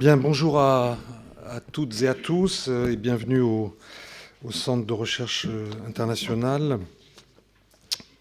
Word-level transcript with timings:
Bien, 0.00 0.16
bonjour 0.16 0.58
à, 0.58 0.96
toutes 1.72 2.00
et 2.00 2.08
à 2.08 2.14
tous 2.14 2.68
euh, 2.70 2.90
et 2.90 2.96
bienvenue 2.96 3.42
au, 3.42 3.76
Centre 4.50 4.86
de 4.86 4.94
recherche 4.94 5.44
euh, 5.46 5.68
internationale 5.86 6.78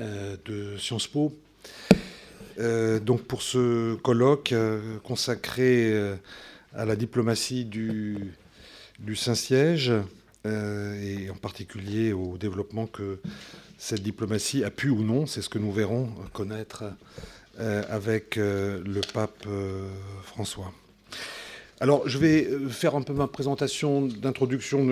euh, 0.01 0.35
de 0.43 0.75
Sciences 0.77 1.07
Po. 1.07 1.33
donc 3.01 3.21
pour 3.21 3.41
ce 3.41 3.95
colloque 3.95 4.53
consacré 5.05 5.97
à 6.75 6.83
la 6.83 6.97
diplomatie 6.97 7.63
du, 7.63 8.33
du 8.99 9.15
Saint-Siège 9.15 9.93
et 10.43 11.29
en 11.29 11.37
particulier 11.41 12.11
au 12.11 12.37
développement 12.37 12.87
que 12.87 13.21
cette 13.77 14.03
diplomatie 14.03 14.65
a 14.65 14.69
pu 14.69 14.89
ou 14.89 15.01
non, 15.01 15.25
c'est 15.25 15.41
ce 15.41 15.47
que 15.47 15.59
nous 15.59 15.71
verrons, 15.71 16.09
connaître 16.33 16.83
avec 17.57 18.35
le 18.35 18.99
pape 19.13 19.47
François. 20.23 20.73
Alors, 21.81 22.09
je 22.09 22.17
vais 22.17 22.45
euh, 22.45 22.67
faire 22.67 22.95
un 22.95 23.01
peu 23.01 23.13
ma 23.13 23.27
présentation 23.27 24.01
d'introduction 24.01 24.85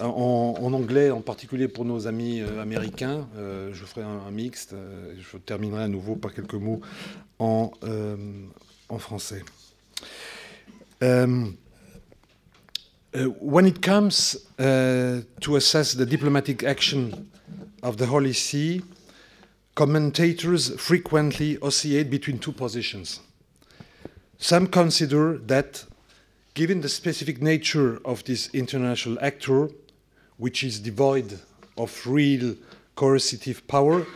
en, 0.00 0.72
anglais, 0.72 1.10
en 1.10 1.22
particulier 1.22 1.66
pour 1.66 1.84
nos 1.84 2.06
amis 2.06 2.40
euh, 2.40 2.62
américains. 2.62 3.26
Euh, 3.36 3.70
je 3.72 3.84
ferai 3.84 4.02
un, 4.02 4.30
mixte. 4.30 4.76
je 5.18 5.36
terminerai 5.38 5.82
à 5.84 5.88
nouveau 5.88 6.14
par 6.14 6.32
quelques 6.32 6.54
mots 6.54 6.80
en, 7.40 7.72
en 8.88 8.98
français. 8.98 9.42
when 13.40 13.66
it 13.66 13.80
comes 13.80 14.38
to 14.56 15.56
assess 15.56 15.96
the 15.96 16.06
diplomatic 16.06 16.62
action 16.62 17.10
of 17.82 17.96
the 17.96 18.06
Holy 18.08 18.34
See, 18.34 18.82
commentators 19.74 20.76
frequently 20.76 21.58
oscillate 21.60 22.08
between 22.08 22.38
two 22.38 22.52
positions. 22.52 23.20
Some 24.44 24.66
consider 24.66 25.38
that, 25.46 25.86
given 26.52 26.82
the 26.82 26.88
specific 26.90 27.40
nature 27.40 27.98
of 28.04 28.24
this 28.24 28.50
international 28.52 29.16
actor, 29.22 29.70
which 30.36 30.62
is 30.62 30.80
devoid 30.80 31.40
of 31.78 32.06
real 32.06 32.54
coercive 32.94 33.66
power, 33.66 34.06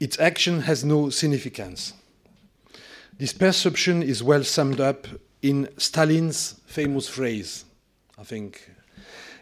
its 0.00 0.18
action 0.18 0.62
has 0.62 0.84
no 0.84 1.10
significance. 1.10 1.92
This 3.16 3.32
perception 3.32 4.02
is 4.02 4.24
well 4.24 4.42
summed 4.42 4.80
up 4.80 5.06
in 5.40 5.68
Stalin's 5.76 6.60
famous 6.66 7.08
phrase. 7.08 7.64
I 8.18 8.24
think 8.24 8.68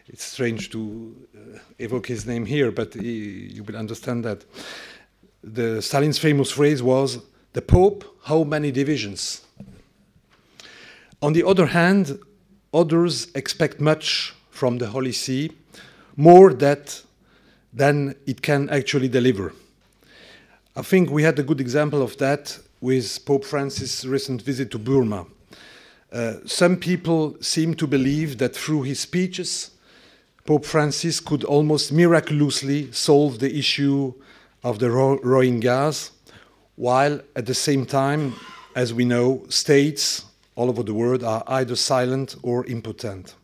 it's 0.07 0.25
strange 0.25 0.69
to 0.69 1.15
uh, 1.35 1.57
evoke 1.79 2.05
his 2.05 2.27
name 2.27 2.45
here, 2.45 2.71
but 2.71 2.93
he, 2.93 3.49
you 3.51 3.63
will 3.63 3.77
understand 3.77 4.23
that. 4.25 4.45
The 5.43 5.81
Stalin's 5.81 6.19
famous 6.19 6.51
phrase 6.51 6.83
was, 6.83 7.17
"The 7.53 7.63
Pope, 7.63 8.03
how 8.25 8.43
many 8.43 8.71
divisions?" 8.71 9.41
On 11.21 11.33
the 11.33 11.43
other 11.43 11.67
hand, 11.67 12.19
others 12.73 13.27
expect 13.35 13.79
much 13.79 14.33
from 14.49 14.77
the 14.77 14.87
Holy 14.87 15.11
See, 15.11 15.51
more 16.15 16.53
that 16.53 17.01
than 17.73 18.15
it 18.25 18.41
can 18.41 18.69
actually 18.69 19.09
deliver. 19.09 19.53
I 20.75 20.81
think 20.81 21.09
we 21.09 21.23
had 21.23 21.39
a 21.39 21.43
good 21.43 21.61
example 21.61 22.01
of 22.01 22.17
that 22.17 22.59
with 22.81 23.25
Pope 23.25 23.45
Francis' 23.45 24.05
recent 24.05 24.41
visit 24.41 24.71
to 24.71 24.79
Burma. 24.79 25.25
Uh, 26.11 26.35
some 26.45 26.77
people 26.77 27.35
seem 27.41 27.73
to 27.75 27.87
believe 27.87 28.37
that 28.37 28.55
through 28.55 28.83
his 28.83 28.99
speeches, 28.99 29.71
Pope 30.45 30.65
Francis 30.65 31.19
could 31.19 31.43
almost 31.43 31.91
miraculously 31.91 32.91
solve 32.91 33.39
the 33.39 33.57
issue 33.57 34.13
of 34.63 34.79
the 34.79 34.87
Rohingyas, 34.87 36.11
while 36.75 37.19
at 37.35 37.45
the 37.45 37.53
same 37.53 37.85
time, 37.85 38.35
as 38.75 38.93
we 38.93 39.05
know, 39.05 39.43
states 39.49 40.25
all 40.55 40.69
over 40.69 40.83
the 40.83 40.93
world 40.93 41.23
are 41.23 41.43
either 41.47 41.75
silent 41.75 42.35
or 42.41 42.65
impotent. 42.65 43.35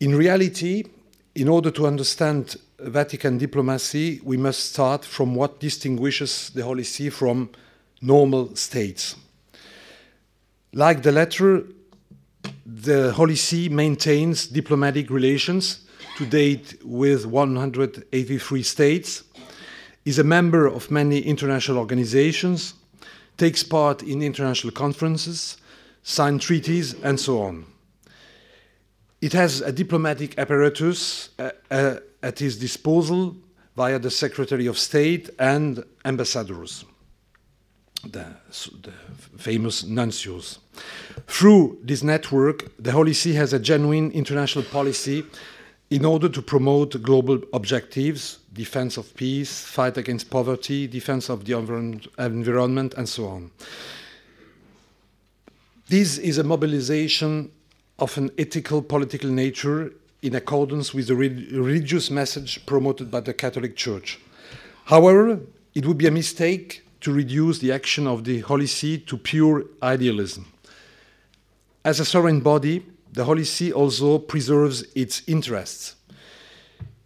In 0.00 0.14
reality, 0.14 0.84
in 1.34 1.48
order 1.48 1.70
to 1.70 1.86
understand 1.86 2.56
Vatican 2.78 3.38
diplomacy, 3.38 4.20
we 4.22 4.36
must 4.36 4.72
start 4.72 5.04
from 5.04 5.34
what 5.34 5.60
distinguishes 5.60 6.50
the 6.50 6.62
Holy 6.62 6.84
See 6.84 7.10
from 7.10 7.50
normal 8.02 8.54
states. 8.56 9.16
Like 10.72 11.02
the 11.02 11.12
latter, 11.12 11.64
the 12.66 13.12
Holy 13.12 13.36
See 13.36 13.68
maintains 13.68 14.46
diplomatic 14.46 15.08
relations 15.10 15.86
to 16.16 16.26
date 16.26 16.78
with 16.84 17.26
183 17.26 18.62
states, 18.62 19.24
is 20.04 20.18
a 20.18 20.24
member 20.24 20.66
of 20.66 20.90
many 20.90 21.20
international 21.20 21.78
organizations, 21.78 22.74
takes 23.36 23.62
part 23.62 24.02
in 24.02 24.22
international 24.22 24.72
conferences, 24.72 25.56
signs 26.02 26.44
treaties, 26.44 26.94
and 27.02 27.18
so 27.18 27.42
on. 27.42 27.66
It 29.20 29.32
has 29.32 29.60
a 29.60 29.72
diplomatic 29.72 30.38
apparatus 30.38 31.30
uh, 31.38 31.50
uh, 31.70 31.96
at 32.22 32.40
its 32.42 32.56
disposal 32.56 33.36
via 33.76 33.98
the 33.98 34.10
Secretary 34.10 34.66
of 34.66 34.78
State 34.78 35.30
and 35.38 35.84
ambassadors, 36.04 36.84
the, 38.02 38.26
the 38.82 38.92
famous 39.38 39.82
nuncios. 39.82 40.58
Through 41.26 41.78
this 41.82 42.02
network, 42.02 42.64
the 42.78 42.92
Holy 42.92 43.12
See 43.12 43.34
has 43.34 43.52
a 43.52 43.58
genuine 43.58 44.10
international 44.12 44.64
policy 44.64 45.24
in 45.90 46.04
order 46.04 46.28
to 46.28 46.42
promote 46.42 47.00
global 47.02 47.40
objectives, 47.52 48.38
defense 48.52 48.96
of 48.96 49.14
peace, 49.14 49.62
fight 49.62 49.96
against 49.96 50.30
poverty, 50.30 50.86
defense 50.86 51.28
of 51.28 51.44
the 51.44 51.56
environment, 51.56 52.94
and 52.94 53.08
so 53.08 53.26
on. 53.26 53.50
This 55.88 56.18
is 56.18 56.38
a 56.38 56.44
mobilization 56.44 57.50
of 57.98 58.18
an 58.18 58.30
ethical 58.36 58.82
political 58.82 59.30
nature 59.30 59.92
in 60.22 60.34
accordance 60.34 60.92
with 60.92 61.06
the 61.06 61.14
religious 61.14 62.10
message 62.10 62.66
promoted 62.66 63.10
by 63.10 63.20
the 63.20 63.32
Catholic 63.32 63.76
Church. 63.76 64.18
However, 64.86 65.38
it 65.74 65.86
would 65.86 65.98
be 65.98 66.08
a 66.08 66.10
mistake 66.10 66.82
to 67.02 67.12
reduce 67.12 67.60
the 67.60 67.70
action 67.70 68.08
of 68.08 68.24
the 68.24 68.40
Holy 68.40 68.66
See 68.66 68.98
to 68.98 69.16
pure 69.16 69.64
idealism. 69.82 70.46
As 71.84 72.00
a 72.00 72.04
sovereign 72.04 72.40
body, 72.40 72.84
the 73.16 73.24
Holy 73.24 73.44
See 73.44 73.72
also 73.72 74.18
preserves 74.18 74.82
its 74.94 75.22
interests. 75.26 75.96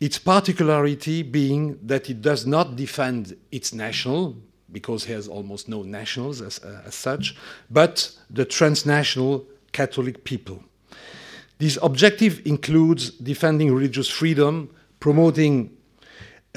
Its 0.00 0.19
particularity 0.19 1.22
being 1.22 1.78
that 1.87 2.10
it 2.10 2.21
does 2.21 2.44
not 2.44 2.75
defend 2.75 3.37
its 3.53 3.72
national, 3.72 4.37
because 4.72 5.04
it 5.04 5.12
has 5.15 5.28
almost 5.28 5.69
no 5.69 5.84
nationals 5.84 6.43
as, 6.43 6.59
uh, 6.65 6.82
as 6.84 6.97
such, 6.97 7.37
but 7.70 8.10
the 8.28 8.44
transnational 8.44 9.47
Catholic 9.70 10.25
people. 10.25 10.65
This 11.59 11.78
objective 11.81 12.44
includes 12.44 13.10
defending 13.10 13.72
religious 13.72 14.09
freedom, 14.09 14.69
promoting 14.99 15.70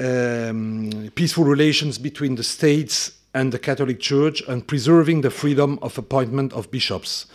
um, 0.00 1.12
peaceful 1.14 1.44
relations 1.44 1.96
between 1.96 2.34
the 2.34 2.42
states 2.42 3.12
and 3.34 3.52
the 3.52 3.60
Catholic 3.60 4.00
Church, 4.00 4.42
and 4.48 4.66
preserving 4.66 5.20
the 5.20 5.30
freedom 5.30 5.78
of 5.80 5.96
appointment 5.96 6.52
of 6.54 6.72
bishops 6.72 7.26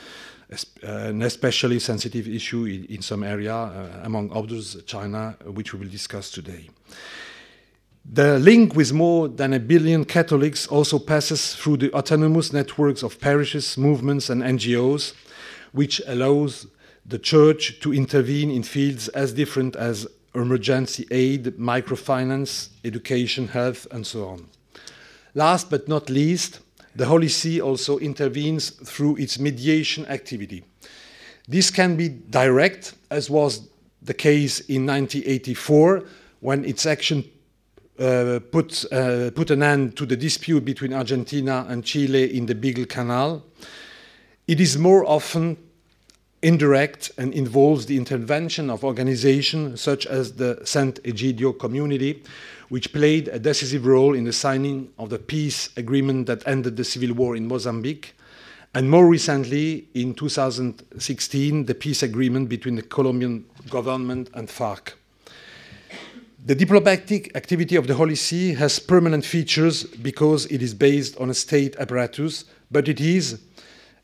an 0.82 1.22
especially 1.22 1.80
sensitive 1.80 2.28
issue 2.28 2.66
in, 2.66 2.86
in 2.86 3.02
some 3.02 3.24
area, 3.24 3.54
uh, 3.56 4.02
among 4.04 4.32
others, 4.32 4.82
China, 4.86 5.38
which 5.46 5.74
we 5.74 5.80
will 5.80 5.90
discuss 5.90 6.32
today. 6.32 6.70
The 8.12 8.40
link 8.40 8.76
with 8.76 8.92
more 8.92 9.28
than 9.28 9.54
a 9.54 9.60
billion 9.60 10.06
Catholics 10.06 10.66
also 10.66 10.98
passes 10.98 11.56
through 11.56 11.78
the 11.78 11.94
autonomous 11.94 12.52
networks 12.52 13.04
of 13.04 13.20
parishes, 13.20 13.78
movements, 13.78 14.30
and 14.30 14.42
NGOs, 14.42 15.14
which 15.74 16.02
allows 16.08 16.66
the 17.06 17.20
Church 17.20 17.80
to 17.82 17.94
intervene 17.94 18.50
in 18.50 18.64
fields 18.64 19.10
as 19.10 19.34
different 19.34 19.76
as 19.76 20.08
emergency 20.34 21.06
aid, 21.12 21.46
microfinance, 21.58 22.70
education, 22.84 23.50
health, 23.50 23.86
and 23.92 24.08
so 24.08 24.30
on. 24.30 24.48
Last 25.36 25.70
but 25.70 25.88
not 25.88 26.10
least, 26.10 26.60
the 26.96 27.06
Holy 27.06 27.28
See 27.28 27.62
also 27.62 27.98
intervenes 27.98 28.70
through 28.70 29.18
its 29.18 29.40
mediation 29.40 30.06
activity. 30.08 30.64
This 31.48 31.72
can 31.72 31.96
be 31.96 32.10
direct, 32.10 32.94
as 33.10 33.30
was 33.30 33.68
the 34.02 34.14
case 34.14 34.60
in 34.62 34.86
1984, 34.86 36.04
when 36.42 36.64
its 36.66 36.86
action 36.86 37.24
uh, 38.00 38.40
put, 38.52 38.86
uh, 38.94 39.32
put 39.32 39.52
an 39.52 39.64
end 39.64 39.98
to 39.98 40.06
the 40.06 40.16
dispute 40.16 40.64
between 40.64 40.94
Argentina 40.94 41.66
and 41.68 41.84
Chile 41.84 42.38
in 42.38 42.46
the 42.46 42.56
Beagle 42.56 42.86
Canal. 42.86 43.44
It 44.48 44.60
is 44.60 44.78
more 44.78 45.06
often 45.06 45.58
indirect 46.42 47.12
and 47.18 47.34
involves 47.34 47.88
the 47.88 47.98
intervention 47.98 48.70
of 48.70 48.84
organizations 48.84 49.82
such 49.82 50.06
as 50.06 50.34
the 50.34 50.62
St. 50.64 51.04
Egidio 51.04 51.58
community, 51.58 52.24
which 52.70 52.94
played 52.94 53.28
a 53.28 53.40
decisive 53.40 53.86
role 53.86 54.14
in 54.16 54.24
the 54.24 54.34
signing 54.34 54.90
of 54.98 55.10
the 55.10 55.20
peace 55.20 55.70
agreement 55.76 56.28
that 56.28 56.48
ended 56.48 56.78
the 56.78 56.84
civil 56.84 57.14
war 57.14 57.36
in 57.36 57.48
Mozambique, 57.48 58.16
and 58.74 58.90
more 58.90 59.08
recently, 59.08 59.88
in 59.96 60.14
2016, 60.14 61.66
the 61.66 61.74
peace 61.74 62.04
agreement 62.04 62.50
between 62.50 62.76
the 62.76 62.84
Colombian 62.84 63.46
government 63.70 64.30
and 64.36 64.48
FARC. 64.48 64.94
The 66.46 66.56
diplomatic 66.56 67.36
activity 67.36 67.76
of 67.76 67.88
the 67.88 67.96
Holy 67.96 68.16
See 68.16 68.54
has 68.54 68.80
permanent 68.80 69.26
features 69.26 69.84
because 69.84 70.46
it 70.46 70.62
is 70.62 70.74
based 70.74 71.18
on 71.18 71.30
a 71.30 71.34
state 71.34 71.76
apparatus, 71.78 72.46
but 72.72 72.88
it 72.88 73.02
is 73.02 73.42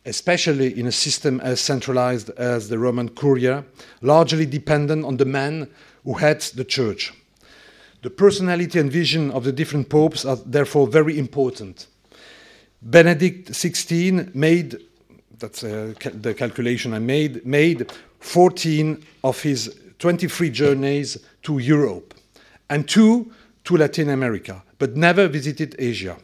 especially 0.06 0.80
in 0.80 0.86
a 0.86 0.92
system 0.92 1.40
as 1.42 1.60
centralized 1.60 2.30
as 2.32 2.70
the 2.70 2.78
Roman 2.78 3.10
Curia, 3.10 3.66
largely 4.02 4.46
dependent 4.46 5.04
on 5.04 5.18
the 5.18 5.26
man 5.26 5.68
who 6.04 6.14
heads 6.14 6.52
the 6.52 6.64
church. 6.64 7.14
The 8.06 8.12
personality 8.12 8.78
and 8.78 8.92
vision 8.92 9.32
of 9.32 9.46
the 9.46 9.52
different 9.52 9.90
popes 9.90 10.26
are 10.26 10.36
therefore 10.36 10.86
very 10.86 11.18
important. 11.18 11.88
Benedict 12.80 13.52
XVI 13.52 14.36
made, 14.36 14.78
that's 15.40 15.64
uh, 15.64 15.96
ca 16.00 16.12
the 16.12 16.36
calculation 16.36 16.94
I 16.94 17.00
made, 17.00 17.44
made 17.48 17.92
14 18.20 19.04
of 19.24 19.42
his 19.42 19.76
23 19.98 20.52
journeys 20.52 21.18
to 21.42 21.58
Europe 21.58 22.14
and 22.70 22.88
two 22.88 23.32
to 23.64 23.76
Latin 23.76 24.10
America, 24.10 24.62
but 24.78 24.96
never 24.96 25.28
visited 25.28 25.76
Asia. 25.80 26.16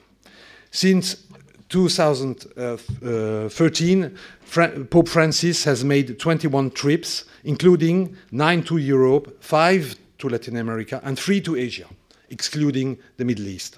Since 0.70 1.26
2013, 1.70 4.16
Fra 4.42 4.70
Pope 4.86 5.10
Francis 5.10 5.64
has 5.64 5.84
made 5.84 6.20
21 6.20 6.70
trips, 6.72 7.26
including 7.44 8.16
nine 8.32 8.62
to 8.66 8.78
Europe, 8.78 9.36
five 9.42 9.96
to 10.22 10.30
Latin 10.30 10.58
America, 10.58 11.02
and 11.04 11.20
three 11.20 11.42
to 11.42 11.56
Asia, 11.56 11.88
excluding 12.30 12.98
the 13.18 13.26
Middle 13.26 13.48
East. 13.48 13.78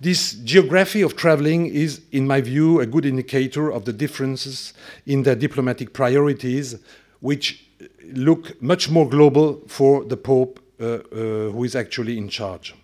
This 0.00 0.32
geography 0.32 1.02
of 1.02 1.16
traveling 1.16 1.66
is, 1.66 2.00
in 2.10 2.26
my 2.26 2.40
view, 2.40 2.80
a 2.80 2.86
good 2.86 3.06
indicator 3.06 3.70
of 3.70 3.84
the 3.84 3.92
differences 3.92 4.74
in 5.06 5.22
their 5.22 5.36
diplomatic 5.36 5.92
priorities, 5.92 6.76
which 7.20 7.64
look 8.12 8.60
much 8.60 8.90
more 8.90 9.08
global 9.08 9.62
for 9.68 10.04
the 10.04 10.16
Pope 10.16 10.58
uh, 10.80 10.84
uh, 10.84 11.50
who 11.52 11.62
is 11.62 11.76
actually 11.76 12.18
in 12.18 12.28
charge. 12.28 12.74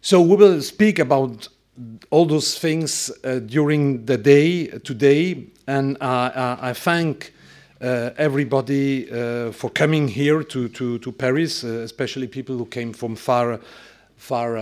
So 0.00 0.20
we 0.20 0.34
will 0.34 0.60
speak 0.60 0.98
about 0.98 1.46
all 2.10 2.26
those 2.26 2.58
things 2.58 3.12
uh, 3.22 3.38
during 3.38 4.06
the 4.06 4.18
day 4.18 4.66
today, 4.66 5.46
and 5.68 5.96
I 6.00 6.72
thank 6.72 7.26
uh, 7.26 7.41
everybody 7.82 9.10
uh, 9.10 9.50
for 9.52 9.70
coming 9.70 10.08
here 10.08 10.42
to, 10.44 10.68
to, 10.68 10.98
to 10.98 11.12
Paris, 11.12 11.64
uh, 11.64 11.68
especially 11.84 12.26
people 12.26 12.56
who 12.56 12.66
came 12.66 12.92
from 12.92 13.16
far, 13.16 13.60
far 14.16 14.56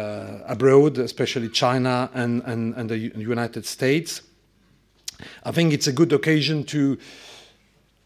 abroad, 0.46 0.98
especially 0.98 1.48
China 1.48 2.10
and, 2.14 2.42
and, 2.46 2.74
and 2.74 2.88
the 2.88 2.98
United 2.98 3.66
States. 3.66 4.22
I 5.44 5.52
think 5.52 5.72
it's 5.72 5.86
a 5.86 5.92
good 5.92 6.12
occasion 6.12 6.64
to, 6.64 6.98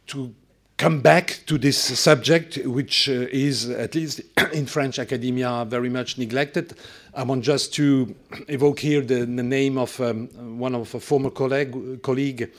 to 0.08 0.34
come 0.76 1.00
back 1.00 1.40
to 1.46 1.58
this 1.58 1.78
subject, 1.78 2.58
which 2.64 3.08
uh, 3.08 3.26
is, 3.30 3.70
at 3.70 3.94
least 3.94 4.20
in 4.52 4.66
French 4.66 4.98
academia, 4.98 5.64
very 5.64 5.88
much 5.88 6.18
neglected. 6.18 6.74
I 7.14 7.22
want 7.22 7.44
just 7.44 7.72
to 7.74 8.14
evoke 8.48 8.80
here 8.80 9.00
the, 9.00 9.24
the 9.24 9.42
name 9.42 9.78
of 9.78 10.00
um, 10.00 10.58
one 10.58 10.74
of 10.74 10.94
a 10.94 11.00
former 11.00 11.30
colleague, 11.30 12.02
colleague 12.02 12.50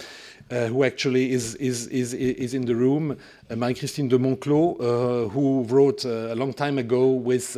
uh, 0.51 0.67
who 0.67 0.83
actually 0.83 1.31
is, 1.31 1.55
is, 1.55 1.87
is, 1.87 2.13
is 2.13 2.53
in 2.53 2.65
the 2.65 2.75
room, 2.75 3.17
uh, 3.49 3.55
Marie-Christine 3.55 4.07
de 4.07 4.17
Monclos, 4.17 4.79
uh, 4.79 5.27
who 5.29 5.63
wrote 5.63 6.05
uh, 6.05 6.33
a 6.33 6.35
long 6.35 6.53
time 6.53 6.77
ago 6.77 7.09
with 7.09 7.57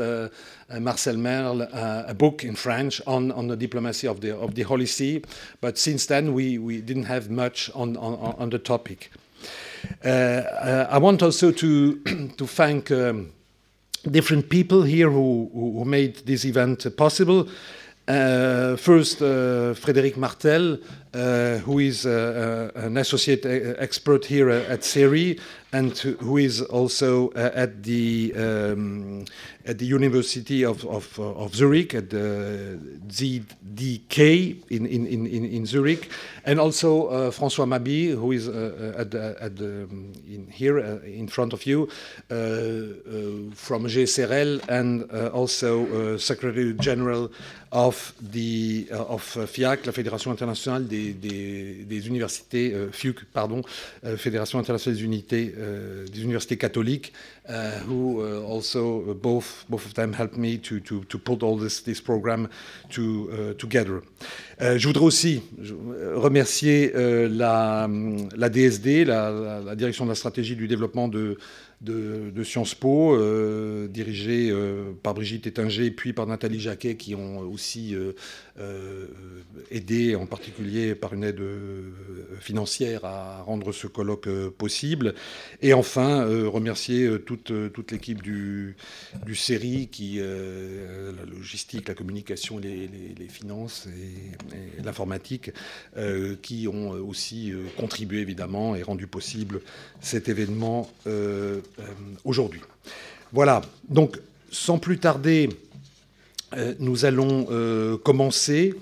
Marcel 0.79 1.17
Merle 1.17 1.63
a 1.63 2.13
book 2.13 2.43
in 2.43 2.55
French 2.55 3.01
on, 3.05 3.31
on 3.33 3.47
the 3.47 3.57
diplomacy 3.57 4.07
of 4.07 4.21
the, 4.21 4.37
of 4.37 4.55
the 4.55 4.63
Holy 4.63 4.85
See. 4.85 5.21
But 5.59 5.77
since 5.77 6.05
then, 6.05 6.33
we, 6.33 6.57
we 6.57 6.79
didn't 6.79 7.05
have 7.05 7.29
much 7.29 7.69
on, 7.75 7.97
on, 7.97 8.35
on 8.37 8.49
the 8.49 8.59
topic. 8.59 9.11
I 10.03 10.97
want 10.97 11.21
also 11.21 11.51
to, 11.51 11.95
to 12.37 12.47
thank 12.47 12.89
um, 12.91 13.33
different 14.09 14.49
people 14.49 14.83
here 14.83 15.09
who, 15.09 15.49
who 15.53 15.85
made 15.85 16.17
this 16.25 16.45
event 16.45 16.85
possible. 16.95 17.47
Uh, 18.07 18.77
first, 18.77 19.21
uh, 19.21 19.73
Frédéric 19.73 20.15
Martel, 20.15 20.77
uh, 21.13 21.57
who 21.65 21.79
is 21.79 22.05
an 22.05 22.95
associate 22.95 23.45
expert 23.79 24.25
here 24.25 24.49
at 24.49 24.81
CERI 24.81 25.37
and 25.77 25.97
who 26.27 26.37
is 26.37 26.61
also 26.61 27.31
at 27.33 27.83
the 27.83 28.33
um, 28.35 29.25
at 29.65 29.77
the 29.77 29.85
University 29.85 30.63
of, 30.63 30.85
of, 30.85 31.19
of 31.19 31.53
Zurich 31.53 31.93
at 31.93 32.09
the 32.09 32.79
ZDK 33.09 34.63
in, 34.71 34.85
in, 34.85 35.05
in, 35.05 35.45
in 35.45 35.65
Zurich, 35.65 36.09
and 36.45 36.57
also 36.57 37.07
uh, 37.07 37.31
François 37.31 37.67
Mabi, 37.67 38.15
who 38.15 38.31
is 38.31 38.47
uh, 38.47 38.93
at, 38.97 39.11
the, 39.11 39.35
at 39.41 39.57
the, 39.57 39.83
um, 39.83 40.13
in 40.25 40.47
here 40.49 40.79
uh, 40.79 40.99
in 41.05 41.27
front 41.27 41.51
of 41.51 41.65
you 41.65 41.87
from 42.29 43.81
GSRL 43.93 44.67
and 44.69 45.11
also 45.31 46.17
Secretary 46.17 46.73
General 46.73 47.29
of 47.71 48.13
the 48.21 48.87
of 48.91 49.37
FIAC, 49.45 49.85
la 49.85 49.91
Fédération 49.91 50.31
internationale 50.31 50.87
des 50.87 51.13
des, 51.13 51.85
des, 51.85 52.07
universités, 52.07 52.73
euh, 52.73 52.89
FUC, 52.91 53.25
pardon, 53.33 53.61
euh, 54.05 54.15
Fédération 54.15 54.59
internationale 54.59 54.95
des 54.97 55.03
unités, 55.03 55.53
euh, 55.57 55.66
des 56.11 56.21
universités 56.21 56.57
catholiques, 56.57 57.13
uh, 57.49 57.79
who 57.87 58.21
uh, 58.21 58.43
also 58.43 59.03
uh, 59.09 59.13
both 59.13 59.65
both 59.69 59.85
of 59.85 59.93
them 59.93 60.13
helped 60.13 60.37
me 60.37 60.59
to 60.59 60.79
to 60.79 61.03
to 61.05 61.17
put 61.17 61.43
all 61.43 61.57
this 61.57 61.81
this 61.83 62.01
program 62.01 62.49
to 62.89 63.29
together. 63.57 64.01
je 64.59 64.87
voudrais 64.87 65.05
aussi 65.05 65.41
remercier 66.15 66.91
la 67.29 67.87
la 68.35 68.49
DSD, 68.49 69.05
la, 69.05 69.75
direction 69.75 70.05
de 70.05 70.09
la 70.09 70.15
stratégie 70.15 70.55
du 70.55 70.67
développement 70.67 71.07
de 71.07 71.37
de, 71.81 72.43
Sciences 72.43 72.75
Po, 72.75 73.15
euh, 73.15 73.87
dirigée 73.87 74.49
euh, 74.51 74.93
par 75.03 75.13
Brigitte 75.13 75.45
Ettinger 75.47 75.91
puis 75.91 76.13
par 76.13 76.25
Nathalie 76.25 76.59
Jacquet, 76.59 76.95
qui 76.95 77.13
ont 77.13 77.39
aussi 77.39 77.95
euh, 77.95 79.07
aidé, 79.69 80.15
en 80.15 80.25
particulier 80.25 80.95
par 80.95 81.13
une 81.13 81.23
aide 81.23 81.41
financière, 82.39 83.05
à 83.05 83.41
rendre 83.43 83.71
ce 83.71 83.87
colloque 83.87 84.29
possible. 84.57 85.13
Et 85.61 85.73
enfin, 85.73 86.25
remercier 86.47 87.09
toute, 87.25 87.51
l'équipe 87.91 88.21
du, 88.21 88.75
du 89.25 89.35
CERI, 89.35 89.87
qui, 89.87 90.19
la 90.19 91.25
logistique, 91.25 91.87
la 91.87 91.93
communication, 91.93 92.57
les, 92.57 92.89
finances 93.29 93.87
et, 93.87 94.81
l'informatique, 94.83 95.51
qui 96.41 96.67
ont 96.67 96.91
aussi 96.91 97.53
contribué 97.77 98.21
évidemment 98.21 98.75
et 98.75 98.81
rendu 98.81 99.05
possible 99.05 99.61
cet 99.99 100.29
événement 100.29 100.89
aujourd'hui. 102.23 102.61
Voilà, 103.33 103.61
donc 103.89 104.19
sans 104.51 104.79
plus 104.79 104.99
tarder, 104.99 105.49
euh, 106.55 106.73
nous 106.79 107.05
allons 107.05 107.47
euh, 107.51 107.97
commencer 107.97 108.73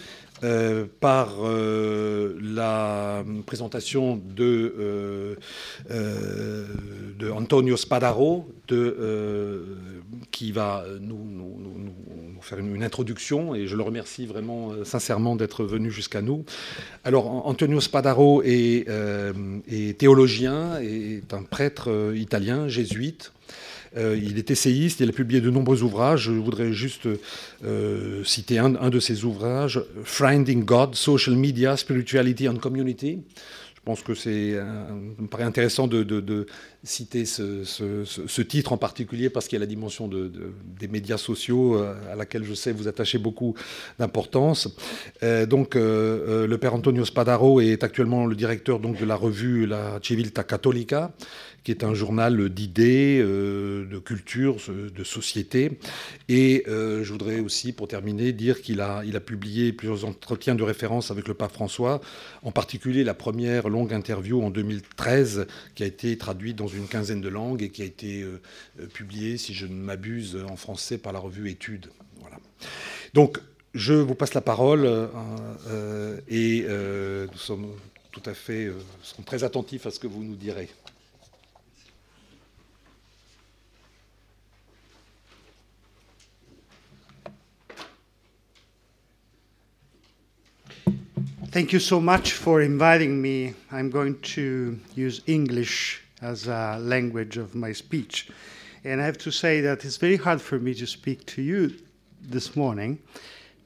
par 1.00 1.38
la 1.42 3.24
présentation 3.48 4.22
de, 4.24 5.36
de 5.90 7.32
Antonio 7.32 7.76
Spadaro, 7.78 8.48
de, 8.68 9.66
qui 10.32 10.52
va 10.52 10.86
nous, 11.00 11.18
nous, 11.18 12.42
faire 12.42 12.60
une, 12.60 12.84
introduction, 12.84 13.56
et 13.56 13.68
je 13.68 13.76
le 13.76 13.84
remercie 13.84 14.26
vraiment 14.26 14.72
sincèrement 14.84 15.36
d'être 15.36 15.64
venu 15.64 15.92
jusqu'à 15.92 16.22
nous. 16.22 16.46
Alors, 17.04 17.48
Antonio 17.48 17.80
Spadaro 17.80 18.44
est, 18.44 18.88
est 19.68 19.98
théologien, 19.98 20.80
est 20.80 21.34
un 21.34 21.44
prêtre 21.44 22.14
italien, 22.16 22.68
jésuite, 22.68 23.32
euh, 23.98 24.20
il 24.22 24.38
est 24.38 24.52
essayiste, 24.52 25.00
il 25.00 25.10
a 25.10 25.14
publié 25.14 25.40
de 25.40 25.50
nombreux 25.50 25.82
ouvrages. 25.84 26.24
Je 26.24 26.32
voudrais 26.32 26.74
juste 26.74 27.08
euh, 27.64 28.24
citer 28.24 28.60
un, 28.60 28.70
de 28.70 29.00
ses 29.00 29.24
ouvrages, 29.24 29.82
Finding 30.04 30.66
God, 30.66 30.96
Social 30.96 31.36
Media, 31.36 31.78
Spirituality 31.78 32.50
and 32.50 32.58
Community. 32.58 33.20
Je 33.86 33.92
pense 33.92 34.02
que 34.02 34.16
c'est, 34.16 34.56
paraît 35.30 35.44
intéressant 35.44 35.86
de, 35.86 36.48
citer 36.82 37.24
ce, 37.26 38.42
titre 38.42 38.74
en 38.74 38.78
particulier 38.78 39.30
parce 39.30 39.48
qu'il 39.48 39.58
y 39.58 39.62
a 39.62 39.64
la 39.64 39.68
dimension 39.68 40.10
des 40.10 40.88
médias 40.88 41.20
sociaux 41.20 41.76
euh, 41.76 41.94
à 42.12 42.16
laquelle 42.16 42.44
je 42.44 42.56
sais 42.56 42.72
vous 42.72 42.88
attachez 42.88 43.20
beaucoup 43.20 43.54
d'importance. 44.00 44.76
donc, 45.22 45.76
le 45.76 46.56
père 46.56 46.74
Antonio 46.74 47.06
Spadaro 47.06 47.62
est 47.62 47.84
actuellement 47.84 48.26
le 48.26 48.36
directeur 48.36 48.80
donc, 48.80 49.00
de 49.00 49.06
la 49.06 49.16
revue 49.16 49.68
La 49.68 50.00
Civiltà 50.02 50.44
Cattolica, 50.44 51.12
qui 51.66 51.72
est 51.72 51.84
un 51.84 51.96
journal 51.96 52.50
d'idées, 52.50 53.20
euh, 53.22 53.86
de 53.86 53.98
culture, 53.98 54.58
de 54.70 55.04
société. 55.04 55.80
Et 56.30 56.64
euh, 56.68 57.04
je 57.04 57.12
voudrais 57.12 57.40
aussi, 57.40 57.74
pour 57.74 57.88
terminer, 57.88 58.34
dire 58.34 58.62
qu'il 58.62 58.82
a, 58.82 59.02
il 59.04 59.16
a 59.16 59.20
publié 59.20 59.74
plusieurs 59.74 60.06
entretiens 60.06 60.54
de 60.54 60.62
référence 60.62 61.10
avec 61.10 61.28
le 61.28 61.34
pape 61.34 61.52
François, 61.52 62.02
en 62.44 62.52
particulier 62.52 63.04
la 63.04 63.16
première 63.16 63.68
longue 63.68 63.94
interview 63.94 64.44
en 64.44 64.52
2013, 64.52 65.48
qui 65.74 65.82
a 65.82 65.88
été 65.88 66.16
traduite 66.20 66.56
dans 66.56 66.68
une 66.68 66.88
quinzaine 66.88 67.22
de 67.22 67.30
langues 67.30 67.64
et 67.64 67.70
qui 67.70 67.82
a 67.82 67.86
été 67.86 68.22
euh, 68.22 68.40
publiée, 68.94 69.38
si 69.38 69.56
je 69.56 69.66
ne 69.66 69.74
m'abuse, 69.74 70.38
en 70.48 70.58
français 70.58 71.00
par 71.00 71.14
la 71.14 71.20
revue 71.20 71.50
Études. 71.50 71.88
Voilà. 72.22 72.38
Donc, 73.16 73.40
je 73.74 73.94
vous 73.94 74.14
passe 74.14 74.36
la 74.36 74.42
parole 74.42 74.88
et 76.30 76.66
nous 76.68 77.38
sommes 77.38 77.68
tout 78.12 78.24
à 78.26 78.34
fait, 78.34 78.70
très 79.26 79.44
attentifs 79.44 79.86
à 79.86 79.92
ce 79.92 80.00
que 80.00 80.08
vous 80.08 80.24
nous 80.24 80.36
direz. 80.36 80.70
Thank 91.56 91.72
you 91.72 91.80
so 91.80 92.02
much 92.02 92.34
for 92.34 92.62
inviting 92.62 93.22
me. 93.22 93.54
I'm 93.72 93.90
going 93.90 94.20
to 94.36 94.78
use 94.94 95.22
English 95.26 96.04
as 96.22 96.48
a 96.48 96.78
language 96.82 97.38
of 97.38 97.56
my 97.56 97.72
speech. 97.72 98.30
And 98.84 99.02
I 99.02 99.06
have 99.06 99.18
to 99.20 99.32
say 99.32 99.62
that 99.62 99.86
it's 99.86 99.96
very 99.96 100.18
hard 100.18 100.42
for 100.42 100.60
me 100.60 100.74
to 100.74 100.86
speak 100.86 101.26
to 101.28 101.42
you 101.42 101.74
this 102.22 102.58
morning 102.58 103.00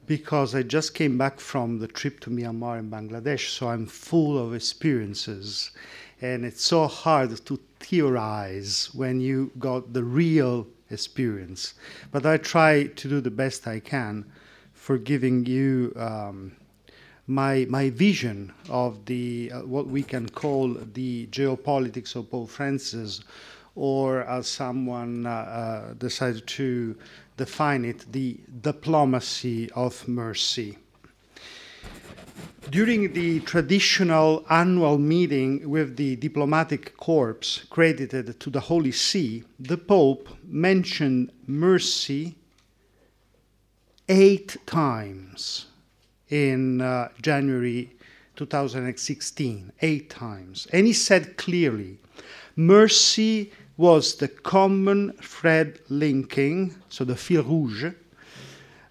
because 0.06 0.54
I 0.54 0.62
just 0.62 0.94
came 0.94 1.18
back 1.18 1.40
from 1.40 1.80
the 1.80 1.88
trip 1.88 2.20
to 2.20 2.30
Myanmar 2.30 2.78
and 2.78 2.92
Bangladesh, 2.92 3.48
so 3.48 3.70
I'm 3.70 3.86
full 3.86 4.38
of 4.38 4.54
experiences. 4.54 5.72
And 6.20 6.44
it's 6.44 6.64
so 6.64 6.86
hard 6.86 7.44
to 7.46 7.58
theorize 7.80 8.90
when 8.94 9.20
you 9.20 9.50
got 9.58 9.92
the 9.92 10.04
real 10.04 10.68
experience. 10.90 11.74
But 12.12 12.24
I 12.24 12.36
try 12.36 12.84
to 12.84 13.08
do 13.08 13.20
the 13.20 13.32
best 13.32 13.66
I 13.66 13.80
can 13.80 14.30
for 14.74 14.96
giving 14.96 15.44
you. 15.44 15.92
Um, 15.96 16.52
my, 17.30 17.64
my 17.70 17.90
vision 17.90 18.52
of 18.68 19.04
the 19.06 19.52
uh, 19.54 19.60
what 19.60 19.86
we 19.86 20.02
can 20.02 20.28
call 20.28 20.74
the 20.74 21.28
geopolitics 21.28 22.16
of 22.16 22.28
Pope 22.28 22.50
Francis, 22.50 23.22
or 23.76 24.24
as 24.24 24.48
someone 24.48 25.26
uh, 25.26 25.30
uh, 25.30 25.94
decided 25.94 26.44
to 26.48 26.96
define 27.36 27.84
it, 27.84 28.04
the 28.10 28.36
diplomacy 28.62 29.70
of 29.76 30.06
mercy. 30.08 30.76
During 32.68 33.12
the 33.12 33.40
traditional 33.40 34.44
annual 34.50 34.98
meeting 34.98 35.70
with 35.70 35.96
the 35.96 36.16
diplomatic 36.16 36.96
corps 36.96 37.64
credited 37.70 38.40
to 38.40 38.50
the 38.50 38.60
Holy 38.60 38.92
See, 38.92 39.44
the 39.58 39.78
Pope 39.78 40.28
mentioned 40.44 41.30
mercy 41.46 42.34
eight 44.08 44.56
times 44.66 45.66
in 46.30 46.80
uh, 46.80 47.08
January 47.20 47.90
2016, 48.36 49.72
eight 49.82 50.08
times. 50.08 50.66
And 50.72 50.86
he 50.86 50.92
said 50.92 51.36
clearly 51.36 51.98
mercy 52.56 53.52
was 53.76 54.16
the 54.16 54.28
common 54.28 55.12
thread 55.22 55.78
linking, 55.88 56.74
so 56.88 57.04
the 57.04 57.16
fil 57.16 57.42
rouge, 57.42 57.86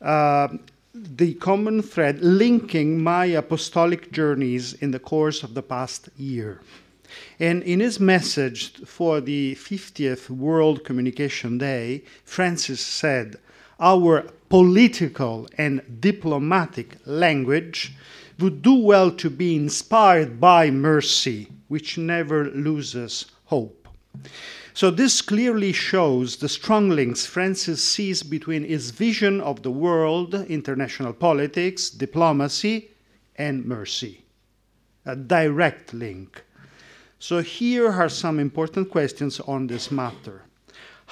uh, 0.01 0.47
the 0.93 1.33
common 1.35 1.81
thread 1.81 2.19
linking 2.21 3.01
my 3.01 3.25
apostolic 3.25 4.11
journeys 4.11 4.73
in 4.73 4.91
the 4.91 4.99
course 4.99 5.43
of 5.43 5.53
the 5.53 5.61
past 5.61 6.09
year. 6.17 6.61
And 7.39 7.63
in 7.63 7.79
his 7.79 7.99
message 7.99 8.73
for 8.85 9.21
the 9.21 9.55
50th 9.55 10.29
World 10.29 10.83
Communication 10.83 11.57
Day, 11.57 12.03
Francis 12.23 12.81
said, 12.81 13.37
Our 13.79 14.25
political 14.49 15.47
and 15.57 15.81
diplomatic 16.01 16.97
language 17.05 17.93
would 18.39 18.61
do 18.61 18.75
well 18.75 19.11
to 19.11 19.29
be 19.29 19.55
inspired 19.55 20.39
by 20.39 20.71
mercy, 20.71 21.47
which 21.67 21.97
never 21.97 22.49
loses 22.51 23.25
hope. 23.45 23.87
So, 24.73 24.89
this 24.89 25.21
clearly 25.21 25.73
shows 25.73 26.37
the 26.37 26.47
strong 26.47 26.89
links 26.89 27.25
Francis 27.25 27.83
sees 27.83 28.23
between 28.23 28.63
his 28.63 28.91
vision 28.91 29.41
of 29.41 29.61
the 29.61 29.71
world, 29.71 30.33
international 30.33 31.13
politics, 31.13 31.89
diplomacy, 31.89 32.89
and 33.35 33.65
mercy. 33.65 34.23
A 35.05 35.15
direct 35.15 35.93
link. 35.93 36.43
So, 37.19 37.41
here 37.41 37.91
are 37.91 38.09
some 38.09 38.39
important 38.39 38.89
questions 38.89 39.39
on 39.41 39.67
this 39.67 39.91
matter. 39.91 40.43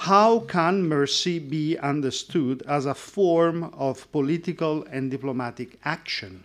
How 0.02 0.38
can 0.38 0.84
mercy 0.84 1.40
be 1.40 1.76
understood 1.76 2.62
as 2.68 2.86
a 2.86 2.94
form 2.94 3.64
of 3.76 4.10
political 4.12 4.84
and 4.84 5.10
diplomatic 5.10 5.76
action? 5.84 6.44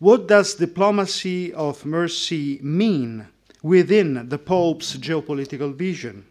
What 0.00 0.26
does 0.26 0.54
diplomacy 0.54 1.52
of 1.52 1.86
mercy 1.86 2.58
mean 2.60 3.28
within 3.62 4.28
the 4.28 4.38
Pope's 4.38 4.96
geopolitical 4.96 5.72
vision? 5.72 6.26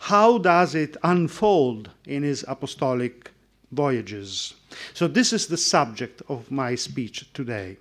How 0.00 0.36
does 0.36 0.74
it 0.74 0.98
unfold 1.02 1.88
in 2.04 2.24
his 2.24 2.44
apostolic 2.46 3.30
voyages? 3.70 4.52
So, 4.92 5.08
this 5.08 5.32
is 5.32 5.46
the 5.46 5.56
subject 5.56 6.20
of 6.28 6.50
my 6.50 6.74
speech 6.74 7.32
today. 7.32 7.78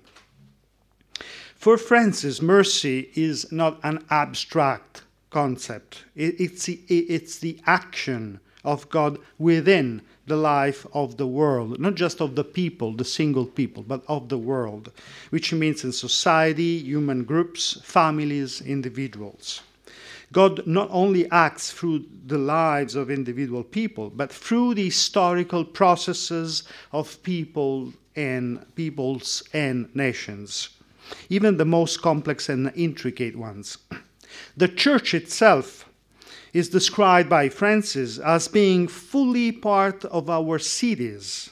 For 1.55 1.77
Francis, 1.77 2.41
mercy 2.41 3.09
is 3.13 3.51
not 3.51 3.77
an 3.83 4.05
abstract 4.09 5.03
concept. 5.31 6.03
it's, 6.15 6.65
the, 6.65 6.79
it's 6.87 7.39
the 7.39 7.57
action 7.65 8.39
of 8.63 8.87
God 8.89 9.17
within 9.39 10.01
the 10.27 10.35
life 10.35 10.85
of 10.93 11.17
the 11.17 11.25
world, 11.27 11.79
not 11.79 11.95
just 11.95 12.21
of 12.21 12.35
the 12.35 12.43
people, 12.43 12.93
the 12.93 13.05
single 13.05 13.45
people, 13.45 13.83
but 13.83 14.03
of 14.07 14.29
the 14.29 14.37
world, 14.37 14.91
which 15.31 15.51
means 15.51 15.83
in 15.83 15.91
society, 15.91 16.77
human 16.77 17.23
groups, 17.23 17.79
families, 17.83 18.61
individuals. 18.61 19.61
God 20.31 20.65
not 20.65 20.87
only 20.91 21.29
acts 21.31 21.71
through 21.71 22.05
the 22.27 22.37
lives 22.37 22.95
of 22.95 23.09
individual 23.09 23.63
people, 23.63 24.09
but 24.09 24.31
through 24.31 24.75
the 24.75 24.85
historical 24.85 25.65
processes 25.65 26.63
of 26.93 27.21
people 27.23 27.91
and 28.15 28.63
peoples 28.75 29.43
and 29.53 29.93
nations, 29.95 30.69
even 31.29 31.57
the 31.57 31.65
most 31.65 32.01
complex 32.01 32.47
and 32.47 32.71
intricate 32.75 33.35
ones. 33.35 33.77
The 34.55 34.67
church 34.67 35.13
itself 35.13 35.89
is 36.53 36.69
described 36.69 37.29
by 37.29 37.49
Francis 37.49 38.19
as 38.19 38.47
being 38.47 38.87
fully 38.87 39.51
part 39.51 40.03
of 40.05 40.29
our 40.29 40.59
cities, 40.59 41.51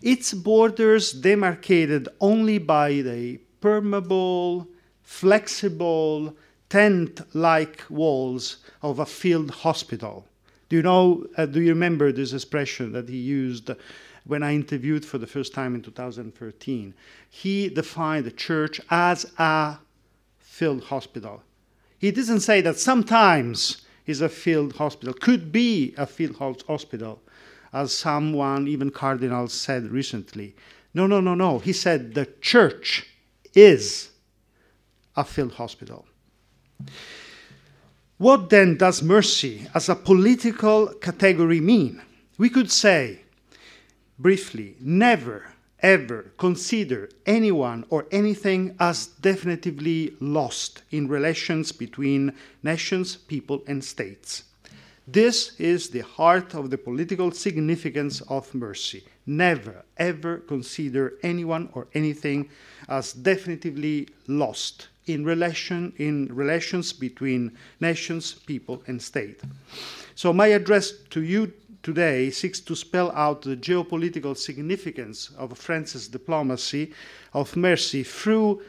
its 0.00 0.32
borders 0.32 1.12
demarcated 1.12 2.08
only 2.20 2.58
by 2.58 3.02
the 3.02 3.38
permeable, 3.60 4.66
flexible, 5.02 6.34
tent 6.68 7.20
like 7.34 7.84
walls 7.90 8.56
of 8.80 8.98
a 8.98 9.06
field 9.06 9.50
hospital. 9.50 10.26
Do 10.70 10.76
you 10.76 10.82
know, 10.82 11.26
uh, 11.36 11.44
do 11.44 11.60
you 11.60 11.68
remember 11.68 12.12
this 12.12 12.32
expression 12.32 12.92
that 12.92 13.08
he 13.08 13.18
used 13.18 13.70
when 14.24 14.42
I 14.42 14.54
interviewed 14.54 15.04
for 15.04 15.18
the 15.18 15.26
first 15.26 15.52
time 15.52 15.74
in 15.74 15.82
2013? 15.82 16.94
He 17.28 17.68
defined 17.68 18.24
the 18.24 18.30
church 18.30 18.80
as 18.90 19.30
a 19.38 19.76
field 20.40 20.84
hospital. 20.84 21.42
He 22.02 22.10
doesn't 22.10 22.40
say 22.40 22.60
that 22.62 22.80
sometimes 22.80 23.82
is 24.06 24.20
a 24.20 24.28
field 24.28 24.72
hospital, 24.72 25.14
could 25.14 25.52
be 25.52 25.94
a 25.96 26.04
field 26.04 26.34
hospital, 26.66 27.22
as 27.72 27.92
someone, 27.92 28.66
even 28.66 28.90
Cardinal, 28.90 29.46
said 29.46 29.84
recently. 29.92 30.56
No, 30.94 31.06
no, 31.06 31.20
no, 31.20 31.36
no. 31.36 31.60
He 31.60 31.72
said 31.72 32.14
the 32.14 32.26
church 32.40 33.06
is 33.54 34.10
a 35.14 35.22
field 35.22 35.52
hospital. 35.52 36.04
What 38.18 38.50
then 38.50 38.76
does 38.76 39.00
mercy 39.00 39.68
as 39.72 39.88
a 39.88 39.94
political 39.94 40.88
category 40.94 41.60
mean? 41.60 42.02
We 42.36 42.50
could 42.50 42.72
say, 42.72 43.20
briefly, 44.18 44.74
never 44.80 45.51
ever 45.82 46.32
consider 46.38 47.08
anyone 47.26 47.84
or 47.90 48.06
anything 48.12 48.76
as 48.78 49.08
definitively 49.20 50.14
lost 50.20 50.82
in 50.90 51.08
relations 51.08 51.72
between 51.72 52.32
nations, 52.62 53.16
people, 53.16 53.62
and 53.66 53.84
states. 53.84 54.44
This 55.06 55.58
is 55.58 55.90
the 55.90 56.00
heart 56.00 56.54
of 56.54 56.70
the 56.70 56.78
political 56.78 57.32
significance 57.32 58.20
of 58.22 58.54
mercy. 58.54 59.04
Never, 59.26 59.84
ever 59.96 60.38
consider 60.38 61.14
anyone 61.22 61.68
or 61.72 61.88
anything 61.92 62.48
as 62.88 63.12
definitively 63.12 64.08
lost 64.28 64.88
in 65.06 65.24
relation 65.24 65.92
in 65.96 66.32
relations 66.32 66.92
between 66.92 67.56
nations, 67.80 68.32
people, 68.32 68.82
and 68.86 69.02
state. 69.02 69.40
So 70.14 70.32
my 70.32 70.48
address 70.48 70.92
to 71.10 71.22
you 71.22 71.52
today 71.82 72.30
seeks 72.30 72.60
to 72.60 72.74
spell 72.74 73.10
out 73.12 73.42
the 73.42 73.56
geopolitical 73.56 74.36
significance 74.36 75.30
of 75.36 75.56
France's 75.58 76.08
diplomacy 76.08 76.92
of 77.32 77.56
mercy 77.56 78.02
through 78.02 78.62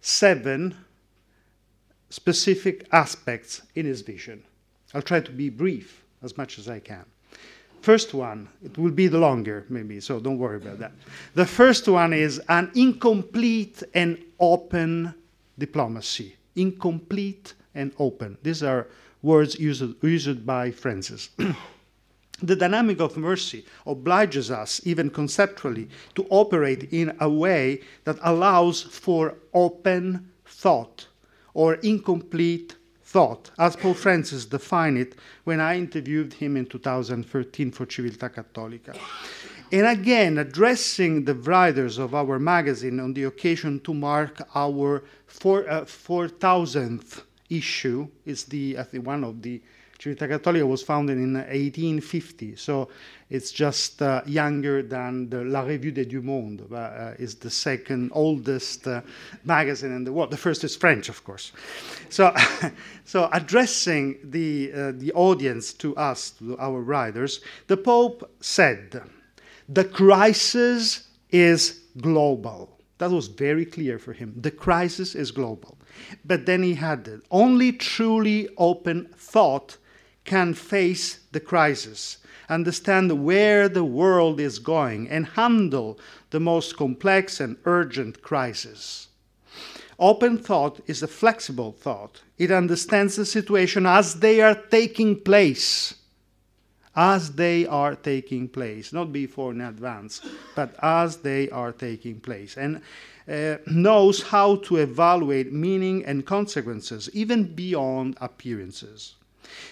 seven 0.00 0.74
specific 2.10 2.86
aspects 2.92 3.62
in 3.74 3.86
his 3.86 4.02
vision. 4.02 4.42
I'll 4.94 5.02
try 5.02 5.20
to 5.20 5.30
be 5.30 5.50
brief 5.50 6.04
as 6.22 6.36
much 6.36 6.58
as 6.58 6.68
I 6.68 6.80
can. 6.80 7.04
First 7.80 8.12
one, 8.12 8.48
it 8.64 8.76
will 8.76 8.90
be 8.90 9.06
the 9.06 9.18
longer, 9.18 9.64
maybe, 9.68 10.00
so 10.00 10.18
don't 10.18 10.38
worry 10.38 10.56
about 10.56 10.78
that. 10.80 10.92
The 11.34 11.46
first 11.46 11.86
one 11.86 12.12
is 12.12 12.40
an 12.48 12.70
incomplete 12.74 13.82
and 13.94 14.18
open 14.40 15.14
diplomacy. 15.58 16.36
Incomplete 16.56 17.54
and 17.74 17.92
open. 17.98 18.36
These 18.42 18.62
are 18.62 18.88
words 19.22 19.58
used, 19.58 20.02
used 20.02 20.44
by 20.44 20.70
Francis. 20.70 21.30
The 22.42 22.54
dynamic 22.54 23.00
of 23.00 23.16
mercy 23.16 23.64
obliges 23.84 24.50
us, 24.50 24.80
even 24.84 25.10
conceptually, 25.10 25.88
to 26.14 26.24
operate 26.30 26.92
in 26.92 27.16
a 27.20 27.28
way 27.28 27.80
that 28.04 28.18
allows 28.22 28.82
for 28.82 29.34
open 29.52 30.30
thought 30.46 31.08
or 31.54 31.74
incomplete 31.74 32.76
thought, 33.02 33.50
as 33.58 33.74
Pope 33.74 33.96
Francis 33.96 34.44
defined 34.44 34.98
it 34.98 35.14
when 35.44 35.60
I 35.60 35.78
interviewed 35.78 36.34
him 36.34 36.56
in 36.56 36.66
2013 36.66 37.72
for 37.72 37.86
Civiltà 37.86 38.32
Cattolica. 38.32 38.96
And 39.72 39.86
again, 39.86 40.38
addressing 40.38 41.24
the 41.24 41.34
writers 41.34 41.98
of 41.98 42.14
our 42.14 42.38
magazine 42.38 43.00
on 43.00 43.14
the 43.14 43.24
occasion 43.24 43.80
to 43.80 43.92
mark 43.92 44.40
our 44.54 45.02
four, 45.26 45.68
uh, 45.68 45.84
4,000th 45.84 47.22
issue, 47.50 48.08
is 48.24 48.44
the, 48.44 48.78
I 48.78 48.82
think, 48.84 49.06
one 49.06 49.24
of 49.24 49.42
the 49.42 49.60
Civiltà 49.98 50.28
Cattolica 50.28 50.64
was 50.64 50.80
founded 50.84 51.18
in 51.18 51.34
1850, 51.34 52.54
so 52.54 52.88
it's 53.30 53.50
just 53.50 54.00
uh, 54.00 54.22
younger 54.26 54.80
than 54.80 55.28
the 55.28 55.42
La 55.42 55.62
Revue 55.62 55.90
des 55.90 56.04
Deux 56.04 56.22
Mondes. 56.22 56.70
Uh, 56.70 57.16
is 57.18 57.34
the 57.34 57.50
second 57.50 58.12
oldest 58.14 58.86
uh, 58.86 59.00
magazine 59.44 59.90
in 59.90 60.04
the 60.04 60.12
world. 60.12 60.30
The 60.30 60.36
first 60.36 60.62
is 60.62 60.76
French, 60.76 61.08
of 61.08 61.24
course. 61.24 61.50
So, 62.10 62.32
so 63.04 63.28
addressing 63.32 64.18
the 64.22 64.70
uh, 64.72 64.92
the 64.94 65.10
audience 65.14 65.72
to 65.74 65.96
us, 65.96 66.30
to 66.38 66.56
our 66.60 66.80
writers, 66.80 67.40
the 67.66 67.76
Pope 67.76 68.30
said, 68.40 69.02
"The 69.68 69.84
crisis 69.84 71.08
is 71.30 71.80
global." 72.00 72.78
That 72.98 73.10
was 73.10 73.26
very 73.26 73.64
clear 73.64 73.98
for 73.98 74.12
him. 74.12 74.34
The 74.36 74.52
crisis 74.52 75.16
is 75.16 75.32
global. 75.32 75.76
But 76.24 76.46
then 76.46 76.62
he 76.62 76.76
added, 76.76 77.22
only 77.30 77.72
truly 77.72 78.48
open 78.58 79.08
thought 79.16 79.76
can 80.28 80.52
face 80.52 81.20
the 81.32 81.40
crisis, 81.40 82.18
understand 82.50 83.24
where 83.24 83.66
the 83.66 83.82
world 83.82 84.38
is 84.38 84.58
going, 84.58 85.08
and 85.08 85.24
handle 85.26 85.98
the 86.30 86.38
most 86.38 86.76
complex 86.76 87.40
and 87.40 87.56
urgent 87.64 88.20
crisis. 88.20 89.08
Open 89.98 90.36
thought 90.36 90.80
is 90.86 91.02
a 91.02 91.08
flexible 91.08 91.72
thought. 91.72 92.20
It 92.36 92.50
understands 92.50 93.16
the 93.16 93.24
situation 93.24 93.86
as 93.86 94.16
they 94.20 94.42
are 94.42 94.54
taking 94.54 95.18
place. 95.18 95.94
As 96.94 97.32
they 97.32 97.66
are 97.66 97.94
taking 97.96 98.48
place, 98.48 98.92
not 98.92 99.12
before 99.12 99.52
in 99.52 99.62
advance, 99.62 100.20
but 100.54 100.74
as 100.82 101.16
they 101.18 101.48
are 101.48 101.72
taking 101.72 102.20
place. 102.20 102.56
And 102.58 102.82
uh, 103.28 103.56
knows 103.66 104.22
how 104.22 104.56
to 104.56 104.76
evaluate 104.76 105.52
meaning 105.52 106.04
and 106.04 106.26
consequences, 106.26 107.08
even 107.14 107.54
beyond 107.54 108.18
appearances. 108.20 109.14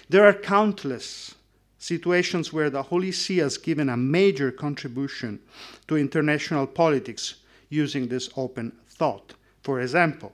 There 0.09 0.25
are 0.25 0.33
countless 0.33 1.35
situations 1.77 2.51
where 2.51 2.69
the 2.69 2.83
Holy 2.83 3.11
See 3.11 3.37
has 3.37 3.57
given 3.57 3.89
a 3.89 3.97
major 3.97 4.51
contribution 4.51 5.39
to 5.87 5.97
international 5.97 6.67
politics 6.67 7.35
using 7.69 8.07
this 8.07 8.29
open 8.35 8.73
thought. 8.89 9.33
For 9.61 9.81
example, 9.81 10.33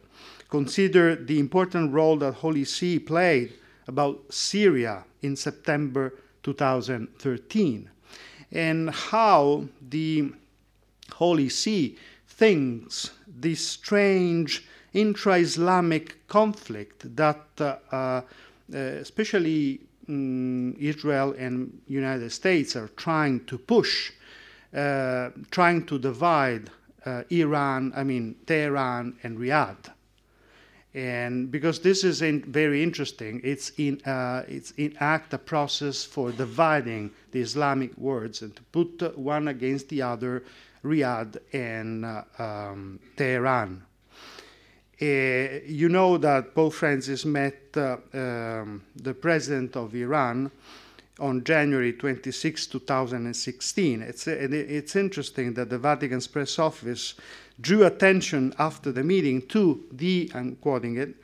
consider 0.49 1.15
the 1.15 1.39
important 1.39 1.91
role 1.91 2.17
that 2.17 2.35
Holy 2.35 2.65
See 2.65 2.99
played 2.99 3.53
about 3.87 4.33
Syria 4.33 5.03
in 5.21 5.35
September 5.35 6.13
2013 6.43 7.89
and 8.51 8.89
how 8.89 9.65
the 9.81 10.31
Holy 11.13 11.49
See 11.49 11.97
thinks 12.27 13.11
this 13.27 13.67
strange 13.67 14.65
intra 14.93 15.37
Islamic 15.37 16.27
conflict 16.27 17.15
that 17.15 17.45
uh, 17.59 17.77
uh, 17.91 18.21
especially 18.71 19.81
um, 20.09 20.75
Israel 20.79 21.33
and 21.37 21.81
United 21.87 22.31
States 22.31 22.75
are 22.75 22.89
trying 22.89 23.45
to 23.45 23.57
push, 23.57 24.11
uh, 24.73 25.29
trying 25.51 25.85
to 25.85 25.99
divide 25.99 26.69
uh, 27.05 27.23
Iran, 27.29 27.93
I 27.95 28.03
mean 28.03 28.35
Tehran 28.45 29.17
and 29.23 29.37
Riyadh. 29.37 29.91
And 30.95 31.49
because 31.49 31.79
this 31.79 32.03
is 32.03 32.21
in, 32.21 32.43
very 32.43 32.83
interesting, 32.83 33.41
it's 33.43 33.71
in 33.77 33.99
uh, 34.05 34.43
it's 34.47 34.71
in 34.77 34.95
act 34.99 35.33
a 35.33 35.39
process 35.39 36.03
for 36.05 36.31
dividing 36.31 37.09
the 37.31 37.41
Islamic 37.41 37.97
words 37.97 38.43
and 38.43 38.55
to 38.55 38.61
put 38.71 39.17
one 39.17 39.47
against 39.47 39.89
the 39.89 40.03
other, 40.03 40.43
Riyadh 40.83 41.37
and 41.51 42.05
uh, 42.05 42.23
um, 42.37 42.99
Tehran. 43.17 43.83
Uh, 45.01 45.59
you 45.65 45.89
know 45.89 46.17
that 46.17 46.53
Pope 46.53 46.73
Francis 46.73 47.25
met 47.25 47.55
uh, 47.75 47.97
um, 48.13 48.83
the 48.95 49.13
president 49.13 49.75
of 49.75 49.95
Iran 49.95 50.51
on 51.19 51.43
January 51.43 51.93
26, 51.93 52.67
2016. 52.67 54.01
It's, 54.01 54.27
it's 54.27 54.95
interesting 54.95 55.53
that 55.55 55.69
the 55.69 55.77
Vatican's 55.77 56.27
press 56.27 56.57
office 56.57 57.15
drew 57.61 57.85
attention 57.85 58.53
after 58.57 58.91
the 58.91 59.03
meeting 59.03 59.41
to 59.47 59.83
the, 59.91 60.31
I'm 60.33 60.55
quoting 60.55 60.97
it, 60.97 61.15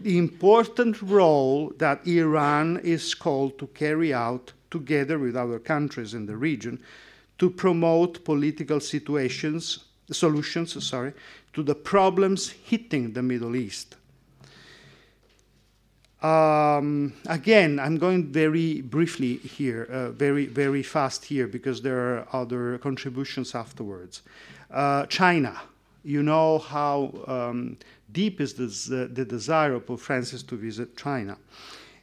the 0.00 0.18
important 0.18 1.00
role 1.02 1.72
that 1.78 2.06
Iran 2.06 2.80
is 2.82 3.14
called 3.14 3.58
to 3.58 3.66
carry 3.68 4.12
out 4.12 4.52
together 4.70 5.18
with 5.18 5.36
other 5.36 5.58
countries 5.58 6.14
in 6.14 6.26
the 6.26 6.36
region 6.36 6.80
to 7.38 7.48
promote 7.48 8.24
political 8.24 8.80
situations, 8.80 9.84
solutions, 10.10 10.82
sorry, 10.84 11.12
to 11.52 11.62
the 11.62 11.74
problems 11.74 12.50
hitting 12.50 13.12
the 13.12 13.22
Middle 13.22 13.56
East. 13.56 13.96
Um, 16.22 17.12
again, 17.26 17.78
I'm 17.78 17.96
going 17.96 18.32
very 18.32 18.80
briefly 18.80 19.36
here, 19.36 19.84
uh, 19.84 20.10
very, 20.10 20.46
very 20.46 20.82
fast 20.82 21.24
here, 21.24 21.46
because 21.46 21.80
there 21.80 21.98
are 21.98 22.28
other 22.32 22.78
contributions 22.78 23.54
afterwards. 23.54 24.22
Uh, 24.70 25.06
China, 25.06 25.56
you 26.02 26.22
know 26.22 26.58
how 26.58 27.12
um, 27.28 27.76
deep 28.10 28.40
is 28.40 28.54
this, 28.54 28.90
uh, 28.90 29.08
the 29.12 29.24
desire 29.24 29.74
of 29.74 29.86
Pope 29.86 30.00
Francis 30.00 30.42
to 30.42 30.56
visit 30.56 30.96
China. 30.96 31.36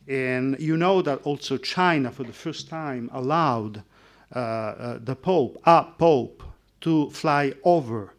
And 0.08 0.56
you 0.60 0.78
know 0.78 1.02
that 1.02 1.22
also 1.24 1.58
China, 1.58 2.12
for 2.12 2.24
the 2.24 2.34
first 2.34 2.70
time, 2.70 3.10
allowed 3.12 3.84
uh, 4.34 4.39
uh, 4.39 5.00
the 5.04 5.15
Pope, 5.15 5.58
a 5.65 5.84
Pope, 5.98 6.44
to 6.86 7.10
fly 7.10 7.52
over 7.63 8.13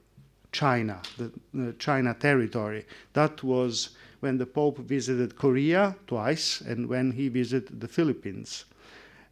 China, 0.50 1.00
the, 1.18 1.30
the 1.54 1.72
China 1.74 2.12
territory. 2.14 2.84
That 3.12 3.44
was 3.44 3.90
when 4.18 4.38
the 4.38 4.46
Pope 4.46 4.78
visited 4.78 5.36
Korea 5.36 5.94
twice 6.08 6.62
and 6.62 6.88
when 6.88 7.12
he 7.12 7.28
visited 7.28 7.80
the 7.80 7.86
Philippines. 7.86 8.64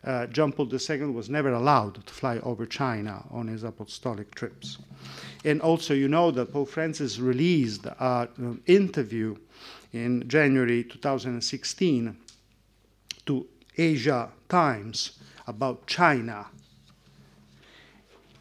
Uh, 0.04 0.26
John 0.28 0.52
Paul 0.52 0.68
II 0.72 1.06
was 1.06 1.28
never 1.28 1.52
allowed 1.52 2.06
to 2.06 2.14
fly 2.14 2.38
over 2.44 2.64
China 2.64 3.24
on 3.32 3.48
his 3.48 3.64
apostolic 3.64 4.32
trips. 4.36 4.78
And 5.44 5.60
also, 5.60 5.94
you 5.94 6.06
know 6.06 6.30
that 6.30 6.52
Pope 6.52 6.68
Francis 6.68 7.18
released 7.18 7.86
an 7.86 8.28
um, 8.38 8.60
interview 8.66 9.34
in 9.92 10.28
January 10.28 10.84
2016 10.84 12.16
to 13.26 13.46
Asia 13.76 14.30
Times 14.48 15.18
about 15.48 15.88
China 15.88 16.46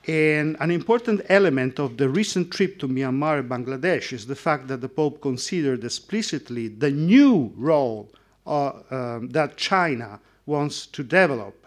and 0.08 0.58
an 0.60 0.70
important 0.70 1.22
element 1.30 1.80
of 1.80 1.96
the 1.98 2.10
recent 2.10 2.52
trip 2.52 2.78
to 2.80 2.88
Myanmar 2.88 3.40
and 3.40 3.50
Bangladesh 3.50 4.12
is 4.12 4.26
the 4.26 4.36
fact 4.36 4.68
that 4.68 4.82
the 4.82 4.90
Pope 4.90 5.22
considered 5.22 5.84
explicitly 5.84 6.68
the 6.68 6.92
new 6.92 7.54
role 7.56 8.12
uh, 8.46 8.74
um, 8.92 9.30
that 9.30 9.56
China 9.56 10.20
wants 10.46 10.88
to 10.88 11.04
develop 11.04 11.66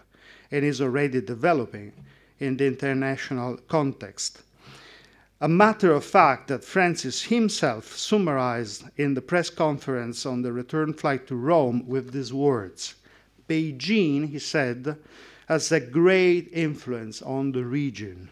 and 0.51 0.63
is 0.63 0.81
already 0.81 1.19
developing 1.19 1.91
in 2.39 2.57
the 2.57 2.67
international 2.67 3.57
context. 3.67 4.43
A 5.41 5.47
matter 5.47 5.91
of 5.91 6.05
fact 6.05 6.47
that 6.47 6.63
Francis 6.63 7.23
himself 7.23 7.95
summarized 7.95 8.83
in 8.97 9.15
the 9.15 9.21
press 9.21 9.49
conference 9.49 10.25
on 10.25 10.43
the 10.43 10.51
return 10.51 10.93
flight 10.93 11.27
to 11.27 11.35
Rome 11.35 11.87
with 11.87 12.11
these 12.11 12.33
words 12.33 12.95
Beijing, 13.47 14.29
he 14.29 14.39
said, 14.39 14.97
has 15.47 15.71
a 15.71 15.79
great 15.79 16.49
influence 16.51 17.21
on 17.21 17.53
the 17.53 17.63
region. 17.63 18.29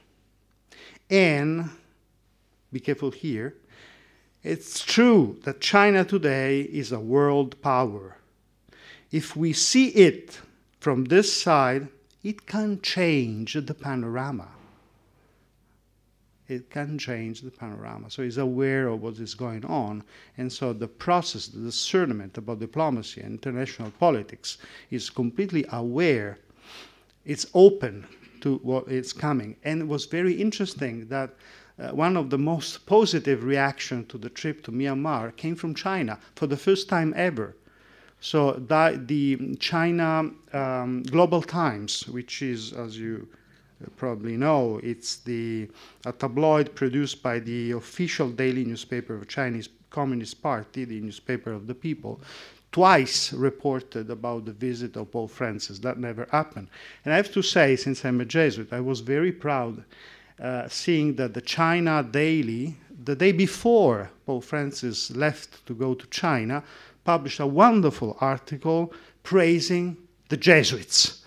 And, 1.10 1.70
be 2.72 2.80
careful 2.80 3.12
here, 3.12 3.56
it's 4.44 4.84
true 4.84 5.40
that 5.44 5.62
China 5.62 6.04
today 6.06 6.62
is 6.62 6.92
a 6.92 7.00
world 7.00 7.60
power. 7.62 8.18
If 9.12 9.36
we 9.36 9.54
see 9.54 9.88
it 9.88 10.40
from 10.80 11.06
this 11.06 11.32
side, 11.32 11.88
it 12.22 12.46
can 12.46 12.82
change 12.82 13.54
the 13.54 13.74
panorama. 13.74 14.50
It 16.48 16.70
can 16.70 17.00
change 17.00 17.42
the 17.42 17.50
panorama. 17.50 18.12
So 18.12 18.24
he's 18.24 18.38
aware 18.38 18.88
of 18.90 19.02
what 19.02 19.20
is 19.20 19.34
going 19.34 19.66
on. 19.66 20.04
And 20.38 20.52
so 20.52 20.74
the 20.74 20.88
process, 20.88 21.48
the 21.48 21.62
discernment 21.62 22.38
about 22.38 22.60
diplomacy 22.60 23.22
and 23.22 23.32
international 23.32 23.92
politics 23.92 24.58
is 24.92 25.10
completely 25.10 25.66
aware 25.72 26.38
it's 27.26 27.46
open 27.54 28.06
to 28.42 28.58
what 28.64 28.88
is 28.88 29.14
coming. 29.14 29.56
And 29.64 29.82
it 29.82 29.88
was 29.88 30.06
very 30.06 30.34
interesting 30.34 31.08
that 31.08 31.32
uh, 31.78 31.90
one 31.90 32.16
of 32.16 32.30
the 32.30 32.38
most 32.38 32.86
positive 32.86 33.44
reactions 33.44 34.08
to 34.10 34.18
the 34.18 34.30
trip 34.30 34.64
to 34.64 34.72
Myanmar 34.72 35.36
came 35.36 35.56
from 35.56 35.76
China 35.76 36.20
for 36.36 36.48
the 36.48 36.58
first 36.58 36.88
time 36.88 37.14
ever. 37.18 37.56
So 38.22 38.54
that 38.54 39.08
the 39.08 39.56
China 39.60 40.32
um, 40.54 41.04
Global 41.04 41.42
Times, 41.42 42.08
which 42.08 42.42
is, 42.42 42.74
as 42.74 42.98
you 42.98 43.28
probably 43.98 44.38
know, 44.38 44.80
it's 44.84 45.18
the 45.18 45.70
a 46.06 46.12
tabloid 46.12 46.74
produced 46.76 47.22
by 47.22 47.40
the 47.40 47.72
official 47.72 48.30
daily 48.30 48.64
newspaper 48.64 49.16
of 49.16 49.28
Chinese 49.28 49.70
Communist 49.90 50.42
Party, 50.42 50.86
the 50.86 51.02
newspaper 51.02 51.52
of 51.52 51.68
the 51.68 51.76
people, 51.76 52.20
twice 52.76 53.32
reported 53.32 54.10
about 54.10 54.44
the 54.44 54.52
visit 54.52 54.98
of 54.98 55.10
Pope 55.10 55.32
Francis. 55.32 55.80
That 55.80 55.98
never 55.98 56.28
happened. 56.30 56.68
And 57.06 57.14
I 57.14 57.16
have 57.16 57.32
to 57.32 57.42
say, 57.42 57.78
since 57.78 58.04
I'm 58.04 58.20
a 58.20 58.26
Jesuit, 58.26 58.74
I 58.74 58.82
was 58.82 59.00
very 59.00 59.32
proud 59.32 59.86
uh, 60.42 60.68
seeing 60.68 61.16
that 61.16 61.34
the 61.34 61.40
China 61.40 62.04
Daily, 62.04 62.76
the 63.06 63.16
day 63.16 63.32
before 63.32 64.10
Pope 64.26 64.44
Francis 64.44 65.10
left 65.16 65.66
to 65.68 65.74
go 65.74 65.94
to 65.94 66.06
China, 66.08 66.62
published 67.06 67.40
a 67.40 67.48
wonderful 67.48 68.18
article 68.20 68.92
praising 69.24 69.96
the 70.28 70.36
Jesuits 70.36 71.24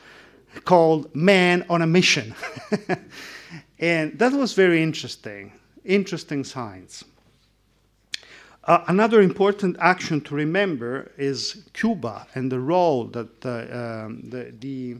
called 0.66 1.14
Man 1.14 1.64
on 1.70 1.80
a 1.80 1.86
Mission. 1.86 2.34
and 3.78 4.18
that 4.18 4.34
was 4.34 4.52
very 4.52 4.82
interesting, 4.82 5.52
interesting 5.82 6.44
science. 6.44 7.04
Uh, 8.68 8.84
another 8.88 9.22
important 9.22 9.78
action 9.80 10.20
to 10.20 10.34
remember 10.34 11.10
is 11.16 11.64
Cuba 11.72 12.26
and 12.34 12.52
the 12.52 12.60
role 12.60 13.04
that 13.04 13.46
uh, 13.46 14.04
um, 14.04 14.20
the, 14.28 14.52
the, 14.60 14.96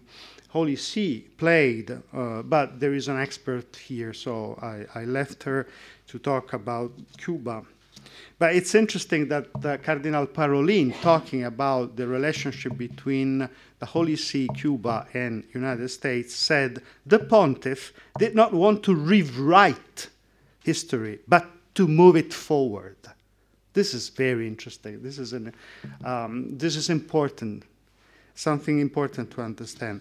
Holy 0.48 0.76
See 0.76 1.28
played, 1.36 1.90
uh, 1.90 2.40
but 2.40 2.80
there 2.80 2.94
is 2.94 3.08
an 3.08 3.20
expert 3.20 3.76
here, 3.76 4.14
so 4.14 4.58
I, 4.62 5.00
I, 5.00 5.04
left 5.04 5.42
her 5.42 5.66
to 6.06 6.18
talk 6.18 6.54
about 6.54 6.90
Cuba. 7.18 7.62
But 8.38 8.54
it's 8.54 8.74
interesting 8.74 9.28
that 9.28 9.52
Cardinal 9.84 10.26
Parolin, 10.26 10.98
talking 11.02 11.44
about 11.44 11.96
the 11.96 12.06
relationship 12.06 12.78
between 12.78 13.46
the 13.78 13.84
Holy 13.84 14.16
See, 14.16 14.48
Cuba, 14.56 15.06
and 15.12 15.44
United 15.52 15.90
States, 15.90 16.34
said 16.34 16.80
the 17.04 17.18
pontiff 17.18 17.92
did 18.18 18.34
not 18.34 18.54
want 18.54 18.82
to 18.84 18.94
rewrite 18.94 20.08
history, 20.64 21.18
but 21.28 21.46
to 21.74 21.86
move 21.86 22.16
it 22.16 22.32
forward. 22.32 22.96
This 23.72 23.94
is 23.94 24.08
very 24.08 24.46
interesting. 24.46 25.02
This 25.02 25.18
is, 25.18 25.32
an, 25.32 25.54
um, 26.04 26.56
this 26.56 26.76
is 26.76 26.90
important, 26.90 27.64
something 28.34 28.80
important 28.80 29.30
to 29.32 29.42
understand. 29.42 30.00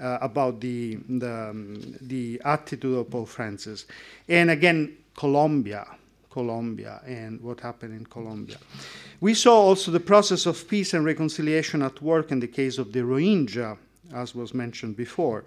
Uh, 0.00 0.16
about 0.20 0.60
the, 0.60 0.96
the, 1.08 1.48
um, 1.50 1.96
the, 2.02 2.40
attitude 2.44 2.96
of 2.96 3.10
Pope 3.10 3.26
Francis. 3.26 3.86
And 4.28 4.48
again, 4.48 4.96
Colombia, 5.16 5.84
Colombia, 6.30 7.00
and 7.04 7.40
what 7.40 7.58
happened 7.58 7.94
in 7.94 8.06
Colombia. 8.06 8.58
We 9.20 9.34
saw 9.34 9.56
also 9.56 9.90
the 9.90 9.98
process 9.98 10.46
of 10.46 10.68
peace 10.68 10.94
and 10.94 11.04
reconciliation 11.04 11.82
at 11.82 12.00
work 12.00 12.30
in 12.30 12.38
the 12.38 12.46
case 12.46 12.78
of 12.78 12.92
the 12.92 13.00
Rohingya, 13.00 13.76
as 14.14 14.36
was 14.36 14.54
mentioned 14.54 14.96
before. 14.96 15.44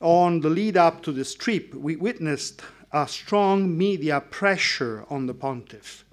On 0.00 0.40
the 0.40 0.50
lead 0.50 0.76
up 0.76 1.00
to 1.04 1.12
this 1.12 1.36
trip, 1.36 1.72
we 1.72 1.94
witnessed 1.94 2.62
a 2.92 3.06
strong 3.06 3.78
media 3.78 4.20
pressure 4.20 5.04
on 5.10 5.26
the 5.26 5.34
pontiff 5.34 6.04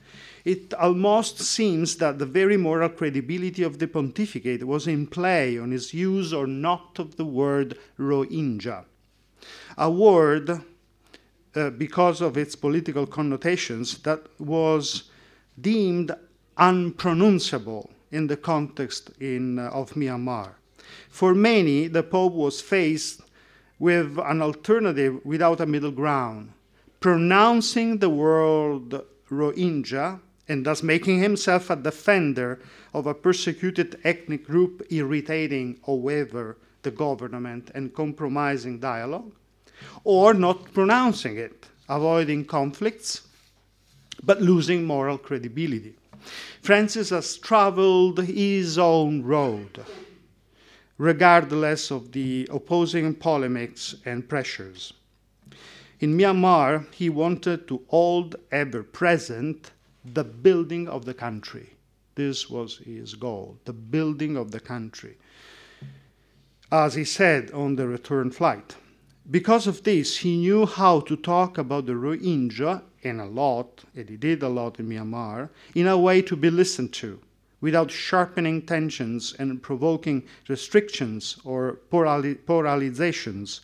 it 0.48 0.74
almost 0.76 1.42
seems 1.42 1.98
that 1.98 2.20
the 2.20 2.26
very 2.26 2.56
moral 2.56 2.88
credibility 2.88 3.64
of 3.64 3.80
the 3.80 3.88
pontificate 3.88 4.64
was 4.64 4.88
in 4.88 5.06
play 5.06 5.60
on 5.60 5.72
his 5.72 5.94
use 5.94 6.32
or 6.32 6.48
not 6.48 6.98
of 7.00 7.18
the 7.18 7.26
word 7.26 7.78
Rohingya, 8.00 8.86
a 9.78 9.92
word 9.92 10.50
uh, 11.54 11.70
because 11.72 12.22
of 12.22 12.38
its 12.38 12.56
political 12.56 13.06
connotations 13.06 13.98
that 14.04 14.22
was 14.40 15.10
deemed 15.60 16.16
unpronounceable 16.56 17.90
in 18.12 18.28
the 18.28 18.38
context 18.38 19.12
in, 19.20 19.60
uh, 19.60 19.64
of 19.74 19.96
Myanmar. 19.96 20.52
For 21.10 21.36
many, 21.36 21.88
the 21.88 22.04
Pope 22.04 22.32
was 22.32 22.62
faced 22.62 23.20
with 23.80 24.18
an 24.18 24.42
alternative 24.42 25.20
without 25.26 25.60
a 25.60 25.66
middle 25.66 25.92
ground, 25.92 26.54
pronouncing 27.02 27.98
the 27.98 28.10
word 28.10 29.02
Rohingya 29.30 30.22
and 30.50 30.66
thus 30.66 30.82
making 30.82 31.20
himself 31.22 31.70
a 31.70 31.76
defender 31.76 32.60
of 32.94 33.08
a 33.08 33.14
persecuted 33.14 34.00
ethnic 34.04 34.46
group, 34.46 34.86
irritating, 34.90 35.80
however, 35.86 36.58
the 36.84 36.92
government 36.92 37.70
and 37.76 37.94
compromising 37.94 38.80
dialogue, 38.80 39.32
or 40.04 40.34
not 40.34 40.74
pronouncing 40.74 41.38
it, 41.38 41.68
avoiding 41.90 42.46
conflicts, 42.46 43.28
but 44.24 44.42
losing 44.42 44.86
moral 44.86 45.18
credibility. 45.18 45.96
Francis 46.62 47.10
has 47.10 47.38
traveled 47.38 48.20
his 48.20 48.78
own 48.78 49.24
road, 49.24 49.80
regardless 50.98 51.92
of 51.92 52.12
the 52.12 52.48
opposing 52.52 53.14
polemics 53.14 53.96
and 54.06 54.28
pressures. 54.28 54.94
In 56.00 56.18
Myanmar, 56.18 56.86
he 56.94 57.10
wanted 57.10 57.68
to 57.68 57.82
hold 57.88 58.36
ever 58.52 58.84
present 58.84 59.72
the 60.14 60.24
building 60.24 60.88
of 60.88 61.06
the 61.06 61.14
country. 61.14 61.74
This 62.16 62.50
was 62.50 62.78
his 62.78 63.16
goal, 63.16 63.60
the 63.66 63.74
building 63.74 64.38
of 64.38 64.52
the 64.52 64.60
country. 64.60 65.18
As 66.72 66.96
he 66.96 67.04
said 67.04 67.52
on 67.52 67.76
the 67.76 67.88
return 67.88 68.32
flight. 68.32 68.76
Because 69.30 69.68
of 69.68 69.84
this, 69.84 70.18
he 70.18 70.38
knew 70.38 70.66
how 70.66 71.02
to 71.02 71.16
talk 71.16 71.58
about 71.58 71.86
the 71.86 71.94
Rohingya, 71.94 72.82
and 73.04 73.22
a 73.22 73.26
lot, 73.26 73.84
and 73.96 74.10
he 74.10 74.18
did 74.18 74.42
a 74.42 74.50
lot 74.50 74.80
in 74.80 74.90
Myanmar, 74.90 75.50
in 75.76 75.88
a 75.88 75.98
way 75.98 76.22
to 76.22 76.36
be 76.36 76.50
listened 76.50 76.94
to, 76.94 77.20
without 77.60 77.92
sharpening 77.92 78.62
tensions 78.62 79.36
and 79.38 79.62
provoking 79.62 80.24
restrictions 80.48 81.38
or 81.44 81.80
polarizations 81.92 83.62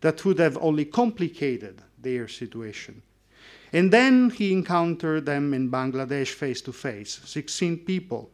that 0.00 0.24
would 0.24 0.38
have 0.38 0.58
only 0.58 0.84
complicated 0.84 1.82
their 2.00 2.28
situation. 2.28 3.02
And 3.72 3.92
then 3.92 4.30
he 4.30 4.52
encountered 4.52 5.26
them 5.26 5.52
in 5.52 5.70
Bangladesh 5.70 6.28
face 6.28 6.60
to 6.62 6.72
face 6.72 7.20
16 7.24 7.78
people 7.78 8.30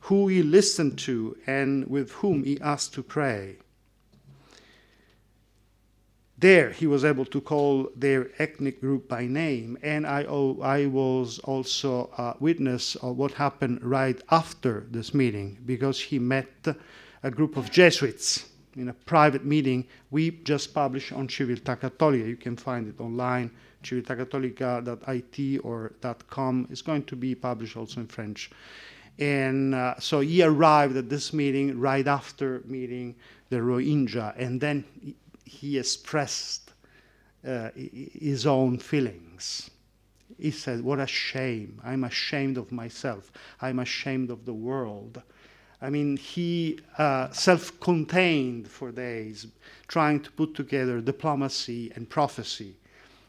who 0.00 0.28
he 0.28 0.42
listened 0.42 0.98
to 0.98 1.36
and 1.46 1.86
with 1.88 2.12
whom 2.12 2.44
he 2.44 2.60
asked 2.60 2.94
to 2.94 3.02
pray. 3.02 3.56
There, 6.38 6.70
he 6.70 6.86
was 6.86 7.04
able 7.04 7.24
to 7.26 7.40
call 7.40 7.90
their 7.96 8.30
ethnic 8.38 8.80
group 8.80 9.08
by 9.08 9.24
name, 9.26 9.78
and 9.82 10.06
I, 10.06 10.26
oh, 10.28 10.60
I 10.60 10.84
was 10.86 11.38
also 11.40 12.10
a 12.18 12.34
witness 12.38 12.94
of 12.96 13.16
what 13.16 13.32
happened 13.32 13.82
right 13.82 14.20
after 14.30 14.86
this 14.90 15.14
meeting 15.14 15.58
because 15.64 15.98
he 15.98 16.18
met 16.18 16.66
a 17.22 17.30
group 17.30 17.56
of 17.56 17.70
Jesuits 17.70 18.50
in 18.76 18.90
a 18.90 18.92
private 18.92 19.46
meeting 19.46 19.86
we 20.10 20.30
just 20.30 20.74
published 20.74 21.12
on 21.12 21.26
Civiltà 21.26 21.80
Cattolica. 21.80 22.28
You 22.28 22.36
can 22.36 22.56
find 22.56 22.86
it 22.86 23.00
online 23.00 23.50
civiltacattolica.it 23.82 25.60
or 25.64 25.92
.com. 26.28 26.66
is 26.70 26.82
going 26.82 27.04
to 27.04 27.16
be 27.16 27.34
published 27.34 27.76
also 27.76 28.00
in 28.00 28.06
French. 28.06 28.50
And 29.18 29.74
uh, 29.74 29.98
so 29.98 30.20
he 30.20 30.42
arrived 30.42 30.96
at 30.96 31.08
this 31.08 31.32
meeting 31.32 31.78
right 31.78 32.06
after 32.06 32.62
meeting 32.66 33.14
the 33.48 33.56
Rohingya, 33.56 34.34
and 34.36 34.60
then 34.60 34.84
he 35.44 35.78
expressed 35.78 36.72
uh, 37.46 37.70
his 37.74 38.46
own 38.46 38.78
feelings. 38.78 39.70
He 40.38 40.50
said, 40.50 40.82
What 40.82 40.98
a 40.98 41.06
shame. 41.06 41.80
I'm 41.84 42.04
ashamed 42.04 42.58
of 42.58 42.72
myself. 42.72 43.30
I'm 43.62 43.78
ashamed 43.78 44.30
of 44.30 44.44
the 44.44 44.52
world. 44.52 45.22
I 45.80 45.90
mean, 45.90 46.16
he 46.16 46.80
uh, 46.98 47.30
self 47.30 47.78
contained 47.80 48.68
for 48.68 48.90
days, 48.90 49.46
trying 49.88 50.20
to 50.20 50.32
put 50.32 50.54
together 50.54 51.00
diplomacy 51.00 51.92
and 51.94 52.08
prophecy. 52.08 52.74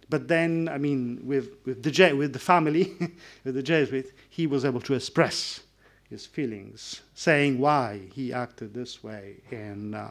But 0.10 0.28
then, 0.28 0.70
I 0.72 0.78
mean, 0.78 1.22
with, 1.24 1.50
with, 1.66 1.84
the, 1.84 2.14
with 2.14 2.34
the 2.34 2.40
family, 2.40 2.96
with 3.44 3.56
the 3.56 3.64
Jesuit, 3.64 4.14
he 4.30 4.48
was 4.48 4.64
able 4.64 4.82
to 4.82 4.94
express 4.94 5.62
his 6.10 6.26
feelings, 6.26 7.02
saying 7.14 7.60
why 7.60 8.00
he 8.14 8.32
acted 8.32 8.74
this 8.74 9.04
way, 9.04 9.36
and, 9.52 9.94
uh, 9.94 10.10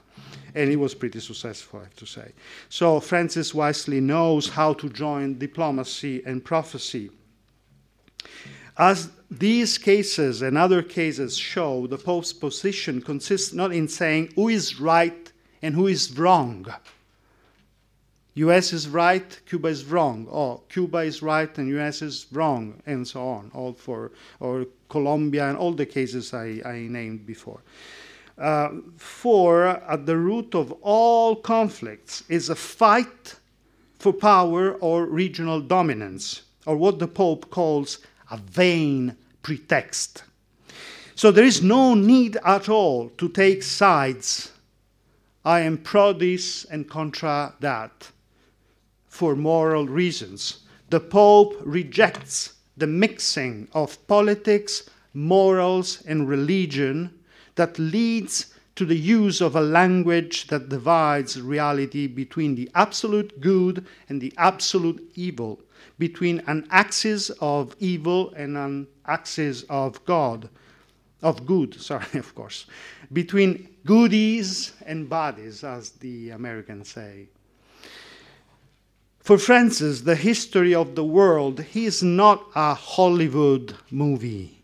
and 0.54 0.68
he 0.68 0.76
was 0.76 0.94
pretty 0.94 1.20
successful, 1.20 1.80
I 1.80 1.84
have 1.84 1.96
to 1.96 2.06
say. 2.06 2.32
So 2.68 3.00
Francis 3.00 3.54
wisely 3.54 4.00
knows 4.00 4.50
how 4.50 4.74
to 4.74 4.90
join 4.90 5.38
diplomacy 5.38 6.22
and 6.26 6.44
prophecy. 6.44 7.10
As 8.76 9.08
these 9.30 9.78
cases 9.78 10.42
and 10.42 10.58
other 10.58 10.82
cases 10.82 11.38
show, 11.38 11.86
the 11.86 11.96
Pope's 11.96 12.34
position 12.34 13.00
consists 13.00 13.54
not 13.54 13.72
in 13.72 13.88
saying 13.88 14.32
who 14.34 14.48
is 14.48 14.78
right 14.78 15.32
and 15.62 15.74
who 15.74 15.86
is 15.86 16.16
wrong 16.18 16.66
US 18.36 18.74
is 18.74 18.86
right, 18.86 19.40
Cuba 19.46 19.68
is 19.68 19.86
wrong. 19.86 20.28
Oh, 20.30 20.60
Cuba 20.68 20.98
is 20.98 21.22
right 21.22 21.56
and 21.56 21.70
US 21.78 22.02
is 22.02 22.26
wrong, 22.32 22.82
and 22.84 23.08
so 23.08 23.26
on. 23.26 23.50
All 23.54 23.72
for 23.72 24.12
or 24.40 24.66
Colombia 24.90 25.48
and 25.48 25.56
all 25.56 25.72
the 25.72 25.86
cases 25.86 26.34
I, 26.34 26.60
I 26.64 26.86
named 26.90 27.24
before. 27.24 27.62
Uh, 28.36 28.68
for 28.98 29.66
at 29.66 30.04
the 30.04 30.18
root 30.18 30.54
of 30.54 30.70
all 30.82 31.34
conflicts 31.34 32.24
is 32.28 32.50
a 32.50 32.54
fight 32.54 33.36
for 33.98 34.12
power 34.12 34.74
or 34.74 35.06
regional 35.06 35.62
dominance, 35.62 36.42
or 36.66 36.76
what 36.76 36.98
the 36.98 37.08
Pope 37.08 37.48
calls 37.48 38.00
a 38.30 38.36
vain 38.36 39.16
pretext. 39.42 40.24
So 41.14 41.30
there 41.30 41.44
is 41.44 41.62
no 41.62 41.94
need 41.94 42.36
at 42.44 42.68
all 42.68 43.08
to 43.16 43.30
take 43.30 43.62
sides. 43.62 44.52
I 45.42 45.60
am 45.60 45.78
pro 45.78 46.12
this 46.12 46.66
and 46.66 46.90
contra 46.90 47.54
that 47.60 48.10
for 49.16 49.34
moral 49.34 49.86
reasons. 49.86 50.58
The 50.90 51.00
Pope 51.00 51.56
rejects 51.64 52.52
the 52.76 52.86
mixing 52.86 53.66
of 53.72 54.06
politics, 54.06 54.90
morals, 55.14 56.02
and 56.06 56.28
religion 56.28 57.18
that 57.54 57.78
leads 57.78 58.52
to 58.74 58.84
the 58.84 58.98
use 58.98 59.40
of 59.40 59.56
a 59.56 59.60
language 59.62 60.48
that 60.48 60.68
divides 60.68 61.40
reality 61.40 62.06
between 62.06 62.54
the 62.54 62.70
absolute 62.74 63.40
good 63.40 63.86
and 64.10 64.20
the 64.20 64.34
absolute 64.36 65.02
evil, 65.14 65.60
between 65.98 66.42
an 66.46 66.66
axis 66.70 67.30
of 67.40 67.74
evil 67.80 68.34
and 68.34 68.54
an 68.58 68.86
axis 69.06 69.62
of 69.70 70.04
God, 70.04 70.50
of 71.22 71.46
good, 71.46 71.80
sorry, 71.80 72.18
of 72.18 72.34
course, 72.34 72.66
between 73.14 73.66
goodies 73.86 74.72
and 74.84 75.08
bodies, 75.08 75.64
as 75.64 75.92
the 75.92 76.30
Americans 76.30 76.90
say. 76.90 77.28
For 79.26 79.38
Francis, 79.38 80.02
the 80.02 80.14
history 80.14 80.72
of 80.72 80.94
the 80.94 81.02
world 81.02 81.64
is 81.74 82.00
not 82.00 82.46
a 82.54 82.74
Hollywood 82.74 83.74
movie 83.90 84.62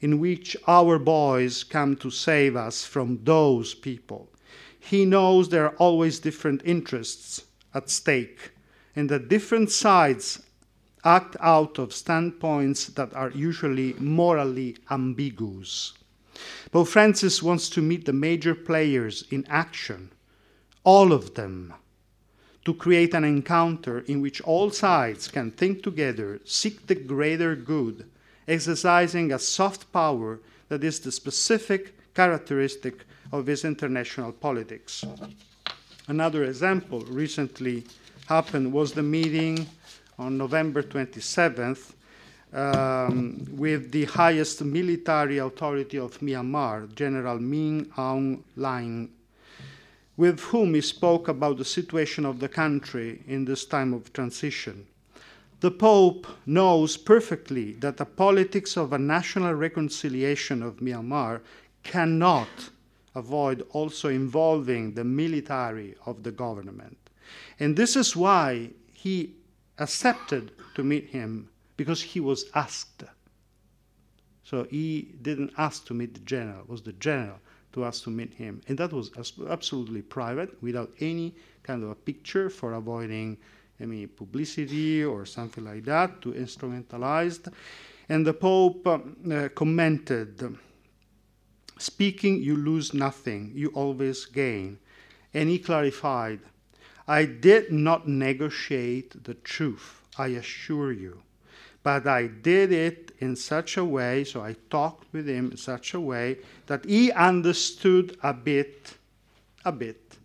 in 0.00 0.20
which 0.20 0.56
our 0.68 0.96
boys 0.96 1.64
come 1.64 1.96
to 1.96 2.08
save 2.08 2.54
us 2.54 2.84
from 2.84 3.18
those 3.24 3.74
people. 3.74 4.30
He 4.78 5.04
knows 5.04 5.48
there 5.48 5.64
are 5.64 5.76
always 5.78 6.20
different 6.20 6.62
interests 6.64 7.46
at 7.74 7.90
stake 7.90 8.52
and 8.94 9.08
that 9.08 9.28
different 9.28 9.72
sides 9.72 10.44
act 11.04 11.36
out 11.40 11.76
of 11.80 11.92
standpoints 11.92 12.86
that 12.86 13.12
are 13.12 13.30
usually 13.30 13.94
morally 13.94 14.76
ambiguous. 14.88 15.94
Pope 16.70 16.86
Francis 16.86 17.42
wants 17.42 17.68
to 17.70 17.82
meet 17.82 18.04
the 18.04 18.12
major 18.12 18.54
players 18.54 19.24
in 19.32 19.44
action, 19.48 20.12
all 20.84 21.12
of 21.12 21.34
them 21.34 21.74
to 22.64 22.74
create 22.74 23.14
an 23.14 23.24
encounter 23.24 24.00
in 24.00 24.20
which 24.20 24.40
all 24.40 24.70
sides 24.70 25.28
can 25.28 25.50
think 25.50 25.82
together, 25.82 26.40
seek 26.44 26.86
the 26.86 26.94
greater 26.94 27.54
good, 27.54 28.08
exercising 28.48 29.32
a 29.32 29.38
soft 29.38 29.92
power 29.92 30.40
that 30.68 30.82
is 30.82 31.00
the 31.00 31.12
specific 31.12 31.94
characteristic 32.14 33.04
of 33.32 33.46
his 33.46 33.64
international 33.64 34.32
politics. 34.32 35.04
Another 36.08 36.44
example 36.44 37.00
recently 37.08 37.84
happened 38.28 38.72
was 38.72 38.92
the 38.92 39.02
meeting 39.02 39.66
on 40.18 40.38
November 40.38 40.82
27th 40.82 41.92
um, 42.52 43.44
with 43.52 43.90
the 43.90 44.04
highest 44.04 44.62
military 44.62 45.38
authority 45.38 45.98
of 45.98 46.18
Myanmar, 46.20 46.94
General 46.94 47.38
Min 47.38 47.86
Aung 47.96 48.42
Hlaing 48.56 49.08
with 50.16 50.40
whom 50.40 50.74
he 50.74 50.80
spoke 50.80 51.28
about 51.28 51.58
the 51.58 51.64
situation 51.64 52.24
of 52.24 52.38
the 52.38 52.48
country 52.48 53.22
in 53.26 53.44
this 53.44 53.64
time 53.64 53.92
of 53.92 54.12
transition. 54.12 54.86
The 55.60 55.70
Pope 55.70 56.26
knows 56.46 56.96
perfectly 56.96 57.72
that 57.74 57.96
the 57.96 58.04
politics 58.04 58.76
of 58.76 58.92
a 58.92 58.98
national 58.98 59.54
reconciliation 59.54 60.62
of 60.62 60.76
Myanmar 60.76 61.40
cannot 61.82 62.48
avoid 63.14 63.62
also 63.70 64.08
involving 64.08 64.92
the 64.92 65.04
military 65.04 65.94
of 66.06 66.22
the 66.22 66.32
government. 66.32 66.98
And 67.58 67.76
this 67.76 67.96
is 67.96 68.14
why 68.14 68.70
he 68.92 69.34
accepted 69.78 70.52
to 70.74 70.84
meet 70.84 71.08
him, 71.10 71.48
because 71.76 72.02
he 72.02 72.20
was 72.20 72.50
asked. 72.54 73.04
So 74.44 74.64
he 74.64 75.14
didn't 75.22 75.52
ask 75.56 75.86
to 75.86 75.94
meet 75.94 76.14
the 76.14 76.20
general, 76.20 76.60
it 76.60 76.68
was 76.68 76.82
the 76.82 76.92
general 76.92 77.38
to 77.74 77.84
us 77.84 78.00
to 78.00 78.10
meet 78.10 78.32
him. 78.34 78.60
And 78.68 78.78
that 78.78 78.92
was 78.92 79.10
absolutely 79.48 80.02
private, 80.02 80.62
without 80.62 80.90
any 81.00 81.34
kind 81.62 81.82
of 81.82 81.90
a 81.90 81.94
picture 81.94 82.48
for 82.48 82.72
avoiding 82.72 83.36
any 83.80 84.06
publicity 84.06 85.04
or 85.04 85.26
something 85.26 85.64
like 85.64 85.84
that, 85.84 86.22
to 86.22 86.32
instrumentalized. 86.32 87.52
And 88.08 88.26
the 88.26 88.32
Pope 88.32 88.86
uh, 88.86 89.48
commented, 89.54 90.56
Speaking, 91.76 92.40
you 92.40 92.56
lose 92.56 92.94
nothing, 92.94 93.50
you 93.54 93.68
always 93.74 94.24
gain. 94.26 94.78
And 95.34 95.48
he 95.48 95.58
clarified, 95.58 96.40
I 97.08 97.24
did 97.24 97.72
not 97.72 98.06
negotiate 98.08 99.24
the 99.24 99.34
truth, 99.34 100.02
I 100.16 100.28
assure 100.28 100.92
you 100.92 101.23
but 101.84 102.06
I 102.06 102.26
did 102.26 102.72
it 102.72 103.12
in 103.20 103.36
such 103.36 103.76
a 103.76 103.84
way, 103.84 104.24
so 104.24 104.40
I 104.40 104.56
talked 104.70 105.12
with 105.12 105.28
him 105.28 105.50
in 105.52 105.56
such 105.58 105.92
a 105.92 106.00
way 106.00 106.38
that 106.66 106.86
he 106.86 107.12
understood 107.12 108.16
a 108.22 108.32
bit, 108.32 108.94
a 109.66 109.70
bit, 109.70 110.16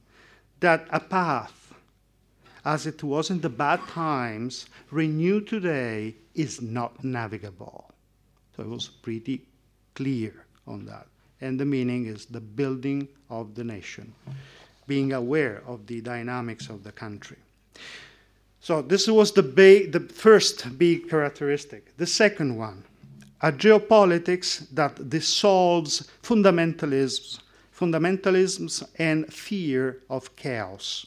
that 0.62 0.88
a 0.89 1.02
path, 1.02 1.74
as 2.63 2.88
it 2.88 3.04
was 3.04 3.30
in 3.30 3.41
the 3.41 3.50
bad 3.50 3.86
times, 3.89 4.67
renewed 4.89 5.48
today 5.48 6.15
is 6.34 6.62
not 6.62 7.04
navigable. 7.04 7.91
So 8.56 8.63
it 8.63 8.69
was 8.69 8.88
pretty 8.88 9.45
clear 9.95 10.45
on 10.65 10.86
that. 10.86 11.08
And 11.41 11.60
the 11.60 11.65
meaning 11.65 12.06
is 12.06 12.26
the 12.26 12.41
building 12.41 13.10
of 13.30 13.56
the 13.56 13.65
nation, 13.65 14.13
being 14.88 15.12
aware 15.12 15.62
of 15.67 15.88
the 15.88 16.00
dynamics 16.00 16.69
of 16.69 16.84
the 16.84 16.91
country. 16.93 17.38
So 18.62 18.82
this 18.82 19.08
was 19.08 19.32
the, 19.32 19.41
the 19.41 20.00
first 20.13 20.78
big 20.78 21.10
characteristic. 21.10 21.95
The 21.98 22.08
second 22.08 22.58
one, 22.58 22.84
a 23.41 23.52
geopolitics 23.52 24.67
that 24.72 25.10
dissolves 25.10 26.10
fundamentalisms, 26.22 27.39
fundamentalisms 27.74 28.84
and 28.98 29.34
fear 29.34 30.00
of 30.10 30.36
chaos. 30.36 31.06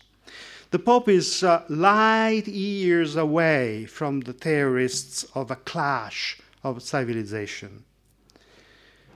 The 0.71 0.79
Pope 0.79 1.11
is 1.11 1.43
uh, 1.43 1.65
light 1.69 2.49
years 2.49 3.17
away 3.17 3.85
from 3.85 4.21
the 4.21 4.33
terrorists 4.33 5.25
of 5.35 5.51
a 5.51 5.57
clash 5.57 6.41
of 6.65 6.83
civilization. 6.83 7.85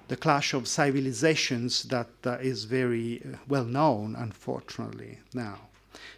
The 0.08 0.18
clash 0.18 0.52
of 0.52 0.68
civilizations 0.68 1.84
that 1.84 2.10
uh, 2.26 2.32
is 2.42 2.64
very 2.64 3.22
uh, 3.24 3.38
well 3.48 3.64
known, 3.64 4.14
unfortunately, 4.16 5.18
now. 5.32 5.60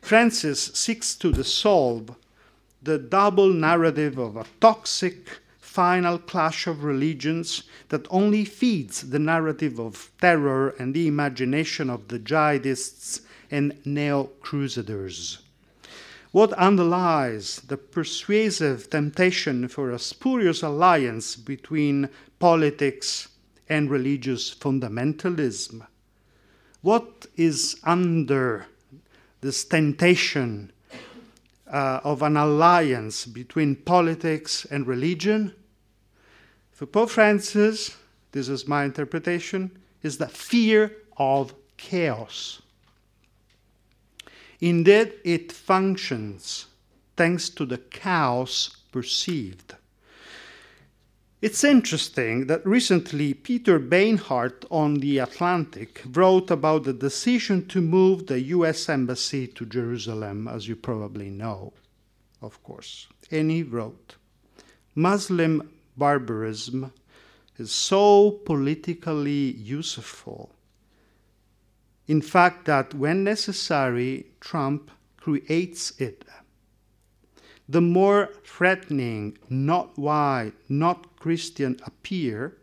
Francis 0.01 0.71
seeks 0.75 1.15
to 1.17 1.33
dissolve 1.33 2.15
the 2.83 2.99
double 2.99 3.53
narrative 3.53 4.19
of 4.19 4.37
a 4.37 4.47
toxic 4.61 5.41
final 5.59 6.19
clash 6.19 6.67
of 6.67 6.83
religions 6.83 7.63
that 7.89 8.07
only 8.11 8.45
feeds 8.45 9.11
the 9.11 9.19
narrative 9.19 9.79
of 9.79 10.11
terror 10.21 10.71
and 10.79 10.95
the 10.95 11.07
imagination 11.07 11.91
of 11.91 12.09
the 12.09 12.19
jihadists 12.19 13.21
and 13.51 13.75
neo 13.85 14.25
crusaders. 14.41 15.39
What 16.33 16.53
underlies 16.55 17.63
the 17.69 17.77
persuasive 17.77 18.91
temptation 18.91 19.69
for 19.69 19.91
a 19.91 19.99
spurious 19.99 20.63
alliance 20.63 21.37
between 21.37 22.11
politics 22.39 23.29
and 23.69 23.91
religious 23.91 24.55
fundamentalism? 24.55 25.87
What 26.83 27.27
is 27.37 27.81
under 27.83 28.67
this 29.41 29.65
temptation 29.65 30.73
uh, 31.71 32.01
of 32.05 32.23
an 32.23 32.37
alliance 32.37 33.27
between 33.27 33.77
politics 33.77 34.65
and 34.71 34.87
religion. 34.87 35.55
For 36.73 36.87
Pope 36.87 37.11
Francis, 37.11 37.97
this 38.33 38.49
is 38.49 38.67
my 38.67 38.85
interpretation, 38.85 39.71
is 40.03 40.19
the 40.19 40.29
fear 40.29 40.93
of 41.17 41.55
chaos. 41.77 42.63
Indeed, 44.61 45.15
it 45.25 45.53
functions 45.53 46.67
thanks 47.17 47.49
to 47.51 47.67
the 47.67 47.79
chaos 47.79 48.77
perceived. 48.93 49.75
It's 51.41 51.63
interesting 51.63 52.49
that 52.49 52.67
recently 52.67 53.33
Peter 53.33 53.79
Beinart 53.79 54.65
on 54.73 54.95
The 54.95 55.19
Atlantic 55.19 56.03
wrote 56.11 56.51
about 56.51 56.83
the 56.83 56.93
decision 56.93 57.69
to 57.69 57.81
move 57.81 58.27
the 58.27 58.41
US 58.57 58.89
Embassy 58.89 59.47
to 59.47 59.65
Jerusalem, 59.65 60.49
as 60.49 60.67
you 60.67 60.75
probably 60.75 61.31
know, 61.31 61.75
of 62.43 62.61
course. 62.65 63.07
And 63.31 63.53
he 63.53 63.63
wrote 63.63 64.17
Muslim 64.97 65.71
barbarism 65.97 66.93
is 67.57 67.71
so 67.71 68.33
politically 68.45 69.53
useful. 69.53 70.51
In 72.09 72.21
fact, 72.21 72.65
that 72.65 72.95
when 72.95 73.23
necessary, 73.23 74.27
Trump 74.41 74.91
creates 75.17 75.93
it 76.01 76.25
the 77.69 77.81
more 77.81 78.31
threatening, 78.45 79.37
not 79.51 79.99
white, 79.99 80.55
not 80.69 81.17
Christian 81.17 81.79
appear, 81.85 82.57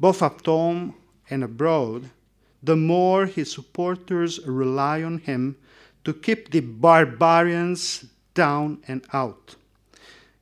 both 0.00 0.22
at 0.22 0.44
home 0.46 0.94
and 1.28 1.44
abroad, 1.44 2.10
the 2.62 2.76
more 2.76 3.26
his 3.26 3.52
supporters 3.52 4.40
rely 4.46 5.02
on 5.02 5.18
him 5.18 5.56
to 6.04 6.14
keep 6.14 6.50
the 6.50 6.60
barbarians 6.60 8.06
down 8.34 8.82
and 8.88 9.04
out. 9.12 9.56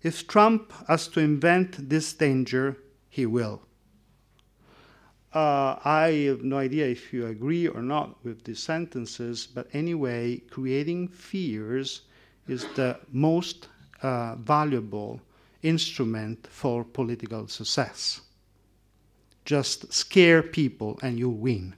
If 0.03 0.27
Trump 0.27 0.73
has 0.87 1.09
to 1.09 1.21
invent 1.21 1.89
this 1.91 2.13
danger, 2.13 2.77
he 3.09 3.27
will. 3.27 3.63
Uh, 5.33 5.77
I 5.85 6.25
have 6.27 6.43
no 6.43 6.59
idea 6.59 6.87
if 6.87 7.13
you 7.13 7.27
agree 7.27 7.69
or 7.69 7.83
not 7.83 8.25
with 8.25 8.45
these 8.45 8.61
sentences, 8.61 9.47
but 9.47 9.69
anyway, 9.73 10.39
creating 10.51 11.09
fears 11.09 12.03
is 12.51 12.67
the 12.75 12.99
most 13.13 13.69
uh, 14.03 14.35
valuable 14.37 15.21
instrument 15.63 16.47
for 16.51 16.85
political 16.85 17.47
success. 17.49 18.21
just 19.45 19.93
scare 19.93 20.43
people 20.43 20.99
and 21.03 21.19
you 21.19 21.29
win. 21.29 21.75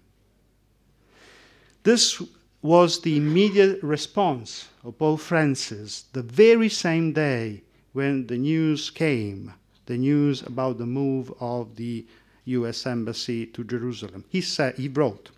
This 1.85 2.22
was 2.61 3.00
the 3.00 3.16
immediate 3.16 3.82
response 3.82 4.68
of 4.85 4.98
Pope 4.98 5.20
Francis 5.20 6.04
the 6.12 6.22
very 6.22 6.68
same 6.68 7.12
day 7.12 7.62
when 7.92 8.26
the 8.26 8.37
news 8.37 8.90
came, 8.90 9.54
the 9.87 9.96
news 9.96 10.42
about 10.42 10.78
the 10.78 10.87
move 10.87 11.32
of 11.40 11.76
the 11.76 12.06
US 12.44 12.87
Embassy 12.87 13.46
to 13.46 13.64
Jerusalem. 13.64 14.24
He 14.28 14.40
said, 14.40 14.76
he 14.76 14.88
wrote, 14.88 15.30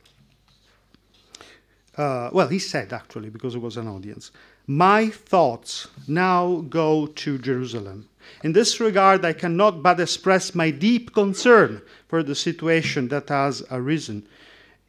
uh, 1.97 2.31
well, 2.33 2.49
he 2.49 2.59
said 2.59 2.93
actually, 2.93 3.31
because 3.31 3.55
it 3.55 3.61
was 3.61 3.77
an 3.77 3.89
audience, 3.89 4.31
my 4.67 5.09
thoughts 5.09 5.89
now 6.09 6.65
go 6.69 7.07
to 7.07 7.39
Jerusalem. 7.39 8.09
In 8.43 8.53
this 8.53 8.81
regard, 8.81 9.25
I 9.25 9.35
cannot 9.35 9.83
but 9.83 10.01
express 10.01 10.55
my 10.55 10.71
deep 10.71 11.13
concern 11.13 11.83
for 12.09 12.23
the 12.23 12.35
situation 12.35 13.09
that 13.09 13.29
has 13.29 13.63
arisen 13.71 14.27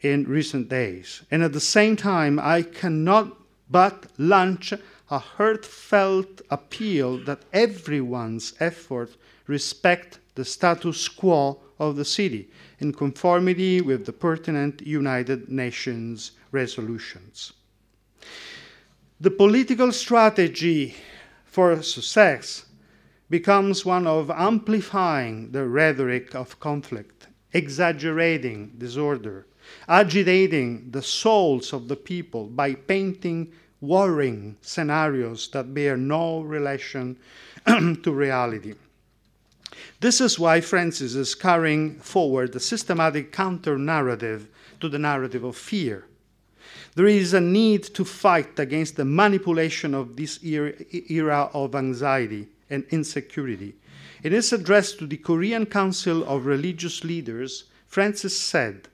in 0.01 0.23
recent 0.23 0.69
days. 0.69 1.23
And 1.31 1.43
at 1.43 1.53
the 1.53 1.59
same 1.59 1.95
time, 1.95 2.39
I 2.39 2.61
cannot 2.61 3.35
but 3.69 4.05
launch 4.17 4.73
a 5.09 5.19
heartfelt 5.19 6.41
appeal 6.49 7.17
that 7.25 7.41
everyone's 7.51 8.53
effort 8.59 9.15
respect 9.47 10.19
the 10.35 10.45
status 10.45 11.07
quo 11.07 11.59
of 11.79 11.95
the 11.95 12.05
city 12.05 12.49
in 12.79 12.93
conformity 12.93 13.81
with 13.81 14.05
the 14.05 14.13
pertinent 14.13 14.81
United 14.81 15.49
Nations 15.49 16.31
resolutions. 16.55 17.53
The 19.19 19.31
political 19.31 19.91
strategy 19.91 20.95
for 21.45 21.81
success 21.83 22.65
becomes 23.29 23.85
one 23.85 24.07
of 24.07 24.29
amplifying 24.29 25.51
the 25.51 25.65
rhetoric 25.67 26.35
of 26.35 26.59
conflict, 26.59 27.27
exaggerating 27.53 28.73
disorder, 28.77 29.45
agitating 29.87 30.91
the 30.91 31.01
souls 31.01 31.73
of 31.73 31.87
the 31.87 31.95
people 31.95 32.47
by 32.47 32.73
painting 32.73 33.51
worrying 33.81 34.57
scenarios 34.61 35.49
that 35.49 35.73
bear 35.73 35.97
no 35.97 36.41
relation 36.41 37.17
to 37.65 38.11
reality. 38.11 38.73
This 39.99 40.21
is 40.21 40.39
why 40.39 40.61
Francis 40.61 41.15
is 41.15 41.35
carrying 41.35 41.99
forward 41.99 42.55
a 42.55 42.59
systematic 42.59 43.31
counter 43.31 43.77
narrative 43.77 44.47
to 44.79 44.89
the 44.89 44.99
narrative 44.99 45.43
of 45.43 45.55
fear. 45.57 46.05
There 46.95 47.07
is 47.07 47.33
a 47.33 47.41
need 47.41 47.83
to 47.95 48.05
fight 48.05 48.57
against 48.57 48.95
the 48.95 49.03
manipulation 49.03 49.93
of 49.93 50.15
this 50.15 50.41
era 50.41 51.49
of 51.53 51.75
anxiety 51.75 52.47
and 52.69 52.85
insecurity. 52.89 53.75
In 54.23 54.31
his 54.31 54.53
address 54.53 54.93
to 54.93 55.05
the 55.05 55.17
Korean 55.17 55.65
Council 55.65 56.23
of 56.23 56.45
Religious 56.45 57.03
Leaders, 57.03 57.65
Francis 57.85 58.39
said, 58.39 58.87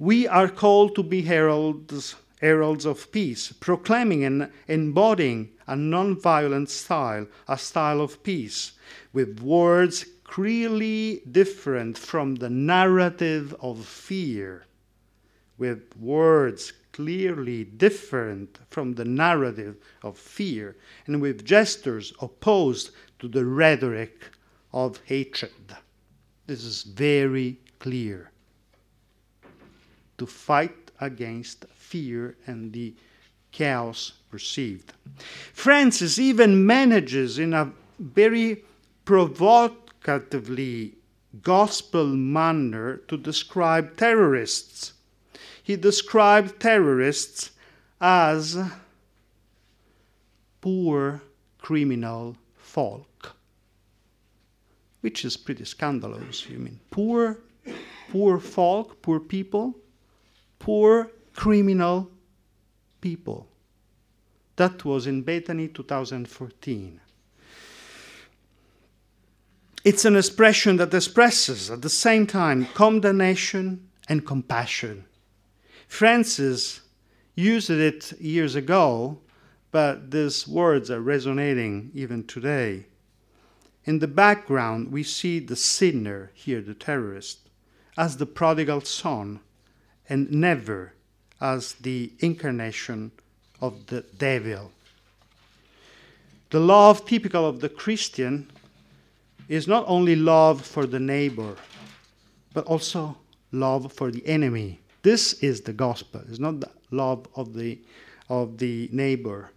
We 0.00 0.26
are 0.26 0.48
called 0.48 0.96
to 0.96 1.04
be 1.04 1.22
heralds, 1.22 2.16
heralds 2.40 2.84
of 2.84 3.12
peace, 3.12 3.52
proclaiming 3.52 4.24
and 4.24 4.50
embodying 4.66 5.50
a 5.68 5.76
nonviolent 5.76 6.70
style, 6.70 7.28
a 7.46 7.56
style 7.56 8.00
of 8.00 8.24
peace, 8.24 8.72
with 9.12 9.38
words 9.40 10.06
clearly 10.24 11.22
different 11.30 11.96
from 11.96 12.34
the 12.34 12.50
narrative 12.50 13.54
of 13.60 13.86
fear, 13.86 14.64
with 15.56 15.96
words 15.96 16.72
clearly 16.92 17.64
different 17.64 18.58
from 18.70 18.94
the 18.94 19.04
narrative 19.04 19.76
of 20.02 20.18
fear, 20.18 20.76
and 21.06 21.20
with 21.20 21.44
gestures 21.44 22.12
opposed 22.20 22.90
to 23.18 23.28
the 23.28 23.44
rhetoric 23.44 24.30
of 24.72 25.00
hatred. 25.04 25.76
This 26.46 26.64
is 26.64 26.82
very 26.82 27.58
clear. 27.78 28.30
To 30.18 30.26
fight 30.26 30.90
against 31.00 31.64
fear 31.74 32.36
and 32.46 32.72
the 32.72 32.94
chaos 33.50 34.12
perceived. 34.30 34.92
Francis 35.52 36.18
even 36.18 36.64
manages 36.66 37.38
in 37.38 37.52
a 37.52 37.72
very 37.98 38.64
provocatively 39.04 40.94
gospel 41.42 42.06
manner 42.06 42.96
to 43.08 43.16
describe 43.16 43.96
terrorists 43.96 44.92
he 45.62 45.76
described 45.76 46.60
terrorists 46.60 47.50
as 48.00 48.58
poor 50.60 51.22
criminal 51.58 52.36
folk, 52.56 53.36
which 55.00 55.24
is 55.24 55.36
pretty 55.36 55.64
scandalous. 55.64 56.48
You 56.48 56.58
mean 56.58 56.80
poor, 56.90 57.38
poor 58.10 58.38
folk, 58.40 59.00
poor 59.02 59.20
people, 59.20 59.76
poor 60.58 61.10
criminal 61.34 62.10
people. 63.00 63.46
That 64.56 64.84
was 64.84 65.06
in 65.06 65.22
Bethany 65.22 65.68
2014. 65.68 67.00
It's 69.84 70.04
an 70.04 70.16
expression 70.16 70.76
that 70.76 70.94
expresses 70.94 71.70
at 71.70 71.82
the 71.82 71.90
same 71.90 72.26
time 72.26 72.66
condemnation 72.74 73.88
and 74.08 74.24
compassion. 74.24 75.04
Francis 75.92 76.80
used 77.34 77.68
it 77.68 78.18
years 78.18 78.54
ago, 78.54 79.18
but 79.72 80.10
these 80.10 80.48
words 80.48 80.90
are 80.90 81.02
resonating 81.02 81.90
even 81.92 82.24
today. 82.24 82.86
In 83.84 83.98
the 83.98 84.08
background, 84.08 84.90
we 84.90 85.02
see 85.02 85.38
the 85.38 85.54
sinner, 85.54 86.30
here 86.32 86.62
the 86.62 86.72
terrorist, 86.72 87.40
as 87.98 88.16
the 88.16 88.24
prodigal 88.24 88.80
son, 88.80 89.40
and 90.08 90.32
never 90.32 90.94
as 91.42 91.74
the 91.74 92.10
incarnation 92.20 93.12
of 93.60 93.86
the 93.88 94.00
devil. 94.16 94.72
The 96.48 96.60
love 96.60 97.04
typical 97.04 97.44
of 97.46 97.60
the 97.60 97.68
Christian 97.68 98.50
is 99.46 99.68
not 99.68 99.84
only 99.86 100.16
love 100.16 100.64
for 100.64 100.86
the 100.86 101.00
neighbor, 101.00 101.54
but 102.54 102.64
also 102.64 103.18
love 103.52 103.92
for 103.92 104.10
the 104.10 104.26
enemy. 104.26 104.81
This 105.02 105.32
is 105.34 105.62
the 105.62 105.72
gospel. 105.72 106.22
It's 106.28 106.38
not 106.38 106.60
the 106.60 106.70
love 106.90 107.26
of 107.34 107.54
the, 107.54 107.80
of 108.28 108.58
the 108.58 108.88
neighbor, 108.92 109.50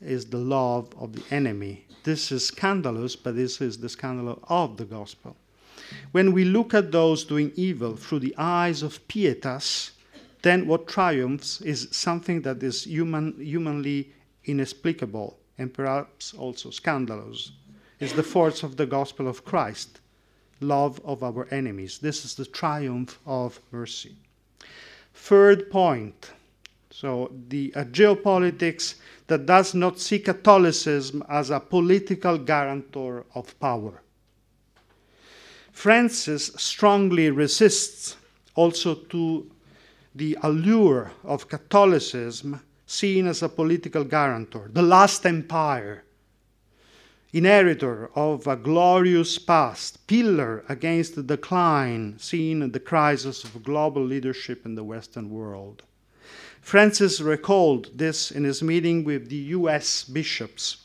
it's 0.00 0.26
the 0.26 0.38
love 0.38 0.92
of 0.98 1.14
the 1.14 1.22
enemy. 1.34 1.86
This 2.04 2.30
is 2.30 2.46
scandalous, 2.46 3.16
but 3.16 3.34
this 3.34 3.60
is 3.60 3.78
the 3.78 3.88
scandal 3.88 4.38
of 4.48 4.76
the 4.76 4.84
gospel. 4.84 5.36
When 6.12 6.32
we 6.32 6.44
look 6.44 6.74
at 6.74 6.92
those 6.92 7.24
doing 7.24 7.52
evil 7.56 7.96
through 7.96 8.20
the 8.20 8.34
eyes 8.36 8.82
of 8.82 9.06
pietas, 9.08 9.92
then 10.42 10.66
what 10.66 10.86
triumphs 10.86 11.60
is 11.60 11.88
something 11.90 12.42
that 12.42 12.62
is 12.62 12.84
human, 12.84 13.34
humanly 13.40 14.12
inexplicable 14.44 15.38
and 15.58 15.72
perhaps 15.72 16.34
also 16.34 16.70
scandalous. 16.70 17.52
Is 17.98 18.12
the 18.12 18.22
force 18.22 18.62
of 18.62 18.76
the 18.76 18.86
gospel 18.86 19.26
of 19.26 19.44
Christ, 19.44 20.00
love 20.60 21.00
of 21.04 21.22
our 21.22 21.48
enemies. 21.50 21.98
This 21.98 22.24
is 22.24 22.34
the 22.34 22.44
triumph 22.44 23.18
of 23.26 23.60
mercy. 23.70 24.16
Third 25.16 25.70
point 25.70 26.30
so, 26.96 27.30
the 27.48 27.74
a 27.76 27.84
geopolitics 27.84 28.94
that 29.26 29.44
does 29.44 29.74
not 29.74 30.00
see 30.00 30.18
Catholicism 30.18 31.22
as 31.28 31.50
a 31.50 31.60
political 31.60 32.38
guarantor 32.38 33.26
of 33.34 33.52
power. 33.60 34.00
Francis 35.72 36.52
strongly 36.56 37.30
resists 37.30 38.16
also 38.54 38.94
to 38.94 39.46
the 40.14 40.38
allure 40.42 41.12
of 41.22 41.50
Catholicism 41.50 42.62
seen 42.86 43.26
as 43.26 43.42
a 43.42 43.50
political 43.50 44.04
guarantor, 44.04 44.70
the 44.72 44.80
last 44.80 45.26
empire, 45.26 46.02
inheritor 47.36 48.10
of 48.14 48.46
a 48.46 48.56
glorious 48.56 49.38
past, 49.38 50.06
pillar 50.06 50.64
against 50.70 51.14
the 51.14 51.22
decline 51.22 52.18
seen 52.18 52.62
in 52.62 52.72
the 52.72 52.80
crisis 52.80 53.44
of 53.44 53.62
global 53.62 54.02
leadership 54.02 54.64
in 54.64 54.74
the 54.74 54.84
Western 54.84 55.28
world. 55.28 55.82
Francis 56.62 57.20
recalled 57.20 57.90
this 57.94 58.30
in 58.30 58.44
his 58.44 58.62
meeting 58.62 59.04
with 59.04 59.28
the 59.28 59.36
US 59.36 60.04
bishops. 60.04 60.78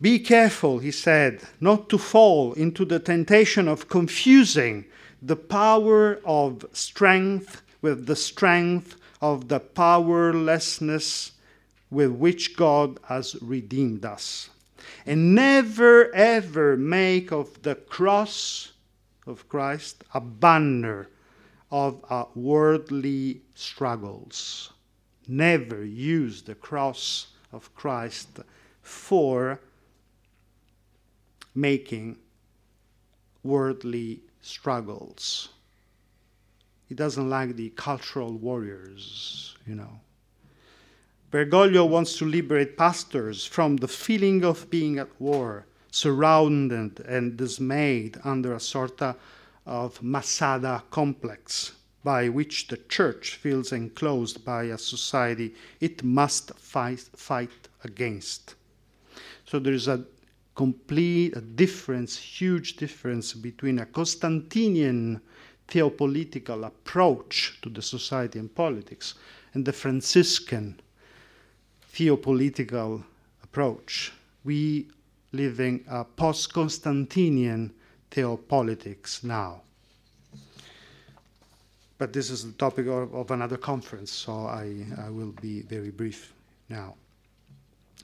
Be 0.00 0.18
careful, 0.18 0.78
he 0.78 0.90
said, 0.90 1.42
not 1.60 1.88
to 1.90 1.98
fall 1.98 2.54
into 2.54 2.84
the 2.84 2.98
temptation 2.98 3.68
of 3.68 3.88
confusing 3.88 4.86
the 5.20 5.36
power 5.36 6.20
of 6.24 6.64
strength 6.72 7.62
with 7.82 8.06
the 8.06 8.16
strength 8.16 8.96
of 9.20 9.48
the 9.48 9.60
powerlessness 9.60 11.32
with 11.90 12.10
which 12.10 12.56
God 12.56 12.98
has 13.04 13.36
redeemed 13.40 14.04
us. 14.04 14.50
And 15.04 15.34
never 15.34 16.14
ever 16.14 16.76
make 16.76 17.32
of 17.32 17.62
the 17.62 17.74
cross 17.74 18.72
of 19.26 19.48
Christ 19.48 20.04
a 20.14 20.20
banner 20.20 21.08
of 21.70 22.04
our 22.10 22.28
worldly 22.34 23.42
struggles. 23.54 24.72
Never 25.26 25.84
use 25.84 26.42
the 26.42 26.54
cross 26.54 27.28
of 27.52 27.74
Christ 27.74 28.40
for 28.82 29.60
making 31.54 32.18
worldly 33.42 34.20
struggles. 34.40 35.48
He 36.88 36.94
doesn't 36.94 37.28
like 37.28 37.56
the 37.56 37.70
cultural 37.70 38.32
warriors, 38.32 39.56
you 39.66 39.74
know. 39.74 40.00
Bergoglio 41.30 41.84
wants 41.84 42.16
to 42.18 42.24
liberate 42.24 42.76
pastors 42.76 43.44
from 43.44 43.76
the 43.76 43.88
feeling 43.88 44.44
of 44.44 44.70
being 44.70 44.98
at 44.98 45.20
war, 45.20 45.66
surrounded 45.90 47.00
and 47.00 47.36
dismayed 47.36 48.16
under 48.22 48.54
a 48.54 48.60
sort 48.60 49.02
of 49.66 50.02
Masada 50.02 50.84
complex 50.90 51.72
by 52.04 52.28
which 52.28 52.68
the 52.68 52.76
church 52.76 53.34
feels 53.34 53.72
enclosed 53.72 54.44
by 54.44 54.64
a 54.64 54.78
society 54.78 55.52
it 55.80 56.04
must 56.04 56.54
fight, 56.54 57.00
fight 57.16 57.68
against. 57.82 58.54
So 59.44 59.58
there 59.58 59.72
is 59.72 59.88
a 59.88 60.04
complete 60.54 61.36
a 61.36 61.40
difference, 61.40 62.16
huge 62.16 62.76
difference 62.76 63.32
between 63.32 63.80
a 63.80 63.86
Constantinian 63.86 65.20
theopolitical 65.66 66.64
approach 66.64 67.58
to 67.62 67.68
the 67.68 67.82
society 67.82 68.38
and 68.38 68.54
politics 68.54 69.14
and 69.54 69.64
the 69.64 69.72
Franciscan 69.72 70.80
theopolitical 71.96 73.02
approach. 73.42 74.12
We 74.44 74.88
living 75.32 75.82
a 75.88 76.04
post-Constantinian 76.04 77.70
theopolitics 78.10 79.24
now. 79.24 79.62
But 81.96 82.12
this 82.12 82.30
is 82.30 82.44
the 82.44 82.52
topic 82.52 82.86
of, 82.86 83.14
of 83.14 83.30
another 83.30 83.56
conference, 83.56 84.12
so 84.12 84.32
I, 84.32 84.84
I 85.06 85.08
will 85.08 85.32
be 85.40 85.62
very 85.62 85.90
brief 85.90 86.34
now. 86.68 86.94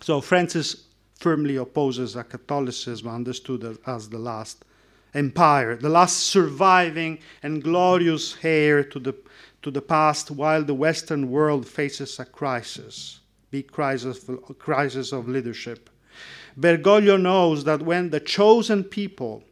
So 0.01 0.22
Francis 0.22 0.86
firmly 1.16 1.57
opposes 1.57 2.16
a 2.16 2.24
Catholicism 2.24 3.09
understood 3.09 3.78
as 3.86 4.09
the 4.09 4.18
last 4.18 4.64
empire, 5.12 5.76
the 5.76 5.90
last 5.90 6.16
surviving 6.16 7.18
and 7.43 7.62
glorious 7.62 8.38
heir 8.43 8.82
to 8.84 8.99
the, 8.99 9.14
to 9.61 9.70
the 9.70 9.82
past, 9.82 10.30
while 10.30 10.64
the 10.64 10.74
Western 10.74 11.30
world 11.30 11.68
faces 11.68 12.18
a 12.18 12.24
crisis, 12.24 13.20
big 13.53 13.70
crisis, 13.70 14.28
crisis 14.59 15.12
of 15.12 15.28
leadership. 15.28 15.90
Bergoglio 16.59 17.20
knows 17.20 17.62
that 17.64 17.82
when 17.82 18.11
the 18.11 18.18
chosen 18.18 18.82
people 18.82 19.44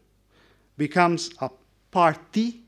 becomes 0.77 1.31
a 1.41 1.51
party, 1.91 2.63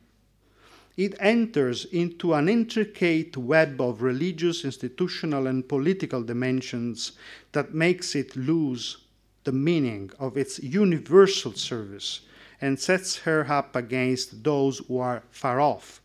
it 0.97 1.15
enters 1.19 1.87
into 1.87 2.35
an 2.35 2.51
intricate 2.51 3.37
web 3.37 3.81
of 3.81 4.03
religious, 4.03 4.65
institutional, 4.65 5.47
and 5.47 5.67
political 5.67 6.23
dimensions 6.23 7.13
that 7.53 7.75
makes 7.75 8.15
it 8.15 8.37
lose 8.37 8.99
the 9.45 9.53
meaning 9.53 10.11
of 10.19 10.37
its 10.37 10.59
universal 10.59 11.53
service 11.55 12.21
and 12.61 12.79
sets 12.79 13.17
her 13.17 13.51
up 13.51 13.75
against 13.75 14.45
those 14.45 14.79
who 14.87 14.99
are 14.99 15.23
far 15.31 15.61
off, 15.61 16.03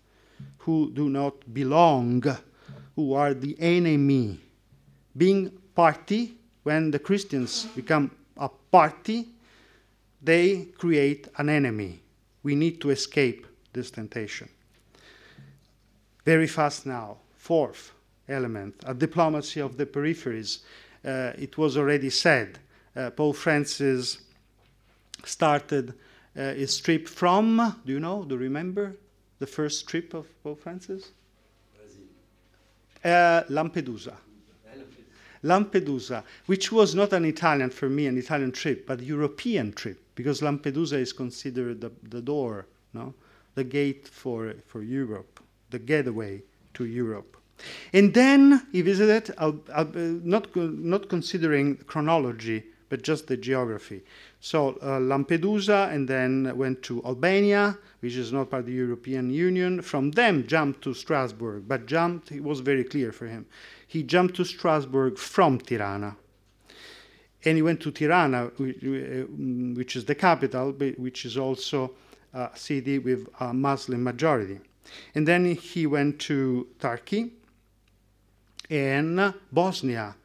who 0.59 0.89
do 0.91 1.09
not 1.09 1.53
belong, 1.53 2.23
who 2.95 3.13
are 3.13 3.33
the 3.33 3.55
enemy. 3.59 4.39
Being 5.17 5.51
party, 5.75 6.37
when 6.63 6.91
the 6.91 6.99
Christians 6.99 7.65
become 7.75 8.11
a 8.37 8.49
party, 8.49 9.29
they 10.21 10.65
create 10.77 11.27
an 11.37 11.49
enemy. 11.49 11.99
We 12.43 12.55
need 12.55 12.79
to 12.81 12.91
escape 12.91 13.47
this 13.73 13.91
temptation. 13.91 14.49
Very 16.25 16.47
fast 16.47 16.85
now. 16.85 17.17
Fourth 17.35 17.93
element, 18.27 18.75
a 18.85 18.93
diplomacy 18.93 19.61
of 19.61 19.77
the 19.77 19.85
peripheries. 19.85 20.59
Uh, 21.05 21.31
it 21.37 21.57
was 21.57 21.77
already 21.77 22.09
said. 22.09 22.59
Uh, 22.95 23.09
Pope 23.11 23.37
Francis 23.37 24.17
started 25.23 25.93
uh, 26.35 26.53
his 26.53 26.77
trip 26.79 27.07
from, 27.07 27.81
do 27.85 27.93
you 27.93 27.99
know, 27.99 28.23
do 28.23 28.35
you 28.35 28.41
remember 28.41 28.97
the 29.39 29.47
first 29.47 29.87
trip 29.87 30.13
of 30.13 30.27
Pope 30.43 30.61
Francis? 30.61 31.11
Uh, 33.03 33.43
Lampedusa. 33.49 34.15
Lampedusa, 35.47 36.23
which 36.45 36.71
was 36.71 36.93
not 36.93 37.13
an 37.13 37.25
Italian, 37.25 37.69
for 37.69 37.89
me, 37.89 38.05
an 38.07 38.17
Italian 38.17 38.51
trip, 38.51 38.85
but 38.85 39.01
European 39.01 39.71
trip, 39.71 39.99
because 40.15 40.41
Lampedusa 40.41 40.97
is 40.97 41.13
considered 41.13 41.81
the, 41.81 41.91
the 42.03 42.21
door, 42.21 42.67
no? 42.93 43.13
the 43.55 43.63
gate 43.63 44.07
for, 44.07 44.53
for 44.67 44.83
Europe, 44.83 45.39
the 45.71 45.79
gateway 45.79 46.41
to 46.73 46.85
Europe. 46.85 47.37
And 47.91 48.13
then 48.13 48.67
he 48.71 48.81
visited, 48.81 49.33
uh, 49.37 49.53
uh, 49.73 49.85
not, 49.93 50.55
not 50.55 51.09
considering 51.09 51.77
chronology, 51.77 52.63
but 52.89 53.01
just 53.01 53.27
the 53.27 53.35
geography. 53.35 54.01
So 54.39 54.77
uh, 54.81 54.99
Lampedusa 54.99 55.91
and 55.91 56.07
then 56.07 56.55
went 56.55 56.83
to 56.83 57.03
Albania, 57.03 57.77
which 57.99 58.15
is 58.15 58.31
not 58.31 58.49
part 58.51 58.61
of 58.61 58.65
the 58.67 58.73
European 58.73 59.29
Union. 59.29 59.81
From 59.81 60.11
them, 60.11 60.45
jumped 60.47 60.83
to 60.83 60.93
Strasbourg, 60.93 61.63
but 61.67 61.85
jumped, 61.85 62.31
it 62.31 62.43
was 62.43 62.59
very 62.59 62.83
clear 62.83 63.11
for 63.11 63.27
him. 63.27 63.45
He 63.87 64.03
jumped 64.03 64.35
to 64.35 64.45
Strasbourg 64.45 65.17
from 65.17 65.59
Tirana. 65.59 66.17
And 67.45 67.55
he 67.55 67.61
went 67.61 67.81
to 67.81 67.91
Tirana, 67.91 68.51
which 68.57 69.95
is 69.95 70.05
the 70.05 70.15
capital, 70.15 70.71
which 70.71 71.25
is 71.25 71.37
also 71.37 71.91
a 72.33 72.49
city 72.55 72.99
with 72.99 73.27
a 73.39 73.53
Muslim 73.53 74.03
majority. 74.03 74.59
And 75.15 75.27
then 75.27 75.45
he 75.55 75.87
went 75.87 76.19
to 76.21 76.67
Turkey 76.79 77.33
and 78.69 79.33
Bosnia 79.51 80.15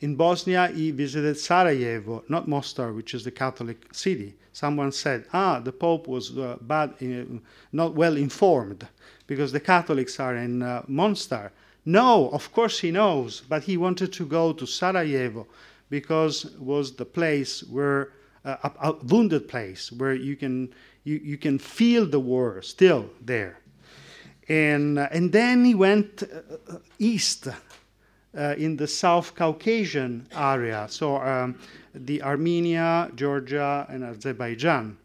in 0.00 0.16
Bosnia, 0.16 0.68
he 0.68 0.90
visited 0.90 1.38
Sarajevo, 1.38 2.24
not 2.28 2.48
Mostar, 2.48 2.92
which 2.92 3.12
is 3.12 3.24
the 3.24 3.30
Catholic 3.30 3.94
city. 3.94 4.34
Someone 4.52 4.92
said, 4.92 5.26
ah, 5.32 5.60
the 5.60 5.72
Pope 5.72 6.08
was 6.08 6.36
uh, 6.36 6.56
bad, 6.62 6.94
uh, 7.02 7.38
not 7.72 7.94
well 7.94 8.16
informed 8.16 8.88
because 9.26 9.52
the 9.52 9.60
Catholics 9.60 10.18
are 10.18 10.36
in 10.36 10.62
uh, 10.62 10.82
Mostar. 10.88 11.52
No, 11.84 12.28
of 12.30 12.52
course 12.52 12.80
he 12.80 12.90
knows, 12.90 13.42
but 13.48 13.64
he 13.64 13.76
wanted 13.76 14.12
to 14.12 14.26
go 14.26 14.52
to 14.52 14.66
Sarajevo 14.66 15.46
because 15.88 16.44
it 16.44 16.60
was 16.60 16.92
the 16.92 17.04
place 17.04 17.62
where 17.64 18.12
uh, 18.44 18.56
a, 18.62 18.88
a, 18.88 18.92
wounded 19.04 19.48
place 19.48 19.92
where 19.92 20.14
you 20.14 20.36
can 20.36 20.72
you, 21.04 21.20
you 21.22 21.36
can 21.36 21.58
feel 21.58 22.06
the 22.06 22.20
war 22.20 22.62
still 22.62 23.10
there. 23.20 23.58
And 24.48 24.98
uh, 24.98 25.08
and 25.10 25.32
then 25.32 25.64
he 25.64 25.74
went 25.74 26.22
uh, 26.22 26.76
east 26.98 27.48
uh, 27.48 28.54
in 28.56 28.76
the 28.76 28.86
South 28.86 29.34
Caucasian 29.34 30.26
area, 30.32 30.86
so 30.88 31.16
um, 31.16 31.58
the 31.94 32.22
Armenia, 32.22 33.10
Georgia, 33.14 33.86
and 33.88 34.04
Azerbaijan. 34.04 34.96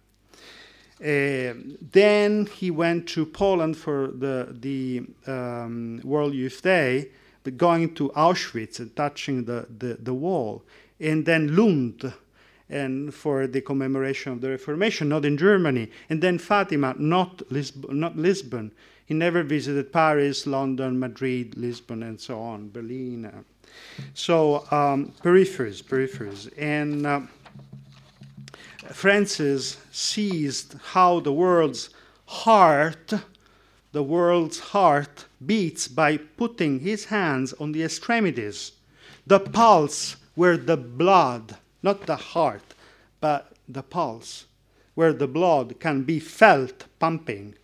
Uh, 1.02 1.54
then 1.92 2.46
he 2.46 2.72
went 2.72 3.08
to 3.10 3.26
Poland 3.26 3.76
for 3.76 4.08
the, 4.08 4.56
the 4.60 5.04
um, 5.28 6.00
World 6.04 6.34
Youth 6.34 6.62
Day, 6.62 7.10
going 7.58 7.94
to 7.96 8.10
Auschwitz 8.10 8.80
and 8.80 8.96
touching 8.96 9.46
the, 9.46 9.68
the, 9.78 9.98
the 10.02 10.14
wall. 10.14 10.64
And 11.00 11.26
then 11.26 11.56
Lund, 11.56 12.14
and 12.70 13.14
for 13.14 13.46
the 13.46 13.62
commemoration 13.62 14.32
of 14.32 14.42
the 14.42 14.50
Reformation, 14.50 15.10
not 15.10 15.26
in 15.26 15.38
Germany. 15.38 15.92
And 16.10 16.22
then 16.22 16.40
Fatima, 16.40 16.96
not, 16.98 17.38
Lisb- 17.50 17.92
not 17.92 18.18
Lisbon. 18.18 18.72
He 19.06 19.14
never 19.14 19.44
visited 19.44 19.94
Paris, 19.94 20.48
London, 20.48 21.00
Madrid, 21.00 21.56
Lisbon, 21.58 22.02
and 22.02 22.20
so 22.20 22.40
on, 22.40 22.72
Berlin. 22.72 23.32
So, 24.14 24.66
um, 24.72 25.14
peripheries, 25.22 25.84
peripheries. 25.84 26.52
And 26.58 27.06
uh, 27.06 27.22
Francis 28.92 29.78
seized 29.92 30.76
how 30.92 31.20
the 31.20 31.34
world's 31.34 31.90
heart, 32.26 33.14
the 33.92 34.04
world's 34.04 34.60
heart 34.60 35.26
beats 35.46 35.88
by 35.88 36.18
putting 36.18 36.80
his 36.80 37.06
hands 37.06 37.54
on 37.54 37.72
the 37.72 37.84
extremities, 37.84 38.74
the 39.26 39.40
pulse 39.40 40.18
where 40.36 40.58
the 40.58 40.78
blood, 40.78 41.58
not 41.82 42.06
the 42.06 42.16
heart, 42.16 42.74
but 43.22 43.54
the 43.68 43.84
pulse, 43.84 44.46
where 44.94 45.14
the 45.14 45.28
blood 45.28 45.80
can 45.80 46.04
be 46.04 46.20
felt 46.20 46.86
pumping. 47.00 47.56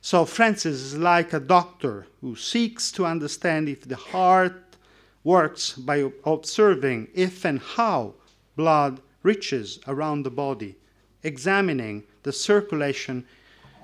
So 0.00 0.24
Francis 0.24 0.80
is 0.80 0.96
like 0.96 1.32
a 1.32 1.40
doctor 1.40 2.06
who 2.20 2.36
seeks 2.36 2.92
to 2.92 3.06
understand 3.06 3.68
if 3.68 3.88
the 3.88 3.96
heart 3.96 4.76
works 5.22 5.72
by 5.72 6.10
observing 6.24 7.08
if 7.14 7.44
and 7.44 7.58
how 7.58 8.14
blood 8.56 9.00
reaches 9.24 9.80
around 9.88 10.22
the 10.22 10.30
body, 10.30 10.76
examining 11.24 12.04
the 12.22 12.32
circulation 12.32 13.26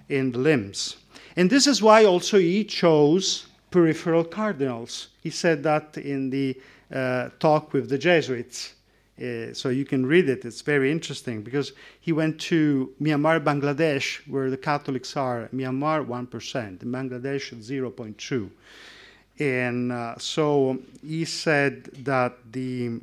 in 0.08 0.30
the 0.30 0.38
limbs. 0.38 0.96
And 1.36 1.50
this 1.50 1.66
is 1.66 1.82
why 1.82 2.04
also 2.04 2.38
he 2.38 2.62
chose 2.64 3.46
peripheral 3.70 4.24
cardinals. 4.24 5.08
He 5.22 5.30
said 5.30 5.62
that 5.64 5.96
in 5.96 6.30
the 6.30 6.56
uh, 6.92 7.30
talk 7.38 7.72
with 7.72 7.88
the 7.88 7.98
Jesuits. 7.98 8.74
Uh, 9.20 9.52
so 9.52 9.68
you 9.68 9.84
can 9.84 10.06
read 10.06 10.28
it. 10.28 10.44
It's 10.44 10.62
very 10.62 10.90
interesting 10.90 11.42
because 11.42 11.72
he 12.00 12.10
went 12.10 12.40
to 12.40 12.92
Myanmar, 13.00 13.38
Bangladesh, 13.44 14.26
where 14.26 14.48
the 14.48 14.56
Catholics 14.56 15.14
are. 15.16 15.48
Myanmar, 15.54 16.06
1%, 16.06 16.82
in 16.82 16.90
Bangladesh, 16.90 17.54
0.2. 17.54 18.50
And 19.38 19.92
uh, 19.92 20.16
so 20.18 20.78
he 21.02 21.24
said 21.24 21.84
that 22.04 22.36
the 22.50 23.00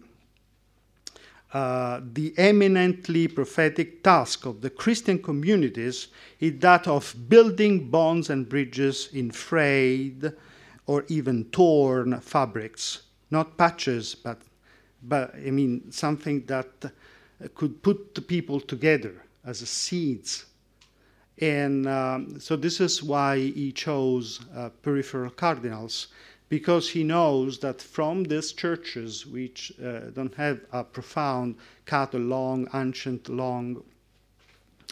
uh, 1.54 2.02
the 2.14 2.34
eminently 2.38 3.28
prophetic 3.28 4.04
task 4.04 4.46
of 4.46 4.62
the 4.62 4.70
Christian 4.70 5.22
communities 5.22 6.10
is 6.40 6.60
that 6.60 6.88
of 6.88 7.16
building 7.30 7.90
bonds 7.90 8.30
and 8.30 8.50
bridges 8.50 9.10
in 9.14 9.32
frayed 9.32 10.32
or 10.88 11.06
even 11.08 11.46
torn 11.46 12.20
fabrics, 12.20 13.04
not 13.32 13.58
patches, 13.58 14.14
but, 14.14 14.42
but 15.04 15.34
I 15.36 15.52
mean 15.52 15.92
something 15.92 16.46
that 16.48 16.92
could 17.56 17.82
put 17.82 18.16
the 18.16 18.22
people 18.22 18.60
together 18.60 19.24
as 19.46 19.60
seeds. 19.60 20.46
And 21.40 21.88
um, 21.88 22.40
so 22.40 22.56
this 22.56 22.82
is 22.82 23.04
why 23.04 23.38
he 23.38 23.72
chose 23.72 24.40
uh, 24.56 24.70
peripheral 24.82 25.30
cardinals 25.30 26.08
because 26.50 26.90
he 26.90 27.04
knows 27.04 27.60
that 27.60 27.82
from 27.82 28.24
these 28.24 28.54
churches, 28.54 29.26
which 29.26 29.74
uh, 29.84 30.12
don't 30.14 30.34
have 30.36 30.62
a 30.72 30.84
profound 30.84 31.56
Catholic, 31.86 32.24
long, 32.24 32.68
ancient, 32.74 33.28
long 33.28 33.84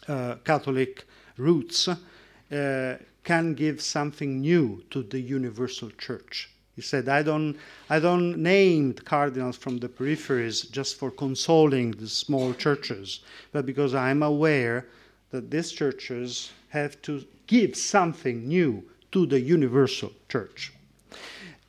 uh, 0.08 0.36
Catholic 0.44 1.06
roots, 1.38 1.88
uh, 1.88 2.98
can 3.24 3.54
give 3.54 3.82
something 3.82 4.42
new 4.42 4.84
to 4.92 5.02
the 5.02 5.20
universal 5.20 5.90
church. 5.92 6.50
He 6.76 6.82
said, 6.82 7.08
I 7.08 7.24
don't, 7.24 7.58
I 7.90 8.00
don't 8.00 8.38
name 8.38 8.94
cardinals 8.94 9.56
from 9.56 9.78
the 9.78 9.88
peripheries 9.88 10.70
just 10.70 10.98
for 10.98 11.10
consoling 11.10 11.92
the 11.92 12.08
small 12.08 12.54
churches, 12.54 13.22
but 13.54 13.66
because 13.66 13.96
I'm 13.96 14.22
aware 14.22 14.88
that 15.32 15.50
these 15.50 15.72
churches 15.72 16.52
have 16.70 17.02
to 17.04 17.24
give 17.48 17.78
something 17.78 18.48
new 18.48 18.84
to 19.14 19.26
the 19.26 19.40
universal 19.40 20.12
church. 20.28 20.74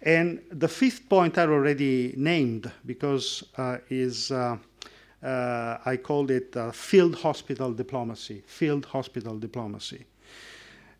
And 0.06 0.40
the 0.52 0.68
fifth 0.68 1.08
point 1.08 1.36
I 1.36 1.42
already 1.42 2.14
named 2.16 2.70
because 2.86 3.42
uh, 3.58 3.78
is 3.90 4.30
uh, 4.30 4.56
uh, 5.20 5.78
I 5.84 5.96
called 5.96 6.30
it 6.30 6.56
uh, 6.56 6.70
field 6.70 7.16
hospital 7.16 7.72
diplomacy. 7.72 8.44
Field 8.46 8.84
hospital 8.84 9.36
diplomacy. 9.36 10.06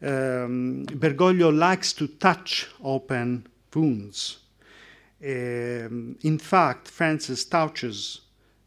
Um, 0.02 0.86
Bergoglio 0.86 1.56
likes 1.56 1.92
to 1.92 2.08
touch 2.08 2.68
open 2.82 3.46
wounds. 3.72 4.38
Um, 5.24 6.18
in 6.22 6.38
fact, 6.40 6.88
Francis 6.88 7.44
touches 7.44 8.22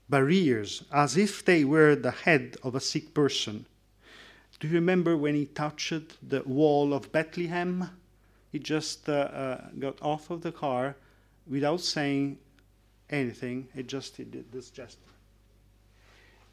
barriers 0.07 0.85
as 0.89 1.17
if 1.17 1.43
they 1.43 1.65
were 1.65 1.97
the 1.97 2.11
head 2.11 2.55
of 2.63 2.75
a 2.75 2.79
sick 2.79 3.13
person. 3.13 3.65
Do 4.61 4.69
you 4.69 4.75
remember 4.75 5.17
when 5.17 5.35
he 5.35 5.47
touched 5.47 6.29
the 6.29 6.43
wall 6.43 6.93
of 6.93 7.11
Bethlehem? 7.11 7.89
He 8.51 8.59
just 8.59 9.07
uh, 9.07 9.13
uh, 9.13 9.67
got 9.77 10.01
off 10.01 10.29
of 10.29 10.41
the 10.41 10.51
car 10.51 10.95
without 11.47 11.81
saying 11.81 12.37
anything. 13.09 13.67
He 13.75 13.83
just 13.83 14.17
he 14.17 14.23
did 14.23 14.51
this 14.51 14.69
gesture. 14.69 14.97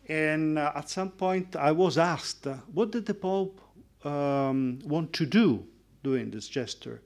And 0.09 0.59
uh, 0.59 0.73
at 0.75 0.89
some 0.89 1.11
point, 1.11 1.57
I 1.57 1.73
was 1.73 1.99
asked, 1.99 2.47
what 2.73 2.93
did 2.93 3.07
the 3.07 3.15
Pope 3.15 3.61
um, 4.05 4.79
want 4.85 5.13
to 5.15 5.27
do 5.27 5.67
doing 6.05 6.31
this 6.31 6.49
gesture? 6.49 7.03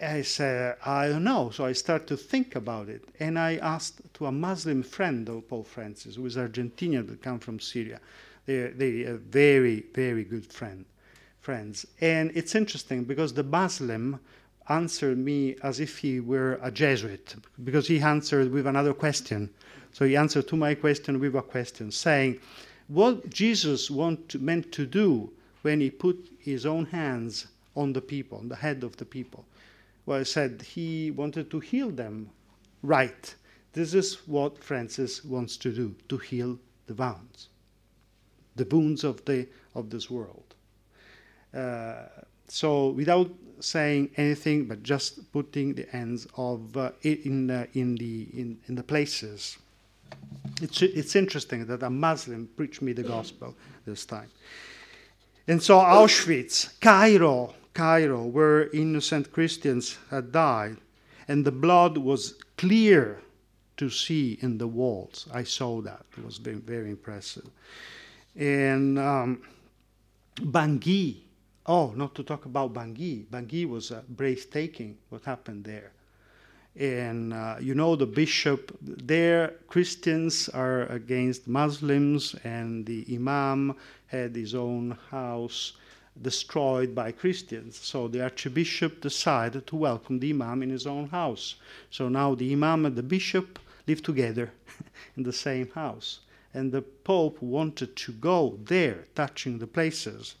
I 0.00 0.22
said, 0.22 0.76
I 0.84 1.08
don't 1.08 1.22
know. 1.22 1.50
So 1.50 1.64
I 1.64 1.72
started 1.72 2.08
to 2.08 2.16
think 2.16 2.56
about 2.56 2.88
it. 2.88 3.04
And 3.20 3.38
I 3.38 3.56
asked 3.56 4.00
to 4.14 4.26
a 4.26 4.32
Muslim 4.32 4.82
friend 4.82 5.28
of 5.28 5.48
Pope 5.48 5.68
Francis, 5.68 6.16
who 6.16 6.26
is 6.26 6.36
Argentinian 6.36 7.06
but 7.06 7.22
come 7.22 7.38
from 7.38 7.60
Syria. 7.60 8.00
They're, 8.46 8.72
they're 8.72 9.14
a 9.14 9.18
very, 9.18 9.84
very 9.94 10.24
good 10.24 10.52
friend 10.52 10.84
friends. 11.44 11.86
And 12.00 12.32
it's 12.34 12.54
interesting 12.54 13.04
because 13.04 13.34
the 13.34 13.42
Muslim 13.44 14.18
answered 14.68 15.18
me 15.18 15.56
as 15.62 15.78
if 15.78 15.98
he 15.98 16.18
were 16.18 16.58
a 16.62 16.70
Jesuit, 16.70 17.36
because 17.62 17.86
he 17.86 18.00
answered 18.00 18.50
with 18.50 18.66
another 18.66 18.94
question. 18.94 19.50
So 19.92 20.06
he 20.06 20.16
answered 20.16 20.48
to 20.48 20.56
my 20.56 20.74
question 20.74 21.20
with 21.20 21.34
a 21.36 21.42
question, 21.42 21.90
saying, 21.90 22.40
What 22.88 23.28
Jesus 23.28 23.90
want 23.90 24.40
meant 24.40 24.72
to 24.72 24.86
do 24.86 25.30
when 25.60 25.80
he 25.80 25.90
put 25.90 26.30
his 26.38 26.64
own 26.64 26.86
hands 26.86 27.46
on 27.76 27.92
the 27.92 28.00
people, 28.00 28.38
on 28.38 28.48
the 28.48 28.56
head 28.56 28.82
of 28.82 28.96
the 28.96 29.04
people? 29.04 29.44
Well, 30.06 30.20
I 30.20 30.22
said 30.22 30.62
he 30.62 31.10
wanted 31.10 31.50
to 31.50 31.60
heal 31.60 31.90
them. 31.90 32.30
Right. 32.82 33.34
This 33.74 33.92
is 33.92 34.26
what 34.26 34.64
Francis 34.64 35.24
wants 35.24 35.56
to 35.58 35.72
do 35.72 35.94
to 36.08 36.16
heal 36.16 36.58
the 36.86 36.94
wounds, 36.94 37.48
the 38.56 38.64
wounds 38.64 39.04
of, 39.04 39.24
the, 39.24 39.46
of 39.74 39.90
this 39.90 40.10
world. 40.10 40.53
Uh, 41.54 42.08
so 42.48 42.90
without 42.90 43.30
saying 43.60 44.10
anything, 44.16 44.66
but 44.66 44.82
just 44.82 45.32
putting 45.32 45.74
the 45.74 45.94
ends 45.94 46.26
of 46.36 46.76
uh, 46.76 46.90
in 47.02 47.50
in 47.74 47.94
the 47.96 48.28
in, 48.32 48.58
in 48.68 48.74
the 48.74 48.82
places. 48.82 49.58
It's 50.60 50.82
it's 50.82 51.16
interesting 51.16 51.66
that 51.66 51.82
a 51.82 51.90
Muslim 51.90 52.48
preached 52.56 52.82
me 52.82 52.92
the 52.92 53.02
gospel 53.02 53.54
this 53.86 54.04
time. 54.04 54.30
And 55.46 55.62
so 55.62 55.78
Auschwitz, 55.78 56.80
Cairo, 56.80 57.54
Cairo, 57.74 58.24
where 58.24 58.70
innocent 58.70 59.32
Christians 59.32 59.98
had 60.10 60.32
died, 60.32 60.78
and 61.28 61.44
the 61.44 61.52
blood 61.52 61.98
was 61.98 62.34
clear 62.56 63.20
to 63.76 63.90
see 63.90 64.38
in 64.40 64.58
the 64.58 64.68
walls. 64.68 65.26
I 65.32 65.42
saw 65.44 65.80
that; 65.82 66.04
it 66.16 66.24
was 66.24 66.38
very 66.38 66.56
very 66.56 66.90
impressive. 66.90 67.48
And 68.36 68.98
um, 68.98 69.42
Bangui, 70.36 71.23
Oh, 71.66 71.94
not 71.96 72.14
to 72.16 72.22
talk 72.22 72.44
about 72.44 72.74
Bangui. 72.74 73.24
Bangui 73.24 73.66
was 73.66 73.90
uh, 73.90 74.02
breathtaking 74.06 74.98
what 75.08 75.24
happened 75.24 75.64
there. 75.64 75.92
And 76.76 77.32
uh, 77.32 77.56
you 77.58 77.74
know, 77.74 77.96
the 77.96 78.04
bishop 78.04 78.76
there, 78.82 79.54
Christians 79.68 80.50
are 80.50 80.82
against 80.82 81.48
Muslims, 81.48 82.34
and 82.44 82.84
the 82.84 83.06
imam 83.10 83.76
had 84.08 84.36
his 84.36 84.54
own 84.54 84.98
house 85.10 85.72
destroyed 86.20 86.94
by 86.94 87.12
Christians. 87.12 87.78
So 87.78 88.08
the 88.08 88.22
archbishop 88.22 89.00
decided 89.00 89.66
to 89.68 89.76
welcome 89.76 90.18
the 90.18 90.30
imam 90.30 90.62
in 90.62 90.68
his 90.68 90.86
own 90.86 91.08
house. 91.08 91.54
So 91.90 92.10
now 92.10 92.34
the 92.34 92.52
imam 92.52 92.84
and 92.84 92.94
the 92.94 93.02
bishop 93.02 93.58
live 93.86 94.02
together 94.02 94.52
in 95.16 95.22
the 95.22 95.32
same 95.32 95.70
house. 95.70 96.20
And 96.52 96.72
the 96.72 96.82
pope 96.82 97.40
wanted 97.40 97.96
to 97.96 98.12
go 98.12 98.58
there, 98.62 99.06
touching 99.14 99.58
the 99.58 99.66
places 99.66 100.34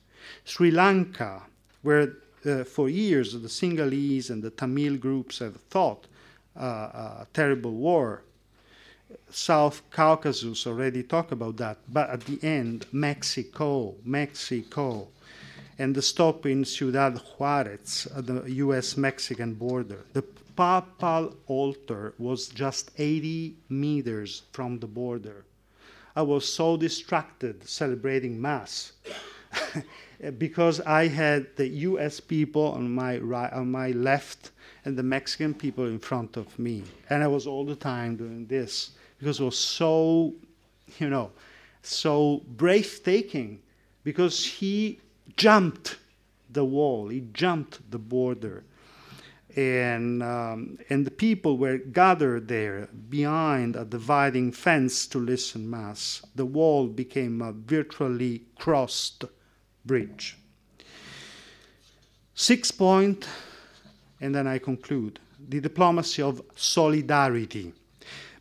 Sri 0.44 0.70
Lanka, 0.70 1.42
where 1.82 2.12
uh, 2.46 2.64
for 2.64 2.88
years 2.88 3.32
the 3.32 3.48
Sinhalese 3.48 4.30
and 4.30 4.42
the 4.42 4.50
Tamil 4.50 4.96
groups 4.96 5.38
have 5.38 5.56
fought 5.70 6.06
uh, 6.56 6.64
a 6.64 7.26
terrible 7.32 7.72
war. 7.72 8.22
South 9.30 9.82
Caucasus 9.90 10.66
already 10.66 11.02
talked 11.02 11.32
about 11.32 11.56
that, 11.58 11.78
but 11.88 12.10
at 12.10 12.22
the 12.22 12.38
end, 12.42 12.86
Mexico, 12.92 13.94
Mexico, 14.04 15.08
and 15.78 15.94
the 15.94 16.02
stop 16.02 16.46
in 16.46 16.64
Ciudad 16.64 17.18
Juarez 17.18 18.08
at 18.16 18.26
the 18.26 18.42
US 18.64 18.96
Mexican 18.96 19.54
border. 19.54 20.04
The 20.12 20.22
papal 20.56 21.34
altar 21.46 22.14
was 22.18 22.48
just 22.48 22.90
80 22.98 23.56
meters 23.68 24.42
from 24.52 24.78
the 24.78 24.86
border. 24.86 25.44
I 26.16 26.22
was 26.22 26.50
so 26.50 26.76
distracted 26.76 27.68
celebrating 27.68 28.40
Mass 28.40 28.92
because 30.30 30.80
I 30.80 31.08
had 31.08 31.56
the 31.56 31.68
U.S. 31.68 32.20
people 32.20 32.72
on 32.72 32.94
my 32.94 33.18
right, 33.18 33.52
on 33.52 33.70
my 33.70 33.90
left, 33.90 34.50
and 34.84 34.96
the 34.96 35.02
Mexican 35.02 35.54
people 35.54 35.86
in 35.86 35.98
front 35.98 36.36
of 36.36 36.58
me, 36.58 36.84
and 37.10 37.22
I 37.22 37.26
was 37.26 37.46
all 37.46 37.64
the 37.64 37.76
time 37.76 38.16
doing 38.16 38.46
this 38.46 38.90
because 39.18 39.40
it 39.40 39.44
was 39.44 39.58
so, 39.58 40.34
you 40.98 41.08
know, 41.08 41.30
so 41.82 42.42
breathtaking, 42.56 43.60
because 44.02 44.44
he 44.44 45.00
jumped 45.36 45.98
the 46.50 46.64
wall, 46.64 47.08
he 47.08 47.24
jumped 47.32 47.90
the 47.90 47.98
border, 47.98 48.64
and 49.56 50.22
um, 50.22 50.78
and 50.90 51.06
the 51.06 51.10
people 51.10 51.56
were 51.56 51.78
gathered 51.78 52.48
there 52.48 52.88
behind 53.08 53.76
a 53.76 53.84
dividing 53.84 54.52
fence 54.52 55.06
to 55.06 55.18
listen 55.18 55.68
mass. 55.68 56.22
The 56.34 56.46
wall 56.46 56.86
became 56.86 57.40
a 57.40 57.52
virtually 57.52 58.42
crossed 58.58 59.24
bridge. 59.84 60.36
Six 62.34 62.70
point, 62.70 63.28
and 64.20 64.34
then 64.34 64.46
I 64.46 64.58
conclude 64.58 65.20
the 65.48 65.60
diplomacy 65.60 66.22
of 66.22 66.42
solidarity. 66.56 67.72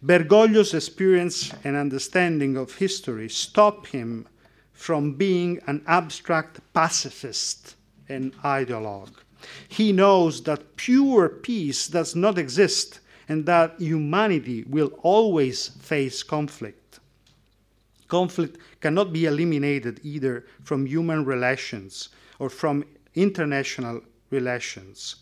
Bergoglio's 0.01 0.73
experience 0.73 1.53
and 1.63 1.75
understanding 1.75 2.57
of 2.57 2.75
history 2.75 3.29
stop 3.29 3.87
him 3.87 4.27
from 4.73 5.13
being 5.13 5.61
an 5.67 5.81
abstract 5.87 6.59
pacifist 6.73 7.75
and 8.09 8.35
ideologue. 8.41 9.13
He 9.67 9.91
knows 9.91 10.43
that 10.43 10.75
pure 10.75 11.29
peace 11.29 11.87
does 11.87 12.15
not 12.15 12.37
exist 12.37 12.99
and 13.29 13.45
that 13.45 13.79
humanity 13.79 14.63
will 14.67 14.91
always 15.03 15.69
face 15.69 16.23
conflict. 16.23 16.82
Conflict 18.13 18.59
cannot 18.79 19.11
be 19.11 19.25
eliminated 19.25 19.99
either 20.03 20.45
from 20.63 20.85
human 20.85 21.25
relations 21.25 22.09
or 22.37 22.47
from 22.47 22.85
international 23.15 24.01
relations. 24.29 25.15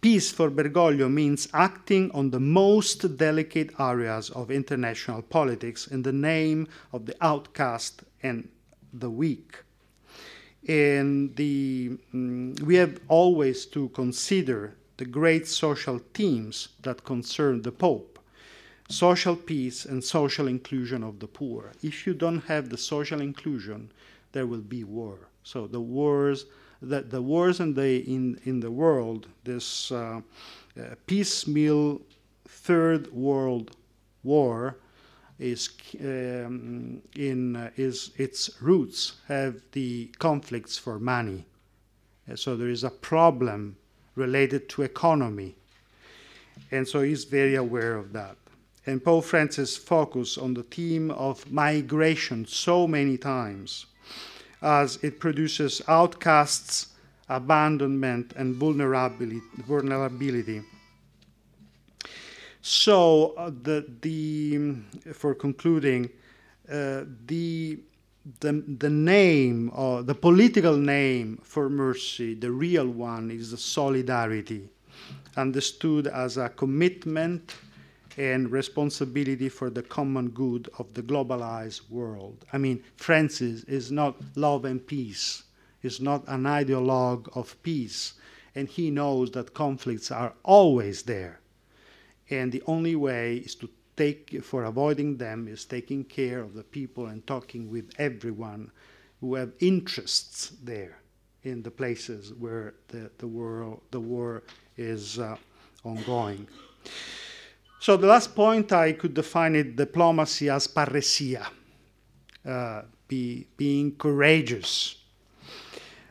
Peace 0.00 0.32
for 0.32 0.50
Bergoglio 0.50 1.08
means 1.08 1.46
acting 1.54 2.10
on 2.10 2.30
the 2.30 2.40
most 2.40 3.16
delicate 3.16 3.70
areas 3.78 4.30
of 4.30 4.50
international 4.50 5.22
politics 5.22 5.86
in 5.86 6.02
the 6.02 6.12
name 6.12 6.66
of 6.92 7.06
the 7.06 7.14
outcast 7.20 8.02
and 8.20 8.48
the 8.92 9.08
weak. 9.08 9.62
And 10.66 11.36
the, 11.36 11.96
mm, 12.12 12.60
we 12.62 12.74
have 12.74 12.98
always 13.06 13.64
to 13.66 13.90
consider 13.90 14.74
the 14.96 15.04
great 15.04 15.46
social 15.46 16.00
themes 16.14 16.70
that 16.82 17.04
concern 17.04 17.62
the 17.62 17.70
Pope 17.70 18.15
social 18.88 19.36
peace 19.36 19.84
and 19.84 20.02
social 20.02 20.46
inclusion 20.48 21.02
of 21.02 21.18
the 21.18 21.26
poor. 21.26 21.72
If 21.82 22.06
you 22.06 22.14
don't 22.14 22.44
have 22.44 22.68
the 22.68 22.78
social 22.78 23.20
inclusion, 23.20 23.90
there 24.32 24.46
will 24.46 24.60
be 24.60 24.84
war. 24.84 25.18
So 25.42 25.66
the 25.66 25.80
wars 25.80 26.46
that 26.82 27.10
the 27.10 27.22
wars 27.22 27.60
in 27.60 27.74
the 27.74 27.98
in 28.06 28.38
in 28.44 28.60
the 28.60 28.70
world, 28.70 29.28
this 29.44 29.90
uh, 29.90 30.20
uh, 30.78 30.94
piecemeal 31.06 32.00
third 32.48 33.12
world 33.12 33.76
war, 34.22 34.76
is 35.38 35.70
um, 36.00 37.02
in 37.14 37.56
uh, 37.56 37.70
is 37.76 38.10
its 38.16 38.50
roots 38.60 39.14
have 39.28 39.60
the 39.72 40.10
conflicts 40.18 40.76
for 40.78 40.98
money. 40.98 41.46
Uh, 42.30 42.36
so 42.36 42.56
there 42.56 42.68
is 42.70 42.84
a 42.84 42.90
problem 42.90 43.76
related 44.14 44.68
to 44.68 44.82
economy, 44.82 45.54
and 46.70 46.86
so 46.86 47.02
he's 47.02 47.24
very 47.24 47.54
aware 47.54 47.96
of 47.96 48.12
that. 48.12 48.36
And 48.86 49.02
Pope 49.02 49.24
Francis 49.24 49.76
focused 49.76 50.38
on 50.38 50.54
the 50.54 50.62
theme 50.62 51.10
of 51.10 51.50
migration 51.50 52.46
so 52.46 52.86
many 52.86 53.18
times 53.18 53.86
as 54.62 54.98
it 55.02 55.18
produces 55.18 55.82
outcasts, 55.88 56.94
abandonment, 57.28 58.32
and 58.36 58.54
vulnerability. 58.54 60.62
So, 62.62 63.34
uh, 63.36 63.50
the, 63.62 63.86
the, 64.00 65.12
for 65.12 65.34
concluding, 65.34 66.10
uh, 66.70 67.02
the, 67.26 67.80
the, 68.40 68.64
the 68.78 68.90
name, 68.90 69.70
or 69.74 70.02
the 70.02 70.14
political 70.14 70.76
name 70.76 71.40
for 71.42 71.68
mercy, 71.68 72.34
the 72.34 72.50
real 72.50 72.86
one, 72.86 73.30
is 73.30 73.50
the 73.50 73.56
solidarity, 73.56 74.68
understood 75.36 76.06
as 76.06 76.36
a 76.36 76.48
commitment 76.48 77.56
and 78.16 78.50
responsibility 78.50 79.48
for 79.48 79.68
the 79.68 79.82
common 79.82 80.30
good 80.30 80.68
of 80.78 80.92
the 80.94 81.02
globalized 81.02 81.88
world. 81.90 82.44
I 82.52 82.58
mean, 82.58 82.82
Francis 82.96 83.64
is 83.64 83.92
not 83.92 84.16
love 84.36 84.64
and 84.64 84.84
peace, 84.86 85.42
is 85.82 86.00
not 86.00 86.24
an 86.26 86.44
ideologue 86.44 87.28
of 87.36 87.60
peace, 87.62 88.14
and 88.54 88.68
he 88.68 88.90
knows 88.90 89.30
that 89.32 89.52
conflicts 89.52 90.10
are 90.10 90.32
always 90.42 91.02
there. 91.02 91.40
And 92.30 92.50
the 92.50 92.62
only 92.66 92.96
way 92.96 93.36
is 93.36 93.54
to 93.56 93.68
take, 93.96 94.42
for 94.42 94.64
avoiding 94.64 95.18
them, 95.18 95.46
is 95.46 95.64
taking 95.64 96.04
care 96.04 96.40
of 96.40 96.54
the 96.54 96.62
people 96.62 97.06
and 97.06 97.26
talking 97.26 97.70
with 97.70 97.92
everyone 97.98 98.70
who 99.20 99.34
have 99.34 99.52
interests 99.60 100.52
there 100.62 100.98
in 101.42 101.62
the 101.62 101.70
places 101.70 102.32
where 102.34 102.74
the, 102.88 103.10
the, 103.18 103.26
world, 103.26 103.80
the 103.90 104.00
war 104.00 104.42
is 104.76 105.18
uh, 105.18 105.36
ongoing. 105.84 106.46
So 107.78 107.96
the 107.96 108.06
last 108.06 108.34
point, 108.34 108.72
I 108.72 108.92
could 108.92 109.14
define 109.14 109.54
it 109.54 109.76
diplomacy 109.76 110.48
as 110.48 110.66
parresia, 110.66 111.46
uh, 112.44 112.82
be, 113.06 113.46
being 113.56 113.96
courageous, 113.96 114.96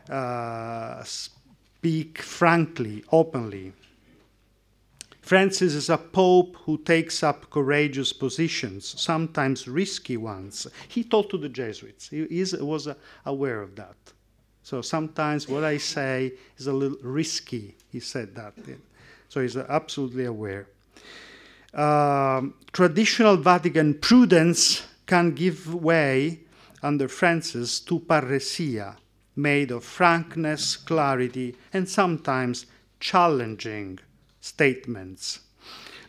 uh, 0.10 1.04
speak 1.04 2.22
frankly, 2.22 3.04
openly. 3.12 3.74
Francis 5.22 5.74
is 5.74 5.90
a 5.90 5.98
pope 5.98 6.56
who 6.66 6.78
takes 6.78 7.24
up 7.24 7.50
courageous 7.50 8.14
positions, 8.14 9.02
sometimes 9.02 9.68
risky 9.68 10.18
ones. 10.18 10.68
He 10.88 11.04
told 11.04 11.32
to 11.32 11.38
the 11.40 11.50
Jesuits, 11.50 12.10
he 12.10 12.22
is, 12.22 12.54
was 12.54 12.88
aware 13.26 13.62
of 13.64 13.76
that. 13.76 13.96
So 14.62 14.84
sometimes 14.84 15.50
what 15.50 15.64
I 15.64 15.78
say 15.78 16.34
is 16.58 16.68
a 16.68 16.74
little 16.74 17.00
risky, 17.02 17.76
he 17.92 18.00
said 18.00 18.36
that. 18.36 18.54
So 19.30 19.42
he's 19.42 19.58
absolutely 19.58 20.26
aware. 20.26 20.68
Um, 21.76 22.54
traditional 22.72 23.36
Vatican 23.36 23.96
prudence 23.96 24.84
can 25.06 25.32
give 25.32 25.74
way 25.76 26.40
under 26.82 27.10
Francis 27.10 27.82
to 27.82 28.00
parresia, 28.00 28.96
made 29.36 29.72
of 29.72 29.84
frankness, 29.84 30.78
clarity, 30.78 31.56
and 31.74 31.90
sometimes 31.90 32.66
challenging 33.00 34.00
statements. 34.40 35.42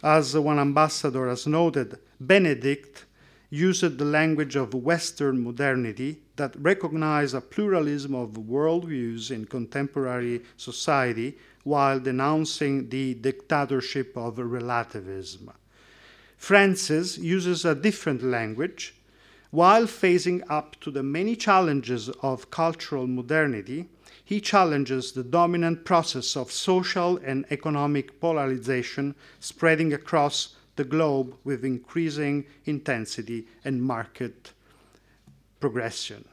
As 0.02 0.36
one 0.36 0.60
ambassador 0.60 1.28
has 1.28 1.48
noted, 1.48 1.98
Benedict 2.20 3.04
used 3.50 3.98
the 3.98 4.04
language 4.04 4.54
of 4.54 4.74
Western 4.74 5.42
modernity 5.42 6.20
that 6.36 6.54
recognized 6.60 7.34
a 7.34 7.40
pluralism 7.40 8.14
of 8.14 8.30
worldviews 8.30 9.30
in 9.30 9.46
contemporary 9.46 10.42
society 10.56 11.36
while 11.66 11.98
denouncing 11.98 12.88
the 12.90 13.12
dictatorship 13.14 14.16
of 14.16 14.38
relativism. 14.38 15.50
Francis 16.36 17.18
uses 17.18 17.64
a 17.64 17.74
different 17.74 18.22
language 18.22 18.94
while 19.50 19.84
facing 19.88 20.44
up 20.48 20.78
to 20.80 20.92
the 20.92 21.02
many 21.02 21.34
challenges 21.34 22.08
of 22.22 22.52
cultural 22.52 23.08
modernity. 23.08 23.88
He 24.24 24.40
challenges 24.40 25.10
the 25.10 25.24
dominant 25.24 25.84
process 25.84 26.36
of 26.36 26.52
social 26.52 27.16
and 27.16 27.44
economic 27.50 28.20
polarization 28.20 29.16
spreading 29.40 29.92
across 29.92 30.54
the 30.76 30.84
globe 30.84 31.34
with 31.42 31.64
increasing 31.64 32.46
intensity 32.64 33.48
and 33.64 33.82
market 33.82 34.52
progression. 35.58 36.28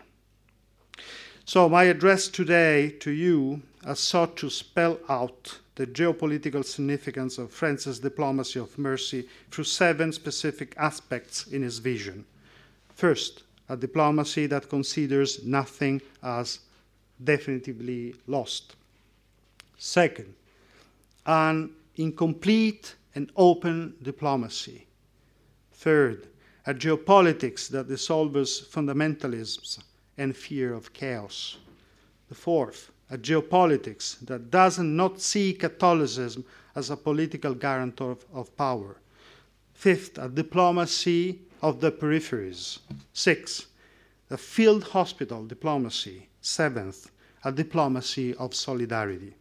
So, 1.43 1.67
my 1.67 1.85
address 1.85 2.27
today 2.27 2.89
to 2.99 3.09
you 3.09 3.63
has 3.85 3.99
sought 3.99 4.37
to 4.37 4.49
spell 4.49 4.99
out 5.09 5.59
the 5.75 5.87
geopolitical 5.87 6.63
significance 6.63 7.37
of 7.37 7.51
France's 7.51 7.99
diplomacy 7.99 8.59
of 8.59 8.77
mercy 8.77 9.27
through 9.49 9.63
seven 9.63 10.11
specific 10.11 10.75
aspects 10.77 11.47
in 11.47 11.63
his 11.63 11.79
vision. 11.79 12.25
First, 12.93 13.43
a 13.69 13.75
diplomacy 13.75 14.45
that 14.47 14.69
considers 14.69 15.43
nothing 15.43 16.01
as 16.21 16.59
definitively 17.23 18.15
lost. 18.27 18.75
Second, 19.77 20.33
an 21.25 21.71
incomplete 21.95 22.95
and 23.15 23.31
open 23.35 23.95
diplomacy. 24.01 24.85
Third, 25.73 26.27
a 26.65 26.73
geopolitics 26.73 27.67
that 27.69 27.87
dissolves 27.87 28.61
fundamentalisms 28.61 29.79
and 30.17 30.35
fear 30.35 30.73
of 30.73 30.93
chaos. 30.93 31.57
The 32.29 32.35
fourth, 32.35 32.91
a 33.13 33.17
geopolitics 33.17 34.17
that 34.25 34.49
does 34.49 34.79
not 34.79 35.21
see 35.21 35.53
Catholicism 35.53 36.43
as 36.75 36.89
a 36.89 36.97
political 36.97 37.53
guarantor 37.53 38.11
of, 38.11 38.25
of 38.33 38.57
power. 38.57 38.97
Fifth, 39.75 40.17
a 40.17 40.27
diplomacy 40.27 41.39
of 41.61 41.79
the 41.79 41.91
peripheries. 41.91 42.79
Sixth, 43.13 43.67
a 44.31 44.37
field 44.37 44.83
hospital 44.85 45.45
diplomacy. 45.45 46.27
Seventh, 46.41 47.11
a 47.43 47.51
diplomacy 47.51 48.33
of 48.33 48.55
solidarity. 48.55 49.35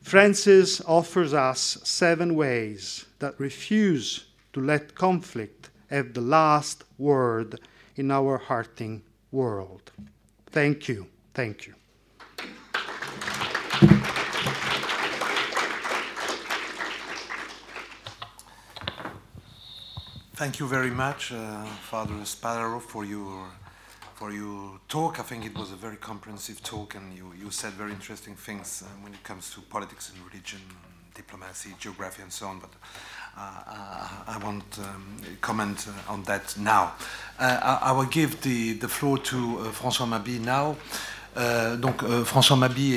Francis 0.00 0.80
offers 0.82 1.34
us 1.34 1.78
seven 1.82 2.36
ways 2.36 3.06
that 3.18 3.38
refuse 3.40 4.26
to 4.52 4.60
let 4.60 4.94
conflict 4.94 5.70
have 5.90 6.14
the 6.14 6.20
last 6.20 6.84
word 6.96 7.58
in 7.96 8.12
our 8.12 8.38
hurting 8.38 9.02
world. 9.32 9.90
Thank 10.46 10.86
you. 10.88 11.08
Thank 11.34 11.66
you. 11.66 11.74
Thank 20.42 20.58
you 20.58 20.66
very 20.66 20.90
much, 20.90 21.30
uh, 21.30 21.64
Father 21.88 22.14
Spadaro, 22.24 22.80
for 22.80 23.04
your 23.04 23.46
for 24.16 24.32
your 24.32 24.80
talk. 24.88 25.20
I 25.20 25.22
think 25.22 25.46
it 25.46 25.56
was 25.56 25.70
a 25.70 25.76
very 25.76 25.94
comprehensive 25.94 26.60
talk, 26.64 26.96
and 26.96 27.16
you, 27.16 27.32
you 27.40 27.52
said 27.52 27.74
very 27.74 27.92
interesting 27.92 28.34
things 28.34 28.82
uh, 28.82 28.88
when 29.04 29.14
it 29.14 29.22
comes 29.22 29.54
to 29.54 29.60
politics 29.60 30.10
and 30.10 30.18
religion, 30.26 30.58
diplomacy, 31.14 31.76
geography, 31.78 32.22
and 32.22 32.32
so 32.32 32.48
on. 32.48 32.58
But 32.58 32.70
uh, 33.38 33.40
uh 33.40 34.34
I 34.34 34.38
won't 34.42 34.78
um, 34.80 35.16
comment 35.40 35.86
uh, 35.86 36.12
on 36.12 36.24
that 36.24 36.58
now. 36.58 36.94
I, 37.38 37.78
I, 37.90 37.92
will 37.92 38.10
give 38.10 38.40
the, 38.42 38.72
the 38.72 38.88
floor 38.88 39.18
to 39.18 39.36
François 39.78 40.08
Mabi 40.08 40.40
now. 40.40 40.76
Euh, 41.36 41.76
donc 41.76 42.02
euh, 42.02 42.24
François 42.24 42.56
Mabi 42.56 42.94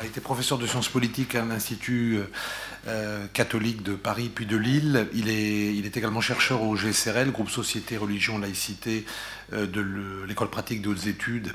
a 0.00 0.04
été 0.04 0.20
professeur 0.20 0.58
de 0.58 0.66
sciences 0.66 0.88
politiques 0.88 1.34
à 1.34 1.44
l'Institut 1.44 2.20
euh, 2.86 3.26
catholique 3.32 3.82
de 3.82 3.94
Paris 3.94 4.30
puis 4.34 4.46
de 4.46 4.56
Lille. 4.56 5.08
Il 5.14 5.28
est, 5.28 5.96
également 5.96 6.20
chercheur 6.20 6.62
au 6.62 6.76
GSRL, 6.76 7.30
groupe 7.30 7.50
Société, 7.50 7.96
Religion, 7.96 8.38
Laïcité 8.38 9.06
de 9.52 10.24
l'école 10.26 10.50
pratique 10.50 10.82
de 10.82 10.90
hautes 10.90 11.06
études 11.06 11.52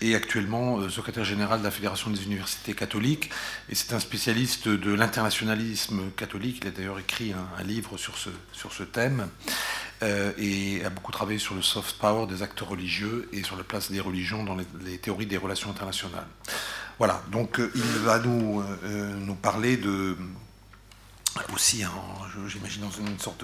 est 0.00 0.14
actuellement 0.14 0.88
secrétaire 0.88 1.24
général 1.24 1.58
de 1.58 1.64
la 1.64 1.70
Fédération 1.70 2.10
des 2.10 2.24
universités 2.24 2.74
catholiques, 2.74 3.28
et 3.68 3.74
c'est 3.74 3.92
un 3.92 3.98
spécialiste 3.98 4.68
de 4.68 4.94
l'internationalisme 4.94 6.10
catholique. 6.16 6.60
Il 6.62 6.68
a 6.68 6.70
d'ailleurs 6.70 6.98
écrit 7.00 7.32
un, 7.32 7.62
livre 7.64 7.96
sur 7.98 8.16
ce 8.16 8.82
thème, 8.84 9.28
et 10.02 10.82
a 10.84 10.90
beaucoup 10.90 11.12
travaillé 11.12 11.38
sur 11.38 11.54
le 11.54 11.62
soft 11.62 11.98
power 11.98 12.26
des 12.26 12.42
acteurs 12.42 12.68
religieux 12.68 13.28
et 13.32 13.42
sur 13.42 13.56
la 13.56 13.64
place 13.64 13.90
des 13.90 14.00
religions 14.00 14.44
dans 14.44 14.56
les 14.56 14.98
théories 14.98 15.26
des 15.26 15.36
relations 15.36 15.70
internationales. 15.70 16.26
Voilà, 17.00 17.22
donc 17.32 17.58
euh, 17.58 17.72
il 17.74 17.82
va 18.04 18.18
nous, 18.18 18.62
euh, 18.84 19.14
nous 19.16 19.34
parler 19.34 19.78
de 19.78 20.18
aussi, 21.54 21.82
j'imagine, 22.46 22.82
dans 22.82 22.90
une 22.90 23.18
sorte 23.18 23.42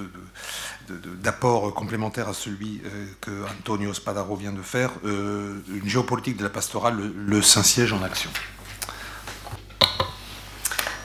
d'apport 1.22 1.72
complémentaire 1.72 2.28
à 2.28 2.34
celui 2.34 2.82
euh, 2.84 3.06
que 3.22 3.44
Antonio 3.44 3.94
Spadaro 3.94 4.36
vient 4.36 4.52
de 4.52 4.60
faire, 4.60 4.90
une 5.04 5.88
géopolitique 5.88 6.36
de 6.36 6.42
la 6.42 6.50
pastorale, 6.50 6.98
le, 7.16 7.40
Saint-Siège 7.40 7.94
en 7.94 8.02
action. 8.02 8.28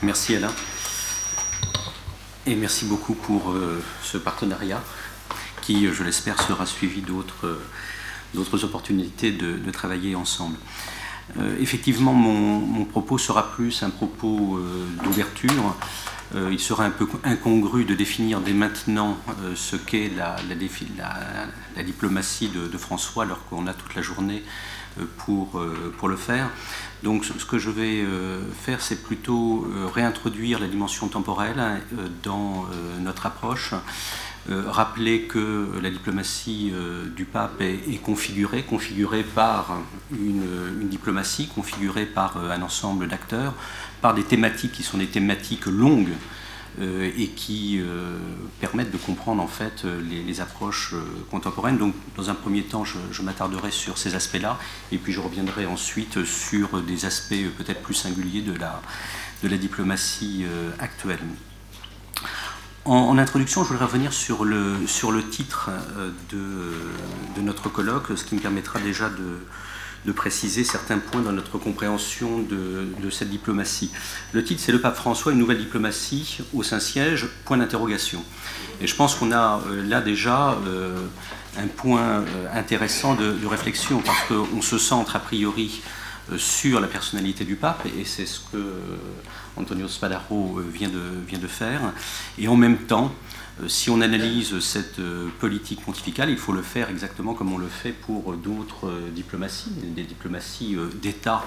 Merci 0.02 0.36
Alain. 0.36 0.52
Et 2.44 2.54
merci 2.54 2.84
beaucoup 2.84 3.14
pour 3.14 3.54
ce 4.02 4.18
partenariat 4.18 4.82
qui, 5.62 5.88
je 5.92 6.02
l'espère, 6.02 6.40
sera 6.42 6.66
suivi 6.66 7.00
d'autres 7.00 8.64
opportunités 8.64 9.32
de 9.32 9.70
travailler 9.70 10.14
ensemble. 10.14 10.56
Euh, 11.38 11.56
effectivement, 11.60 12.12
mon, 12.12 12.84
propos 12.84 13.18
sera 13.18 13.52
plus 13.52 13.82
un 13.82 13.90
propos 13.90 14.58
euh, 14.58 14.86
d'ouverture. 15.04 15.76
Euh, 16.34 16.48
il 16.50 16.60
sera 16.60 16.84
un 16.84 16.90
peu 16.90 17.06
incongru 17.24 17.84
de 17.84 17.94
définir 17.94 18.40
dès 18.40 18.52
maintenant 18.52 19.18
ce 19.54 19.76
qu'est 19.76 20.10
la, 20.16 20.36
diplomatie 21.82 22.48
de, 22.48 22.78
François 22.78 23.24
alors 23.24 23.44
qu'on 23.46 23.66
a 23.66 23.74
toute 23.74 23.94
la 23.94 24.02
journée 24.02 24.42
pour, 25.18 25.62
pour 25.98 26.08
le 26.08 26.16
faire. 26.16 26.48
Donc 27.02 27.24
ce 27.24 27.44
que 27.44 27.58
je 27.58 27.70
vais 27.70 28.04
faire, 28.62 28.80
c'est 28.80 29.02
plutôt 29.02 29.66
réintroduire 29.94 30.58
la 30.58 30.68
dimension 30.68 31.08
temporelle 31.08 31.60
hein, 31.60 31.80
dans 32.22 32.66
notre 33.00 33.26
approche 33.26 33.74
euh, 33.74 34.31
rappeler 34.48 35.22
que 35.22 35.68
la 35.80 35.90
diplomatie 35.90 36.72
euh, 36.74 37.06
du 37.14 37.24
pape 37.24 37.60
est, 37.60 38.02
configurée, 38.02 38.62
configurée 38.62 39.22
par 39.22 39.78
une, 40.10 40.88
diplomatie, 40.88 41.46
configurée 41.46 42.06
par 42.06 42.36
euh, 42.36 42.50
un 42.50 42.62
ensemble 42.62 43.06
d'acteurs, 43.06 43.54
par 44.00 44.14
des 44.14 44.24
thématiques 44.24 44.72
qui 44.72 44.82
sont 44.82 44.98
des 44.98 45.06
thématiques 45.06 45.66
longues 45.66 46.14
et 46.80 47.28
qui 47.28 47.82
permettent 48.58 48.90
de 48.90 48.96
comprendre 48.96 49.42
en 49.42 49.46
fait 49.46 49.84
les, 49.84 50.40
approches 50.40 50.94
contemporaines. 51.30 51.76
Donc, 51.76 51.94
dans 52.16 52.30
un 52.30 52.34
premier 52.34 52.62
temps, 52.62 52.82
je, 52.82 52.96
je 53.10 53.20
m'attarderai 53.20 53.70
sur 53.70 53.98
ces 53.98 54.14
aspects-là, 54.14 54.58
et 54.90 54.96
puis 54.96 55.12
je 55.12 55.20
reviendrai 55.20 55.66
ensuite 55.66 56.24
sur 56.24 56.80
des 56.80 57.04
aspects 57.04 57.44
peut-être 57.58 57.82
plus 57.82 57.92
singuliers 57.92 58.40
de 58.40 58.54
la, 58.54 58.80
de 59.42 59.48
la 59.48 59.58
diplomatie 59.58 60.46
actuelle. 60.78 61.20
En, 62.84 63.16
introduction, 63.16 63.62
je 63.62 63.68
voudrais 63.68 63.84
revenir 63.84 64.12
sur 64.12 64.44
le, 64.44 64.88
sur 64.88 65.12
le 65.12 65.28
titre 65.28 65.70
euh, 65.96 66.10
de, 66.32 67.36
de, 67.36 67.40
notre 67.40 67.68
colloque, 67.68 68.06
ce 68.16 68.24
qui 68.24 68.34
me 68.34 68.40
permettra 68.40 68.80
déjà 68.80 69.08
de, 69.08 69.38
de 70.04 70.12
préciser 70.12 70.64
certains 70.64 70.98
points 70.98 71.20
dans 71.20 71.30
notre 71.30 71.58
compréhension 71.58 72.40
de, 72.40 72.88
de 73.00 73.10
cette 73.10 73.30
diplomatie. 73.30 73.92
Le 74.32 74.42
titre, 74.42 74.60
c'est 74.64 74.72
Le 74.72 74.80
pape 74.80 74.96
François, 74.96 75.30
une 75.30 75.38
nouvelle 75.38 75.58
diplomatie 75.58 76.38
au 76.52 76.64
Saint-Siège, 76.64 77.28
point 77.44 77.56
d'interrogation. 77.56 78.24
Et 78.80 78.88
je 78.88 78.96
pense 78.96 79.14
qu'on 79.14 79.30
a 79.30 79.60
euh, 79.68 79.88
là 79.88 80.00
déjà 80.00 80.58
euh, 80.66 81.06
un 81.58 81.68
point 81.68 82.24
intéressant 82.52 83.14
de, 83.14 83.30
de 83.32 83.46
réflexion, 83.46 84.02
parce 84.04 84.24
qu'on 84.24 84.60
se 84.60 84.78
centre 84.78 85.14
a 85.14 85.20
priori 85.20 85.82
sur 86.36 86.80
la 86.80 86.88
personnalité 86.88 87.44
du 87.44 87.54
pape, 87.54 87.86
et 87.96 88.04
c'est 88.04 88.26
ce 88.26 88.40
que 88.40 88.56
Antonio 89.56 89.88
Spadaro 89.88 90.58
euh, 90.58 90.62
vient 90.72 90.88
de, 90.88 91.46
faire. 91.46 91.80
Et 92.38 92.48
en 92.48 92.56
même 92.56 92.78
temps, 92.78 93.12
euh, 93.62 93.68
si 93.68 93.90
on 93.90 94.00
analyse 94.00 94.58
cette 94.60 94.98
euh, 94.98 95.28
politique 95.40 95.84
pontificale, 95.84 96.30
il 96.30 96.38
faut 96.38 96.52
le 96.52 96.62
faire 96.62 96.88
exactement 96.88 97.34
comme 97.34 97.52
on 97.52 97.58
le 97.58 97.66
fait 97.66 97.92
pour 97.92 98.34
d'autres 98.34 98.90
diplomaties, 99.14 99.70
des 99.70 100.04
diplomaties 100.04 100.76
d'État 101.00 101.44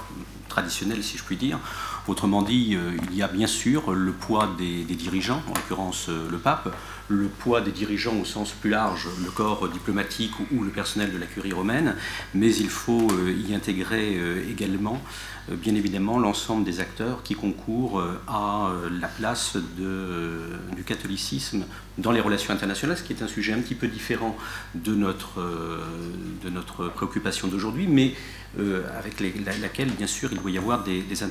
traditionnelles, 0.50 1.04
si 1.04 1.18
je 1.18 1.24
puis 1.24 1.38
dire. 1.38 1.60
Autrement 2.08 2.44
dit, 2.44 2.78
il 3.10 3.16
y 3.16 3.24
a 3.24 3.28
bien 3.28 3.48
sûr 3.48 3.92
le 3.92 4.12
poids 4.12 4.54
des, 4.58 4.84
des 4.84 4.94
dirigeants, 4.94 5.42
en 5.48 5.56
l'occurrence 5.56 6.08
le 6.08 6.38
pape, 6.38 6.74
le 7.08 7.28
poids 7.28 7.62
des 7.62 7.72
dirigeants 7.72 8.16
au 8.22 8.26
sens 8.26 8.52
plus 8.52 8.70
large, 8.70 9.08
le 9.24 9.32
corps 9.32 9.68
diplomatique 9.70 10.34
ou 10.52 10.64
le 10.64 10.70
personnel 10.70 11.12
de 11.12 11.18
la 11.18 11.26
curie 11.26 11.52
romaine, 11.52 11.96
mais 12.36 12.56
il 12.56 12.70
faut 12.70 13.08
y 13.28 13.56
intégrer 13.56 14.20
également 14.48 15.02
bien 15.52 15.76
évidemment 15.76 16.18
l'ensemble 16.18 16.64
des 16.64 16.80
acteurs 16.80 17.22
qui 17.24 17.36
concourent 17.36 18.00
euh, 18.00 18.20
à 18.28 18.70
euh, 18.70 18.90
la 19.00 19.08
place 19.08 19.58
du 19.78 20.84
catholicisme 20.84 21.66
dans 21.98 22.12
les 22.12 22.22
relations 22.22 22.54
internationales, 22.54 22.98
ce 22.98 23.04
qui 23.04 23.14
est 23.14 23.22
un 23.22 23.28
sujet 23.28 23.54
un 23.54 23.60
petit 23.60 23.76
peu 23.76 23.88
différent 23.88 24.36
de 24.74 24.94
notre, 24.94 25.42
de 26.44 26.50
notre 26.50 26.90
préoccupation 26.90 27.48
d'aujourd'hui, 27.48 27.88
mais 27.88 28.14
avec 28.98 29.20
laquelle, 29.62 29.90
bien 29.92 30.08
sûr, 30.08 30.30
il 30.32 30.40
doit 30.40 30.52
y 30.52 30.58
avoir 30.58 30.84
des, 30.84 31.24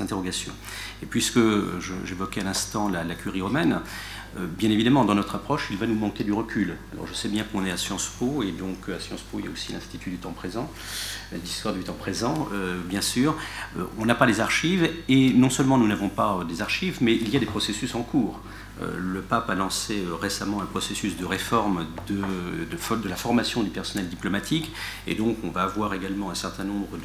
interrogations. 0.00 0.52
Et 1.02 1.06
puisque 1.06 1.40
j'évoquais 2.04 2.40
à 2.40 2.44
l'instant 2.44 2.88
la, 2.88 3.04
curie 3.14 3.42
romaine, 3.42 3.72
euh, 3.72 3.78
bien 4.58 4.70
évidemment, 4.70 5.04
dans 5.04 5.14
notre 5.14 5.34
approche, 5.34 5.68
il 5.70 5.76
va 5.76 5.86
nous 5.86 5.94
manquer 5.94 6.24
du 6.24 6.32
recul. 6.32 6.76
Alors 6.92 7.06
je 7.06 7.14
sais 7.14 7.28
bien 7.28 7.44
qu'on 7.44 7.64
est 7.64 7.70
à 7.70 7.76
Sciences 7.76 8.10
Po, 8.18 8.42
et 8.42 8.52
donc 8.52 8.88
à 8.88 8.98
Sciences 8.98 9.22
Po, 9.22 9.38
il 9.38 9.44
y 9.44 9.48
a 9.48 9.50
aussi 9.50 9.72
l'Institut 9.72 10.10
du 10.10 10.16
temps 10.16 10.32
présent, 10.32 10.70
l'histoire 11.32 11.74
du 11.74 11.82
temps 11.82 11.92
présent, 11.92 12.48
euh, 12.52 12.80
bien 12.88 13.00
sûr. 13.00 13.34
Euh, 13.76 13.84
on 13.98 14.06
n'a 14.06 14.14
pas 14.14 14.26
les 14.26 14.40
archives, 14.40 14.88
et 15.08 15.32
non 15.32 15.50
seulement 15.50 15.78
nous 15.78 15.88
n'avons 15.88 16.08
pas 16.08 16.44
des 16.48 16.62
archives, 16.62 16.98
mais 17.00 17.14
il 17.14 17.28
y 17.28 17.36
a 17.36 17.40
des 17.40 17.46
processus 17.46 17.94
en 17.94 18.02
cours. 18.02 18.40
Le 18.98 19.20
pape 19.20 19.50
a 19.50 19.54
lancé 19.54 20.04
récemment 20.20 20.60
un 20.62 20.66
processus 20.66 21.16
de 21.16 21.24
réforme 21.24 21.86
de, 22.08 23.08
la 23.08 23.16
formation 23.16 23.62
du 23.62 23.70
personnel 23.70 24.08
diplomatique, 24.08 24.72
et 25.06 25.14
donc 25.14 25.36
on 25.44 25.50
va 25.50 25.62
avoir 25.62 25.94
également 25.94 26.30
un 26.30 26.34
certain 26.34 26.64
nombre 26.64 26.98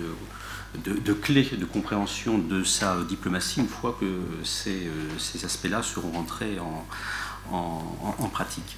de, 0.83 1.13
clés 1.13 1.49
de 1.57 1.65
compréhension 1.65 2.37
de 2.37 2.63
sa 2.63 2.97
diplomatie 3.03 3.59
une 3.59 3.67
fois 3.67 3.97
que 3.99 4.05
ces, 4.43 4.89
ces 5.17 5.45
aspects-là 5.45 5.83
seront 5.83 6.11
rentrés 6.11 6.57
en, 7.51 8.27
pratique. 8.29 8.77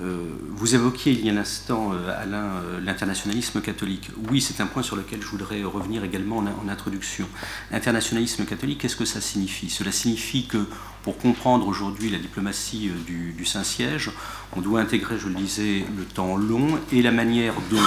Euh, 0.00 0.36
vous 0.50 0.76
évoquiez 0.76 1.12
il 1.12 1.26
y 1.26 1.30
a 1.30 1.32
un 1.32 1.38
instant, 1.38 1.92
euh, 1.92 2.22
Alain, 2.22 2.44
euh, 2.44 2.80
l'internationalisme 2.80 3.60
catholique. 3.60 4.10
Oui, 4.30 4.40
c'est 4.40 4.60
un 4.60 4.66
point 4.66 4.84
sur 4.84 4.94
lequel 4.94 5.20
je 5.20 5.26
voudrais 5.26 5.64
revenir 5.64 6.04
également 6.04 6.38
en, 6.38 6.68
introduction. 6.68 7.26
Internationalisme 7.72 8.44
catholique, 8.44 8.80
qu'est-ce 8.82 8.94
que 8.94 9.04
ça 9.04 9.20
signifie? 9.20 9.70
Cela 9.70 9.90
signifie 9.90 10.46
que 10.46 10.66
pour 11.08 11.16
comprendre 11.16 11.66
aujourd'hui 11.66 12.10
la 12.10 12.18
diplomatie 12.18 12.90
du, 13.06 13.32
du 13.32 13.46
Saint-Siège, 13.46 14.10
on 14.54 14.60
doit 14.60 14.78
intégrer, 14.80 15.18
je 15.18 15.28
le 15.28 15.34
disais, 15.34 15.86
le 15.96 16.04
temps 16.04 16.36
long 16.36 16.78
et 16.92 17.00
la 17.00 17.12
manière 17.12 17.54
dont 17.70 17.80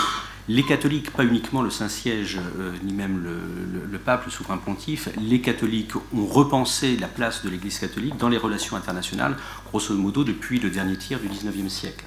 les 0.48 0.64
catholiques, 0.64 1.12
pas 1.12 1.24
uniquement 1.24 1.62
le 1.62 1.70
Saint-Siège, 1.70 2.40
euh, 2.58 2.74
ni 2.84 2.94
même 2.94 3.24
le, 3.24 4.00
pape, 4.00 4.26
le 4.26 4.32
souverain 4.32 4.58
pontife, 4.58 5.08
les 5.22 5.40
catholiques 5.40 5.96
ont 5.96 6.26
repensé 6.26 6.98
la 6.98 7.08
place 7.08 7.46
de 7.46 7.50
l'Église 7.52 7.78
catholique 7.78 8.18
dans 8.18 8.28
les 8.28 8.38
relations 8.38 8.76
internationales, 8.76 9.38
grosso 9.68 9.94
modo 9.94 10.24
depuis 10.24 10.60
le 10.60 10.72
dernier 10.72 10.98
tiers 10.98 11.20
du 11.20 11.28
XIXe 11.28 11.72
siècle. 11.72 12.06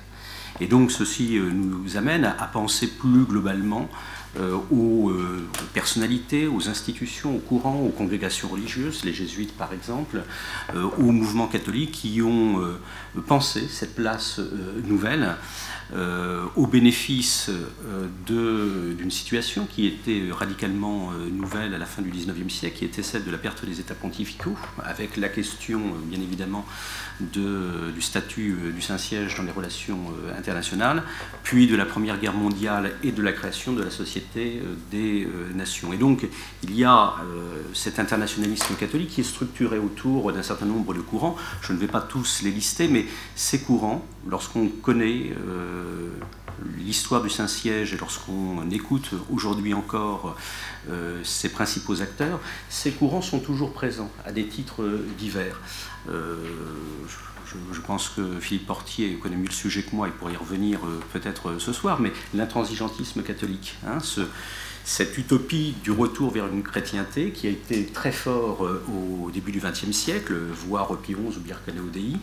Et 0.61 0.67
donc 0.67 0.91
ceci 0.91 1.39
euh, 1.39 1.49
nous 1.53 1.97
amène 1.97 2.25
à, 2.25 2.47
penser 2.47 2.89
plus 2.89 3.25
globalement 3.25 3.83
euh, 3.83 4.14
aux, 4.71 5.13
personnalités, 5.73 6.47
aux 6.47 6.69
institutions, 6.69 7.37
aux 7.37 7.41
courants, 7.41 7.81
aux 7.81 7.91
congrégations 7.91 8.49
religieuses, 8.49 9.05
les 9.05 9.13
jésuites 9.13 9.57
par 9.57 9.73
exemple, 9.73 10.23
aux 10.75 11.13
mouvements 11.13 11.47
catholiques 11.47 11.93
qui 11.93 12.21
ont 12.23 12.61
pensé 13.27 13.69
cette 13.69 13.95
place 13.95 14.41
nouvelle. 14.85 15.37
Euh, 15.93 16.47
au 16.57 16.67
bénéfice 16.67 17.51
euh, 18.31 18.97
d'une 18.97 19.11
situation 19.11 19.67
qui 19.67 19.87
était 19.87 20.23
radicalement 20.31 21.11
euh, 21.13 21.29
nouvelle 21.29 21.75
à 21.75 21.79
la 21.79 21.85
fin 21.85 22.01
du 22.01 22.11
XIXe 22.11 22.53
siècle, 22.53 22.79
qui 22.79 22.85
était 22.87 23.03
celle 23.03 23.25
de 23.25 23.31
la 23.31 23.37
perte 23.37 23.67
des 23.67 23.81
États 23.81 23.95
pontificaux, 23.95 24.57
avec 24.83 25.19
la 25.19 25.29
question, 25.29 25.81
bien 26.07 26.21
évidemment, 26.21 26.65
de, 27.21 27.91
du 27.95 28.01
statut 28.01 28.57
du 28.75 28.81
Saint-Siège 28.81 29.37
dans 29.37 29.43
les 29.45 29.53
relations 29.53 30.01
internationales, 30.37 31.03
puis 31.43 31.67
de 31.67 31.77
la 31.77 31.85
Première 31.85 32.19
Guerre 32.19 32.35
mondiale 32.35 32.93
et 33.03 33.13
de 33.13 33.23
la 33.23 33.33
création 33.33 33.73
de 33.73 33.83
la 33.83 33.91
Société 33.91 34.63
des 34.91 35.29
Nations. 35.55 35.93
Et 35.93 35.97
donc, 35.97 36.27
il 36.63 36.75
y 36.75 36.85
a 36.85 37.15
cet 37.73 37.99
internationalisme 37.99 38.75
catholique 38.75 39.11
qui 39.11 39.21
est 39.21 39.25
structuré 39.25 39.79
autour 39.79 40.33
d'un 40.33 40.43
certain 40.43 40.67
nombre 40.67 40.95
de 40.95 41.01
courants. 41.01 41.37
Je 41.63 41.73
ne 41.73 41.79
vais 41.79 41.87
pas 41.87 42.01
tous 42.01 42.43
les 42.43 42.51
lister, 42.51 42.89
mais 42.89 43.07
ces 43.35 43.61
courants, 43.61 44.05
lorsqu'on 44.29 44.69
connaît 44.69 45.33
euh, 45.33 46.11
l'histoire 46.79 47.23
du 47.23 47.31
Saint-Siège 47.31 47.95
et 47.95 47.97
lorsqu'on 47.97 48.69
écoute 48.71 49.11
aujourd'hui 49.31 49.75
encore 49.75 50.37
euh, 50.89 51.23
ses 51.25 51.49
principaux 51.49 52.03
acteurs, 52.03 52.41
ces 52.69 52.93
courants 52.93 53.23
sont 53.23 53.41
toujours 53.41 53.73
présents 53.73 54.11
à 54.25 54.33
des 54.33 54.47
titres 54.47 54.85
divers. 55.19 55.61
Euh, 56.09 56.37
je, 57.73 57.81
pense 57.81 58.09
que 58.09 58.41
Philippe 58.41 58.67
Portier 58.67 59.15
connaît 59.15 59.37
mieux 59.37 59.47
le 59.47 59.53
sujet 59.53 59.83
que 59.83 59.95
moi, 59.95 60.09
il 60.09 60.13
pourrait 60.13 60.33
y 60.33 60.37
revenir 60.37 60.81
peut-être 61.13 61.61
ce 61.61 61.73
soir, 61.73 62.01
mais 62.01 62.13
l'intransigeantisme 62.35 63.23
catholique, 63.23 63.77
hein, 63.87 64.01
ce, 64.01 64.23
cette 64.85 65.17
utopie 65.17 65.75
du 65.83 65.91
retour 65.91 66.31
vers 66.31 66.47
une 66.47 66.63
chrétienté 66.63 67.31
qui 67.31 67.47
a 67.47 67.51
été 67.51 67.87
très 67.87 68.13
fort 68.13 68.67
euh, 68.67 68.85
au 68.89 69.31
début 69.31 69.51
du 69.51 69.59
XXe 69.59 69.93
siècle, 69.93 70.35
voire 70.67 70.95
Pie 70.99 71.15
XI 71.15 71.39
ou 71.39 71.41
Birkenau 71.41 71.89
Dei, 71.91 72.17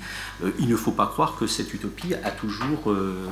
euh, 0.43 0.51
il 0.59 0.67
ne 0.67 0.75
faut 0.75 0.91
pas 0.91 1.07
croire 1.07 1.35
que 1.35 1.47
cette 1.47 1.73
utopie 1.73 2.13
a 2.13 2.29
toujours 2.29 2.91
euh, 2.91 3.27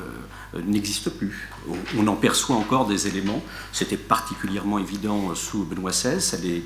n'existe 0.66 1.12
plus. 1.12 1.50
On 1.98 2.08
en 2.08 2.16
perçoit 2.16 2.56
encore 2.56 2.88
des 2.88 3.08
éléments. 3.08 3.44
C'était 3.72 3.98
particulièrement 3.98 4.80
évident 4.80 5.36
sous 5.36 5.64
Benoît 5.64 5.92
XVI, 5.92 6.64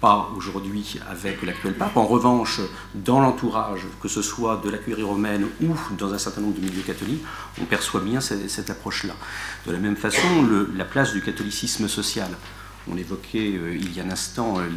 pas 0.00 0.30
aujourd'hui 0.36 0.98
avec 1.08 1.42
l'actuel 1.42 1.74
pape. 1.74 1.96
En 1.96 2.06
revanche, 2.06 2.60
dans 2.94 3.20
l'entourage, 3.20 3.86
que 4.00 4.08
ce 4.08 4.22
soit 4.22 4.60
de 4.64 4.70
la 4.70 4.78
curie 4.78 5.02
romaine 5.02 5.46
ou 5.62 5.74
dans 5.96 6.12
un 6.12 6.18
certain 6.18 6.40
nombre 6.40 6.56
de 6.56 6.60
milieux 6.60 6.82
catholiques, 6.82 7.24
on 7.60 7.64
perçoit 7.64 8.00
bien 8.00 8.20
cette, 8.20 8.70
approche-là. 8.70 9.14
De 9.66 9.72
la 9.72 9.78
même 9.78 9.96
façon, 9.96 10.46
la 10.74 10.84
place 10.84 11.12
du 11.12 11.22
catholicisme 11.22 11.88
social. 11.88 12.28
On 12.90 12.96
évoquait 12.96 13.52
euh, 13.56 13.74
il 13.74 13.96
y 13.96 14.00
a 14.00 14.04
un 14.04 14.10
instant 14.10 14.58
euh, 14.58 14.68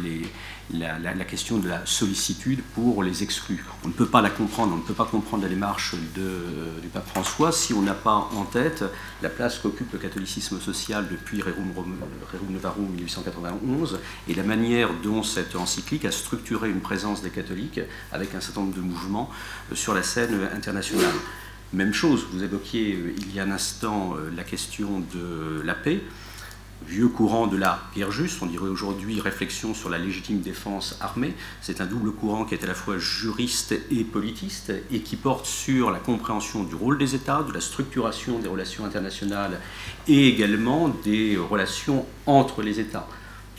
la, 0.72 1.24
question 1.24 1.58
de 1.58 1.68
la 1.68 1.86
sollicitude 1.86 2.60
pour 2.74 3.02
les 3.02 3.22
exclus. 3.22 3.64
On 3.84 3.88
ne 3.88 3.92
peut 3.92 4.06
pas 4.06 4.20
la 4.20 4.30
comprendre, 4.30 4.72
on 4.74 4.78
ne 4.78 4.82
peut 4.82 4.94
pas 4.94 5.04
comprendre 5.04 5.44
la 5.44 5.48
démarche 5.48 5.94
du 5.94 6.88
pape 6.92 7.08
François 7.08 7.52
si 7.52 7.72
on 7.72 7.82
n'a 7.82 7.94
pas 7.94 8.28
en 8.34 8.44
tête 8.44 8.84
la 9.22 9.28
place 9.28 9.58
qu'occupe 9.58 9.92
le 9.92 9.98
catholicisme 9.98 10.60
social 10.60 11.06
depuis 11.10 11.40
Rerum, 11.40 11.72
Rerum 12.32 12.52
Novarum 12.52 12.88
1891 12.88 14.00
et 14.28 14.34
la 14.34 14.42
manière 14.42 14.90
dont 15.02 15.22
cette 15.22 15.54
encyclique 15.54 16.04
a 16.04 16.12
structuré 16.12 16.70
une 16.70 16.80
présence 16.80 17.22
des 17.22 17.30
catholiques 17.30 17.80
avec 18.12 18.34
un 18.34 18.40
certain 18.40 18.62
nombre 18.62 18.76
de 18.76 18.80
mouvements 18.80 19.30
euh, 19.70 19.74
sur 19.76 19.94
la 19.94 20.02
scène 20.02 20.48
internationale. 20.54 21.14
Même 21.72 21.92
chose, 21.92 22.26
vous 22.32 22.42
évoquiez 22.42 22.98
il 23.16 23.32
y 23.32 23.38
a 23.38 23.44
un 23.44 23.52
instant 23.52 24.16
la 24.34 24.42
question 24.42 25.04
de 25.14 25.62
la 25.64 25.74
paix 25.74 26.02
vieux 26.90 27.06
courant 27.06 27.46
de 27.46 27.56
la 27.56 27.78
guerre 27.94 28.10
juste, 28.10 28.42
on 28.42 28.46
dirait 28.46 28.68
aujourd'hui 28.68 29.20
réflexion 29.20 29.74
sur 29.74 29.90
la 29.90 29.98
légitime 29.98 30.40
défense 30.40 30.98
armée. 31.00 31.34
C'est 31.62 31.80
un 31.80 31.86
double 31.86 32.10
courant 32.10 32.44
qui 32.44 32.54
est 32.54 32.64
à 32.64 32.66
la 32.66 32.74
fois 32.74 32.98
juriste 32.98 33.72
et 33.92 34.02
politiste 34.02 34.72
et 34.90 35.00
qui 35.00 35.14
porte 35.14 35.46
sur 35.46 35.92
la 35.92 36.00
compréhension 36.00 36.64
du 36.64 36.74
rôle 36.74 36.98
des 36.98 37.14
États, 37.14 37.44
de 37.44 37.52
la 37.52 37.60
structuration 37.60 38.40
des 38.40 38.48
relations 38.48 38.84
internationales 38.84 39.60
et 40.08 40.26
également 40.26 40.88
des 41.04 41.36
relations 41.36 42.06
entre 42.26 42.60
les 42.60 42.80
États. 42.80 43.06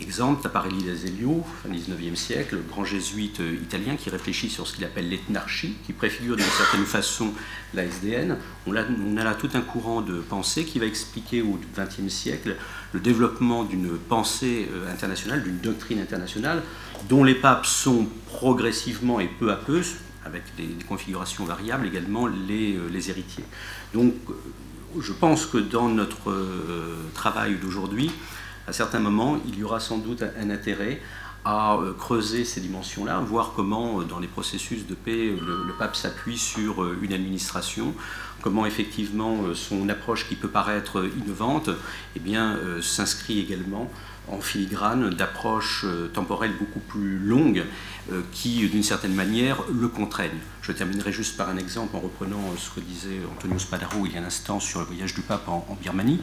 Exemple, 0.01 0.41
Taparelli 0.41 0.83
d'Azeglio, 0.83 1.45
fin 1.61 1.69
19e 1.69 2.15
siècle, 2.15 2.57
grand 2.67 2.83
jésuite 2.83 3.39
euh, 3.39 3.53
italien 3.61 3.95
qui 3.95 4.09
réfléchit 4.09 4.49
sur 4.49 4.65
ce 4.65 4.73
qu'il 4.73 4.83
appelle 4.83 5.07
l'ethnarchie, 5.07 5.75
qui 5.85 5.93
préfigure 5.93 6.35
d'une 6.35 6.45
certaine 6.45 6.85
façon 6.85 7.31
la 7.75 7.83
SDN. 7.83 8.37
On 8.65 8.75
a, 8.75 8.81
là 9.23 9.35
tout 9.35 9.49
un 9.53 9.61
courant 9.61 10.01
de 10.01 10.19
pensée 10.19 10.65
qui 10.65 10.79
va 10.79 10.87
expliquer 10.87 11.43
au 11.43 11.59
XXe 11.77 12.11
siècle 12.11 12.55
le 12.93 12.99
développement 12.99 13.63
d'une 13.63 13.95
pensée 13.95 14.67
euh, 14.73 14.91
internationale, 14.91 15.43
d'une 15.43 15.59
doctrine 15.59 15.99
internationale, 15.99 16.63
dont 17.07 17.23
les 17.23 17.35
papes 17.35 17.67
sont 17.67 18.07
progressivement 18.25 19.19
et 19.19 19.27
peu 19.27 19.51
à 19.51 19.55
peu, 19.55 19.83
avec 20.25 20.43
des, 20.57 20.83
configurations 20.85 21.45
variables 21.45 21.85
également, 21.85 22.25
les, 22.25 22.75
euh, 22.75 22.89
les 22.91 23.11
héritiers. 23.11 23.45
Donc 23.93 24.15
je 24.99 25.13
pense 25.13 25.45
que 25.45 25.57
dans 25.57 25.87
notre 25.87 26.35
travail 27.13 27.55
d'aujourd'hui, 27.61 28.11
à 28.67 28.73
certains 28.73 28.99
moments, 28.99 29.39
il 29.47 29.57
y 29.57 29.63
aura 29.63 29.79
sans 29.79 29.97
doute 29.97 30.23
un 30.39 30.49
intérêt 30.49 31.01
à 31.43 31.75
euh, 31.75 31.93
creuser 31.93 32.45
ces 32.45 32.61
dimensions-là, 32.61 33.19
voir 33.19 33.53
comment, 33.55 33.99
euh, 33.99 34.03
dans 34.03 34.19
les 34.19 34.27
processus 34.27 34.85
de 34.85 34.93
paix, 34.93 35.35
le, 35.35 35.73
pape 35.79 35.95
s'appuie 35.95 36.37
sur 36.37 36.83
euh, 36.83 36.97
une 37.01 37.13
administration, 37.13 37.95
comment 38.41 38.65
effectivement 38.65 39.53
son 39.55 39.89
approche 39.89 40.27
qui 40.27 40.35
peut 40.35 40.47
paraître 40.47 41.05
innovante 41.17 41.69
eh 42.15 42.19
bien, 42.19 42.57
s'inscrit 42.81 43.39
également 43.39 43.91
en 44.27 44.41
filigrane 44.41 45.11
d'approches 45.11 45.85
temporelles 46.11 46.53
beaucoup 46.57 46.79
plus 46.79 47.19
longues 47.19 47.63
qui, 48.31 48.67
d'une 48.67 48.81
certaine 48.81 49.13
manière, 49.13 49.57
le 49.71 49.87
contraignent. 49.87 50.39
Je 50.63 50.71
terminerai 50.71 51.11
juste 51.11 51.37
par 51.37 51.49
un 51.49 51.57
exemple 51.57 51.95
en 51.95 51.99
reprenant 51.99 52.41
ce 52.57 52.71
que 52.71 52.79
disait 52.79 53.21
Antonio 53.31 53.59
Spadaro 53.59 54.07
il 54.07 54.13
y 54.13 54.17
a 54.17 54.21
un 54.21 54.25
instant 54.25 54.59
sur 54.59 54.79
le 54.79 54.87
voyage 54.87 55.13
du 55.13 55.21
pape 55.21 55.47
en, 55.47 55.77
Birmanie 55.79 56.19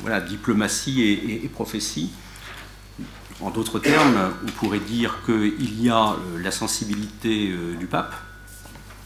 voilà, 0.00 0.20
diplomatie 0.20 1.02
et, 1.02 1.48
prophétie. 1.48 2.10
En 3.40 3.50
d'autres 3.50 3.78
termes, 3.78 4.32
on 4.46 4.50
pourrait 4.52 4.80
dire 4.80 5.18
qu'il 5.26 5.82
y 5.82 5.90
a 5.90 6.12
euh, 6.12 6.42
la 6.42 6.50
sensibilité 6.50 7.50
euh, 7.50 7.74
du 7.74 7.86
pape, 7.86 8.14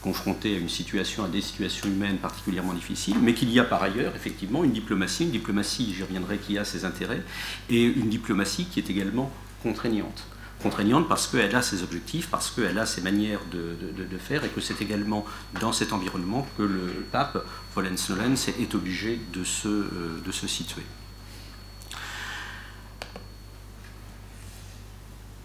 confronté 0.01 0.55
à 0.55 0.59
une 0.59 0.69
situation, 0.69 1.25
à 1.25 1.27
des 1.27 1.41
situations 1.41 1.87
humaines 1.89 2.17
particulièrement 2.17 2.73
difficiles, 2.73 3.17
mais 3.21 3.33
qu'il 3.33 3.51
y 3.51 3.59
a 3.59 3.63
par 3.63 3.81
ailleurs 3.83 4.15
effectivement 4.15 4.63
une 4.63 4.71
diplomatie, 4.71 5.23
une 5.23 5.31
diplomatie, 5.31 5.93
j'y 5.95 6.03
reviendrai, 6.03 6.37
qui 6.37 6.57
a 6.57 6.63
ses 6.63 6.85
intérêts, 6.85 7.23
et 7.69 7.83
une 7.83 8.09
diplomatie 8.09 8.65
qui 8.65 8.79
est 8.79 8.89
également 8.89 9.31
contraignante 9.63 10.25
contraignante 10.61 11.07
parce 11.07 11.27
qu'elle 11.27 11.55
a 11.55 11.61
ses 11.61 11.83
objectifs, 11.83 12.27
parce 12.29 12.51
qu'elle 12.51 12.77
a 12.77 12.85
ses 12.85 13.01
manières 13.01 13.39
de, 13.51 14.17
faire 14.19 14.43
et 14.43 14.49
que 14.49 14.59
c'est 14.59 14.81
également 14.81 15.25
dans 15.61 15.71
cet 15.71 15.93
environnement 15.93 16.45
que 16.57 16.63
le 16.63 17.05
pape 17.11 17.43
Volens 17.73 18.09
Nolens 18.09 18.49
est 18.59 18.75
obligé 18.75 19.19
de 19.33 19.43
se, 19.43 19.67
euh, 19.67 20.21
de 20.25 20.31
se 20.31 20.47
situer. 20.47 20.81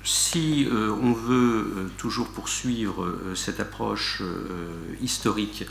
Si 0.02 0.66
euh, 0.66 0.90
on 1.00 1.12
veut 1.12 1.74
euh, 1.76 1.90
toujours 1.96 2.26
poursuivre 2.28 3.16
cette 3.36 3.60
approche 3.60 4.22
historique, 5.00 5.64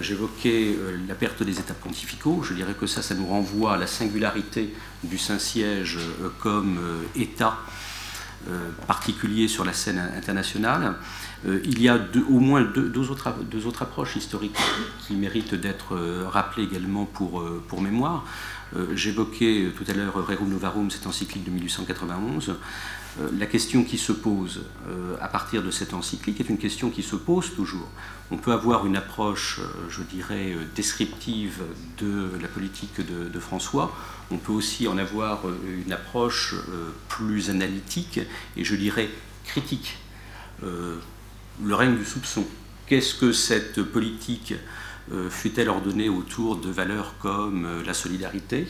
j'évoquais 0.00 0.74
la 1.06 1.14
perte 1.14 1.42
des 1.42 1.60
États 1.60 1.74
pontificaux, 1.74 2.42
je 2.42 2.54
dirais 2.54 2.74
que 2.78 2.86
ça, 2.86 3.02
ça 3.02 3.14
nous 3.14 3.26
renvoie 3.26 3.74
à 3.74 3.76
la 3.76 3.86
singularité 3.86 4.72
du 5.04 5.18
Saint-Siège 5.18 5.98
comme 6.40 6.78
État 7.14 7.58
particulier 8.86 9.48
sur 9.48 9.64
la 9.64 9.72
scène 9.72 9.98
internationale. 10.16 10.96
Euh, 11.46 11.60
il 11.64 11.80
y 11.80 11.88
a 11.88 11.98
au 12.28 12.40
moins 12.40 12.62
deux, 12.62 13.10
autres, 13.10 13.82
approches 13.82 14.16
historiques 14.16 14.56
qui 15.06 15.14
méritent 15.14 15.54
d'être 15.54 15.94
euh, 15.94 16.26
rappelées 16.28 16.64
également 16.64 17.04
pour, 17.04 17.44
pour 17.68 17.80
mémoire. 17.80 18.24
J'évoquais 18.94 19.72
tout 19.76 19.84
à 19.88 19.94
l'heure 19.94 20.14
Rerum 20.14 20.48
Novarum, 20.48 20.90
cette 20.90 21.06
encyclique 21.06 21.44
de 21.44 21.50
1891. 21.50 22.56
La 23.38 23.46
question 23.46 23.84
qui 23.84 23.96
se 23.96 24.10
pose 24.10 24.64
à 25.20 25.28
partir 25.28 25.62
de 25.62 25.70
cette 25.70 25.94
encyclique 25.94 26.40
est 26.40 26.48
une 26.50 26.58
question 26.58 26.90
qui 26.90 27.04
se 27.04 27.14
pose 27.14 27.54
toujours. 27.54 27.88
On 28.32 28.36
peut 28.36 28.52
avoir 28.52 28.84
une 28.84 28.96
approche, 28.96 29.60
je 29.88 30.02
dirais, 30.02 30.56
descriptive 30.74 31.62
de 31.98 32.28
la 32.42 32.48
politique 32.48 33.00
de 33.06 33.38
François 33.38 33.94
on 34.30 34.38
peut 34.38 34.52
aussi 34.52 34.88
en 34.88 34.98
avoir 34.98 35.46
euh, 35.46 35.82
une 35.84 35.92
approche 35.92 36.54
euh, 36.54 36.90
plus 37.08 37.50
analytique 37.50 38.20
et 38.56 38.64
je 38.64 38.74
dirais 38.74 39.08
critique. 39.44 39.98
Euh, 40.64 40.96
le 41.62 41.74
règne 41.74 41.96
du 41.96 42.04
soupçon. 42.04 42.44
Qu'est-ce 42.86 43.14
que 43.14 43.32
cette 43.32 43.82
politique 43.82 44.54
fut-elle 45.30 45.68
ordonnée 45.68 46.08
autour 46.08 46.56
de 46.56 46.68
valeurs 46.68 47.14
comme 47.20 47.66
la 47.86 47.94
solidarité 47.94 48.66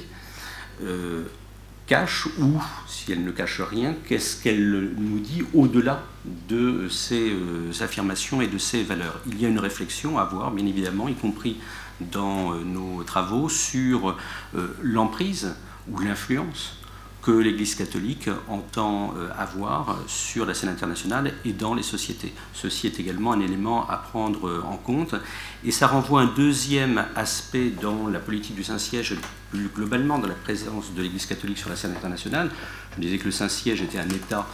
cache 1.87 2.27
ou, 2.39 2.63
si 2.87 3.11
elle 3.13 3.25
ne 3.25 3.31
cache 3.33 3.61
rien, 3.61 3.95
qu'est-ce 4.07 4.43
qu'elle 4.43 4.93
nous 4.97 5.19
dit 5.19 5.43
au-delà 5.55 6.05
de 6.49 6.89
ces 6.89 7.35
affirmations 7.81 8.41
et 8.41 8.47
de 8.47 8.59
ces 8.59 8.85
valeurs? 8.85 9.21
Il 9.27 9.41
y 9.41 9.45
a 9.45 9.49
une 9.49 9.59
réflexion 9.59 10.19
à 10.19 10.23
avoir, 10.23 10.53
bien 10.53 10.67
évidemment, 10.67 11.09
y 11.09 11.15
compris 11.15 11.57
dans 12.01 12.53
euh, 12.53 12.63
nos 12.65 13.03
travaux 13.05 13.49
sur 13.49 14.17
euh, 14.55 14.69
l'emprise 14.83 15.55
ou 15.91 15.99
l'influence 15.99 16.79
que 17.23 17.33
l'Église 17.33 17.75
catholique 17.75 18.29
entend 18.49 19.13
euh, 19.17 19.29
avoir 19.37 19.99
sur 20.07 20.47
la 20.47 20.55
scène 20.55 20.69
internationale 20.69 21.33
et 21.45 21.53
dans 21.53 21.75
les 21.75 21.83
sociétés. 21.83 22.33
Ceci 22.53 22.87
est 22.87 23.01
également 23.01 23.33
un 23.33 23.41
élément 23.41 23.89
à 23.89 23.97
prendre 23.97 24.63
en 24.65 24.77
compte. 24.77 25.17
Et 25.65 25.73
ça 25.73 25.89
renvoie 25.89 26.21
un 26.23 26.33
deuxième 26.37 27.05
aspect 27.17 27.71
dans 27.71 28.07
la 28.07 28.21
politique 28.21 28.55
du 28.55 28.63
Saint-Siège, 28.63 29.17
plus 29.51 29.69
globalement 29.75 30.21
dans 30.21 30.29
la 30.29 30.35
présence 30.35 30.95
de 30.95 31.03
l'Église 31.03 31.27
catholique 31.27 31.59
sur 31.59 31.69
la 31.69 31.75
scène 31.75 31.93
internationale. 31.93 32.49
Je 32.95 33.01
disais 33.01 33.19
que 33.19 33.25
le 33.25 33.33
Saint-Siège 33.33 33.83
était 33.83 33.99
un 33.99 34.09
État 34.09 34.47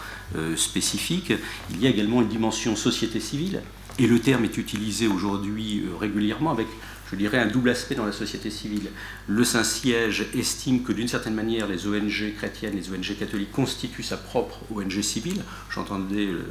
spécifique. 0.57 1.35
Il 1.71 1.79
y 1.79 1.87
a 1.87 1.91
également 1.91 2.23
une 2.23 2.29
dimension 2.29 2.75
société 2.75 3.21
civile. 3.21 3.61
Et 3.99 4.07
le 4.07 4.19
terme 4.19 4.45
est 4.45 4.57
utilisé 4.57 5.07
aujourd'hui 5.07 5.85
régulièrement 6.01 6.53
avec 6.53 6.67
je 7.13 7.17
dirais, 7.17 7.39
un 7.39 7.47
double 7.47 7.69
aspect 7.69 7.95
dans 7.95 8.07
la 8.07 8.13
société 8.13 8.51
civile. 8.51 8.89
Le 9.29 9.45
Saint-Siège 9.45 10.27
estime 10.35 10.83
que 10.83 10.93
d'une 10.93 11.09
certaine 11.09 11.35
manière, 11.35 11.69
les 11.69 11.87
ONG 11.87 12.35
chrétiennes, 12.37 12.75
les 12.75 12.91
ONG 12.91 13.17
catholiques 13.19 13.53
constituent 13.53 14.03
sa 14.03 14.17
propre 14.17 14.61
ONG 14.75 15.03
civile. 15.03 15.43
J'entendais 15.71 16.27
euh, 16.27 16.43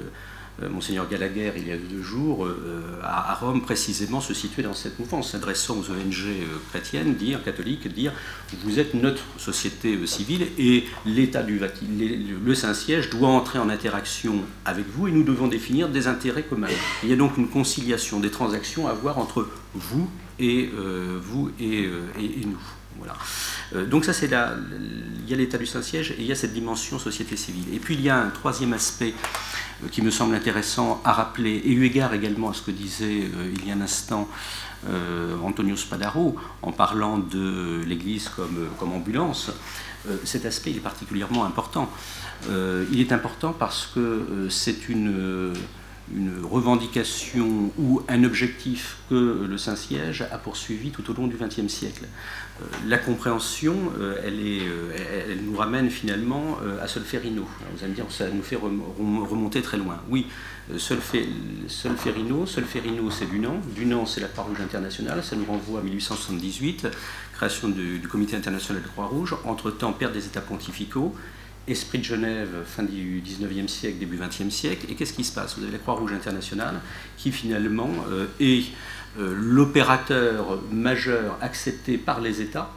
euh, 0.61 0.69
Monseigneur 0.69 1.09
Gallagher, 1.09 1.53
il 1.57 1.67
y 1.67 1.71
a 1.71 1.77
deux 1.77 2.03
jours, 2.03 2.45
euh, 2.45 2.99
à, 3.01 3.33
Rome, 3.33 3.63
précisément 3.63 4.21
se 4.21 4.35
situer 4.35 4.61
dans 4.61 4.75
cette 4.75 4.99
mouvance, 4.99 5.31
s'adressant 5.31 5.77
aux 5.77 5.89
ONG 5.89 6.27
chrétiennes, 6.69 7.15
dire, 7.15 7.43
catholiques, 7.43 7.91
dire 7.91 8.13
vous 8.63 8.79
êtes 8.79 8.93
notre 8.93 9.23
société 9.39 10.05
civile 10.05 10.47
et 10.59 10.83
l'État 11.07 11.41
du 11.41 11.59
le 11.59 12.53
Saint-Siège 12.53 13.09
doit 13.09 13.29
entrer 13.29 13.57
en 13.57 13.69
interaction 13.69 14.43
avec 14.65 14.85
vous 14.89 15.07
et 15.07 15.11
nous 15.11 15.23
devons 15.23 15.47
définir 15.47 15.89
des 15.89 16.07
intérêts 16.07 16.43
communs. 16.43 16.67
Il 17.01 17.09
y 17.09 17.13
a 17.13 17.15
donc 17.15 17.37
une 17.37 17.47
conciliation 17.49 18.19
des 18.19 18.29
transactions 18.29 18.87
à 18.87 18.91
avoir 18.91 19.17
entre 19.17 19.47
vous 19.73 20.09
et 20.41 20.69
euh, 20.73 21.19
vous 21.21 21.49
euh, 21.61 22.07
et, 22.19 22.45
nous. 22.45 22.59
Voilà. 22.97 23.85
donc 23.85 24.05
ça, 24.05 24.13
c'est 24.13 24.27
là, 24.27 24.53
il 25.23 25.29
y 25.29 25.33
a 25.33 25.37
l'état 25.37 25.57
du 25.57 25.65
Saint-Siège 25.65 26.11
et 26.11 26.17
il 26.19 26.25
y 26.25 26.31
a 26.31 26.35
cette 26.35 26.53
dimension 26.53 26.99
société 26.99 27.35
civile. 27.35 27.73
Et 27.73 27.79
puis 27.79 27.95
il 27.95 28.01
y 28.01 28.09
a 28.09 28.17
un 28.17 28.29
troisième 28.29 28.73
aspect 28.73 29.15
qui 29.91 30.03
me 30.03 30.11
semble 30.11 30.35
intéressant 30.35 31.01
à 31.03 31.13
rappeler, 31.13 31.55
et 31.55 31.71
eu 31.71 31.85
égard 31.85 32.13
également 32.13 32.51
à 32.51 32.53
ce 32.53 32.61
que 32.61 32.69
disait 32.69 33.23
il 33.55 33.65
y 33.65 33.71
a 33.71 33.75
un 33.75 33.81
instant 33.81 34.27
Antonio 35.43 35.75
Spadaro, 35.75 36.35
en 36.61 36.71
parlant 36.73 37.17
de 37.17 37.81
l'Église 37.87 38.29
comme, 38.29 38.67
comme 38.77 38.91
ambulance, 38.93 39.51
cet 40.23 40.45
aspect 40.45 40.71
est 40.71 40.83
particulièrement 40.83 41.45
important. 41.45 41.89
il 42.51 42.99
est 42.99 43.13
important 43.13 43.53
parce 43.53 43.89
que 43.95 44.47
c'est 44.49 44.89
une 44.89 45.53
une 46.15 46.43
revendication 46.43 47.71
ou 47.77 48.01
un 48.07 48.23
objectif 48.23 48.97
que 49.09 49.45
le 49.49 49.57
Saint-Siège 49.57 50.23
a 50.31 50.37
poursuivi 50.37 50.91
tout 50.91 51.09
au 51.09 51.13
long 51.13 51.27
du 51.27 51.37
XXe 51.37 51.67
siècle. 51.67 52.05
Euh, 52.61 52.65
la 52.87 52.97
compréhension, 52.97 53.75
euh, 53.99 54.15
euh, 54.23 55.27
elle, 55.29 55.41
nous 55.43 55.55
ramène 55.55 55.89
finalement 55.89 56.57
à 56.81 56.87
Solferino. 56.87 57.43
vous 57.43 57.83
allez 57.83 57.91
me 57.91 57.95
dire, 57.95 58.05
ça 58.09 58.29
nous 58.29 58.41
fait 58.41 58.57
remonter 58.57 59.61
très 59.61 59.77
loin. 59.77 60.01
Oui, 60.09 60.27
Solferino, 60.77 62.45
Solferino 62.45 63.09
c'est 63.09 63.29
Dunant, 63.29 63.61
Dunant 63.75 64.05
c'est 64.05 64.21
la 64.21 64.27
Croix-Rouge 64.27 64.61
internationale, 64.61 65.23
ça 65.23 65.35
nous 65.35 65.45
renvoie 65.45 65.79
à 65.79 65.83
1878, 65.83 66.87
création 67.33 67.69
du, 67.69 67.99
du 67.99 68.07
Comité 68.07 68.35
international 68.35 68.83
de 68.83 68.87
Croix-Rouge, 68.87 69.35
entre-temps 69.45 69.93
perte 69.93 70.13
des 70.13 70.25
États 70.25 70.41
pontificaux, 70.41 71.15
Esprit 71.67 71.99
de 71.99 72.03
Genève, 72.03 72.49
fin 72.65 72.83
du 72.83 73.21
19e 73.21 73.67
siècle, 73.67 73.99
début 73.99 74.17
20e 74.17 74.49
siècle. 74.49 74.87
Et 74.89 74.95
qu'est-ce 74.95 75.13
qui 75.13 75.23
se 75.23 75.33
passe? 75.33 75.57
Vous 75.57 75.63
avez 75.63 75.73
la 75.73 75.77
Croix-Rouge 75.77 76.13
internationale 76.13 76.81
qui 77.17 77.31
finalement 77.31 77.89
euh, 78.09 78.27
est 78.39 78.65
euh, 79.19 79.33
l'opérateur 79.37 80.59
majeur 80.71 81.37
accepté 81.41 81.97
par 81.97 82.21
les 82.21 82.41
États 82.41 82.71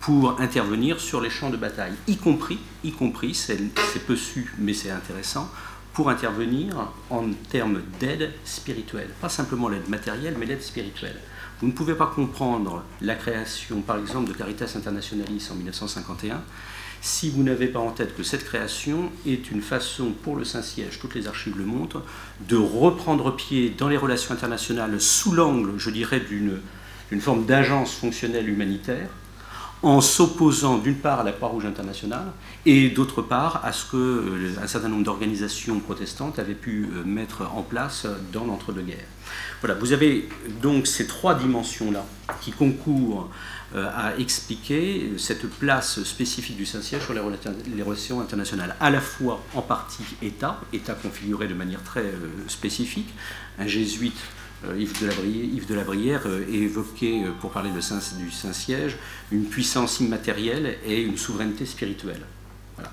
pour 0.00 0.40
intervenir 0.40 0.98
sur 0.98 1.20
les 1.20 1.30
champs 1.30 1.50
de 1.50 1.56
bataille, 1.58 1.92
y 2.06 2.16
compris, 2.16 2.58
y 2.84 2.92
compris, 2.92 3.34
c'est 3.34 3.58
peu 4.06 4.16
su, 4.16 4.50
mais 4.58 4.72
c'est 4.72 4.90
intéressant, 4.90 5.50
pour 5.92 6.08
intervenir 6.08 6.90
en 7.10 7.24
termes 7.50 7.82
d'aide 7.98 8.32
spirituelle. 8.44 9.10
Pas 9.20 9.28
simplement 9.28 9.68
l'aide 9.68 9.88
matérielle, 9.88 10.36
mais 10.38 10.46
l'aide 10.46 10.62
spirituelle. 10.62 11.20
Vous 11.60 11.66
ne 11.66 11.72
pouvez 11.72 11.94
pas 11.94 12.06
comprendre 12.06 12.82
la 13.02 13.14
création, 13.14 13.82
par 13.82 13.98
exemple, 13.98 14.28
de 14.28 14.34
Caritas 14.34 14.72
Internationalis 14.76 15.48
en 15.52 15.56
1951 15.56 16.42
si 17.00 17.30
vous 17.30 17.42
n'avez 17.42 17.68
pas 17.68 17.78
en 17.78 17.90
tête 17.90 18.16
que 18.16 18.22
cette 18.22 18.44
création 18.44 19.10
est 19.26 19.50
une 19.50 19.62
façon 19.62 20.12
pour 20.22 20.36
le 20.36 20.44
Saint-Siège, 20.44 20.98
toutes 21.00 21.14
les 21.14 21.28
archives 21.28 21.56
le 21.56 21.64
montrent, 21.64 22.02
de 22.48 22.56
reprendre 22.56 23.34
pied 23.34 23.74
dans 23.76 23.88
les 23.88 23.96
relations 23.96 24.34
internationales 24.34 25.00
sous 25.00 25.32
l'angle, 25.32 25.72
je 25.78 25.90
dirais, 25.90 26.20
d'une 26.20 27.20
forme 27.20 27.46
d'agence 27.46 27.94
fonctionnelle 27.94 28.48
humanitaire, 28.48 29.08
en 29.82 30.00
s'opposant 30.00 30.78
d'une 30.78 30.96
part 30.96 31.20
à 31.20 31.24
la 31.24 31.32
Croix-Rouge 31.32 31.64
internationale 31.64 32.32
et 32.66 32.90
d'autre 32.90 33.22
part 33.22 33.64
à 33.64 33.72
ce 33.72 33.90
qu'un 33.90 33.96
euh, 33.96 34.66
certain 34.66 34.88
nombre 34.88 35.04
d'organisations 35.04 35.80
protestantes 35.80 36.38
avaient 36.38 36.54
pu 36.54 36.88
euh, 36.92 37.02
mettre 37.04 37.48
en 37.54 37.62
place 37.62 38.06
dans 38.32 38.44
l'entre-deux-guerres. 38.44 39.06
Voilà, 39.60 39.76
vous 39.76 39.92
avez 39.92 40.28
donc 40.60 40.86
ces 40.86 41.06
trois 41.06 41.34
dimensions-là 41.34 42.04
qui 42.42 42.52
concourent 42.52 43.22
euh, 43.22 43.34
à 43.76 44.16
expliquer 44.18 45.12
cette 45.16 45.48
place 45.48 46.02
spécifique 46.02 46.56
du 46.56 46.66
Saint-Siège 46.66 47.02
sur 47.02 47.14
les 47.14 47.82
relations 47.82 48.20
internationales, 48.20 48.74
à 48.80 48.90
la 48.90 49.00
fois 49.00 49.44
en 49.54 49.62
partie 49.62 50.02
État, 50.22 50.60
État 50.72 50.94
configuré 50.94 51.46
de 51.46 51.54
manière 51.54 51.82
très 51.84 52.00
euh, 52.00 52.48
spécifique, 52.48 53.08
un 53.58 53.66
jésuite 53.66 54.18
euh, 54.64 54.76
Yves 54.78 55.00
de 55.00 55.06
la 55.06 55.14
Brière, 55.14 55.44
Yves 55.44 55.66
de 55.66 55.74
la 55.74 55.84
Brière 55.84 56.22
évoqué, 56.50 57.24
pour 57.40 57.50
parler 57.50 57.70
du 57.70 58.30
Saint-Siège, 58.30 58.96
une 59.30 59.44
puissance 59.44 60.00
immatérielle 60.00 60.78
et 60.84 61.00
une 61.02 61.16
souveraineté 61.16 61.64
spirituelle. 61.64 62.22
Voilà. 62.76 62.90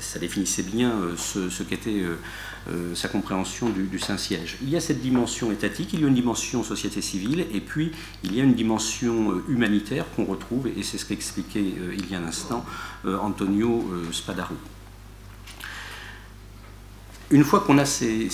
Ça 0.00 0.18
définissait 0.18 0.62
bien 0.62 0.92
ce 1.16 1.62
qu'était 1.62 2.02
euh, 2.70 2.94
sa 2.94 3.08
compréhension 3.08 3.68
du, 3.68 3.98
Saint-Siège. 3.98 4.56
Il 4.62 4.70
y 4.70 4.76
a 4.76 4.80
cette 4.80 5.02
dimension 5.02 5.52
étatique, 5.52 5.90
il 5.92 6.00
y 6.00 6.04
a 6.04 6.08
une 6.08 6.14
dimension 6.14 6.64
société 6.64 7.02
civile, 7.02 7.46
et 7.52 7.60
puis 7.60 7.92
il 8.22 8.34
y 8.34 8.40
a 8.40 8.44
une 8.44 8.54
dimension 8.54 9.32
euh, 9.32 9.44
humanitaire 9.48 10.06
qu'on 10.16 10.24
retrouve, 10.24 10.68
et 10.68 10.82
c'est 10.82 10.96
ce 10.96 11.04
qu'expliquait 11.04 11.74
euh, 11.78 11.94
il 11.94 12.10
y 12.10 12.14
a 12.14 12.18
un 12.18 12.24
instant 12.24 12.64
Antonio 13.04 13.84
Spadaro. 14.12 14.54
Une 17.30 17.44
fois 17.44 17.60
qu'on 17.60 17.76
a 17.76 17.84
ces, 17.84 18.30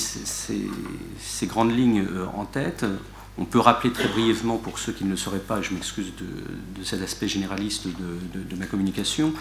grandes 1.42 1.76
lignes 1.76 2.06
en 2.36 2.44
tête, 2.44 2.84
on 3.36 3.44
peut 3.44 3.58
rappeler 3.58 3.92
très 3.92 4.06
brièvement, 4.06 4.58
pour 4.58 4.78
ceux 4.78 4.92
qui 4.92 5.04
ne 5.04 5.10
le 5.10 5.16
sauraient 5.16 5.40
pas, 5.40 5.60
je 5.60 5.74
m'excuse 5.74 6.12
de, 6.16 6.84
cet 6.84 7.02
aspect 7.02 7.26
généraliste 7.26 7.88
de, 7.88 8.56
ma 8.56 8.66
communication, 8.66 9.34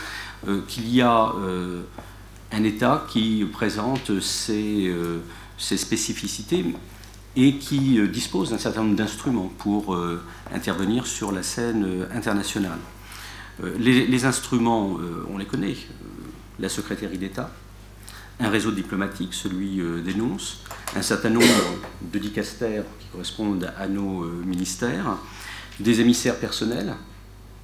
qu'il 0.67 0.89
y 0.89 1.03
a 1.03 1.31
un 2.51 2.63
État 2.63 3.05
qui 3.09 3.45
présente 3.51 4.19
ses, 4.19 4.87
euh, 4.87 5.19
spécificités 5.57 6.65
et 7.35 7.55
qui 7.55 7.99
euh, 7.99 8.07
dispose 8.07 8.51
d'un 8.51 8.57
certain 8.57 8.83
nombre 8.83 8.95
d'instruments 8.95 9.51
pour 9.59 9.93
euh, 9.93 10.21
intervenir 10.53 11.05
sur 11.05 11.31
la 11.31 11.43
scène 11.43 12.07
internationale. 12.13 12.79
Les, 13.77 14.23
instruments, 14.23 14.97
on 15.29 15.37
les 15.37 15.45
connaît, 15.45 15.75
la 16.59 16.69
secrétaire 16.69 17.09
d'État, 17.09 17.51
un 18.39 18.47
réseau 18.47 18.71
diplomatique, 18.71 19.33
celui 19.33 19.81
des 20.01 20.13
nonces, 20.13 20.61
un 20.95 21.01
certain 21.01 21.29
nombre 21.29 21.45
de 22.01 22.19
dicastères 22.19 22.85
qui 23.01 23.07
correspondent 23.07 23.69
à 23.77 23.89
nos 23.89 24.23
ministères, 24.45 25.17
des 25.77 25.99
émissaires 25.99 26.37
personnels, 26.37 26.95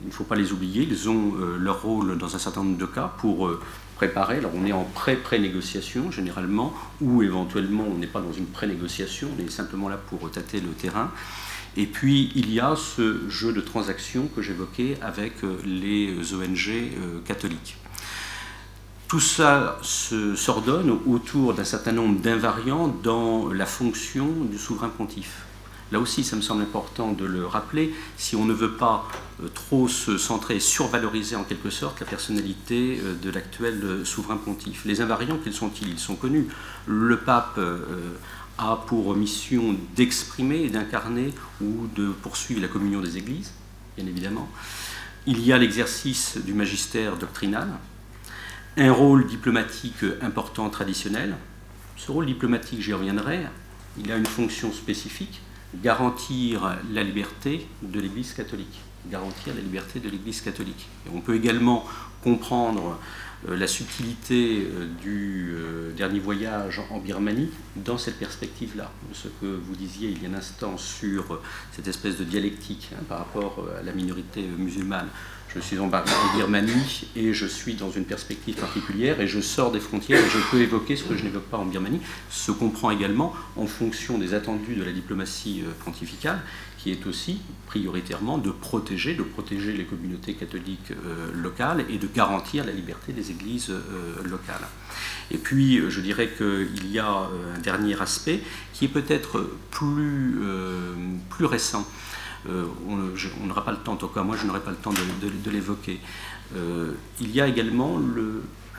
il 0.02 0.08
ne 0.08 0.12
faut 0.12 0.26
pas 0.26 0.36
les 0.36 0.52
oublier, 0.52 0.84
ils 0.84 1.08
ont 1.08 1.36
leur 1.58 1.84
rôle 1.84 2.18
dans 2.18 2.36
un 2.36 2.40
certain 2.40 2.62
nombre 2.62 2.78
de 2.78 2.88
cas 2.88 3.14
pour 3.18 3.50
préparer. 3.96 4.38
Alors 4.38 4.52
on 4.56 4.66
est 4.66 4.72
en 4.72 4.84
pré-pré-négociation 4.84 6.12
généralement, 6.12 6.74
ou 7.02 7.24
éventuellement 7.24 7.86
on 7.90 7.98
n'est 7.98 8.08
pas 8.08 8.22
dans 8.22 8.34
une 8.34 8.48
pré-négociation, 8.48 9.30
on 9.38 9.44
est 9.44 9.50
simplement 9.50 9.90
là 9.90 9.98
pour 9.98 10.30
tâter 10.32 10.60
le 10.60 10.70
terrain. 10.70 11.12
Et 11.78 11.86
puis 11.86 12.32
il 12.36 12.54
y 12.54 12.60
a 12.60 12.76
ce 12.76 13.30
jeu 13.30 13.52
de 13.52 13.62
transactions 13.62 14.30
que 14.36 14.42
j'évoquais 14.42 14.98
avec 15.02 15.44
euh, 15.44 15.58
les 15.66 16.34
ONG 16.34 16.70
euh, 16.70 17.20
catholiques. 17.26 17.78
Tout 19.08 19.20
ça 19.20 19.78
s'ordonne 19.84 20.98
autour 21.06 21.54
d'un 21.54 21.64
certain 21.64 21.92
nombre 21.92 22.20
d'invariants 22.20 22.88
dans 22.88 23.54
la 23.54 23.68
fonction 23.68 24.28
du 24.50 24.58
souverain 24.58 24.90
pontife. 24.90 25.45
Là 25.92 26.00
aussi, 26.00 26.24
ça 26.24 26.36
me 26.36 26.42
semble 26.42 26.64
important 26.64 27.12
de 27.12 27.26
le 27.26 27.46
rappeler, 27.46 27.94
si 28.18 28.36
on 28.36 28.46
ne 28.46 28.54
veut 28.54 28.74
pas 28.74 29.08
euh, 29.44 29.48
trop 29.54 29.88
se 29.88 30.18
centrer 30.18 30.56
et 30.56 30.60
survaloriser 30.60 31.36
en 31.36 31.44
quelque 31.44 31.70
sorte 31.70 32.00
la 32.00 32.08
personnalité 32.08 33.00
euh, 33.04 33.14
de 33.14 33.30
l'actuel 33.30 33.80
euh, 33.84 34.06
souverain 34.06 34.38
pontife. 34.38 34.86
Les 34.86 35.02
invariants, 35.02 35.38
quels 35.44 35.54
sont-ils? 35.54 35.90
Ils 35.90 36.00
sont 36.00 36.16
connus. 36.16 36.48
Le 36.88 37.18
pape 37.18 37.60
a 38.58 38.84
pour 38.88 39.16
mission 39.16 39.76
d'exprimer 39.96 40.64
et 40.64 40.70
d'incarner 40.70 41.34
ou 41.62 41.88
de 41.96 42.10
poursuivre 42.10 42.62
la 42.62 42.68
communion 42.68 43.02
des 43.02 43.18
églises, 43.18 43.54
bien 43.98 44.08
évidemment. 44.08 44.50
Il 45.28 45.44
y 45.44 45.52
a 45.52 45.58
l'exercice 45.58 46.38
du 46.38 46.54
magistère 46.54 47.18
doctrinal, 47.18 47.68
un 48.78 48.92
rôle 48.92 49.26
diplomatique 49.26 50.04
important 50.22 50.70
traditionnel. 50.70 51.36
Ce 51.98 52.12
rôle 52.12 52.28
diplomatique, 52.28 52.82
j'y 52.82 52.94
reviendrai, 52.94 53.48
il 53.98 54.12
a 54.12 54.18
une 54.18 54.26
fonction 54.28 54.72
spécifique 54.72 55.42
garantir 55.84 56.78
la 56.92 57.04
liberté 57.04 57.68
de 57.82 58.00
l'Église 58.00 58.34
catholique. 58.34 58.80
Garantir 59.10 59.54
la 59.54 59.62
liberté 59.62 60.00
de 60.00 60.10
l'Église 60.10 60.42
catholique. 60.42 60.88
on 61.14 61.22
peut 61.22 61.36
également 61.36 61.86
comprendre 62.24 63.00
euh, 63.48 63.56
la 63.56 63.68
subtilité 63.68 64.66
euh, 64.66 64.88
du 65.02 65.54
euh, 65.54 65.92
dernier 65.92 66.20
voyage 66.20 66.82
en 66.90 66.98
Birmanie 66.98 67.52
dans 67.76 67.98
cette 67.98 68.18
perspective-là. 68.18 68.90
Ce 69.14 69.28
que 69.28 69.46
vous 69.46 69.76
disiez 69.76 70.10
il 70.10 70.24
y 70.24 70.26
a 70.26 70.30
un 70.30 70.34
instant 70.34 70.78
sur 70.78 71.40
cette 71.72 71.88
espèce 71.88 72.18
de 72.18 72.24
dialectique 72.24 72.90
hein, 72.94 73.04
par 73.08 73.20
rapport 73.20 73.68
à 73.80 73.84
la 73.84 73.92
minorité 73.92 74.42
musulmane 74.58 75.10
je 75.56 75.62
suis 75.62 75.80
en 75.80 75.90
Birmanie 76.36 77.08
et 77.16 77.34
je 77.34 77.46
suis 77.46 77.76
dans 77.76 77.90
une 77.90 78.04
perspective 78.04 78.56
particulière 78.56 79.22
et 79.22 79.28
je 79.28 79.40
sors 79.40 79.72
des 79.72 79.80
frontières 79.80 80.20
et 80.20 80.30
je 80.30 80.38
peux 80.52 80.60
évoquer 80.60 80.98
ce 80.98 81.06
que 81.06 81.16
je 81.16 81.24
n'évoque 81.24 81.46
pas 81.46 81.58
en 81.58 81.66
Birmanie. 81.66 82.02
Se 82.30 82.52
comprend 82.52 82.92
également 82.92 83.34
en 83.56 83.66
fonction 83.66 84.18
des 84.18 84.34
attendus 84.34 84.76
de 84.76 84.84
la 84.84 84.92
diplomatie 84.92 85.64
euh, 85.66 85.72
pontificale 85.86 86.42
qui 86.78 86.92
est 86.92 87.08
aussi 87.08 87.40
prioritairement 87.68 88.38
de 88.38 88.52
protéger, 88.52 89.16
de 89.16 89.24
protéger 89.24 89.72
les 89.72 89.86
communautés 89.86 90.34
catholiques 90.34 90.92
euh, 90.92 91.32
locales 91.34 91.86
et 91.90 91.98
de 91.98 92.08
garantir 92.08 92.66
la 92.66 92.74
liberté 92.74 93.14
des 93.14 93.32
églises 93.32 93.70
euh, 93.70 94.24
locales. 94.24 94.68
Et 95.32 95.38
puis, 95.38 95.82
je 95.90 96.02
dirais 96.02 96.30
qu'il 96.38 96.92
y 96.92 97.00
a 97.00 97.08
un 97.08 97.60
dernier 97.64 98.00
aspect 98.00 98.42
qui 98.74 98.86
est 98.86 98.90
peut-être 98.90 99.50
plus, 99.72 100.38
plus 101.30 101.46
récent. 101.46 101.88
Euh, 102.50 102.66
on 103.42 103.46
n'aura 103.46 103.64
pas 103.64 103.72
le 103.72 103.78
temps, 103.78 103.94
en 103.94 103.98
tout 103.98 104.08
cas 104.08 104.24
moi 104.24 104.36
je 104.40 104.46
n'aurai 104.46 104.60
pas 104.60 104.72
le 104.72 104.78
temps 104.78 104.94
de, 104.94 105.52
l'évoquer. 105.52 106.00
Euh, 106.56 106.92
il 107.20 107.32
y 107.32 107.42
a 107.42 107.48
également 107.48 108.00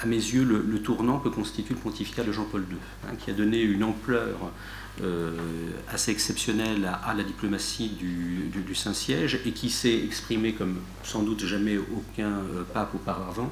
à 0.00 0.06
mes 0.06 0.16
yeux, 0.16 0.44
le, 0.44 0.82
tournant 0.82 1.18
que 1.18 1.28
constitue 1.28 1.74
le 1.74 1.80
pontificat 1.80 2.22
de 2.22 2.32
Jean-Paul 2.32 2.64
II, 2.70 2.76
hein, 3.04 3.14
qui 3.18 3.30
a 3.30 3.34
donné 3.34 3.60
une 3.60 3.82
ampleur 3.82 4.36
euh, 5.02 5.32
assez 5.90 6.10
exceptionnelle 6.10 6.90
à, 7.04 7.12
la 7.14 7.24
diplomatie 7.24 7.88
du, 7.88 8.74
Saint-Siège 8.74 9.40
et 9.46 9.52
qui 9.52 9.70
s'est 9.70 10.04
exprimé 10.04 10.52
comme 10.52 10.76
sans 11.02 11.22
doute 11.22 11.44
jamais 11.46 11.78
aucun 11.78 12.42
pape 12.74 12.94
auparavant 12.94 13.50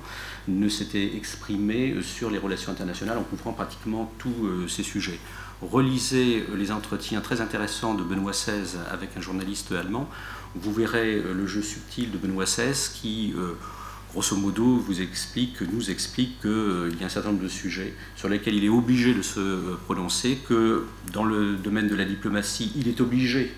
ne 0.48 0.68
s'était 0.68 1.16
exprimé 1.16 1.96
sur 2.02 2.30
les 2.30 2.38
relations 2.38 2.70
internationales 2.70 3.16
en 3.16 3.22
couvrant 3.22 3.52
pratiquement 3.52 4.12
tous 4.18 4.68
ces 4.68 4.82
sujets. 4.82 5.18
Relisez 5.70 6.44
les 6.54 6.70
entretiens 6.70 7.20
très 7.20 7.40
intéressants 7.40 7.94
de 7.94 8.02
Benoît 8.02 8.32
XVI 8.32 8.78
avec 8.90 9.16
un 9.16 9.20
journaliste 9.20 9.72
allemand, 9.72 10.08
vous 10.54 10.72
verrez 10.72 11.20
le 11.20 11.46
jeu 11.46 11.62
subtil 11.62 12.10
de 12.10 12.18
Benoît 12.18 12.44
XVI 12.44 12.74
qui 12.94 13.34
grosso 14.14 14.36
modo, 14.36 14.84
nous 14.86 15.90
explique 15.90 16.40
qu'il 16.40 16.50
euh, 16.50 16.90
y 17.00 17.02
a 17.02 17.06
un 17.06 17.08
certain 17.08 17.30
nombre 17.30 17.42
de 17.42 17.48
sujets 17.48 17.92
sur 18.14 18.28
lesquels 18.28 18.54
il 18.54 18.64
est 18.64 18.68
obligé 18.68 19.12
de 19.12 19.22
se 19.22 19.40
euh, 19.40 19.78
prononcer, 19.86 20.38
que 20.48 20.84
dans 21.12 21.24
le 21.24 21.56
domaine 21.56 21.88
de 21.88 21.96
la 21.96 22.04
diplomatie, 22.04 22.72
il 22.76 22.86
est 22.86 23.00
obligé, 23.00 23.52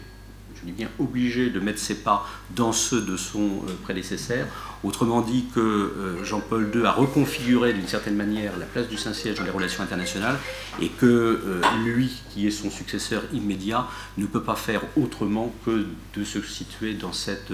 dis 0.67 0.73
bien 0.73 0.89
obligé, 0.99 1.51
de 1.51 1.61
mettre 1.61 1.79
ses 1.79 1.97
pas 1.97 2.29
dans 2.55 2.73
ceux 2.73 3.01
de 3.01 3.17
son 3.17 3.41
euh, 3.41 3.73
prédécesseur. 3.83 4.47
Autrement 4.85 5.23
dit, 5.23 5.47
que 5.55 6.19
Jean-Paul 6.23 6.71
II 6.73 6.85
a 6.85 6.93
reconfiguré 6.93 7.73
d'une 7.73 7.89
certaine 7.89 8.15
manière 8.15 8.57
la 8.59 8.67
place 8.67 8.87
du 8.89 8.97
Saint-Siège 8.97 9.37
dans 9.39 9.45
les 9.45 9.51
relations 9.51 9.83
internationales 9.83 10.37
et 10.81 10.91
que 10.91 11.41
lui, 11.85 12.13
qui 12.31 12.47
est 12.47 12.51
son 12.51 12.71
successeur 12.71 13.23
immédiat, 13.33 13.89
ne 14.19 14.27
peut 14.27 14.43
pas 14.43 14.55
faire 14.55 14.83
autrement 14.97 15.53
que 15.65 15.87
de 16.15 16.25
se 16.25 16.41
situer 16.43 16.93
dans 16.93 17.13
cette, 17.13 17.53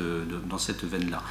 dans 0.50 0.58
cette 0.58 0.84
veine-là. 0.84 1.22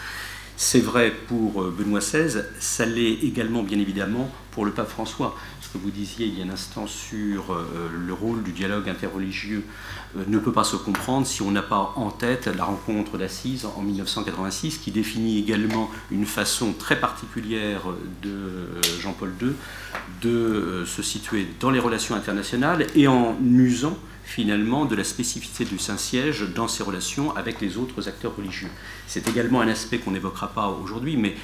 C'est 0.63 0.79
vrai 0.79 1.11
pour 1.27 1.63
euh, 1.63 1.75
Benoît 1.75 2.01
XVI, 2.01 2.43
ça 2.59 2.85
l'est 2.85 3.13
également 3.23 3.63
bien 3.63 3.79
évidemment 3.79 4.29
pour 4.51 4.63
le 4.63 4.71
pape 4.71 4.89
François. 4.89 5.35
Ce 5.59 5.67
que 5.69 5.79
vous 5.79 5.89
disiez 5.89 6.27
il 6.27 6.37
y 6.37 6.43
a 6.43 6.45
un 6.45 6.51
instant 6.51 6.85
sur 6.85 7.51
euh, 7.51 7.89
le 7.91 8.13
rôle 8.13 8.43
du 8.43 8.51
dialogue 8.51 8.87
interreligieux 8.87 9.63
euh, 9.63 10.00
ne 10.27 10.37
peut 10.39 10.51
pas 10.51 10.63
se 10.63 10.75
comprendre 10.75 11.25
si 11.25 11.41
on 11.41 11.51
n'a 11.51 11.61
pas 11.61 11.93
en 11.95 12.09
tête 12.09 12.47
la 12.47 12.65
rencontre 12.65 13.17
d'Assise 13.17 13.65
en 13.65 13.81
1986 13.81 14.77
qui 14.79 14.91
définit 14.91 15.39
également 15.39 15.89
une 16.11 16.25
façon 16.25 16.73
très 16.73 16.99
particulière 16.99 17.81
de 18.21 18.67
Jean-Paul 18.99 19.33
II 19.41 19.53
de 20.21 20.83
se 20.85 21.01
situer 21.01 21.47
dans 21.59 21.69
les 21.69 21.79
relations 21.79 22.15
internationales 22.15 22.87
et 22.95 23.07
en 23.07 23.35
usant 23.41 23.97
finalement 24.23 24.85
de 24.85 24.95
la 24.95 25.03
spécificité 25.03 25.65
du 25.65 25.77
Saint-Siège 25.77 26.45
dans 26.55 26.67
ses 26.67 26.83
relations 26.83 27.35
avec 27.35 27.59
les 27.59 27.77
autres 27.77 28.07
acteurs 28.07 28.35
religieux. 28.35 28.69
C'est 29.07 29.27
également 29.27 29.61
un 29.61 29.67
aspect 29.67 29.97
qu'on 29.97 30.11
n'évoquera 30.11 30.49
pas 30.49 30.67
aujourd'hui, 30.67 31.17
mais 31.17 31.35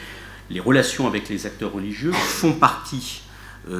les 0.49 0.59
relations 0.59 1.07
avec 1.07 1.27
les 1.27 1.45
acteurs 1.45 1.73
religieux 1.73 2.13
font 2.13 2.53
partie 2.53 3.21
euh, 3.21 3.26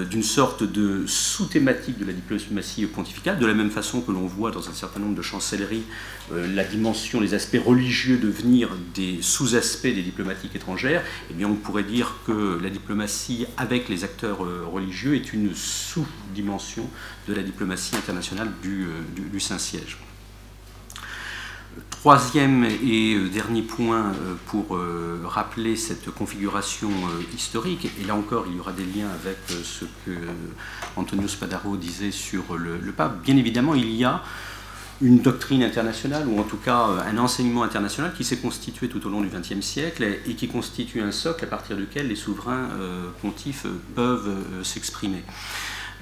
d'une 0.09 0.23
sorte 0.23 0.63
de 0.63 1.05
sous-thématique 1.05 1.97
de 1.97 2.05
la 2.05 2.13
diplomatie 2.13 2.85
pontificale, 2.88 3.39
de 3.39 3.45
la 3.45 3.53
même 3.53 3.71
façon 3.71 4.01
que 4.01 4.11
l'on 4.11 4.25
voit 4.25 4.51
dans 4.51 4.69
un 4.69 4.73
certain 4.73 4.99
nombre 4.99 5.15
de 5.15 5.21
chancelleries 5.21 5.83
euh, 6.31 6.47
la 6.53 6.63
dimension, 6.63 7.21
les 7.21 7.33
aspects 7.33 7.61
religieux 7.63 8.17
devenir 8.17 8.69
des 8.93 9.21
sous-aspects 9.21 9.88
des 9.88 10.01
diplomatiques 10.01 10.55
étrangères, 10.55 11.03
eh 11.31 11.33
bien 11.33 11.47
on 11.47 11.55
pourrait 11.55 11.83
dire 11.83 12.17
que 12.25 12.59
la 12.61 12.69
diplomatie 12.69 13.45
avec 13.55 13.88
les 13.88 14.03
acteurs 14.03 14.43
euh, 14.43 14.65
religieux 14.65 15.15
est 15.15 15.31
une 15.33 15.55
sous-dimension 15.55 16.89
de 17.27 17.33
la 17.33 17.43
diplomatie 17.43 17.95
internationale 17.95 18.49
du 18.61 19.39
Saint-Siège. 19.39 19.97
Troisième 21.89 22.63
et 22.63 23.15
euh, 23.15 23.30
dernier 23.30 23.61
point 23.61 24.05
euh, 24.05 24.36
pour 24.47 24.75
euh, 24.75 25.21
rappeler 25.25 25.75
cette 25.75 26.09
configuration 26.11 26.89
historique, 27.36 27.89
et 28.01 28.05
là 28.05 28.15
encore 28.15 28.45
il 28.49 28.55
y 28.55 28.59
aura 28.59 28.71
des 28.71 28.86
liens 28.86 29.09
avec 29.09 29.38
ce 29.63 29.86
que 30.05 30.11
Antonio 30.95 31.28
Spadaro 31.28 31.75
disait 31.75 32.11
sur 32.11 32.55
le, 32.55 32.80
pape, 32.91 33.21
bien 33.23 33.36
évidemment 33.38 33.75
il 33.75 33.91
y 33.91 34.05
a 34.05 34.23
une 35.01 35.19
doctrine 35.19 35.63
internationale, 35.63 36.28
ou 36.28 36.39
en 36.39 36.43
tout 36.43 36.57
cas 36.57 36.88
un 37.05 37.17
enseignement 37.17 37.63
international 37.63 38.13
qui 38.15 38.23
s'est 38.23 38.38
constitué 38.38 38.88
tout 38.89 39.05
au 39.05 39.09
long 39.09 39.21
du 39.21 39.30
XXe 39.30 39.65
siècle 39.65 40.03
et 40.25 40.34
qui 40.36 40.47
constitue 40.47 41.01
un 41.01 41.11
socle 41.11 41.43
à 41.43 41.47
partir 41.47 41.78
duquel 41.78 42.07
les 42.07 42.15
souverains 42.15 42.69
pontifs 43.21 43.65
peuvent 43.95 44.63
s'exprimer. 44.63 45.23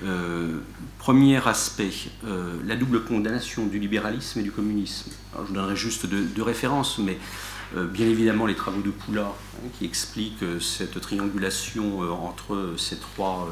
Euh, 0.04 0.60
premier 1.00 1.48
aspect, 1.48 1.92
euh, 2.26 2.58
la 2.66 2.76
double 2.76 3.04
condamnation 3.04 3.66
du 3.66 3.80
libéralisme 3.80 4.40
et 4.40 4.44
du 4.44 4.52
communisme. 4.52 5.12
je 5.48 5.54
donnerai 5.54 5.76
juste 5.76 6.06
deux, 6.06 6.44
références, 6.44 6.98
mais 6.98 7.18
euh, 7.76 7.88
bien 7.88 8.06
évidemment 8.06 8.46
les 8.46 8.56
travaux 8.56 8.82
de 8.82 8.92
Poula 8.92 9.32
hein, 9.32 9.68
qui 9.78 9.86
expliquent 9.86 10.44
cette 10.60 11.00
triangulation 11.00 12.02
entre 12.24 12.74
ces 12.78 12.98
trois, 12.98 13.48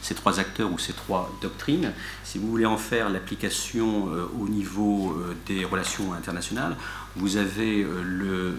ces 0.00 0.14
trois 0.14 0.38
acteurs 0.38 0.72
ou 0.72 0.78
ces 0.78 0.92
trois 0.92 1.34
doctrines. 1.42 1.92
Si 2.22 2.38
vous 2.38 2.48
voulez 2.48 2.66
en 2.66 2.78
faire 2.78 3.08
l'application 3.08 4.08
au 4.38 4.48
niveau 4.48 5.16
des 5.46 5.64
relations 5.64 6.12
internationales, 6.12 6.76
vous 7.16 7.36
avez 7.36 7.82
le, 7.82 8.54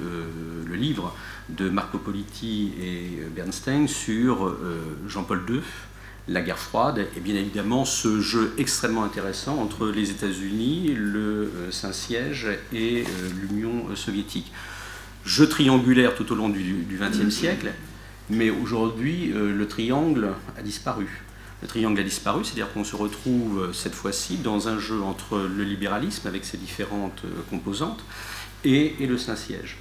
le, 0.67 0.75
livre 0.75 1.15
de 1.49 1.69
Marco 1.69 1.97
Politi 1.97 2.73
et 2.81 3.23
Bernstein 3.33 3.87
sur 3.87 4.55
Jean-Paul 5.07 5.43
II 5.49 5.61
la 6.29 6.41
guerre 6.41 6.59
froide 6.59 7.07
et 7.17 7.19
bien 7.19 7.35
évidemment 7.35 7.85
ce 7.85 8.21
jeu 8.21 8.53
extrêmement 8.57 9.03
intéressant 9.03 9.57
entre 9.57 9.87
les 9.87 10.11
États-Unis, 10.11 10.93
le 10.95 11.19
euh, 11.19 11.71
Saint-Siège 11.71 12.47
et 12.71 13.03
euh, 13.03 13.29
l'Union 13.41 13.95
soviétique. 13.95 14.51
Jeu 15.25 15.49
triangulaire 15.49 16.15
tout 16.15 16.31
au 16.31 16.35
long 16.35 16.49
du 16.49 16.85
XXe 16.89 17.33
siècle, 17.33 17.71
mais 18.29 18.49
aujourd'hui 18.49 19.31
euh, 19.33 19.53
le 19.53 19.67
triangle 19.67 20.29
a 20.57 20.61
disparu. 20.61 21.23
Le 21.61 21.67
triangle 21.67 21.99
a 21.99 22.03
disparu, 22.03 22.45
c'est-à-dire 22.45 22.71
qu'on 22.71 22.85
se 22.85 22.95
retrouve 22.95 23.73
cette 23.73 23.95
fois-ci 23.95 24.37
dans 24.37 24.69
un 24.69 24.79
jeu 24.79 25.01
entre 25.01 25.37
le 25.37 25.63
libéralisme 25.65 26.25
avec 26.25 26.45
ses 26.45 26.55
différentes 26.55 27.23
composantes 27.49 28.01
et 28.63 28.95
le 29.01 29.17
Saint-Siège. 29.17 29.77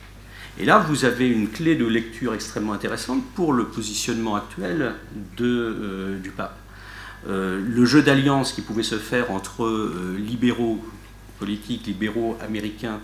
Et 0.60 0.64
là, 0.64 0.78
vous 0.80 1.04
avez 1.04 1.28
une 1.28 1.48
clé 1.48 1.76
de 1.76 1.86
lecture 1.86 2.34
extrêmement 2.34 2.72
intéressante 2.72 3.22
pour 3.34 3.52
le 3.52 3.66
positionnement 3.66 4.34
actuel 4.34 4.94
euh, 5.40 6.18
du 6.18 6.30
pape. 6.30 6.58
Euh, 7.28 7.62
le 7.64 7.84
jeu 7.84 8.02
d'alliance 8.02 8.52
qui 8.52 8.62
pouvait 8.62 8.82
se 8.82 8.98
faire 8.98 9.30
entre 9.30 9.64
euh, 9.64 10.16
libéraux 10.18 10.84
politiques, 11.38 11.86
libéraux 11.86 12.36
américains, 12.42 12.98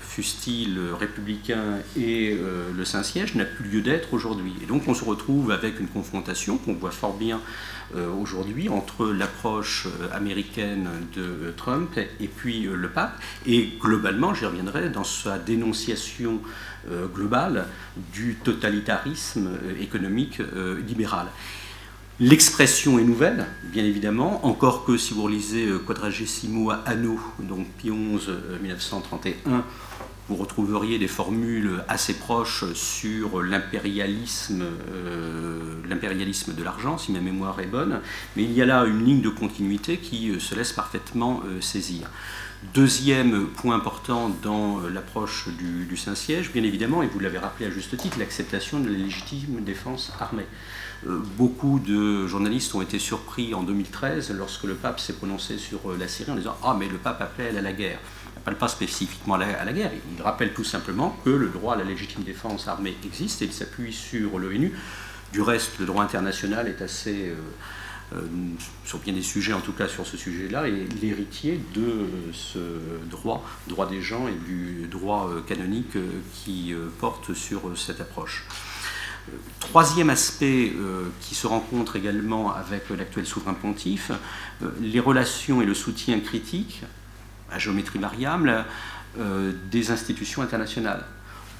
fustiles, 0.00 0.78
républicains 0.98 1.78
et 1.96 2.38
le 2.74 2.84
Saint-Siège 2.84 3.34
n'a 3.34 3.44
plus 3.44 3.68
lieu 3.68 3.80
d'être 3.82 4.14
aujourd'hui. 4.14 4.54
Et 4.62 4.66
donc 4.66 4.88
on 4.88 4.94
se 4.94 5.04
retrouve 5.04 5.50
avec 5.50 5.80
une 5.80 5.88
confrontation 5.88 6.58
qu'on 6.58 6.74
voit 6.74 6.90
fort 6.90 7.16
bien 7.16 7.40
euh, 7.94 8.10
aujourd'hui 8.10 8.70
entre 8.70 9.12
l'approche 9.12 9.86
euh, 9.86 10.16
américaine 10.16 10.88
de 11.14 11.52
Trump 11.54 11.98
et 11.98 12.26
puis 12.26 12.66
euh, 12.66 12.74
le 12.74 12.88
pape. 12.88 13.20
Et 13.44 13.74
globalement, 13.78 14.32
j'y 14.32 14.46
reviendrai, 14.46 14.88
dans 14.88 15.04
sa 15.04 15.38
dénonciation 15.38 16.40
globale 17.14 17.66
du 18.12 18.34
totalitarisme 18.42 19.50
économique 19.80 20.42
libéral. 20.84 21.28
L'expression 22.20 22.98
est 22.98 23.04
nouvelle, 23.04 23.46
bien 23.64 23.84
évidemment, 23.84 24.46
encore 24.46 24.84
que 24.84 24.96
si 24.96 25.14
vous 25.14 25.22
relisez 25.22 25.66
Quadragesimo 25.86 26.70
Anno, 26.86 27.18
donc 27.40 27.66
Pie 27.78 27.90
XI 27.90 28.30
1931, 28.62 29.64
vous 30.28 30.36
retrouveriez 30.36 30.98
des 30.98 31.08
formules 31.08 31.82
assez 31.88 32.14
proches 32.14 32.64
sur 32.74 33.42
l'impérialisme, 33.42 34.62
euh, 34.92 35.74
l'impérialisme 35.88 36.54
de 36.54 36.62
l'argent, 36.62 36.96
si 36.96 37.12
ma 37.12 37.20
mémoire 37.20 37.58
est 37.60 37.66
bonne, 37.66 38.00
mais 38.36 38.44
il 38.44 38.52
y 38.52 38.62
a 38.62 38.66
là 38.66 38.84
une 38.84 39.04
ligne 39.04 39.20
de 39.20 39.28
continuité 39.28 39.98
qui 39.98 40.30
euh, 40.30 40.38
se 40.38 40.54
laisse 40.54 40.72
parfaitement 40.72 41.42
euh, 41.44 41.60
saisir. 41.60 42.08
Deuxième 42.72 43.48
point 43.48 43.74
important 43.74 44.30
dans 44.42 44.80
l'approche 44.88 45.48
du, 45.48 45.96
Saint-Siège, 45.96 46.52
bien 46.52 46.62
évidemment, 46.62 47.02
et 47.02 47.08
vous 47.08 47.18
l'avez 47.18 47.38
rappelé 47.38 47.66
à 47.66 47.70
juste 47.70 47.96
titre, 47.96 48.20
l'acceptation 48.20 48.78
de 48.78 48.88
la 48.88 48.96
légitime 48.96 49.64
défense 49.64 50.12
armée. 50.20 50.46
Beaucoup 51.04 51.80
de 51.80 52.26
journalistes 52.26 52.74
ont 52.74 52.82
été 52.82 52.98
surpris 52.98 53.54
en 53.54 53.62
2013 53.62 54.32
lorsque 54.36 54.64
le 54.64 54.74
pape 54.74 55.00
s'est 55.00 55.14
prononcé 55.14 55.58
sur 55.58 55.80
la 55.98 56.08
Syrie 56.08 56.32
en 56.32 56.36
disant 56.36 56.56
Ah, 56.62 56.76
mais 56.78 56.88
le 56.88 56.98
pape 56.98 57.20
appelle 57.20 57.58
à 57.58 57.62
la 57.62 57.72
guerre 57.72 57.98
parle 58.42 58.56
pas 58.56 58.68
spécifiquement 58.68 59.34
à 59.34 59.64
la, 59.64 59.72
guerre, 59.72 59.90
il 60.16 60.22
rappelle 60.22 60.52
tout 60.52 60.64
simplement 60.64 61.16
que 61.24 61.30
le 61.30 61.48
droit 61.48 61.74
à 61.74 61.76
la 61.76 61.84
légitime 61.84 62.22
défense 62.22 62.68
armée 62.68 62.96
existe 63.04 63.42
et 63.42 63.46
il 63.46 63.52
s'appuie 63.52 63.92
sur 63.92 64.38
l'ONU. 64.38 64.72
Du 65.32 65.40
reste, 65.40 65.78
le 65.78 65.86
droit 65.86 66.04
international 66.04 66.68
est 66.68 66.82
assez, 66.82 67.28
euh, 67.28 67.36
euh, 68.14 68.26
sur 68.84 68.98
bien 68.98 69.14
des 69.14 69.22
sujets, 69.22 69.54
en 69.54 69.60
tout 69.60 69.72
cas 69.72 69.88
sur 69.88 70.06
ce 70.06 70.16
sujet-là, 70.16 70.68
est 70.68 71.00
l'héritier 71.00 71.60
de 71.74 72.06
ce 72.32 72.58
droit, 73.08 73.44
droit 73.68 73.88
des 73.88 74.02
gens 74.02 74.28
et 74.28 74.34
du 74.46 74.88
droit 74.90 75.30
euh, 75.30 75.40
canonique 75.40 75.96
qui 76.34 76.74
porte 77.00 77.32
sur 77.32 77.78
cette 77.78 78.00
approche. 78.00 78.44
Troisième 79.60 80.10
aspect 80.10 80.72
qui 81.20 81.34
se 81.34 81.46
rencontre 81.46 81.96
également 81.96 82.52
avec 82.52 82.90
l'actuel 82.90 83.24
souverain 83.24 83.54
pontife, 83.54 84.10
les 84.80 85.00
relations 85.00 85.62
et 85.62 85.64
le 85.64 85.74
soutien 85.74 86.20
critique 86.20 86.82
à 87.52 87.58
géométrie 87.58 87.98
variable 87.98 88.64
euh, 89.18 89.52
des 89.70 89.90
institutions 89.90 90.42
internationales. 90.42 91.04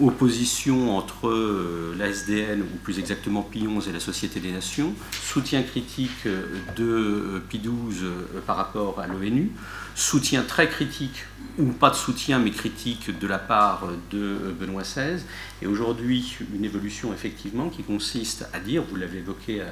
opposition 0.01 0.97
entre 0.97 1.28
euh, 1.28 1.94
la 1.98 2.09
SDN, 2.09 2.62
ou 2.62 2.78
plus 2.82 2.98
exactement 2.98 3.48
Pi11 3.55 3.90
et 3.90 3.93
la 3.93 4.01
Société 4.01 4.40
des 4.40 4.51
Nations, 4.51 4.94
soutien 5.12 5.62
critique 5.62 6.26
euh, 6.26 6.47
de 6.76 6.84
euh, 6.84 7.43
Pi12 7.52 8.06
par 8.47 8.56
rapport 8.56 8.98
à 9.01 9.06
l'ONU, 9.06 9.52
soutien 9.94 10.43
très 10.43 10.69
critique, 10.69 11.24
ou 11.59 11.66
pas 11.66 11.90
de 11.90 11.97
soutien, 11.97 12.39
mais 12.39 12.51
critique 12.51 13.19
de 13.19 13.27
la 13.27 13.39
part 13.39 13.89
de 14.10 14.55
Benoît 14.59 14.82
XVI, 14.82 15.23
et 15.60 15.66
aujourd'hui 15.66 16.36
une 16.55 16.64
évolution 16.64 17.12
effectivement 17.12 17.69
qui 17.69 17.82
consiste 17.82 18.47
à 18.52 18.59
dire, 18.59 18.82
vous 18.89 18.97
l'avez 18.97 19.19
évoqué 19.19 19.60
à, 19.60 19.66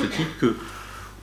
ce 0.00 0.06
titre, 0.06 0.30
que 0.40 0.56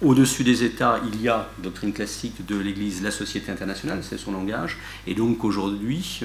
au-dessus 0.02 0.44
des 0.44 0.64
États, 0.64 1.00
il 1.06 1.22
y 1.22 1.30
a, 1.30 1.48
doctrine 1.60 1.94
classique 1.94 2.44
de 2.48 2.58
l'Église, 2.58 3.04
la 3.04 3.12
société 3.12 3.52
internationale, 3.52 4.00
c'est 4.02 4.18
son 4.18 4.32
langage, 4.32 4.80
et 5.06 5.14
donc 5.14 5.44
aujourd'hui, 5.44 6.22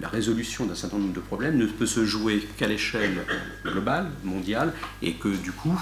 la 0.00 0.08
résolution 0.08 0.66
d'un 0.66 0.74
certain 0.74 0.98
nombre 0.98 1.12
de 1.12 1.20
problèmes 1.20 1.56
ne 1.56 1.66
peut 1.66 1.86
se 1.86 2.04
jouer 2.04 2.46
qu'à 2.56 2.66
l'échelle 2.66 3.24
globale, 3.64 4.10
mondiale, 4.24 4.72
et 5.02 5.14
que 5.14 5.28
du 5.28 5.52
coup, 5.52 5.80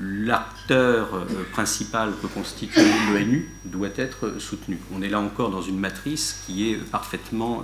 l'acteur 0.00 1.14
euh, 1.14 1.24
principal 1.52 2.12
que 2.22 2.26
constitue 2.26 2.80
l'ONU 3.12 3.50
doit 3.64 3.90
être 3.96 4.38
soutenu. 4.38 4.78
On 4.94 5.02
est 5.02 5.08
là 5.08 5.20
encore 5.20 5.50
dans 5.50 5.62
une 5.62 5.78
matrice 5.78 6.42
qui 6.46 6.70
est 6.70 6.76
parfaitement 6.76 7.62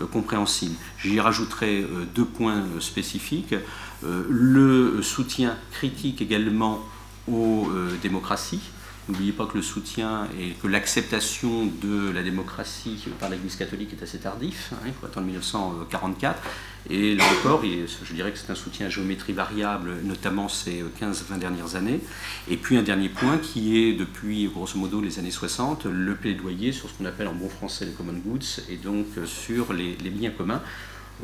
euh, 0.00 0.06
compréhensible. 0.06 0.74
J'y 0.98 1.20
rajouterai 1.20 1.82
euh, 1.82 2.04
deux 2.14 2.24
points 2.24 2.64
spécifiques. 2.80 3.54
le 4.02 5.00
soutien 5.02 5.56
critique 5.72 6.20
également 6.20 6.84
aux 7.28 7.68
euh, 7.70 7.90
démocraties. 8.02 8.60
N'oubliez 9.08 9.32
pas 9.32 9.46
que 9.46 9.56
le 9.56 9.62
soutien 9.62 10.26
et 10.40 10.50
que 10.60 10.66
l'acceptation 10.66 11.66
de 11.66 12.10
la 12.10 12.24
démocratie 12.24 13.04
par 13.20 13.30
l'Église 13.30 13.54
catholique 13.54 13.92
est 13.92 14.02
assez 14.02 14.18
tardif, 14.18 14.70
hein, 14.72 14.78
il 14.84 14.92
faut 14.92 15.06
attendre 15.06 15.26
1944. 15.26 16.42
Et 16.90 17.14
là 17.14 17.24
encore, 17.38 17.62
je 17.62 18.14
dirais 18.14 18.32
que 18.32 18.38
c'est 18.38 18.50
un 18.50 18.56
soutien 18.56 18.86
à 18.86 18.88
géométrie 18.88 19.32
variable, 19.32 19.94
notamment 20.02 20.48
ces 20.48 20.84
15-20 21.00 21.38
dernières 21.38 21.76
années. 21.76 22.00
Et 22.48 22.56
puis 22.56 22.76
un 22.76 22.82
dernier 22.82 23.08
point 23.08 23.38
qui 23.38 23.78
est, 23.78 23.92
depuis 23.92 24.48
grosso 24.48 24.76
modo 24.76 25.00
les 25.00 25.20
années 25.20 25.30
60, 25.30 25.84
le 25.86 26.16
plaidoyer 26.16 26.72
sur 26.72 26.88
ce 26.88 26.94
qu'on 26.94 27.04
appelle 27.04 27.28
en 27.28 27.34
bon 27.34 27.48
français 27.48 27.84
les 27.84 27.92
common 27.92 28.14
goods, 28.24 28.60
et 28.68 28.76
donc 28.76 29.06
sur 29.24 29.72
les, 29.72 29.94
biens 29.94 30.30
communs. 30.30 30.62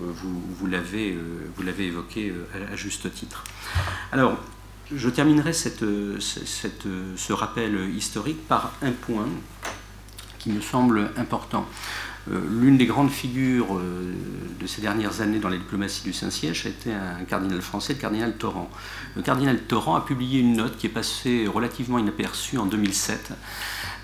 Euh, 0.00 0.06
vous, 0.06 0.40
vous 0.56 0.66
l'avez 0.68 1.14
euh, 1.14 1.82
évoqué 1.82 2.32
à 2.72 2.76
juste 2.76 3.12
titre. 3.12 3.42
Alors, 4.12 4.38
je 4.94 5.08
terminerai 5.08 5.52
ce 5.52 7.32
rappel 7.32 7.90
historique 7.94 8.46
par 8.46 8.72
un 8.82 8.92
point 8.92 9.28
qui 10.38 10.50
me 10.50 10.60
semble 10.60 11.10
important. 11.16 11.66
Euh, 12.30 12.40
l'une 12.48 12.76
des 12.76 12.86
grandes 12.86 13.10
figures 13.10 13.76
euh, 13.76 14.14
de 14.60 14.66
ces 14.66 14.80
dernières 14.80 15.20
années 15.20 15.40
dans 15.40 15.48
la 15.48 15.56
diplomatie 15.56 16.04
du 16.04 16.12
Saint-Siège 16.12 16.66
a 16.66 16.68
été 16.68 16.92
un 16.92 17.24
cardinal 17.24 17.60
français, 17.60 17.94
le 17.94 17.98
cardinal 17.98 18.36
Torrent. 18.36 18.70
Le 19.16 19.22
cardinal 19.22 19.58
Torrent 19.58 19.96
a 19.96 20.02
publié 20.02 20.40
une 20.40 20.56
note 20.56 20.76
qui 20.76 20.86
est 20.86 20.90
passée 20.90 21.48
relativement 21.52 21.98
inaperçue 21.98 22.58
en 22.58 22.66
2007 22.66 23.32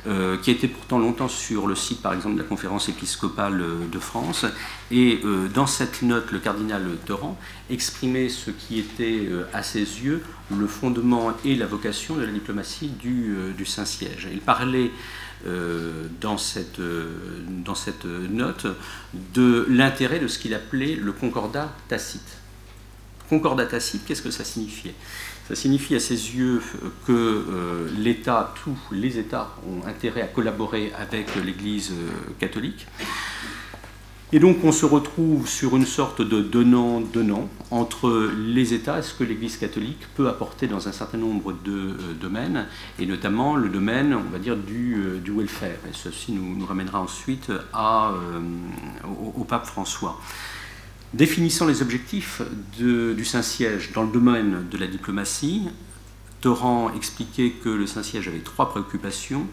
euh, 0.09 0.39
qui 0.39 0.51
été 0.51 0.69
pourtant 0.69 0.99
longtemps 0.99 1.29
sur 1.29 1.67
le 1.67 1.75
site, 1.75 2.01
par 2.01 2.15
exemple, 2.15 2.37
de 2.37 2.41
la 2.41 2.47
conférence 2.47 2.89
épiscopale 2.89 3.61
euh, 3.61 3.87
de 3.93 3.99
France. 3.99 4.47
Et 4.91 5.21
euh, 5.23 5.49
dans 5.49 5.67
cette 5.67 6.01
note, 6.01 6.33
le 6.33 6.39
cardinal 6.39 6.83
Torrent 7.05 7.39
exprimait 7.69 8.31
ce 8.31 8.51
qui 8.51 8.79
était, 8.79 9.29
à 9.53 9.63
ses 9.63 9.81
yeux, 9.81 10.23
le 10.57 10.67
fondement 10.67 11.33
et 11.45 11.57
la 11.57 11.67
vocation 11.67 12.17
de 12.17 12.25
la 12.25 12.33
diplomatie 12.33 12.89
du, 12.89 13.67
Saint-Siège. 13.67 14.29
Il 14.33 14.41
parlait 14.41 14.91
dans, 16.21 16.39
cette, 16.39 16.81
dans 17.65 17.75
cette 17.75 18.07
note 18.07 18.67
de 19.35 19.67
l'intérêt 19.69 20.19
de 20.19 20.27
ce 20.27 20.39
qu'il 20.39 20.55
appelait 20.55 20.97
le 20.97 21.13
concordat 21.13 21.75
tacite. 21.89 22.39
Concordat 23.29 23.67
tacite, 23.67 24.07
qu'est-ce 24.07 24.23
que 24.23 24.31
ça 24.31 24.45
signifiait? 24.45 24.95
Ça 25.49 25.55
signifie 25.55 25.95
à 25.95 26.01
ses 26.01 26.37
yeux 26.37 26.61
que 27.07 27.13
euh, 27.13 27.89
l'État, 27.97 28.53
tous 28.63 28.77
les 28.93 29.19
États 29.19 29.55
ont 29.67 29.87
intérêt 29.87 30.21
à 30.21 30.27
collaborer 30.27 30.93
avec 31.01 31.35
l'Église 31.43 31.93
euh, 31.93 32.11
catholique. 32.39 32.87
Et 34.31 34.41
donc 34.41 34.59
on 34.63 34.73
se 34.73 34.85
retrouve 34.85 35.49
sur 35.49 35.75
une 35.75 35.87
sorte 35.87 36.21
de 36.21 36.43
donnant-donnant 36.43 37.49
entre 37.71 38.31
les 38.37 38.75
États 38.75 38.99
et 38.99 39.03
ce 39.03 39.15
que 39.15 39.25
l'Église 39.25 39.57
catholique 39.57 40.07
peut 40.17 40.29
apporter 40.29 40.67
dans 40.67 40.87
un 40.87 40.93
certain 40.93 41.17
nombre 41.17 41.55
de 41.65 41.73
euh, 41.73 42.13
domaines, 42.21 42.67
et 42.99 43.07
notamment 43.07 43.57
le 43.57 43.71
domaine, 43.71 44.13
on 44.13 44.31
va 44.31 44.39
dire, 44.39 44.55
du, 44.55 45.23
welfare. 45.27 45.71
Et 45.89 45.95
ceci 45.95 46.33
nous, 46.33 46.67
ramènera 46.67 47.01
ensuite 47.01 47.51
au, 49.35 49.45
pape 49.45 49.65
François. 49.65 50.21
Définissant 51.15 51.67
les 51.67 51.81
objectifs 51.81 52.43
du 52.79 53.25
Saint-Siège 53.25 53.93
dans 53.95 54.03
le 54.03 54.13
domaine 54.13 54.69
de 54.71 54.77
la 54.77 54.87
diplomatie, 54.87 55.63
Torrent 56.43 56.93
expliquait 56.95 57.51
que 57.51 57.71
le 57.71 57.87
Saint-Siège 57.87 58.29
avait 58.29 58.41
trois 58.41 58.69
préoccupations. 58.69 59.47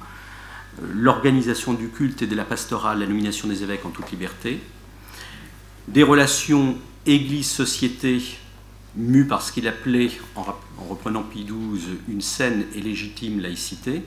L'organisation 0.93 1.73
du 1.73 1.87
culte 1.87 2.21
et 2.21 2.27
de 2.27 2.35
la 2.35 2.43
pastorale, 2.43 2.99
la 2.99 3.07
nomination 3.07 3.47
des 3.47 3.63
évêques 3.63 3.85
en 3.85 3.89
toute 3.89 4.11
liberté, 4.11 4.59
des 5.87 6.03
relations 6.03 6.77
Église-société 7.05 8.21
mues 8.97 9.25
par 9.25 9.41
ce 9.41 9.51
qu'il 9.51 9.67
appelait, 9.67 10.11
en, 10.35 10.45
reprenant 10.89 11.23
Pie 11.23 11.45
XII, 11.45 11.99
une 12.09 12.21
saine 12.21 12.65
et 12.75 12.81
légitime 12.81 13.39
laïcité, 13.39 14.01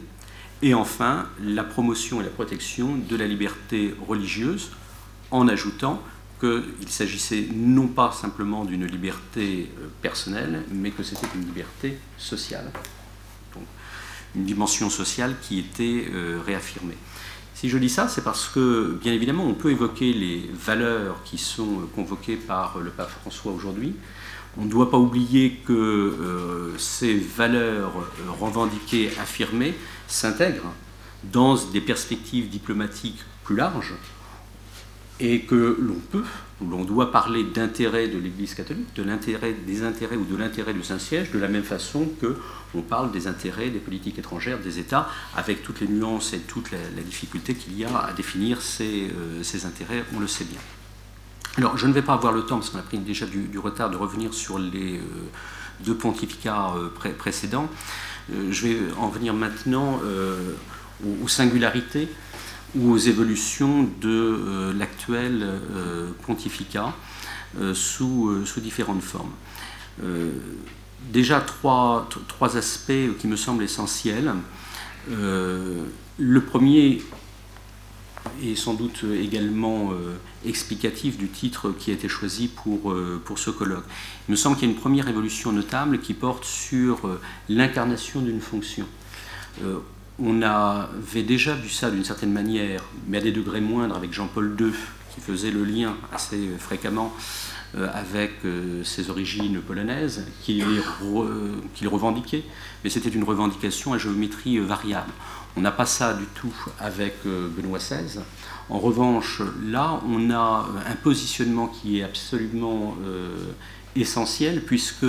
et 0.61 0.75
enfin 0.75 1.27
la 1.43 1.65
promotion 1.65 2.21
et 2.21 2.25
la 2.25 2.31
protection 2.31 2.97
de 2.97 3.17
la 3.17 3.27
liberté 3.27 3.95
religieuse, 4.07 4.71
en 5.31 5.49
ajoutant 5.49 6.03
qu'il 6.39 6.89
s'agissait 6.89 7.47
non 7.53 7.89
pas 7.89 8.13
simplement 8.13 8.65
d'une 8.65 8.87
liberté 8.87 9.71
euh, 9.79 9.89
personnelle, 10.03 10.63
mais 10.71 10.91
que 10.91 11.03
c'était 11.03 11.27
une 11.35 11.45
liberté 11.45 11.99
sociale. 12.17 12.71
Donc, 13.55 13.65
une 14.35 14.45
dimension 14.45 14.91
sociale 14.91 15.35
qui 15.43 15.59
était 15.59 16.07
euh, 16.13 16.41
réaffirmée. 16.45 16.97
Si 17.55 17.69
je 17.69 17.77
dis 17.77 17.89
ça, 17.89 18.07
c'est 18.07 18.23
parce 18.23 18.49
que, 18.49 18.99
bien 19.03 19.13
évidemment, 19.13 19.45
on 19.45 19.55
peut 19.55 19.73
évoquer 19.73 20.13
les 20.13 20.49
valeurs 20.53 21.23
qui 21.25 21.39
sont 21.39 21.81
euh, 21.81 21.87
convoquées 21.95 22.37
par 22.37 22.79
le 22.79 22.91
pape 22.91 23.11
François 23.11 23.53
aujourd'hui. 23.53 23.95
On 24.57 24.65
ne 24.65 24.71
doit 24.71 24.91
pas 24.91 24.99
oublier 24.99 25.61
que 25.65 26.73
ces 26.79 27.15
valeurs 27.15 27.93
revendiquées, 28.41 29.09
affirmées, 29.21 29.75
s'intègrent 30.09 30.73
dans 31.23 31.55
des 31.55 31.81
perspectives 31.81 32.49
diplomatiques 32.49 33.21
plus 33.45 33.55
larges, 33.55 33.95
et 35.21 35.41
que 35.41 35.77
l'on 35.81 36.01
peut, 36.11 36.25
ou 36.61 36.69
l'on 36.69 36.85
doit 36.85 37.11
parler 37.11 37.45
d'intérêt 37.45 38.09
de 38.09 38.19
l'Église 38.19 38.55
catholique, 38.55 38.95
de 38.95 39.03
l'intérêt 39.03 39.53
des 39.53 39.83
intérêts 39.83 40.17
ou 40.17 40.25
de 40.25 40.37
l'intérêt 40.37 40.75
du 40.75 40.83
Saint-Siège, 40.83 41.31
de 41.31 41.39
la 41.39 41.49
même 41.49 41.65
façon 41.65 42.09
que 42.21 42.37
on 42.75 42.83
parle 42.83 43.11
des 43.11 43.27
intérêts 43.27 43.71
des 43.71 43.79
politiques 43.79 44.19
étrangères 44.19 44.59
des 44.59 44.79
États, 44.79 45.09
avec 45.37 45.63
toutes 45.63 45.81
les 45.81 45.89
nuances 45.89 46.33
et 46.35 46.39
toute 46.41 46.71
la, 46.71 46.79
difficulté 47.03 47.55
qu'il 47.55 47.79
y 47.79 47.85
a 47.85 47.99
à 47.99 48.13
définir 48.13 48.61
ces, 48.61 49.09
euh, 49.09 49.43
ces, 49.43 49.65
intérêts, 49.65 50.05
on 50.15 50.21
le 50.21 50.27
sait 50.27 50.45
bien. 50.45 50.59
Alors, 51.57 51.77
je 51.77 51.87
ne 51.87 51.93
vais 51.93 52.03
pas 52.03 52.13
avoir 52.13 52.33
le 52.33 52.43
temps, 52.43 52.59
parce 52.59 52.71
qu'on 52.71 52.79
a 52.79 52.83
pris 52.83 52.99
déjà 52.99 53.27
du, 53.27 53.59
retard, 53.59 53.91
de 53.91 53.97
revenir 53.97 54.35
sur 54.35 54.59
les 54.59 54.99
euh, 54.99 55.03
deux 55.85 55.95
pontificats 55.95 56.75
euh, 56.77 56.91
précédents. 57.17 57.69
je 58.31 58.67
vais 58.67 58.79
en 58.99 59.09
venir 59.09 59.33
maintenant 59.33 60.01
aux, 61.05 61.25
aux 61.25 61.29
singularités 61.29 62.09
ou 62.77 62.93
aux 62.93 62.99
évolutions 62.99 63.89
de 64.01 64.09
euh, 64.09 64.73
l'actuel 64.73 65.43
euh, 65.43 66.11
pontificat 66.27 66.95
euh, 67.59 67.75
sous, 67.75 68.45
sous, 68.45 68.61
différentes 68.61 69.03
formes. 69.03 69.33
déjà 71.11 71.41
trois, 71.41 72.09
aspects 72.57 73.17
qui 73.19 73.27
me 73.27 73.37
semblent 73.37 73.65
essentiels. 73.65 74.33
le 75.09 76.41
premier 76.41 77.03
est 78.45 78.55
sans 78.55 78.75
doute 78.75 79.05
également 79.19 79.93
explicatif 80.45 81.17
du 81.17 81.29
titre 81.29 81.73
qui 81.79 81.91
a 81.91 81.95
été 81.95 82.09
choisi 82.09 82.49
pour, 82.49 82.95
pour 83.25 83.39
ce 83.39 83.51
colloque. 83.51 83.87
Il 84.29 84.33
me 84.33 84.37
semble 84.37 84.57
qu'il 84.57 84.69
y 84.69 84.71
a 84.71 84.75
une 84.75 84.81
première 84.81 85.09
évolution 85.09 85.51
notable 85.51 86.01
qui 86.01 86.15
porte 86.15 86.45
sur 86.45 87.19
l'incarnation 87.49 88.21
d'une 88.21 88.41
fonction 88.41 88.87
on 90.19 90.43
avait 90.43 91.23
déjà 91.23 91.55
vu 91.55 91.69
ça 91.69 91.91
d'une 91.91 92.05
certaine 92.05 92.33
manière, 92.33 92.83
mais 93.07 93.19
à 93.19 93.21
des 93.21 93.33
degrés 93.33 93.61
moindres 93.61 93.97
avec 93.97 94.13
Jean-Paul 94.13 94.57
II, 94.59 94.73
qui 95.15 95.21
faisait 95.21 95.51
le 95.51 95.65
lien 95.65 95.97
assez 96.13 96.49
fréquemment 96.59 97.15
euh, 97.77 97.87
avec 97.93 98.33
euh, 98.45 98.83
ses 98.83 99.11
origines 99.11 99.61
polonaises, 99.61 100.27
qu'il 100.43 100.65
revendiquait, 101.87 102.43
mais 102.83 102.91
c'était 102.91 103.11
une 103.11 103.25
revendication 103.25 103.93
à 103.93 103.99
géométrie 103.99 104.59
variable. 104.59 105.13
On 105.57 105.61
n'a 105.61 105.71
pas 105.71 105.87
ça 105.87 106.15
du 106.15 106.25
tout 106.35 106.55
avec 106.81 107.15
euh, 107.27 107.49
Benoît 107.49 107.79
XVI. 107.79 108.21
En 108.71 108.79
revanche, 108.79 109.43
là, 109.65 110.01
on 110.09 110.31
a 110.31 110.67
un 110.89 110.95
positionnement 110.97 111.69
qui 111.69 112.01
est 112.01 112.03
absolument 112.03 112.97
essentiel, 113.97 114.63
puisque 114.63 115.07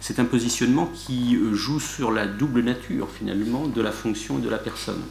c'est 0.00 0.18
un 0.18 0.24
positionnement 0.24 0.86
qui 0.86 1.36
euh, 1.36 1.54
joue 1.54 1.80
sur 1.80 2.10
la 2.10 2.26
double 2.26 2.62
nature 2.62 3.08
finalement 3.10 3.66
de 3.66 3.80
la 3.80 3.92
fonction 3.92 4.38
et 4.38 4.42
de 4.42 4.48
la 4.48 4.58
personne. 4.58 5.02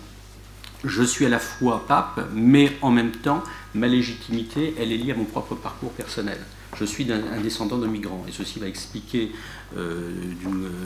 Je 0.84 1.02
suis 1.02 1.26
à 1.26 1.30
la 1.30 1.40
fois 1.40 1.86
pape, 1.88 2.30
mais 2.34 2.72
en 2.82 2.91
même 2.91 3.12
temps, 3.12 3.44
ma 3.74 3.88
légitimité, 3.88 4.76
elle 4.80 4.91
est 4.91 4.98
liée 4.98 5.14
à 5.14 5.16
mon 5.16 5.26
propre 5.26 5.56
parcours 5.56 5.91
personnel. 5.91 6.38
je 6.78 6.86
suis 6.86 7.12
un, 7.12 7.41
descendant 7.41 7.78
de 7.78 7.88
migrants. 7.88 8.24
Et 8.28 8.32
ceci 8.32 8.60
va 8.60 8.68
expliquer 8.68 9.32
euh, 9.78 10.12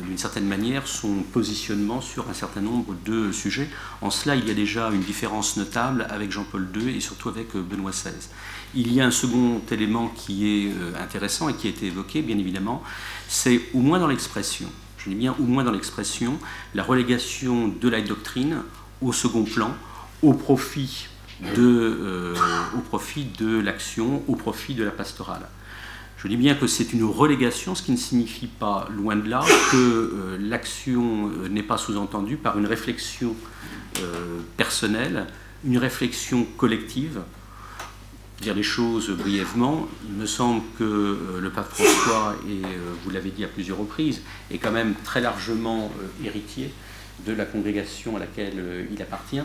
d'une 0.07 0.17
certaine 0.17 0.45
manière 0.45 0.87
son 0.87 1.15
positionnement 1.33 1.99
sur 1.99 2.29
un 2.29 2.33
certain 2.33 2.61
nombre 2.61 2.95
de 3.05 3.31
sujets. 3.31 3.67
En 4.01 4.09
cela, 4.09 4.35
il 4.35 4.47
y 4.47 4.51
a 4.51 4.53
déjà 4.53 4.89
une 4.89 5.01
différence 5.01 5.57
notable 5.57 6.07
avec 6.09 6.31
Jean-Paul 6.31 6.67
II 6.75 6.95
et 6.95 7.01
surtout 7.01 7.27
avec 7.27 7.55
euh, 7.55 7.61
Benoît 7.61 7.91
XVI. 7.91 8.13
Il 8.75 8.93
y 8.93 9.01
a 9.01 9.05
un 9.05 9.11
second 9.11 9.61
élément 9.71 10.09
qui 10.09 10.47
est 10.47 10.71
euh, 10.71 10.93
intéressant 11.01 11.49
et 11.49 11.55
qui 11.55 11.67
a 11.67 11.69
été 11.71 11.87
évoqué, 11.87 12.21
bien 12.21 12.37
évidemment, 12.37 12.83
c'est 13.27 13.61
au 13.73 13.79
moins 13.79 13.99
dans 13.99 14.07
l'expression, 14.07 14.67
je 14.97 15.09
dis 15.09 15.15
bien 15.15 15.35
au 15.39 15.43
moins 15.43 15.63
dans 15.63 15.71
l'expression, 15.71 16.37
la 16.75 16.83
relégation 16.83 17.67
de 17.67 17.89
la 17.89 18.01
doctrine 18.01 18.63
au 19.01 19.13
second 19.13 19.43
plan, 19.43 19.73
au 20.21 20.33
profit 20.33 21.07
de, 21.55 22.33
au 22.75 22.81
profit 22.81 23.25
de 23.39 23.59
l'action, 23.59 24.23
au 24.27 24.35
profit 24.35 24.73
de 24.75 24.83
la 24.83 24.91
pastorale. 24.91 25.47
Je 26.21 26.27
dis 26.27 26.35
bien 26.35 26.53
que 26.53 26.67
c'est 26.67 26.91
une 26.91 27.05
relégation, 27.05 27.75
ce 27.75 27.81
qui 27.81 27.93
ne 27.93 27.97
signifie 27.97 28.47
pas, 28.47 28.89
loin 28.93 29.15
de 29.15 29.29
là, 29.29 29.41
que 29.71 29.77
euh, 29.77 30.37
l'action 30.37 31.29
euh, 31.29 31.47
n'est 31.47 31.63
pas 31.63 31.77
sous-entendue 31.77 32.35
par 32.35 32.59
une 32.59 32.65
réflexion 32.65 33.33
euh, 34.01 34.39
personnelle, 34.57 35.27
une 35.63 35.77
réflexion 35.77 36.45
collective. 36.57 37.21
Dire 38.41 38.55
les 38.55 38.63
choses 38.63 39.09
brièvement, 39.09 39.87
il 40.07 40.13
me 40.13 40.25
semble 40.25 40.61
que 40.77 41.39
le 41.41 41.49
pape 41.49 41.69
François, 41.73 42.35
et 42.47 42.61
vous 43.03 43.09
l'avez 43.09 43.31
dit 43.31 43.43
à 43.43 43.49
plusieurs 43.49 43.77
reprises, 43.77 44.21
est 44.49 44.57
quand 44.59 44.71
même 44.71 44.93
très 45.03 45.19
largement 45.19 45.91
héritier 46.23 46.71
de 47.25 47.33
la 47.33 47.45
congrégation 47.45 48.15
à 48.15 48.19
laquelle 48.19 48.53
euh, 48.57 48.85
il 48.91 49.01
appartient. 49.01 49.41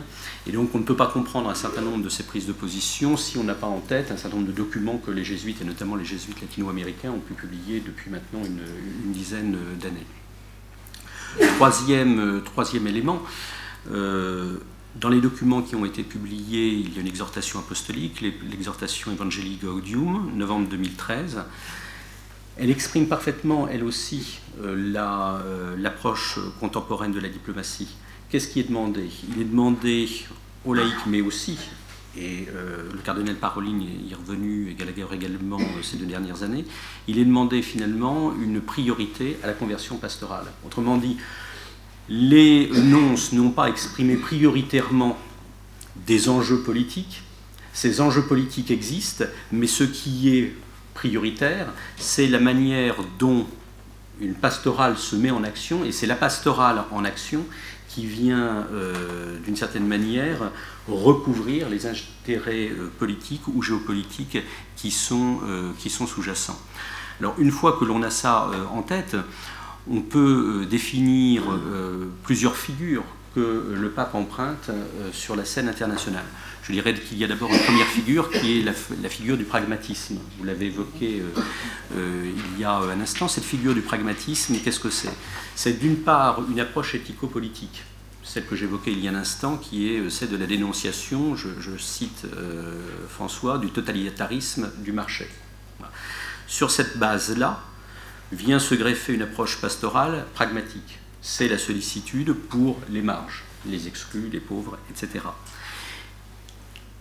Et 0.47 0.51
donc 0.51 0.73
on 0.73 0.79
ne 0.79 0.83
peut 0.83 0.95
pas 0.95 1.07
comprendre 1.07 1.49
un 1.49 1.55
certain 1.55 1.81
nombre 1.81 2.03
de 2.03 2.09
ces 2.09 2.23
prises 2.23 2.45
de 2.45 2.53
position 2.53 3.17
si 3.17 3.37
on 3.37 3.43
n'a 3.43 3.53
pas 3.53 3.67
en 3.67 3.79
tête 3.79 4.11
un 4.11 4.17
certain 4.17 4.37
nombre 4.37 4.47
de 4.47 4.55
documents 4.55 4.97
que 4.97 5.11
les 5.11 5.23
jésuites, 5.23 5.61
et 5.61 5.65
notamment 5.65 5.95
les 5.95 6.05
jésuites 6.05 6.41
latino-américains, 6.41 7.11
ont 7.11 7.19
pu 7.19 7.33
publier 7.33 7.81
depuis 7.85 8.09
maintenant 8.09 8.41
une, 8.43 9.11
dizaine 9.11 9.57
d'années. 9.79 10.05
Troisième, 11.55 12.19
euh, 12.19 12.39
troisième 12.39 12.87
élément, 12.87 13.21
euh, 13.91 14.57
dans 14.95 15.09
les 15.09 15.19
documents 15.19 15.61
qui 15.61 15.75
ont 15.75 15.85
été 15.85 16.03
publiés, 16.03 16.69
il 16.69 16.93
y 16.93 16.97
a 16.97 17.01
une 17.01 17.07
exhortation 17.07 17.59
apostolique, 17.59 18.21
l'exhortation 18.21 19.11
Evangelii 19.11 19.57
Gaudium, 19.57 20.31
novembre 20.35 20.69
2013, 20.69 21.43
elle 22.57 22.69
exprime 22.69 23.07
parfaitement, 23.07 23.67
elle 23.67 23.83
aussi, 23.83 24.39
euh, 24.61 24.93
euh, 24.95 25.75
l'approche 25.77 26.39
contemporaine 26.59 27.11
de 27.11 27.19
la 27.19 27.27
diplomatie. 27.27 27.89
Qu'est-ce 28.29 28.47
qui 28.47 28.61
est 28.61 28.69
demandé? 28.69 29.09
Il 29.29 29.41
est 29.41 29.45
demandé 29.45 30.07
aux 30.63 30.73
laïcs, 30.73 31.05
mais 31.07 31.19
aussi, 31.19 31.57
et 32.17 32.47
euh, 32.55 32.89
le 32.93 32.99
cardinal 32.99 33.35
Paroline 33.35 33.81
y 33.81 34.11
est 34.13 34.15
revenu, 34.15 34.69
et 34.69 34.75
Gallagher 34.75 35.07
également 35.11 35.59
ces 35.83 35.97
deux 35.97 36.05
dernières 36.05 36.43
années, 36.43 36.63
il 37.09 37.19
est 37.19 37.25
demandé 37.25 37.61
finalement 37.61 38.33
une 38.41 38.61
priorité 38.61 39.37
à 39.43 39.47
la 39.47 39.53
conversion 39.53 39.97
pastorale. 39.97 40.45
Autrement 40.65 40.95
dit, 40.95 41.17
les 42.09 42.69
nonces 42.69 43.31
n'ont 43.33 43.51
pas 43.51 43.69
exprimé 43.69 44.15
prioritairement 44.15 45.17
des 46.07 46.29
enjeux 46.29 46.61
politiques. 46.61 47.23
Ces 47.73 47.99
enjeux 48.01 48.23
politiques 48.23 48.71
existent, 48.71 49.25
mais 49.51 49.67
ce 49.67 49.83
qui 49.83 50.37
est 50.37 50.53
prioritaire, 50.93 51.67
c'est 51.97 52.27
la 52.27 52.39
manière 52.39 52.95
dont 53.19 53.45
une 54.21 54.33
pastorale 54.33 54.97
se 54.97 55.15
met 55.15 55.31
en 55.31 55.43
action, 55.43 55.83
et 55.83 55.91
c'est 55.91 56.07
la 56.07 56.15
pastorale 56.15 56.85
en 56.91 57.03
action 57.03 57.43
qui 57.95 58.05
vient, 58.05 58.67
euh, 58.73 59.39
d'une 59.39 59.55
certaine 59.55 59.87
manière, 59.87 60.51
recouvrir 60.87 61.69
les 61.69 61.85
intérêts 61.85 62.69
euh, 62.69 62.91
politiques 62.99 63.47
ou 63.47 63.61
géopolitiques 63.61 64.37
qui 64.75 64.91
sont, 64.91 65.39
euh, 65.47 65.71
qui 65.79 65.89
sont 65.89 66.05
sous-jacents. 66.05 66.59
Alors, 67.21 67.35
une 67.37 67.51
fois 67.51 67.77
que 67.79 67.85
l'on 67.85 68.03
a 68.03 68.09
ça 68.09 68.51
en 68.73 68.81
tête, 68.81 69.15
on 69.89 70.01
peut 70.01 70.65
définir 70.69 71.43
plusieurs 72.23 72.57
figures 72.57 73.03
que 73.35 73.73
le 73.75 73.89
pape 73.89 74.15
emprunte 74.15 74.71
sur 75.11 75.35
la 75.35 75.45
scène 75.45 75.67
internationale. 75.67 76.25
Je 76.67 76.73
dirais 76.73 76.95
qu'il 76.95 77.19
y 77.19 77.23
a 77.23 77.27
d'abord 77.27 77.51
une 77.53 77.59
première 77.59 77.85
figure 77.85 78.31
qui 78.31 78.59
est 78.59 78.63
la, 78.63 78.73
figure 79.09 79.37
du 79.37 79.43
pragmatisme. 79.43 80.17
Vous 80.39 80.45
l'avez 80.45 80.67
évoqué 80.67 81.21
euh, 81.21 81.41
euh, 81.95 82.31
il 82.55 82.59
y 82.59 82.63
a 82.63 82.73
un 82.77 82.99
instant. 82.99 83.27
Cette 83.27 83.43
figure 83.43 83.75
du 83.75 83.81
pragmatisme, 83.81 84.55
qu'est-ce 84.63 84.79
que 84.79 84.89
c'est? 84.89 85.13
C'est 85.55 85.79
d'une 85.79 85.97
part 85.97 86.41
une 86.49 86.59
approche 86.59 86.95
éthico-politique, 86.95 87.83
celle 88.23 88.47
que 88.47 88.55
j'évoquais 88.55 88.91
il 88.93 88.99
y 88.99 89.07
a 89.07 89.11
un 89.11 89.15
instant, 89.15 89.57
qui 89.57 89.93
est 89.93 89.99
euh, 89.99 90.09
celle 90.09 90.29
de 90.29 90.37
la 90.37 90.47
dénonciation, 90.47 91.35
je, 91.35 91.77
cite 91.77 92.25
François, 93.09 93.59
du 93.59 93.69
totalitarisme 93.69 94.71
du 94.79 94.91
marché. 94.91 95.29
Sur 96.47 96.71
cette 96.71 96.97
base-là, 96.97 97.61
vient 98.35 98.59
se 98.59 98.75
greffer 98.75 99.13
une 99.13 99.21
approche 99.21 99.59
pastorale 99.61 100.25
pragmatique. 100.33 100.99
C'est 101.21 101.47
la 101.47 101.57
sollicitude 101.57 102.33
pour 102.33 102.77
les 102.89 103.01
marges, 103.01 103.43
les 103.65 103.87
exclus, 103.87 104.29
les 104.31 104.39
pauvres, 104.39 104.77
etc. 104.91 105.21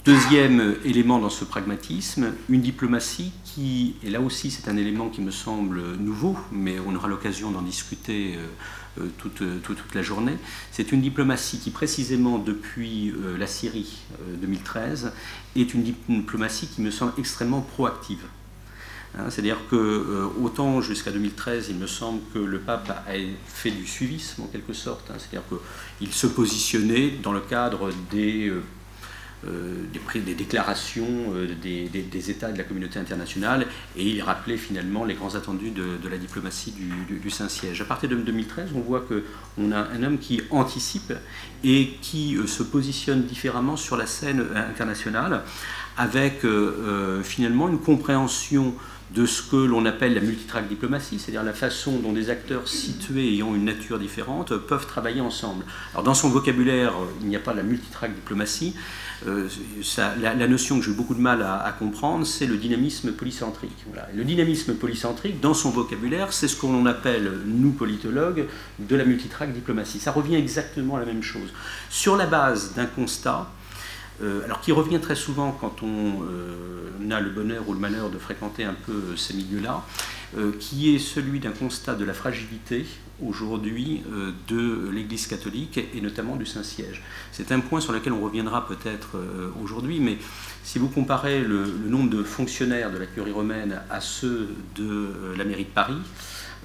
Deuxième 0.05 0.77
élément 0.85 1.19
dans 1.19 1.31
ce 1.31 1.47
pragmatisme, 1.47 2.35
une 2.51 2.61
diplomatie 2.61 3.33
qui, 3.43 3.97
et 4.03 4.11
là 4.11 4.21
aussi 4.21 4.51
c'est 4.51 4.69
un 4.69 4.77
élément 4.77 5.09
qui 5.09 5.23
me 5.23 5.31
semble 5.31 5.97
nouveau, 5.97 6.37
mais 6.53 6.77
on 6.87 6.95
aura 6.95 7.09
l'occasion 7.09 7.51
d'en 7.51 7.63
discuter 7.63 8.37
euh, 8.37 9.01
euh, 9.01 9.09
toute, 9.17 9.43
toute, 9.63 9.95
la 9.95 10.03
journée, 10.03 10.37
c'est 10.73 10.93
une 10.93 11.01
diplomatie 11.01 11.59
qui 11.59 11.71
précisément 11.71 12.39
depuis 12.39 13.13
euh, 13.13 13.39
la 13.39 13.47
Syrie 13.47 13.97
2013 14.43 15.13
est 15.57 15.73
une 15.73 15.83
diplomatie 15.83 16.67
qui 16.67 16.83
me 16.83 16.91
semble 16.91 17.15
extrêmement 17.17 17.63
proactive. 17.63 18.25
Hein, 19.17 19.31
c'est-à-dire 19.31 19.59
que 19.71 20.29
autant 20.43 20.81
jusqu'à 20.81 21.13
2013, 21.13 21.69
il 21.71 21.77
me 21.77 21.87
semble 21.87 22.21
que 22.33 22.39
le 22.39 22.59
pape 22.59 22.91
a 22.91 23.13
fait 23.47 23.71
du 23.71 23.87
suivisme 23.87 24.43
en 24.43 24.47
quelque 24.47 24.73
sorte, 24.73 25.11
hein, 25.11 25.15
c'est-à-dire 25.19 25.49
qu'il 25.99 26.13
se 26.13 26.27
positionnait 26.27 27.11
dans 27.23 27.33
le 27.33 27.41
cadre 27.41 27.91
des 28.11 28.53
euh, 29.47 29.85
des, 30.15 30.21
des, 30.21 30.35
déclarations 30.35 31.07
euh, 31.35 31.49
des, 31.61 32.31
États 32.31 32.51
de 32.51 32.57
la 32.57 32.65
communauté 32.65 32.99
internationale 32.99 33.67
et 33.97 34.09
il 34.09 34.23
rappelait 34.23 34.57
finalement 34.57 35.05
les 35.05 35.15
grands 35.15 35.35
attendus 35.35 35.71
de, 35.71 36.09
la 36.09 36.17
diplomatie 36.17 36.73
du, 36.73 37.31
Saint-Siège. 37.31 37.83
À 37.83 37.85
partir 37.85 38.09
de 38.09 38.15
2013, 38.15 38.71
on 38.75 38.81
voit 38.81 39.03
qu'on 39.03 39.73
a 39.73 39.79
un 39.79 40.03
homme 40.03 40.19
qui 40.19 40.41
anticipe 40.51 41.13
et 41.63 41.91
qui 42.01 42.37
euh, 42.37 42.47
se 42.47 42.63
positionne 42.63 43.25
différemment 43.25 43.77
sur 43.77 43.97
la 43.97 44.07
scène 44.07 44.47
internationale 44.55 45.43
avec 45.97 46.45
finalement 47.23 47.69
une 47.69 47.79
compréhension 47.79 48.75
de 49.11 49.27
ce 49.27 49.43
que 49.43 49.57
l'on 49.57 49.85
appelle 49.87 50.15
la 50.15 50.21
multitrack 50.21 50.69
diplomatie, 50.69 51.19
c'est-à-dire 51.19 51.45
la 51.45 51.53
façon 51.53 51.99
dont 51.99 52.13
des 52.13 52.31
acteurs 52.31 52.67
situés 52.69 53.33
ayant 53.33 53.55
une 53.55 53.65
nature 53.65 53.99
différente 53.99 54.57
peuvent 54.57 54.87
travailler 54.87 55.21
ensemble. 55.21 55.65
Alors 55.93 56.05
dans 56.05 56.15
son 56.15 56.31
vocabulaire, 56.31 56.95
il 57.21 57.29
n'y 57.29 57.37
a 57.37 57.41
pas 57.41 57.55
la 57.55 57.63
multitrack 57.63 58.15
diplomatie, 58.15 58.75
euh, 59.27 59.49
la, 60.21 60.47
notion 60.47 60.79
que 60.79 60.85
j'ai 60.85 60.93
beaucoup 60.93 61.15
de 61.15 61.21
mal 61.21 61.43
à, 61.43 61.75
comprendre, 61.79 62.27
c'est 62.27 62.47
le 62.47 62.57
dynamisme 62.57 63.13
polycentrique. 63.13 63.85
Le 64.15 64.25
dynamisme 64.25 64.75
polycentrique, 64.75 65.41
dans 65.41 65.55
son 65.55 65.71
vocabulaire, 65.71 66.33
c'est 66.33 66.49
ce 66.49 66.57
qu'on 66.57 66.85
appelle, 66.87 67.31
nous 67.47 67.73
politologues, 67.73 68.47
de 68.79 68.97
la 68.97 69.05
multitrack 69.05 69.53
diplomatie. 69.53 69.99
Ça 69.99 70.13
revient 70.13 70.37
exactement 70.37 70.97
à 70.97 71.01
la 71.01 71.07
même 71.07 71.23
chose. 71.23 71.53
Sur 71.89 72.17
la 72.17 72.27
base 72.27 72.75
d'un 72.75 72.87
constat, 72.87 73.51
euh, 74.23 74.45
alors 74.45 74.61
qui 74.61 74.73
revient 74.73 75.01
très 75.01 75.17
souvent 75.17 75.53
quand 75.53 75.83
on 75.83 76.23
euh, 76.23 77.11
a 77.11 77.21
le 77.21 77.31
bonheur 77.31 77.69
ou 77.69 77.73
le 77.73 77.81
malheur 77.81 78.11
de 78.11 78.19
fréquenter 78.19 78.65
un 78.65 78.75
peu 78.75 79.17
ces 79.17 79.35
milieux-là, 79.35 79.85
qui 80.59 80.93
est 80.93 80.99
celui 80.99 81.39
d'un 81.39 81.53
constat 81.53 81.95
de 81.95 82.05
la 82.05 82.13
fragilité 82.13 82.87
aujourd'hui 83.23 84.03
euh, 84.13 84.33
de 84.49 84.91
l'Église 84.91 85.27
catholique 85.27 85.79
et 85.95 86.01
notamment 86.01 86.37
du 86.37 86.47
Saint-Siège. 86.47 87.03
C'est 87.33 87.53
un 87.53 87.61
point 87.61 87.81
sur 87.81 87.93
lequel 87.93 88.13
on 88.13 88.21
reviendra 88.21 88.67
peut-être 88.67 89.17
euh, 89.17 89.51
aujourd'hui, 89.63 90.01
mais 90.01 90.19
si 90.63 90.79
vous 90.79 90.89
comparez 90.89 91.41
le, 91.41 91.67
nombre 91.87 92.11
de 92.11 92.23
fonctionnaires 92.23 92.91
de 92.91 92.99
la 92.99 93.07
curie 93.07 93.33
romaine 93.33 93.81
à 93.91 94.01
ceux 94.01 94.49
de 94.75 94.85
euh, 94.85 95.37
la 95.37 95.45
mairie 95.45 95.65
de 95.65 95.71
Paris, 95.71 96.01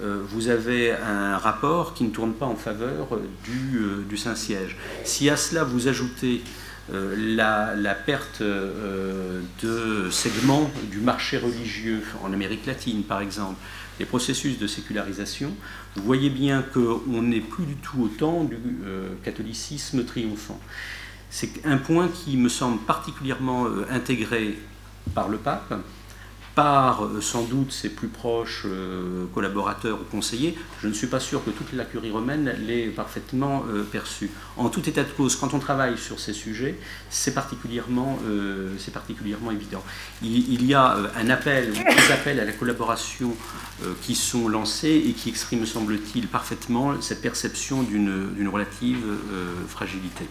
vous 0.01 0.47
avez 0.47 0.93
un 0.93 1.37
rapport 1.37 1.93
qui 1.93 2.05
ne 2.05 2.09
tourne 2.09 2.31
pas 2.31 2.45
en 2.45 2.55
faveur 2.55 3.19
du, 3.43 4.15
Saint-Siège. 4.15 4.77
Si 5.03 5.29
à 5.29 5.35
cela 5.35 5.65
vous 5.65 5.89
ajoutez 5.89 6.41
la, 6.91 7.75
la, 7.75 7.93
perte 7.95 8.41
de 8.41 10.09
segments 10.09 10.71
du 10.91 10.99
marché 10.99 11.37
religieux 11.37 12.01
en 12.23 12.33
Amérique 12.33 12.65
latine, 12.65 13.03
par 13.03 13.21
exemple, 13.21 13.59
les 13.99 14.05
processus 14.05 14.57
de 14.57 14.65
sécularisation, 14.65 15.53
vous 15.95 16.03
voyez 16.03 16.29
bien 16.29 16.63
qu'on 16.73 17.21
n'est 17.21 17.41
plus 17.41 17.65
du 17.65 17.75
tout 17.75 18.01
au 18.03 18.07
temps 18.07 18.45
du 18.45 18.57
euh, 18.85 19.09
catholicisme 19.23 20.05
triomphant. 20.05 20.59
C'est 21.29 21.65
un 21.65 21.77
point 21.77 22.07
qui 22.07 22.37
me 22.37 22.49
semble 22.49 22.79
particulièrement 22.79 23.65
euh, 23.65 23.85
intégré 23.91 24.57
par 25.13 25.27
le 25.27 25.37
pape, 25.37 25.73
par 26.59 27.05
euh, 27.05 27.21
sans 27.21 27.43
doute 27.43 27.71
ses 27.71 27.87
plus 27.87 28.09
proches 28.09 28.63
euh, 28.65 29.23
collaborateurs 29.33 29.97
ou 30.01 30.03
conseillers, 30.11 30.57
je 30.81 30.89
ne 30.89 30.93
suis 30.93 31.07
pas 31.07 31.21
sûr 31.21 31.41
que 31.45 31.51
toute 31.51 31.71
la 31.71 31.85
curie 31.85 32.11
romaine 32.11 32.53
l'ait 32.67 32.87
parfaitement 32.87 33.63
euh, 33.69 33.83
perçue. 33.83 34.29
En 34.57 34.67
tout 34.67 34.89
état 34.89 35.03
de 35.03 35.09
cause, 35.09 35.37
quand 35.37 35.53
on 35.53 35.59
travaille 35.59 35.97
sur 35.97 36.19
ces 36.19 36.33
sujets, 36.33 36.77
c'est 37.09 37.33
particulièrement, 37.33 38.19
c'est 38.77 38.93
particulièrement 38.93 39.51
évident. 39.51 39.81
Il, 40.21 40.65
y 40.65 40.73
a 40.73 40.97
un 41.15 41.29
appel, 41.29 41.71
des 41.71 42.11
appels 42.11 42.41
à 42.41 42.45
la 42.45 42.51
collaboration 42.51 43.33
qui 44.01 44.15
sont 44.15 44.49
lancés 44.49 45.01
et 45.07 45.13
qui 45.13 45.29
expriment, 45.29 45.65
semble-t-il, 45.65 46.27
parfaitement 46.27 46.99
cette 47.01 47.21
perception 47.21 47.83
d'une 47.83 48.49
relative 48.49 49.05
fragilité. 49.69 50.25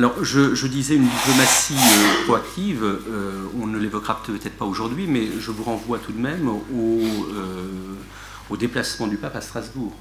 Alors, 0.00 0.24
je, 0.24 0.66
disais 0.66 0.94
une 0.94 1.06
diplomatie 1.06 1.74
euh, 1.74 2.24
proactive, 2.24 2.82
euh, 2.82 3.44
on 3.60 3.66
ne 3.66 3.78
l'évoquera 3.78 4.22
peut-être 4.22 4.56
pas 4.56 4.64
aujourd'hui, 4.64 5.06
mais 5.06 5.28
je 5.38 5.50
vous 5.50 5.62
renvoie 5.62 5.98
tout 5.98 6.12
de 6.12 6.18
même 6.18 6.48
au, 6.48 6.62
euh, 6.72 7.68
au, 8.48 8.56
déplacement 8.56 9.08
du 9.08 9.18
pape 9.18 9.36
à 9.36 9.42
Strasbourg, 9.42 9.92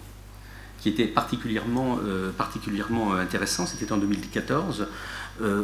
qui 0.79 0.87
était 0.87 1.05
particulièrement, 1.05 1.99
particulièrement 2.37 3.11
intéressant, 3.11 3.65
c'était 3.65 3.91
en 3.91 3.97
2014. 3.97 4.87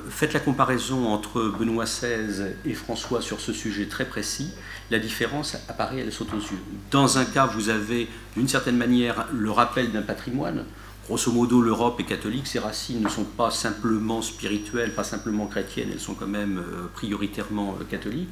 faites 0.10 0.34
la 0.34 0.42
comparaison 0.42 1.08
entre 1.08 1.54
Benoît 1.58 1.86
XVI 1.86 2.56
et 2.66 2.74
François 2.74 3.22
sur 3.22 3.40
ce 3.40 3.54
sujet 3.54 3.86
très 3.86 4.04
précis, 4.04 4.52
la 4.92 5.00
différence 5.00 5.56
apparaît, 5.70 6.00
elle 6.00 6.12
saute 6.12 6.34
aux 6.34 6.42
yeux. 6.42 6.60
Dans 6.92 7.18
un 7.18 7.24
cas, 7.24 7.46
vous 7.46 7.70
avez 7.70 8.10
d'une 8.36 8.50
certaine 8.50 8.76
manière 8.76 9.28
le 9.32 9.50
rappel 9.50 9.94
d'un 9.94 10.02
patrimoine, 10.02 10.66
Grosso 11.08 11.32
modo, 11.32 11.62
l'Europe 11.62 12.00
est 12.00 12.06
catholique, 12.06 12.48
ses 12.48 12.58
racines 12.58 13.00
ne 13.00 13.10
sont 13.10 13.26
pas 13.26 13.52
simplement 13.52 14.24
spirituelles, 14.24 14.92
pas 14.92 15.04
simplement 15.04 15.46
chrétiennes, 15.46 15.90
elles 15.92 16.00
sont 16.00 16.16
quand 16.16 16.26
même 16.26 16.58
euh, 16.58 16.88
prioritairement 16.96 17.78
euh, 17.80 17.84
catholiques. 17.84 18.30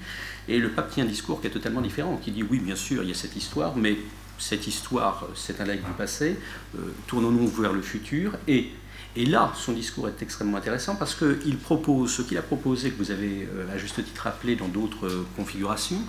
Et 0.48 0.58
le 0.58 0.72
pape 0.72 0.90
tient 0.90 1.04
un 1.04 1.08
discours 1.08 1.40
qui 1.40 1.46
est 1.46 1.52
totalement 1.52 1.82
différent, 1.82 2.18
qui 2.18 2.32
dit 2.32 2.42
oui, 2.42 2.58
bien 2.58 2.76
sûr, 2.76 3.04
il 3.04 3.10
y 3.10 3.12
a 3.12 3.16
cette 3.16 3.36
histoire, 3.36 3.78
mais 3.78 3.98
cette 4.40 4.66
histoire, 4.66 5.28
c'est 5.36 5.62
un 5.62 5.66
lac 5.66 5.86
du 5.86 5.92
passé, 5.92 6.40
euh, 6.76 6.80
tournons-nous 7.06 7.48
vers 7.50 7.74
le 7.74 7.84
futur. 7.84 8.34
Et, 8.48 8.72
et 9.16 9.28
là, 9.28 9.54
son 9.56 9.74
discours 9.74 10.08
est 10.08 10.24
extrêmement 10.24 10.58
intéressant 10.58 10.96
parce 10.96 11.14
qu'il 11.14 11.58
propose 11.60 12.12
ce 12.12 12.24
qu'il 12.24 12.40
a 12.40 12.42
proposé, 12.42 12.90
que 12.90 12.98
vous 12.98 13.12
avez 13.12 13.48
à 13.72 13.78
juste 13.78 14.04
titre 14.04 14.24
rappelé 14.24 14.56
dans 14.56 14.68
d'autres 14.68 15.26
configurations, 15.36 16.02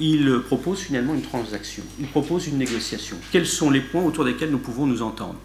il 0.00 0.40
propose 0.48 0.80
finalement 0.80 1.14
une 1.14 1.22
transaction, 1.22 1.84
il 2.00 2.08
propose 2.08 2.48
une 2.48 2.58
négociation. 2.58 3.16
Quels 3.30 3.46
sont 3.46 3.70
les 3.70 3.80
points 3.80 4.02
autour 4.02 4.24
desquels 4.24 4.50
nous 4.50 4.58
pouvons 4.58 4.86
nous 4.86 5.02
entendre? 5.02 5.38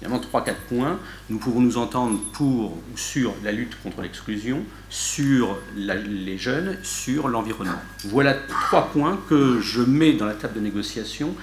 Évidemment, 0.00 0.20
trois, 0.20 0.42
quatre 0.42 0.60
points. 0.62 0.98
Nous 1.28 1.38
pouvons 1.38 1.60
nous 1.60 1.76
entendre 1.76 2.18
pour 2.32 2.72
ou 2.72 2.96
sur 2.96 3.34
la 3.44 3.52
lutte 3.52 3.76
contre 3.82 4.00
l'exclusion, 4.00 4.62
sur 4.88 5.58
les 5.76 6.38
jeunes, 6.38 6.78
sur 6.82 7.28
l'environnement. 7.28 7.80
Voilà 8.04 8.34
trois 8.34 8.88
points 8.88 9.18
que 9.28 9.60
je 9.60 9.82
mets 9.82 10.14
dans 10.14 10.26
la 10.26 10.34
table 10.34 10.54
de 10.54 10.60
négociation 10.60 11.34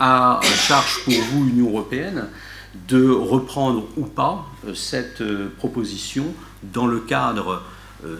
à 0.00 0.40
charge 0.54 1.04
pour 1.04 1.14
vous, 1.14 1.48
Union 1.48 1.68
européenne, 1.68 2.28
de 2.88 3.10
reprendre 3.10 3.84
ou 3.96 4.04
pas 4.04 4.46
euh, 4.66 4.74
cette 4.74 5.20
euh, 5.20 5.48
proposition 5.56 6.26
dans 6.62 6.86
le 6.86 7.00
cadre 7.00 7.62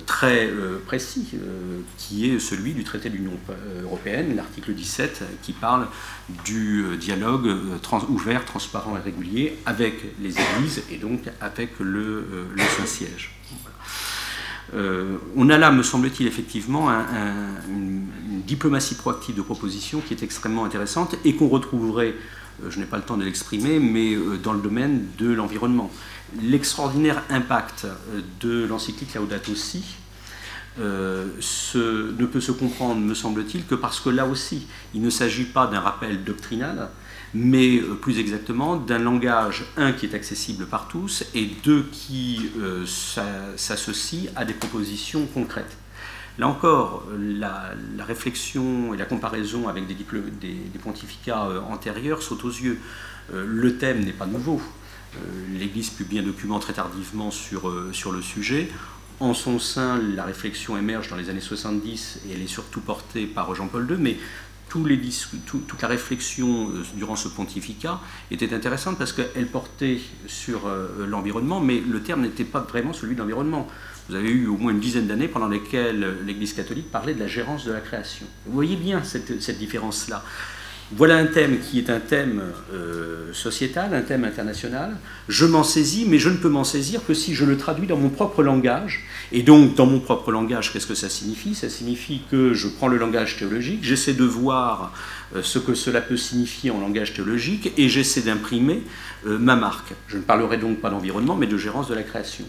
très 0.06 0.46
euh, 0.46 0.78
précis, 0.84 1.28
euh, 1.34 1.80
qui 1.96 2.28
est 2.28 2.40
celui 2.40 2.72
du 2.74 2.82
traité 2.82 3.10
de 3.10 3.16
l'Union 3.16 3.38
européenne, 3.82 4.34
l'article 4.34 4.74
17, 4.74 5.22
qui 5.42 5.52
parle 5.52 5.86
du 6.44 6.84
dialogue 6.98 7.48
ouvert, 8.08 8.44
transparent 8.44 8.96
et 8.96 9.00
régulier 9.00 9.56
avec 9.66 10.04
les 10.20 10.30
églises 10.30 10.82
et 10.90 10.96
donc 10.96 11.20
avec 11.40 11.78
le, 11.78 12.26
Saint-Siège. 12.76 13.36
on 14.74 15.48
a 15.48 15.58
là, 15.58 15.70
me 15.70 15.82
semble-t-il, 15.82 16.26
effectivement 16.26 16.90
une, 16.90 18.06
diplomatie 18.46 18.94
proactive 18.94 19.36
de 19.36 19.42
proposition 19.42 20.00
qui 20.00 20.14
est 20.14 20.22
extrêmement 20.22 20.64
intéressante 20.64 21.16
et 21.24 21.34
qu'on 21.34 21.48
retrouverait, 21.48 22.14
je 22.66 22.78
n'ai 22.80 22.86
pas 22.86 22.96
le 22.96 23.02
temps 23.02 23.16
de 23.16 23.24
l'exprimer, 23.24 23.78
mais 23.78 24.16
dans 24.42 24.54
le 24.54 24.60
domaine 24.60 25.06
de 25.18 25.32
l'environnement 25.32 25.90
l'extraordinaire 26.42 27.22
impact 27.30 27.84
euh, 27.84 28.20
de 28.40 28.66
l'encyclique 28.66 29.14
Laudato 29.14 29.54
Si 29.54 29.84
euh, 30.78 31.26
ne 31.74 32.26
peut 32.26 32.40
se 32.40 32.52
comprendre, 32.52 33.00
me 33.00 33.14
semble-t-il, 33.14 33.66
que 33.66 33.74
parce 33.74 34.00
que 34.00 34.10
là 34.10 34.26
aussi, 34.26 34.66
il 34.94 35.02
ne 35.02 35.10
s'agit 35.10 35.44
pas 35.44 35.66
d'un 35.66 35.80
rappel 35.80 36.24
doctrinal, 36.24 36.90
mais 37.34 37.78
euh, 37.78 37.94
plus 37.94 38.18
exactement 38.18 38.76
d'un 38.76 38.98
langage, 38.98 39.64
un, 39.76 39.92
qui 39.92 40.06
est 40.06 40.14
accessible 40.14 40.66
par 40.66 40.88
tous, 40.88 41.24
et 41.34 41.46
deux, 41.64 41.86
qui 41.90 42.50
s'associe 43.56 44.30
à 44.36 44.44
des 44.44 44.54
propositions 44.54 45.26
concrètes. 45.26 45.76
Là 46.38 46.46
encore, 46.46 47.04
la, 47.18 47.72
réflexion 47.98 48.94
et 48.94 48.96
la 48.96 49.04
comparaison 49.04 49.66
avec 49.66 49.88
des, 49.88 49.96
des 50.40 50.78
pontificats 50.78 51.48
antérieurs 51.68 52.22
sautent 52.22 52.44
aux 52.44 52.50
yeux. 52.50 52.78
le 53.32 53.76
thème 53.76 54.04
n'est 54.04 54.12
pas 54.12 54.26
nouveau. 54.26 54.62
Euh, 55.16 55.58
L'Église 55.58 55.90
publie 55.90 56.18
un 56.18 56.22
document 56.22 56.58
très 56.58 56.72
tardivement 56.72 57.30
sur, 57.30 57.68
euh, 57.68 57.90
sur 57.92 58.12
le 58.12 58.22
sujet. 58.22 58.68
En 59.20 59.34
son 59.34 59.58
sein, 59.58 59.98
la 59.98 60.24
réflexion 60.24 60.76
émerge 60.76 61.08
dans 61.08 61.16
les 61.16 61.28
années 61.28 61.40
70 61.40 62.20
et 62.28 62.34
elle 62.34 62.42
est 62.42 62.46
surtout 62.46 62.80
portée 62.80 63.26
par 63.26 63.52
Jean-Paul 63.54 63.86
II, 63.90 63.96
mais 63.98 64.16
toute 64.68 65.80
la 65.80 65.88
réflexion 65.88 66.70
euh, 66.70 66.84
durant 66.94 67.16
ce 67.16 67.28
pontificat 67.28 68.00
était 68.30 68.52
intéressante 68.54 68.98
parce 68.98 69.12
qu'elle 69.12 69.48
portait 69.48 69.98
sur 70.26 70.70
l'environnement, 70.98 71.58
mais 71.60 71.80
le 71.80 72.02
terme 72.02 72.22
n'était 72.22 72.44
pas 72.44 72.60
vraiment 72.60 72.92
celui 72.92 73.14
de 73.14 73.20
l'environnement. 73.20 73.66
Vous 74.08 74.14
avez 74.14 74.30
eu 74.30 74.46
au 74.46 74.56
moins 74.56 74.72
une 74.72 74.80
dizaine 74.80 75.06
d'années 75.06 75.28
pendant 75.28 75.48
lesquelles 75.48 76.18
l'Église 76.24 76.52
catholique 76.52 76.90
parlait 76.90 77.14
de 77.14 77.20
la 77.20 77.26
gérance 77.26 77.64
de 77.64 77.72
la 77.72 77.80
création. 77.80 78.26
Vous 78.46 78.52
voyez 78.52 78.76
bien 78.76 79.02
cette, 79.02 79.42
cette 79.42 79.58
différence-là. 79.58 80.22
Voilà 80.96 81.16
un 81.18 81.26
thème 81.26 81.58
qui 81.60 81.78
est 81.78 81.90
un 81.90 82.00
thème 82.00 82.42
euh, 82.72 83.30
sociétal, 83.34 83.92
un 83.92 84.00
thème 84.00 84.24
international. 84.24 84.96
Je 85.28 85.44
m'en 85.44 85.62
saisis, 85.62 86.06
mais 86.08 86.18
je 86.18 86.30
ne 86.30 86.36
peux 86.38 86.48
m'en 86.48 86.64
saisir 86.64 87.04
que 87.06 87.12
si 87.12 87.34
je 87.34 87.44
le 87.44 87.58
traduis 87.58 87.86
dans 87.86 87.98
mon 87.98 88.08
propre 88.08 88.42
langage. 88.42 89.04
Et 89.30 89.42
donc, 89.42 89.74
dans 89.74 89.84
mon 89.84 90.00
propre 90.00 90.32
langage, 90.32 90.72
qu'est-ce 90.72 90.86
que 90.86 90.94
ça 90.94 91.10
signifie? 91.10 91.54
Ça 91.54 91.68
signifie 91.68 92.22
que 92.30 92.54
je 92.54 92.68
prends 92.68 92.88
le 92.88 92.96
langage 92.96 93.36
théologique, 93.36 93.80
j'essaie 93.82 94.14
de 94.14 94.24
voir 94.24 94.94
euh, 95.36 95.42
ce 95.42 95.58
que 95.58 95.74
cela 95.74 96.00
peut 96.00 96.16
signifier 96.16 96.70
en 96.70 96.80
langage 96.80 97.12
théologique, 97.12 97.70
et 97.76 97.90
j'essaie 97.90 98.22
d'imprimer 98.22 98.82
euh, 99.26 99.38
ma 99.38 99.56
marque. 99.56 99.92
Je 100.06 100.16
ne 100.16 100.22
parlerai 100.22 100.56
donc 100.56 100.80
pas 100.80 100.88
d'environnement, 100.88 101.36
mais 101.36 101.46
de 101.46 101.58
gérance 101.58 101.88
de 101.88 101.94
la 101.94 102.02
création. 102.02 102.46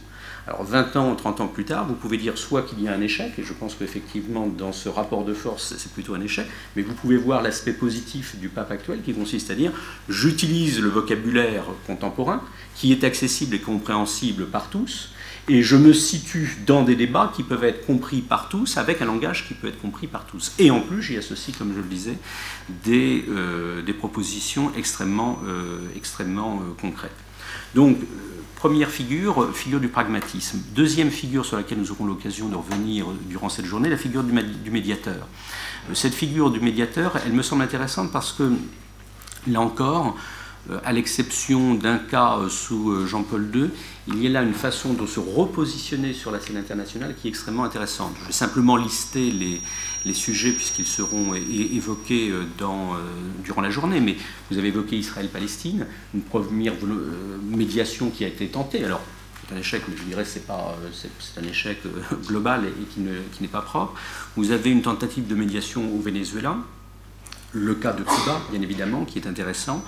Alors 0.47 0.63
20 0.63 0.95
ans, 0.95 1.15
30 1.15 1.41
ans 1.41 1.47
plus 1.47 1.65
tard, 1.65 1.87
vous 1.87 1.95
pouvez 1.95 2.17
dire 2.17 2.37
soit 2.37 2.63
qu'il 2.63 2.81
y 2.81 2.87
a 2.87 2.93
un 2.93 3.01
échec, 3.01 3.33
et 3.37 3.43
je 3.43 3.53
pense 3.53 3.75
qu'effectivement 3.75 4.47
dans 4.47 4.71
ce 4.71 4.89
rapport 4.89 5.23
de 5.25 5.33
force 5.33 5.75
c'est 5.77 5.91
plutôt 5.91 6.15
un 6.15 6.21
échec, 6.21 6.47
mais 6.75 6.81
vous 6.81 6.93
pouvez 6.93 7.17
voir 7.17 7.41
l'aspect 7.41 7.73
positif 7.73 8.35
du 8.37 8.49
pape 8.49 8.71
actuel 8.71 9.01
qui 9.01 9.13
consiste 9.13 9.51
à 9.51 9.55
dire 9.55 9.71
j'utilise 10.07 10.79
le 10.81 10.89
vocabulaire 10.89 11.65
contemporain 11.85 12.41
qui 12.75 12.91
est 12.91 13.03
accessible 13.03 13.55
et 13.55 13.59
compréhensible 13.59 14.47
par 14.47 14.69
tous, 14.69 15.11
et 15.49 15.63
je 15.63 15.75
me 15.75 15.93
situe 15.93 16.57
dans 16.65 16.83
des 16.83 16.95
débats 16.95 17.31
qui 17.35 17.43
peuvent 17.43 17.63
être 17.63 17.85
compris 17.85 18.21
par 18.21 18.49
tous 18.49 18.77
avec 18.77 19.01
un 19.01 19.05
langage 19.05 19.47
qui 19.47 19.55
peut 19.55 19.67
être 19.67 19.81
compris 19.81 20.07
par 20.07 20.25
tous. 20.25 20.53
Et 20.59 20.71
en 20.71 20.79
plus 20.79 21.01
j'y 21.01 21.17
associe, 21.17 21.57
comme 21.57 21.73
je 21.73 21.79
le 21.79 21.87
disais, 21.87 22.17
des, 22.85 23.25
euh, 23.29 23.81
des 23.81 23.93
propositions 23.93 24.71
extrêmement, 24.75 25.39
euh, 25.47 25.79
extrêmement 25.95 26.61
euh, 26.61 26.73
concrètes. 26.79 27.11
Donc 27.75 27.97
Première 28.59 28.89
figure, 28.89 29.55
figure 29.55 29.79
du 29.79 29.87
pragmatisme. 29.87 30.59
Deuxième 30.75 31.11
figure 31.11 31.45
sur 31.45 31.55
laquelle 31.55 31.77
nous 31.77 31.91
aurons 31.91 32.05
l'occasion 32.05 32.49
de 32.49 32.57
revenir 32.57 33.05
durant 33.29 33.47
cette 33.47 33.63
journée, 33.63 33.87
la 33.87 33.95
figure 33.95 34.21
du 34.21 34.69
médiateur. 34.69 35.29
Euh, 35.89 35.93
cette 35.93 36.13
figure 36.13 36.51
du 36.51 36.59
médiateur, 36.59 37.13
elle 37.25 37.31
me 37.31 37.41
semble 37.41 37.61
intéressante 37.61 38.11
parce 38.11 38.33
que, 38.33 38.51
là 39.47 39.61
encore, 39.61 40.07
euh, 40.07 40.11
à 40.83 40.93
l'exception 40.93 41.75
d'un 41.75 41.97
cas 41.97 42.37
euh, 42.37 42.49
sous 42.49 43.05
Jean-Paul 43.07 43.49
II, 43.53 43.69
il 44.11 44.23
y 44.23 44.27
a 44.27 44.29
là 44.29 44.41
une 44.41 44.53
façon 44.53 44.93
de 44.93 45.05
se 45.05 45.19
repositionner 45.19 46.13
sur 46.13 46.31
la 46.31 46.39
scène 46.39 46.57
internationale 46.57 47.15
qui 47.15 47.27
est 47.27 47.29
extrêmement 47.29 47.63
intéressante. 47.63 48.15
Je 48.21 48.27
vais 48.27 48.33
simplement 48.33 48.75
lister 48.75 49.31
les, 49.31 50.13
sujets 50.13 50.51
puisqu'ils 50.51 50.87
seront 50.87 51.35
évoqués 51.35 52.29
euh, 52.31 52.43
euh, 52.61 52.95
durant 53.43 53.61
la 53.61 53.69
journée, 53.69 53.99
mais 53.99 54.17
vous 54.49 54.57
avez 54.57 54.69
évoqué 54.69 54.97
Israël-Palestine, 54.97 55.85
une 56.15 56.21
première 56.21 56.73
euh, 56.83 57.37
médiation 57.43 58.09
qui 58.09 58.25
a 58.25 58.27
été 58.27 58.47
tentée. 58.47 58.83
Alors, 58.83 59.01
c'est 59.47 59.55
un 59.55 59.59
échec, 59.59 59.83
mais 59.87 59.95
je 59.95 60.03
dirais 60.03 60.23
que 60.23 60.29
c'est, 60.29 60.47
pas, 60.47 60.75
c'est, 60.91 61.39
un 61.39 61.47
échec 61.47 61.79
global 62.27 62.65
et, 62.65 62.85
qui 62.85 63.01
n'est 63.41 63.47
pas 63.47 63.61
propre. 63.61 63.93
Vous 64.35 64.51
avez 64.51 64.71
une 64.71 64.81
tentative 64.81 65.27
de 65.27 65.35
médiation 65.35 65.93
au 65.93 66.01
Venezuela, 66.01 66.57
le 67.51 67.75
cas 67.75 67.93
de 67.93 68.03
Cuba, 68.03 68.41
bien 68.51 68.61
évidemment, 68.61 69.05
qui 69.05 69.19
est 69.19 69.27
intéressant. 69.27 69.83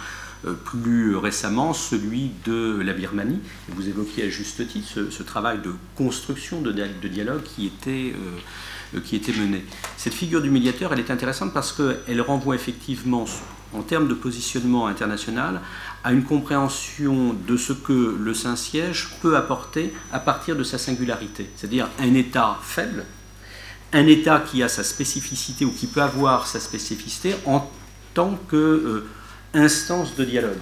Plus 0.65 1.15
récemment, 1.15 1.73
celui 1.73 2.31
de 2.45 2.81
la 2.83 2.93
Birmanie. 2.93 3.39
vous 3.69 3.87
évoquiez 3.87 4.23
à 4.23 4.29
juste 4.29 4.67
titre 4.67 4.87
ce, 5.09 5.23
travail 5.23 5.59
de 5.61 5.71
construction 5.95 6.61
de, 6.61 6.71
dialogue 6.71 7.43
qui 7.43 7.67
était 7.67 8.13
euh, 8.15 8.99
qui 8.99 9.15
était 9.15 9.31
menée. 9.31 9.63
Cette 9.97 10.13
figure 10.13 10.41
du 10.41 10.49
médiateur, 10.49 10.91
elle 10.91 10.99
est 10.99 11.11
intéressante 11.11 11.53
parce 11.53 11.71
qu'elle 11.71 12.21
renvoie 12.21 12.55
effectivement, 12.55 13.25
en 13.73 13.81
termes 13.83 14.07
de 14.07 14.13
positionnement 14.13 14.87
international, 14.87 15.61
à 16.03 16.11
une 16.11 16.23
compréhension 16.23 17.33
de 17.47 17.55
ce 17.55 17.71
que 17.71 18.17
le 18.19 18.33
Saint-Siège 18.33 19.11
peut 19.21 19.37
apporter 19.37 19.93
à 20.11 20.19
partir 20.19 20.55
de 20.55 20.63
sa 20.63 20.77
singularité, 20.77 21.49
c'est-à-dire 21.55 21.87
un 21.99 22.13
État 22.15 22.59
faible, 22.61 23.05
un 23.93 24.07
État 24.07 24.39
qui 24.39 24.63
a 24.63 24.67
sa 24.67 24.83
spécificité 24.83 25.63
ou 25.63 25.71
qui 25.71 25.87
peut 25.87 26.01
avoir 26.01 26.47
sa 26.47 26.59
spécificité 26.59 27.35
en 27.45 27.69
tant 28.13 28.37
qu'instance 29.51 30.15
de 30.15 30.25
dialogue. 30.25 30.61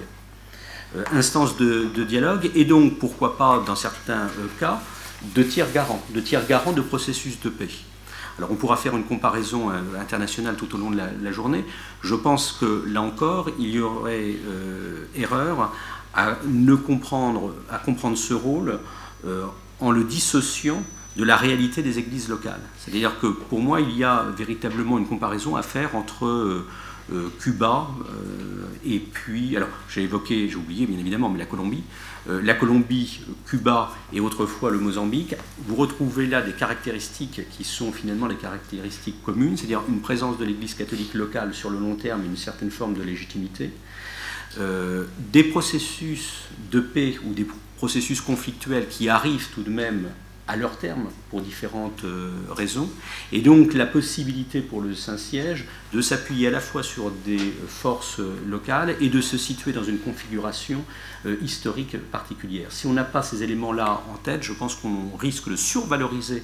instance 1.14 1.56
de, 1.58 2.04
dialogue, 2.04 2.50
et 2.56 2.66
donc 2.66 2.98
pourquoi 2.98 3.38
pas, 3.38 3.64
dans 3.66 3.76
certains 3.76 4.28
cas, 4.60 4.82
de 5.36 5.44
tiers 5.44 5.72
garants, 5.72 6.02
de 6.14 6.20
tiers 6.20 6.46
garants 6.48 6.72
de 6.72 6.82
processus 6.82 7.40
de 7.42 7.50
paix. 7.50 7.70
Alors 8.38 8.52
on 8.52 8.56
pourra 8.56 8.78
faire 8.78 8.96
une 8.96 9.04
comparaison 9.04 9.70
euh, 9.70 9.82
internationale 10.00 10.56
tout 10.56 10.74
au 10.74 10.78
long 10.78 10.92
de 10.92 10.98
la, 10.98 11.32
journée. 11.32 11.66
Je 12.02 12.16
pense 12.16 12.54
que 12.54 12.86
là 12.88 13.02
encore, 13.02 13.50
il 13.60 13.70
y 13.70 13.82
aurait 13.82 14.38
euh, 14.48 15.04
erreur 15.14 15.74
à 16.14 16.38
ne 16.48 16.74
comprendre, 16.74 17.54
à 17.70 17.80
comprendre 17.80 18.18
ce 18.18 18.34
rôle 18.34 18.80
euh, 19.28 19.44
en 19.82 19.92
le 19.92 20.06
dissociant 20.06 20.82
de 21.18 21.26
la 21.26 21.36
réalité 21.36 21.82
des 21.82 22.00
églises 22.00 22.30
locales. 22.30 22.62
C'est-à-dire 22.78 23.20
que 23.20 23.28
pour 23.28 23.60
moi, 23.60 23.82
il 23.82 23.92
y 23.98 24.06
a 24.06 24.26
véritablement 24.38 24.98
une 24.98 25.08
comparaison 25.08 25.58
à 25.58 25.62
faire 25.62 25.98
entre 25.98 26.64
Cuba 27.40 27.88
et 28.86 29.00
puis, 29.00 29.58
alors 29.58 29.70
j'ai 29.90 30.04
évoqué, 30.04 30.48
j'ai 30.48 30.56
oublié 30.56 30.86
bien 30.86 30.98
évidemment, 30.98 31.30
mais 31.30 31.40
la 31.40 31.46
Colombie, 31.46 31.84
euh, 32.30 32.42
la 32.42 32.54
Colombie, 32.54 33.20
Cuba 33.46 33.92
et 34.14 34.20
autrefois 34.20 34.72
le 34.72 34.80
Mozambique, 34.80 35.36
vous 35.68 35.76
retrouvez 35.76 36.28
là 36.28 36.42
des 36.42 36.54
caractéristiques 36.54 37.42
qui 37.52 37.64
sont 37.64 37.92
finalement 37.92 38.28
les 38.28 38.36
caractéristiques 38.36 39.22
communes, 39.24 39.58
c'est-à-dire 39.58 39.82
une 39.90 40.00
présence 40.00 40.38
de 40.38 40.46
l'Église 40.46 40.76
catholique 40.76 41.14
locale 41.14 41.54
sur 41.54 41.70
le 41.70 41.78
long 41.78 41.96
terme 41.96 42.24
et 42.24 42.26
une 42.26 42.38
certaine 42.38 42.72
forme 42.72 42.94
de 42.94 43.04
légitimité, 43.04 43.72
euh, 44.60 45.06
des 45.32 45.44
processus 45.44 46.44
de 46.72 46.80
paix 46.80 47.18
ou 47.26 47.34
des 47.34 47.48
processus 47.78 48.22
conflictuels 48.22 48.88
qui 48.88 49.10
arrivent 49.10 49.50
tout 49.54 49.64
de 49.64 49.70
même 49.70 50.08
à 50.50 50.56
leur 50.56 50.78
terme 50.78 51.10
pour 51.30 51.42
différentes 51.42 52.04
euh, 52.04 52.32
raisons, 52.50 52.90
et 53.32 53.40
donc 53.42 53.76
la 53.76 53.86
possibilité 53.86 54.62
pour 54.62 54.82
le 54.82 54.96
Saint-Siège 54.96 55.66
de 55.94 56.02
s'appuyer 56.02 56.48
à 56.48 56.52
la 56.52 56.60
fois 56.60 56.82
sur 56.82 57.12
des 57.24 57.54
forces 57.68 58.20
locales 58.48 58.96
et 59.00 59.10
de 59.10 59.22
se 59.22 59.38
situer 59.38 59.74
dans 59.74 59.84
une 59.84 60.00
configuration 60.00 60.84
euh, 61.28 61.36
historique 61.44 61.98
particulière. 62.12 62.72
Si 62.72 62.88
on 62.88 62.94
n'a 62.94 63.04
pas 63.04 63.22
ces 63.22 63.44
éléments-là 63.44 64.02
en 64.12 64.18
tête, 64.18 64.42
je 64.42 64.54
pense 64.54 64.74
qu'on 64.74 65.16
risque 65.18 65.50
de 65.50 65.56
survaloriser 65.56 66.42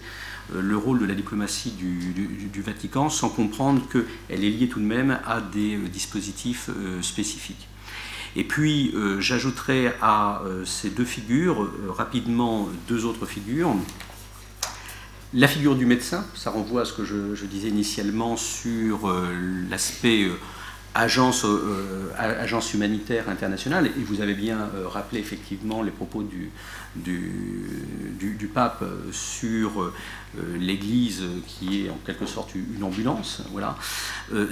euh, 0.53 0.61
le 0.61 0.77
rôle 0.77 0.99
de 0.99 1.06
la 1.06 1.15
diplomatie 1.15 1.72
du, 1.72 2.14
du 2.14 2.61
Vatican 2.61 3.10
sans 3.10 3.30
comprendre 3.30 3.82
qu'elle 3.91 4.44
est 4.44 4.49
liée 4.49 4.69
tout 4.69 4.80
de 4.80 4.86
même 4.86 5.18
à 5.26 5.41
des 5.41 5.77
dispositifs 5.91 6.69
spécifiques. 7.02 7.68
Et 8.36 8.44
puis, 8.44 8.91
euh, 8.95 9.22
j'ajouterai 9.22 9.94
à 10.02 10.41
euh, 10.45 10.66
ces 10.66 10.90
deux 10.90 11.06
figures, 11.06 11.64
euh, 11.64 11.90
rapidement, 11.90 12.68
deux 12.88 13.06
autres 13.06 13.26
figures. 13.26 13.74
La 15.34 15.48
figure 15.48 15.76
du 15.76 15.86
médecin, 15.86 16.26
ça 16.36 16.49
renvoie 16.49 16.82
à 16.82 16.86
ce 16.86 16.94
que 16.94 17.06
je, 17.06 17.45
disais 17.45 17.70
initialement 17.70 18.38
sur 18.38 19.14
l'aspect 19.70 20.30
agence, 20.94 21.45
agence 22.18 22.74
humanitaire 22.74 23.28
internationale, 23.28 23.88
et 23.88 24.03
vous 24.06 24.22
avez 24.22 24.34
bien 24.34 24.70
rappelé 24.86 25.20
effectivement 25.20 25.84
les 25.84 25.91
propos 25.91 26.24
du, 26.24 26.52
du, 26.95 28.49
pape 28.53 28.86
sur 29.12 29.91
l'Église 30.57 31.24
qui 31.48 31.86
est 31.86 31.90
en 31.90 31.99
quelque 32.06 32.28
sorte 32.28 32.56
une 32.56 32.84
ambulance. 32.86 33.41
Voilà. 33.52 33.76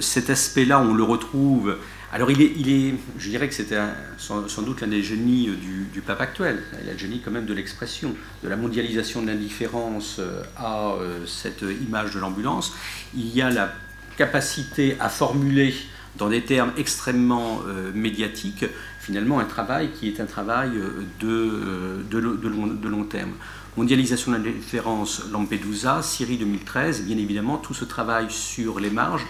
cet 0.00 0.28
aspect-là, 0.28 0.80
on 0.80 0.92
le 0.92 1.04
retrouve 1.04 1.78
alors 2.14 2.30
il 2.30 2.70
est, 2.70 2.94
je 3.18 3.28
dirais 3.28 3.48
que 3.48 3.54
c'était 3.54 3.80
sans, 4.18 4.62
doute 4.62 4.82
l'un 4.82 4.86
des 4.86 5.02
génies 5.02 5.48
euh, 5.48 5.56
du, 5.92 6.00
pape 6.00 6.20
actuel. 6.20 6.62
Il 6.80 6.88
a 6.88 6.92
le 6.92 6.98
génie 6.98 7.20
quand 7.20 7.32
même 7.32 7.44
de 7.44 7.52
l'expression, 7.52 8.14
de 8.44 8.48
la 8.48 8.54
mondialisation 8.54 9.20
de 9.20 9.26
l'indifférence 9.26 10.18
euh, 10.20 10.44
à 10.56 10.92
euh, 10.92 11.26
cette 11.26 11.62
image 11.62 12.14
de 12.14 12.20
l'ambulance. 12.20 12.72
Il 13.16 13.34
y 13.34 13.42
a 13.42 13.50
la 13.50 13.72
capacité 14.16 14.96
à 15.00 15.08
formuler 15.08 15.74
dans 16.14 16.28
des 16.28 16.42
termes 16.42 16.70
extrêmement 16.76 17.62
médiatiques, 17.92 18.64
finalement 19.00 19.40
un 19.40 19.44
travail 19.44 19.90
qui 19.90 20.06
est 20.06 20.20
un 20.20 20.26
travail 20.26 20.70
de, 21.18 22.04
de, 22.08 22.18
long, 22.18 22.68
de 22.68 22.88
long, 22.88 23.02
terme. 23.02 23.32
Mondialisation 23.76 24.30
de 24.30 24.36
l'indifférence, 24.36 25.24
Lampedusa, 25.32 26.00
Syrie 26.02 26.38
2013, 26.38 27.02
bien 27.02 27.18
évidemment, 27.18 27.56
tout 27.56 27.74
ce 27.74 27.84
travail 27.84 28.26
sur 28.30 28.78
les 28.78 28.90
marges 28.90 29.26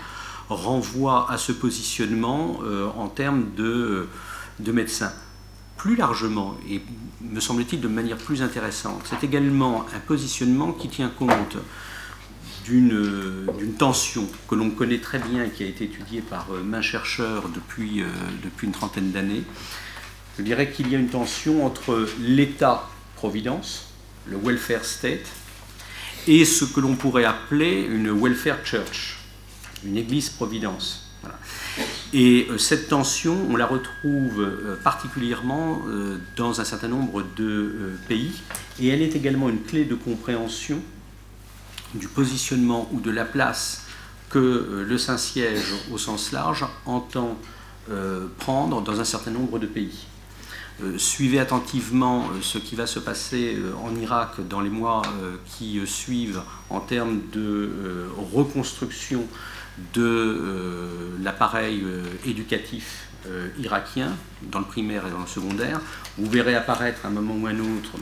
renvoie 0.49 1.31
à 1.31 1.39
ce 1.39 1.53
positionnement 1.53 2.61
euh, 2.65 2.89
en 2.97 3.09
termes 3.09 3.47
de, 3.57 4.09
de 4.61 4.73
médecins. 4.73 5.13
Plus 5.77 5.97
largement, 5.97 6.57
et 6.71 6.83
me 7.21 7.41
semble-t-il 7.41 7.81
de 7.81 7.89
manière 7.89 8.17
plus 8.17 8.43
intéressante, 8.43 9.03
c'est 9.05 9.25
également 9.25 9.85
un 9.95 9.99
positionnement 10.01 10.73
qui 10.73 10.89
tient 10.89 11.11
compte 11.11 11.57
d'une 12.65 13.75
tension 13.77 14.27
que 14.49 14.55
l'on 14.55 14.71
connaît 14.71 14.99
très 14.99 15.19
bien 15.19 15.49
qui 15.49 15.65
a 15.65 15.67
été 15.67 15.85
étudiée 15.85 16.23
par 16.23 16.47
euh, 16.53 16.63
main 16.63 16.81
chercheurs 16.81 17.51
depuis, 17.51 18.01
euh, 18.01 18.07
depuis 18.43 18.67
une 18.67 18.73
trentaine 18.73 19.11
d'années. 19.13 19.43
Je 20.39 20.43
dirais 20.43 20.71
qu'il 20.71 20.91
y 20.91 20.97
a 20.97 20.99
une 20.99 21.09
tension 21.09 21.67
entre 21.67 22.09
l'État-providence, 22.21 23.91
le 24.27 24.39
welfare 24.39 24.85
state, 24.85 25.27
et 26.27 26.45
ce 26.45 26.65
que 26.65 26.81
l'on 26.81 26.97
pourrait 26.97 27.25
appeler 27.25 27.83
une 27.83 28.11
welfare 28.11 28.65
church, 28.65 29.19
une 29.85 29.97
église-providence. 29.97 31.05
Et 32.13 32.47
euh, 32.51 32.59
cette 32.59 32.89
tension, 32.89 33.37
on 33.51 33.57
la 33.57 33.67
retrouve 33.67 34.41
euh, 34.41 34.77
particulièrement 34.83 35.83
euh, 35.89 36.19
dans 36.37 36.61
un 36.61 36.65
certain 36.65 36.89
nombre 36.89 37.25
de 37.37 37.93
pays, 38.09 38.41
et 38.79 38.89
elle 38.89 39.03
est 39.03 39.17
également 39.17 39.49
une 39.49 39.63
clé 39.63 39.85
de 39.85 39.95
compréhension 39.95 40.81
du 41.95 42.09
positionnement 42.09 42.89
ou 42.93 43.01
de 43.01 43.11
la 43.11 43.25
place 43.25 43.83
que 44.31 44.85
le 44.85 44.99
Saint-Siège, 44.99 45.75
au 45.93 45.99
sens 45.99 46.33
large, 46.33 46.67
entend 46.87 47.39
prendre 48.39 48.81
dans 48.81 48.99
un 48.99 49.05
certain 49.05 49.31
nombre 49.31 49.61
de 49.61 49.67
pays. 49.67 50.07
suivez 50.97 51.39
attentivement 51.39 52.25
ce 52.41 52.59
qui 52.59 52.75
va 52.75 52.87
se 52.87 52.99
passer 52.99 53.59
en 53.81 53.95
Irak 53.95 54.41
dans 54.49 54.61
les 54.61 54.71
mois 54.71 55.03
qui 55.47 55.81
suivent 55.87 56.43
en 56.69 56.81
termes 56.81 57.21
de 57.33 57.71
reconstruction 58.33 59.25
de 59.95 60.03
euh, 60.03 61.17
l'appareil 61.23 61.83
euh, 61.85 62.05
éducatif 62.27 63.09
euh, 63.27 63.49
irakien, 63.59 64.13
dans 64.43 64.61
le 64.61 64.65
primaire 64.65 65.07
et 65.07 65.11
dans 65.11 65.21
le 65.21 65.27
secondaire. 65.27 65.81
Vous 66.19 66.31
verrez 66.31 66.55
apparaître 66.55 67.05
à 67.05 67.09
un 67.09 67.11
moment 67.11 67.35
ou 67.35 67.47
à 67.47 67.51
un 67.51 67.59
autre 67.59 67.93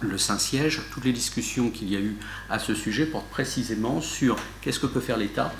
le 0.00 0.18
Saint-Siège. 0.18 0.82
Toutes 0.92 1.04
les 1.04 1.12
discussions 1.12 1.70
qu'il 1.70 1.90
y 1.90 1.96
a 1.96 2.00
eu 2.00 2.16
à 2.48 2.58
ce 2.58 2.74
sujet 2.74 3.06
portent 3.06 3.30
précisément 3.30 4.00
sur 4.00 4.36
qu'est-ce 4.60 4.80
que 4.80 4.86
peut 4.86 5.00
faire 5.00 5.18
l'État. 5.18 5.52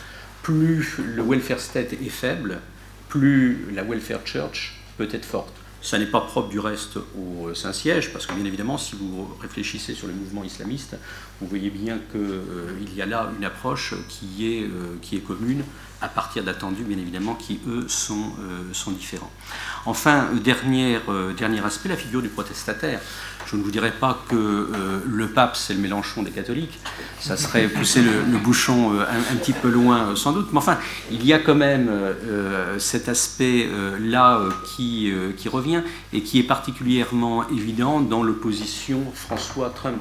Plus 0.43 0.97
le 0.99 1.23
welfare 1.23 1.61
state 1.61 1.93
est 1.93 2.09
faible, 2.09 2.61
plus 3.09 3.67
la 3.73 3.83
welfare 3.83 4.25
church 4.25 4.81
peut 4.97 5.09
être 5.13 5.27
forte. 5.27 5.60
Ça 5.83 5.99
n'est 5.99 6.07
pas 6.07 6.21
propre 6.21 6.49
du 6.49 6.59
reste 6.59 6.99
au 7.19 7.55
Saint-Siège, 7.55 8.13
parce 8.13 8.27
que 8.27 8.35
bien 8.35 8.45
évidemment, 8.45 8.77
si 8.77 8.97
vous 8.97 9.35
réfléchissez 9.41 9.95
sur 9.95 10.09
le 10.09 10.13
mouvement 10.13 10.45
islamiste, 10.45 10.97
vous 11.41 11.47
voyez 11.47 11.71
bien 11.71 11.99
qu'il 12.11 12.21
euh, 12.21 12.95
y 12.95 13.01
a 13.01 13.07
là 13.07 13.31
une 13.37 13.45
approche 13.45 13.95
qui 14.09 14.47
est, 14.47 14.65
euh, 14.65 14.97
qui 15.01 15.17
est 15.17 15.21
commune, 15.21 15.65
à 16.03 16.09
partir 16.09 16.45
d'attendus, 16.45 16.83
bien 16.83 16.99
évidemment, 16.99 17.35
qui, 17.35 17.61
eux, 17.67 17.87
sont, 17.89 18.33
euh, 18.41 18.73
sont 18.73 18.91
différents. 18.91 19.31
Enfin, 19.87 20.29
dernier, 20.45 20.99
dernier 21.37 21.65
aspect, 21.65 21.89
la 21.89 21.97
figure 21.97 22.21
du 22.21 22.29
protestataire. 22.29 23.01
Je 23.51 23.57
ne 23.57 23.63
vous 23.63 23.71
dirais 23.71 23.93
pas 23.93 24.23
que 24.29 24.69
le 25.05 25.29
pape, 25.29 25.57
c'est 25.57 25.75
le 25.75 25.81
Mélenchon 25.81 26.23
des 26.23 26.31
catholiques, 26.31 26.79
ça 27.19 27.37
serait 27.37 27.67
pousser 27.67 28.01
le, 28.01 28.39
bouchon 28.39 28.93
un, 29.01 29.37
petit 29.37 29.53
peu 29.53 29.69
loin, 29.69 30.15
sans 30.15 30.33
doute, 30.33 30.51
mais 30.53 30.59
enfin, 30.59 30.79
il 31.11 31.27
y 31.27 31.33
a 31.33 31.41
quand 31.41 31.57
même 31.57 31.91
cet 32.79 33.09
aspect-là 33.09 34.41
qui, 34.77 35.13
revient 35.49 35.83
et 36.13 36.23
qui 36.23 36.39
est 36.39 36.45
particulièrement 36.45 37.49
évident 37.49 38.01
dans 38.01 38.23
l'opposition 38.23 39.03
François-Trump 39.15 40.01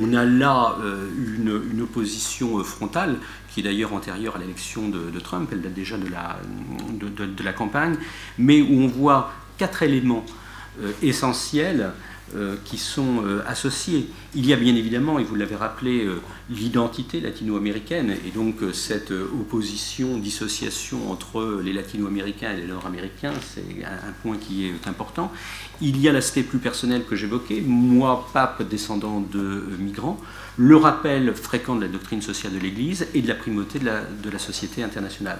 on 0.00 0.14
a 0.14 0.24
là 0.24 0.76
euh, 0.80 1.08
une, 1.36 1.82
opposition 1.82 2.58
euh, 2.58 2.62
frontale, 2.62 3.16
qui 3.52 3.60
est 3.60 3.62
d'ailleurs 3.62 3.92
antérieure 3.92 4.36
à 4.36 4.38
l'élection 4.38 4.88
de, 4.88 5.20
Trump, 5.20 5.48
elle 5.52 5.60
date 5.60 5.74
déjà 5.74 5.96
de 5.98 7.44
la, 7.44 7.52
campagne, 7.52 7.96
mais 8.38 8.62
où 8.62 8.80
on 8.80 8.86
voit 8.86 9.32
quatre 9.58 9.82
éléments 9.82 10.24
euh, 10.80 10.90
essentiels 11.02 11.82
euh, 11.82 11.90
qui 12.64 12.78
sont 12.78 13.22
euh, 13.24 13.42
associés. 13.46 14.08
Il 14.34 14.46
y 14.46 14.52
a 14.52 14.56
bien 14.56 14.74
évidemment, 14.74 15.18
et 15.18 15.24
vous 15.24 15.34
l'avez 15.34 15.56
rappelé, 15.56 16.04
euh, 16.04 16.20
l'identité 16.50 17.20
latino-américaine, 17.20 18.16
et 18.26 18.30
donc 18.30 18.56
cette 18.72 19.10
opposition, 19.10 20.18
dissociation 20.18 21.10
entre 21.10 21.60
les 21.62 21.72
latino-américains 21.72 22.52
et 22.52 22.56
les 22.56 22.66
nord-américains, 22.66 23.32
c'est 23.54 23.84
un, 23.84 24.12
point 24.22 24.36
qui 24.36 24.66
est 24.66 24.88
important. 24.88 25.32
Il 25.80 26.00
y 26.00 26.08
a 26.08 26.12
l'aspect 26.12 26.42
plus 26.42 26.58
personnel 26.58 27.04
que 27.04 27.16
j'évoquais, 27.16 27.60
moi, 27.60 28.28
pape 28.32 28.62
descendant 28.68 29.20
de 29.20 29.64
migrants, 29.78 30.18
le 30.56 30.76
rappel 30.76 31.34
fréquent 31.34 31.76
de 31.76 31.82
la 31.82 31.88
doctrine 31.88 32.22
sociale 32.22 32.52
de 32.52 32.58
l'Église 32.58 33.06
et 33.14 33.22
de 33.22 33.28
la 33.28 33.34
primauté 33.34 33.78
de 33.78 34.30
la, 34.30 34.38
société 34.38 34.82
internationale. 34.82 35.38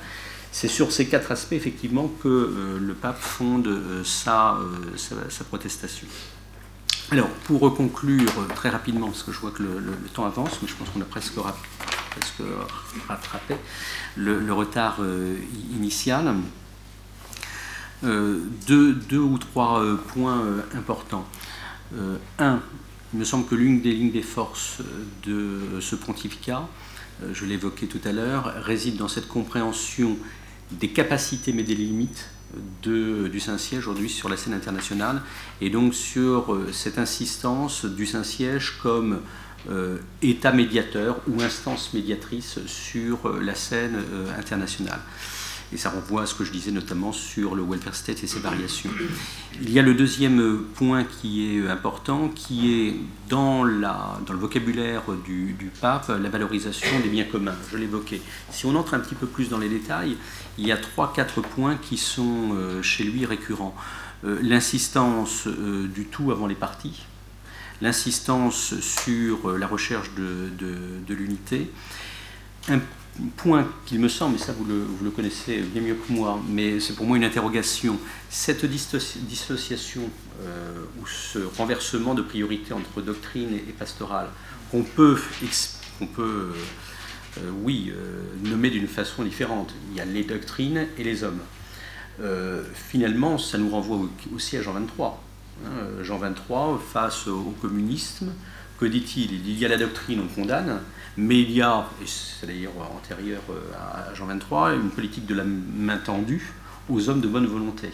C'est 0.51 0.69
sur 0.69 0.93
ces 0.93 1.07
quatre 1.07 1.33
aspects, 1.33 1.53
effectivement, 1.53 2.11
que 2.23 2.79
le 2.81 2.95
pape 2.95 3.21
fonde 3.21 4.03
sa 4.05 4.59
protestation. 5.49 6.07
Alors, 7.13 7.29
pour 7.45 7.75
conclure 7.75 8.33
très 8.57 8.71
rapidement, 8.71 9.09
parce 9.09 9.23
que 9.23 9.33
je 9.33 9.39
vois 9.39 9.51
que 9.51 9.63
le, 9.63 10.09
temps 10.15 10.25
avance, 10.25 10.61
mais 10.63 10.69
je 10.69 10.75
pense 10.75 10.89
qu'on 10.89 11.03
a 11.03 11.05
presque 11.05 11.35
rattrapé 13.07 13.55
le, 14.17 14.51
retard 14.51 14.99
initial. 15.77 16.35
Deux, 18.03 18.95
deux, 18.95 19.19
ou 19.19 19.37
trois 19.37 19.85
points 20.15 20.43
importants. 20.75 21.27
un, 22.39 22.61
il 23.13 23.19
me 23.19 23.25
semble 23.27 23.47
que 23.47 23.57
l'une 23.57 23.83
des 23.83 23.93
lignes 23.93 24.11
des 24.11 24.23
forces 24.23 24.79
de 25.27 25.81
ce 25.81 25.97
pontificat, 25.97 26.67
je 27.31 27.45
l'évoquais 27.45 27.89
tout 27.89 28.01
à 28.07 28.13
l'heure, 28.13 28.55
réside 28.65 28.97
dans 28.97 29.09
cette 29.09 29.29
compréhension 29.29 30.17
des 30.71 30.89
capacités 30.89 31.53
mais 31.53 31.63
des 31.63 31.75
limites 31.75 32.32
du 32.83 33.41
Saint-Siège 33.41 33.81
aujourd'hui 33.81 34.09
sur 34.09 34.29
la 34.29 34.37
scène 34.37 34.55
internationale 34.55 35.23
et 35.61 35.71
donc 35.71 35.95
sur 35.95 36.53
euh, 36.53 36.69
cette 36.73 36.99
insistance 36.99 37.85
du 37.85 38.07
Saint-Siège 38.07 38.79
comme 38.83 39.21
euh, 39.71 39.99
État 40.21 40.53
médiateur 40.53 41.21
ou 41.29 41.41
instance 41.41 41.95
médiatrice 41.95 42.59
sur 42.67 43.27
euh, 43.27 43.41
la 43.43 43.55
scène 43.55 43.97
internationale. 44.39 45.01
Et 45.73 45.79
ça 45.79 45.89
renvoie 45.89 46.23
à 46.23 46.27
ce 46.27 46.35
que 46.35 46.45
je 46.45 46.53
disais 46.53 46.71
notamment 46.71 47.13
sur 47.13 47.55
le 47.55 47.63
welfare 47.63 47.95
state 47.95 48.23
et 48.23 48.27
ses 48.27 48.41
variations. 48.41 48.91
Il 49.63 49.71
y 49.71 49.79
a 49.79 49.83
le 49.83 49.95
deuxième 49.95 50.65
point 50.75 51.05
qui 51.05 51.57
est 51.57 51.69
important, 51.69 52.29
qui 52.29 52.73
est 52.73 52.97
dans, 53.31 53.65
le 53.65 54.37
vocabulaire 54.37 55.03
du, 55.25 55.71
pape, 55.81 56.09
la 56.09 56.29
valorisation 56.29 57.01
des 57.01 57.09
biens 57.09 57.25
communs. 57.25 57.55
Je 57.71 57.79
l'évoquais. 57.79 58.21
Si 58.51 58.67
on 58.67 58.75
entre 58.75 58.93
un 58.95 59.01
petit 59.01 59.15
peu 59.15 59.27
plus 59.27 59.49
dans 59.49 59.59
les 59.59 59.71
détails, 59.71 60.17
il 60.59 60.67
y 60.67 60.73
a 60.73 60.77
trois, 60.77 61.13
quatre 61.15 61.41
points 61.41 61.77
qui 61.77 61.97
sont 61.97 62.51
euh, 62.55 62.83
chez 62.83 63.05
lui 63.05 63.25
récurrents. 63.25 63.75
Euh, 64.25 64.39
l'insistance 64.43 65.47
euh, 65.47 65.89
du 65.89 66.05
tout 66.05 66.31
avant 66.33 66.47
les 66.47 66.55
parties, 66.55 67.03
l'insistance 67.81 68.79
sur 68.81 69.59
la 69.59 69.67
recherche 69.67 70.11
de 70.15 71.15
l'unité, 71.15 71.71
un 72.69 72.79
point 73.37 73.69
qu'il 73.87 74.01
me 74.01 74.09
semble, 74.09 74.37
et 74.37 74.39
ça 74.39 74.53
vous 74.53 74.65
le, 74.65 75.11
connaissez 75.11 75.61
bien 75.61 75.83
mieux 75.83 75.95
que 75.95 76.13
moi, 76.13 76.41
mais 76.49 76.81
c'est 76.81 76.95
pour 76.95 77.07
moi 77.07 77.17
une 77.17 77.25
interrogation, 77.25 77.99
cette 78.31 78.65
dissociation 78.65 80.03
ou 80.99 81.07
ce 81.07 81.39
renversement 81.57 82.15
de 82.15 82.23
priorité 82.23 82.73
entre 82.73 83.03
doctrine 83.03 83.55
et, 83.55 83.73
pastorale, 83.73 84.29
qu'on 84.71 84.83
peut, 84.83 85.19
qu'on 85.99 86.07
peut 86.07 86.53
euh, 87.39 87.51
oui, 87.63 87.93
euh, 87.95 88.23
nommés 88.43 88.71
d'une 88.71 88.89
façon 88.89 89.23
différente. 89.23 89.75
Il 89.91 89.97
y 89.97 90.01
a 90.01 90.05
les 90.05 90.25
doctrines 90.25 90.87
et 90.99 91.05
les 91.05 91.25
hommes. 91.25 91.41
Euh, 92.21 92.63
finalement, 92.75 93.39
ça 93.39 93.57
nous 93.59 93.71
renvoie 93.71 94.01
aussi 94.35 94.57
à 94.57 94.63
Jean 94.63 94.73
23. 94.73 95.23
Hein, 95.65 95.69
Jean 96.03 96.19
23, 96.19 96.83
face 96.93 97.27
au 97.27 97.55
communisme, 97.63 98.33
que 98.83 98.87
dit-il 98.89 99.47
Il 99.49 99.59
y 99.59 99.65
a 99.65 99.69
la 99.69 99.77
doctrine, 99.77 100.21
on 100.21 100.35
condamne, 100.35 100.81
mais 101.17 101.41
il 101.41 101.53
y 101.53 101.63
a, 101.63 101.87
et 102.03 102.07
c'est 102.07 102.47
d'ailleurs 102.47 102.73
antérieur 102.97 103.41
à 103.79 104.13
Jean 104.13 104.27
23, 104.27 104.75
une 104.75 104.91
politique 104.91 105.25
de 105.25 105.35
la 105.37 105.45
main 105.45 105.99
tendue 105.99 106.53
aux 106.89 107.09
hommes 107.09 107.21
de 107.21 107.29
bonne 107.29 107.47
volonté. 107.47 107.91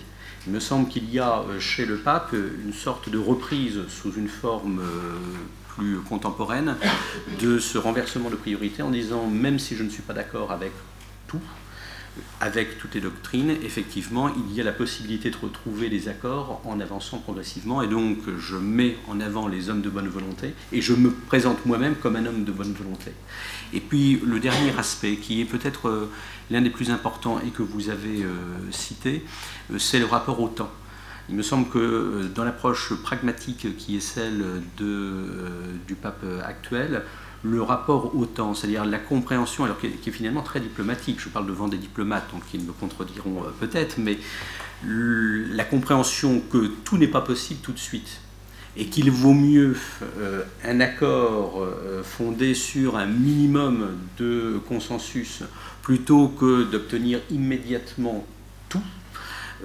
Il 0.46 0.52
me 0.54 0.60
semble 0.60 0.88
qu'il 0.88 1.10
y 1.12 1.18
a 1.18 1.42
chez 1.58 1.84
le 1.84 1.98
pape 1.98 2.32
une 2.32 2.72
sorte 2.72 3.10
de 3.10 3.18
reprise 3.18 3.80
sous 3.88 4.14
une 4.14 4.28
forme 4.28 4.80
plus 5.76 5.98
contemporaine 5.98 6.76
de 7.38 7.58
ce 7.58 7.76
renversement 7.76 8.30
de 8.30 8.36
priorité 8.36 8.82
en 8.82 8.90
disant 8.90 9.26
même 9.26 9.58
si 9.58 9.76
je 9.76 9.82
ne 9.82 9.90
suis 9.90 10.02
pas 10.02 10.14
d'accord 10.14 10.52
avec 10.52 10.72
tout, 11.26 11.42
avec 12.40 12.78
toutes 12.78 12.94
les 12.94 13.00
doctrines, 13.00 13.50
effectivement, 13.62 14.28
il 14.28 14.54
y 14.54 14.60
a 14.60 14.64
la 14.64 14.72
possibilité 14.72 15.30
de 15.30 15.36
retrouver 15.36 15.88
des 15.88 16.08
accords 16.08 16.60
en 16.64 16.80
avançant 16.80 17.18
progressivement. 17.18 17.82
Et 17.82 17.88
donc, 17.88 18.18
je 18.38 18.56
mets 18.56 18.96
en 19.08 19.20
avant 19.20 19.48
les 19.48 19.70
hommes 19.70 19.82
de 19.82 19.90
bonne 19.90 20.08
volonté 20.08 20.54
et 20.72 20.80
je 20.80 20.94
me 20.94 21.10
présente 21.10 21.66
moi-même 21.66 21.94
comme 21.96 22.16
un 22.16 22.26
homme 22.26 22.44
de 22.44 22.52
bonne 22.52 22.72
volonté. 22.72 23.12
Et 23.72 23.80
puis, 23.80 24.20
le 24.24 24.40
dernier 24.40 24.76
aspect, 24.78 25.16
qui 25.16 25.40
est 25.40 25.44
peut-être 25.44 25.88
euh, 25.88 26.10
l'un 26.50 26.62
des 26.62 26.70
plus 26.70 26.90
importants 26.90 27.40
et 27.40 27.50
que 27.50 27.62
vous 27.62 27.90
avez 27.90 28.22
euh, 28.22 28.32
cité, 28.70 29.24
euh, 29.72 29.78
c'est 29.78 29.98
le 29.98 30.06
rapport 30.06 30.40
au 30.40 30.48
temps. 30.48 30.70
Il 31.28 31.34
me 31.34 31.42
semble 31.42 31.68
que 31.68 32.30
dans 32.34 32.42
l'approche 32.42 32.94
pragmatique 33.02 33.76
qui 33.76 33.98
est 33.98 34.00
celle 34.00 34.62
du 34.78 35.94
pape 35.94 36.24
actuel, 36.42 37.02
le 37.42 37.62
rapport 37.62 38.16
au 38.16 38.26
temps, 38.26 38.54
c'est-à-dire 38.54 38.84
la 38.84 38.98
compréhension, 38.98 39.64
alors 39.64 39.78
qui 39.78 39.86
est, 39.86 40.10
finalement 40.10 40.42
très 40.42 40.60
diplomatique, 40.60 41.20
je 41.20 41.28
parle 41.28 41.46
devant 41.46 41.68
des 41.68 41.76
diplomates, 41.76 42.30
donc 42.32 42.42
ils 42.52 42.60
me 42.60 42.72
contrediront 42.72 43.42
euh, 43.44 43.50
peut-être, 43.60 43.98
mais 43.98 44.18
la 44.84 45.64
compréhension 45.64 46.40
que 46.52 46.68
tout 46.84 46.98
n'est 46.98 47.08
pas 47.08 47.20
possible 47.20 47.60
tout 47.62 47.72
de 47.72 47.78
suite, 47.78 48.20
et 48.76 48.86
qu'il 48.86 49.10
vaut 49.10 49.34
mieux 49.34 49.76
un 50.64 50.78
accord 50.78 51.66
fondé 52.04 52.54
sur 52.54 52.96
un 52.96 53.06
minimum 53.06 53.88
de 54.18 54.60
consensus 54.68 55.42
plutôt 55.82 56.28
que 56.28 56.62
d'obtenir 56.62 57.18
immédiatement 57.28 58.24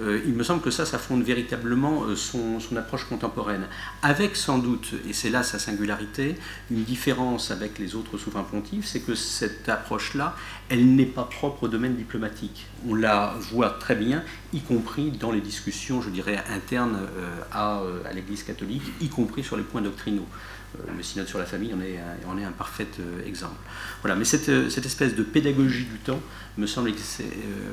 euh, 0.00 0.20
il 0.26 0.34
me 0.34 0.42
semble 0.42 0.60
que 0.60 0.70
ça, 0.70 0.84
ça 0.84 0.98
fonde 0.98 1.22
véritablement 1.22 2.04
euh, 2.04 2.16
son, 2.16 2.58
approche 2.76 3.04
contemporaine. 3.04 3.66
Avec 4.02 4.36
sans 4.36 4.58
doute, 4.58 4.94
et 5.08 5.12
c'est 5.12 5.30
là 5.30 5.42
sa 5.42 5.58
singularité, 5.58 6.36
une 6.70 6.82
différence 6.82 7.50
avec 7.50 7.78
les 7.78 7.94
autres 7.94 8.18
souverains 8.18 8.42
pontifs, 8.42 8.86
c'est 8.86 9.00
que 9.00 9.14
cette 9.14 9.68
approche-là, 9.68 10.34
elle 10.68 10.94
n'est 10.94 11.06
pas 11.06 11.24
propre 11.24 11.64
au 11.64 11.68
domaine 11.68 11.94
diplomatique. 11.94 12.66
On 12.88 12.94
la 12.94 13.34
voit 13.52 13.70
très 13.70 13.94
bien, 13.94 14.22
y 14.52 14.60
compris 14.60 15.12
dans 15.12 15.30
les 15.30 15.40
discussions, 15.40 16.02
je 16.02 16.10
dirais, 16.10 16.42
internes 16.50 16.98
euh, 17.16 18.02
à 18.04 18.12
l'Église 18.12 18.42
catholique, 18.42 18.82
y 19.00 19.08
compris 19.08 19.44
sur 19.44 19.56
les 19.56 19.62
points 19.62 19.82
doctrinaux. 19.82 20.26
Euh, 20.74 20.92
le 20.96 21.02
synode 21.02 21.28
sur 21.28 21.38
la 21.38 21.44
famille 21.44 21.72
en 21.74 21.80
est, 21.80 21.98
en 22.26 22.38
est 22.38 22.44
un 22.44 22.52
parfait 22.52 22.86
euh, 23.00 23.26
exemple. 23.26 23.56
Voilà, 24.02 24.16
mais 24.16 24.24
cette, 24.24 24.48
euh, 24.48 24.70
cette, 24.70 24.86
espèce 24.86 25.14
de 25.14 25.22
pédagogie 25.22 25.84
du 25.84 25.98
temps 25.98 26.20
me 26.56 26.66
semble 26.66 26.92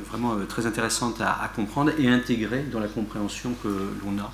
vraiment 0.10 0.46
très 0.48 0.66
intéressante 0.66 1.22
à, 1.22 1.52
comprendre 1.56 1.92
et 2.00 2.08
intégrer 2.08 2.64
dans 2.64 2.80
la 2.80 2.88
compréhension 2.88 3.54
que 3.62 3.94
l'on 4.04 4.18
a 4.20 4.32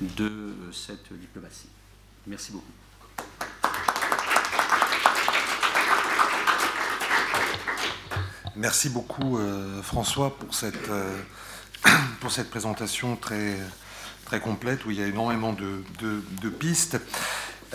de 0.00 0.30
cette 0.72 1.12
diplomatie. 1.12 1.68
Merci 2.26 2.52
beaucoup. 2.52 2.72
Merci 8.54 8.88
beaucoup 8.88 9.38
François 9.82 10.36
pour 10.36 10.54
cette, 10.54 10.90
pour 12.20 12.30
cette 12.30 12.50
présentation 12.50 13.16
très, 13.16 13.56
très 14.26 14.40
complète 14.40 14.84
où 14.84 14.92
il 14.92 14.98
y 14.98 15.02
a 15.02 15.06
énormément 15.06 15.52
de, 15.52 15.82
de 16.00 16.48
pistes. 16.48 16.98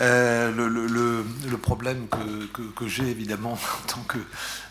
Euh, 0.00 0.50
le, 0.50 1.56
problème 1.56 2.06
que, 2.08 2.88
j'ai 2.88 3.08
évidemment 3.08 3.52
en 3.84 3.86
tant 3.86 4.02
que 4.06 4.18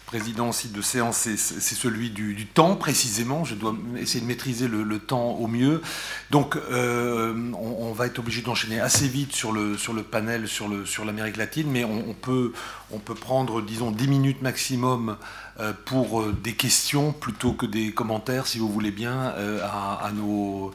président 0.06 0.50
de 0.50 0.82
séance, 0.84 1.28
c'est 1.36 1.38
celui 1.76 2.12
du, 2.12 2.46
temps 2.46 2.76
précisément. 2.76 3.46
Je 3.46 3.56
dois 3.56 3.76
essayer 3.98 4.22
de 4.22 4.28
maîtriser 4.28 4.68
le, 4.68 5.00
temps 5.00 5.32
au 5.32 5.48
mieux. 5.48 5.82
Donc 6.30 6.56
euh, 6.56 7.34
on, 7.54 7.92
va 7.94 8.06
être 8.06 8.20
obligé 8.20 8.42
d'enchaîner 8.42 8.80
assez 8.80 9.08
vite 9.08 9.34
sur 9.34 9.52
le, 9.52 9.76
sur 9.76 9.94
le 9.94 10.04
panel 10.04 10.48
sur 10.48 10.68
l'Amérique 10.68 11.36
sur 11.36 11.40
latine, 11.40 11.68
mais 11.72 11.84
on, 11.84 12.14
peut, 12.14 12.54
on 12.92 13.00
peut 13.00 13.16
prendre, 13.16 13.62
disons, 13.64 13.90
10 13.90 14.08
minutes 14.08 14.42
maximum 14.44 15.18
euh, 15.60 15.74
pour 15.86 16.26
des 16.32 16.54
questions 16.54 17.12
plutôt 17.12 17.54
que 17.54 17.66
des 17.66 17.92
commentaires, 17.92 18.46
si 18.46 18.60
vous 18.60 18.70
voulez 18.70 18.92
bien, 18.92 19.34
à, 19.64 20.12
nos 20.14 20.72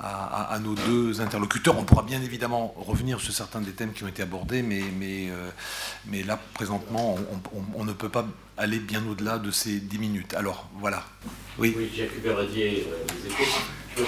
à, 0.00 0.58
nos 0.62 0.74
deux 0.74 1.20
interlocuteurs. 1.20 1.76
On 1.78 1.84
pourra 1.84 2.02
bien 2.02 2.22
évidemment 2.22 2.74
revenir 2.76 3.20
sur 3.20 3.32
certains 3.32 3.60
des 3.60 3.72
thèmes 3.72 3.92
qui 3.92 4.04
ont 4.04 4.08
été 4.08 4.22
abordés, 4.22 4.62
mais, 4.62 4.82
mais, 4.98 5.30
euh, 5.30 6.24
là, 6.24 6.38
présentement, 6.54 7.16
on, 7.74 7.84
ne 7.84 7.92
peut 7.92 8.08
pas 8.08 8.26
aller 8.56 8.78
bien 8.78 9.04
au-delà 9.06 9.38
de 9.38 9.50
ces 9.50 9.80
dix 9.80 9.98
minutes. 9.98 10.34
Alors, 10.34 10.68
voilà. 10.78 11.04
Oui, 11.58 11.74
oui 11.76 11.90
Jacques 11.96 12.22
Berredier, 12.22 12.86
euh, 12.88 13.04
les 13.24 13.30
échos. 13.30 13.60
Je 13.96 14.02
veux 14.02 14.06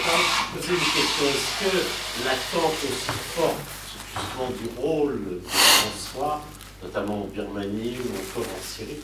poser 0.54 0.72
une 0.72 0.78
question. 0.78 1.24
Est-ce 1.26 1.64
que 1.64 2.24
l'attente 2.24 2.72
aussi 2.84 3.18
forte, 3.34 3.56
justement, 3.88 4.50
du 4.50 4.80
rôle 4.80 5.24
de 5.24 5.42
François, 5.48 6.44
notamment 6.82 7.24
en 7.24 7.26
Birmanie 7.26 7.96
ou 7.98 8.38
encore 8.38 8.48
en 8.48 8.62
Syrie, 8.62 9.00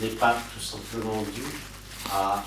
n'est 0.00 0.08
pas 0.08 0.34
tout 0.54 0.64
simplement 0.64 1.22
due 1.34 1.42
à 2.10 2.42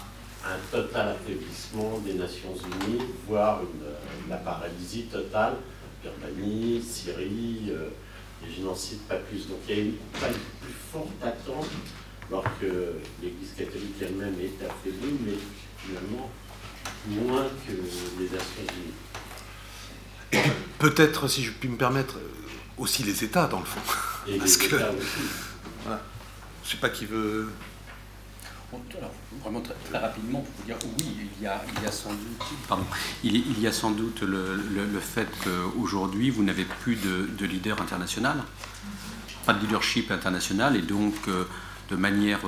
un 0.46 0.58
total 0.72 1.10
affaiblissement 1.10 2.00
des 2.00 2.14
Nations 2.14 2.56
Unies, 2.56 3.02
voire 3.28 3.62
une, 3.62 4.30
la 4.30 4.38
paralysie 4.38 5.04
totale, 5.04 5.56
Birmanie, 6.04 6.82
Syrie, 6.82 7.70
euh, 7.70 7.90
et 8.44 8.52
je 8.56 8.62
n'en 8.64 8.76
cite 8.76 9.08
pas 9.08 9.16
plus. 9.16 9.48
Donc 9.48 9.58
il 9.68 9.76
y 9.76 9.80
a 9.80 9.82
une, 9.84 9.94
pas 10.20 10.28
une 10.28 10.34
plus 10.62 10.76
forte 10.92 11.24
attente, 11.24 11.70
alors 12.30 12.44
que 12.60 12.94
l'Église 13.22 13.54
catholique 13.58 13.96
elle-même 14.02 14.36
est 14.40 14.66
affaiblie, 14.66 15.18
mais 15.26 15.38
finalement 15.78 16.30
moins 17.08 17.48
que 17.68 17.72
les 18.20 18.30
Nations 18.30 18.66
Unies. 20.32 20.42
Peut-être, 20.80 21.28
si 21.28 21.44
je 21.44 21.52
puis 21.52 21.70
me 21.70 21.78
permettre, 21.78 22.20
aussi 22.78 23.04
les 23.04 23.24
États, 23.24 23.48
dans 23.48 23.60
le 23.60 23.66
fond. 23.66 23.80
Et 24.28 24.38
Parce 24.38 24.60
les 24.60 24.68
que, 24.68 24.76
États 24.76 24.92
aussi. 24.92 25.06
Voilà. 25.84 26.02
Je 26.64 26.68
ne 26.68 26.72
sais 26.72 26.78
pas 26.78 26.90
qui 26.90 27.06
veut 27.06 27.48
vraiment 29.42 29.62
très, 29.62 29.98
rapidement, 29.98 30.42
pour 30.42 30.52
vous 30.58 30.64
dire 30.64 30.78
oui, 30.98 31.30
il 31.38 31.44
y 31.44 31.48
a, 31.48 31.64
il 31.76 31.84
y 31.84 31.86
a 31.86 31.92
sans 31.92 32.12
doute, 32.12 32.44
pardon, 32.68 32.86
il, 33.24 33.36
il 33.36 33.60
y 33.60 33.68
a 33.68 33.72
sans 33.72 33.92
doute 33.92 34.22
le, 34.22 34.56
le, 34.56 35.00
fait 35.00 35.28
qu'aujourd'hui, 35.44 36.30
vous 36.30 36.44
n'avez 36.44 36.66
plus 36.66 36.96
de, 36.96 37.30
de, 37.38 37.46
leader 37.46 37.82
international, 37.82 38.44
pas 39.46 39.54
de 39.54 39.60
leadership 39.60 40.12
international, 40.12 40.76
et 40.76 40.82
donc 40.82 41.16
euh, 41.28 41.46
de 41.90 41.96
manière 41.96 42.42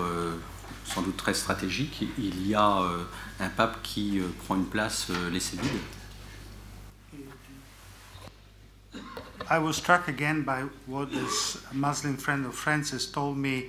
sans 0.85 1.01
doute 1.01 1.17
très 1.17 1.33
stratégique, 1.33 2.07
il 2.17 2.47
y 2.47 2.55
a 2.55 2.81
un 3.39 3.49
pape 3.49 3.83
qui 3.83 4.19
prend 4.45 4.55
une 4.55 4.65
place 4.65 5.07
laissée 5.31 5.57
vide. 5.57 5.81
I 9.49 9.59
was 9.59 9.77
struck 9.77 10.09
again 10.09 10.43
by 10.43 10.63
what 10.87 11.09
this 11.11 11.57
Muslim 11.71 12.17
friend 12.17 12.45
of 12.45 12.53
Francis 12.53 13.09
told 13.09 13.37
me 13.37 13.67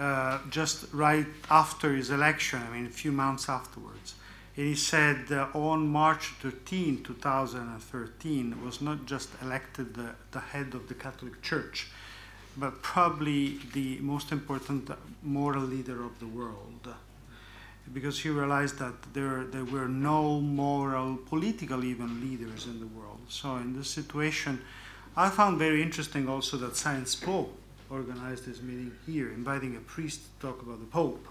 uh, 0.00 0.38
just 0.48 0.86
right 0.94 1.26
after 1.50 1.94
his 1.94 2.08
election, 2.08 2.62
I 2.66 2.74
mean, 2.74 2.86
a 2.86 2.88
few 2.88 3.12
months 3.12 3.50
afterwards. 3.50 4.14
And 4.56 4.66
he 4.66 4.74
said 4.74 5.30
uh, 5.30 5.48
on 5.52 5.88
March 5.88 6.32
13, 6.40 7.02
2013, 7.04 8.64
was 8.64 8.80
not 8.80 9.04
just 9.04 9.28
elected 9.42 9.92
the, 9.92 10.14
the 10.30 10.40
head 10.40 10.72
of 10.72 10.88
the 10.88 10.94
Catholic 10.94 11.42
Church, 11.42 11.88
but 12.56 12.80
probably 12.80 13.58
the 13.74 13.98
most 14.00 14.32
important 14.32 14.90
moral 15.22 15.64
leader 15.64 16.02
of 16.02 16.18
the 16.18 16.26
world. 16.26 16.88
Because 17.92 18.20
he 18.20 18.30
realized 18.30 18.78
that 18.78 18.94
there, 19.12 19.44
there 19.44 19.66
were 19.66 19.88
no 19.88 20.40
moral, 20.40 21.16
political 21.16 21.84
even 21.84 22.22
leaders 22.22 22.64
in 22.64 22.80
the 22.80 22.86
world. 22.86 23.20
So, 23.28 23.56
in 23.56 23.76
this 23.76 23.90
situation, 23.90 24.62
I 25.14 25.28
found 25.28 25.58
very 25.58 25.82
interesting 25.82 26.26
also 26.26 26.56
that 26.56 26.76
Science 26.76 27.14
Po 27.16 27.50
organized 27.90 28.46
this 28.46 28.62
meeting 28.62 28.92
here, 29.06 29.30
inviting 29.30 29.76
a 29.76 29.80
priest 29.80 30.20
to 30.22 30.46
talk 30.46 30.62
about 30.62 30.80
the 30.80 30.86
Pope. 30.86 31.26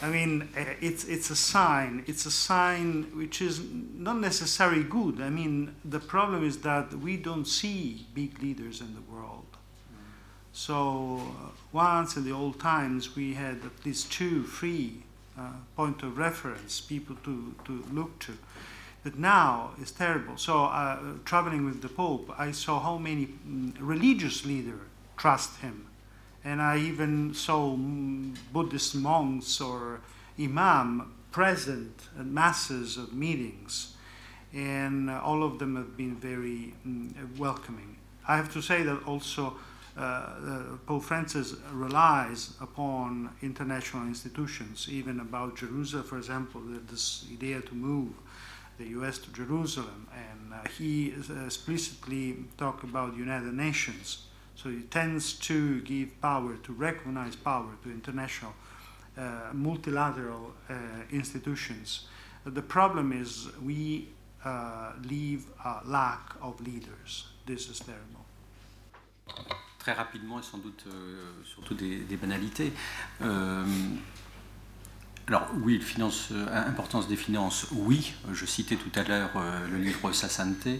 I 0.00 0.08
mean, 0.08 0.48
uh, 0.56 0.64
it's, 0.80 1.04
it's 1.04 1.30
a 1.30 1.36
sign. 1.36 2.04
It's 2.06 2.24
a 2.24 2.30
sign 2.30 3.10
which 3.14 3.42
is 3.42 3.60
not 3.94 4.18
necessarily 4.18 4.84
good. 4.84 5.20
I 5.20 5.28
mean, 5.28 5.74
the 5.84 5.98
problem 5.98 6.46
is 6.46 6.58
that 6.58 6.94
we 6.94 7.16
don't 7.16 7.46
see 7.46 8.06
big 8.14 8.40
leaders 8.40 8.80
in 8.80 8.94
the 8.94 9.00
world. 9.12 9.44
So 10.52 11.20
uh, 11.20 11.50
once 11.72 12.16
in 12.16 12.24
the 12.24 12.32
old 12.32 12.60
times, 12.60 13.16
we 13.16 13.34
had 13.34 13.56
at 13.64 13.84
least 13.84 14.12
two, 14.12 14.44
three 14.44 15.02
uh, 15.36 15.50
point 15.76 16.02
of 16.02 16.16
reference, 16.16 16.80
people 16.80 17.16
to, 17.24 17.54
to 17.64 17.84
look 17.92 18.18
to. 18.20 18.38
But 19.02 19.18
now 19.18 19.72
it's 19.80 19.90
terrible. 19.90 20.36
So 20.36 20.64
uh, 20.64 20.98
traveling 21.24 21.64
with 21.64 21.82
the 21.82 21.88
Pope, 21.88 22.32
I 22.38 22.52
saw 22.52 22.80
how 22.80 22.98
many 22.98 23.26
mm, 23.26 23.74
religious 23.80 24.44
leaders 24.44 24.80
trust 25.16 25.58
him 25.60 25.87
and 26.44 26.62
I 26.62 26.78
even 26.78 27.34
saw 27.34 27.76
Buddhist 28.52 28.94
monks 28.94 29.60
or 29.60 30.00
imam 30.38 31.12
present 31.30 32.08
at 32.18 32.26
masses 32.26 32.96
of 32.96 33.12
meetings, 33.12 33.94
and 34.52 35.10
all 35.10 35.42
of 35.42 35.58
them 35.58 35.76
have 35.76 35.96
been 35.96 36.16
very 36.16 36.74
mm, 36.86 37.12
welcoming. 37.36 37.96
I 38.26 38.36
have 38.36 38.52
to 38.52 38.62
say 38.62 38.82
that 38.82 39.04
also 39.04 39.56
uh, 39.96 40.00
uh, 40.00 40.62
Pope 40.86 41.02
Francis 41.02 41.56
relies 41.72 42.54
upon 42.60 43.30
international 43.42 44.06
institutions, 44.06 44.86
even 44.88 45.20
about 45.20 45.56
Jerusalem, 45.56 46.04
for 46.04 46.18
example, 46.18 46.62
this 46.88 47.26
idea 47.32 47.60
to 47.60 47.74
move 47.74 48.10
the 48.78 48.86
U.S. 48.90 49.18
to 49.18 49.32
Jerusalem, 49.32 50.06
and 50.14 50.54
uh, 50.54 50.68
he 50.78 51.12
explicitly 51.44 52.36
talked 52.56 52.84
about 52.84 53.16
United 53.16 53.52
Nations 53.52 54.27
so 54.58 54.68
it 54.70 54.90
tends 54.90 55.34
to 55.34 55.80
give 55.82 56.20
power, 56.20 56.56
to 56.64 56.72
recognize 56.72 57.36
power 57.36 57.70
to 57.84 57.90
international 57.90 58.52
uh, 59.16 59.52
multilateral 59.52 60.52
uh, 60.68 60.74
institutions. 61.12 62.08
The 62.44 62.62
problem 62.62 63.12
is 63.12 63.48
we 63.62 64.08
uh, 64.44 64.92
leave 65.08 65.46
a 65.64 65.80
lack 65.86 66.34
of 66.42 66.60
leaders. 66.60 67.28
This 67.46 67.68
is 67.68 67.78
terrible. 67.78 68.24
Très 69.78 69.92
rapidement 69.92 70.40
et 70.40 70.42
sans 70.42 70.58
doute 70.58 70.84
euh, 70.88 71.30
surtout 71.44 71.74
des, 71.74 72.00
des 72.00 72.16
banalités. 72.16 72.72
Euh, 73.22 73.64
alors 75.28 75.46
oui, 75.62 75.80
finance, 75.80 76.30
euh, 76.32 76.68
importance 76.68 77.06
des 77.06 77.16
finances, 77.16 77.68
oui. 77.72 78.12
Je 78.32 78.44
citais 78.44 78.76
tout 78.76 78.90
à 78.98 79.04
l'heure 79.04 79.30
le 79.70 79.78
livre 79.78 80.10
Sassante. 80.12 80.66
Euh, 80.66 80.78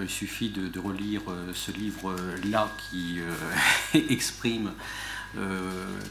il 0.00 0.10
suffit 0.10 0.50
de, 0.50 0.78
relire 0.78 1.22
euh, 1.28 1.52
ce 1.54 1.70
livre-là 1.70 2.68
qui 2.90 3.20
euh, 3.20 3.98
exprime 4.08 4.72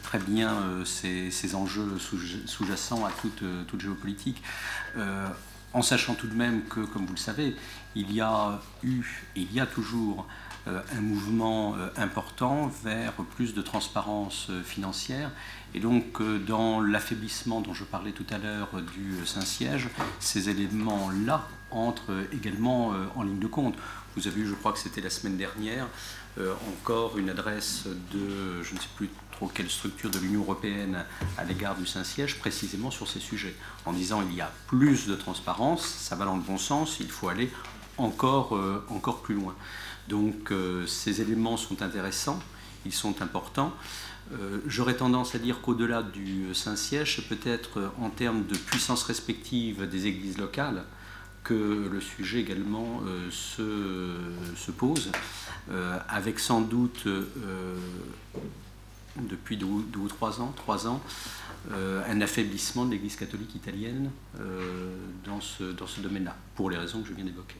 très 0.02 0.18
bien 0.18 0.54
ces, 0.84 1.54
enjeux 1.54 1.98
sous-jacents 1.98 3.06
à 3.06 3.10
toute, 3.10 3.80
géopolitique, 3.80 4.42
en 5.72 5.80
sachant 5.80 6.12
tout 6.12 6.26
de 6.26 6.34
même 6.34 6.64
que, 6.64 6.80
comme 6.80 7.06
vous 7.06 7.14
le 7.14 7.18
savez, 7.18 7.56
il 7.94 8.12
y 8.12 8.20
a 8.20 8.60
eu 8.82 9.24
il 9.34 9.50
y 9.50 9.60
a 9.60 9.64
toujours 9.64 10.28
un 10.66 11.00
mouvement 11.00 11.74
important 11.96 12.70
vers 12.84 13.14
plus 13.14 13.54
de 13.54 13.62
transparence 13.62 14.50
financière. 14.62 15.30
Et 15.72 15.80
donc, 15.80 16.20
dans 16.46 16.82
l'affaiblissement 16.82 17.62
dont 17.62 17.72
je 17.72 17.84
parlais 17.84 18.12
tout 18.12 18.26
à 18.28 18.36
l'heure 18.36 18.68
du 18.94 19.24
Saint-Siège, 19.24 19.88
ces 20.20 20.50
éléments-là 20.50 21.48
entre 21.74 22.12
également 22.32 22.92
euh, 22.92 23.04
en 23.16 23.22
ligne 23.22 23.38
de 23.38 23.46
compte. 23.46 23.74
Vous 24.16 24.28
avez 24.28 24.40
eu, 24.40 24.46
je 24.46 24.54
crois 24.54 24.72
que 24.72 24.78
c'était 24.78 25.00
la 25.00 25.10
semaine 25.10 25.36
dernière, 25.36 25.86
euh, 26.38 26.54
encore 26.68 27.18
une 27.18 27.28
adresse 27.28 27.84
de, 28.12 28.62
je 28.62 28.74
ne 28.74 28.78
sais 28.78 28.88
plus 28.96 29.10
trop 29.32 29.48
quelle 29.48 29.68
structure 29.68 30.10
de 30.10 30.18
l'Union 30.18 30.40
européenne 30.40 31.04
à 31.36 31.44
l'égard 31.44 31.74
du 31.74 31.86
Saint-Siège, 31.86 32.38
précisément 32.38 32.90
sur 32.90 33.08
ces 33.08 33.20
sujets, 33.20 33.54
en 33.84 33.92
disant 33.92 34.22
il 34.22 34.34
y 34.34 34.40
a 34.40 34.52
plus 34.68 35.06
de 35.06 35.16
transparence, 35.16 35.84
ça 35.84 36.14
va 36.14 36.24
dans 36.24 36.36
le 36.36 36.42
bon 36.42 36.58
sens, 36.58 36.98
il 37.00 37.10
faut 37.10 37.28
aller 37.28 37.50
encore, 37.98 38.56
euh, 38.56 38.84
encore 38.88 39.22
plus 39.22 39.34
loin. 39.34 39.54
Donc 40.08 40.52
ces 40.86 41.22
éléments 41.22 41.56
sont 41.56 41.80
intéressants, 41.80 42.38
ils 42.84 42.92
sont 42.92 43.22
importants. 43.22 43.72
J'aurais 44.66 44.98
tendance 44.98 45.34
à 45.34 45.38
dire 45.38 45.62
qu'au-delà 45.62 46.02
du 46.02 46.54
Saint-Siège, 46.54 47.26
peut-être 47.30 47.90
en 47.98 48.10
termes 48.10 48.44
de 48.44 48.54
puissance 48.54 49.02
respective 49.04 49.88
des 49.88 50.06
églises 50.06 50.36
locales, 50.36 50.84
que 51.44 51.88
le 51.92 52.00
sujet 52.00 52.40
également 52.40 53.02
euh, 53.06 53.30
se, 53.30 54.56
se, 54.56 54.70
pose, 54.72 55.12
euh, 55.70 55.98
avec 56.08 56.40
sans 56.40 56.62
doute 56.62 57.06
euh, 57.06 57.78
depuis 59.16 59.58
deux, 59.58 59.66
ou 59.66 60.08
trois 60.08 60.40
ans, 60.40 60.52
trois 60.56 60.88
ans 60.88 61.00
un 61.70 62.20
affaiblissement 62.20 62.84
de 62.84 62.90
l'Église 62.90 63.16
catholique 63.16 63.54
italienne 63.54 64.10
dans 65.24 65.40
ce, 65.40 65.64
dans 65.64 65.86
ce 65.86 66.02
domaine-là, 66.02 66.36
pour 66.54 66.68
les 66.68 66.76
raisons 66.76 67.00
que 67.00 67.08
je 67.08 67.14
viens 67.14 67.24
d'évoquer. 67.24 67.56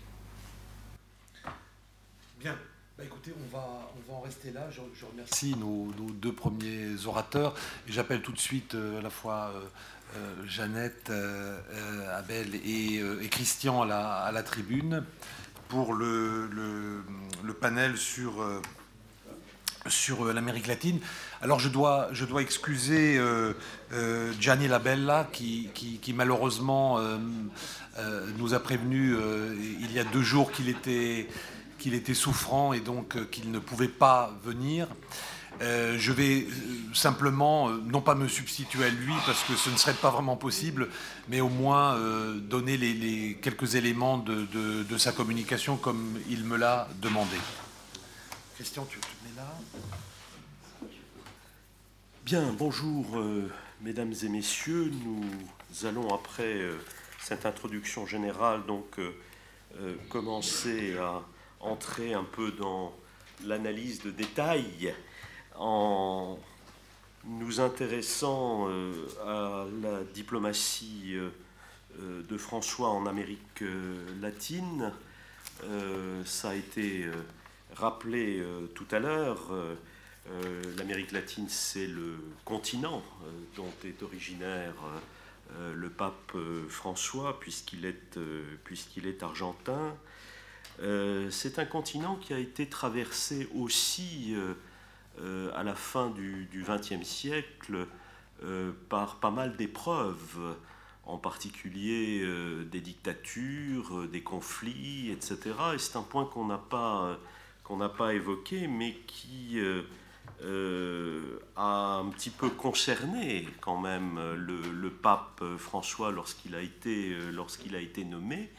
Bien. 2.38 2.54
Bah 2.98 3.02
écoutez, 3.02 3.32
on 3.36 3.56
va, 3.56 3.90
on 3.96 4.12
va 4.12 4.18
en 4.18 4.20
rester 4.20 4.52
là. 4.52 4.68
Je, 4.70 5.06
remercie 5.06 5.56
nos, 5.56 5.90
deux 6.12 6.34
premiers 6.34 7.06
orateurs. 7.06 7.54
J'appelle 7.88 8.20
tout 8.20 8.30
de 8.32 8.38
suite 8.38 8.74
à 8.74 9.00
la 9.00 9.10
fois 9.10 9.54
Jeannette, 10.46 11.08
euh, 11.10 11.58
euh, 11.72 12.18
Abel 12.18 12.54
et, 12.54 13.28
Christian 13.28 13.82
à 13.82 14.30
la, 14.32 14.42
tribune 14.42 15.04
pour 15.68 15.94
le, 15.94 16.48
panel 17.60 17.96
sur, 17.96 18.44
l'Amérique 20.32 20.66
latine. 20.66 21.00
Alors 21.42 21.58
je 21.58 21.68
dois, 21.68 22.08
je 22.12 22.24
dois 22.24 22.42
excuser 22.42 23.20
Gianni 24.38 24.68
Labella 24.68 25.28
qui, 25.32 25.70
qui, 25.74 26.12
malheureusement 26.12 27.00
nous 28.38 28.54
a 28.54 28.60
prévenu 28.60 29.16
il 29.80 29.92
y 29.92 29.98
a 29.98 30.04
deux 30.04 30.22
jours 30.22 30.52
qu'il 30.52 30.68
était, 30.68 31.28
qu'il 31.78 31.94
était 31.94 32.14
souffrant 32.14 32.72
et 32.72 32.80
donc 32.80 33.30
qu'il 33.30 33.50
ne 33.50 33.58
pouvait 33.58 33.88
pas 33.88 34.38
venir. 34.44 34.86
Euh, 35.62 35.96
je 35.98 36.12
vais 36.12 36.42
euh, 36.42 36.94
simplement, 36.94 37.68
euh, 37.68 37.80
non 37.86 38.00
pas 38.00 38.14
me 38.14 38.28
substituer 38.28 38.84
à 38.84 38.88
lui, 38.88 39.12
parce 39.24 39.44
que 39.44 39.54
ce 39.54 39.70
ne 39.70 39.76
serait 39.76 39.94
pas 39.94 40.10
vraiment 40.10 40.36
possible, 40.36 40.88
mais 41.28 41.40
au 41.40 41.48
moins 41.48 41.98
donner 42.38 42.76
les, 42.76 43.38
quelques 43.40 43.74
éléments 43.74 44.18
de, 44.18 44.98
sa 44.98 45.12
communication 45.12 45.76
comme 45.76 46.18
il 46.28 46.44
me 46.44 46.56
l'a 46.56 46.88
demandé. 47.00 47.36
Christian, 48.56 48.86
tu 48.88 48.98
te 48.98 49.06
mets 49.24 49.36
là 49.36 49.54
Bien, 52.24 52.54
bonjour 52.56 53.06
mesdames 53.82 54.14
et 54.22 54.28
messieurs. 54.28 54.90
Nous 55.04 55.86
allons, 55.86 56.14
après 56.14 56.60
cette 57.20 57.44
introduction 57.44 58.06
générale, 58.06 58.64
donc 58.66 58.98
commencer 60.08 60.96
à 60.96 61.22
entrer 61.60 62.14
un 62.14 62.24
peu 62.24 62.52
dans 62.52 62.94
l'analyse 63.44 64.02
de 64.02 64.10
détails 64.10 64.94
en 65.54 66.38
nous 67.26 67.60
intéressant 67.60 68.68
euh, 68.68 68.92
à 69.24 69.66
la 69.82 70.04
diplomatie 70.12 71.12
euh, 71.14 71.30
euh, 72.00 72.22
de 72.28 72.36
François 72.36 72.90
en 72.90 73.06
Amérique 73.06 73.64
latine. 74.20 74.92
ça 76.24 76.50
a 76.50 76.54
été 76.54 77.06
rappelé 77.74 78.42
tout 78.74 78.86
à 78.90 78.98
l'heure. 78.98 79.52
L'Amérique 80.76 81.12
latine, 81.12 81.48
c'est 81.48 81.86
le 81.86 82.16
continent 82.44 83.02
dont 83.56 83.72
est 83.84 84.02
originaire 84.02 84.74
le 85.74 85.88
pape 85.88 86.36
François, 86.68 87.38
puisqu'il 87.38 87.84
est, 87.84 88.18
puisqu'il 88.64 89.06
est 89.06 89.22
argentin. 89.22 89.94
c'est 91.30 91.58
un 91.58 91.66
continent 91.66 92.16
qui 92.16 92.34
a 92.34 92.38
été 92.38 92.68
traversé 92.68 93.48
aussi 93.54 94.34
euh, 95.20 95.50
à 95.54 95.62
la 95.62 95.74
fin 95.74 96.10
du 96.10 96.48
XXe 96.54 97.06
siècle 97.06 97.86
par 98.90 99.20
pas 99.20 99.30
mal 99.30 99.56
d'épreuves, 99.56 100.56
en 101.06 101.16
particulier 101.16 102.22
des 102.70 102.80
dictatures, 102.80 104.06
des 104.06 104.22
conflits, 104.22 105.10
etc. 105.10 105.38
Et 105.74 105.78
c'est 105.78 105.96
un 105.96 106.02
point 106.02 106.26
qu'on 106.26 106.44
n'a 106.44 106.58
pas, 106.58 107.16
qu'on 107.62 107.88
pas 107.88 108.12
évoqué, 108.12 108.66
mais 108.66 108.96
qui 109.06 109.58
euh, 110.42 111.38
a 111.56 111.98
un 111.98 112.10
petit 112.10 112.30
peu 112.30 112.50
concerné 112.50 113.48
quand 113.60 113.80
même 113.80 114.18
le, 114.36 114.90
pape 114.90 115.42
François 115.58 116.10
lorsqu'il 116.10 116.54
a, 116.54 116.60
été, 116.60 117.12
euh, 117.12 117.30
lorsqu'il 117.30 117.76
a 117.76 117.78
été 117.78 118.04
nommé, 118.04 118.50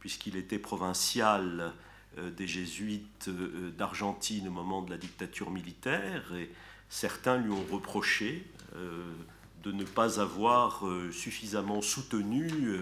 puisqu'il 0.00 0.36
était 0.36 0.58
provincial 0.58 1.60
euh, 1.60 1.70
des 2.36 2.46
jésuites 2.46 3.28
d'Argentine 3.76 4.48
au 4.48 4.50
moment 4.50 4.82
de 4.82 4.90
la 4.90 4.96
dictature 4.96 5.50
militaire, 5.50 6.32
et 6.34 6.50
certains 6.88 7.38
lui 7.38 7.50
ont 7.50 7.64
reproché 7.72 8.46
de 9.62 9.72
ne 9.72 9.84
pas 9.84 10.20
avoir 10.20 10.84
suffisamment 11.10 11.82
soutenu 11.82 12.80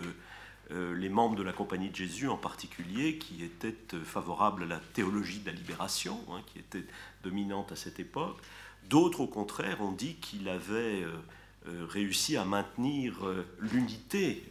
euh, 0.73 0.95
les 0.95 1.09
membres 1.09 1.37
de 1.37 1.43
la 1.43 1.53
Compagnie 1.53 1.91
de 1.91 1.97
Jésus 1.97 2.29
en 2.29 2.37
particulier, 2.37 3.19
qui 3.19 3.45
étaient 3.45 3.77
euh, 3.95 4.05
favorables 4.05 4.63
à 4.63 4.67
la 4.67 4.79
théologie 4.79 5.41
de 5.41 5.47
la 5.47 5.53
libération, 5.53 6.19
hein, 6.31 6.41
qui 6.47 6.61
était 6.61 6.85
dominante 7.25 7.73
à 7.73 7.77
cette 7.77 8.01
époque. 8.01 8.39
D'autres, 8.89 9.21
au 9.21 9.27
contraire, 9.27 9.83
ont 9.83 9.93
dit 9.93 10.15
qu'il 10.15 10.49
avait 10.49 11.05
euh, 11.05 11.87
réussi 11.89 12.37
à 12.37 12.45
maintenir 12.45 13.21
l'unité 13.61 14.45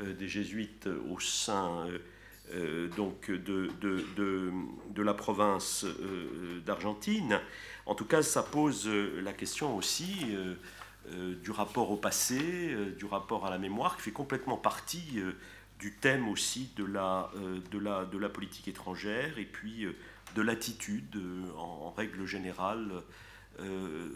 des 0.00 0.28
jésuites 0.28 0.88
au 1.08 1.20
sein 1.20 1.86
donc 2.96 3.30
de, 3.30 3.70
de, 3.80 5.02
la 5.02 5.14
province 5.14 5.84
d'Argentine. 6.64 7.40
En 7.86 7.94
tout 7.94 8.04
cas, 8.04 8.22
ça 8.22 8.42
pose 8.42 8.88
la 8.88 9.32
question 9.32 9.76
aussi 9.76 10.36
euh, 11.12 11.34
du 11.36 11.52
rapport 11.52 11.92
au 11.92 11.96
passé, 11.96 12.40
euh, 12.40 12.90
du 12.90 13.04
rapport 13.04 13.46
à 13.46 13.50
la 13.50 13.58
mémoire, 13.58 13.96
qui 13.96 14.02
fait 14.02 14.10
complètement 14.10 14.56
partie 14.56 15.18
euh, 15.18 15.32
du 15.78 15.92
thème 15.92 16.28
aussi 16.28 16.70
de 16.76 16.84
de 16.84 18.04
de 18.10 18.18
la 18.18 18.28
politique 18.28 18.66
étrangère 18.66 19.38
et 19.38 19.44
puis 19.44 19.86
de 20.34 20.42
l'attitude 20.42 21.20
en, 21.58 21.90
règle 21.90 22.24
générale 22.24 23.02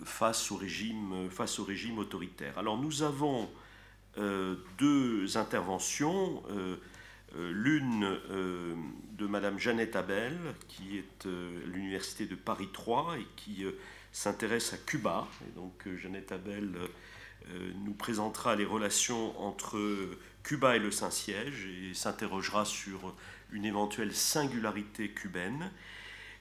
face, 0.04 0.50
au 0.50 0.56
régime, 0.56 1.28
face 1.28 1.58
au 1.58 1.64
régime 1.64 1.98
autoritaire. 1.98 2.56
Alors 2.56 2.78
nous 2.78 3.02
avons 3.02 3.50
deux 4.78 5.36
interventions. 5.36 6.42
L'une 7.36 8.18
de 9.18 9.26
Madame 9.26 9.58
Jeannette 9.58 9.96
Abel, 9.96 10.36
qui 10.68 10.98
est 10.98 11.26
à 11.26 11.66
l'Université 11.66 12.26
de 12.26 12.34
Paris 12.34 12.68
3 12.72 13.16
et 13.18 13.26
qui 13.36 13.64
s'intéresse 14.12 14.72
à 14.72 14.76
Cuba. 14.78 15.28
Et 15.48 15.52
donc 15.52 15.86
euh, 15.86 15.96
Jeannette 15.96 16.32
Abel 16.32 16.74
euh, 16.76 16.88
euh, 17.50 17.72
nous 17.84 17.94
présentera 17.94 18.56
les 18.56 18.64
relations 18.64 19.38
entre 19.40 19.78
Cuba 20.42 20.76
et 20.76 20.78
le 20.78 20.90
Saint-Siège 20.90 21.66
et 21.66 21.94
s'interrogera 21.94 22.64
sur 22.64 23.14
une 23.52 23.64
éventuelle 23.64 24.14
singularité 24.14 25.10
cubaine. 25.10 25.70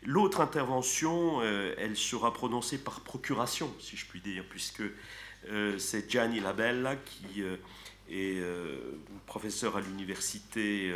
L'autre 0.03 0.39
intervention, 0.39 1.41
elle 1.43 1.97
sera 1.97 2.31
prononcée 2.31 2.77
par 2.77 3.01
procuration, 3.01 3.73
si 3.81 3.97
je 3.97 4.05
puis 4.05 4.21
dire, 4.21 4.45
puisque 4.49 4.83
c'est 5.77 6.09
Gianni 6.09 6.39
Labella 6.39 6.95
qui 6.95 7.43
est 8.09 8.41
professeur 9.25 9.77
à 9.77 9.81
l'université 9.81 10.93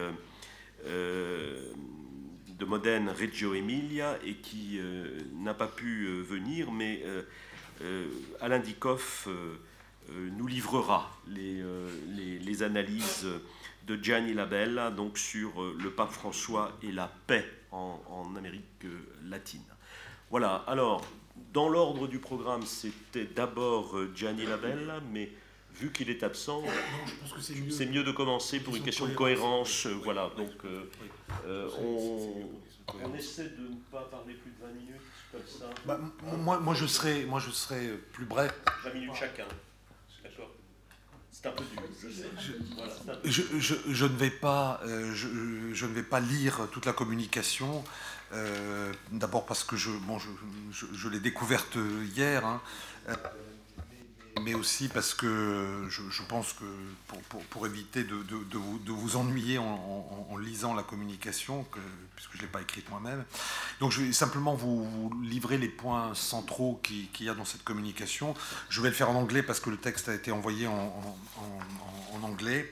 de 2.63 2.65
Modène 2.65 3.09
Reggio 3.09 3.53
Emilia 3.53 4.17
et 4.25 4.35
qui 4.35 4.77
euh, 4.79 5.19
n'a 5.33 5.53
pas 5.53 5.67
pu 5.67 6.05
euh, 6.05 6.21
venir, 6.21 6.71
mais 6.71 7.03
euh, 7.05 8.07
Alain 8.39 8.59
Dikoff 8.59 9.27
nous 10.09 10.47
livrera 10.47 11.09
les, 11.27 11.63
les, 12.39 12.63
analyses 12.63 13.25
de 13.87 14.01
Gianni 14.01 14.33
Labella 14.33 14.91
donc 14.91 15.17
sur 15.17 15.73
le 15.73 15.89
pape 15.91 16.11
François 16.11 16.77
et 16.83 16.91
la 16.91 17.11
paix 17.25 17.45
en, 17.71 18.01
en 18.09 18.35
Amérique 18.35 18.85
latine. 19.25 19.63
Voilà, 20.29 20.63
alors 20.67 21.01
dans 21.53 21.67
l'ordre 21.67 22.07
du 22.07 22.19
programme, 22.19 22.63
c'était 22.63 23.25
d'abord 23.25 23.97
Gianni 24.13 24.45
Labella, 24.45 24.99
mais 25.11 25.31
vu 25.73 25.91
qu'il 25.91 26.09
est 26.09 26.23
absent, 26.23 26.63
c'est 27.39 27.85
mieux. 27.85 28.03
de 28.03 28.11
commencer 28.11 28.59
pour 28.59 28.75
une 28.75 28.83
question 28.83 29.07
de 29.07 29.13
cohérence. 29.13 29.85
Euh, 29.85 29.95
voilà, 30.03 30.29
donc 30.37 30.51
euh, 30.65 30.83
euh, 31.45 31.69
on, 31.79 33.15
essaie 33.15 33.43
de 33.43 33.69
ne 33.69 33.75
pas 33.91 34.01
parler 34.11 34.33
plus 34.33 34.51
de 34.51 34.57
20 34.61 34.73
minutes, 34.73 35.01
comme 35.31 35.41
ça. 35.47 35.69
Bah, 35.85 35.99
moi, 36.37 36.59
moi, 36.59 36.73
je 36.73 36.85
serai, 36.85 37.25
moi, 37.25 37.39
je 37.39 37.49
serai 37.51 37.97
plus 38.11 38.25
bref. 38.25 38.53
20 38.83 38.93
minutes 38.93 39.15
chacun. 39.17 39.45
D'accord 40.23 40.51
c'est 41.31 41.47
un 41.47 41.51
peu 41.51 41.63
dur, 41.63 41.81
je 42.01 42.09
sais. 42.09 42.29
Je, 43.25 43.41
je, 43.89 44.05
ne 44.05 44.17
vais 44.17 44.29
pas, 44.29 44.79
je, 44.85 45.27
je, 45.73 45.85
ne 45.85 45.93
vais 45.93 46.03
pas 46.03 46.19
lire 46.19 46.67
toute 46.71 46.85
la 46.85 46.93
communication. 46.93 47.83
D'abord 49.11 49.45
parce 49.45 49.63
que 49.63 49.75
je, 49.75 49.89
bon, 49.89 50.19
je, 50.19 51.09
l'ai 51.09 51.19
découverte 51.19 51.77
hier. 52.15 52.45
Hein 52.45 52.61
mais 54.41 54.53
aussi 54.53 54.87
parce 54.89 55.13
que 55.13 55.87
je, 55.89 56.23
pense 56.23 56.53
que 56.53 56.65
pour, 57.49 57.65
éviter 57.67 58.03
de, 58.03 58.15
vous, 58.91 59.15
ennuyer 59.15 59.57
en, 59.57 60.37
lisant 60.37 60.73
la 60.73 60.83
communication, 60.83 61.65
puisque 62.15 62.33
je 62.33 62.37
ne 62.37 62.41
l'ai 62.43 62.47
pas 62.47 62.61
écrite 62.61 62.89
moi-même, 62.89 63.23
donc 63.79 63.91
je 63.91 64.01
vais 64.01 64.11
simplement 64.11 64.55
vous, 64.55 65.11
livrer 65.23 65.57
les 65.57 65.69
points 65.69 66.13
centraux 66.15 66.79
qu'il 66.83 67.25
y 67.25 67.29
a 67.29 67.33
dans 67.33 67.45
cette 67.45 67.63
communication. 67.63 68.33
Je 68.69 68.81
vais 68.81 68.89
le 68.89 68.95
faire 68.95 69.09
en 69.09 69.15
anglais 69.15 69.43
parce 69.43 69.59
que 69.59 69.69
le 69.69 69.77
texte 69.77 70.09
a 70.09 70.13
été 70.13 70.31
envoyé 70.31 70.67
en, 70.67 71.15
anglais. 72.21 72.71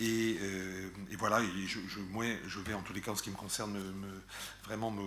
Euh, 0.00 0.88
et, 1.10 1.16
voilà, 1.16 1.40
je, 1.66 2.00
moi, 2.10 2.24
je 2.46 2.60
vais 2.60 2.74
en 2.74 2.82
tous 2.82 2.92
les 2.92 3.00
cas, 3.00 3.12
en 3.12 3.16
ce 3.16 3.22
qui 3.22 3.30
me 3.30 3.36
concerne, 3.36 3.72
me, 3.72 4.22
vraiment 4.64 4.90
me, 4.90 5.02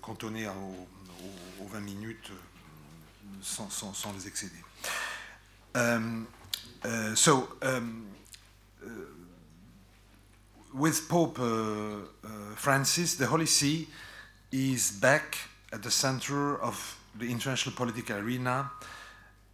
cantonner 0.00 0.46
aux, 0.48 1.66
20 1.68 1.80
minutes 1.80 2.30
euh, 2.30 3.42
sans 3.42 4.12
les 4.12 4.26
excéder. 4.26 4.58
Um, 5.74 6.28
uh, 6.84 7.14
so, 7.14 7.48
um, 7.62 8.06
uh, 8.84 8.88
with 10.74 11.08
Pope 11.08 11.38
uh, 11.38 11.44
uh, 11.44 12.00
Francis, 12.56 13.14
the 13.14 13.26
Holy 13.26 13.46
See 13.46 13.88
is 14.50 14.90
back 14.90 15.38
at 15.72 15.82
the 15.82 15.90
center 15.90 16.60
of 16.60 16.98
the 17.18 17.30
international 17.30 17.74
political 17.74 18.18
arena 18.18 18.70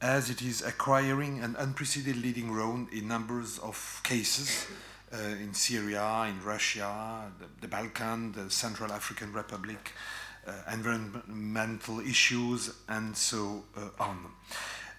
as 0.00 0.30
it 0.30 0.42
is 0.42 0.62
acquiring 0.62 1.40
an 1.40 1.54
unprecedented 1.58 2.22
leading 2.22 2.50
role 2.50 2.86
in 2.92 3.06
numbers 3.06 3.58
of 3.58 4.00
cases 4.04 4.66
uh, 5.12 5.16
in 5.18 5.54
Syria, 5.54 6.26
in 6.28 6.42
Russia, 6.44 7.30
the, 7.38 7.46
the 7.60 7.68
Balkan, 7.68 8.32
the 8.32 8.50
Central 8.50 8.92
African 8.92 9.32
Republic, 9.32 9.92
uh, 10.46 10.52
environmental 10.72 12.00
issues, 12.00 12.72
and 12.88 13.16
so 13.16 13.64
on. 13.98 14.18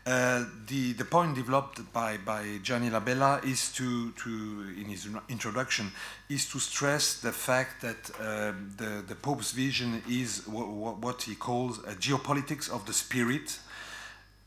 Uh, 0.06 0.46
the, 0.68 0.94
the 0.94 1.06
point 1.06 1.36
developed 1.36 1.82
by, 1.94 2.18
by 2.18 2.58
Gianni 2.64 2.90
Labella 2.90 3.44
is 3.44 3.72
to, 3.74 4.12
to, 4.12 4.30
in 4.78 4.86
his 4.86 5.08
introduction, 5.28 5.92
is 6.30 6.50
to 6.50 6.60
stress 6.60 7.16
the 7.20 7.32
fact 7.32 7.82
that 7.82 8.10
uh, 8.20 8.54
the, 8.78 9.04
the 9.08 9.16
Pope's 9.16 9.52
vision 9.52 10.02
is 10.10 10.48
what 10.48 11.22
he 11.24 11.36
calls 11.36 11.80
a 11.80 11.94
geopolitics 11.96 12.70
of 12.72 12.86
the 12.86 12.94
spirit, 12.94 13.60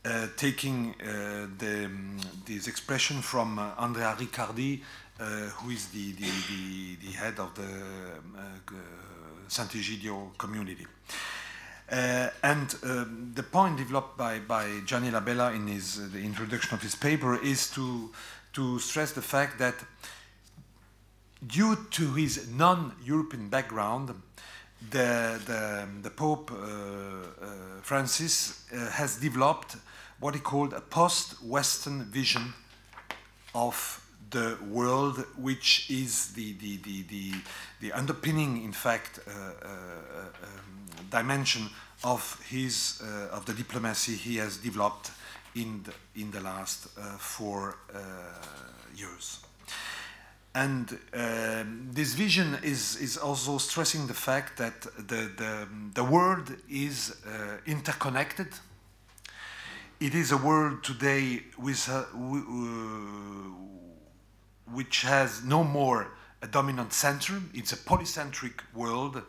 uh, 0.05 0.27
taking 0.35 0.95
uh, 0.99 1.47
the, 1.59 1.89
this 2.45 2.67
expression 2.67 3.21
from 3.21 3.59
Andrea 3.77 4.17
Riccardi, 4.19 4.81
uh, 5.19 5.23
who 5.23 5.69
is 5.69 5.87
the, 5.89 6.11
the, 6.13 6.29
the, 6.49 6.95
the, 7.05 7.11
head 7.13 7.39
of 7.39 7.53
the 7.55 7.69
Sant'Egidio 9.47 10.37
community. 10.37 10.87
Uh, 11.93 12.27
and 12.41 12.75
um, 12.85 13.31
the 13.35 13.43
point 13.43 13.77
developed 13.77 14.17
by, 14.17 14.39
by 14.39 14.79
Gianni 14.83 15.11
Labella 15.11 15.53
in 15.53 15.67
his, 15.67 15.99
uh, 15.99 16.09
the 16.11 16.23
introduction 16.23 16.73
of 16.73 16.81
his 16.81 16.95
paper 16.95 17.39
is 17.39 17.69
to, 17.69 18.09
to 18.53 18.79
stress 18.79 19.11
the 19.11 19.21
fact 19.21 19.59
that 19.59 19.75
due 21.45 21.77
to 21.91 22.13
his 22.15 22.49
non-European 22.49 23.47
background, 23.47 24.09
the, 24.89 25.39
the, 25.45 25.87
the 26.01 26.09
Pope 26.09 26.51
uh, 26.51 26.55
uh 26.55 27.81
Francis 27.83 28.65
uh, 28.73 28.89
has 28.89 29.17
developed 29.17 29.75
what 30.19 30.33
he 30.33 30.41
called 30.41 30.73
a 30.73 30.81
post-Western 30.81 32.05
vision 32.05 32.53
of 33.53 34.01
the 34.31 34.57
world, 34.67 35.23
which 35.37 35.91
is 35.91 36.33
the, 36.33 36.53
the, 36.53 36.77
the, 36.77 37.03
the, 37.03 37.33
the 37.81 37.91
underpinning, 37.91 38.63
in 38.63 38.71
fact, 38.71 39.19
uh, 39.27 39.67
um, 39.67 40.73
dimension 41.11 41.69
of 42.03 42.41
his 42.49 43.01
uh, 43.01 43.35
of 43.35 43.45
the 43.45 43.53
diplomacy 43.53 44.15
he 44.15 44.37
has 44.37 44.57
developed 44.57 45.11
in 45.55 45.83
the, 45.83 46.21
in 46.21 46.31
the 46.31 46.41
last 46.41 46.87
uh, 46.97 47.17
four 47.17 47.77
uh, 47.93 47.99
years. 48.95 49.39
And 50.55 50.99
um, 51.13 51.89
this 51.91 52.13
vision 52.13 52.57
is, 52.63 52.95
is 52.97 53.17
also 53.17 53.57
stressing 53.57 54.05
the 54.07 54.13
fact 54.13 54.57
that 54.57 54.81
the, 54.81 55.31
the, 55.35 55.67
the 55.93 56.03
world 56.03 56.55
is 56.69 57.15
uh, 57.25 57.57
interconnected. 57.65 58.47
it 59.99 60.13
is 60.13 60.33
a 60.33 60.37
world 60.37 60.83
today 60.83 61.41
with, 61.57 61.87
uh, 61.89 62.03
which 64.73 65.03
has 65.03 65.43
no 65.45 65.63
more 65.63 66.07
a 66.41 66.47
dominant 66.47 66.91
center. 66.91 67.41
It's 67.53 67.71
a 67.71 67.77
polycentric 67.77 68.59
world, 68.73 69.21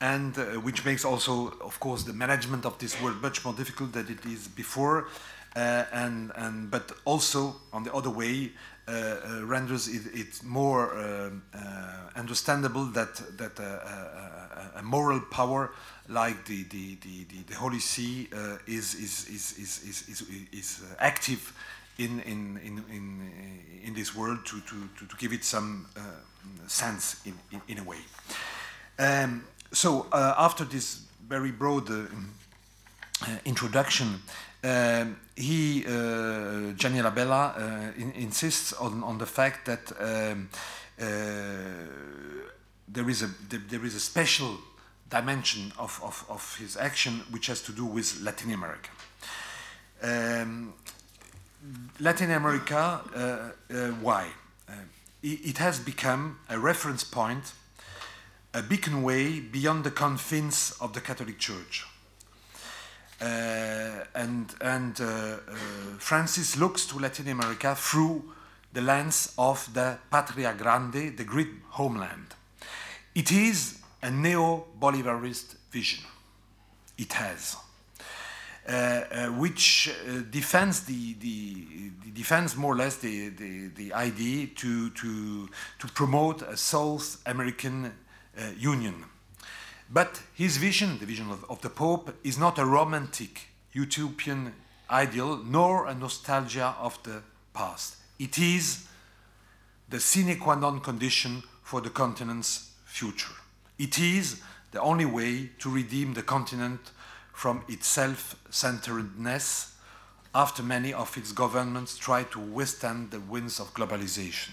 and 0.00 0.38
uh, 0.38 0.44
which 0.60 0.84
makes 0.84 1.04
also, 1.04 1.48
of 1.60 1.78
course, 1.78 2.04
the 2.04 2.12
management 2.12 2.64
of 2.64 2.78
this 2.78 3.00
world 3.02 3.20
much 3.20 3.44
more 3.44 3.54
difficult 3.54 3.92
than 3.92 4.06
it 4.08 4.24
is 4.24 4.48
before. 4.48 5.08
Uh, 5.56 5.84
and, 5.92 6.30
and 6.36 6.70
but 6.70 6.92
also 7.04 7.56
on 7.72 7.82
the 7.82 7.92
other 7.92 8.08
way 8.08 8.52
uh, 8.86 8.92
uh, 8.92 9.44
renders 9.46 9.88
it, 9.88 10.02
it 10.14 10.42
more 10.44 10.96
um, 10.96 11.42
uh, 11.52 12.08
understandable 12.16 12.84
that 12.86 13.14
that 13.36 13.58
a 14.76 14.82
moral 14.82 15.20
power 15.20 15.72
like 16.08 16.44
the 16.44 16.62
the, 16.64 16.96
the, 17.02 17.24
the, 17.24 17.42
the 17.48 17.54
Holy 17.54 17.80
See 17.80 18.28
is, 18.66 18.94
is, 18.94 19.28
is, 19.28 19.58
is, 19.58 20.08
is, 20.08 20.24
is, 20.52 20.82
active 20.98 21.52
in, 21.98 22.20
in, 22.20 22.58
in, 22.64 22.84
in, 22.90 23.30
in 23.84 23.94
this 23.94 24.14
world 24.14 24.46
to, 24.46 24.60
to, 24.60 25.06
to, 25.06 25.16
give 25.18 25.32
it 25.32 25.44
some 25.44 25.86
sense 26.66 27.20
in, 27.26 27.34
in, 27.52 27.60
in, 27.68 27.78
a 27.78 27.84
way. 27.84 27.98
Um, 28.98 29.44
so 29.72 30.06
after 30.12 30.64
this 30.64 31.02
very 31.28 31.52
broad 31.52 31.90
uh, 31.90 32.06
introduction, 33.44 34.20
um, 34.62 35.16
he, 35.36 35.84
uh, 35.86 36.72
Gianni 36.76 37.00
Labella, 37.00 37.56
uh, 37.56 37.92
in, 37.96 38.12
insists 38.12 38.72
on, 38.74 39.02
on 39.02 39.18
the 39.18 39.26
fact 39.26 39.66
that 39.66 39.92
um, 39.98 40.48
uh, 41.00 41.04
there, 42.88 43.08
is 43.08 43.22
a, 43.22 43.30
there 43.48 43.84
is 43.84 43.94
a 43.94 44.00
special 44.00 44.58
dimension 45.08 45.72
of, 45.78 46.00
of, 46.04 46.24
of, 46.28 46.56
his 46.58 46.76
action 46.76 47.22
which 47.30 47.46
has 47.46 47.62
to 47.62 47.72
do 47.72 47.84
with 47.84 48.20
Latin 48.22 48.52
America. 48.52 48.90
Um, 50.02 50.74
Latin 51.98 52.30
America, 52.30 53.00
uh, 53.14 53.74
uh, 53.74 53.90
why? 54.02 54.28
Uh, 54.68 54.72
it, 55.22 55.58
has 55.58 55.78
become 55.78 56.38
a 56.48 56.58
reference 56.58 57.04
point, 57.04 57.52
a 58.52 58.62
beacon 58.62 59.02
way 59.02 59.40
beyond 59.40 59.84
the 59.84 59.90
confines 59.90 60.76
of 60.80 60.92
the 60.92 61.00
Catholic 61.00 61.38
Church. 61.38 61.86
Uh, 63.20 64.04
and 64.14 64.54
and 64.62 65.00
uh, 65.00 65.04
uh, 65.04 65.38
Francis 65.98 66.56
looks 66.56 66.86
to 66.86 66.98
Latin 66.98 67.28
America 67.28 67.74
through 67.74 68.24
the 68.72 68.80
lens 68.80 69.34
of 69.36 69.68
the 69.74 69.98
Patria 70.10 70.54
Grande, 70.54 71.16
the 71.16 71.24
great 71.24 71.50
homeland. 71.70 72.34
It 73.14 73.30
is 73.30 73.78
a 74.02 74.10
neo 74.10 74.64
Bolivarist 74.78 75.56
vision. 75.70 76.04
It 76.96 77.12
has. 77.12 77.56
Uh, 78.68 78.72
uh, 78.72 79.26
which 79.28 79.88
uh, 79.88 80.20
defends 80.30 80.82
the, 80.84 81.14
the, 81.14 81.66
the, 82.04 82.10
defends 82.12 82.54
more 82.56 82.74
or 82.74 82.76
less 82.76 82.98
the, 82.98 83.30
the, 83.30 83.68
the 83.68 83.92
idea 83.94 84.46
to, 84.54 84.90
to, 84.90 85.48
to 85.78 85.88
promote 85.88 86.42
a 86.42 86.56
South 86.56 87.20
American 87.26 87.90
union 88.58 89.04
but 89.92 90.22
his 90.34 90.56
vision, 90.56 90.98
the 90.98 91.06
vision 91.06 91.30
of, 91.30 91.44
of 91.50 91.60
the 91.62 91.68
Pope, 91.68 92.14
is 92.22 92.38
not 92.38 92.58
a 92.58 92.64
romantic 92.64 93.48
utopian 93.72 94.54
ideal 94.88 95.38
nor 95.38 95.86
a 95.86 95.94
nostalgia 95.94 96.74
of 96.80 97.02
the 97.02 97.22
past. 97.52 97.96
It 98.18 98.38
is 98.38 98.86
the 99.88 99.98
sine 99.98 100.38
qua 100.38 100.54
non 100.54 100.80
condition 100.80 101.42
for 101.62 101.80
the 101.80 101.90
continent's 101.90 102.70
future. 102.84 103.34
It 103.78 103.98
is 103.98 104.40
the 104.70 104.80
only 104.80 105.06
way 105.06 105.50
to 105.58 105.70
redeem 105.70 106.14
the 106.14 106.22
continent 106.22 106.92
from 107.32 107.64
its 107.68 107.88
self 107.88 108.36
centeredness 108.50 109.74
after 110.32 110.62
many 110.62 110.92
of 110.92 111.16
its 111.16 111.32
governments 111.32 111.98
try 111.98 112.22
to 112.22 112.38
withstand 112.38 113.10
the 113.10 113.18
winds 113.18 113.58
of 113.58 113.74
globalization. 113.74 114.50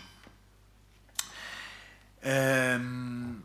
Um, 2.23 3.43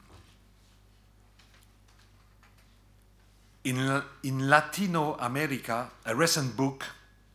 In, 3.65 4.03
in 4.25 4.49
Latino 4.49 5.15
America, 5.21 5.89
a 6.05 6.17
recent 6.17 6.57
book 6.57 6.85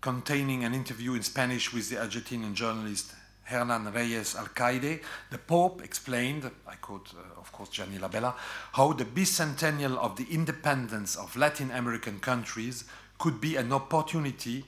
containing 0.02 0.66
an 0.66 0.74
interview 0.74 1.14
in 1.14 1.24
Spanish 1.24 1.72
with 1.72 1.90
the 1.90 1.96
Argentinian 1.96 2.54
journalist 2.54 3.14
Hernan 3.44 3.94
Reyes 3.94 4.36
Alcaide, 4.36 5.02
the 5.32 5.38
Pope 5.38 5.82
explained, 5.82 6.52
I 6.68 6.76
quote, 6.76 7.14
uh, 7.14 7.40
of 7.40 7.54
course, 7.54 7.70
Gianni 7.70 7.98
Labella, 7.98 8.34
how 8.74 8.92
the 8.92 9.06
bicentennial 9.06 9.98
of 9.98 10.18
the 10.18 10.28
independence 10.30 11.16
of 11.16 11.34
Latin 11.38 11.72
American 11.72 12.20
countries 12.20 12.84
could 13.18 13.40
be 13.40 13.56
an 13.56 13.72
opportunity 13.72 14.66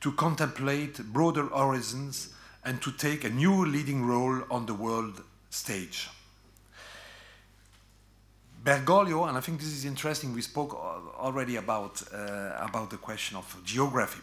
to 0.00 0.10
contemplate 0.10 0.98
broader 1.12 1.46
horizons 1.46 2.30
and 2.64 2.82
to 2.82 2.90
take 2.90 3.22
a 3.22 3.30
new 3.30 3.64
leading 3.64 4.04
role 4.04 4.42
on 4.50 4.66
the 4.66 4.74
world 4.74 5.22
stage. 5.50 6.08
Bergoglio, 8.66 9.28
and 9.28 9.38
I 9.38 9.40
think 9.40 9.60
this 9.60 9.72
is 9.72 9.84
interesting, 9.84 10.34
we 10.34 10.42
spoke 10.42 10.74
already 10.74 11.54
about, 11.54 12.02
uh, 12.12 12.50
about 12.58 12.90
the 12.90 12.96
question 12.96 13.36
of 13.36 13.56
geography. 13.64 14.20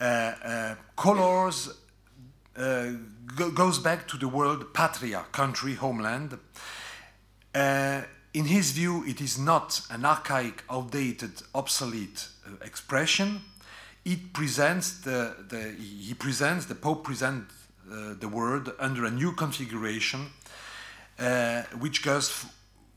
Uh, 0.00 0.04
uh, 0.04 0.74
colors 0.96 1.70
uh, 2.56 2.86
go 3.36 3.52
goes 3.52 3.78
back 3.78 4.08
to 4.08 4.16
the 4.16 4.26
word 4.26 4.74
patria, 4.74 5.24
country, 5.30 5.74
homeland. 5.74 6.36
Uh, 7.54 8.00
in 8.34 8.46
his 8.46 8.72
view, 8.72 9.04
it 9.06 9.20
is 9.20 9.38
not 9.38 9.80
an 9.90 10.04
archaic, 10.04 10.64
outdated, 10.68 11.30
obsolete 11.54 12.26
uh, 12.44 12.64
expression. 12.64 13.42
It 14.04 14.32
presents 14.32 15.02
the, 15.02 15.36
the, 15.48 15.76
he 15.78 16.14
presents, 16.14 16.66
the 16.66 16.74
Pope 16.74 17.04
presents 17.04 17.54
the 17.86 18.28
word 18.28 18.70
under 18.80 19.04
a 19.04 19.10
new 19.10 19.32
configuration, 19.32 20.30
which 21.78 22.02
goes 22.02 22.46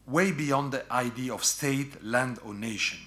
way 0.07 0.31
beyond 0.31 0.71
the 0.71 0.91
idea 0.91 1.33
of 1.33 1.43
state, 1.43 2.03
land, 2.03 2.39
or 2.45 2.53
nation. 2.53 2.99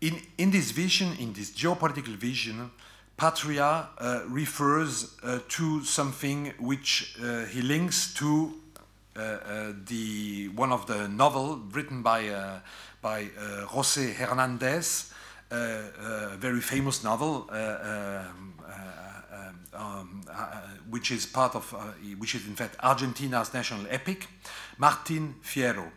In, 0.00 0.20
in 0.36 0.50
this 0.50 0.70
vision, 0.70 1.16
in 1.18 1.32
this 1.32 1.50
geopolitical 1.50 2.14
vision, 2.16 2.70
patria 3.16 3.88
uh, 3.98 4.22
refers 4.26 5.16
uh, 5.22 5.38
to 5.48 5.82
something 5.84 6.52
which 6.58 7.16
uh, 7.22 7.44
he 7.46 7.62
links 7.62 8.12
to 8.14 8.54
uh, 9.16 9.20
uh, 9.20 9.72
the 9.86 10.48
one 10.56 10.72
of 10.72 10.86
the 10.86 11.06
novel 11.08 11.60
written 11.70 12.02
by 12.02 12.26
uh, 12.28 12.58
by 13.00 13.26
José 13.68 14.12
Hernandez, 14.12 15.12
a 15.50 16.36
very 16.36 16.60
famous 16.60 17.04
novel. 17.04 17.48
Um, 17.50 18.54
um, 19.74 20.22
uh, 20.30 20.60
which 20.88 21.10
is 21.10 21.26
part 21.26 21.54
of, 21.54 21.74
uh, 21.74 21.92
which 22.18 22.34
is 22.34 22.46
in 22.46 22.54
fact 22.54 22.76
Argentina's 22.82 23.52
national 23.52 23.86
epic, 23.90 24.28
Martin 24.78 25.34
Fierro, 25.42 25.90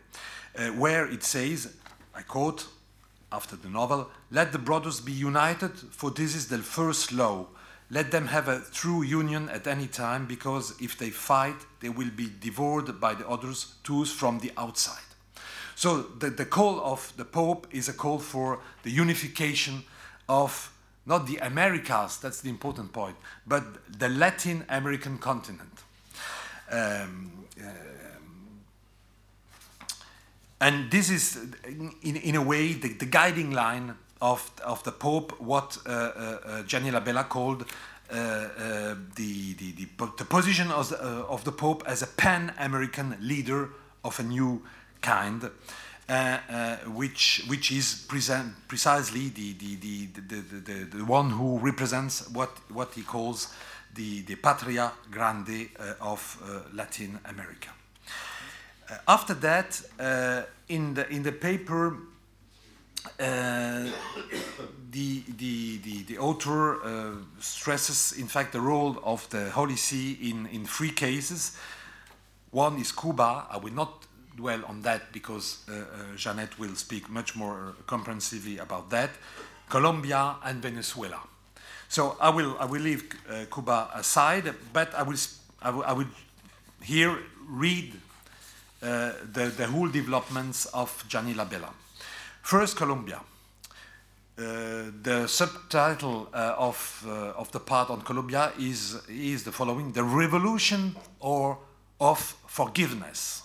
uh, 0.56 0.66
where 0.68 1.06
it 1.06 1.22
says, 1.22 1.74
I 2.14 2.22
quote, 2.22 2.66
after 3.30 3.56
the 3.56 3.68
novel, 3.68 4.10
let 4.30 4.52
the 4.52 4.58
brothers 4.58 5.00
be 5.00 5.12
united, 5.12 5.72
for 5.90 6.10
this 6.10 6.34
is 6.34 6.48
the 6.48 6.58
first 6.58 7.12
law. 7.12 7.46
Let 7.90 8.10
them 8.10 8.26
have 8.26 8.48
a 8.48 8.62
true 8.72 9.02
union 9.02 9.48
at 9.48 9.66
any 9.66 9.86
time, 9.86 10.26
because 10.26 10.74
if 10.80 10.96
they 10.98 11.10
fight, 11.10 11.56
they 11.80 11.88
will 11.88 12.10
be 12.10 12.28
devoured 12.40 13.00
by 13.00 13.14
the 13.14 13.28
others, 13.28 13.74
tools 13.82 14.10
from 14.10 14.40
the 14.40 14.52
outside. 14.56 15.08
So 15.74 16.02
the, 16.02 16.30
the 16.30 16.44
call 16.44 16.80
of 16.80 17.12
the 17.16 17.24
Pope 17.24 17.66
is 17.70 17.88
a 17.88 17.92
call 17.92 18.18
for 18.18 18.60
the 18.82 18.90
unification 18.90 19.84
of 20.28 20.72
not 21.08 21.26
the 21.26 21.38
Americas, 21.38 22.18
that's 22.18 22.42
the 22.42 22.50
important 22.50 22.92
point, 22.92 23.16
but 23.46 23.64
the 23.98 24.08
Latin 24.08 24.64
American 24.68 25.18
continent. 25.18 25.72
Um, 26.70 27.32
uh, 27.58 27.70
and 30.60 30.90
this 30.90 31.08
is, 31.08 31.38
in, 31.66 32.16
in 32.16 32.34
a 32.34 32.42
way, 32.42 32.74
the, 32.74 32.92
the, 32.92 33.06
guiding 33.06 33.52
line 33.52 33.94
of, 34.20 34.50
of 34.64 34.84
the 34.84 34.92
Pope, 34.92 35.40
what 35.40 35.78
uh, 35.86 35.90
uh, 35.90 36.38
uh 36.44 36.62
Gianni 36.64 36.90
Labella 36.90 37.26
called 37.26 37.64
uh, 38.10 38.14
uh, 38.14 38.94
the, 39.16 39.54
the, 39.54 39.72
the, 39.72 39.88
the, 40.18 40.24
position 40.24 40.70
of 40.70 40.90
the, 40.90 40.96
of 40.98 41.44
the 41.44 41.52
Pope 41.52 41.84
as 41.86 42.02
a 42.02 42.06
pan 42.06 42.52
American 42.58 43.16
leader 43.20 43.70
of 44.04 44.18
a 44.20 44.22
new 44.22 44.62
kind. 45.00 45.50
Uh, 46.08 46.38
uh, 46.50 46.76
which 46.94 47.44
which 47.48 47.70
is 47.70 48.06
present 48.08 48.54
precisely 48.66 49.28
the, 49.28 49.52
the, 49.52 49.76
the, 49.76 50.84
the, 50.96 51.04
one 51.04 51.28
who 51.28 51.58
represents 51.58 52.26
what 52.30 52.48
what 52.72 52.94
he 52.94 53.02
calls 53.02 53.52
the, 53.94 54.22
the 54.22 54.34
patria 54.36 54.90
grande 55.10 55.68
uh, 55.78 55.92
of 56.00 56.38
Latin 56.72 57.18
America. 57.26 57.68
after 59.06 59.34
that, 59.34 59.82
in 60.68 60.94
the 60.94 61.06
in 61.10 61.22
the 61.22 61.32
paper, 61.32 61.98
uh, 63.20 63.84
the, 64.90 65.22
the, 65.36 65.78
the, 65.78 66.02
the, 66.04 66.18
author 66.18 66.82
uh, 66.82 67.12
stresses, 67.38 68.12
in 68.18 68.26
fact, 68.26 68.52
the 68.52 68.60
role 68.60 68.98
of 69.04 69.28
the 69.30 69.50
Holy 69.50 69.76
See 69.76 70.30
in, 70.30 70.46
in 70.46 70.64
three 70.64 70.90
cases. 70.90 71.56
One 72.50 72.78
is 72.78 72.92
Cuba. 72.92 73.46
I 73.50 73.58
will 73.58 73.74
not 73.74 74.07
dwell 74.38 74.64
on 74.66 74.82
that 74.82 75.12
because 75.12 75.58
uh, 75.68 75.72
uh, 75.72 76.16
Jeanette 76.16 76.58
will 76.58 76.74
speak 76.76 77.10
much 77.10 77.36
more 77.36 77.74
comprehensively 77.86 78.58
about 78.58 78.88
that. 78.90 79.10
Colombia 79.68 80.36
and 80.44 80.62
Venezuela. 80.62 81.20
So 81.88 82.16
I 82.20 82.30
will, 82.30 82.56
I 82.60 82.64
will 82.64 82.82
leave 82.82 83.04
uh, 83.28 83.44
Cuba 83.52 83.90
aside, 83.94 84.54
but 84.72 84.94
I 84.94 85.02
will, 85.02 85.16
I 85.60 85.70
will, 85.70 85.84
I 85.84 85.92
will 85.92 86.10
here 86.82 87.18
read 87.48 87.92
uh, 88.82 89.12
the, 89.32 89.46
the 89.56 89.66
whole 89.66 89.88
developments 89.88 90.66
of 90.66 91.04
Gianni 91.08 91.34
Labella. 91.34 91.70
First, 92.42 92.76
Colombia. 92.76 93.20
Uh, 94.38 94.92
the 95.02 95.26
subtitle 95.26 96.28
uh, 96.32 96.54
of, 96.56 97.04
uh, 97.08 97.40
of 97.40 97.50
the 97.50 97.58
part 97.58 97.90
on 97.90 98.00
Colombia 98.02 98.52
is, 98.58 98.96
is 99.08 99.42
the 99.42 99.50
following 99.50 99.90
The 99.90 100.04
Revolution 100.04 100.94
or 101.18 101.58
of 102.00 102.36
Forgiveness. 102.46 103.42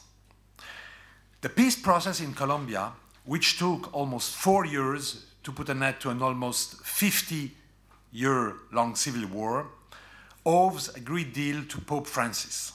The 1.44 1.50
peace 1.50 1.76
process 1.76 2.22
in 2.22 2.34
Colombia, 2.34 2.94
which 3.26 3.60
took 3.60 3.94
almost 3.94 4.34
four 4.34 4.66
years 4.66 5.26
to 5.44 5.52
put 5.52 5.68
an 5.68 5.84
end 5.84 6.00
to 6.00 6.10
an 6.10 6.22
almost 6.22 6.82
50 6.86 7.52
year 8.14 8.54
long 8.72 8.96
civil 8.96 9.28
war, 9.28 9.68
owes 10.46 10.96
a 10.96 11.02
great 11.02 11.34
deal 11.34 11.66
to 11.66 11.82
Pope 11.82 12.08
Francis, 12.08 12.72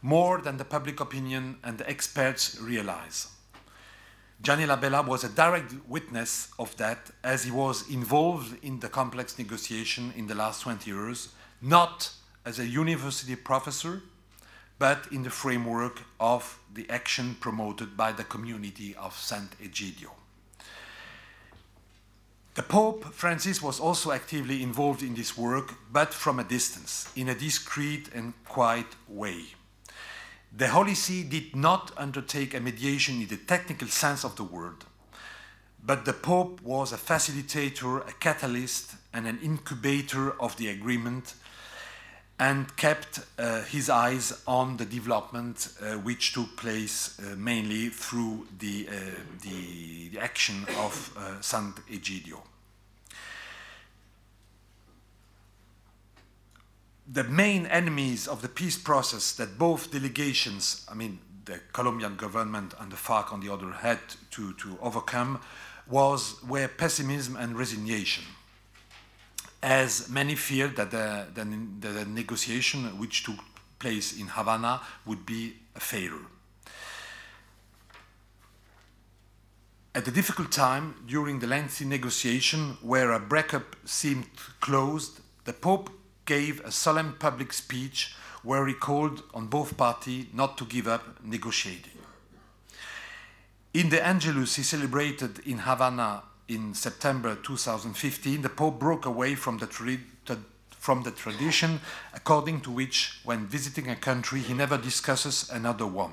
more 0.00 0.40
than 0.40 0.58
the 0.58 0.64
public 0.64 1.00
opinion 1.00 1.56
and 1.64 1.76
the 1.76 1.90
experts 1.90 2.60
realize. 2.60 3.26
Gianni 4.42 4.66
Labella 4.66 5.04
was 5.04 5.24
a 5.24 5.28
direct 5.28 5.74
witness 5.88 6.52
of 6.56 6.76
that 6.76 7.10
as 7.24 7.42
he 7.42 7.50
was 7.50 7.90
involved 7.90 8.64
in 8.64 8.78
the 8.78 8.88
complex 8.88 9.36
negotiation 9.36 10.12
in 10.14 10.28
the 10.28 10.36
last 10.36 10.62
20 10.62 10.88
years, 10.88 11.30
not 11.60 12.12
as 12.44 12.60
a 12.60 12.64
university 12.64 13.34
professor, 13.34 14.02
but 14.78 15.06
in 15.10 15.22
the 15.22 15.30
framework 15.30 16.02
of 16.20 16.58
the 16.72 16.88
action 16.88 17.36
promoted 17.40 17.96
by 17.96 18.12
the 18.12 18.24
community 18.24 18.94
of 18.94 19.14
Sant'Egidio. 19.14 20.10
The 22.54 22.62
Pope 22.62 23.04
Francis 23.12 23.62
was 23.62 23.78
also 23.78 24.10
actively 24.10 24.62
involved 24.62 25.02
in 25.02 25.14
this 25.14 25.38
work, 25.38 25.74
but 25.92 26.12
from 26.12 26.40
a 26.40 26.44
distance, 26.44 27.08
in 27.14 27.28
a 27.28 27.34
discreet 27.34 28.08
and 28.12 28.34
quiet 28.44 28.86
way. 29.06 29.44
The 30.56 30.68
Holy 30.68 30.94
See 30.94 31.22
did 31.22 31.54
not 31.54 31.92
undertake 31.96 32.54
a 32.54 32.60
mediation 32.60 33.20
in 33.20 33.28
the 33.28 33.36
technical 33.36 33.86
sense 33.86 34.24
of 34.24 34.34
the 34.34 34.44
word, 34.44 34.84
but 35.84 36.04
the 36.04 36.12
Pope 36.12 36.60
was 36.62 36.92
a 36.92 36.96
facilitator, 36.96 38.06
a 38.08 38.12
catalyst, 38.12 38.94
and 39.12 39.26
an 39.26 39.38
incubator 39.40 40.32
of 40.40 40.56
the 40.56 40.68
agreement 40.68 41.34
and 42.38 42.76
kept 42.76 43.20
uh, 43.38 43.62
his 43.62 43.90
eyes 43.90 44.42
on 44.46 44.76
the 44.76 44.84
development 44.84 45.68
uh, 45.82 45.94
which 45.94 46.32
took 46.32 46.56
place 46.56 47.18
uh, 47.18 47.34
mainly 47.36 47.88
through 47.88 48.46
the, 48.58 48.88
uh, 48.88 48.94
the, 49.42 50.08
the, 50.10 50.18
action 50.20 50.64
of 50.78 51.12
uh, 51.16 51.40
Sant'Egidio. 51.40 52.40
The 57.10 57.24
main 57.24 57.66
enemies 57.66 58.28
of 58.28 58.42
the 58.42 58.48
peace 58.48 58.76
process 58.76 59.32
that 59.32 59.58
both 59.58 59.90
delegations, 59.90 60.86
I 60.88 60.94
mean, 60.94 61.18
the 61.44 61.60
Colombian 61.72 62.16
government 62.16 62.74
and 62.78 62.92
the 62.92 62.96
FARC 62.96 63.32
on 63.32 63.40
the 63.40 63.52
other, 63.52 63.72
had 63.72 63.98
to, 64.32 64.52
to 64.52 64.78
overcome 64.80 65.40
was 65.88 66.40
were 66.44 66.68
pessimism 66.68 67.34
and 67.34 67.58
resignation 67.58 68.24
as 69.62 70.08
many 70.08 70.34
feared 70.34 70.76
that 70.76 70.90
the, 70.90 71.26
the, 71.34 71.44
the, 71.80 72.04
negotiation 72.04 72.84
which 72.98 73.24
took 73.24 73.38
place 73.78 74.18
in 74.18 74.28
Havana 74.28 74.80
would 75.04 75.26
be 75.26 75.54
a 75.74 75.80
failure. 75.80 76.26
At 79.94 80.06
a 80.06 80.12
difficult 80.12 80.52
time 80.52 80.94
during 81.06 81.40
the 81.40 81.48
lengthy 81.48 81.84
negotiation, 81.84 82.76
where 82.82 83.10
a 83.10 83.18
breakup 83.18 83.74
seemed 83.84 84.28
closed, 84.60 85.20
the 85.44 85.52
Pope 85.52 85.90
gave 86.24 86.60
a 86.60 86.70
solemn 86.70 87.16
public 87.18 87.52
speech 87.52 88.14
where 88.44 88.66
he 88.66 88.74
called 88.74 89.22
on 89.34 89.46
both 89.46 89.76
parties 89.76 90.26
not 90.32 90.56
to 90.58 90.64
give 90.64 90.86
up 90.86 91.24
negotiating. 91.24 91.98
In 93.74 93.90
the 93.90 94.04
Angelus 94.04 94.56
he 94.56 94.62
celebrated 94.62 95.40
in 95.46 95.58
Havana 95.58 96.22
in 96.48 96.74
September 96.74 97.36
2015, 97.36 98.42
the 98.42 98.48
Pope 98.48 98.78
broke 98.78 99.06
away 99.06 99.34
from 99.34 99.58
the, 99.58 99.66
from 100.70 101.02
the 101.02 101.10
tradition 101.10 101.80
according 102.14 102.62
to 102.62 102.70
which, 102.70 103.20
when 103.24 103.46
visiting 103.46 103.88
a 103.88 103.96
country, 103.96 104.40
he 104.40 104.54
never 104.54 104.78
discusses 104.78 105.50
another 105.50 105.86
one. 105.86 106.12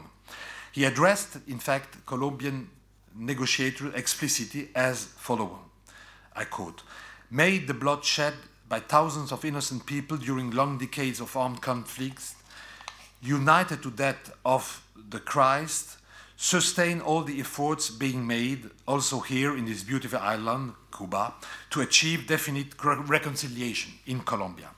He 0.71 0.83
addressed, 0.83 1.37
in 1.47 1.59
fact, 1.59 2.05
Colombian 2.05 2.69
negotiators 3.15 3.93
explicitly 3.95 4.69
as 4.75 5.05
follows 5.05 5.57
I 6.35 6.43
quote, 6.43 6.83
made 7.31 7.67
the 7.67 7.73
bloodshed 7.73 8.33
by 8.67 8.81
thousands 8.81 9.31
of 9.31 9.45
innocent 9.45 9.85
people 9.85 10.17
during 10.17 10.51
long 10.51 10.77
decades 10.77 11.21
of 11.21 11.35
armed 11.37 11.61
conflicts, 11.61 12.35
united 13.21 13.81
to 13.83 13.89
that 13.91 14.31
of 14.43 14.83
the 15.09 15.19
Christ, 15.19 15.97
sustain 16.37 17.01
all 17.01 17.21
the 17.23 17.39
efforts 17.39 17.89
being 17.89 18.27
made 18.27 18.69
also 18.87 19.19
here 19.19 19.55
in 19.55 19.65
this 19.65 19.83
beautiful 19.83 20.19
island, 20.19 20.73
Cuba, 20.95 21.33
to 21.69 21.81
achieve 21.81 22.27
definite 22.27 22.73
reconciliation 22.83 23.93
in 24.05 24.19
Colombia. 24.21 24.69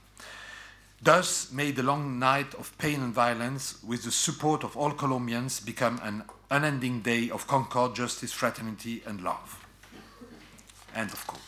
Thus, 1.01 1.51
may 1.51 1.71
the 1.71 1.83
long 1.83 2.19
night 2.19 2.55
of 2.55 2.75
pain 2.77 3.01
and 3.01 3.13
violence, 3.13 3.81
with 3.83 4.03
the 4.03 4.11
support 4.11 4.63
of 4.63 4.75
all 4.75 4.91
Colombians, 4.91 5.59
become 5.59 5.99
an 6.03 6.23
unending 6.49 7.01
day 7.01 7.29
of 7.29 7.47
concord, 7.47 7.95
justice, 7.95 8.31
fraternity, 8.31 9.03
and 9.05 9.21
love. 9.21 9.63
End 10.95 11.11
of 11.11 11.27
quote. 11.27 11.41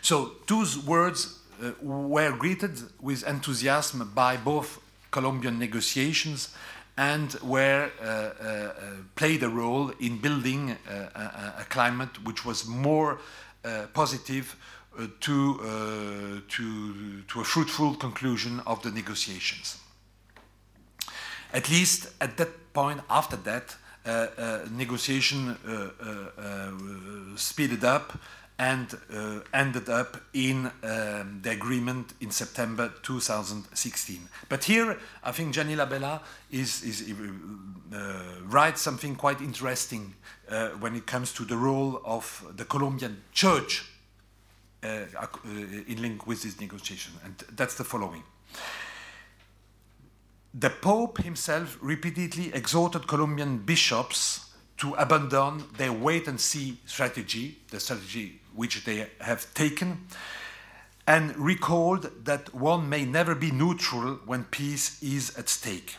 So, 0.00 0.32
those 0.46 0.78
words 0.78 1.40
uh, 1.62 1.72
were 1.82 2.32
greeted 2.32 2.80
with 3.00 3.26
enthusiasm 3.26 4.10
by 4.14 4.36
both 4.38 4.80
Colombian 5.10 5.58
negotiations 5.58 6.54
and 6.96 7.32
where 7.34 7.90
uh, 8.00 8.04
uh, 8.04 8.72
played 9.16 9.42
a 9.42 9.48
role 9.48 9.90
in 9.98 10.18
building 10.18 10.76
a, 10.88 11.54
a, 11.58 11.64
climate 11.68 12.24
which 12.24 12.44
was 12.44 12.66
more 12.66 13.18
uh, 13.64 13.86
positive 13.92 14.56
to, 15.18 16.42
to, 16.48 17.22
to 17.22 17.40
a 17.40 17.44
fruitful 17.44 17.96
conclusion 17.96 18.60
of 18.64 18.80
the 18.82 18.92
negotiations. 18.92 19.78
At 21.52 21.68
least 21.68 22.08
at 22.20 22.36
that 22.36 22.72
point, 22.72 23.00
after 23.10 23.36
that, 23.38 23.74
uh, 24.06 24.26
uh, 24.36 24.58
negotiation 24.70 25.56
uh, 25.66 26.70
speeded 27.36 27.84
up 27.84 28.18
and 28.58 28.94
uh, 29.12 29.40
ended 29.52 29.88
up 29.88 30.20
in 30.32 30.66
um, 30.66 31.40
the 31.42 31.50
agreement 31.50 32.14
in 32.20 32.30
September 32.30 32.92
2016. 33.02 34.28
But 34.48 34.64
here, 34.64 34.96
I 35.24 35.32
think 35.32 35.54
Gianni 35.54 35.74
Labella 35.74 36.20
is, 36.52 36.82
is 36.84 37.12
uh, 37.92 37.96
writes 38.44 38.80
something 38.80 39.16
quite 39.16 39.40
interesting 39.40 40.14
uh, 40.48 40.68
when 40.80 40.94
it 40.94 41.06
comes 41.06 41.32
to 41.34 41.44
the 41.44 41.56
role 41.56 42.00
of 42.04 42.44
the 42.56 42.64
Colombian 42.64 43.22
church 43.32 43.90
uh, 44.84 45.06
uh, 45.16 45.26
in 45.88 46.00
link 46.00 46.26
with 46.26 46.42
this 46.42 46.60
negotiation, 46.60 47.14
and 47.24 47.34
that's 47.56 47.74
the 47.74 47.84
following. 47.84 48.22
The 50.52 50.70
Pope 50.70 51.18
himself 51.22 51.76
repeatedly 51.80 52.54
exhorted 52.54 53.08
Colombian 53.08 53.58
bishops 53.58 54.43
to 54.78 54.94
abandon 54.94 55.64
their 55.76 55.92
wait 55.92 56.26
and 56.28 56.40
see 56.40 56.78
strategy, 56.86 57.58
the 57.70 57.80
strategy 57.80 58.40
which 58.54 58.84
they 58.84 59.06
have 59.20 59.52
taken, 59.54 60.06
and 61.06 61.36
recalled 61.36 62.10
that 62.24 62.54
one 62.54 62.88
may 62.88 63.04
never 63.04 63.34
be 63.34 63.50
neutral 63.50 64.18
when 64.24 64.44
peace 64.44 65.02
is 65.02 65.36
at 65.36 65.48
stake. 65.48 65.96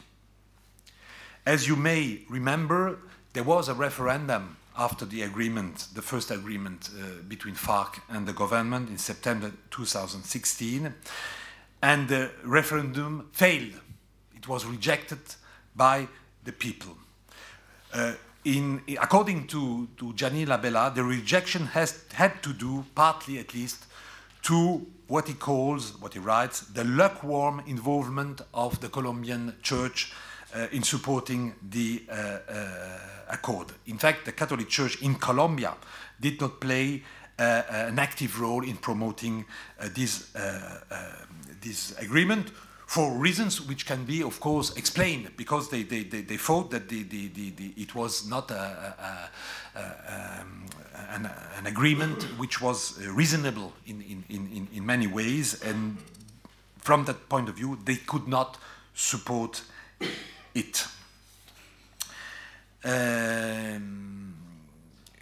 As 1.45 1.67
you 1.67 1.75
may 1.75 2.21
remember, 2.29 2.97
there 3.33 3.43
was 3.43 3.69
a 3.69 3.73
referendum 3.73 4.57
after 4.77 5.05
the 5.05 5.21
agreement, 5.21 5.87
the 5.93 6.01
first 6.01 6.31
agreement 6.31 6.89
uh, 6.97 7.21
between 7.27 7.55
FARC 7.55 8.01
and 8.09 8.27
the 8.27 8.33
government 8.33 8.89
in 8.89 8.97
September 8.97 9.51
2016, 9.71 10.93
and 11.81 12.07
the 12.07 12.31
referendum 12.43 13.29
failed. 13.31 13.79
It 14.35 14.47
was 14.47 14.65
rejected 14.65 15.19
by 15.75 16.07
the 16.43 16.51
people. 16.51 16.97
Uh, 17.93 18.13
in, 18.45 18.81
according 19.01 19.47
to, 19.47 19.87
to 19.97 20.13
Gianni 20.13 20.45
Labella, 20.45 20.93
the 20.93 21.03
rejection 21.03 21.65
has 21.67 22.05
had 22.13 22.41
to 22.43 22.53
do, 22.53 22.85
partly 22.93 23.39
at 23.39 23.53
least, 23.53 23.85
to 24.43 24.85
what 25.07 25.27
he 25.27 25.33
calls, 25.33 25.99
what 25.99 26.13
he 26.13 26.19
writes, 26.19 26.61
the 26.61 26.83
lukewarm 26.83 27.63
involvement 27.65 28.41
of 28.53 28.79
the 28.81 28.89
Colombian 28.89 29.55
church 29.61 30.13
uh, 30.55 30.67
in 30.71 30.83
supporting 30.83 31.55
the 31.69 32.03
uh, 32.09 32.13
uh, 32.13 32.99
accord. 33.29 33.71
In 33.87 33.97
fact, 33.97 34.25
the 34.25 34.31
Catholic 34.31 34.69
Church 34.69 35.01
in 35.01 35.15
Colombia 35.15 35.73
did 36.19 36.39
not 36.39 36.61
play 36.61 37.03
uh, 37.37 37.41
uh, 37.41 37.63
an 37.87 37.99
active 37.99 38.39
role 38.39 38.63
in 38.63 38.77
promoting 38.77 39.45
uh, 39.79 39.89
this, 39.93 40.31
this 41.61 41.97
agreement 41.99 42.51
for 42.95 43.11
reasons 43.11 43.59
which 43.59 43.85
can 43.85 44.05
be, 44.05 44.23
of 44.23 44.39
course, 44.39 44.73
explained, 44.77 45.29
because 45.35 45.69
they, 45.69 45.83
they, 45.83 46.03
they, 46.03 46.21
they 46.21 46.37
thought 46.37 46.71
that 46.71 46.87
the, 46.87 47.03
the, 47.03 47.27
the, 47.27 47.49
the, 47.49 47.73
it 47.75 47.93
was 47.93 48.25
not 48.25 48.49
a, 48.51 48.55
a, 48.55 49.29
a, 49.77 50.39
um, 50.39 50.65
an, 51.09 51.29
an, 51.57 51.67
agreement 51.67 52.23
which 52.39 52.61
was 52.61 52.97
reasonable 53.07 53.73
in, 53.85 54.01
in, 54.01 54.23
in, 54.29 54.67
in 54.73 54.85
many 54.85 55.07
ways, 55.07 55.61
and 55.61 55.97
from 56.77 57.03
that 57.03 57.27
point 57.27 57.49
of 57.49 57.55
view, 57.55 57.77
they 57.83 57.97
could 57.97 58.29
not 58.29 58.57
support 58.93 59.61
it. 60.53 60.87
Um, 62.85 64.35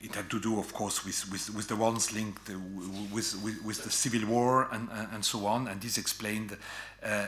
it 0.04 0.14
had 0.14 0.30
to 0.30 0.40
do, 0.40 0.60
of 0.60 0.74
course, 0.74 1.06
with, 1.06 1.32
with, 1.32 1.56
with 1.56 1.68
the 1.70 1.78
ones 1.78 2.14
linked 2.14 2.50
with, 3.12 3.42
with, 3.42 3.64
with, 3.64 3.84
the 3.84 3.90
civil 3.90 4.28
war 4.28 4.68
and, 4.72 4.90
and 5.14 5.24
so 5.24 5.48
on, 5.48 5.70
and 5.70 5.82
this 5.82 5.98
explained 5.98 6.52
uh, 6.52 6.56
uh, 6.56 6.58
Uh, 7.04 7.08
uh, 7.08 7.28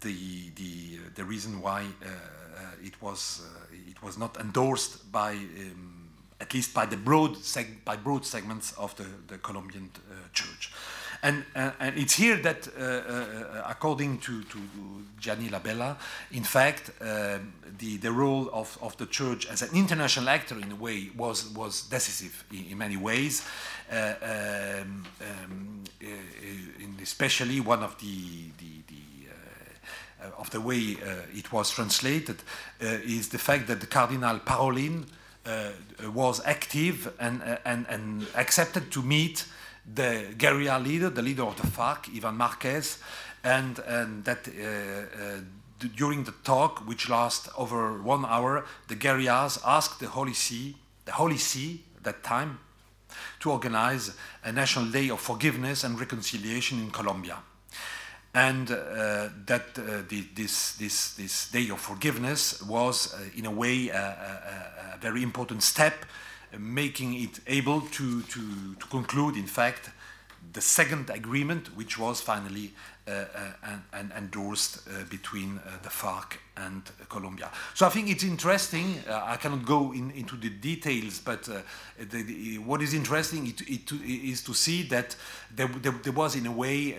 the, 0.00 0.50
the, 0.54 0.98
uh, 0.98 1.10
the 1.16 1.24
reason 1.24 1.60
why 1.60 1.82
uh, 1.82 2.06
it, 2.80 3.00
was, 3.02 3.42
it 3.88 4.00
was 4.02 4.16
not 4.16 4.36
endorsed 4.38 5.10
by, 5.10 5.32
um, 5.32 6.08
at 6.40 6.54
least 6.54 6.72
by 6.72 6.86
the 6.86 6.96
broad, 6.96 7.36
by 7.84 7.96
broad 7.96 8.24
segments 8.24 8.72
of 8.72 8.94
the, 8.96 9.06
the 9.26 9.38
Colombian 9.38 9.90
church. 10.32 10.72
And, 11.22 11.44
uh, 11.54 11.72
and, 11.80 11.98
it's 11.98 12.14
here 12.14 12.36
that, 12.36 12.68
uh, 12.68 12.82
uh, 12.82 13.64
according 13.66 14.18
to, 14.18 14.42
to, 14.44 14.58
Gianni 15.18 15.48
Labella, 15.48 15.96
in 16.30 16.44
fact, 16.44 16.92
um, 17.00 17.52
the, 17.78 17.96
the 17.96 18.12
role 18.12 18.48
of, 18.52 18.78
of 18.80 18.96
the 18.98 19.06
church 19.06 19.48
as 19.48 19.62
an 19.62 19.70
international 19.74 20.28
actor, 20.28 20.56
in 20.56 20.70
a 20.70 20.76
way, 20.76 21.10
was, 21.16 21.48
was 21.54 21.82
decisive 21.82 22.44
in, 22.52 22.66
in 22.70 22.78
many 22.78 22.96
ways. 22.96 23.44
Uh, 23.90 24.14
um, 24.22 25.04
um, 25.20 25.84
uh, 26.04 26.06
especially 27.02 27.58
one 27.58 27.82
of 27.82 27.98
the, 27.98 28.50
the, 28.58 28.82
the 28.86 30.24
uh, 30.24 30.40
of 30.40 30.50
the 30.50 30.60
way 30.60 30.96
it 31.34 31.52
was 31.52 31.70
translated 31.70 32.36
is 32.80 33.28
the 33.30 33.38
fact 33.38 33.66
that 33.66 33.80
the 33.80 33.86
Cardinal 33.86 34.38
Parolin 34.38 35.04
was 36.12 36.40
active 36.44 37.12
and, 37.18 37.42
and, 37.64 37.86
and 37.88 38.26
accepted 38.36 38.92
to 38.92 39.02
meet 39.02 39.46
the 39.94 40.34
guerrilla 40.36 40.78
leader, 40.78 41.10
the 41.10 41.22
leader 41.22 41.44
of 41.44 41.56
the 41.60 41.66
FARC, 41.66 42.08
Ivan 42.14 42.36
Marquez, 42.36 42.98
and, 43.42 43.78
and 43.80 44.24
that 44.24 44.48
uh, 44.48 44.52
uh, 44.52 45.40
during 45.96 46.24
the 46.24 46.34
talk, 46.44 46.86
which 46.86 47.08
lasted 47.08 47.52
over 47.56 48.02
one 48.02 48.24
hour, 48.24 48.64
the 48.88 48.96
guerrillas 48.96 49.58
asked 49.64 50.00
the 50.00 50.08
Holy 50.08 50.34
See, 50.34 50.76
the 51.04 51.12
Holy 51.12 51.38
See 51.38 51.82
at 51.96 52.04
that 52.04 52.22
time, 52.22 52.58
to 53.40 53.50
organize 53.50 54.12
a 54.44 54.52
national 54.52 54.86
day 54.86 55.10
of 55.10 55.20
forgiveness 55.20 55.84
and 55.84 55.98
reconciliation 55.98 56.78
in 56.80 56.90
Colombia. 56.90 57.38
And 58.34 58.70
uh, 58.70 59.28
that 59.46 59.78
uh, 59.78 60.02
the, 60.08 60.24
this, 60.34 60.72
this, 60.72 61.14
this 61.14 61.50
day 61.50 61.70
of 61.70 61.80
forgiveness 61.80 62.62
was, 62.62 63.14
uh, 63.14 63.18
in 63.36 63.46
a 63.46 63.50
way, 63.50 63.88
a, 63.88 63.96
a, 63.96 64.94
a 64.94 64.98
very 64.98 65.22
important 65.22 65.62
step 65.62 66.04
making 66.56 67.14
it 67.14 67.40
able 67.46 67.80
to, 67.82 68.22
to, 68.22 68.74
to 68.74 68.86
conclude, 68.86 69.36
in 69.36 69.46
fact, 69.46 69.90
the 70.52 70.60
second 70.60 71.10
agreement, 71.10 71.76
which 71.76 71.98
was 71.98 72.20
finally 72.20 72.72
uh, 73.06 73.24
uh, 73.64 74.02
endorsed 74.16 74.86
uh, 74.88 75.04
between 75.10 75.58
uh, 75.58 75.70
the 75.82 75.88
FARC 75.88 76.38
and 76.56 76.82
Colombia. 77.08 77.50
So 77.74 77.86
I 77.86 77.88
think 77.90 78.10
it's 78.10 78.24
interesting. 78.24 79.02
Uh, 79.08 79.22
I 79.24 79.36
cannot 79.36 79.64
go 79.64 79.92
in, 79.92 80.10
into 80.12 80.36
the 80.36 80.50
details, 80.50 81.20
but 81.20 81.48
uh, 81.48 81.62
the, 81.98 82.22
the, 82.22 82.58
what 82.58 82.82
is 82.82 82.94
interesting 82.94 83.46
it, 83.46 83.60
it, 83.62 83.92
is 83.92 84.42
to 84.42 84.54
see 84.54 84.82
that 84.84 85.16
there, 85.54 85.68
there, 85.68 85.92
there 85.92 86.12
was, 86.12 86.36
in 86.36 86.46
a 86.46 86.52
way, 86.52 86.96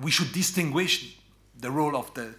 we 0.00 0.10
should 0.10 0.32
distinguish 0.32 1.16
the 1.58 1.70
role 1.70 1.96
of 1.96 2.12
the 2.14 2.34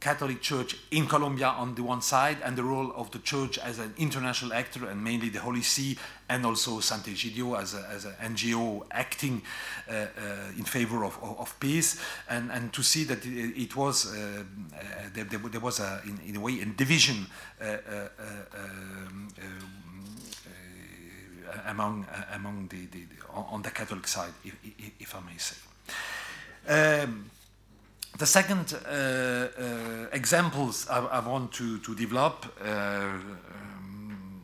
Catholic 0.00 0.40
Church 0.42 0.76
in 0.90 1.06
Colombia 1.06 1.48
on 1.48 1.74
the 1.74 1.82
one 1.82 2.02
side, 2.02 2.38
and 2.44 2.56
the 2.56 2.62
role 2.62 2.92
of 2.94 3.10
the 3.10 3.18
Church 3.18 3.58
as 3.58 3.78
an 3.78 3.94
international 3.96 4.52
actor, 4.52 4.86
and 4.86 5.02
mainly 5.02 5.28
the 5.28 5.40
Holy 5.40 5.62
See, 5.62 5.96
and 6.28 6.44
also 6.44 6.80
Sant'Egidio 6.80 7.58
as, 7.60 7.74
as 7.74 8.04
an 8.04 8.34
NGO 8.34 8.84
acting 8.90 9.42
uh, 9.88 9.92
uh, 9.92 10.06
in 10.56 10.64
favor 10.64 11.04
of, 11.04 11.18
of, 11.22 11.40
of, 11.40 11.60
peace, 11.60 12.00
and, 12.28 12.50
and 12.50 12.72
to 12.72 12.82
see 12.82 13.04
that 13.04 13.24
it, 13.24 13.74
was 13.74 14.14
uh, 14.14 14.44
uh 14.74 14.84
there, 15.14 15.24
there, 15.24 15.60
was 15.60 15.80
a, 15.80 16.02
in, 16.04 16.18
in, 16.26 16.36
a 16.36 16.40
way 16.40 16.60
a 16.60 16.66
division 16.66 17.26
uh, 17.60 17.64
uh, 17.64 18.08
um, 18.54 19.28
among 21.66 22.06
among 22.32 22.68
the, 22.68 22.86
the, 22.86 23.06
on 23.32 23.62
the 23.62 23.70
Catholic 23.70 24.06
side, 24.06 24.32
if, 24.44 24.54
if 25.00 25.14
I 25.14 25.20
may 25.20 25.38
say. 25.38 25.56
Um, 26.68 27.30
the 28.18 28.26
second 28.26 28.72
uh, 28.72 28.88
uh, 28.88 30.06
examples 30.12 30.88
I, 30.88 30.98
I, 30.98 31.20
want 31.20 31.52
to, 31.54 31.78
to 31.78 31.94
develop 31.94 32.46
uh, 32.64 32.66
um, 32.66 34.42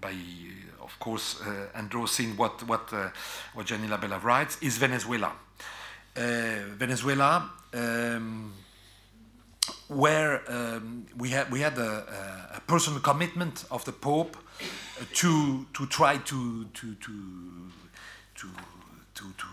by, 0.00 0.14
of 0.80 0.98
course, 0.98 1.40
uh, 1.40 1.78
endorsing 1.78 2.36
what, 2.36 2.62
what, 2.66 2.92
uh, 2.92 3.10
what 3.54 3.66
Gianni 3.66 3.88
Labella 3.88 4.22
writes, 4.22 4.58
is 4.62 4.78
Venezuela. 4.78 5.32
Uh, 6.16 6.20
Venezuela, 6.76 7.50
um, 7.74 8.52
where 9.88 10.42
um, 10.50 11.06
we, 11.16 11.30
had, 11.30 11.50
we 11.52 11.60
had 11.60 11.78
a, 11.78 12.52
a, 12.56 12.60
personal 12.66 13.00
commitment 13.00 13.64
of 13.70 13.84
the 13.84 13.92
Pope 13.92 14.36
to, 15.14 15.66
to 15.72 15.86
try 15.86 16.16
to, 16.16 16.64
to, 16.74 16.94
to, 16.94 17.70
to, 18.34 18.48
to, 19.14 19.24
to 19.36 19.46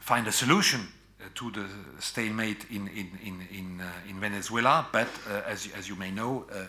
find 0.00 0.26
a 0.28 0.32
solution 0.32 0.86
to 1.34 1.50
the 1.50 1.66
stalemate 1.98 2.66
in, 2.70 2.88
in, 2.88 3.10
in, 3.22 3.46
in, 3.50 3.80
uh, 3.80 4.08
in 4.08 4.20
Venezuela, 4.20 4.86
but 4.92 5.08
uh, 5.28 5.42
as, 5.46 5.68
as 5.76 5.88
you 5.88 5.96
may 5.96 6.10
know, 6.10 6.44
uh, 6.52 6.64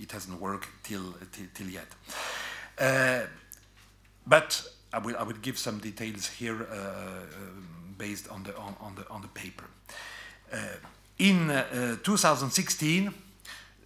it 0.00 0.10
hasn't 0.12 0.40
worked 0.40 0.68
till, 0.82 1.14
till, 1.32 1.46
till 1.54 1.68
yet. 1.68 1.88
but 4.26 4.64
I 4.92 4.98
will, 4.98 5.16
I 5.16 5.22
will 5.22 5.40
give 5.40 5.58
some 5.58 5.78
details 5.78 6.28
here 6.28 6.66
based 7.98 8.28
on 8.28 8.42
the, 8.42 8.56
on, 8.56 8.76
on, 8.80 8.94
the, 8.94 9.08
on 9.08 9.22
the 9.22 9.28
paper. 9.28 9.64
in 11.18 11.48
2016, 12.02 13.14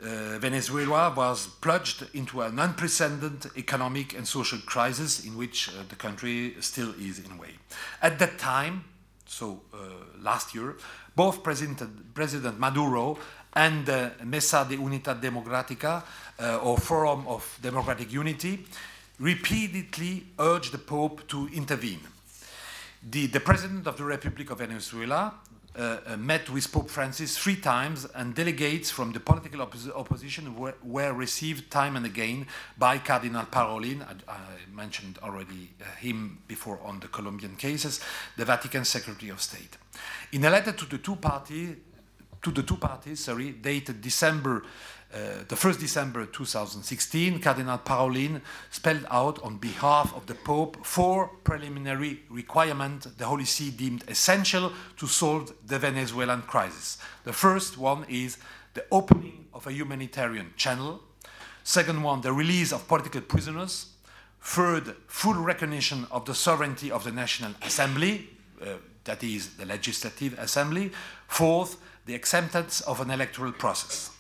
uh, 0.03 0.39
Venezuela 0.39 1.13
was 1.17 1.47
plunged 1.47 2.05
into 2.15 2.43
an 2.43 2.59
unprecedented 2.59 3.51
economic 3.57 4.15
and 4.15 4.29
social 4.29 4.59
crisis 4.59 5.25
in 5.25 5.37
which 5.37 5.71
uh, 5.71 5.83
the 5.89 5.97
country 5.97 6.55
still 6.61 6.93
is 7.01 7.19
in 7.19 7.33
a 7.33 7.37
way. 7.37 7.55
At 8.03 8.19
that 8.19 8.39
time, 8.39 8.85
so 9.27 9.63
uh, 9.75 9.77
last 10.23 10.55
year, 10.55 10.77
both 11.15 11.43
President, 11.43 12.15
President 12.15 12.59
Maduro 12.59 13.19
and 13.55 13.87
Mesa 14.25 14.67
de 14.69 14.77
Unidad 14.77 15.21
Democrática, 15.21 16.03
uh, 16.39 16.59
or 16.63 16.79
Forum 16.79 17.27
of 17.27 17.59
Democratic 17.61 18.13
Unity, 18.13 18.65
repeatedly 19.19 20.27
urged 20.39 20.73
the 20.73 20.79
Pope 20.79 21.27
to 21.29 21.49
intervene. 21.55 22.01
The, 23.03 23.27
the 23.27 23.41
President 23.41 23.87
of 23.87 23.97
the 23.97 24.05
Republic 24.05 24.51
of 24.51 24.59
Venezuela 24.59 25.33
uh, 25.77 25.99
uh, 26.07 26.17
met 26.17 26.49
with 26.49 26.71
Pope 26.73 26.89
Francis 26.89 27.37
three 27.37 27.57
times, 27.57 28.07
and 28.15 28.35
delegates 28.35 28.91
from 28.91 29.13
the 29.13 29.21
political 29.21 29.61
oppos 29.61 29.91
opposition 29.95 30.57
were, 30.57 30.75
were, 30.83 31.13
received 31.13 31.71
time 31.71 31.97
and 31.97 32.07
again 32.07 32.47
by 32.79 32.99
Cardinal 32.99 33.45
Parolin. 33.45 34.03
I, 34.03 34.33
I 34.33 34.75
mentioned 34.75 35.19
already 35.23 35.71
uh, 35.81 35.85
him 36.01 36.39
before 36.49 36.81
on 36.83 37.01
the 37.01 37.09
Colombian 37.09 37.57
cases, 37.57 38.01
the 38.37 38.45
Vatican 38.45 38.85
Secretary 38.85 39.31
of 39.31 39.41
State. 39.41 39.77
In 40.33 40.45
a 40.45 40.51
letter 40.51 40.73
to 40.73 40.87
the 40.87 40.99
two 40.99 41.17
parties, 41.17 41.77
to 42.43 42.51
the 42.51 42.63
two 42.63 42.77
parties, 42.77 43.25
sorry, 43.25 43.51
dated 43.53 44.01
December 44.01 44.63
the 45.49 45.55
1st 45.55 45.81
December 45.81 46.27
2016, 46.27 47.41
Cardinal 47.41 47.79
Parolin 47.79 48.41
spelled 48.71 49.07
out 49.11 49.43
on 49.43 49.57
behalf 49.57 50.15
of 50.15 50.27
the 50.27 50.35
Pope 50.35 50.85
four 50.85 51.29
preliminary 51.43 52.21
requirements 52.29 53.07
the 53.07 53.25
Holy 53.25 53.45
See 53.45 53.71
deemed 53.71 54.05
essential 54.09 54.73
to 54.99 55.07
solve 55.07 55.53
the 55.67 55.79
Venezuelan 55.79 56.43
crisis. 56.43 56.99
The 57.25 57.33
first 57.33 57.79
one 57.79 58.05
is 58.09 58.37
the 58.75 58.85
opening 58.91 59.47
of 59.55 59.67
a 59.67 59.73
humanitarian 59.73 60.53
channel. 60.57 61.01
Second 61.65 62.03
one, 62.03 62.21
the 62.21 62.33
release 62.33 62.73
of 62.73 62.87
political 62.87 63.23
prisoners. 63.23 63.87
Third, 64.41 64.95
full 65.07 65.35
recognition 65.35 66.07
of 66.11 66.25
the 66.25 66.35
sovereignty 66.35 66.91
of 66.91 67.05
the 67.05 67.13
National 67.13 67.53
Assembly, 67.63 68.29
uh, 68.61 68.75
that 69.05 69.25
is, 69.25 69.57
the 69.57 69.65
Legislative 69.65 70.39
Assembly. 70.39 70.93
Fourth, 71.27 71.79
the 72.05 72.15
acceptance 72.15 72.81
of 72.83 73.01
an 73.01 73.11
electoral 73.11 73.53
process. 73.53 74.16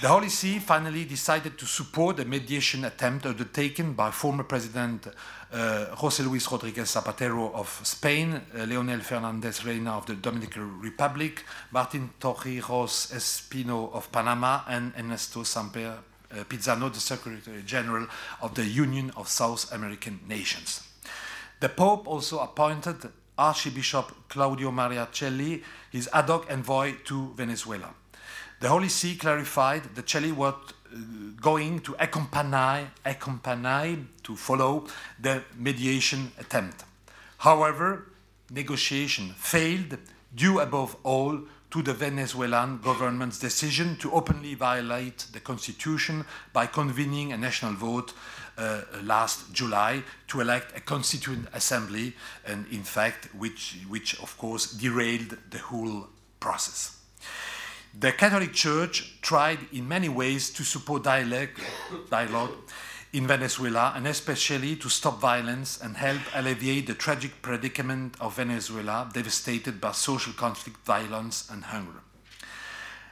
The 0.00 0.08
Holy 0.08 0.30
See 0.30 0.58
finally 0.58 1.04
decided 1.04 1.58
to 1.58 1.66
support 1.66 2.16
the 2.16 2.24
mediation 2.24 2.84
attempt 2.84 3.26
undertaken 3.26 3.92
by 3.92 4.10
former 4.10 4.44
President 4.44 5.06
uh, 5.52 5.86
José 5.94 6.24
Luis 6.24 6.50
Rodriguez 6.50 6.88
Zapatero 6.94 7.52
of 7.54 7.80
Spain, 7.84 8.32
uh, 8.32 8.64
Leonel 8.64 9.00
Fernandez 9.00 9.64
Reina 9.64 9.92
of 9.92 10.06
the 10.06 10.14
Dominican 10.14 10.80
Republic, 10.80 11.44
Martin 11.70 12.10
Torrijos 12.18 13.12
Espino 13.12 13.92
of 13.92 14.10
Panama, 14.10 14.62
and 14.68 14.92
Ernesto 14.98 15.42
Samper 15.42 15.98
uh, 16.32 16.44
Pizano, 16.44 16.92
the 16.92 16.98
Secretary 16.98 17.62
General 17.66 18.06
of 18.40 18.54
the 18.54 18.64
Union 18.64 19.12
of 19.16 19.28
South 19.28 19.70
American 19.72 20.20
Nations. 20.26 20.82
The 21.60 21.68
Pope 21.68 22.08
also 22.08 22.38
appointed 22.38 22.96
Archbishop 23.36 24.28
Claudio 24.28 24.70
Maria 24.70 25.08
Celli, 25.12 25.62
his 25.90 26.08
ad 26.12 26.28
hoc 26.28 26.50
envoy 26.50 26.94
to 27.04 27.34
Venezuela. 27.36 27.94
The 28.60 28.68
Holy 28.68 28.90
See 28.90 29.16
clarified 29.16 29.94
that 29.94 30.04
Celli 30.04 30.32
was 30.32 30.52
uh, 30.52 30.96
going 31.40 31.80
to 31.80 31.96
accompany, 31.98 32.88
accompany, 33.06 34.04
to 34.22 34.36
follow 34.36 34.86
the 35.18 35.42
mediation 35.56 36.30
attempt. 36.38 36.84
However, 37.38 38.08
negotiation 38.50 39.30
failed 39.38 39.96
due 40.34 40.60
above 40.60 40.94
all 41.04 41.40
to 41.70 41.82
the 41.82 41.94
Venezuelan 41.94 42.80
government's 42.82 43.38
decision 43.38 43.96
to 43.96 44.12
openly 44.12 44.52
violate 44.52 45.24
the 45.32 45.40
constitution 45.40 46.26
by 46.52 46.66
convening 46.66 47.32
a 47.32 47.38
national 47.38 47.72
vote 47.72 48.12
uh, 48.58 48.82
last 49.02 49.54
July 49.54 50.02
to 50.28 50.42
elect 50.42 50.76
a 50.76 50.80
constituent 50.80 51.48
assembly, 51.54 52.14
and 52.46 52.66
in 52.70 52.82
fact, 52.82 53.34
which, 53.34 53.78
which 53.88 54.20
of 54.20 54.36
course 54.36 54.70
derailed 54.72 55.38
the 55.48 55.58
whole 55.58 56.08
process. 56.40 56.99
The 57.92 58.12
Catholic 58.12 58.52
Church 58.52 59.20
tried 59.20 59.58
in 59.72 59.88
many 59.88 60.08
ways 60.08 60.50
to 60.50 60.62
support 60.62 61.02
dialogue, 61.02 61.58
dialogue 62.08 62.52
in 63.12 63.26
Venezuela 63.26 63.92
and 63.96 64.06
especially 64.06 64.76
to 64.76 64.88
stop 64.88 65.20
violence 65.20 65.80
and 65.82 65.96
help 65.96 66.20
alleviate 66.32 66.86
the 66.86 66.94
tragic 66.94 67.42
predicament 67.42 68.14
of 68.20 68.36
Venezuela 68.36 69.10
devastated 69.12 69.80
by 69.80 69.90
social 69.90 70.32
conflict, 70.32 70.78
violence, 70.86 71.50
and 71.50 71.64
hunger. 71.64 72.00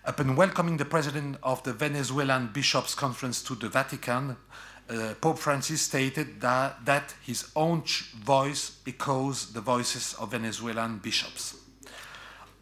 Upon 0.05 0.37
welcoming 0.37 0.77
the 0.77 0.85
president 0.85 1.39
of 1.43 1.61
the 1.65 1.73
Venezuelan 1.73 2.51
Bishops' 2.53 2.95
Conference 2.95 3.43
to 3.43 3.57
the 3.57 3.69
Vatican, 3.69 4.37
uh, 4.89 5.15
Pope 5.21 5.39
Francis 5.39 5.83
stated 5.83 6.41
that, 6.41 6.85
that 6.85 7.15
his 7.27 7.51
own 7.57 7.83
voice 8.23 8.79
echoes 8.87 9.53
the 9.53 9.61
voices 9.61 10.15
of 10.15 10.31
Venezuelan 10.31 10.99
bishops. 10.99 11.58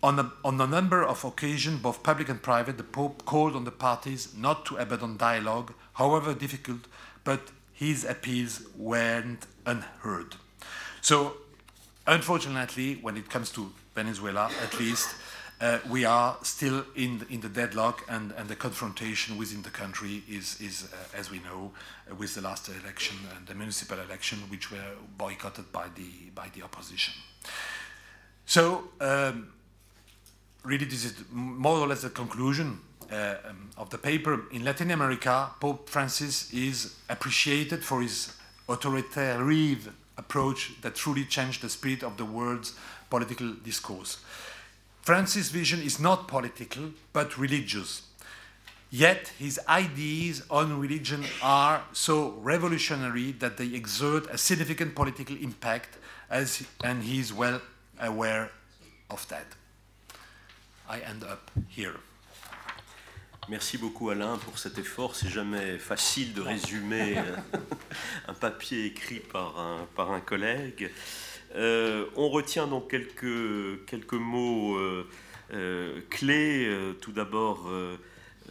On 0.07 0.21
a, 0.21 0.31
on 0.45 0.61
a, 0.61 0.69
number 0.69 1.03
of 1.03 1.25
occasions, 1.25 1.83
both 1.83 2.05
public 2.05 2.29
and 2.29 2.41
private, 2.41 2.77
the 2.77 2.85
Pope 2.85 3.25
called 3.25 3.57
on 3.57 3.65
the 3.65 3.73
parties 3.73 4.33
not 4.37 4.65
to 4.67 4.77
abandon 4.77 5.17
dialogue, 5.17 5.75
however 5.95 6.33
difficult, 6.33 6.83
but 7.25 7.41
his 7.73 8.05
appeals 8.05 8.63
weren't 8.77 9.49
unheard. 9.67 10.37
So, 11.01 11.39
unfortunately, 12.07 13.01
when 13.03 13.17
it 13.17 13.29
comes 13.29 13.51
to 13.55 13.73
Venezuela, 13.97 14.49
at 14.63 14.79
least, 14.79 15.09
uh, 15.61 15.81
we 15.91 16.05
are 16.05 16.37
still 16.43 16.85
in 16.95 17.19
the, 17.19 17.27
in 17.27 17.41
the 17.41 17.49
deadlock, 17.49 18.05
and, 18.09 18.31
and, 18.39 18.49
the 18.49 18.55
confrontation 18.55 19.37
within 19.37 19.63
the 19.63 19.71
country 19.71 20.23
is, 20.29 20.61
is 20.61 20.89
uh, 20.93 21.19
as 21.19 21.33
we 21.33 21.41
know, 21.41 21.73
uh, 22.09 22.15
with 22.15 22.33
the 22.37 22.43
last 22.43 22.69
election 22.69 23.17
and 23.37 23.45
the 23.49 23.57
municipal 23.57 23.99
election, 23.99 24.39
which 24.51 24.71
were 24.71 24.95
boycotted 25.19 25.73
by 25.73 25.89
the 25.97 26.31
by 26.33 26.49
the 26.55 26.63
opposition. 26.63 27.15
So, 28.45 28.85
um, 29.01 29.49
really, 30.67 30.85
this 30.85 31.05
is 31.05 31.15
more 31.31 31.79
or 31.79 31.87
less 31.87 32.03
the 32.03 32.11
conclusion 32.11 32.81
uh, 33.11 33.37
um, 33.49 33.71
of 33.77 33.91
the 33.91 33.99
paper. 33.99 34.43
In 34.51 34.65
Latin 34.65 34.91
America, 34.91 35.51
Pope 35.61 35.89
Francis 35.89 36.53
is 36.53 36.97
appreciated 37.09 37.85
for 37.85 38.03
his 38.03 38.35
authoritarian 38.69 39.79
approach 40.19 40.73
that 40.83 40.97
truly 40.97 41.25
changed 41.25 41.63
the 41.63 41.69
spirit 41.69 42.03
of 42.03 42.17
the 42.17 42.25
world's 42.25 42.75
political 43.09 43.53
discourse. 43.53 44.19
Francis' 45.03 45.51
vision 45.51 45.81
is 45.81 46.01
not 46.01 46.27
political, 46.27 46.91
but 47.13 47.39
religious. 47.39 48.03
Yet 48.91 49.33
his 49.39 49.61
ideas 49.69 50.43
on 50.51 50.81
religion 50.81 51.25
are 51.43 51.85
so 51.93 52.31
revolutionary 52.43 53.33
that 53.33 53.57
they 53.57 53.67
exert 53.75 54.27
a 54.31 54.39
significant 54.39 54.97
political 54.97 55.37
impact, 55.37 55.99
as, 56.29 56.65
and 56.83 57.05
he 57.05 57.21
is 57.21 57.33
well 57.33 57.61
aware 58.01 58.51
of 59.11 59.29
that. 59.29 59.47
I 60.89 61.01
end 61.05 61.25
up 61.25 61.51
here. 61.77 61.95
Merci 63.49 63.77
beaucoup 63.77 64.11
Alain 64.11 64.39
pour 64.39 64.59
cet 64.59 64.79
effort. 64.79 65.17
C'est 65.17 65.29
jamais 65.29 65.79
facile 65.79 66.33
de 66.33 66.41
résumer 66.41 67.17
un 68.29 68.35
papier 68.35 68.87
écrit 68.87 69.19
par 69.21 69.59
un, 69.59 69.87
par 69.97 70.13
un 70.13 70.21
collègue. 70.21 70.93
Euh, 71.57 72.07
on 72.15 72.29
retient 72.29 72.69
donc 72.69 72.91
quelques, 72.91 73.85
quelques 73.87 74.15
mots 74.15 74.77
euh, 74.77 75.09
euh, 75.53 76.01
clés. 76.11 76.67
Euh, 76.67 76.93
tout 76.93 77.13
d'abord, 77.13 77.65
euh, 77.69 77.97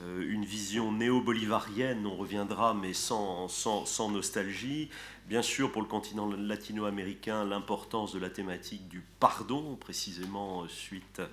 euh, 0.02 0.26
une 0.30 0.44
vision 0.44 0.92
néo-bolivarienne, 0.92 2.06
on 2.06 2.16
reviendra, 2.16 2.74
mais 2.74 2.94
sans, 2.94 3.48
sans, 3.48 3.86
sans, 3.86 4.10
nostalgie. 4.10 4.90
Bien 5.28 5.42
sûr, 5.42 5.72
pour 5.72 5.82
le 5.82 5.88
continent 5.88 6.30
latino-américain, 6.30 7.46
l'importance 7.46 8.14
de 8.14 8.20
la 8.20 8.30
thématique 8.30 8.90
du 8.90 9.02
pardon, 9.22 9.76
précisément 9.78 10.68
suite 10.68 11.22
à 11.22 11.30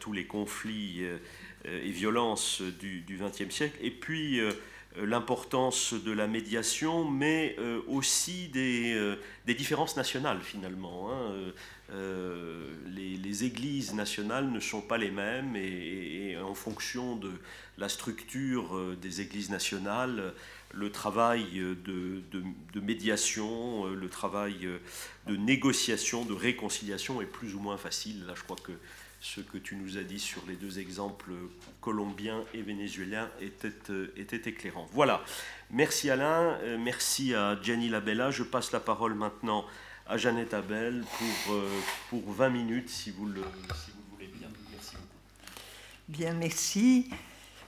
tous 0.00 0.12
les 0.12 0.24
conflits 0.24 1.02
et 1.64 1.90
violences 1.90 2.62
du 2.62 3.04
XXe 3.08 3.54
siècle. 3.54 3.78
Et 3.80 3.90
puis, 3.90 4.40
l'importance 4.96 5.94
de 5.94 6.12
la 6.12 6.26
médiation, 6.26 7.08
mais 7.08 7.56
aussi 7.88 8.48
des, 8.48 9.16
différences 9.46 9.96
nationales, 9.96 10.40
finalement. 10.42 11.10
Hein. 11.10 11.52
Euh, 11.94 12.70
les, 12.86 13.44
églises 13.44 13.94
nationales 13.94 14.50
ne 14.50 14.60
sont 14.60 14.82
pas 14.82 14.98
les 14.98 15.10
mêmes 15.10 15.56
et, 15.56 16.36
en 16.38 16.54
fonction 16.54 17.16
de 17.16 17.30
la 17.76 17.88
structure 17.88 18.76
euh, 18.76 18.96
des 19.00 19.20
églises 19.20 19.50
nationales, 19.50 20.34
le 20.72 20.92
travail 20.92 21.46
de, 21.52 22.22
de, 22.30 22.80
médiation, 22.80 23.86
euh, 23.86 23.94
le 23.94 24.08
travail 24.08 24.68
de 25.26 25.36
négociation, 25.36 26.24
de 26.24 26.34
réconciliation 26.34 27.20
est 27.20 27.26
plus 27.26 27.54
ou 27.54 27.60
moins 27.60 27.78
facile. 27.78 28.26
Là, 28.26 28.34
je 28.36 28.42
crois 28.42 28.56
que 28.62 28.72
ce 29.22 29.40
que 29.40 29.56
tu 29.56 29.76
nous 29.76 29.98
as 29.98 30.02
dit 30.02 30.18
sur 30.18 30.42
les 30.48 30.56
deux 30.56 30.80
exemples 30.80 31.30
colombiens 31.80 32.42
et 32.52 32.60
vénézuéliens 32.60 33.30
était, 33.40 33.72
était 34.16 34.50
éclairant. 34.50 34.88
Voilà. 34.92 35.22
Merci 35.70 36.10
Alain, 36.10 36.58
merci 36.78 37.32
à 37.32 37.56
Gianni 37.62 37.88
Labella. 37.88 38.32
Je 38.32 38.42
passe 38.42 38.72
la 38.72 38.80
parole 38.80 39.14
maintenant 39.14 39.64
à 40.08 40.16
Jeannette 40.16 40.54
Abel 40.54 41.04
pour, 41.18 41.54
euh, 41.54 41.80
pour 42.10 42.32
20 42.32 42.50
minutes, 42.50 42.88
si 42.88 43.12
vous, 43.12 43.26
le, 43.26 43.42
si 43.74 43.92
vous 43.92 44.02
voulez 44.12 44.26
bien. 44.26 44.48
Merci 44.72 44.96
beaucoup. 44.96 45.06
Bien, 46.08 46.34
merci. 46.34 47.08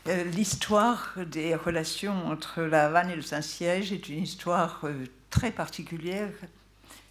Euh, 0.08 0.24
l'histoire 0.24 1.14
des 1.24 1.54
relations 1.54 2.26
entre 2.26 2.62
la 2.62 2.86
Havane 2.86 3.10
et 3.10 3.16
le 3.16 3.22
Saint-Siège 3.22 3.92
est 3.92 4.08
une 4.08 4.24
histoire 4.24 4.80
euh, 4.84 5.06
très 5.30 5.52
particulière. 5.52 6.32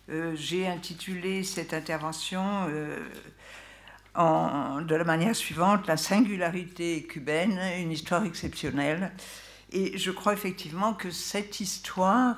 Euh, 0.09 0.35
J'ai 0.35 0.67
intitulé 0.67 1.43
cette 1.43 1.73
intervention 1.73 2.67
euh, 2.67 2.99
de 4.15 4.95
la 4.95 5.03
manière 5.03 5.35
suivante 5.35 5.87
La 5.87 5.97
singularité 5.97 7.03
cubaine, 7.03 7.59
une 7.79 7.91
histoire 7.91 8.25
exceptionnelle. 8.25 9.11
Et 9.71 9.97
je 9.97 10.11
crois 10.11 10.33
effectivement 10.33 10.93
que 10.93 11.09
cette 11.09 11.59
histoire 11.59 12.37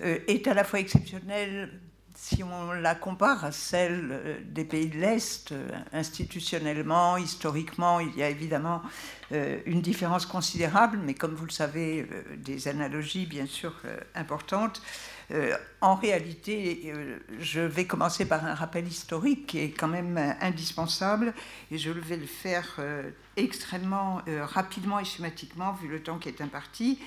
euh, 0.00 0.18
est 0.26 0.48
à 0.48 0.54
la 0.54 0.64
fois 0.64 0.80
exceptionnelle 0.80 1.70
si 2.16 2.42
on 2.42 2.72
la 2.72 2.94
compare 2.94 3.44
à 3.44 3.52
celle 3.52 4.08
euh, 4.10 4.38
des 4.44 4.64
pays 4.64 4.88
de 4.88 4.98
l'Est, 4.98 5.52
euh, 5.52 5.68
institutionnellement, 5.92 7.16
historiquement, 7.16 8.00
il 8.00 8.16
y 8.16 8.22
a 8.22 8.28
évidemment 8.28 8.82
une 9.66 9.80
différence 9.80 10.26
considérable, 10.26 11.00
mais 11.02 11.14
comme 11.14 11.34
vous 11.34 11.46
le 11.46 11.50
savez, 11.50 12.06
des 12.36 12.68
analogies 12.68 13.26
bien 13.26 13.46
sûr 13.46 13.72
importantes. 14.14 14.80
En 15.80 15.94
réalité, 15.94 16.92
je 17.40 17.60
vais 17.60 17.86
commencer 17.86 18.26
par 18.26 18.44
un 18.44 18.54
rappel 18.54 18.86
historique 18.86 19.46
qui 19.46 19.58
est 19.58 19.70
quand 19.70 19.88
même 19.88 20.18
indispensable, 20.40 21.34
et 21.70 21.78
je 21.78 21.90
vais 21.90 22.16
le 22.16 22.26
faire 22.26 22.78
extrêmement 23.36 24.20
rapidement 24.26 24.98
et 25.00 25.04
schématiquement, 25.04 25.72
vu 25.72 25.88
le 25.88 26.02
temps 26.02 26.18
qui 26.18 26.28
est 26.28 26.40
imparti 26.40 26.98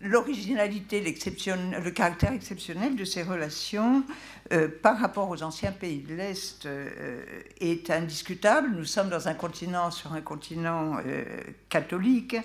l'originalité, 0.00 1.00
le 1.00 1.90
caractère 1.90 2.32
exceptionnel 2.32 2.94
de 2.94 3.04
ces 3.04 3.22
relations 3.22 4.04
euh, 4.52 4.68
par 4.68 4.98
rapport 4.98 5.28
aux 5.28 5.42
anciens 5.42 5.72
pays 5.72 6.00
de 6.00 6.14
l'Est 6.14 6.66
euh, 6.66 7.20
est 7.60 7.90
indiscutable. 7.90 8.70
Nous 8.70 8.84
sommes 8.84 9.08
dans 9.08 9.28
un 9.28 9.34
continent, 9.34 9.90
sur 9.90 10.12
un 10.12 10.20
continent 10.20 10.98
euh, 11.04 11.24
catholique, 11.68 12.36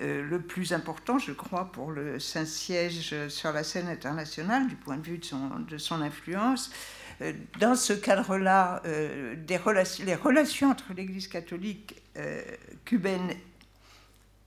le 0.00 0.38
plus 0.38 0.72
important, 0.72 1.18
je 1.18 1.32
crois, 1.32 1.72
pour 1.72 1.90
le 1.90 2.20
Saint-Siège 2.20 3.28
sur 3.28 3.52
la 3.52 3.64
scène 3.64 3.88
internationale, 3.88 4.68
du 4.68 4.76
point 4.76 4.96
de 4.96 5.02
vue 5.02 5.18
de 5.18 5.78
son, 5.78 6.02
influence. 6.02 6.70
Dans 7.58 7.74
ce 7.74 7.92
cadre-là, 7.94 8.80
les 8.84 9.56
relations 10.14 10.70
entre 10.70 10.92
l'Église 10.94 11.26
catholique 11.26 12.00
cubaine 12.84 13.32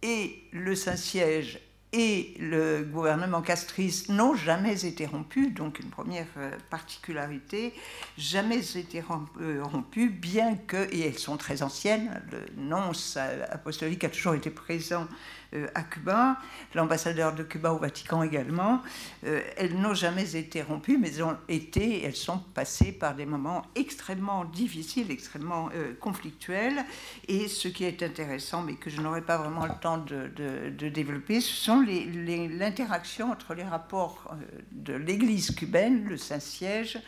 et 0.02 0.42
le 0.54 0.74
Saint-Siège 0.74 1.60
et 1.94 2.36
le 2.40 2.84
gouvernement 2.84 3.42
castriste 3.42 4.10
n'ont 4.10 4.34
jamais 4.34 4.86
été 4.86 5.06
rompus, 5.06 5.54
donc 5.54 5.80
une 5.80 5.90
première 5.90 6.28
euh, 6.38 6.52
particularité, 6.70 7.74
jamais 8.18 8.78
été 8.78 9.04
euh, 9.42 9.62
rompus, 9.64 10.10
bien 10.10 10.56
que, 10.56 10.88
et 10.94 11.08
elles 11.08 11.20
sont 11.20 11.36
très 11.36 11.64
anciennes, 11.64 12.22
le 12.32 12.46
nonce 12.56 13.18
apostolique 13.18 14.06
a 14.06 14.10
toujours 14.10 14.36
été 14.36 14.50
présent 14.50 15.04
euh, 15.04 15.41
à 15.76 15.84
Cuba, 15.84 16.38
l'ambassadeur 16.76 17.36
de 17.36 17.44
Cuba 17.44 17.74
au 17.74 17.78
Vatican 17.78 18.24
également. 18.24 18.82
Euh, 19.26 19.42
elles 19.58 19.76
n'ont 19.76 19.94
jamais 19.94 20.36
été 20.36 20.62
rompues, 20.62 20.98
mais 20.98 21.10
elles 21.10 21.24
ont 21.24 21.38
été, 21.50 22.04
elles 22.04 22.16
sont 22.16 22.40
passées 22.54 22.92
par 22.92 23.16
des 23.16 23.26
moments 23.26 23.64
extrêmement 23.76 24.46
difficiles, 24.46 25.12
extrêmement 25.12 25.70
euh, 25.76 25.94
conflictuels. 26.00 26.86
Et 27.28 27.48
ce 27.48 27.68
qui 27.68 27.84
est 27.84 28.02
intéressant, 28.02 28.62
mais 28.62 28.76
que 28.76 28.90
je 28.90 29.02
n'aurai 29.02 29.22
pas 29.22 29.38
vraiment 29.38 29.66
le 29.66 29.74
temps 29.82 29.98
de, 29.98 30.90
développer, 30.90 31.42
ce 31.42 31.54
sont 31.54 31.82
l'interaction 31.82 33.32
entre 33.32 33.54
les 33.54 33.64
rapports 33.64 34.36
de 34.72 34.94
l'Église 34.94 35.52
cubaine, 35.52 36.06
le 36.06 36.18
Saint-Siège, 36.18 37.00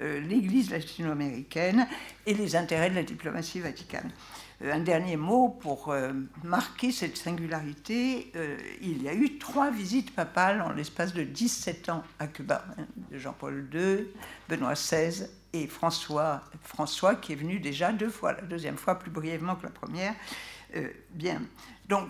l'Église 0.00 0.70
latino-américaine 0.70 1.86
et 2.26 2.34
les 2.34 2.56
intérêts 2.56 2.90
de 2.90 2.94
la 2.94 3.02
diplomatie 3.02 3.60
vaticane. 3.60 4.10
Euh, 4.62 4.72
un 4.72 4.80
dernier 4.80 5.16
mot 5.16 5.48
pour 5.48 5.88
euh, 5.88 6.12
marquer 6.44 6.92
cette 6.92 7.16
singularité. 7.16 8.30
Euh, 8.36 8.58
il 8.80 9.02
y 9.02 9.08
a 9.08 9.14
eu 9.14 9.38
trois 9.38 9.70
visites 9.70 10.14
papales 10.14 10.60
en 10.60 10.72
l'espace 10.72 11.12
de 11.12 11.22
17 11.22 11.88
ans 11.88 12.02
à 12.18 12.26
Cuba. 12.26 12.64
Hein, 12.78 12.84
Jean-Paul 13.12 13.68
II, 13.72 14.06
Benoît 14.48 14.74
XVI 14.74 15.26
et 15.52 15.66
François, 15.66 16.42
François 16.62 17.14
qui 17.16 17.32
est 17.32 17.36
venu 17.36 17.58
déjà 17.58 17.92
deux 17.92 18.10
fois, 18.10 18.34
la 18.34 18.42
deuxième 18.42 18.76
fois 18.76 18.98
plus 18.98 19.10
brièvement 19.10 19.56
que 19.56 19.64
la 19.64 19.72
première. 19.72 20.14
bien. 21.10 21.42
Donc, 21.88 22.08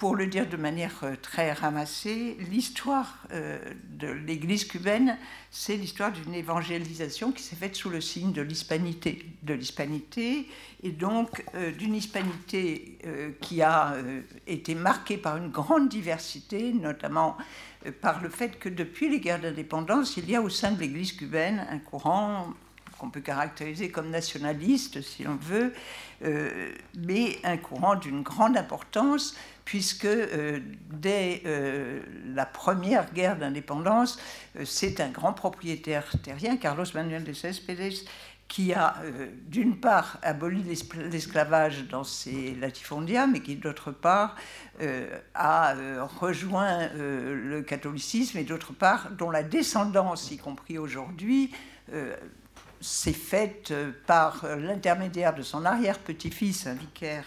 pour 0.00 0.16
le 0.16 0.26
dire 0.26 0.48
de 0.48 0.56
manière 0.56 1.04
très 1.20 1.52
ramassée, 1.52 2.36
l'histoire 2.50 3.18
de 3.30 4.08
l'Église 4.08 4.64
cubaine, 4.64 5.18
c'est 5.50 5.76
l'histoire 5.76 6.10
d'une 6.10 6.32
évangélisation 6.32 7.32
qui 7.32 7.42
s'est 7.42 7.54
faite 7.54 7.76
sous 7.76 7.90
le 7.90 8.00
signe 8.00 8.32
de 8.32 8.40
l'hispanité. 8.40 9.22
De 9.42 9.52
l'hispanité, 9.52 10.46
et 10.82 10.90
donc 10.90 11.44
euh, 11.54 11.70
d'une 11.72 11.94
hispanité 11.94 12.98
euh, 13.04 13.30
qui 13.40 13.60
a 13.60 13.92
euh, 13.92 14.22
été 14.46 14.74
marquée 14.74 15.18
par 15.18 15.36
une 15.36 15.50
grande 15.50 15.88
diversité, 15.88 16.72
notamment 16.72 17.36
par 18.00 18.22
le 18.22 18.28
fait 18.28 18.58
que 18.58 18.68
depuis 18.68 19.10
les 19.10 19.20
guerres 19.20 19.40
d'indépendance, 19.40 20.16
il 20.16 20.30
y 20.30 20.36
a 20.36 20.40
au 20.40 20.48
sein 20.48 20.72
de 20.72 20.80
l'Église 20.80 21.12
cubaine 21.12 21.66
un 21.70 21.78
courant 21.78 22.54
qu'on 22.98 23.10
peut 23.10 23.20
caractériser 23.20 23.90
comme 23.90 24.10
nationaliste, 24.10 25.00
si 25.00 25.24
l'on 25.24 25.36
veut, 25.36 25.72
mais 26.94 27.38
un 27.44 27.56
courant 27.56 27.94
d'une 27.94 28.20
grande 28.20 28.58
importance, 28.58 29.34
puisque 29.64 30.08
dès 30.90 31.42
la 32.34 32.46
première 32.46 33.12
guerre 33.12 33.36
d'indépendance, 33.36 34.18
c'est 34.64 35.00
un 35.00 35.10
grand 35.10 35.32
propriétaire 35.32 36.06
terrien, 36.22 36.56
Carlos 36.56 36.84
Manuel 36.94 37.24
de 37.24 37.32
Céspedes, 37.32 38.04
qui 38.50 38.74
a 38.74 38.96
euh, 39.04 39.28
d'une 39.46 39.76
part 39.76 40.18
aboli 40.22 40.64
l'esclavage 41.08 41.86
dans 41.86 42.02
ses 42.02 42.56
latifondia, 42.56 43.28
mais 43.28 43.40
qui 43.40 43.54
d'autre 43.54 43.92
part 43.92 44.34
euh, 44.82 45.08
a 45.34 45.76
euh, 45.76 46.04
rejoint 46.04 46.88
le 46.92 47.62
catholicisme 47.62 48.38
et 48.38 48.44
d'autre 48.44 48.72
part 48.72 49.12
dont 49.12 49.30
la 49.30 49.44
descendance, 49.44 50.32
y 50.32 50.36
compris 50.36 50.78
aujourd'hui, 50.78 51.52
s'est 52.80 53.12
faite 53.12 53.74
par 54.06 54.44
l'intermédiaire 54.56 55.34
de 55.34 55.42
son 55.42 55.64
arrière-petit-fils, 55.64 56.66
un 56.66 56.74
vicaire 56.74 57.26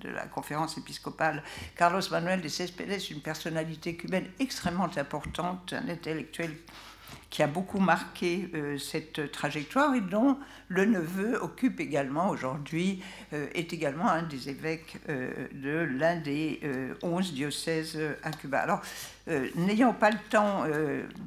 de 0.00 0.08
la 0.08 0.26
conférence 0.26 0.76
épiscopale, 0.76 1.42
Carlos 1.76 2.02
Manuel 2.10 2.40
de 2.40 2.48
Céspedes, 2.48 3.00
une 3.10 3.20
personnalité 3.20 3.96
cubaine 3.96 4.26
extrêmement 4.40 4.90
importante, 4.96 5.72
un 5.72 5.88
intellectuel 5.88 6.56
qui 7.30 7.42
a 7.42 7.46
beaucoup 7.46 7.80
marqué 7.80 8.48
euh, 8.54 8.78
cette 8.78 9.30
trajectoire 9.32 9.94
et 9.94 10.00
dont 10.00 10.38
le 10.68 10.84
neveu 10.84 11.36
occupe 11.42 11.80
également 11.80 12.30
aujourd'hui, 12.30 13.02
euh, 13.32 13.46
est 13.54 13.72
également 13.72 14.08
un 14.08 14.22
des 14.22 14.48
évêques 14.48 14.98
euh, 15.08 15.48
de 15.52 15.86
l'un 15.98 16.16
des 16.16 16.60
onze 17.02 17.32
diocèses 17.32 17.98
à 18.22 18.30
Cuba. 18.30 18.60
Alors, 18.60 18.80
n'ayant 19.56 19.92
pas 19.92 20.10
le 20.10 20.18
temps, 20.30 20.64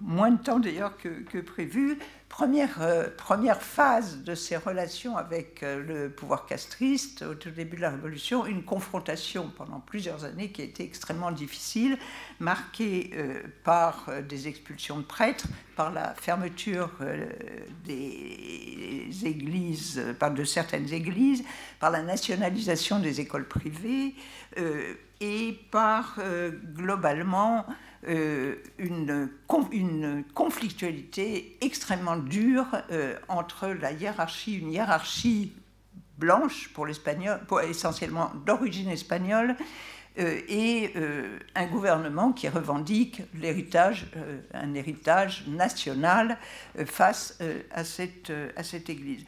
moins 0.01 0.31
de 0.31 0.41
temps 0.41 0.59
d'ailleurs 0.59 0.93
que 0.97 1.39
prévu, 1.39 1.97
première, 2.39 2.81
euh, 2.81 3.09
première 3.17 3.61
phase 3.61 4.23
de 4.23 4.33
ses 4.33 4.55
relations 4.55 5.17
avec 5.17 5.61
euh, 5.61 5.83
le 5.83 6.09
pouvoir 6.09 6.45
castriste, 6.45 7.21
au 7.21 7.35
tout 7.35 7.49
début 7.49 7.75
de 7.75 7.81
la 7.81 7.89
Révolution, 7.89 8.45
une 8.45 8.63
confrontation 8.63 9.51
pendant 9.57 9.81
plusieurs 9.81 10.23
années 10.23 10.49
qui 10.49 10.61
a 10.61 10.63
été 10.63 10.85
extrêmement 10.85 11.31
difficile, 11.31 11.97
marquée 12.39 13.11
euh, 13.15 13.41
par 13.65 14.05
des 14.29 14.47
expulsions 14.47 14.99
de 14.99 15.03
prêtres, 15.03 15.47
par 15.75 15.91
la 15.91 16.13
fermeture 16.13 16.91
des 17.85 19.09
églises, 19.25 20.01
par 20.17 20.31
de 20.31 20.45
certaines 20.45 20.93
églises, 20.93 21.43
par 21.81 21.91
la 21.91 22.03
nationalisation 22.03 22.99
des 22.99 23.19
écoles 23.19 23.47
privées 23.47 24.15
et 25.21 25.59
par 25.71 26.19
globalement 26.75 27.65
une, 28.07 29.29
une, 29.71 30.23
conflictualité 30.33 31.57
extrêmement 31.61 32.15
dure 32.15 32.67
euh, 32.91 33.15
entre 33.27 33.67
la 33.67 33.91
hiérarchie, 33.91 34.55
une 34.55 34.71
hiérarchie 34.71 35.53
blanche 36.17 36.69
pour 36.73 36.85
l'espagnol, 36.85 37.39
essentiellement 37.67 38.31
d'origine 38.45 38.89
espagnole, 38.89 39.55
euh, 40.17 40.39
et 40.47 40.93
un 41.55 41.67
gouvernement 41.67 42.33
qui 42.33 42.49
revendique 42.49 43.21
un 44.53 44.73
héritage 44.73 45.45
national 45.47 46.37
face 46.85 47.39
à, 47.71 47.83
cette, 47.83 48.31
à 48.55 48.63
cette 48.63 48.89
Église 48.89 49.25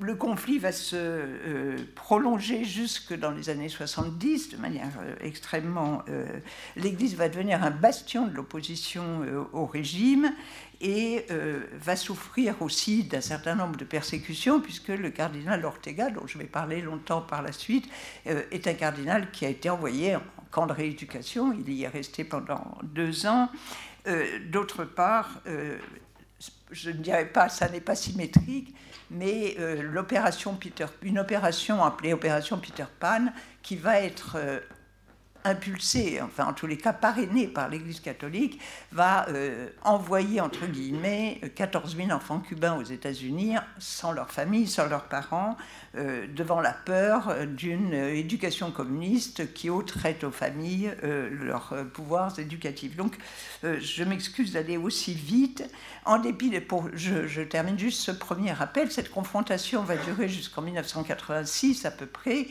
le 0.00 0.14
conflit 0.14 0.58
va 0.58 0.72
se 0.72 0.96
euh, 0.96 1.76
prolonger 1.94 2.64
jusque 2.64 3.14
dans 3.14 3.30
les 3.30 3.50
années 3.50 3.68
70 3.68 4.50
de 4.50 4.56
manière 4.56 4.92
euh, 5.00 5.14
extrêmement... 5.20 6.02
Euh, 6.08 6.26
L'Église 6.76 7.16
va 7.16 7.28
devenir 7.28 7.62
un 7.62 7.70
bastion 7.70 8.26
de 8.26 8.34
l'opposition 8.34 9.22
au 9.52 9.66
régime 9.66 10.32
et 10.80 11.26
va 11.72 11.96
souffrir 11.96 12.62
aussi 12.62 13.02
d'un 13.02 13.20
certain 13.20 13.56
nombre 13.56 13.76
de 13.76 13.84
persécutions 13.84 14.60
puisque 14.60 14.88
le 14.88 15.10
cardinal 15.10 15.64
Ortega, 15.64 16.10
dont 16.10 16.26
je 16.26 16.38
vais 16.38 16.44
parler 16.44 16.80
longtemps 16.80 17.20
par 17.20 17.42
la 17.42 17.50
suite, 17.50 17.88
est 18.26 18.66
un 18.68 18.74
cardinal 18.74 19.30
qui 19.32 19.44
a 19.44 19.48
été 19.48 19.70
envoyé 19.70 20.16
en 20.16 20.22
camp 20.50 20.66
de 20.66 20.72
rééducation. 20.72 21.52
Il 21.52 21.72
y 21.72 21.82
est 21.82 21.88
resté 21.88 22.22
pendant 22.22 22.78
deux 22.84 23.26
ans. 23.26 23.48
D'autre 24.50 24.84
part, 24.84 25.42
je 26.70 26.90
ne 26.90 26.96
dirais 26.96 27.26
pas, 27.26 27.48
ça 27.48 27.68
n'est 27.68 27.80
pas 27.80 27.96
symétrique, 27.96 28.74
mais 29.10 29.56
euh, 29.58 29.82
l'opération 29.82 30.54
Peter, 30.54 30.86
une 31.02 31.18
opération 31.18 31.84
appelée 31.84 32.12
opération 32.12 32.58
Peter 32.58 32.84
Pan, 33.00 33.26
qui 33.62 33.76
va 33.76 34.00
être 34.00 34.36
euh, 35.48 35.58
impulsée, 35.58 36.20
enfin 36.22 36.46
en 36.46 36.52
tous 36.52 36.66
les 36.66 36.76
cas 36.76 36.92
parrainée 36.92 37.48
par 37.48 37.68
l'Église 37.68 38.00
catholique, 38.00 38.60
va 38.92 39.28
euh, 39.28 39.68
envoyer 39.82 40.40
entre 40.40 40.66
guillemets 40.66 41.40
14 41.54 41.96
000 41.96 42.10
enfants 42.10 42.40
cubains 42.40 42.76
aux 42.76 42.84
États-Unis 42.84 43.56
sans 43.78 44.12
leur 44.12 44.30
famille, 44.30 44.66
sans 44.66 44.86
leurs 44.86 45.04
parents, 45.04 45.56
euh, 45.96 46.26
devant 46.28 46.60
la 46.60 46.72
peur 46.72 47.34
d'une 47.46 47.92
éducation 47.94 48.70
communiste 48.70 49.52
qui 49.52 49.70
ôterait 49.70 50.24
aux 50.24 50.30
familles 50.30 50.92
euh, 51.02 51.28
leurs 51.30 51.74
pouvoirs 51.92 52.38
éducatifs. 52.38 52.96
Donc 52.96 53.16
je 53.62 54.04
m'excuse 54.04 54.52
d'aller 54.52 54.76
aussi 54.76 55.14
vite. 55.14 55.64
En 56.04 56.18
dépit 56.18 56.50
de, 56.50 56.58
pour, 56.58 56.88
je, 56.94 57.26
je, 57.26 57.42
termine 57.42 57.78
juste 57.78 58.00
ce 58.00 58.10
premier 58.10 58.52
rappel, 58.52 58.90
cette 58.90 59.10
confrontation 59.10 59.82
va 59.82 59.96
durer 59.96 60.28
jusqu'en 60.28 60.62
1986 60.62 61.84
à 61.84 61.90
peu 61.90 62.06
près, 62.06 62.46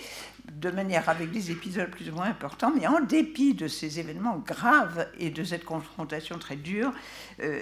de 0.51 0.71
manière 0.71 1.09
avec 1.09 1.31
des 1.31 1.51
épisodes 1.51 1.89
plus 1.89 2.09
ou 2.09 2.13
moins 2.13 2.27
importants, 2.27 2.71
mais 2.75 2.87
en 2.87 3.01
dépit 3.01 3.53
de 3.53 3.67
ces 3.67 3.99
événements 3.99 4.37
graves 4.37 5.07
et 5.19 5.29
de 5.29 5.43
cette 5.43 5.65
confrontation 5.65 6.39
très 6.39 6.55
dure, 6.55 6.93
euh, 7.41 7.61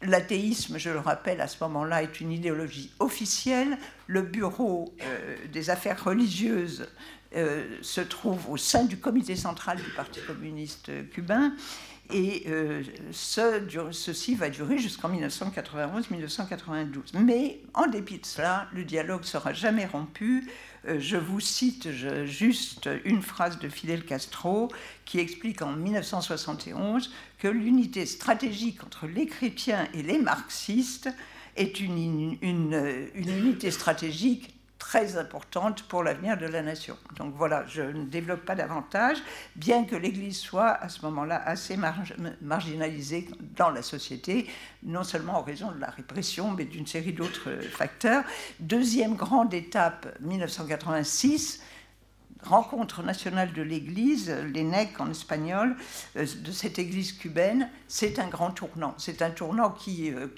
L'athéisme, 0.00 0.78
je 0.78 0.90
le 0.90 1.00
rappelle, 1.00 1.40
à 1.40 1.48
ce 1.48 1.56
moment-là, 1.64 2.04
est 2.04 2.20
une 2.20 2.30
idéologie 2.30 2.92
officielle. 3.00 3.76
Le 4.06 4.22
bureau 4.22 4.94
euh, 5.02 5.36
des 5.52 5.70
affaires 5.70 6.04
religieuses 6.04 6.86
euh, 7.34 7.66
se 7.82 8.00
trouve 8.00 8.48
au 8.48 8.56
sein 8.56 8.84
du 8.84 8.98
comité 8.98 9.34
central 9.34 9.78
du 9.78 9.90
Parti 9.90 10.20
communiste 10.24 10.92
cubain. 11.10 11.52
Et 12.14 12.46
ce, 13.10 13.90
ceci 13.90 14.36
va 14.36 14.50
durer 14.50 14.78
jusqu'en 14.78 15.10
1991-1992. 15.10 17.18
Mais 17.18 17.58
en 17.74 17.88
dépit 17.88 18.18
de 18.18 18.24
cela, 18.24 18.68
le 18.72 18.84
dialogue 18.84 19.24
sera 19.24 19.52
jamais 19.52 19.84
rompu. 19.84 20.48
Euh, 20.86 20.98
je 21.00 21.16
vous 21.16 21.40
cite 21.40 21.88
juste 22.24 22.88
une 23.04 23.22
phrase 23.22 23.58
de 23.58 23.68
Fidel 23.68 24.04
Castro 24.04 24.68
qui 25.04 25.18
explique 25.18 25.62
en 25.62 25.72
1971 25.72 27.10
que 27.38 27.48
l'unité 27.48 28.06
stratégique 28.06 28.82
entre 28.84 29.06
les 29.06 29.26
chrétiens 29.26 29.88
et 29.94 30.02
les 30.02 30.18
marxistes 30.18 31.08
est 31.56 31.80
une, 31.80 32.38
une, 32.42 33.08
unité 33.14 33.70
stratégique 33.70 34.57
très 34.88 35.18
importante 35.18 35.82
pour 35.82 36.02
l'avenir 36.02 36.38
de 36.38 36.46
la 36.46 36.62
nation. 36.62 36.96
Donc 37.18 37.34
voilà, 37.36 37.66
je 37.66 37.82
ne 37.82 38.06
développe 38.06 38.46
pas 38.46 38.54
davantage, 38.54 39.18
bien 39.54 39.84
que 39.84 39.94
l'Église 39.94 40.38
soit 40.38 40.70
à 40.70 40.88
ce 40.88 41.04
moment-là 41.04 41.42
assez 41.44 41.78
marginalisée 42.40 43.28
dans 43.54 43.68
la 43.68 43.82
société, 43.82 44.46
non 44.82 45.04
seulement 45.04 45.40
en 45.40 45.42
raison 45.42 45.72
de 45.72 45.78
la 45.78 45.90
répression, 45.90 46.52
mais 46.52 46.64
d'une 46.64 46.86
série 46.86 47.12
d'autres 47.12 47.50
facteurs. 47.70 48.24
Deuxième 48.60 49.14
grande 49.14 49.52
étape, 49.52 50.08
1986 50.20 51.62
rencontre 52.42 53.02
nationale 53.02 53.52
de 53.52 53.60
l'Église, 53.60 54.30
l'ENEC 54.30 54.98
en 55.00 55.10
espagnol, 55.10 55.76
euh, 56.16 56.24
de 56.44 56.52
cette 56.52 56.78
Église 56.78 57.12
cubaine, 57.12 57.68
c'est 57.88 58.18
un 58.18 58.28
grand 58.28 58.52
tournant. 58.52 58.94
C'est 58.96 59.22
un 59.22 59.30
tournant 59.30 59.70
qui 59.70 60.14
euh, 60.14 60.28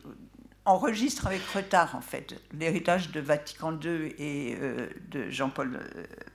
enregistre 0.64 1.26
avec 1.26 1.42
retard, 1.42 1.94
en 1.96 2.00
fait, 2.00 2.34
l'héritage 2.52 3.10
de 3.10 3.20
Vatican 3.20 3.78
II 3.80 4.14
et 4.18 4.56
euh, 4.60 4.88
de 5.10 5.30
Jean-Paul 5.30 5.80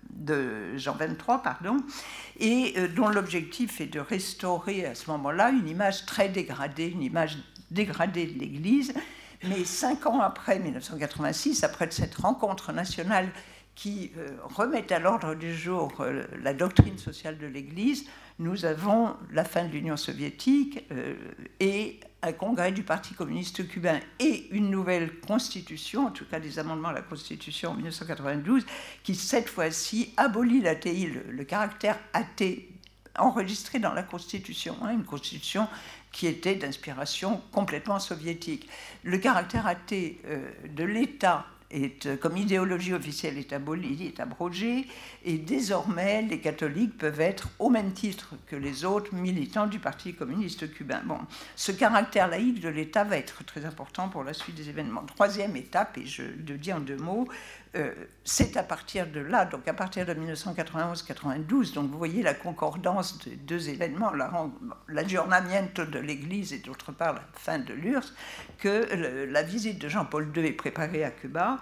de 0.10 0.78
Jean 0.78 0.96
23, 0.96 1.44
pardon, 1.44 1.78
et 2.40 2.74
dont 2.96 3.10
l'objectif 3.10 3.82
est 3.82 3.88
de 3.88 4.00
restaurer 4.00 4.86
à 4.86 4.96
ce 4.96 5.12
moment-là 5.12 5.50
une 5.50 5.68
image 5.68 6.06
très 6.06 6.30
dégradée, 6.30 6.88
une 6.88 7.04
image 7.04 7.38
dégradée 7.70 8.26
de 8.26 8.40
l'Église. 8.40 8.94
Mais 9.44 9.66
cinq 9.66 10.06
ans 10.06 10.22
après 10.22 10.60
1986, 10.60 11.64
après 11.64 11.92
cette 11.92 12.16
rencontre 12.16 12.72
nationale 12.72 13.30
qui 13.76 14.12
euh, 14.18 14.30
remet 14.44 14.92
à 14.92 15.00
l'ordre 15.00 15.36
du 15.36 15.54
jour 15.54 15.92
euh, 16.00 16.24
la 16.42 16.54
doctrine 16.54 16.98
sociale 16.98 17.38
de 17.38 17.46
l'Église, 17.46 18.06
nous 18.40 18.66
avons 18.66 19.16
la 19.32 19.44
fin 19.44 19.66
de 19.66 19.72
l'Union 19.72 19.98
soviétique 19.98 20.86
euh, 20.92 21.14
et 21.60 22.00
un 22.26 22.34
congrès 22.34 22.72
du 22.72 22.84
Parti 22.84 23.14
communiste 23.14 23.68
cubain 23.68 24.00
et 24.20 24.48
une 24.52 24.70
nouvelle 24.70 25.20
constitution, 25.20 26.08
en 26.08 26.12
tout 26.12 26.26
cas 26.26 26.40
des 26.40 26.60
amendements 26.60 26.90
à 26.90 26.94
la 26.94 27.02
constitution 27.02 27.72
en 27.72 27.74
1992, 27.76 28.66
qui 29.04 29.16
cette 29.16 29.50
fois-ci 29.50 30.14
abolit 30.18 30.62
l'athéie, 30.62 31.12
le, 31.30 31.44
caractère 31.44 32.00
athée 32.14 32.70
enregistré 33.18 33.80
dans 33.80 33.94
la 33.94 34.04
constitution, 34.04 34.76
hein, 34.82 34.92
une 34.92 35.06
constitution 35.06 35.68
qui 36.12 36.28
était 36.28 36.56
d'inspiration 36.56 37.42
complètement 37.52 38.00
soviétique. 38.00 38.68
Le 39.04 39.18
caractère 39.18 39.68
athée 39.68 40.22
de 40.68 40.84
l'État 40.84 41.46
euh, 42.06 42.18
comme 42.18 42.38
idéologie 42.38 42.94
officielle 42.94 43.38
est 43.38 43.54
abolie, 43.54 44.08
est 44.08 44.20
abrogée, 44.20 44.88
et 45.24 45.38
désormais 45.38 46.22
les 46.22 46.40
catholiques 46.40 46.98
peuvent 46.98 47.22
être 47.22 47.50
au 47.60 47.70
même 47.70 47.92
titre 47.94 48.36
que 48.48 48.56
les 48.56 48.86
autres 48.86 49.14
militants 49.14 49.68
du 49.68 49.80
Parti 49.80 50.14
communiste 50.14 50.72
cubain. 50.74 51.02
Bon, 51.06 51.20
ce 51.56 51.72
caractère 51.72 52.28
laïque 52.28 52.60
de 52.60 52.70
l'État 52.70 53.04
va 53.04 53.18
être 53.18 53.44
très 53.44 53.66
important 53.66 54.10
pour 54.10 54.24
la 54.24 54.34
suite 54.34 54.56
des 54.56 54.70
événements. 54.70 55.04
Troisième 55.04 55.56
étape, 55.56 55.98
et 55.98 56.06
je 56.06 56.24
le 56.24 56.58
dis 56.58 56.72
en 56.72 56.80
deux 56.80 56.98
mots, 56.98 57.28
euh, 57.76 57.94
c'est 58.24 58.58
à 58.58 58.64
partir 58.64 59.08
de 59.08 59.20
là, 59.20 59.46
donc 59.46 59.68
à 59.68 59.74
partir 59.74 60.06
de 60.06 60.14
1991-92, 60.14 61.74
donc 61.74 61.92
vous 61.92 61.98
voyez 61.98 62.24
la 62.24 62.34
concordance 62.34 63.20
des 63.26 63.36
deux 63.36 63.70
événements, 63.70 64.12
l'aggiornamento 64.88 65.86
de 65.86 66.00
l'Église 66.00 66.54
et 66.54 66.60
d'autre 66.60 66.92
part 66.92 67.14
la 67.14 67.24
fin 67.34 67.60
de 67.60 67.74
l'URSS, 67.74 68.14
que 68.60 69.26
la 69.30 69.44
visite 69.44 69.80
de 69.80 69.90
Jean-Paul 69.90 70.32
II 70.36 70.46
est 70.46 70.54
préparée 70.54 71.04
à 71.04 71.12
Cuba 71.12 71.60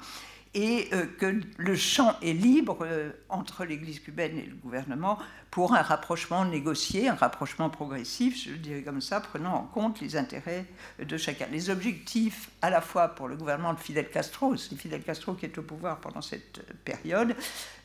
et 0.54 0.90
euh, 0.94 1.06
que 1.18 1.42
le 1.58 1.76
champ 1.76 2.16
est 2.22 2.34
libre 2.34 2.80
euh, 2.82 3.12
entre 3.30 3.66
l'Église 3.66 4.00
cubaine 4.00 4.38
et 4.38 4.46
le 4.46 4.56
gouvernement 4.56 5.18
pour 5.50 5.74
un 5.74 5.82
rapprochement 5.82 6.46
négocié, 6.46 7.10
un 7.10 7.16
rapprochement 7.16 7.70
progressif, 7.70 8.44
je 8.48 8.56
dirais 8.56 8.82
comme 8.82 9.02
ça, 9.02 9.20
prenant 9.20 9.54
en 9.54 9.64
compte 9.64 10.02
les 10.02 10.16
intérêts 10.16 10.66
de 11.00 11.18
chacun. 11.18 11.46
Les 11.52 11.70
objectifs, 11.70 12.50
à 12.62 12.70
la 12.70 12.82
fois 12.82 13.10
pour 13.10 13.28
le 13.28 13.36
gouvernement 13.36 13.74
de 13.74 13.80
Fidel 13.80 14.10
Castro, 14.10 14.56
c'est 14.58 14.76
Fidel 14.76 15.04
Castro 15.04 15.34
qui 15.34 15.46
est 15.46 15.58
au 15.58 15.64
pouvoir 15.64 16.00
pendant 16.00 16.22
cette 16.22 16.62
période, 16.84 17.36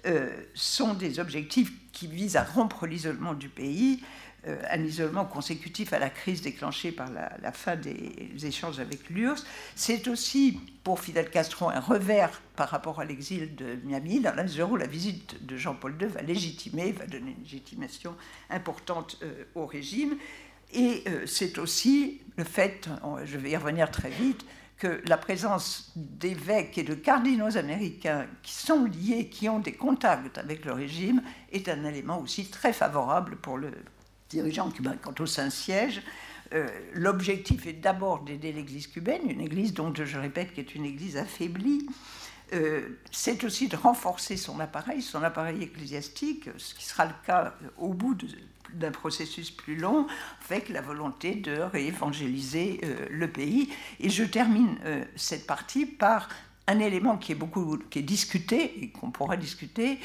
euh, 0.06 0.30
sont 0.54 0.94
des 0.94 1.20
objectifs 1.20 1.72
qui 1.92 2.06
visent 2.06 2.36
à 2.36 2.44
rompre 2.44 2.86
l'isolement 2.86 3.34
du 3.34 3.48
pays, 3.48 4.02
un 4.70 4.84
isolement 4.84 5.24
consécutif 5.24 5.92
à 5.92 5.98
la 5.98 6.10
crise 6.10 6.42
déclenchée 6.42 6.92
par 6.92 7.10
la, 7.10 7.52
fin 7.52 7.76
des 7.76 8.28
échanges 8.42 8.78
avec 8.80 9.10
l'URSS. 9.10 9.44
C'est 9.74 10.08
aussi 10.08 10.60
pour 10.84 11.00
Fidel 11.00 11.30
Castro 11.30 11.70
un 11.70 11.80
revers 11.80 12.40
par 12.56 12.68
rapport 12.68 13.00
à 13.00 13.04
l'exil 13.04 13.54
de 13.54 13.78
Miami, 13.84 14.20
dans 14.20 14.34
la 14.34 14.42
mesure 14.42 14.70
où 14.70 14.76
la 14.76 14.86
visite 14.86 15.44
de 15.44 15.56
Jean-Paul 15.56 15.96
II 16.00 16.08
va 16.08 16.22
légitimer, 16.22 16.92
va 16.92 17.06
donner 17.06 17.32
une 17.36 17.42
légitimation 17.42 18.14
importante 18.50 19.18
euh, 19.22 19.44
au 19.54 19.66
régime. 19.66 20.16
Et 20.72 21.02
euh, 21.08 21.26
c'est 21.26 21.58
aussi 21.58 22.20
le 22.36 22.44
fait, 22.44 22.88
je 23.24 23.36
vais 23.38 23.50
y 23.50 23.56
revenir 23.56 23.90
très 23.90 24.10
vite, 24.10 24.44
que 24.78 25.02
la 25.06 25.18
présence 25.18 25.92
d'évêques 25.96 26.78
et 26.78 26.84
de 26.84 26.94
cardinaux 26.94 27.56
américains 27.56 28.26
qui 28.42 28.52
sont 28.52 28.84
liés, 28.84 29.28
qui 29.28 29.48
ont 29.48 29.58
des 29.58 29.72
contacts 29.72 30.38
avec 30.38 30.64
le 30.64 30.72
régime, 30.72 31.22
est 31.52 31.68
un 31.68 31.84
élément 31.84 32.20
aussi 32.20 32.48
très 32.48 32.72
favorable 32.72 33.36
pour 33.36 33.58
le 33.58 33.72
dirigeants 34.28 34.70
cubains. 34.70 34.96
Quant 35.00 35.14
au 35.20 35.26
Saint-Siège, 35.26 36.02
euh, 36.54 36.66
l'objectif 36.94 37.66
est 37.66 37.74
d'abord 37.74 38.20
d'aider 38.20 38.52
l'Église 38.52 38.86
cubaine, 38.86 39.28
une 39.28 39.40
Église 39.40 39.74
dont 39.74 39.92
je 39.94 40.18
répète 40.18 40.54
qui 40.54 40.60
est 40.60 40.74
une 40.74 40.84
Église 40.84 41.16
affaiblie. 41.16 41.86
Euh, 42.54 42.88
c'est 43.10 43.44
aussi 43.44 43.68
de 43.68 43.76
renforcer 43.76 44.38
son 44.38 44.58
appareil, 44.58 45.02
son 45.02 45.22
appareil 45.22 45.62
ecclésiastique, 45.62 46.48
ce 46.56 46.74
qui 46.74 46.84
sera 46.86 47.04
le 47.04 47.12
cas 47.26 47.54
au 47.76 47.92
bout 47.92 48.16
d'un 48.72 48.90
processus 48.90 49.50
plus 49.50 49.76
long, 49.76 50.06
avec 50.46 50.70
la 50.70 50.80
volonté 50.80 51.34
de 51.34 51.58
réévangéliser 51.58 52.80
euh, 52.84 53.06
le 53.10 53.30
pays. 53.30 53.68
Et 54.00 54.08
je 54.08 54.24
termine 54.24 54.78
cette 55.16 55.46
partie 55.46 55.84
par 55.84 56.28
un 56.66 56.78
élément 56.80 57.18
qui 57.18 57.32
est 57.32 57.34
beaucoup 57.34 57.78
qui 57.90 57.98
est 57.98 58.02
discuté 58.02 58.82
et 58.82 58.90
qu'on 58.90 59.10
pourra 59.10 59.36
discuter. 59.38 59.98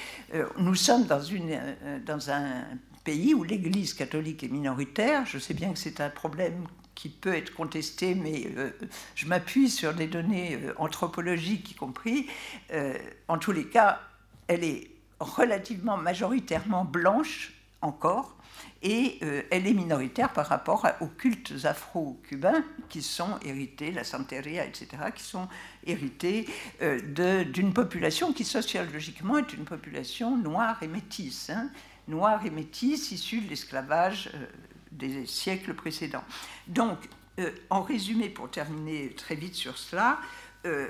nous 0.58 0.76
sommes 0.76 1.06
dans, 1.06 1.22
une, 1.22 1.60
dans 2.06 2.32
un 2.32 2.64
pays 3.04 3.34
où 3.34 3.44
l'Église 3.44 3.94
catholique 3.94 4.44
est 4.44 4.50
minoritaire. 4.50 5.26
Je 5.26 5.38
sais 5.38 5.54
bien 5.54 5.74
que 5.74 5.80
c'est 5.80 6.02
un 6.02 6.10
problème 6.10 6.66
qui 6.96 7.10
peut 7.10 7.34
être 7.36 7.54
contesté, 7.54 8.16
mais 8.16 8.48
euh, 8.58 8.70
je 9.16 9.26
m'appuie 9.28 9.70
sur 9.70 9.94
des 9.94 10.08
données 10.08 10.56
euh, 10.62 10.74
anthropologiques 10.78 11.72
y 11.72 11.76
compris. 11.76 12.28
Euh, 12.72 12.98
en 13.28 13.38
tous 13.38 13.52
les 13.52 13.66
cas, 13.66 14.00
elle 14.48 14.64
est 14.64 14.90
relativement 15.20 15.98
majoritairement 15.98 16.86
blanche 16.86 17.54
encore, 17.82 18.38
et 18.82 19.20
elle 19.50 19.66
est 19.66 19.74
minoritaire 19.74 20.32
par 20.32 20.48
rapport 20.48 20.86
aux 21.00 21.08
cultes 21.08 21.54
afro-cubains 21.64 22.64
qui 22.90 23.02
sont 23.02 23.40
hérités, 23.44 23.92
la 23.92 24.04
santeria, 24.04 24.66
etc., 24.66 24.88
qui 25.16 25.24
sont 25.24 25.48
hérités 25.86 26.48
d'une 26.82 27.74
population 27.74 28.34
qui 28.34 28.44
sociologiquement 28.44 29.38
est 29.38 29.54
une 29.54 29.64
population 29.64 30.38
noire 30.38 30.82
et 30.82 30.88
métisse. 30.88 31.50
Hein 31.50 31.70
noirs 32.08 32.46
et 32.46 32.50
métis 32.50 33.12
issus 33.12 33.42
de 33.42 33.50
l'esclavage 33.50 34.30
euh, 34.34 34.46
des 34.92 35.26
siècles 35.26 35.74
précédents. 35.74 36.24
Donc, 36.68 36.98
euh, 37.40 37.50
en 37.70 37.82
résumé, 37.82 38.30
pour 38.30 38.50
terminer 38.50 39.10
très 39.10 39.36
vite 39.36 39.56
sur 39.56 39.78
cela, 39.78 40.20
euh, 40.66 40.88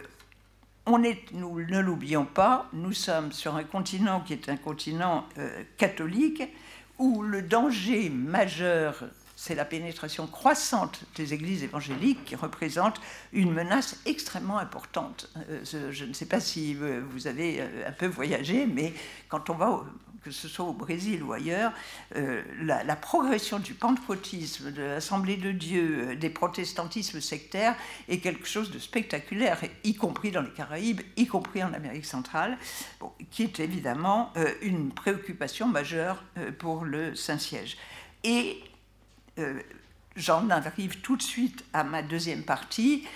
on 0.85 0.99
nous 0.99 1.61
ne 1.61 1.79
l'oublions 1.79 2.25
pas, 2.25 2.67
nous 2.73 2.91
sommes 2.91 3.31
sur 3.31 3.55
un 3.55 3.63
continent 3.63 4.19
qui 4.19 4.33
est 4.33 4.49
un 4.49 4.57
continent 4.57 5.25
catholique 5.77 6.43
où 6.99 7.21
le 7.21 7.41
danger 7.41 8.09
majeur 8.09 9.05
c'est 9.37 9.55
la 9.55 9.65
pénétration 9.65 10.27
croissante 10.27 11.03
des 11.15 11.33
églises 11.33 11.63
évangéliques 11.63 12.23
qui 12.25 12.35
représente 12.35 13.01
une 13.31 13.51
menace 13.51 13.97
extrêmement 14.05 14.57
importante. 14.57 15.29
Je, 15.63 16.05
ne 16.05 16.13
sais 16.13 16.27
pas 16.27 16.39
si 16.39 16.75
vous 16.75 17.27
avez 17.27 17.61
un 17.85 17.91
peu 17.91 18.07
voyagé, 18.07 18.65
mais 18.65 18.93
quand 19.27 19.49
on 19.49 19.55
va 19.55 19.83
que 20.23 20.31
ce 20.31 20.47
soit 20.47 20.65
au 20.65 20.73
Brésil 20.73 21.21
ou 21.23 21.33
ailleurs, 21.33 21.71
euh, 22.15 22.41
la, 22.61 22.95
progression 22.95 23.59
du 23.59 23.73
pentecôtisme, 23.73 24.71
de 24.71 24.81
l'Assemblée 24.81 25.37
de 25.37 25.51
Dieu, 25.51 26.07
euh, 26.09 26.15
des 26.15 26.29
protestantismes 26.29 27.21
sectaires 27.21 27.75
est 28.07 28.19
quelque 28.19 28.47
chose 28.47 28.71
de 28.71 28.79
spectaculaire, 28.79 29.59
y 29.83 29.95
compris 29.95 30.31
dans 30.31 30.41
les 30.41 30.51
Caraïbes, 30.51 31.01
y 31.17 31.27
compris 31.27 31.63
en 31.63 31.73
Amérique 31.73 32.05
centrale, 32.05 32.57
qui 33.31 33.43
est 33.43 33.59
évidemment 33.59 34.31
euh, 34.37 34.51
une 34.61 34.91
préoccupation 34.91 35.67
majeure 35.67 36.23
pour 36.59 36.85
le 36.85 37.15
Saint-Siège. 37.15 37.77
Et 38.23 38.63
J'en 40.15 40.49
arrive 40.51 41.01
tout 41.01 41.17
de 41.17 41.23
suite 41.23 41.65
à 41.73 41.83
ma 41.83 42.03
deuxième 42.03 42.43
partie. 42.43 43.07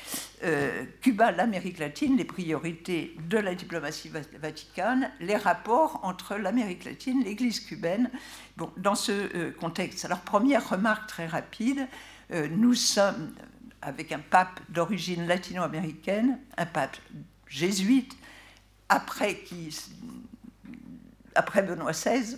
Euh, 0.44 0.84
Cuba, 1.02 1.32
l'Amérique 1.32 1.78
latine, 1.78 2.18
les 2.18 2.26
priorités 2.26 3.16
de 3.30 3.38
la 3.38 3.54
diplomatie 3.54 4.10
vaticane, 4.40 5.12
les 5.20 5.36
rapports 5.36 6.00
entre 6.04 6.38
l'Amérique 6.38 6.86
latine, 6.86 7.24
l'Église 7.24 7.60
cubaine. 7.60 8.10
Bon, 8.58 8.72
dans 8.78 8.96
ce 8.96 9.12
euh, 9.12 9.52
contexte, 9.52 10.06
alors 10.06 10.22
première 10.22 10.68
remarque 10.68 11.08
très 11.08 11.28
rapide, 11.28 11.88
euh, 12.32 12.48
nous 12.50 12.74
sommes 12.74 13.32
avec 13.84 14.12
un 14.12 14.20
pape 14.20 14.60
d'origine 14.70 15.28
latino-américaine, 15.28 16.40
un 16.58 16.66
pape 16.66 16.98
jésuite, 17.48 18.18
après, 18.90 19.36
qui, 19.36 19.70
après 21.36 21.62
Benoît 21.62 21.92
XVI, 21.92 22.38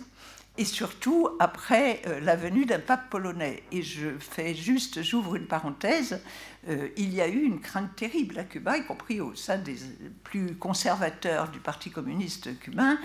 et 0.58 0.64
surtout 0.64 1.28
après 1.38 2.02
euh, 2.06 2.20
la 2.20 2.36
venue 2.36 2.66
d'un 2.66 2.80
pape 2.80 3.08
polonais. 3.08 3.62
Et 3.72 3.82
je 3.82 4.18
fais 4.18 4.54
juste, 4.54 5.02
j'ouvre 5.02 5.36
une 5.36 5.46
parenthèse, 5.46 6.20
euh, 6.68 6.88
il 6.96 7.14
y 7.14 7.20
a 7.20 7.28
eu 7.28 7.42
une 7.42 7.60
crainte 7.60 7.94
terrible 7.96 8.38
à 8.38 8.44
Cuba, 8.44 8.76
y 8.76 8.84
compris 8.84 9.20
au 9.20 9.34
sein 9.34 9.58
des 9.58 9.76
plus 10.24 10.56
conservateurs 10.56 11.48
du 11.48 11.60
Parti 11.60 11.90
communiste 11.90 12.58
cubain, 12.58 12.98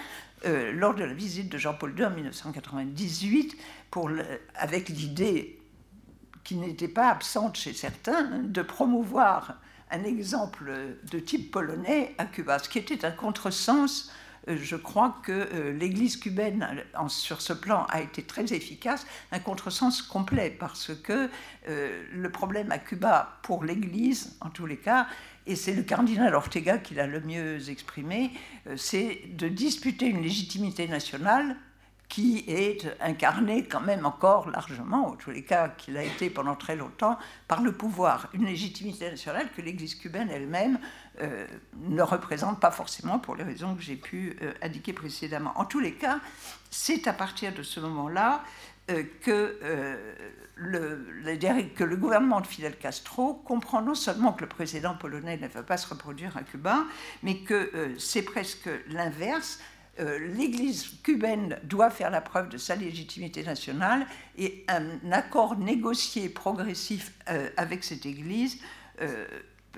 euh, 0.45 0.73
lors 0.73 0.95
de 0.95 1.03
la 1.03 1.13
visite 1.13 1.49
de 1.49 1.57
Jean-Paul 1.57 1.93
II 1.97 2.05
en 2.05 2.11
1998, 2.11 3.55
pour 3.89 4.09
avec 4.55 4.89
l'idée 4.89 5.59
qui 6.43 6.55
n'était 6.55 6.87
pas 6.87 7.09
absente 7.09 7.57
chez 7.57 7.73
certains, 7.73 8.41
de 8.43 8.61
promouvoir 8.61 9.55
un 9.91 10.03
exemple 10.03 10.71
de 11.09 11.19
type 11.19 11.51
polonais 11.51 12.13
à 12.17 12.25
Cuba, 12.25 12.59
ce 12.59 12.69
qui 12.69 12.79
était 12.79 13.05
un 13.05 13.11
contresens 13.11 14.11
je 14.47 14.75
crois 14.75 15.19
que 15.23 15.31
euh, 15.31 15.73
l'Église 15.73 16.17
cubaine, 16.17 16.83
sur 17.07 17.41
ce 17.41 17.53
plan, 17.53 17.85
a 17.89 18.01
été 18.01 18.23
très 18.23 18.53
efficace, 18.53 19.05
un 19.31 19.39
contresens 19.39 20.01
complet, 20.01 20.55
parce 20.57 20.91
que 20.95 21.29
euh, 21.67 22.03
le 22.13 22.31
problème 22.31 22.71
à 22.71 22.77
Cuba, 22.77 23.39
pour 23.43 23.63
l'Église, 23.63 24.37
en 24.41 24.49
tous 24.49 24.65
les 24.65 24.77
cas, 24.77 25.07
et 25.47 25.55
c'est 25.55 25.73
le 25.73 25.83
cardinal 25.83 26.33
Ortega 26.33 26.77
qui 26.77 26.95
l'a 26.95 27.05
le 27.05 27.21
mieux 27.21 27.69
exprimé, 27.69 28.31
c'est 28.77 29.21
de 29.35 29.47
disputer 29.47 30.07
une 30.07 30.23
légitimité 30.23 30.87
nationale 30.87 31.55
qui 32.15 32.45
est 32.47 32.87
incarné 33.01 33.65
quand 33.65 33.81
même 33.81 34.05
encore 34.05 34.49
largement, 34.49 35.07
en 35.07 35.15
tous 35.17 35.31
les 35.31 35.43
cas 35.43 35.67
qu'il 35.67 35.97
a 35.97 36.03
été 36.03 36.29
pendant 36.29 36.55
très 36.55 36.77
longtemps, 36.77 37.19
par 37.49 37.61
le 37.61 37.73
pouvoir. 37.73 38.29
Une 38.31 38.45
légitimité 38.45 39.09
nationale 39.09 39.49
que 39.53 39.61
l'Église 39.61 39.95
cubaine 39.95 40.29
elle-même 40.31 40.79
euh, 41.21 41.45
ne 41.77 42.01
représente 42.01 42.61
pas 42.61 42.71
forcément 42.71 43.19
pour 43.19 43.35
les 43.35 43.43
raisons 43.43 43.75
que 43.75 43.81
j'ai 43.81 43.97
pu 43.97 44.37
euh, 44.41 44.53
indiquer 44.61 44.93
précédemment. 44.93 45.51
En 45.55 45.65
tous 45.65 45.81
les 45.81 45.95
cas, 45.95 46.21
c'est 46.71 47.05
à 47.09 47.11
partir 47.11 47.53
de 47.53 47.63
ce 47.63 47.81
moment-là 47.81 48.45
euh, 48.91 49.03
que, 49.21 49.59
le, 50.55 51.65
que 51.75 51.83
le 51.83 51.97
gouvernement 51.97 52.39
de 52.39 52.47
Fidel 52.47 52.77
Castro 52.77 53.33
comprend 53.33 53.81
non 53.81 53.93
seulement 53.93 54.31
que 54.31 54.43
le 54.43 54.47
président 54.47 54.95
polonais 54.95 55.35
ne 55.35 55.49
va 55.49 55.63
pas 55.63 55.75
se 55.75 55.89
reproduire 55.89 56.37
à 56.37 56.43
Cuba, 56.43 56.85
mais 57.23 57.39
que 57.39 57.93
c'est 57.97 58.21
presque 58.21 58.69
l'inverse 58.87 59.59
euh, 59.99 60.19
l'Église 60.35 60.97
cubaine 61.03 61.57
doit 61.63 61.89
faire 61.89 62.09
la 62.09 62.19
preuve 62.19 62.49
de 62.49 62.57
sa 62.57 62.75
légitimité 62.75 63.43
nationale 63.43 64.05
et 64.37 64.65
un 64.67 65.11
accord 65.11 65.57
négocié 65.57 66.27
progressif 66.27 67.13
euh, 67.29 67.49
avec 67.55 67.85
cette 67.85 68.05
Église 68.05 68.59
euh, 69.01 69.25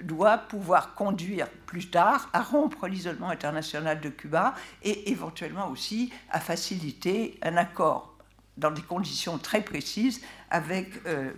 doit 0.02 0.40
pouvoir 0.40 0.96
conduire 0.96 1.48
plus 1.68 1.92
tard 1.92 2.30
à 2.34 2.42
rompre 2.42 2.88
l'isolement 2.88 3.30
international 3.30 4.02
de 4.02 4.10
Cuba 4.10 4.56
et 4.82 5.12
éventuellement 5.12 5.70
aussi 5.70 6.12
à 6.32 6.40
faciliter 6.40 7.38
un 7.44 7.56
accord 7.56 8.16
dans 8.58 8.72
des 8.72 8.82
conditions 8.82 9.38
très 9.38 9.62
précises 9.62 10.22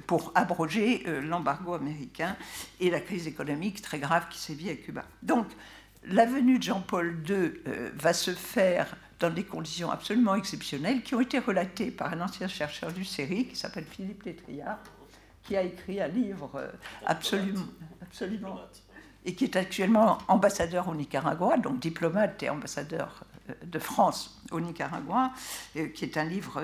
pour 0.08 0.32
abroger 0.36 1.04
l'embargo 1.22 1.74
américain 1.74 2.38
et 2.80 2.90
la 2.90 3.02
crise 3.02 3.28
économique 3.28 3.82
très 3.82 4.00
grave 4.00 4.28
qui 4.30 4.40
sévit 4.40 4.70
à 4.70 4.76
Cuba. 4.76 5.04
Donc, 5.22 5.48
la 6.10 6.26
venue 6.26 6.58
de 6.58 6.64
Jean-Paul 6.64 7.24
II 7.28 7.36
euh, 7.36 7.92
va 7.96 8.14
se 8.14 8.32
faire 8.32 8.96
dans 9.20 9.30
des 9.30 9.44
conditions 9.44 9.92
absolument 9.92 10.36
exceptionnelles 10.36 11.04
qui 11.04 11.14
ont 11.16 11.22
été 11.22 11.40
relatées 11.40 11.92
par 11.92 12.14
un 12.14 12.22
ancien 12.22 12.48
chercheur 12.48 12.92
du 12.92 13.04
série 13.04 13.46
qui 13.46 13.56
s'appelle 13.56 13.86
Philippe 13.86 14.24
Létriard, 14.24 14.80
qui 15.44 15.58
a 15.58 15.62
écrit 15.62 16.02
un 16.02 16.08
livre 16.08 16.52
euh, 16.56 16.72
absolument, 17.06 17.66
absolument 18.02 18.60
et 19.26 19.36
qui 19.36 19.44
est 19.44 19.58
actuellement 19.58 20.18
ambassadeur 20.30 20.88
au 20.88 20.96
Nicaragua, 20.96 21.58
donc 21.58 21.80
diplomate 21.80 22.42
et 22.42 22.50
ambassadeur 22.50 23.26
euh, 23.50 23.54
de 23.66 23.80
France 23.80 24.42
au 24.52 24.62
Nicaragua, 24.62 25.32
qui 25.74 26.06
est 26.06 26.18
un 26.18 26.24
livre 26.24 26.62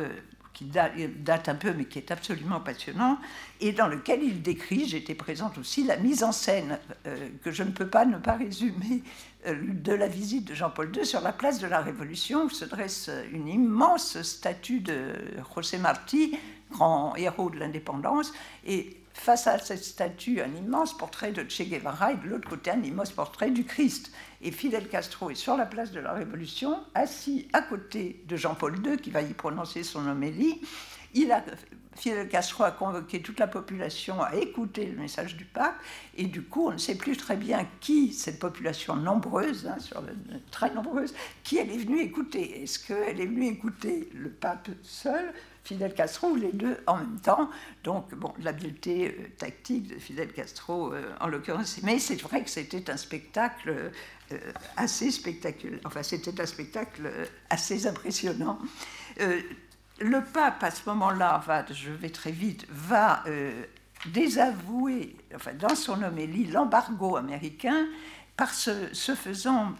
qui 0.55 0.65
date, 0.65 1.49
un 1.49 1.55
peu, 1.55 1.73
mais 1.73 1.85
qui 1.85 1.99
est 1.99 2.11
absolument 2.11 2.61
passionnant, 2.61 3.19
et 3.59 3.73
dans 3.73 3.87
lequel 3.87 4.23
il 4.23 4.41
décrit, 4.41 4.87
j'étais 4.87 5.13
présente 5.13 5.57
aussi, 5.57 5.83
la 5.83 5.97
mise 5.97 6.23
en 6.23 6.31
scène, 6.31 6.79
euh, 7.05 7.29
que 7.43 7.51
je 7.51 7.61
ne 7.61 7.71
peux 7.71 7.87
pas 7.87 8.05
ne 8.05 8.17
pas 8.17 8.37
résumer, 8.37 9.03
de 9.45 9.93
la 9.93 10.07
visite 10.07 10.45
de 10.45 10.53
Jean-Paul 10.53 10.91
II 10.95 11.05
sur 11.05 11.21
la 11.21 11.31
place 11.31 11.59
de 11.59 11.67
la 11.67 11.79
Révolution, 11.79 12.45
où 12.45 12.49
se 12.49 12.65
dresse 12.65 13.09
une 13.31 13.47
immense 13.47 14.21
statue 14.21 14.79
de 14.79 15.13
José 15.53 15.77
Martí, 15.77 16.37
grand 16.71 17.15
héros 17.15 17.49
de 17.49 17.57
l'indépendance, 17.57 18.33
et 18.65 18.97
face 19.13 19.47
à 19.47 19.57
cette 19.59 19.83
statue, 19.83 20.41
un 20.41 20.53
immense 20.55 20.95
portrait 20.95 21.31
de 21.31 21.45
Che 21.47 21.61
Guevara, 21.61 22.13
et 22.13 22.17
de 22.17 22.27
l'autre 22.27 22.49
côté, 22.49 22.71
un 22.71 22.83
immense 22.83 23.11
portrait 23.11 23.49
du 23.49 23.63
Christ. 23.63 24.11
Et 24.41 24.51
Fidel 24.51 24.87
Castro 24.87 25.29
est 25.29 25.35
sur 25.35 25.55
la 25.55 25.65
place 25.65 25.91
de 25.91 25.99
la 25.99 26.13
Révolution, 26.13 26.79
assis 26.93 27.47
à 27.53 27.61
côté 27.61 28.23
de 28.27 28.35
Jean-Paul 28.35 28.75
II, 28.85 28.97
qui 28.97 29.11
va 29.11 29.21
y 29.21 29.33
prononcer 29.33 29.83
son 29.83 30.07
homélie. 30.07 30.61
Il 31.13 31.31
a, 31.31 31.43
Fidel 31.95 32.27
Castro 32.27 32.63
a 32.63 32.71
convoqué 32.71 33.21
toute 33.21 33.39
la 33.39 33.47
population 33.47 34.21
à 34.21 34.35
écouter 34.35 34.85
le 34.85 34.97
message 34.97 35.35
du 35.35 35.45
pape, 35.45 35.75
et 36.17 36.25
du 36.25 36.41
coup, 36.43 36.67
on 36.67 36.71
ne 36.71 36.77
sait 36.77 36.95
plus 36.95 37.17
très 37.17 37.37
bien 37.37 37.67
qui, 37.79 38.13
cette 38.13 38.39
population 38.39 38.95
nombreuse, 38.95 39.67
hein, 39.67 39.77
très 40.51 40.73
nombreuse, 40.73 41.13
qui 41.43 41.57
elle 41.57 41.71
est 41.71 41.77
venue 41.77 42.01
écouter. 42.01 42.63
Est-ce 42.63 42.79
qu'elle 42.79 43.19
est 43.19 43.25
venue 43.25 43.47
écouter 43.47 44.09
le 44.13 44.29
pape 44.29 44.69
seul 44.81 45.33
Fidel 45.63 45.93
Castro 45.95 46.29
ou 46.29 46.35
les 46.35 46.51
deux 46.51 46.77
en 46.85 46.97
même 46.97 47.19
temps? 47.19 47.49
Donc, 47.83 48.13
bon, 48.13 48.33
l'habileté 48.41 49.07
euh, 49.07 49.27
tactique 49.37 49.87
de 49.87 49.99
Fidel 49.99 50.31
Castro, 50.31 50.93
euh, 50.93 51.01
en 51.19 51.27
l'occurrence. 51.27 51.79
Mais 51.81 51.97
c'est 51.99 52.21
vrai 52.21 52.43
que 52.43 52.49
c'était 52.49 52.89
un 52.91 52.97
spectacle 52.97 53.91
euh, 54.31 54.39
assez 54.77 55.11
spectaculaire. 55.11 55.79
Enfin, 55.85 56.03
c'était 56.03 56.39
un 56.39 56.45
spectacle 56.45 57.09
assez 57.49 57.87
impressionnant. 57.87 58.59
Euh, 60.01 60.03
le 60.03 60.23
pape, 60.23 60.63
à 60.63 60.71
ce 60.71 60.87
moment-là, 60.89 61.41
va, 61.45 61.65
je 61.71 61.91
vais 61.91 62.09
très 62.09 62.31
vite, 62.31 62.65
va 62.69 63.23
désavouer, 64.07 65.15
enfin, 65.33 65.53
dans 65.53 65.75
son 65.75 66.01
homélie, 66.03 66.45
l'embargo 66.45 67.15
américain. 67.15 67.87
Par 68.37 68.53
ce, 68.53 68.93
ce 68.93 69.15
faisant, 69.15 69.73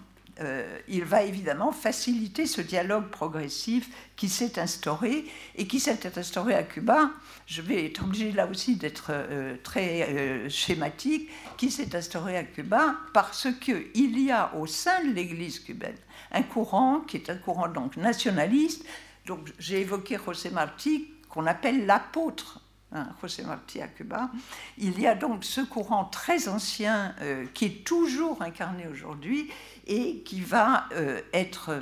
il 0.88 1.04
va 1.04 1.24
évidemment 1.24 1.72
faciliter 1.72 2.46
ce 2.46 2.62
dialogue 2.62 3.10
progressif 3.10 3.90
qui 4.16 4.30
s'est 4.30 4.60
instauré 4.60 5.26
et 5.56 5.68
qui 5.68 5.80
s'est 5.80 6.18
instauré 6.18 6.56
à 6.56 6.64
Cuba. 6.64 7.12
Je 7.46 7.62
vais 7.62 7.86
être 7.86 8.04
obligé 8.04 8.32
là 8.32 8.48
aussi 8.48 8.76
d'être 8.76 9.08
euh, 9.10 9.56
très 9.64 10.04
euh, 10.04 10.50
schématique, 10.50 11.30
qui 11.58 11.70
s'est 11.70 11.96
instauré 11.96 12.38
à 12.38 12.44
Cuba 12.44 12.96
parce 13.14 13.48
qu'il 13.62 14.20
y 14.20 14.32
a 14.32 14.56
au 14.56 14.66
sein 14.66 15.04
de 15.04 15.12
l'Église 15.12 15.60
cubaine 15.60 15.96
un 16.32 16.42
courant 16.42 17.02
qui 17.02 17.18
est 17.18 17.30
un 17.30 17.36
courant 17.36 17.68
donc 17.68 17.98
nationaliste. 17.98 18.86
Donc 19.26 19.52
j'ai 19.60 19.82
évoqué 19.82 20.18
José 20.24 20.50
Martí 20.50 21.12
qu'on 21.30 21.46
appelle 21.46 21.86
l'apôtre 21.86 22.62
Hein, 22.92 23.10
José 23.20 23.44
Martí 23.44 23.82
à 23.82 23.88
Cuba. 23.88 24.30
Il 24.78 25.02
y 25.02 25.08
a 25.08 25.16
donc 25.16 25.44
ce 25.44 25.60
courant 25.60 26.06
très 26.06 26.48
ancien 26.48 27.14
euh, 27.20 27.46
qui 27.54 27.66
est 27.66 27.84
toujours 27.86 28.42
incarné 28.42 28.88
aujourd'hui 28.88 29.52
et 29.88 30.20
qui 30.20 30.40
va 30.40 30.88
être 31.34 31.82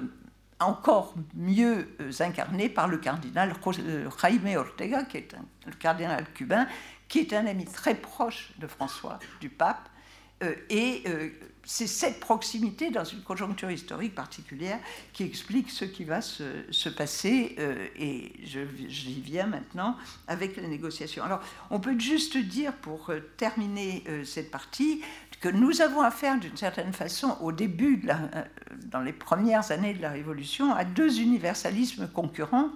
encore 0.63 1.13
mieux 1.35 1.95
euh, 2.01 2.11
incarné 2.19 2.69
par 2.69 2.87
le 2.87 2.97
cardinal 2.97 3.53
euh, 3.67 4.09
Jaime 4.21 4.57
Ortega, 4.57 5.03
qui 5.03 5.17
est 5.17 5.33
un, 5.33 5.45
le 5.65 5.73
cardinal 5.73 6.25
cubain, 6.33 6.67
qui 7.07 7.19
est 7.19 7.33
un 7.33 7.45
ami 7.45 7.65
très 7.65 7.95
proche 7.95 8.51
de 8.57 8.67
François, 8.67 9.19
du 9.39 9.49
pape. 9.49 9.89
Euh, 10.41 10.55
et 10.69 11.03
c'est 11.65 11.87
cette 11.87 12.19
proximité 12.19 12.91
dans 12.91 13.05
une 13.05 13.21
conjoncture 13.21 13.71
historique 13.71 14.15
particulière 14.15 14.79
qui 15.13 15.23
explique 15.23 15.69
ce 15.69 15.85
qui 15.85 16.03
va 16.03 16.21
se, 16.21 16.89
passer. 16.89 17.55
et 17.97 18.33
j'y 18.43 19.21
viens 19.21 19.47
maintenant 19.47 19.95
avec 20.27 20.57
les 20.57 20.67
négociations. 20.67 21.23
Alors, 21.23 21.39
on 21.69 21.79
peut 21.79 21.97
juste 21.97 22.37
dire, 22.37 22.73
pour 22.73 23.11
terminer 23.37 24.03
cette 24.25 24.51
partie, 24.51 25.01
que 25.43 25.49
nous 25.49 25.81
avons 25.81 26.01
affaire 26.01 26.39
d'une 26.39 26.55
certaine 26.55 26.93
façon 26.93 27.35
au 27.41 27.51
début, 27.51 27.99
la, 28.05 28.15
euh, 28.15 28.43
dans 28.85 29.01
les 29.01 29.11
premières 29.11 29.71
années 29.71 29.93
de 29.93 30.01
la 30.01 30.09
Révolution, 30.09 30.73
à 30.73 30.85
deux 30.85 31.19
universalismes 31.19 32.07
concurrents. 32.07 32.69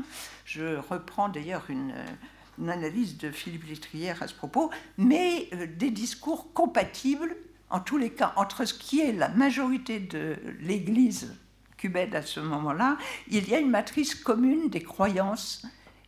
Je 0.44 0.76
reprends 0.90 1.30
d'ailleurs 1.30 1.64
une, 1.70 1.92
euh, 1.92 2.70
analyse 2.70 3.18
de 3.20 3.32
Philippe 3.32 3.70
Létrière 3.70 4.22
à 4.22 4.28
ce 4.28 4.34
propos, 4.34 4.70
mais 4.98 5.48
euh, 5.54 5.66
des 5.78 5.92
discours 5.92 6.52
compatibles, 6.52 7.38
en 7.70 7.80
tous 7.80 7.98
les 7.98 8.12
cas, 8.12 8.34
entre 8.36 8.66
ce 8.66 8.74
qui 8.74 9.02
est 9.02 9.12
la 9.12 9.30
majorité 9.30 10.00
de 10.00 10.38
l'Église 10.60 11.36
cubaine 11.78 12.16
à 12.16 12.22
ce 12.22 12.40
moment-là, 12.40 12.98
il 13.28 13.48
y 13.50 13.56
a 13.56 13.60
une 13.60 13.70
matrice 13.70 14.16
commune 14.16 14.70
des 14.70 14.82
croyances 14.82 15.66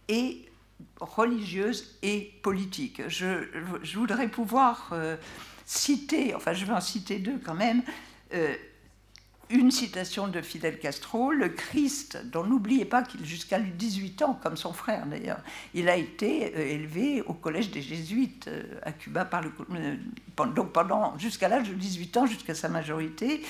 et 0.07 0.49
religieuses 0.99 1.97
et 2.01 2.33
politiques. 2.41 3.01
Je, 3.07 3.45
voudrais 3.95 4.29
pouvoir 4.29 4.93
citer, 5.65 6.33
enfin 6.33 6.53
je 6.53 6.65
vais 6.65 6.73
en 6.73 6.81
citer 6.81 7.19
deux 7.19 7.39
quand 7.43 7.53
même, 7.53 7.83
euh, 8.33 8.55
une 9.49 9.71
citation 9.71 10.27
de 10.27 10.41
Fidel 10.41 10.77
Castro, 10.77 11.31
le 11.31 11.49
Christ, 11.49 12.21
dont 12.31 12.43
n'oubliez 12.43 12.85
pas 12.85 13.01
qu'il 13.01 13.25
jusqu'à 13.25 13.59
18 13.59 14.21
ans, 14.21 14.39
comme 14.41 14.55
son 14.55 14.73
frère 14.73 15.07
d'ailleurs, 15.07 15.39
il 15.73 15.89
a 15.89 15.95
été 15.95 16.53
euh, 16.55 16.67
élevé 16.67 17.21
au 17.23 17.33
collège 17.33 17.71
des 17.71 17.81
jésuites 17.81 18.47
euh, 18.47 18.63
à 18.83 18.91
Cuba 18.91 19.25
par 19.25 19.41
le, 19.41 19.51
donc 20.55 20.71
pendant 20.71 21.17
jusqu'à 21.17 21.47
l'âge 21.47 21.69
de 21.69 21.73
18 21.73 22.17
ans, 22.17 22.25
jusqu'à 22.27 22.53
sa 22.53 22.69
majorité. 22.69 23.41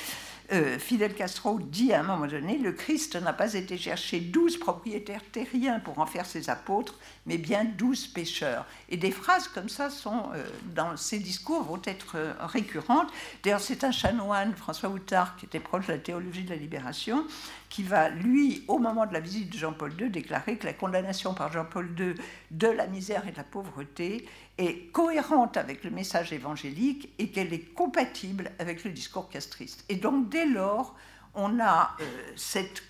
euh, 0.53 0.79
Fidel 0.79 1.13
Castro 1.13 1.59
dit 1.59 1.93
à 1.93 1.99
un 1.99 2.03
moment 2.03 2.27
donné, 2.27 2.57
le 2.57 2.71
Christ 2.71 3.15
n'a 3.17 3.33
pas 3.33 3.53
été 3.53 3.77
chercher 3.77 4.21
douze 4.21 4.57
propriétaires 4.57 5.21
terriens 5.31 5.79
pour 5.79 5.99
en 5.99 6.05
faire 6.05 6.25
ses 6.25 6.49
apôtres, 6.49 6.97
mais 7.25 7.37
bien 7.37 7.63
douze 7.65 8.07
pécheurs. 8.07 8.65
Et 8.89 8.97
des 8.97 9.11
phrases 9.11 9.47
comme 9.47 9.69
ça 9.69 9.89
sont 9.89 10.29
euh, 10.33 10.43
dans 10.75 10.97
ces 10.97 11.19
discours 11.19 11.63
vont 11.63 11.81
être 11.85 12.15
euh, 12.15 12.33
récurrentes. 12.39 13.09
D'ailleurs, 13.43 13.59
c'est 13.59 13.83
un 13.83 13.91
chanoine, 13.91 14.55
François 14.55 14.89
Houtard, 14.89 15.35
qui 15.35 15.45
était 15.45 15.59
proche 15.59 15.87
de 15.87 15.93
la 15.93 15.99
théologie 15.99 16.43
de 16.43 16.49
la 16.49 16.55
libération, 16.55 17.25
qui 17.69 17.83
va, 17.83 18.09
lui, 18.09 18.63
au 18.67 18.79
moment 18.79 19.05
de 19.05 19.13
la 19.13 19.19
visite 19.19 19.51
de 19.51 19.57
Jean-Paul 19.57 19.93
II, 19.99 20.09
déclarer 20.09 20.57
que 20.57 20.65
la 20.65 20.73
condamnation 20.73 21.33
par 21.33 21.51
Jean-Paul 21.51 21.93
II 21.97 22.15
de 22.51 22.67
la 22.67 22.87
misère 22.87 23.27
et 23.27 23.31
de 23.31 23.37
la 23.37 23.43
pauvreté 23.43 24.27
est 24.57 24.91
cohérente 24.91 25.55
avec 25.55 25.83
le 25.83 25.91
message 25.91 26.33
évangélique 26.33 27.13
et 27.19 27.29
qu'elle 27.29 27.53
est 27.53 27.73
compatible 27.73 28.51
avec 28.59 28.83
le 28.83 28.91
discours 28.91 29.29
castriste. 29.29 29.85
Et 29.89 29.95
donc, 29.95 30.29
dès 30.29 30.45
lors, 30.45 30.95
on 31.35 31.59
a 31.59 31.95
euh, 32.01 32.05
cette, 32.35 32.83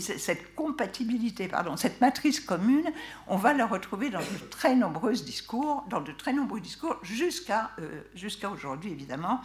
cette 0.00 0.54
compatibilité, 0.54 1.48
pardon, 1.48 1.76
cette 1.76 2.00
matrice 2.00 2.40
commune, 2.40 2.90
on 3.26 3.36
va 3.36 3.52
la 3.52 3.66
retrouver 3.66 4.10
dans 4.10 4.20
de 4.20 4.38
très 4.50 4.74
nombreux 4.74 5.12
discours, 5.12 5.84
dans 5.88 6.00
de 6.00 6.12
très 6.12 6.32
nombreux 6.32 6.60
discours 6.60 6.96
jusqu'à 7.02 7.70
euh, 7.78 8.02
jusqu'à 8.14 8.50
aujourd'hui 8.50 8.90
évidemment. 8.90 9.40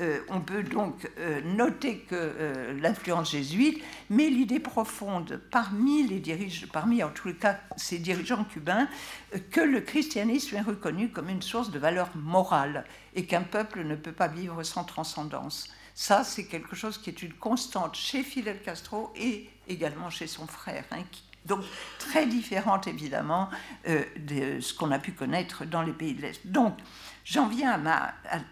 Euh, 0.00 0.20
on 0.28 0.40
peut 0.40 0.62
donc 0.62 1.10
euh, 1.18 1.40
noter 1.42 1.98
que 1.98 2.72
l'influence 2.80 3.32
jésuite, 3.32 3.82
mais 4.08 4.30
l'idée 4.30 4.60
profonde 4.60 5.40
parmi 5.50 6.06
les 6.06 6.20
dirigeants, 6.20 6.68
parmi 6.72 7.02
en 7.02 7.10
les 7.24 7.34
cas 7.34 7.58
ces 7.76 7.98
dirigeants 7.98 8.44
cubains, 8.44 8.88
que 9.50 9.60
le 9.60 9.80
christianisme 9.80 10.56
est 10.56 10.62
reconnu 10.62 11.10
comme 11.10 11.28
une 11.28 11.42
source 11.42 11.70
de 11.70 11.78
valeur 11.78 12.10
morale 12.14 12.84
et 13.14 13.26
qu'un 13.26 13.42
peuple 13.42 13.84
ne 13.84 13.96
peut 13.96 14.12
pas 14.12 14.28
vivre 14.28 14.62
sans 14.62 14.84
transcendance. 14.84 15.68
Ça, 16.00 16.24
c'est 16.24 16.46
quelque 16.46 16.74
chose 16.74 16.96
qui 16.96 17.10
est 17.10 17.22
une 17.22 17.34
constante 17.34 17.94
chez 17.94 18.22
Fidel 18.22 18.62
Castro 18.62 19.12
et 19.16 19.50
également 19.68 20.08
chez 20.08 20.26
son 20.26 20.46
frère, 20.46 20.84
hein, 20.92 21.02
donc 21.44 21.62
très 21.98 22.26
différente 22.26 22.86
évidemment 22.86 23.50
de 23.86 24.60
ce 24.60 24.72
qu'on 24.72 24.92
a 24.92 24.98
pu 24.98 25.12
connaître 25.12 25.66
dans 25.66 25.82
les 25.82 25.92
pays 25.92 26.14
de 26.14 26.22
l'Est. 26.22 26.46
Donc, 26.46 26.78
J'en 27.30 27.46
viens 27.46 27.80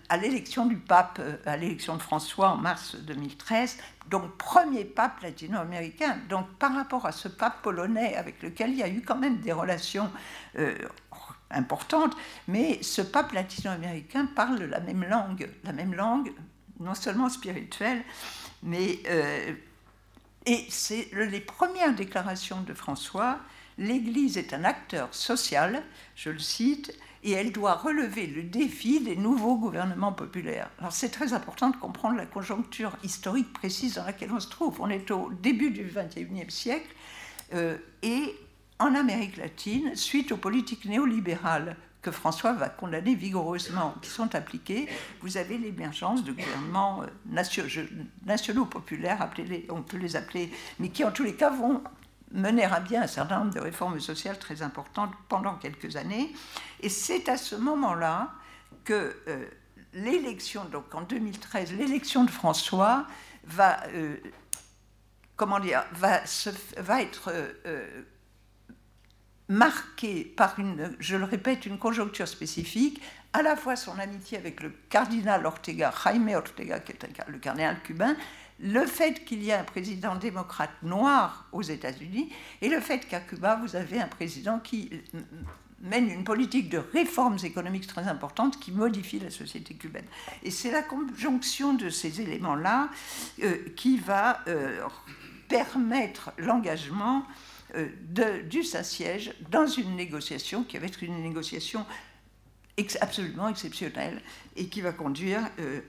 à, 0.08 0.16
l'élection 0.18 0.66
du 0.66 0.76
pape, 0.76 1.18
euh, 1.20 1.36
à 1.46 1.56
l'élection 1.56 1.96
de 1.96 2.02
François 2.02 2.50
en 2.50 2.56
mars 2.56 2.94
2013, 2.94 3.78
donc 4.08 4.36
premier 4.36 4.84
pape 4.84 5.20
latino-américain. 5.20 6.18
Donc 6.28 6.48
par 6.58 6.74
rapport 6.74 7.04
à 7.04 7.10
ce 7.10 7.26
pape 7.26 7.62
polonais 7.62 8.14
avec 8.14 8.40
lequel 8.40 8.70
il 8.70 8.78
y 8.78 8.82
a 8.84 8.88
eu 8.88 9.02
quand 9.02 9.16
même 9.16 9.38
des 9.38 9.52
relations 9.52 10.10
euh, 10.58 10.76
importantes, 11.50 12.14
mais 12.46 12.80
ce 12.82 13.02
pape 13.02 13.32
latino-américain 13.32 14.26
parle 14.26 14.62
la 14.62 14.78
même 14.78 15.02
langue, 15.02 15.50
la 15.64 15.72
même 15.72 15.94
langue 15.94 16.32
non 16.80 16.94
seulement 16.94 17.28
spirituelle, 17.28 18.04
mais 18.62 18.98
euh, 19.08 19.52
et 20.46 20.64
c'est 20.70 21.08
les 21.12 21.40
premières 21.40 21.94
déclarations 21.94 22.62
de 22.62 22.72
François. 22.72 23.38
L'Église 23.76 24.38
est 24.38 24.52
un 24.54 24.64
acteur 24.64 25.14
social, 25.14 25.82
je 26.16 26.30
le 26.30 26.38
cite, 26.38 26.98
et 27.22 27.32
elle 27.32 27.52
doit 27.52 27.74
relever 27.74 28.26
le 28.26 28.42
défi 28.42 29.00
des 29.00 29.16
nouveaux 29.16 29.56
gouvernements 29.56 30.12
populaires. 30.12 30.70
Alors 30.78 30.92
c'est 30.92 31.10
très 31.10 31.32
important 31.32 31.70
de 31.70 31.76
comprendre 31.76 32.16
la 32.16 32.26
conjoncture 32.26 32.96
historique 33.02 33.52
précise 33.52 33.94
dans 33.96 34.04
laquelle 34.04 34.32
on 34.32 34.40
se 34.40 34.48
trouve. 34.48 34.80
On 34.80 34.88
est 34.88 35.10
au 35.10 35.30
début 35.42 35.70
du 35.70 35.84
XXIe 35.84 36.50
siècle 36.50 36.94
euh, 37.54 37.76
et 38.02 38.34
en 38.78 38.94
Amérique 38.94 39.36
latine, 39.36 39.94
suite 39.96 40.32
aux 40.32 40.36
politiques 40.36 40.84
néolibérales 40.84 41.76
François 42.10 42.52
va 42.52 42.68
condamner 42.68 43.14
vigoureusement, 43.14 43.94
qui 44.02 44.10
sont 44.10 44.34
appliquées, 44.34 44.88
vous 45.20 45.36
avez 45.36 45.58
l'émergence 45.58 46.24
de 46.24 46.32
gouvernements 46.32 47.02
euh, 47.02 47.86
nationaux 48.24 48.66
populaires, 48.66 49.28
on 49.70 49.82
peut 49.82 49.96
les 49.96 50.16
appeler, 50.16 50.52
mais 50.78 50.88
qui 50.90 51.04
en 51.04 51.10
tous 51.10 51.24
les 51.24 51.34
cas 51.34 51.50
vont 51.50 51.82
mener 52.32 52.64
à 52.64 52.80
bien 52.80 53.02
un 53.02 53.06
certain 53.06 53.38
nombre 53.40 53.54
de 53.54 53.60
réformes 53.60 54.00
sociales 54.00 54.38
très 54.38 54.62
importantes 54.62 55.12
pendant 55.28 55.54
quelques 55.54 55.96
années. 55.96 56.32
Et 56.80 56.88
c'est 56.88 57.28
à 57.28 57.36
ce 57.36 57.56
moment-là 57.56 58.32
que 58.84 59.16
euh, 59.28 59.46
l'élection, 59.94 60.64
donc 60.66 60.94
en 60.94 61.02
2013, 61.02 61.72
l'élection 61.72 62.24
de 62.24 62.30
François 62.30 63.06
va, 63.44 63.82
euh, 63.94 64.16
comment 65.36 65.60
dire, 65.60 65.84
va, 65.92 66.22
être 67.00 67.32
marquée 69.48 70.24
par 70.24 70.58
une, 70.58 70.94
je 70.98 71.16
le 71.16 71.24
répète, 71.24 71.66
une 71.66 71.78
conjoncture 71.78 72.28
spécifique, 72.28 73.00
à 73.32 73.42
la 73.42 73.56
fois 73.56 73.76
son 73.76 73.98
amitié 73.98 74.38
avec 74.38 74.62
le 74.62 74.72
cardinal 74.88 75.46
Ortega, 75.46 75.92
Jaime 76.04 76.28
Ortega, 76.34 76.80
qui 76.80 76.92
est 76.92 77.28
le 77.28 77.38
cardinal 77.38 77.80
cubain, 77.82 78.16
le 78.60 78.84
fait 78.86 79.24
qu'il 79.24 79.42
y 79.42 79.50
ait 79.50 79.54
un 79.54 79.64
président 79.64 80.16
démocrate 80.16 80.82
noir 80.82 81.46
aux 81.52 81.62
États-Unis 81.62 82.30
et 82.60 82.68
le 82.68 82.80
fait 82.80 83.00
qu'à 83.06 83.20
Cuba, 83.20 83.56
vous 83.56 83.76
avez 83.76 84.00
un 84.00 84.08
président 84.08 84.58
qui 84.58 84.90
mène 85.80 86.10
une 86.10 86.24
politique 86.24 86.68
de 86.68 86.78
réformes 86.78 87.38
économiques 87.44 87.86
très 87.86 88.08
importante 88.08 88.58
qui 88.58 88.72
modifie 88.72 89.20
la 89.20 89.30
société 89.30 89.74
cubaine. 89.74 90.06
Et 90.42 90.50
c'est 90.50 90.72
la 90.72 90.82
conjonction 90.82 91.74
de 91.74 91.88
ces 91.88 92.20
éléments-là 92.20 92.88
euh, 93.42 93.56
qui 93.76 93.98
va 93.98 94.40
euh, 94.48 94.80
permettre 95.48 96.32
l'engagement 96.38 97.24
euh, 97.74 98.42
du 98.42 98.62
Saint-Siège 98.62 99.32
dans 99.50 99.66
une 99.66 99.96
négociation 99.96 100.64
qui 100.64 100.78
va 100.78 100.86
être 100.86 101.02
une 101.02 101.22
négociation 101.22 101.84
absolument 103.00 103.48
exceptionnel 103.48 104.20
et 104.56 104.68
qui 104.68 104.80
va 104.80 104.92
conduire 104.92 105.40
euh, 105.58 105.80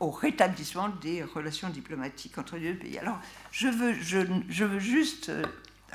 au 0.00 0.10
rétablissement 0.10 0.88
des 0.88 1.22
relations 1.22 1.68
diplomatiques 1.68 2.38
entre 2.38 2.56
les 2.56 2.72
deux 2.72 2.78
pays. 2.78 2.98
Alors, 2.98 3.18
je 3.52 3.68
veux, 3.68 4.78
juste 4.78 5.28
euh, 5.28 5.42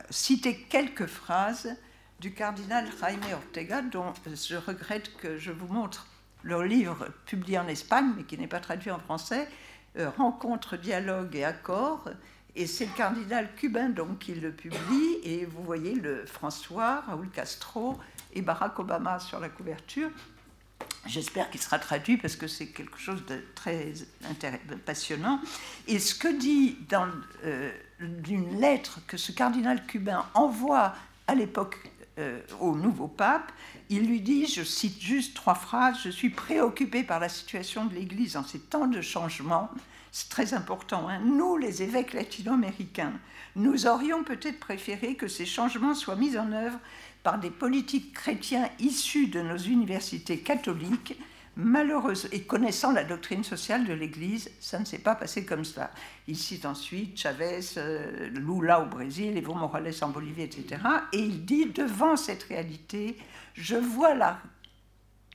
citer 0.09 0.55
quelques 0.69 1.07
phrases 1.07 1.75
du 2.19 2.33
cardinal 2.33 2.87
Jaime 2.99 3.19
Ortega, 3.33 3.81
dont 3.81 4.13
je 4.25 4.55
regrette 4.55 5.15
que 5.17 5.37
je 5.37 5.51
vous 5.51 5.67
montre 5.67 6.07
leur 6.43 6.63
livre 6.63 7.07
publié 7.25 7.59
en 7.59 7.67
Espagne, 7.67 8.13
mais 8.15 8.23
qui 8.23 8.37
n'est 8.37 8.47
pas 8.47 8.59
traduit 8.59 8.91
en 8.91 8.99
français, 8.99 9.47
euh, 9.97 10.09
Rencontre, 10.09 10.77
dialogue 10.77 11.35
et 11.35 11.43
accord. 11.43 12.09
Et 12.55 12.67
c'est 12.67 12.85
le 12.85 12.91
cardinal 12.91 13.53
cubain 13.55 13.89
donc 13.89 14.19
qui 14.19 14.33
le 14.33 14.51
publie, 14.51 15.19
et 15.23 15.45
vous 15.45 15.63
voyez 15.63 15.95
le 15.95 16.25
François, 16.25 17.01
Raúl 17.01 17.30
Castro, 17.30 17.97
et 18.33 18.41
Barack 18.41 18.77
Obama 18.80 19.19
sur 19.19 19.39
la 19.39 19.49
couverture. 19.49 20.09
J'espère 21.07 21.49
qu'il 21.49 21.61
sera 21.61 21.80
traduit 21.80 22.17
parce 22.17 22.35
que 22.35 22.47
c'est 22.47 22.67
quelque 22.67 22.99
chose 22.99 23.25
de 23.25 23.43
très 23.55 23.93
passionnant. 24.85 25.39
Et 25.88 25.97
ce 25.99 26.13
que 26.13 26.27
dit 26.27 26.77
dans 26.89 27.07
euh, 27.43 27.71
une 27.99 28.59
lettre 28.59 28.99
que 29.07 29.17
ce 29.17 29.31
cardinal 29.31 29.85
cubain 29.85 30.25
envoie 30.33 30.93
à 31.27 31.33
l'époque 31.33 31.77
euh, 32.19 32.41
au 32.59 32.75
nouveau 32.75 33.07
pape, 33.07 33.51
il 33.89 34.05
lui 34.05 34.21
dit, 34.21 34.45
je 34.45 34.63
cite 34.63 35.01
juste 35.01 35.33
trois 35.33 35.55
phrases, 35.55 35.97
je 36.03 36.09
suis 36.09 36.30
préoccupé 36.30 37.03
par 37.03 37.19
la 37.19 37.30
situation 37.30 37.85
de 37.85 37.95
l'Église 37.95 38.38
en 38.38 38.43
ces 38.43 38.59
temps 38.59 38.88
de 38.88 39.01
changement. 39.01 39.71
C'est 40.11 40.30
très 40.30 40.53
important. 40.53 41.07
Hein. 41.07 41.19
Nous, 41.19 41.56
les 41.56 41.83
évêques 41.83 42.14
latino-américains, 42.14 43.14
nous 43.56 43.88
aurions 43.88 44.23
peut-être 44.23 44.59
préféré 44.59 45.15
que 45.15 45.27
ces 45.27 45.45
changements 45.45 45.95
soient 45.95 46.17
mis 46.17 46.38
en 46.38 46.51
œuvre 46.51 46.80
par 47.23 47.40
des 47.40 47.49
politiques 47.49 48.14
chrétiens 48.14 48.69
issus 48.80 49.27
de 49.27 49.41
nos 49.41 49.57
universités 49.57 50.40
catholiques, 50.40 51.17
malheureuse 51.56 52.27
et 52.31 52.43
connaissant 52.43 52.91
la 52.91 53.03
doctrine 53.03 53.43
sociale 53.43 53.85
de 53.85 53.93
l'Église, 53.93 54.51
ça 54.59 54.80
ne 54.80 54.85
s'est 54.85 54.99
pas 54.99 55.15
passé 55.15 55.45
comme 55.45 55.65
ça. 55.65 55.91
Il 56.27 56.38
cite 56.38 56.65
ensuite 56.65 57.17
Chavez, 57.17 57.59
euh, 57.77 58.30
Lula 58.30 58.81
au 58.81 58.88
Brésil, 58.88 59.38
Evo 59.38 59.53
Morales 59.53 59.93
en 60.01 60.09
Bolivie, 60.09 60.43
etc. 60.43 60.81
Et 61.14 61.19
il 61.19 61.45
dit, 61.45 61.67
devant 61.67 62.17
cette 62.17 62.43
réalité, 62.43 63.17
je 63.53 63.75
vois 63.75 64.14
la 64.14 64.41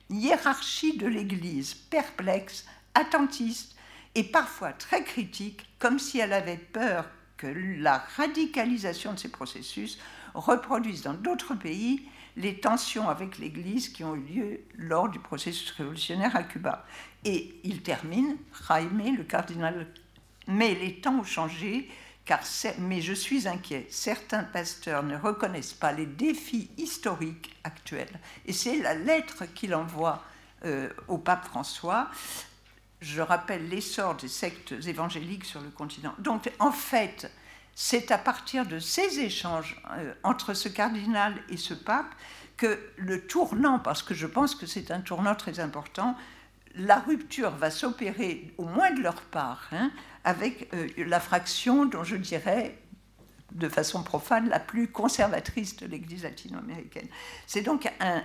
hiérarchie 0.09 0.97
de 0.97 1.07
l'Église 1.07 1.73
perplexe, 1.73 2.65
attentiste 2.93 3.76
et 4.15 4.23
parfois 4.23 4.73
très 4.73 5.03
critique, 5.03 5.65
comme 5.79 5.99
si 5.99 6.19
elle 6.19 6.33
avait 6.33 6.57
peur 6.57 7.05
que 7.37 7.47
la 7.47 7.99
radicalisation 8.15 9.13
de 9.13 9.19
ces 9.19 9.29
processus 9.29 9.99
reproduisent 10.33 11.03
dans 11.03 11.13
d'autres 11.13 11.55
pays 11.55 12.01
les 12.35 12.59
tensions 12.59 13.09
avec 13.09 13.39
l'Église 13.39 13.89
qui 13.89 14.03
ont 14.03 14.15
eu 14.15 14.21
lieu 14.21 14.59
lors 14.77 15.09
du 15.09 15.19
processus 15.19 15.71
révolutionnaire 15.71 16.35
à 16.35 16.43
Cuba. 16.43 16.85
Et 17.25 17.59
il 17.63 17.81
termine, 17.81 18.37
Jaime, 18.67 19.15
le 19.17 19.23
cardinal, 19.23 19.87
mais 20.47 20.75
les 20.75 20.99
temps 21.01 21.19
ont 21.19 21.23
changé, 21.23 21.89
car 22.25 22.39
mais 22.79 23.01
je 23.01 23.13
suis 23.13 23.47
inquiet. 23.47 23.87
Certains 23.89 24.43
pasteurs 24.43 25.03
ne 25.03 25.17
reconnaissent 25.17 25.73
pas 25.73 25.91
les 25.91 26.05
défis 26.05 26.69
historiques 26.77 27.55
actuels. 27.63 28.19
Et 28.45 28.53
c'est 28.53 28.77
la 28.77 28.93
lettre 28.93 29.45
qu'il 29.55 29.73
envoie 29.73 30.23
euh, 30.65 30.89
au 31.07 31.17
pape 31.17 31.45
François. 31.45 32.09
Je 33.01 33.21
rappelle 33.21 33.69
l'essor 33.69 34.15
des 34.15 34.27
sectes 34.27 34.73
évangéliques 34.85 35.45
sur 35.45 35.61
le 35.61 35.69
continent. 35.69 36.13
Donc, 36.19 36.51
en 36.59 36.71
fait, 36.71 37.31
c'est 37.75 38.11
à 38.11 38.17
partir 38.17 38.65
de 38.65 38.79
ces 38.79 39.19
échanges 39.19 39.79
euh, 39.91 40.13
entre 40.23 40.55
ce 40.55 40.67
cardinal 40.67 41.35
et 41.49 41.57
ce 41.57 41.75
pape 41.75 42.15
que 42.57 42.79
le 42.97 43.27
tournant, 43.27 43.77
parce 43.77 44.01
que 44.01 44.15
je 44.15 44.25
pense 44.25 44.55
que 44.55 44.65
c'est 44.65 44.89
un 44.89 45.01
tournant 45.01 45.35
très 45.35 45.59
important, 45.59 46.15
la 46.73 46.99
rupture 46.99 47.51
va 47.51 47.69
s'opérer, 47.69 48.53
au 48.57 48.65
moins 48.65 48.91
de 48.91 49.01
leur 49.01 49.21
part, 49.21 49.67
hein, 49.71 49.91
avec 50.23 50.73
euh, 50.73 50.87
la 50.97 51.19
fraction 51.19 51.85
dont 51.85 52.03
je 52.03 52.15
dirais 52.15 52.79
de 53.51 53.69
façon 53.69 54.03
profane 54.03 54.49
la 54.49 54.59
plus 54.59 54.87
conservatrice 54.87 55.77
de 55.77 55.85
l'Église 55.85 56.23
latino-américaine. 56.23 57.07
C'est 57.45 57.61
donc 57.61 57.87
un, 57.99 58.23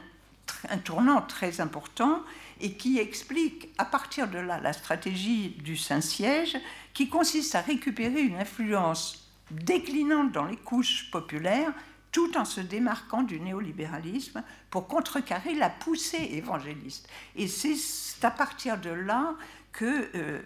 un, 0.68 0.78
tournant 0.78 1.22
très 1.22 1.60
important 1.60 2.22
et 2.60 2.74
qui 2.74 2.98
explique 2.98 3.70
à 3.78 3.84
partir 3.84 4.28
de 4.28 4.38
là 4.38 4.60
la 4.60 4.72
stratégie 4.72 5.50
du 5.62 5.76
Saint-Siège 5.76 6.56
qui 6.94 7.08
consiste 7.08 7.54
à 7.54 7.60
récupérer 7.60 8.22
une 8.22 8.36
influence 8.36 9.30
déclinante 9.50 10.32
dans 10.32 10.44
les 10.44 10.56
couches 10.56 11.10
populaires 11.10 11.72
tout 12.12 12.36
en 12.36 12.44
se 12.44 12.60
démarquant 12.60 13.22
du 13.22 13.40
néolibéralisme 13.40 14.42
pour 14.70 14.86
contrecarrer 14.86 15.54
la 15.54 15.70
poussée 15.70 16.28
évangéliste. 16.32 17.08
Et 17.36 17.48
c'est 17.48 17.74
à 18.22 18.30
partir 18.30 18.78
de 18.78 18.90
là 18.90 19.34
que 19.72 20.08
euh, 20.14 20.42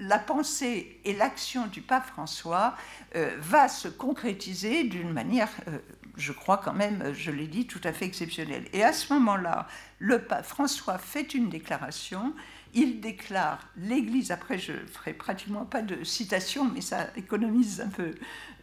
la 0.00 0.18
pensée 0.18 1.00
et 1.04 1.14
l'action 1.14 1.66
du 1.68 1.80
pape 1.80 2.06
François 2.06 2.74
euh, 3.14 3.36
va 3.38 3.68
se 3.68 3.88
concrétiser 3.88 4.84
d'une 4.84 5.12
manière, 5.12 5.50
euh, 5.68 5.78
je 6.16 6.32
crois 6.32 6.58
quand 6.58 6.72
même, 6.72 7.12
je 7.14 7.30
l'ai 7.30 7.46
dit, 7.46 7.66
tout 7.66 7.80
à 7.84 7.92
fait 7.92 8.06
exceptionnelle. 8.06 8.64
Et 8.72 8.82
à 8.82 8.92
ce 8.92 9.12
moment-là, 9.14 9.66
le 9.98 10.22
pape 10.22 10.46
François 10.46 10.98
fait 10.98 11.34
une 11.34 11.48
déclaration. 11.48 12.34
Il 12.74 13.00
déclare 13.00 13.66
l'Église, 13.76 14.30
après 14.30 14.58
je 14.58 14.72
ferai 14.92 15.14
pratiquement 15.14 15.64
pas 15.64 15.82
de 15.82 16.04
citation, 16.04 16.64
mais 16.64 16.80
ça 16.80 17.08
économise 17.16 17.80
un 17.80 17.88
peu 17.88 18.14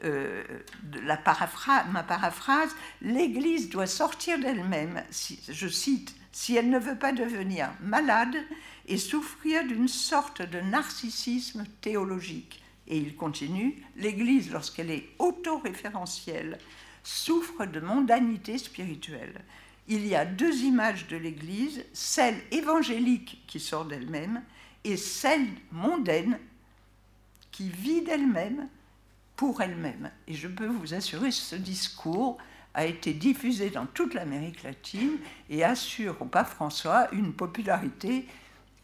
euh, 0.03 0.43
ma 1.05 1.17
paraphrase, 2.03 2.75
l'Église 3.01 3.69
doit 3.69 3.87
sortir 3.87 4.39
d'elle-même, 4.39 5.01
je 5.49 5.67
cite, 5.67 6.15
si 6.31 6.55
elle 6.55 6.69
ne 6.69 6.79
veut 6.79 6.97
pas 6.97 7.13
devenir 7.13 7.69
malade 7.81 8.35
et 8.87 8.97
souffrir 8.97 9.65
d'une 9.65 9.87
sorte 9.87 10.41
de 10.41 10.59
narcissisme 10.59 11.63
théologique. 11.81 12.61
Et 12.87 12.97
il 12.97 13.15
continue, 13.15 13.81
l'Église, 13.95 14.51
lorsqu'elle 14.51 14.91
est 14.91 15.09
autoréférentielle, 15.19 16.57
souffre 17.03 17.65
de 17.65 17.79
mondanité 17.79 18.57
spirituelle. 18.57 19.41
Il 19.87 20.07
y 20.07 20.15
a 20.15 20.25
deux 20.25 20.63
images 20.63 21.07
de 21.07 21.17
l'Église, 21.17 21.83
celle 21.93 22.39
évangélique 22.51 23.43
qui 23.47 23.59
sort 23.59 23.85
d'elle-même 23.85 24.41
et 24.83 24.97
celle 24.97 25.47
mondaine 25.71 26.39
qui 27.51 27.69
vit 27.69 28.01
d'elle-même 28.01 28.67
pour 29.35 29.61
elle-même. 29.61 30.09
Et 30.27 30.33
je 30.33 30.47
peux 30.47 30.67
vous 30.67 30.93
assurer, 30.93 31.31
ce 31.31 31.55
discours 31.55 32.37
a 32.73 32.85
été 32.85 33.13
diffusé 33.13 33.69
dans 33.69 33.85
toute 33.85 34.13
l'Amérique 34.13 34.63
latine 34.63 35.17
et 35.49 35.63
assure 35.63 36.21
au 36.21 36.25
pape 36.25 36.49
François 36.49 37.13
une 37.13 37.33
popularité 37.33 38.25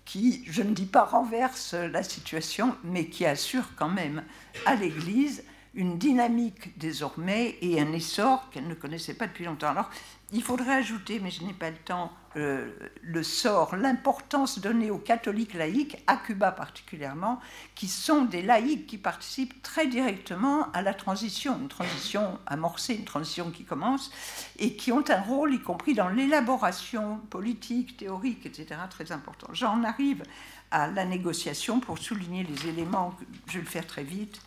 qui, 0.06 0.44
je 0.48 0.64
ne 0.64 0.74
dis 0.74 0.86
pas 0.86 1.06
renverse 1.06 1.74
la 1.74 2.04
situation, 2.04 2.76
mais 2.84 3.08
qui 3.08 3.26
assure 3.26 3.76
quand 3.76 3.90
même 3.90 4.24
à 4.66 4.76
l'Église 4.76 5.44
une 5.76 5.98
dynamique 5.98 6.78
désormais 6.78 7.58
et 7.62 7.80
un 7.80 7.92
essor 7.94 8.50
qu'elle 8.50 8.68
ne 8.68 8.74
connaissait 8.74 9.14
pas 9.14 9.28
depuis 9.28 9.46
longtemps. 9.46 9.70
Alors, 9.70 9.90
il 10.32 10.44
faudrait 10.44 10.76
ajouter, 10.76 11.20
mais 11.20 11.32
je 11.32 11.44
n'ai 11.44 11.54
pas 11.54 11.72
le 11.72 11.78
temps, 11.78 12.12
euh, 12.36 12.72
le 13.02 13.24
sort, 13.24 13.76
l'importance 13.76 14.60
donnée 14.60 14.92
aux 14.92 15.00
catholiques 15.00 15.56
laïcs, 15.56 15.98
à 16.06 16.18
Cuba 16.18 16.52
particulièrement, 16.52 17.40
qui 17.74 17.88
sont 17.88 18.26
des 18.26 18.44
laïcs 18.44 18.86
qui 18.86 18.98
participent 18.98 19.62
très 19.64 19.88
directement 19.88 20.72
à 20.72 20.84
la 20.84 20.94
transition, 20.94 21.58
une 21.60 21.68
transition 21.68 22.40
amorcée, 22.46 22.96
une 22.96 23.06
transition 23.06 23.50
qui 23.50 23.64
commence, 23.64 24.12
et 24.60 24.76
qui 24.76 24.92
ont 24.92 25.04
un 25.10 25.22
rôle, 25.22 25.54
y 25.54 25.62
compris 25.62 25.96
dans 25.96 26.10
l'élaboration 26.10 27.18
politique, 27.30 27.98
théorique, 27.98 28.46
etc., 28.46 28.82
très 28.90 29.12
important. 29.12 29.48
J'en 29.54 29.84
arrive 29.84 30.24
à 30.70 30.88
la 30.88 31.06
négociation 31.06 31.80
pour 31.80 31.98
souligner 31.98 32.44
les 32.44 32.68
éléments, 32.68 33.16
je 33.48 33.54
vais 33.54 33.64
le 33.64 33.70
faire 33.70 33.88
très 33.88 34.04
vite. 34.04 34.40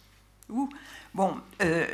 Bon, 1.15 1.35
euh, 1.63 1.87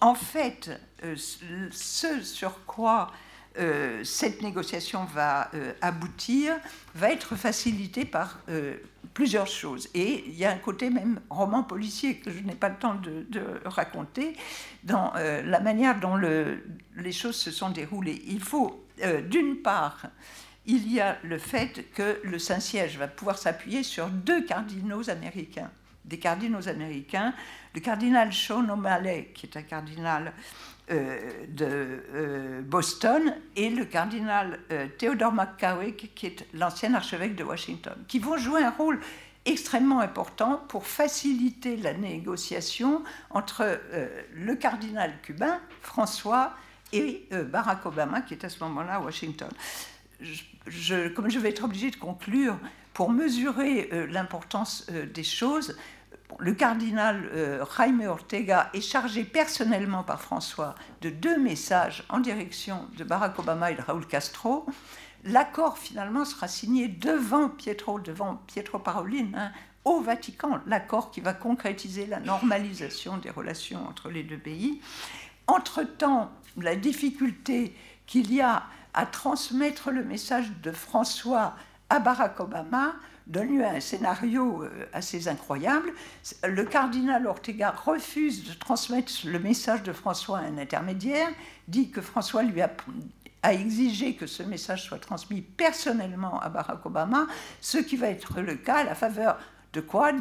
en 0.00 0.14
fait, 0.14 0.70
euh, 1.04 1.16
ce 1.16 2.22
sur 2.22 2.64
quoi 2.66 3.10
euh, 3.58 4.04
cette 4.04 4.42
négociation 4.42 5.04
va 5.06 5.50
aboutir 5.80 6.56
va 6.94 7.10
être 7.10 7.36
facilité 7.36 8.04
par 8.04 8.40
plusieurs 9.14 9.46
choses. 9.46 9.88
Et 9.94 10.24
il 10.26 10.34
y 10.34 10.44
a 10.44 10.50
un 10.50 10.58
côté 10.58 10.90
même 10.90 11.20
roman 11.30 11.62
policier 11.62 12.16
que 12.18 12.30
je 12.30 12.40
n'ai 12.40 12.54
pas 12.54 12.68
le 12.68 12.76
temps 12.76 12.96
de, 12.96 13.24
raconter 13.64 14.36
dans 14.84 15.14
la 15.14 15.60
manière 15.60 15.98
dont 15.98 16.16
les 16.16 17.12
choses 17.12 17.36
se 17.36 17.50
sont 17.50 17.70
déroulées. 17.70 18.22
Il 18.26 18.40
faut, 18.40 18.84
d'une 19.30 19.56
part, 19.62 20.02
il 20.66 20.92
y 20.92 21.00
a 21.00 21.16
le 21.22 21.38
fait 21.38 21.90
que 21.94 22.20
le 22.24 22.38
Saint-Siège 22.38 22.98
va 22.98 23.08
pouvoir 23.08 23.38
s'appuyer 23.38 23.82
sur 23.82 24.08
deux 24.08 24.44
cardinaux 24.44 25.08
américains 25.08 25.70
des 26.06 26.18
cardinaux 26.18 26.68
américains, 26.68 27.34
le 27.74 27.80
cardinal 27.80 28.32
Sean 28.32 28.68
O'Malley, 28.68 29.32
qui 29.34 29.46
est 29.46 29.56
un 29.56 29.62
cardinal 29.62 30.32
euh, 30.88 31.18
de 31.48 31.66
euh, 32.14 32.62
Boston, 32.62 33.34
et 33.56 33.70
le 33.70 33.84
cardinal 33.86 34.60
euh, 34.70 34.86
Theodore 34.98 35.32
McCawick, 35.32 36.14
qui 36.14 36.26
est 36.26 36.46
l'ancien 36.54 36.94
archevêque 36.94 37.34
de 37.34 37.42
Washington, 37.42 37.94
qui 38.06 38.20
vont 38.20 38.36
jouer 38.36 38.62
un 38.62 38.70
rôle 38.70 39.00
extrêmement 39.44 39.98
important 39.98 40.64
pour 40.68 40.86
faciliter 40.86 41.76
la 41.76 41.92
négociation 41.92 43.02
entre 43.30 43.80
le 44.34 44.56
cardinal 44.56 45.12
cubain, 45.22 45.60
François, 45.82 46.52
et 46.92 47.28
Barack 47.30 47.86
Obama, 47.86 48.22
qui 48.22 48.34
est 48.34 48.44
à 48.44 48.48
ce 48.48 48.58
moment-là 48.64 48.94
à 48.94 49.00
Washington. 49.00 49.48
Comme 51.14 51.30
je 51.30 51.38
vais 51.38 51.50
être 51.50 51.62
obligé 51.62 51.92
de 51.92 51.96
conclure, 51.96 52.58
pour 52.92 53.10
mesurer 53.10 53.88
l'importance 54.10 54.86
des 55.14 55.22
choses, 55.22 55.76
le 56.38 56.52
cardinal 56.52 57.30
euh, 57.32 57.64
Jaime 57.76 58.02
Ortega 58.06 58.70
est 58.74 58.80
chargé 58.80 59.24
personnellement 59.24 60.02
par 60.02 60.20
François 60.20 60.74
de 61.00 61.10
deux 61.10 61.38
messages 61.38 62.04
en 62.08 62.20
direction 62.20 62.88
de 62.96 63.04
Barack 63.04 63.38
Obama 63.38 63.70
et 63.70 63.74
de 63.74 63.82
Raúl 63.82 64.06
Castro. 64.06 64.66
L'accord 65.24 65.78
finalement 65.78 66.24
sera 66.24 66.48
signé 66.48 66.88
devant 66.88 67.48
Pietro, 67.48 68.00
devant 68.00 68.36
Pietro 68.46 68.78
Parolin, 68.78 69.28
hein, 69.34 69.50
au 69.84 70.00
Vatican, 70.00 70.60
l'accord 70.66 71.10
qui 71.10 71.20
va 71.20 71.32
concrétiser 71.32 72.06
la 72.06 72.18
normalisation 72.18 73.18
des 73.18 73.30
relations 73.30 73.86
entre 73.88 74.10
les 74.10 74.24
deux 74.24 74.38
pays. 74.38 74.80
Entre-temps, 75.46 76.32
la 76.56 76.74
difficulté 76.74 77.74
qu'il 78.06 78.34
y 78.34 78.40
a 78.40 78.64
à 78.94 79.06
transmettre 79.06 79.90
le 79.90 80.02
message 80.02 80.50
de 80.62 80.72
François 80.72 81.54
à 81.88 82.00
Barack 82.00 82.40
Obama 82.40 82.94
donne 83.26 83.56
lieu 83.56 83.64
à 83.64 83.70
un 83.70 83.80
scénario 83.80 84.62
euh, 84.62 84.86
assez 84.92 85.28
incroyable. 85.28 85.92
Le 86.46 86.64
cardinal 86.64 87.26
Ortega 87.26 87.70
refuse 87.70 88.44
de 88.44 88.54
transmettre 88.54 89.12
le 89.24 89.38
message 89.38 89.82
de 89.82 89.92
François 89.92 90.38
à 90.38 90.42
un 90.42 90.58
intermédiaire, 90.58 91.28
dit 91.68 91.90
que 91.90 92.00
François 92.00 92.42
lui 92.42 92.62
a, 92.62 92.70
exigé 93.52 94.14
que 94.14 94.26
ce 94.26 94.42
message 94.42 94.84
soit 94.84 94.98
transmis 94.98 95.40
personnellement 95.40 96.40
à 96.40 96.48
Barack 96.48 96.84
Obama, 96.84 97.26
ce 97.60 97.78
qui 97.78 97.96
va 97.96 98.08
être 98.08 98.40
le 98.40 98.56
cas 98.56 98.78
à 98.78 98.84
la 98.84 98.94
faveur 98.94 99.38
de 99.72 99.80
quoi? 99.80 100.12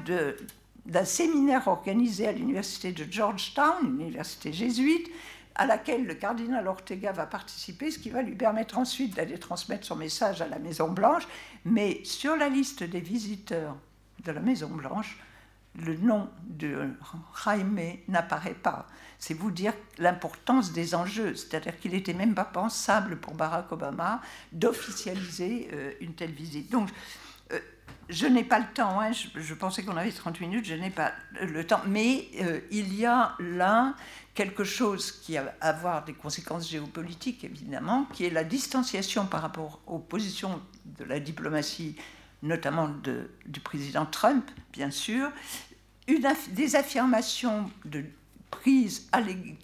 D'un 0.85 1.05
séminaire 1.05 1.67
organisé 1.67 2.27
à 2.27 2.31
l'université 2.31 2.91
de 2.91 3.11
Georgetown, 3.11 3.73
une 3.83 4.01
université 4.01 4.53
jésuite, 4.53 5.09
à 5.55 5.65
laquelle 5.65 6.05
le 6.05 6.15
cardinal 6.15 6.67
Ortega 6.67 7.11
va 7.11 7.25
participer, 7.25 7.89
ce 7.89 7.99
qui 7.99 8.09
va 8.09 8.21
lui 8.21 8.35
permettre 8.35 8.77
ensuite 8.77 9.15
d'aller 9.15 9.37
transmettre 9.37 9.85
son 9.85 9.95
message 9.95 10.41
à 10.41 10.47
la 10.47 10.59
Maison-Blanche. 10.59 11.27
Mais 11.63 12.01
sur 12.03 12.35
la 12.35 12.49
liste 12.49 12.83
des 12.83 12.99
visiteurs 12.99 13.75
de 14.23 14.31
la 14.31 14.41
Maison-Blanche, 14.41 15.17
le 15.77 15.95
nom 15.97 16.29
de 16.43 16.89
Jaime 17.43 17.97
n'apparaît 18.07 18.53
pas. 18.53 18.87
C'est 19.19 19.33
vous 19.33 19.51
dire 19.51 19.73
l'importance 19.97 20.71
des 20.71 20.95
enjeux. 20.95 21.35
C'est-à-dire 21.35 21.77
qu'il 21.79 21.91
n'était 21.91 22.13
même 22.13 22.35
pas 22.35 22.45
pensable 22.45 23.17
pour 23.17 23.33
Barack 23.33 23.71
Obama 23.71 24.21
d'officialiser 24.51 25.69
euh, 25.73 25.91
une 26.01 26.13
telle 26.13 26.31
visite. 26.31 26.71
Donc, 26.71 26.89
je 28.09 28.27
n'ai 28.27 28.43
pas 28.43 28.59
le 28.59 28.65
temps, 28.73 28.99
hein. 29.01 29.11
je, 29.11 29.53
pensais 29.53 29.83
qu'on 29.83 29.97
avait 29.97 30.11
30 30.11 30.39
minutes, 30.41 30.65
je 30.65 30.75
n'ai 30.75 30.89
pas 30.89 31.13
le 31.41 31.65
temps, 31.65 31.81
mais 31.87 32.27
euh, 32.41 32.59
il 32.71 32.93
y 32.95 33.05
a 33.05 33.35
là 33.39 33.95
quelque 34.33 34.63
chose 34.63 35.11
qui 35.11 35.37
a 35.37 35.55
à 35.61 35.69
avoir 35.69 36.05
des 36.05 36.13
conséquences 36.13 36.69
géopolitiques, 36.69 37.43
évidemment, 37.43 38.05
qui 38.13 38.25
est 38.25 38.29
la 38.29 38.43
distanciation 38.43 39.25
par 39.25 39.41
rapport 39.41 39.79
aux 39.87 39.99
positions 39.99 40.61
de 40.85 41.03
la 41.03 41.19
diplomatie, 41.19 41.95
notamment 42.43 42.89
du 43.45 43.59
président 43.59 44.05
Trump, 44.05 44.49
bien 44.71 44.91
sûr, 44.91 45.31
une, 46.07 46.27
des 46.51 46.75
affirmations 46.75 47.71
de 47.85 48.03
prises 48.51 49.09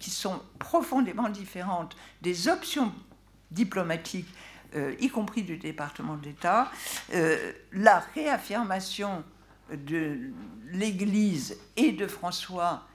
qui 0.00 0.10
sont 0.10 0.40
profondément 0.58 1.28
différentes 1.28 1.96
des 2.22 2.48
options 2.48 2.92
diplomatiques 3.50 4.28
y 5.00 5.08
compris 5.08 5.42
du 5.42 5.56
département 5.56 6.16
d'État, 6.16 6.70
euh, 7.14 7.52
la 7.72 8.00
réaffirmation 8.14 9.24
de 9.72 10.18
l'Église 10.70 11.58
et 11.76 11.92
de 11.92 12.06
François 12.06 12.86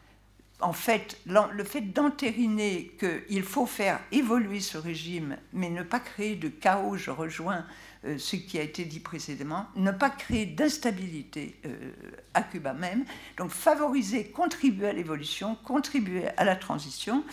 en 0.59 0.73
fait, 0.73 1.19
le 1.27 1.63
fait 1.63 1.81
d'entériner 1.81 2.91
qu'il 2.99 3.43
faut 3.43 3.67
faire 3.67 3.99
évoluer 4.11 4.59
ce 4.59 4.77
régime, 4.77 5.37
mais 5.53 5.69
ne 5.69 5.83
pas 5.83 5.99
créer 5.99 6.35
de 6.35 6.49
chaos, 6.49 6.97
je 6.97 7.11
rejoins 7.11 7.63
euh, 8.05 8.17
ce 8.17 8.35
qui 8.35 8.57
a 8.57 8.63
été 8.63 8.83
dit 8.85 8.99
précédemment, 8.99 9.67
ne 9.75 9.91
pas 9.91 10.09
créer 10.09 10.47
d'instabilité 10.47 11.59
euh, 11.65 11.91
à 12.33 12.41
Cuba 12.41 12.73
même, 12.73 13.05
donc 13.37 13.51
favoriser, 13.51 14.25
contribuer 14.25 14.87
à 14.87 14.93
l'évolution, 14.93 15.55
contribuer 15.63 16.27
à 16.37 16.43
la 16.43 16.55
transition. 16.55 17.23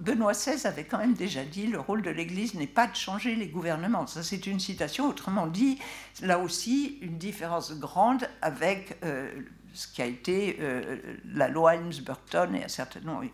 Euh, 0.00 0.04
Benoît 0.04 0.32
XVI 0.32 0.66
avait 0.66 0.84
quand 0.84 0.98
même 0.98 1.14
déjà 1.14 1.44
dit 1.44 1.66
le 1.66 1.80
rôle 1.80 2.02
de 2.02 2.10
l'Église 2.10 2.54
n'est 2.54 2.66
pas 2.66 2.86
de 2.86 2.96
changer 2.96 3.34
les 3.34 3.48
gouvernements. 3.48 4.06
Ça, 4.06 4.22
c'est 4.22 4.46
une 4.46 4.60
citation. 4.60 5.08
Autrement 5.08 5.46
dit, 5.46 5.78
là 6.22 6.38
aussi, 6.38 6.98
une 7.02 7.18
différence 7.18 7.78
grande 7.78 8.28
avec 8.42 8.98
ce 9.76 9.86
qui 9.86 10.02
a 10.02 10.06
été 10.06 10.56
euh, 10.60 10.96
la 11.34 11.48
loi 11.48 11.74
Helms-Burton 11.74 12.56
et, 12.56 12.66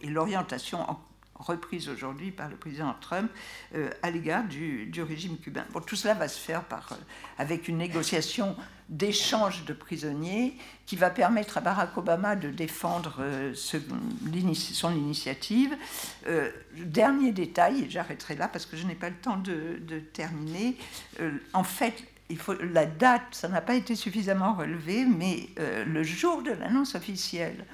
et 0.00 0.10
l'orientation 0.10 0.84
reprise 1.34 1.88
aujourd'hui 1.88 2.30
par 2.30 2.48
le 2.48 2.56
président 2.56 2.94
Trump 3.00 3.30
euh, 3.74 3.90
à 4.02 4.10
l'égard 4.10 4.44
du, 4.44 4.90
régime 5.02 5.38
cubain. 5.38 5.64
Tout 5.86 5.96
cela 5.96 6.14
va 6.14 6.28
se 6.28 6.38
faire 6.38 6.64
par, 6.64 6.92
euh, 6.92 6.96
avec 7.38 7.68
une 7.68 7.78
négociation 7.78 8.56
d'échange 8.88 9.64
de 9.64 9.72
prisonniers 9.72 10.56
qui 10.86 10.96
va 10.96 11.10
permettre 11.10 11.58
à 11.58 11.60
Barack 11.60 11.96
Obama 11.96 12.36
de 12.36 12.50
défendre 12.50 13.22
ce, 13.54 13.78
son 14.52 14.94
initiative. 14.94 15.74
dernier 16.76 17.32
détail, 17.32 17.84
et 17.84 17.90
j'arrêterai 17.90 18.34
là 18.34 18.48
parce 18.48 18.66
que 18.66 18.76
je 18.76 18.86
n'ai 18.86 18.94
pas 18.94 19.08
le 19.08 19.16
temps 19.16 19.38
de, 19.38 19.98
terminer, 20.12 20.76
en 21.54 21.64
fait, 21.64 22.04
la 22.60 22.86
date, 22.86 23.22
ça 23.32 23.48
n'a 23.48 23.60
pas 23.60 23.74
été 23.74 23.94
suffisamment 23.96 24.54
relevé, 24.54 25.04
mais 25.04 25.48
euh, 25.58 25.84
le 25.84 26.02
jour 26.02 26.42
de 26.42 26.52
l'annonce 26.52 26.94
officielle 26.94 27.64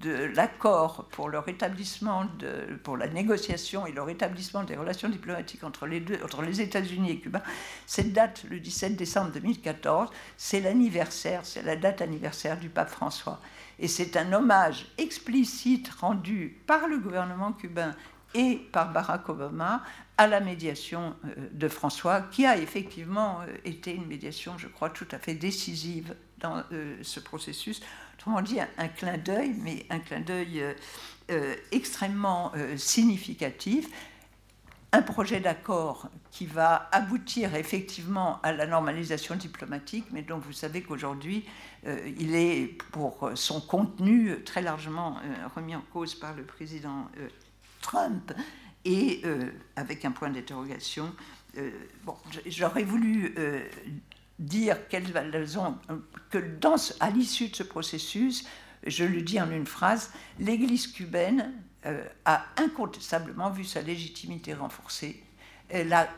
de 0.00 0.12
l'accord 0.34 1.06
pour 1.10 1.28
le 1.28 1.38
rétablissement, 1.38 2.24
de, 2.38 2.76
pour 2.82 2.96
la 2.96 3.08
négociation 3.08 3.86
et 3.86 3.92
le 3.92 4.02
rétablissement 4.02 4.64
des 4.64 4.76
relations 4.76 5.08
diplomatiques 5.08 5.64
entre 5.64 5.86
les, 5.86 6.00
deux, 6.00 6.18
entre 6.24 6.42
les 6.42 6.60
États-Unis 6.60 7.12
et 7.12 7.20
Cuba, 7.20 7.42
cette 7.86 8.12
date, 8.12 8.44
le 8.50 8.60
17 8.60 8.96
décembre 8.96 9.32
2014, 9.32 10.10
c'est 10.36 10.60
l'anniversaire, 10.60 11.40
c'est 11.44 11.62
la 11.62 11.76
date 11.76 12.02
anniversaire 12.02 12.58
du 12.58 12.68
pape 12.68 12.90
François. 12.90 13.40
Et 13.78 13.88
c'est 13.88 14.16
un 14.16 14.32
hommage 14.32 14.86
explicite 14.98 15.88
rendu 15.88 16.60
par 16.66 16.86
le 16.86 16.98
gouvernement 16.98 17.52
cubain 17.52 17.94
et 18.34 18.56
par 18.72 18.92
Barack 18.92 19.28
Obama 19.28 19.82
à 20.16 20.26
la 20.26 20.40
médiation 20.40 21.14
euh, 21.24 21.48
de 21.52 21.68
François, 21.68 22.20
qui 22.20 22.46
a 22.46 22.56
effectivement 22.56 23.40
euh, 23.42 23.56
été 23.64 23.94
une 23.94 24.06
médiation, 24.06 24.58
je 24.58 24.68
crois, 24.68 24.90
tout 24.90 25.06
à 25.10 25.18
fait 25.18 25.34
décisive 25.34 26.14
dans 26.38 26.62
euh, 26.72 26.96
ce 27.02 27.20
processus. 27.20 27.80
Autrement 28.14 28.42
dit, 28.42 28.58
un, 28.60 28.88
clin 28.88 29.18
d'œil, 29.18 29.54
mais 29.60 29.86
un 29.90 29.98
clin 29.98 30.20
d'œil 30.20 30.62
extrêmement 31.72 32.52
significatif. 32.76 33.88
Un 34.92 35.02
projet 35.02 35.40
d'accord 35.40 36.08
qui 36.30 36.46
va 36.46 36.88
aboutir 36.92 37.54
effectivement 37.56 38.40
à 38.42 38.52
la 38.52 38.66
normalisation 38.66 39.34
diplomatique, 39.34 40.04
mais 40.12 40.22
dont 40.22 40.38
vous 40.38 40.52
savez 40.52 40.82
qu'aujourd'hui, 40.82 41.44
il 41.84 42.34
est 42.34 42.78
pour 42.92 43.30
son 43.34 43.60
contenu 43.60 44.42
très 44.44 44.62
largement 44.62 45.16
remis 45.56 45.74
en 45.74 45.82
cause 45.92 46.14
par 46.14 46.34
le 46.34 46.44
président 46.44 47.08
Trump 47.84 48.32
et 48.84 49.20
euh, 49.24 49.50
avec 49.76 50.04
un 50.04 50.10
point 50.10 50.30
d'interrogation. 50.30 51.14
Euh, 51.58 51.70
j'aurais 52.46 52.82
voulu 52.82 53.34
euh, 54.40 54.44
dire 54.44 54.76
que 56.30 56.38
dans, 56.60 56.76
à 57.00 57.10
l'issue 57.10 57.48
de 57.48 57.56
ce 57.56 57.62
processus, 57.62 58.46
je 58.86 59.04
le 59.04 59.22
dis 59.22 59.40
en 59.40 59.50
une 59.50 59.66
phrase, 59.66 60.12
l'Église 60.38 60.88
cubaine 60.88 61.52
a 62.24 62.46
incontestablement 62.56 63.50
vu 63.50 63.64
sa 63.64 63.82
légitimité 63.82 64.54
renforcée. 64.54 65.22
Elle 65.68 65.92
a 65.92 66.08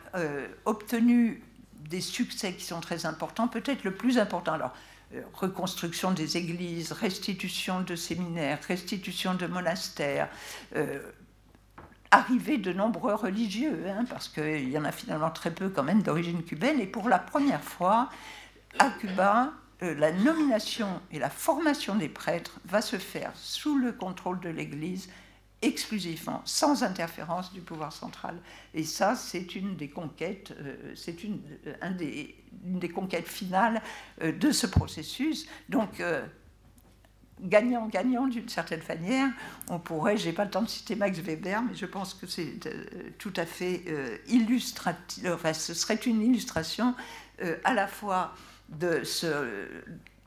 obtenu 0.63 1.43
des 1.73 1.99
succès 1.99 2.53
qui 2.53 2.63
sont 2.63 2.79
très 2.79 3.05
importants, 3.05 3.49
peut-être 3.49 3.83
le 3.83 3.93
plus 3.93 4.17
important. 4.17 4.53
Alors, 4.53 4.73
reconstruction 5.33 6.11
des 6.11 6.37
églises, 6.37 6.93
restitution 6.93 7.81
de 7.81 7.95
séminaires, 7.97 8.59
restitution 8.65 9.33
de 9.33 9.45
monastères, 9.45 10.29
arrivée 12.17 12.57
de 12.57 12.73
nombreux 12.73 13.13
religieux, 13.13 13.85
hein, 13.87 14.05
parce 14.09 14.27
qu'il 14.27 14.69
y 14.69 14.77
en 14.77 14.85
a 14.85 14.91
finalement 14.91 15.31
très 15.31 15.51
peu 15.51 15.69
quand 15.69 15.83
même 15.83 16.01
d'origine 16.01 16.43
cubaine, 16.43 16.79
et 16.79 16.87
pour 16.87 17.09
la 17.09 17.19
première 17.19 17.63
fois, 17.63 18.09
à 18.79 18.89
Cuba, 18.89 19.53
euh, 19.83 19.93
la 19.95 20.11
nomination 20.11 21.01
et 21.11 21.19
la 21.19 21.29
formation 21.29 21.95
des 21.95 22.09
prêtres 22.09 22.59
va 22.65 22.81
se 22.81 22.97
faire 22.97 23.31
sous 23.35 23.77
le 23.77 23.91
contrôle 23.91 24.39
de 24.39 24.49
l'Église 24.49 25.09
exclusivement, 25.61 26.41
sans 26.45 26.83
interférence 26.83 27.51
du 27.51 27.61
pouvoir 27.61 27.91
central. 27.91 28.35
Et 28.73 28.83
ça, 28.83 29.15
c'est 29.15 29.55
une 29.55 29.75
des 29.75 29.89
conquêtes, 29.89 30.53
euh, 30.59 30.93
c'est 30.95 31.23
une, 31.23 31.39
un 31.81 31.91
des, 31.91 32.35
une 32.65 32.79
des 32.79 32.89
conquêtes 32.89 33.27
finales 33.27 33.81
euh, 34.21 34.31
de 34.31 34.51
ce 34.51 34.67
processus. 34.67 35.47
Donc, 35.69 36.01
gagnant-gagnant 37.41 38.27
d'une 38.27 38.49
certaine 38.49 38.81
manière. 38.87 39.29
On 39.69 39.79
pourrait, 39.79 40.17
j'ai 40.17 40.33
pas 40.33 40.45
le 40.45 40.51
temps 40.51 40.61
de 40.61 40.69
citer 40.69 40.95
Max 40.95 41.19
Weber, 41.19 41.61
mais 41.61 41.75
je 41.75 41.85
pense 41.85 42.13
que 42.13 42.27
c'est 42.27 42.65
euh, 42.65 42.85
tout 43.17 43.33
à 43.35 43.45
fait 43.45 43.83
euh, 43.87 44.17
illustratif. 44.27 45.23
Enfin, 45.27 45.53
ce 45.53 45.73
serait 45.73 45.95
une 45.95 46.21
illustration 46.21 46.95
euh, 47.43 47.55
à 47.63 47.73
la 47.73 47.87
fois 47.87 48.33
de 48.69 49.03
ce 49.03 49.67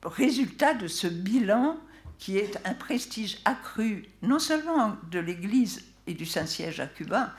résultat, 0.02 0.74
de 0.74 0.88
ce 0.88 1.06
bilan 1.06 1.76
qui 2.18 2.36
est 2.36 2.58
un 2.64 2.74
prestige 2.74 3.38
accru 3.44 4.04
non 4.22 4.38
seulement 4.38 4.96
de 5.10 5.18
l'Église 5.18 5.82
et 6.06 6.14
du 6.14 6.26
Saint-Siège 6.26 6.80
à 6.80 6.86
Cuba, 6.86 7.34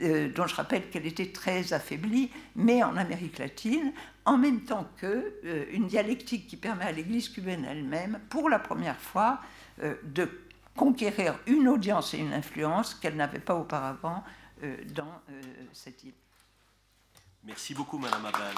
dont 0.00 0.46
je 0.46 0.54
rappelle 0.54 0.90
qu'elle 0.90 1.06
était 1.06 1.32
très 1.32 1.72
affaiblie, 1.72 2.30
mais 2.56 2.82
en 2.82 2.96
Amérique 2.96 3.38
latine, 3.38 3.92
en 4.28 4.36
même 4.36 4.60
temps 4.60 4.86
qu'une 4.98 5.22
euh, 5.44 5.86
dialectique 5.88 6.48
qui 6.48 6.58
permet 6.58 6.84
à 6.84 6.92
l'Église 6.92 7.30
cubaine 7.30 7.64
elle-même, 7.64 8.20
pour 8.28 8.50
la 8.50 8.58
première 8.58 9.00
fois, 9.00 9.40
euh, 9.82 9.94
de 10.04 10.28
conquérir 10.76 11.38
une 11.46 11.66
audience 11.66 12.12
et 12.12 12.18
une 12.18 12.34
influence 12.34 12.94
qu'elle 12.94 13.16
n'avait 13.16 13.38
pas 13.38 13.54
auparavant 13.54 14.22
euh, 14.62 14.76
dans 14.94 15.22
cette 15.72 16.04
île. 16.04 16.12
Merci 17.42 17.72
beaucoup, 17.72 17.96
Madame 17.96 18.26
Abel. 18.26 18.54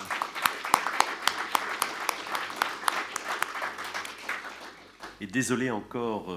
Et 5.20 5.26
désolé 5.26 5.70
encore 5.70 6.36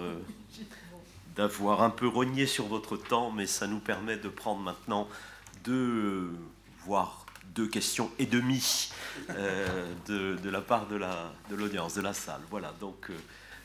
d'avoir 1.36 1.82
un 1.82 1.90
peu 1.90 2.08
rogné 2.08 2.46
sur 2.46 2.68
votre 2.68 2.98
temps, 2.98 3.32
mais 3.32 3.48
ça 3.48 3.68
nous 3.68 3.80
permet 3.80 4.18
de 4.18 4.30
prendre 4.30 4.62
maintenant 4.62 5.08
deux, 5.64 6.32
voire 6.86 7.26
deux 7.56 7.68
questions 7.68 8.12
et 8.20 8.26
demie 8.26 8.90
euh, 9.32 9.94
de, 10.08 10.50
la 10.50 10.62
part 10.62 10.88
de 10.88 10.96
l'audience, 11.56 11.94
de, 11.96 12.00
de, 12.00 12.04
la 12.04 12.14
salle. 12.14 12.42
Voilà, 12.50 12.74
donc, 12.80 13.10
euh, 13.10 13.14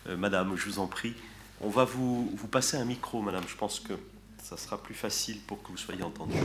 euh, 0.08 0.16
madame, 0.16 0.56
je 0.56 0.66
vous 0.66 0.78
en 0.78 0.86
prie, 0.86 1.14
on 1.60 1.68
va 1.68 1.84
vous, 1.84 2.30
vous 2.34 2.48
passer 2.48 2.76
un 2.76 2.84
micro, 2.84 3.22
madame. 3.22 3.44
Je 3.48 3.56
pense 3.56 3.80
que 3.80 3.94
ça 4.42 4.56
sera 4.56 4.82
plus 4.82 4.94
facile 4.94 5.40
pour 5.40 5.62
que 5.62 5.68
vous 5.68 5.76
soyez 5.76 6.02
entendue. 6.02 6.38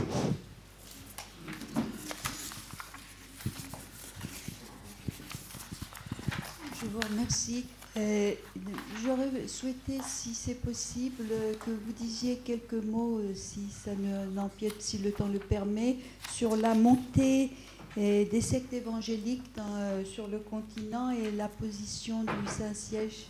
Je 6.80 6.86
vous 6.86 7.00
remercie. 7.00 7.66
Euh, 7.96 8.32
j'aurais 9.04 9.46
souhaité, 9.46 10.00
si 10.04 10.34
c'est 10.34 10.60
possible, 10.60 11.26
que 11.64 11.70
vous 11.70 11.92
disiez 11.92 12.38
quelques 12.38 12.72
mots, 12.72 13.18
euh, 13.18 13.32
si 13.34 13.68
ça 13.70 13.92
n'empiète, 14.34 14.82
si 14.82 14.98
le 14.98 15.12
temps 15.12 15.28
le 15.28 15.38
permet, 15.38 15.98
sur 16.32 16.56
la 16.56 16.74
montée 16.74 17.52
euh, 17.96 18.24
des 18.28 18.40
sectes 18.40 18.72
évangéliques 18.72 19.44
sur 20.04 20.26
le 20.26 20.38
continent 20.38 21.10
et 21.10 21.30
la 21.30 21.46
position 21.46 22.24
du 22.24 22.50
Saint-Siège. 22.50 23.26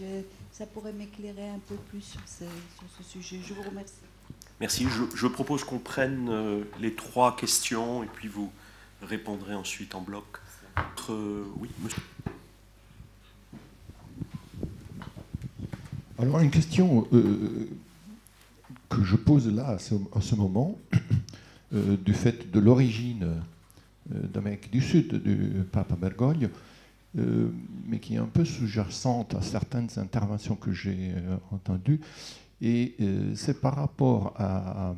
ça 0.50 0.64
pourrait 0.64 0.94
m'éclairer 0.94 1.50
un 1.50 1.60
peu 1.68 1.74
plus 1.90 2.00
sur 2.00 2.20
ce, 2.26 3.02
sujet. 3.02 3.40
Je 3.46 3.52
vous 3.52 3.62
remercie. 3.62 3.92
Merci. 4.60 4.86
Je, 5.14 5.26
propose 5.26 5.64
qu'on 5.64 5.78
prenne 5.78 6.64
les 6.80 6.94
trois 6.94 7.36
questions 7.36 8.02
et 8.02 8.06
puis 8.06 8.28
vous 8.28 8.50
répondrez 9.02 9.54
ensuite 9.54 9.94
en 9.94 10.00
bloc. 10.00 10.24
oui, 11.10 11.68
monsieur. 11.82 12.02
Alors 16.16 16.38
une 16.38 16.50
question 16.50 17.08
euh, 17.12 17.68
que 18.88 19.02
je 19.02 19.16
pose 19.16 19.52
là 19.52 19.70
à 19.70 19.78
ce, 19.78 20.34
moment, 20.36 20.78
euh, 21.74 21.96
du 21.96 22.14
fait 22.14 22.52
de 22.52 22.60
l'origine 22.60 23.24
euh, 24.14 24.26
d'Amérique 24.28 24.70
du 24.70 24.80
Sud 24.80 25.20
du 25.20 25.64
pape 25.72 25.98
Bergoglio, 25.98 26.50
mais 27.86 27.98
qui 27.98 28.14
est 28.14 28.18
un 28.18 28.26
peu 28.26 28.44
sous-jacente 28.44 29.34
à 29.34 29.42
certaines 29.42 29.88
interventions 29.96 30.56
que 30.56 30.72
j'ai 30.72 31.14
entendues, 31.52 32.00
et 32.60 32.96
c'est 33.36 33.60
par 33.60 33.76
rapport 33.76 34.34
à 34.36 34.96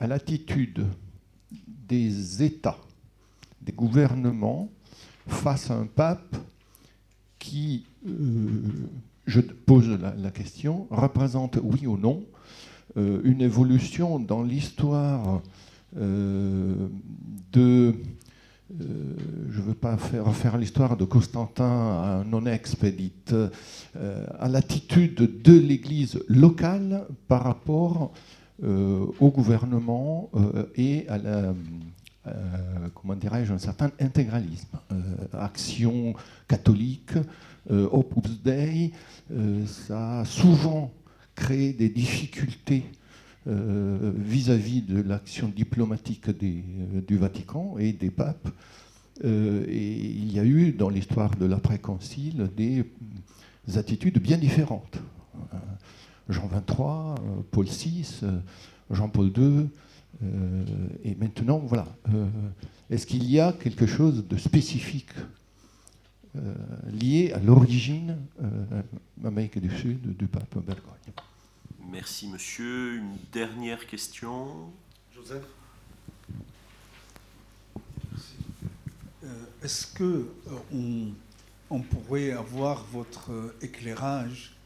l'attitude 0.00 0.84
des 1.88 2.42
États, 2.42 2.78
des 3.62 3.70
gouvernements 3.70 4.68
face 5.28 5.70
à 5.70 5.74
un 5.74 5.86
pape 5.86 6.36
qui 7.38 7.86
je 9.26 9.40
pose 9.40 9.88
la, 10.16 10.30
question, 10.30 10.86
représente, 10.90 11.58
oui 11.62 11.86
ou 11.86 11.96
non, 11.96 12.24
euh, 12.96 13.20
une 13.24 13.42
évolution 13.42 14.18
dans 14.18 14.42
l'histoire 14.42 15.42
euh, 15.96 16.88
de... 17.52 17.94
Euh, 18.80 19.14
je 19.50 19.60
ne 19.60 19.64
veux 19.64 19.74
pas 19.74 19.96
faire, 19.96 20.58
l'histoire 20.58 20.96
de 20.96 21.04
Constantin 21.04 21.64
à 21.64 22.24
non 22.26 22.46
expédite, 22.46 23.34
à 24.40 24.48
l'attitude 24.48 25.40
de 25.42 25.56
l'Église 25.56 26.18
locale 26.28 27.06
par 27.28 27.44
rapport 27.44 28.12
au 28.60 29.30
gouvernement 29.30 30.30
et 30.74 31.06
à 31.08 31.20
comment 32.92 33.14
dirais-je, 33.14 33.52
un 33.52 33.58
certain 33.58 33.92
intégralisme. 34.00 34.76
action 35.32 36.14
catholique, 36.48 37.12
Opus 37.70 38.42
Dei, 38.42 38.92
ça 39.66 40.20
a 40.20 40.24
souvent 40.24 40.92
créé 41.34 41.72
des 41.72 41.88
difficultés 41.88 42.84
euh, 43.48 44.12
vis-à-vis 44.16 44.82
de 44.82 45.00
l'action 45.00 45.46
diplomatique 45.46 46.28
euh, 46.28 47.00
du 47.06 47.16
Vatican 47.16 47.76
et 47.78 47.92
des 47.92 48.10
papes. 48.10 48.48
Euh, 49.24 49.64
et 49.68 49.94
il 49.94 50.32
y 50.32 50.40
a 50.40 50.44
eu 50.44 50.72
dans 50.72 50.88
l'histoire 50.88 51.30
de 51.36 51.46
l'après-concile 51.46 52.50
des, 52.56 52.84
attitudes 53.76 54.18
bien 54.18 54.36
différentes. 54.36 54.98
Jean 56.28 56.48
XXIII, 56.48 57.42
Paul 57.52 57.66
VI, 57.66 58.20
Jean-Paul 58.90 59.32
II, 59.36 59.68
et 61.04 61.14
maintenant, 61.16 61.58
voilà. 61.58 61.86
Est-ce 62.90 63.06
qu'il 63.06 63.28
y 63.28 63.40
a 63.40 63.52
quelque 63.52 63.86
chose 63.86 64.26
de 64.28 64.36
spécifique 64.36 65.10
lié 66.92 67.32
à 67.32 67.38
l'origine 67.38 68.18
Amérique 69.24 69.58
du 69.58 69.70
Sud 69.76 70.16
du 70.16 70.26
pape 70.26 70.58
Bergogne 70.58 70.96
Merci, 71.90 72.28
monsieur. 72.28 72.96
Une 72.96 73.16
dernière 73.32 73.86
question? 73.86 74.72
Joseph? 75.14 75.44
Euh, 79.24 79.28
Est-ce 79.62 79.86
que 79.86 80.28
euh, 80.74 81.10
on, 81.70 81.80
pourrait 81.80 82.32
avoir 82.32 82.84
votre 82.92 83.32
euh, 83.32 83.56
éclairage 83.62 84.56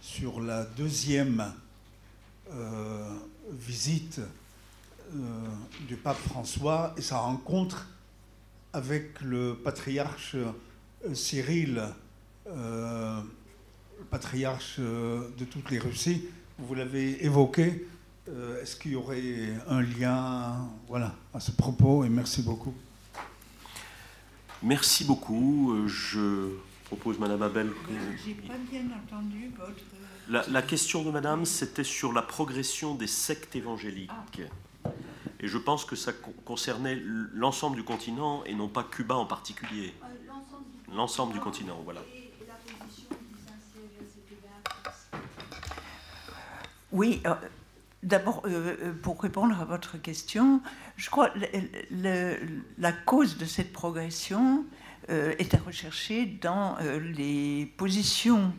sur 0.00 0.40
la 0.40 0.64
deuxième 0.64 1.52
visite 3.52 4.20
du 5.88 5.96
pape 5.96 6.18
François 6.18 6.94
et 6.98 7.00
sa 7.00 7.18
rencontre 7.18 7.88
avec 8.74 9.22
le 9.22 9.54
patriarche 9.54 10.36
Cyril, 11.14 11.82
le 12.46 13.22
patriarche 14.10 14.78
de 14.78 15.44
toutes 15.44 15.70
les 15.70 15.78
Russies 15.78 16.28
vous 16.62 16.74
l'avez 16.74 17.24
évoqué. 17.24 17.86
Euh, 18.28 18.62
est-ce 18.62 18.76
qu'il 18.76 18.92
y 18.92 18.96
aurait 18.96 19.52
un 19.68 19.82
lien 19.82 20.68
voilà, 20.88 21.14
à 21.34 21.40
ce 21.40 21.50
propos 21.50 22.04
Et 22.04 22.08
merci 22.08 22.42
beaucoup. 22.42 22.74
Merci 24.62 25.04
beaucoup. 25.04 25.72
Euh, 25.72 25.88
je 25.88 26.50
propose, 26.84 27.18
Madame 27.18 27.42
Abel. 27.42 27.70
Que... 27.70 27.92
J'ai 28.24 28.34
pas 28.34 28.54
bien 28.70 28.84
entendu 28.96 29.50
votre. 29.58 30.50
La, 30.50 30.62
question 30.62 31.02
de 31.02 31.10
Madame, 31.10 31.44
c'était 31.44 31.84
sur 31.84 32.12
la 32.12 32.22
progression 32.22 32.94
des 32.94 33.08
sectes 33.08 33.56
évangéliques. 33.56 34.10
Ah. 34.84 34.90
Et 35.40 35.48
je 35.48 35.58
pense 35.58 35.84
que 35.84 35.96
ça 35.96 36.12
concernait 36.44 37.02
l'ensemble 37.34 37.74
du 37.74 37.82
continent 37.82 38.44
et 38.44 38.54
non 38.54 38.68
pas 38.68 38.84
Cuba 38.84 39.16
en 39.16 39.26
particulier. 39.26 39.92
Euh, 40.04 40.06
l'ensemble 40.94 41.32
du 41.32 41.40
continent, 41.40 41.80
voilà. 41.84 42.00
Oui, 46.92 47.22
euh, 47.26 47.34
d'abord, 48.02 48.42
euh, 48.44 48.76
euh, 48.82 48.92
pour 49.02 49.20
répondre 49.20 49.58
à 49.58 49.64
votre 49.64 49.96
question, 49.96 50.60
je 50.96 51.08
crois 51.08 51.30
que 51.30 51.38
la 52.78 52.92
cause 52.92 53.38
de 53.38 53.46
cette 53.46 53.72
progression 53.72 54.64
est 55.08 55.52
à 55.52 55.58
rechercher 55.58 56.26
dans 56.26 56.76
les 57.00 57.66
positions 57.76 58.52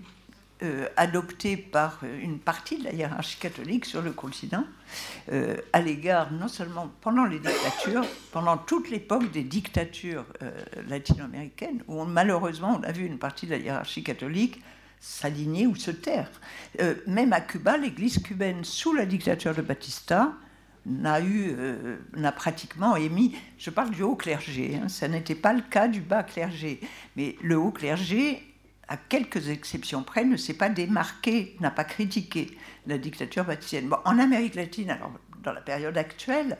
adoptées 0.98 1.58
par 1.58 2.02
une 2.22 2.40
partie 2.40 2.78
de 2.78 2.86
la 2.86 2.94
hiérarchie 2.94 3.38
catholique 3.38 3.86
sur 3.86 4.02
le 4.02 4.12
continent, 4.12 4.66
à 5.74 5.82
l'égard 5.82 6.32
non 6.32 6.48
seulement 6.48 6.90
pendant 7.02 7.26
les 7.26 7.40
dictatures, 7.40 8.06
pendant 8.32 8.58
toute 8.58 8.90
l'époque 8.90 9.32
des 9.32 9.44
dictatures 9.44 10.26
latino-américaines, 10.88 11.84
où 11.88 12.04
malheureusement 12.06 12.80
on 12.80 12.84
a 12.84 12.92
vu 12.92 13.06
une 13.06 13.18
partie 13.18 13.46
de 13.46 13.52
la 13.52 13.58
hiérarchie 13.58 14.04
catholique 14.04 14.62
s'aligner 15.04 15.68
ou 15.68 15.76
se 15.76 15.92
taire. 15.92 16.32
Euh, 16.80 16.96
même 17.08 17.34
à 17.34 17.42
Cuba, 17.42 17.78
l'Église 17.78 18.20
cubaine, 18.20 18.64
sous 18.64 18.94
la 18.94 19.06
dictature 19.06 19.54
de 19.54 19.62
Batista, 19.62 20.32
n'a 20.86 21.20
eu, 21.20 21.54
euh, 21.58 21.98
n'a 22.16 22.32
pratiquement 22.32 22.96
émis. 22.96 23.36
Je 23.58 23.70
parle 23.70 23.90
du 23.92 24.02
haut 24.02 24.16
clergé. 24.16 24.80
Hein, 24.82 24.88
ça 24.88 25.10
n'était 25.10 25.36
pas 25.36 25.52
le 25.52 25.62
cas 25.62 25.90
du 25.90 26.00
bas 26.00 26.24
clergé, 26.24 26.80
mais 27.18 27.36
le 27.44 27.58
haut 27.58 27.72
clergé, 27.72 28.42
à 28.94 28.98
quelques 28.98 29.50
exceptions 29.50 30.04
près, 30.04 30.24
ne 30.24 30.38
s'est 30.38 30.54
pas 30.54 30.70
démarqué, 30.70 31.56
n'a 31.60 31.72
pas 31.72 31.84
critiqué 31.84 32.56
la 32.86 32.98
dictature 32.98 33.44
batistienne. 33.44 33.90
Bon, 33.90 33.98
en 34.06 34.20
Amérique 34.20 34.56
latine, 34.56 34.92
alors 34.92 35.12
dans 35.44 35.54
la 35.54 35.62
période 35.62 35.98
actuelle, 35.98 36.58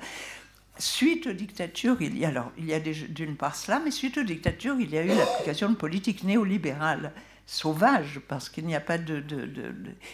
Suite 0.80 1.28
aux 1.28 1.34
dictatures, 1.34 2.02
il 2.02 2.18
y 2.18 2.26
a 2.26 2.30
alors 2.30 2.52
il 2.58 2.66
y 2.66 2.74
a 2.74 2.80
d'une 2.80 3.36
part 3.36 3.56
cela, 3.56 3.80
mais 3.86 3.92
suite 3.92 4.18
aux 4.18 4.24
dictatures, 4.24 4.76
il 4.80 4.90
y 4.90 4.98
a 4.98 5.04
eu 5.04 5.10
l'application 5.10 5.70
de 5.70 5.76
politiques 5.76 6.24
néolibérales 6.24 7.14
sauvage, 7.46 8.20
parce 8.28 8.50
qu'il 8.50 8.66
n'y 8.66 8.76
a 8.76 8.80
pas 8.80 8.98
de... 8.98 9.24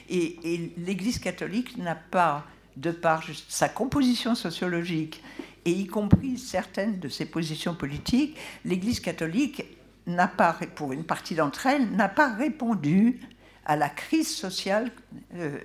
Et, 0.09 0.73
l'Église 0.77 1.19
catholique 1.19 1.77
n'a 1.77 1.95
pas, 1.95 2.45
de 2.75 2.91
par 2.91 3.23
sa 3.47 3.69
composition 3.69 4.35
sociologique, 4.35 5.21
et 5.65 5.71
y 5.71 5.87
compris 5.87 6.37
certaines 6.37 6.99
de 6.99 7.07
ses 7.07 7.25
positions 7.25 7.75
politiques, 7.75 8.37
l'Église 8.65 8.99
catholique 8.99 9.63
n'a 10.09 10.27
pas, 10.27 10.57
pour 10.75 10.93
une 10.93 11.03
partie 11.03 11.35
d'entre 11.35 11.65
elles, 11.65 11.89
n'a 11.91 12.09
pas 12.09 12.33
répondu 12.33 13.19
à 13.65 13.75
la 13.75 13.89
crise 13.89 14.35
sociale 14.35 14.91
euh, 15.35 15.57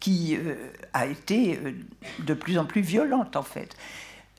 qui 0.00 0.36
euh, 0.36 0.54
a 0.92 1.06
été 1.06 1.58
euh, 1.58 1.72
de 2.20 2.34
plus 2.34 2.58
en 2.58 2.64
plus 2.64 2.80
violente, 2.80 3.36
en 3.36 3.42
fait 3.42 3.76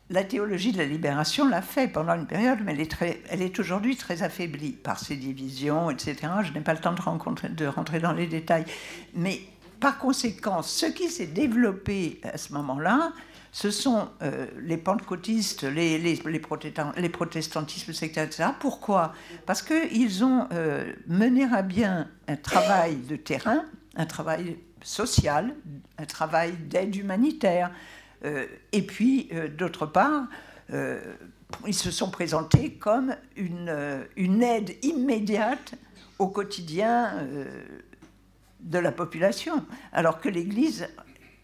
la 0.10 0.24
théologie 0.24 0.72
de 0.72 0.78
la 0.78 0.86
libération 0.86 1.48
l'a 1.50 1.62
fait 1.62 1.88
pendant 1.88 2.14
une 2.14 2.28
période, 2.28 2.60
mais 2.64 2.74
elle 2.74 2.82
est, 2.82 3.24
elle 3.30 3.42
est 3.42 3.60
aujourd'hui 3.60 3.98
très 3.98 4.24
affaiblie 4.24 4.72
par 4.72 5.00
ses 5.00 5.18
divisions, 5.18 5.90
etc. 5.90 6.16
Je 6.44 6.54
n'ai 6.54 6.62
pas 6.62 6.74
le 6.74 6.80
temps 6.80 6.94
de, 6.94 7.48
de, 7.50 7.66
rentrer 7.66 8.00
dans 8.00 8.14
les 8.14 8.28
détails. 8.28 8.66
Mais 9.14 9.42
par 9.80 9.98
conséquent, 9.98 10.62
ce 10.62 10.86
qui 10.86 11.10
s'est 11.10 11.28
développé 11.28 12.22
à 12.24 12.38
ce 12.38 12.54
moment-là, 12.54 13.12
ce 13.52 13.72
sont 13.72 14.10
euh, 14.22 14.48
les 14.62 14.78
pentecôtistes, 14.78 15.64
les, 15.64 17.10
protestantismes 17.10 17.94
sectaires, 17.94 18.26
etc. 18.26 18.50
Pourquoi? 18.60 19.14
Parce 19.46 19.62
qu'ils 19.62 20.24
ont 20.24 20.48
euh, 20.52 20.94
mené 21.08 21.46
à 21.46 21.62
bien 21.62 22.10
un 22.28 22.36
travail 22.36 22.98
de 22.98 23.16
terrain, 23.16 23.66
un 23.96 24.06
travail 24.06 24.58
social, 24.82 25.56
un 25.98 26.06
travail 26.06 26.54
d'aide 26.54 26.96
humanitaire, 26.96 27.72
euh, 28.26 28.46
et 28.72 28.82
puis, 28.82 29.30
d'autre 29.58 29.86
part, 29.86 30.28
ils 31.66 31.74
se 31.74 31.92
sont 31.92 32.12
présentés 32.12 32.74
comme 32.74 33.16
une 33.38 34.44
aide 34.44 34.76
immédiate 34.84 35.76
au 36.20 36.28
quotidien 36.28 37.26
de 38.60 38.80
la 38.80 38.92
population, 38.92 39.64
alors 39.94 40.20
que 40.20 40.28
l'Église 40.28 40.90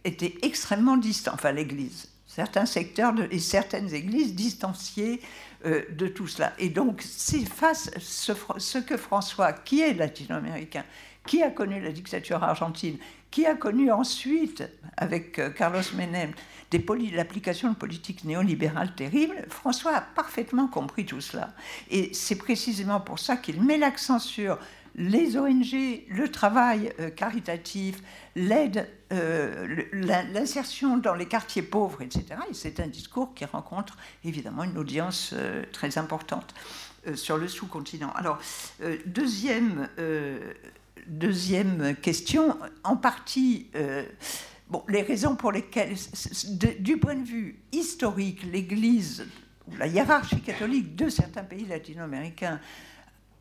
était 0.03 0.35
extrêmement 0.41 0.98
distante, 0.98 1.35
enfin 1.35 1.51
l'Église, 1.51 2.09
certains 2.27 2.65
secteurs 2.65 3.14
et 3.32 3.40
certaines 3.40 3.93
églises 3.93 4.35
distanciées 4.35 5.22
de 5.64 6.07
tout 6.07 6.27
cela. 6.27 6.53
Et 6.59 6.69
donc, 6.69 7.01
c'est 7.01 7.45
face 7.45 7.90
ce, 7.99 8.33
ce 8.57 8.77
que 8.80 8.98
François, 8.98 9.53
qui 9.53 9.82
est 9.82 9.93
latino-américain, 9.93 10.83
qui 11.25 11.41
a 11.41 11.49
connu 11.49 11.80
la 11.80 11.91
dictature 11.91 12.43
argentine, 12.43 12.98
qui 13.32 13.45
a 13.45 13.56
connu 13.56 13.91
ensuite, 13.91 14.64
avec 14.98 15.40
Carlos 15.56 15.82
Menem, 15.95 16.33
l'application 17.14 17.69
de 17.69 17.75
politiques 17.75 18.23
néolibérales 18.23 18.95
terribles, 18.95 19.45
François 19.49 19.95
a 19.95 20.01
parfaitement 20.01 20.67
compris 20.67 21.06
tout 21.06 21.22
cela. 21.22 21.53
Et 21.90 22.14
c'est 22.14 22.35
précisément 22.35 22.99
pour 22.99 23.19
ça 23.19 23.38
qu'il 23.38 23.61
met 23.61 23.77
l'accent 23.77 24.19
sur 24.19 24.57
les 24.95 25.38
ONG, 25.38 26.03
le 26.09 26.27
travail 26.27 26.93
euh, 26.99 27.09
caritatif, 27.09 28.01
l'aide, 28.35 28.88
euh, 29.11 29.83
l'insertion 29.91 30.97
dans 30.97 31.15
les 31.15 31.27
quartiers 31.27 31.63
pauvres, 31.63 32.01
etc. 32.01 32.25
Et 32.49 32.53
c'est 32.53 32.80
un 32.80 32.88
discours 32.88 33.33
qui 33.33 33.45
rencontre 33.45 33.97
évidemment 34.23 34.63
une 34.63 34.77
audience 34.77 35.31
euh, 35.33 35.63
très 35.72 35.97
importante 35.97 36.53
sur 37.15 37.38
le 37.38 37.49
sous-continent. 37.49 38.13
Alors, 38.15 38.39
deuxième, 39.05 39.89
question, 42.01 42.57
en 42.85 42.95
partie 42.95 43.69
Bon, 44.69 44.85
les 44.88 45.01
raisons 45.01 45.35
pour 45.35 45.51
lesquelles, 45.51 45.95
du 46.80 46.97
point 46.97 47.15
de 47.15 47.27
vue 47.27 47.59
historique, 47.73 48.43
l'Église, 48.43 49.27
la 49.77 49.88
hiérarchie 49.88 50.39
catholique 50.39 50.95
de 50.95 51.09
certains 51.09 51.43
pays 51.43 51.65
latino-américains, 51.65 52.61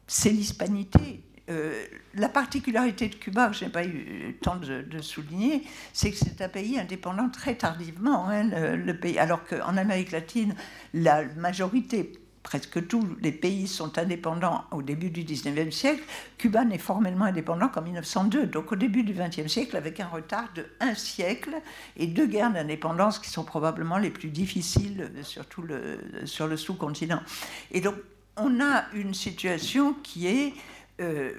c'est 0.08 0.30
l'hispanité. 0.30 1.22
Euh, 1.50 1.84
la 2.14 2.28
particularité 2.28 3.08
de 3.08 3.16
Cuba, 3.16 3.48
que 3.48 3.56
je 3.56 3.64
n'ai 3.64 3.70
pas 3.70 3.84
eu 3.84 4.28
le 4.28 4.32
temps 4.34 4.56
de, 4.56 5.00
souligner, 5.00 5.64
c'est 5.92 6.10
que 6.10 6.16
c'est 6.16 6.40
un 6.40 6.48
pays 6.48 6.78
indépendant 6.78 7.28
très 7.28 7.56
tardivement. 7.56 8.28
Hein, 8.28 8.76
le, 8.76 8.96
pays, 8.96 9.18
alors 9.18 9.44
qu'en 9.44 9.76
Amérique 9.76 10.12
latine, 10.12 10.54
la 10.94 11.24
majorité, 11.36 12.12
presque 12.42 12.86
tous 12.86 13.06
les 13.20 13.32
pays 13.32 13.66
sont 13.66 13.98
indépendants 13.98 14.64
au 14.70 14.82
début 14.82 15.10
du 15.10 15.24
19e 15.24 15.70
siècle. 15.70 16.02
Cuba 16.38 16.64
n'est 16.64 16.78
formellement 16.78 17.24
indépendant 17.24 17.68
qu'en 17.68 17.82
1902, 17.82 18.46
donc 18.46 18.72
au 18.72 18.76
début 18.76 19.02
du 19.02 19.14
20e 19.14 19.48
siècle, 19.48 19.76
avec 19.76 20.00
un 20.00 20.08
retard 20.08 20.48
de 20.54 20.66
un 20.80 20.94
siècle 20.94 21.54
et 21.96 22.06
deux 22.06 22.26
guerres 22.26 22.52
d'indépendance 22.52 23.18
qui 23.18 23.30
sont 23.30 23.44
probablement 23.44 23.98
les 23.98 24.10
plus 24.10 24.28
difficiles 24.28 25.10
sur, 25.22 25.44
le, 25.62 25.98
sur 26.24 26.46
le 26.46 26.56
sous-continent. 26.56 27.22
Et 27.70 27.80
donc, 27.80 27.94
on 28.36 28.60
a 28.60 28.84
une 28.94 29.14
situation 29.14 29.94
qui 30.02 30.26
est 30.26 30.54
euh, 31.00 31.32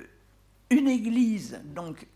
une 0.70 0.88
église, 0.88 1.62
donc 1.76 2.08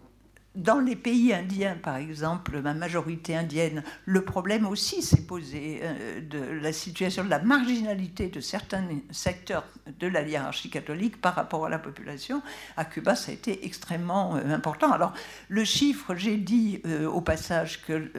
dans 0.58 0.80
les 0.80 0.96
pays 0.96 1.34
indiens, 1.34 1.78
par 1.82 1.98
exemple, 1.98 2.60
ma 2.62 2.74
majorité 2.74 3.36
indienne, 3.36 3.84
le 4.06 4.24
problème 4.24 4.66
aussi 4.66 5.04
s'est 5.04 5.22
posé 5.22 5.82
euh, 5.84 6.20
de 6.20 6.40
la 6.40 6.74
situation 6.74 7.24
de 7.24 7.30
la 7.30 7.40
marginalité 7.40 8.28
de 8.28 8.40
certains 8.40 8.84
secteurs 9.12 9.66
de 10.00 10.08
la 10.08 10.24
hiérarchie 10.24 10.72
catholique 10.72 11.22
par 11.22 11.36
rapport 11.36 11.68
à 11.68 11.70
la 11.70 11.78
population. 11.78 12.42
À 12.76 12.86
Cuba, 12.86 13.16
ça 13.16 13.30
a 13.32 13.36
été 13.36 13.66
extrêmement 13.66 14.36
euh, 14.36 14.52
important. 14.52 14.92
Alors, 14.92 15.14
le 15.48 15.64
chiffre, 15.64 16.16
j'ai 16.16 16.38
dit 16.38 16.82
euh, 16.88 17.06
au 17.06 17.22
passage 17.22 17.84
que 17.84 18.12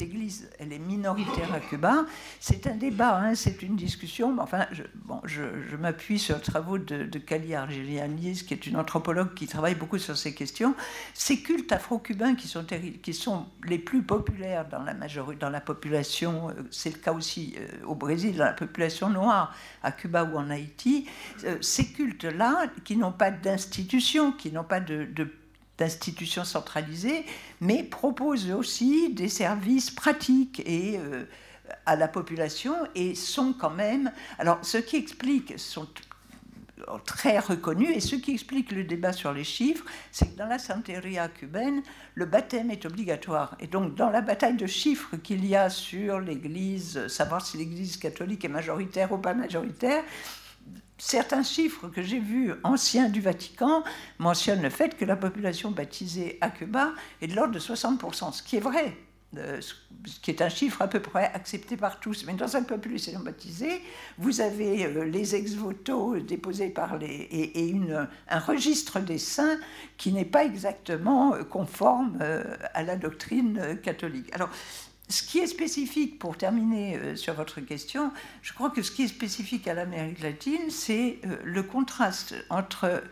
l'Église, 0.00 0.50
elle 0.58 0.72
est 0.72 0.80
minoritaire 0.80 1.54
à 1.54 1.60
Cuba. 1.60 2.06
C'est 2.40 2.66
un 2.66 2.74
débat, 2.74 3.20
hein, 3.20 3.36
c'est 3.36 3.62
une 3.62 3.76
discussion. 3.76 4.32
Mais 4.32 4.42
enfin, 4.42 4.66
je, 4.72 4.82
bon, 4.96 5.20
je, 5.24 5.44
m'appuie 5.76 6.18
sur 6.18 6.36
les 6.36 6.42
travaux 6.42 6.78
de, 6.78 7.04
de 7.04 7.18
Kali 7.20 7.54
Argelianis, 7.54 8.44
qui 8.46 8.54
est 8.54 8.66
une 8.66 8.76
anthropologue 8.76 9.34
qui 9.34 9.46
travaille 9.46 9.76
beaucoup 9.76 9.98
sur 9.98 10.16
ces 10.16 10.34
questions. 10.34 10.74
Ces 11.12 11.40
cultes 11.40 11.72
afro-cubains 11.84 12.34
qui 12.34 12.48
sont, 13.12 13.46
les 13.66 13.78
plus 13.78 14.02
populaires 14.02 14.66
dans 14.68 14.82
la, 14.82 14.94
majorité, 14.94 15.40
dans 15.40 15.50
la 15.50 15.60
population, 15.60 16.48
euh, 16.48 16.52
c'est 16.70 16.90
le 16.90 16.98
cas 16.98 17.12
aussi 17.12 17.54
euh, 17.58 17.86
au 17.86 17.94
Brésil, 17.94 18.36
dans 18.36 18.44
la 18.44 18.54
population 18.54 19.10
noire, 19.10 19.54
à 19.82 19.92
Cuba 19.92 20.24
ou 20.24 20.38
en 20.38 20.48
Haïti, 20.48 21.06
euh, 21.44 21.58
ces 21.60 21.92
cultes-là, 21.92 22.68
qui 22.84 22.96
n'ont 22.96 23.12
pas 23.12 23.30
d'institution, 23.30 24.32
qui 24.32 24.50
n'ont 24.50 24.64
pas 24.64 24.80
de, 24.80 25.06
d'institutions 25.76 26.44
centralisées, 26.44 27.26
mais 27.60 27.82
proposent 27.82 28.50
aussi 28.50 29.12
des 29.12 29.28
services 29.28 29.90
pratiques 29.90 30.62
et 30.64 30.98
à 31.84 31.96
la 31.96 32.08
population 32.08 32.74
et 32.94 33.14
sont 33.14 33.52
quand 33.52 33.70
même. 33.70 34.12
Alors, 34.38 34.58
ce 34.62 34.78
qui 34.78 34.96
explique, 34.96 35.58
sont 35.58 35.88
très 37.04 37.38
reconnu. 37.38 37.90
Et 37.92 38.00
ce 38.00 38.16
qui 38.16 38.32
explique 38.32 38.72
le 38.72 38.84
débat 38.84 39.12
sur 39.12 39.32
les 39.32 39.44
chiffres, 39.44 39.84
c'est 40.12 40.32
que 40.32 40.38
dans 40.38 40.46
la 40.46 40.58
santeria 40.58 41.28
cubaine, 41.28 41.82
le 42.14 42.26
baptême 42.26 42.70
est 42.70 42.84
obligatoire. 42.86 43.56
Et 43.60 43.66
donc, 43.66 43.94
dans 43.94 44.10
la 44.10 44.20
bataille 44.20 44.56
de 44.56 44.66
chiffres 44.66 45.16
qu'il 45.16 45.44
y 45.46 45.56
a 45.56 45.70
sur 45.70 46.20
l'Église, 46.20 47.06
savoir 47.08 47.44
si 47.44 47.56
l'Église 47.58 47.96
catholique 47.96 48.44
est 48.44 48.48
majoritaire 48.48 49.12
ou 49.12 49.18
pas 49.18 49.34
majoritaire, 49.34 50.04
certains 50.98 51.42
chiffres 51.42 51.88
que 51.88 52.02
j'ai 52.02 52.20
vus 52.20 52.52
anciens 52.62 53.08
du 53.08 53.20
Vatican 53.20 53.84
mentionnent 54.18 54.62
le 54.62 54.70
fait 54.70 54.96
que 54.96 55.04
la 55.04 55.16
population 55.16 55.70
baptisée 55.70 56.38
à 56.40 56.50
Cuba 56.50 56.92
est 57.20 57.26
de 57.26 57.34
l'ordre 57.34 57.52
de 57.52 57.58
60%, 57.58 58.32
ce 58.32 58.42
qui 58.42 58.56
est 58.56 58.60
vrai 58.60 58.96
ce 60.04 60.20
qui 60.20 60.30
est 60.30 60.42
un 60.42 60.48
chiffre 60.48 60.82
à 60.82 60.88
peu 60.88 61.00
près 61.00 61.30
accepté 61.32 61.76
par 61.76 62.00
tous. 62.00 62.24
Mais 62.26 62.34
dans 62.34 62.56
une 62.56 62.64
population 62.64 63.18
baptisée, 63.20 63.80
vous 64.18 64.40
avez 64.40 64.86
euh, 64.86 65.04
les 65.04 65.34
ex-voto 65.34 66.18
déposés 66.20 66.68
par 66.68 66.98
les. 66.98 67.28
et, 67.32 67.74
un 68.28 68.38
registre 68.38 69.00
des 69.00 69.18
saints 69.18 69.58
qui 69.96 70.12
n'est 70.12 70.24
pas 70.24 70.44
exactement 70.44 71.34
euh, 71.34 71.42
conforme 71.42 72.18
euh, 72.20 72.56
à 72.74 72.82
la 72.82 72.96
doctrine 72.96 73.78
catholique. 73.82 74.32
Alors, 74.34 74.50
ce 75.08 75.22
qui 75.22 75.38
est 75.38 75.46
spécifique, 75.46 76.18
pour 76.18 76.36
terminer 76.38 77.14
sur 77.14 77.34
votre 77.34 77.60
question, 77.60 78.10
je 78.40 78.54
crois 78.54 78.70
que 78.70 78.80
ce 78.80 78.90
qui 78.90 79.02
est 79.02 79.08
spécifique 79.08 79.68
à 79.68 79.74
l'Amérique 79.74 80.22
latine, 80.22 80.70
c'est 80.70 81.18
le 81.44 81.62
contraste 81.62 82.34
entre 82.48 83.02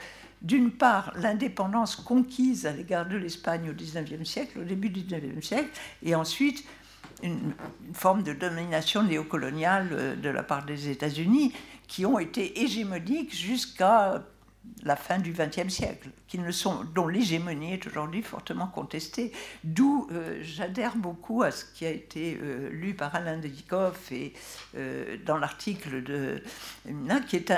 d'une 0.43 0.73
part, 0.73 1.13
l'indépendance 1.17 1.97
conquise 1.97 2.67
à 2.67 2.73
l'égard 2.73 3.07
de 3.07 3.17
l'Espagne 3.17 3.71
au 3.71 3.73
XIXe 3.73 4.29
siècle, 4.29 4.59
au 4.61 4.65
début 4.65 4.91
du 4.91 5.03
XIXe 5.03 5.47
siècle, 5.47 5.71
et 6.03 6.15
ensuite 6.15 6.65
une, 7.23 7.55
forme 7.93 8.23
de 8.23 8.33
domination 8.33 9.03
néocoloniale 9.03 9.89
euh, 9.93 10.17
de 10.17 10.29
la 10.29 10.43
part 10.43 10.65
des 10.65 10.89
États-Unis, 10.89 11.53
qui 11.87 12.05
ont 12.07 12.19
été 12.19 12.63
hégémoniques 12.63 13.35
jusqu'à 13.35 14.25
la 14.85 14.97
fin 14.97 15.19
du 15.19 15.33
XXe 15.33 15.69
siècle, 15.73 16.09
dont 16.95 17.07
l'hégémonie 17.07 17.75
est 17.75 17.87
aujourd'hui 17.87 18.23
fortement 18.23 18.67
contestée. 18.67 19.33
D'où 19.65 20.09
euh, 20.11 20.39
j'adhère 20.43 20.97
beaucoup 20.97 21.43
à 21.43 21.51
ce 21.51 21.65
qui 21.65 21.87
a 21.87 21.91
été 21.91 22.39
euh, 22.43 22.69
lu 22.71 22.95
par 22.95 23.15
Alain 23.15 23.39
Dikoff 23.39 24.11
et 24.11 24.33
euh, 24.77 25.17
dans 25.25 25.37
l'article 25.37 26.03
de 26.03 26.43
qui 27.29 27.37
est 27.37 27.53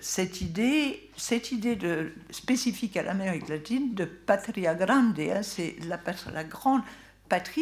cette 0.00 0.40
idée, 0.40 1.10
cette 1.16 1.52
idée 1.52 1.76
de, 1.76 2.12
spécifique 2.30 2.96
à 2.96 3.02
l'Amérique 3.02 3.48
latine 3.48 3.94
de 3.94 4.04
patria 4.04 4.74
grande, 4.74 5.18
hein, 5.18 5.42
c'est 5.42 5.76
la, 5.86 5.98
la 6.32 6.44
grande 6.44 6.82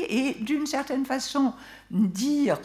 et 0.09 0.35
d'une 0.41 0.67
certaine 0.67 1.05
façon 1.05 1.55
dire, 1.91 2.59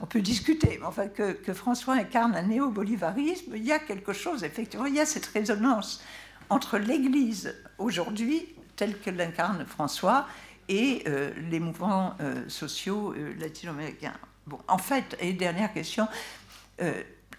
on 0.00 0.06
peut 0.06 0.20
discuter, 0.20 0.78
mais 0.80 0.86
enfin 0.86 1.08
que, 1.08 1.32
que 1.32 1.52
François 1.52 1.94
incarne 1.94 2.34
un 2.34 2.42
néo-bolivarisme, 2.42 3.52
il 3.54 3.64
y 3.64 3.72
a 3.72 3.78
quelque 3.78 4.12
chose, 4.12 4.44
effectivement, 4.44 4.86
il 4.86 4.94
y 4.94 5.00
a 5.00 5.06
cette 5.06 5.26
résonance 5.26 6.02
entre 6.50 6.78
l'Église 6.78 7.54
aujourd'hui, 7.78 8.46
telle 8.76 8.98
que 8.98 9.10
l'incarne 9.10 9.64
François, 9.66 10.26
et 10.68 11.02
euh, 11.06 11.32
les 11.50 11.60
mouvements 11.60 12.14
euh, 12.20 12.48
sociaux 12.48 13.14
euh, 13.16 13.34
latino-américains. 13.38 14.14
Bon, 14.46 14.58
en 14.68 14.78
fait, 14.78 15.16
et 15.20 15.32
dernière 15.32 15.72
question, 15.72 16.08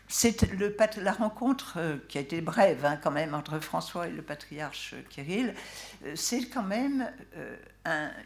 c'est 0.07 0.49
le, 0.53 0.73
la 1.01 1.11
rencontre 1.11 1.79
qui 2.07 2.17
a 2.17 2.21
été 2.21 2.39
brève 2.39 2.85
hein, 2.85 2.97
quand 3.01 3.11
même 3.11 3.33
entre 3.33 3.59
François 3.59 4.07
et 4.07 4.11
le 4.11 4.21
patriarche 4.21 4.95
Kirill, 5.09 5.53
c'est 6.15 6.45
quand 6.45 6.63
même 6.63 7.11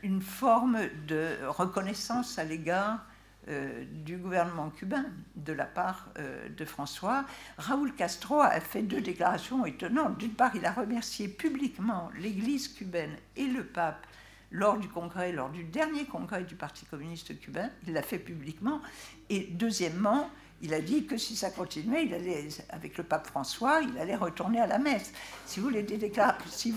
une 0.04 0.22
forme 0.22 0.80
de 1.08 1.36
reconnaissance 1.48 2.38
à 2.38 2.44
l'égard 2.44 3.06
euh, 3.50 3.86
du 4.04 4.18
gouvernement 4.18 4.70
cubain 4.70 5.06
de 5.38 5.54
la 5.54 5.64
part 5.64 6.10
euh, 6.20 6.50
de 6.50 6.66
François. 6.66 7.24
Raúl 7.58 7.96
Castro 7.96 8.42
a 8.42 8.60
fait 8.60 8.82
deux 8.82 9.00
déclarations 9.00 9.66
étonnantes. 9.66 10.18
D'une 10.18 10.34
part, 10.34 10.54
il 10.58 10.66
a 10.66 10.74
remercié 10.74 11.30
publiquement 11.30 12.12
l'Église 12.20 12.68
cubaine 12.68 13.16
et 13.38 13.46
le 13.46 13.64
pape 13.64 14.06
lors 14.52 14.78
du 14.78 14.90
congrès, 14.90 15.32
lors 15.32 15.50
du 15.50 15.64
dernier 15.64 16.04
congrès 16.04 16.44
du 16.44 16.56
Parti 16.56 16.86
communiste 16.88 17.40
cubain. 17.40 17.70
Il 17.88 17.94
l'a 17.94 18.02
fait 18.02 18.20
publiquement. 18.20 18.82
Et 19.30 19.48
deuxièmement, 19.52 20.30
il 20.62 20.74
a 20.74 20.82
dit 20.82 21.06
que 21.06 21.18
si 21.18 21.36
ça 21.36 21.50
continuait, 21.52 22.06
il 22.06 22.14
allait, 22.14 22.48
avec 22.70 22.98
le 22.98 23.04
pape 23.04 23.28
François, 23.28 23.82
il 23.82 23.98
allait 24.00 24.16
retourner 24.16 24.60
à 24.60 24.68
la 24.68 24.80
messe. 24.80 25.12
Si 25.46 25.60
vous, 25.60 25.70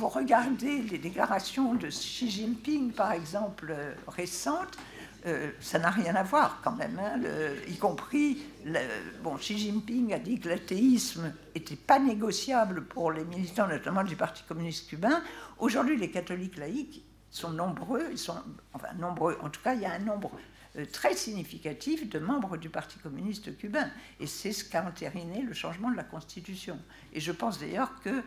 regardez 0.08 0.82
les 0.82 0.98
déclarations 0.98 1.74
de 1.74 1.88
Xi 1.88 2.30
Jinping, 2.30 2.92
par 2.92 3.12
exemple, 3.12 3.68
euh, 3.70 3.94
récentes, 4.06 4.76
euh, 5.26 5.50
ça 5.60 5.78
n'a 5.78 5.90
rien 5.90 6.14
à 6.14 6.22
voir 6.22 6.60
quand 6.62 6.72
même, 6.72 6.98
hein, 6.98 7.20
y 7.68 7.76
compris, 7.76 8.42
bon, 9.22 9.36
Xi 9.36 9.58
Jinping 9.58 10.14
a 10.14 10.18
dit 10.18 10.40
que 10.40 10.48
l'athéisme 10.48 11.34
n'était 11.54 11.76
pas 11.76 11.98
négociable 11.98 12.84
pour 12.84 13.12
les 13.12 13.24
militants, 13.24 13.66
notamment 13.66 14.02
du 14.02 14.16
Parti 14.16 14.42
communiste 14.48 14.88
cubain. 14.88 15.22
Aujourd'hui, 15.58 15.96
les 15.96 16.10
catholiques 16.10 16.56
laïcs 16.56 17.02
sont 17.30 17.50
nombreux, 17.50 18.08
ils 18.10 18.18
sont, 18.18 18.36
enfin 18.72 18.88
nombreux, 18.98 19.38
en 19.42 19.50
tout 19.50 19.60
cas, 19.62 19.74
il 19.74 19.82
y 19.82 19.86
a 19.86 19.92
un 19.92 19.98
nombre 19.98 20.32
très 20.92 21.14
significatif 21.14 22.08
de 22.08 22.18
membres 22.18 22.56
du 22.56 22.68
Parti 22.68 22.98
communiste 22.98 23.56
cubain. 23.56 23.90
Et 24.20 24.26
c'est 24.26 24.52
ce 24.52 24.64
qu'a 24.64 24.84
entériné 24.86 25.42
le 25.42 25.52
changement 25.52 25.90
de 25.90 25.96
la 25.96 26.04
Constitution. 26.04 26.78
Et 27.12 27.20
je 27.20 27.32
pense 27.32 27.58
d'ailleurs 27.58 28.00
que 28.02 28.10
euh, 28.10 28.22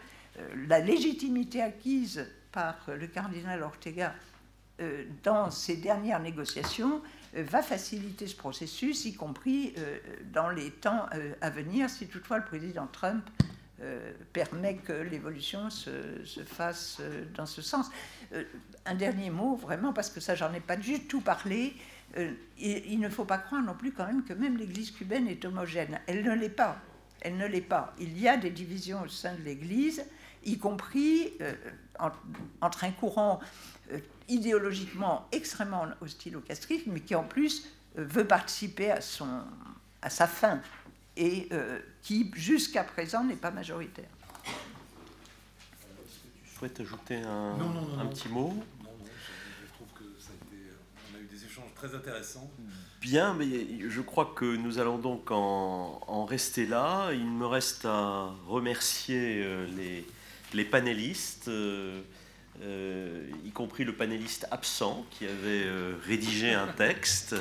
la 0.67 0.79
légitimité 0.79 1.61
acquise 1.61 2.27
par 2.51 2.77
le 2.87 3.07
cardinal 3.07 3.63
Ortega 3.63 4.13
euh, 4.81 5.05
dans 5.23 5.51
ces 5.51 5.77
dernières 5.77 6.19
négociations 6.19 7.01
va 7.35 7.63
faciliter 7.63 8.27
ce 8.27 8.35
processus, 8.35 9.05
y 9.05 9.15
compris 9.15 9.73
dans 10.31 10.49
les 10.49 10.69
temps 10.69 11.07
à 11.41 11.49
venir, 11.49 11.89
si 11.89 12.05
toutefois 12.05 12.37
le 12.37 12.45
président 12.45 12.85
Trump 12.85 13.27
permet 14.33 14.75
que 14.75 14.93
l'évolution 14.93 15.71
se, 15.71 16.23
se, 16.23 16.41
fasse 16.41 17.01
dans 17.33 17.47
ce 17.47 17.63
sens. 17.63 17.89
un 18.85 18.93
dernier 18.93 19.31
mot, 19.31 19.55
vraiment, 19.55 19.93
parce 19.93 20.11
que 20.11 20.19
ça, 20.19 20.35
j'en 20.35 20.53
ai 20.53 20.59
pas 20.59 20.75
du 20.75 21.07
tout 21.07 21.21
parlé. 21.21 21.73
Euh, 22.17 22.31
il, 22.59 22.99
ne 22.99 23.09
faut 23.09 23.25
pas 23.25 23.39
croire 23.39 23.63
non 23.63 23.73
plus 23.73 23.91
quand 23.91 24.05
même 24.05 24.23
que 24.23 24.33
même 24.33 24.57
l'Église 24.57 24.91
cubaine 24.91 25.27
est 25.27 25.43
homogène. 25.45 25.99
Elle 26.07 26.23
ne 26.23 26.33
l'est 26.33 26.49
pas. 26.49 26.77
Elle 27.21 27.37
ne 27.37 27.47
l'est 27.47 27.61
pas. 27.61 27.95
Il 27.99 28.19
y 28.19 28.27
a 28.27 28.37
des 28.37 28.51
divisions 28.51 29.01
au 29.01 29.07
sein 29.07 29.33
de 29.33 29.41
l'Église, 29.41 30.05
y 30.43 30.57
compris 30.57 31.33
euh, 31.41 31.53
entre 32.61 32.83
un 32.83 32.91
courant 32.91 33.39
euh, 33.91 33.99
idéologiquement 34.27 35.27
extrêmement 35.31 35.87
hostile 36.01 36.37
au 36.37 36.41
castrisme, 36.41 36.91
mais 36.93 36.99
qui 36.99 37.15
en 37.15 37.23
plus 37.23 37.67
veut 37.95 38.25
participer 38.25 38.91
à, 38.91 39.01
son, 39.01 39.27
à 40.01 40.09
sa 40.09 40.27
fin 40.27 40.61
et 41.15 41.47
qui 42.01 42.31
jusqu'à 42.33 42.83
présent 42.83 43.23
n'est 43.23 43.35
pas 43.35 43.51
majoritaire. 43.51 44.09
Est-ce 46.03 46.15
que 46.15 46.49
tu 46.49 46.55
souhaite 46.55 46.79
ajouter 46.79 47.17
un, 47.17 47.53
un 47.99 48.05
petit 48.07 48.29
mot 48.29 48.47
Non, 48.47 48.53
non, 48.53 49.05
je, 49.05 49.67
trouve 49.73 49.87
que 49.93 50.19
ça 50.19 50.31
a 50.31 50.35
été, 50.35 50.57
on 51.11 51.17
a 51.17 51.19
eu 51.19 51.25
des 51.25 51.45
échanges 51.45 51.69
très 51.87 51.95
intéressants. 51.95 52.49
Bien, 53.01 53.33
mais 53.33 53.45
je 53.89 54.01
crois 54.01 54.33
que 54.35 54.45
nous 54.45 54.79
allons 54.79 54.97
donc 54.97 55.31
en, 55.31 56.25
rester 56.25 56.65
là. 56.65 57.11
Il 57.11 57.25
me 57.25 57.45
reste 57.45 57.85
à 57.85 58.33
remercier 58.47 59.45
les, 59.75 60.05
les 60.53 60.65
panélistes. 60.65 61.49
Euh, 62.61 63.27
y 63.43 63.49
compris 63.51 63.83
le 63.83 63.93
panéliste 63.93 64.47
absent 64.51 65.05
qui 65.11 65.25
avait 65.25 65.65
euh, 65.65 65.95
rédigé 66.05 66.53
un 66.53 66.67
texte. 66.67 67.35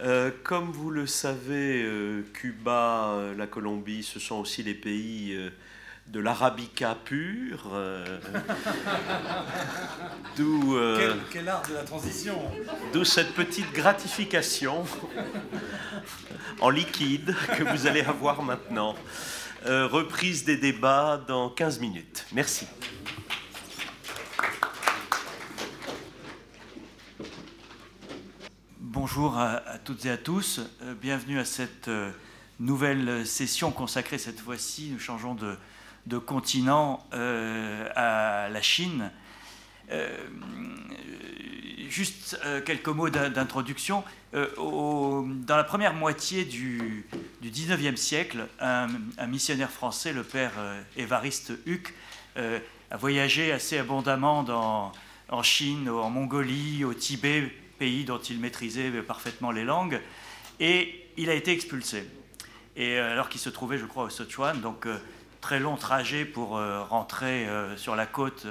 Euh, 0.00 0.30
comme 0.42 0.72
vous 0.72 0.90
le 0.90 1.06
savez, 1.06 1.88
Cuba, 2.32 3.32
la 3.36 3.46
Colombie, 3.46 4.02
ce 4.02 4.18
sont 4.18 4.36
aussi 4.36 4.62
les 4.62 4.74
pays 4.74 5.38
de 6.08 6.20
l'arabica 6.20 6.96
pur. 7.04 7.70
d'où 10.36 10.76
quel, 11.30 11.48
art 11.48 11.62
de 11.68 11.74
la 11.74 11.82
transition 11.82 12.40
D'où 12.92 13.04
cette 13.04 13.34
petite 13.34 13.72
gratification 13.72 14.84
en 16.60 16.70
liquide 16.70 17.34
que 17.56 17.64
vous 17.64 17.86
allez 17.86 18.02
avoir 18.02 18.42
maintenant. 18.42 18.94
reprise 19.64 20.44
des 20.44 20.56
débats 20.56 21.20
dans 21.26 21.50
15 21.50 21.80
minutes. 21.80 22.26
Merci. 22.32 22.66
Bonjour 28.94 29.38
à, 29.38 29.60
toutes 29.84 30.06
et 30.06 30.10
à 30.10 30.16
tous. 30.16 30.60
Euh, 30.82 30.94
bienvenue 30.94 31.38
à 31.38 31.44
cette 31.44 31.88
euh, 31.88 32.10
nouvelle 32.58 33.26
session 33.26 33.70
consacrée 33.70 34.18
cette 34.18 34.40
fois-ci. 34.40 34.90
Nous 34.92 34.98
changeons 34.98 35.34
de, 35.34 35.56
continent 36.18 37.06
euh, 37.12 37.88
à 37.94 38.48
la 38.48 38.62
Chine. 38.62 39.10
juste 41.88 42.38
quelques 42.64 42.88
mots 42.88 43.10
d'introduction. 43.10 44.02
dans 44.32 45.56
la 45.56 45.64
première 45.64 45.94
moitié 45.94 46.44
du, 46.44 47.06
du 47.42 47.50
19e 47.50 47.96
siècle, 47.96 48.46
un, 48.60 48.88
missionnaire 49.28 49.70
français, 49.70 50.12
le 50.12 50.22
père 50.22 50.52
Évariste 50.96 51.52
Huc, 51.66 51.94
a 52.36 52.96
voyagé 52.96 53.52
assez 53.52 53.78
abondamment 53.78 54.92
en 55.28 55.42
Chine, 55.42 55.88
en 55.88 56.10
Mongolie, 56.10 56.84
au 56.84 56.94
Tibet, 56.94 57.52
pays 57.78 58.04
dont 58.04 58.18
il 58.18 58.40
maîtrisait 58.40 58.90
parfaitement 59.02 59.50
les 59.50 59.64
langues, 59.64 60.00
et 60.60 61.04
il 61.16 61.30
a 61.30 61.34
été 61.34 61.52
expulsé. 61.52 62.04
Et 62.76 62.98
euh, 62.98 63.12
alors 63.12 63.28
qu'il 63.28 63.40
se 63.40 63.50
trouvait, 63.50 63.78
je 63.78 63.86
crois, 63.86 64.04
au 64.04 64.10
Sichuan, 64.10 64.60
donc 64.60 64.86
euh, 64.86 64.98
très 65.44 65.60
long 65.60 65.76
trajet 65.76 66.24
pour 66.24 66.56
euh, 66.56 66.82
rentrer 66.82 67.46
sur 67.76 67.94
la 67.96 68.06
côte 68.06 68.46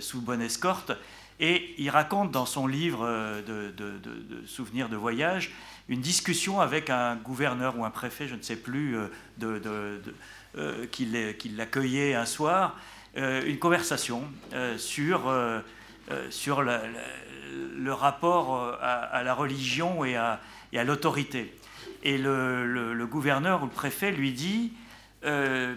sous 0.00 0.22
bonne 0.22 0.40
escorte. 0.40 0.92
Et 1.38 1.74
il 1.76 1.90
raconte 1.90 2.30
dans 2.30 2.46
son 2.46 2.66
livre 2.66 3.06
de, 3.46 4.46
souvenirs 4.46 4.88
de 4.88 4.96
voyage 4.96 5.50
une 5.90 6.00
discussion 6.00 6.60
avec 6.60 6.88
un 6.88 7.16
gouverneur 7.16 7.78
ou 7.78 7.84
un 7.84 7.90
préfet, 7.90 8.26
je 8.26 8.36
ne 8.36 8.40
sais 8.42 8.56
plus, 8.56 8.96
qui 10.92 11.48
l'accueillait 11.56 12.14
un 12.14 12.24
soir, 12.24 12.78
une 13.14 13.58
conversation 13.58 14.22
sur, 14.78 15.30
sur 16.30 16.62
le 17.76 17.92
rapport 17.92 18.56
euh, 18.56 18.72
à, 18.80 19.22
la 19.22 19.34
religion 19.34 20.04
et 20.04 20.16
à, 20.16 20.40
l'autorité. 20.84 21.52
Et 22.02 22.18
le, 22.18 23.06
gouverneur 23.06 23.62
ou 23.62 23.66
le 23.66 23.70
préfet 23.70 24.12
lui 24.12 24.32
dit 24.32 24.72
euh, 25.26 25.74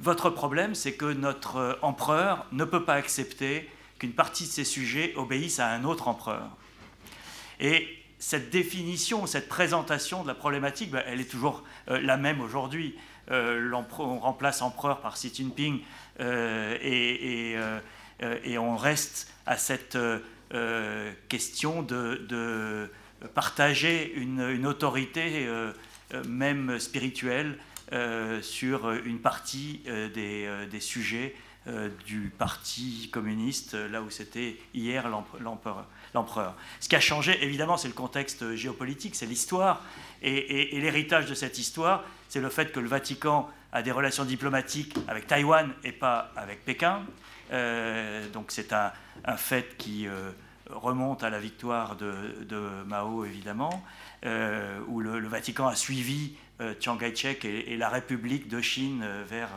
Votre 0.00 0.30
problème, 0.30 0.74
c'est 0.74 0.92
que 0.92 1.12
notre 1.12 1.78
empereur 1.82 2.46
ne 2.52 2.64
peut 2.64 2.84
pas 2.84 2.94
accepter 2.94 3.68
qu'une 3.98 4.12
partie 4.12 4.44
de 4.44 4.50
ses 4.50 4.64
sujets 4.64 5.12
obéissent 5.16 5.60
à 5.60 5.68
un 5.68 5.84
autre 5.84 6.08
empereur. 6.08 6.56
Et 7.60 7.88
cette 8.18 8.50
définition, 8.50 9.26
cette 9.26 9.48
présentation 9.48 10.22
de 10.22 10.28
la 10.28 10.34
problématique, 10.34 10.90
ben, 10.90 11.02
elle 11.06 11.20
est 11.20 11.30
toujours 11.30 11.62
euh, 11.90 12.00
la 12.00 12.16
même 12.16 12.40
aujourd'hui. 12.40 12.96
on 13.30 14.18
remplace 14.18 14.62
empereur 14.62 15.00
par 15.00 15.14
Xi 15.14 15.30
Jinping 15.34 15.80
et, 16.18 17.56
on 18.58 18.76
reste 18.76 19.30
à 19.44 19.56
cette 19.56 19.98
euh, 20.54 21.12
question 21.28 21.82
de, 21.82 22.88
partager 23.34 24.14
une, 24.14 24.66
autorité, 24.66 25.46
euh, 25.46 25.72
euh, 26.14 26.24
même 26.24 26.78
spirituelle, 26.78 27.58
sur 28.42 28.90
une 28.90 29.18
partie 29.18 29.82
des, 30.14 30.80
sujets 30.80 31.34
du 32.06 32.32
Parti 32.36 33.10
communiste, 33.12 33.74
là 33.74 34.02
où 34.02 34.10
c'était 34.10 34.56
hier 34.74 35.08
l'empereur. 35.40 36.54
Ce 36.80 36.88
qui 36.88 36.96
a 36.96 37.00
changé, 37.00 37.42
évidemment, 37.42 37.76
c'est 37.76 37.88
le 37.88 37.94
contexte 37.94 38.54
géopolitique, 38.54 39.14
c'est 39.14 39.26
l'histoire. 39.26 39.82
Et, 40.22 40.78
l'héritage 40.80 41.26
de 41.26 41.34
cette 41.34 41.58
histoire, 41.58 42.04
c'est 42.28 42.40
le 42.40 42.48
fait 42.48 42.72
que 42.72 42.80
le 42.80 42.88
Vatican 42.88 43.48
a 43.72 43.82
des 43.82 43.92
relations 43.92 44.24
diplomatiques 44.24 44.94
avec 45.06 45.26
Taïwan 45.26 45.72
et 45.84 45.92
pas 45.92 46.32
avec 46.36 46.64
Pékin. 46.64 47.02
donc 48.32 48.46
c'est 48.48 48.72
un, 48.72 48.92
fait 49.36 49.76
qui 49.76 50.06
euh, 50.06 50.30
remonte 50.70 51.22
à 51.22 51.30
la 51.30 51.38
victoire 51.38 51.96
de, 51.96 52.84
Mao, 52.86 53.24
évidemment, 53.24 53.84
euh, 54.24 54.80
où 54.88 55.00
le, 55.00 55.26
Vatican 55.26 55.66
a 55.66 55.74
suivi 55.74 56.32
euh, 56.32 56.47
Chiang 56.80 56.96
Kai-shek 56.96 57.44
et, 57.44 57.76
la 57.76 57.88
République 57.88 58.48
de 58.48 58.60
Chine 58.60 59.04
vers, 59.28 59.50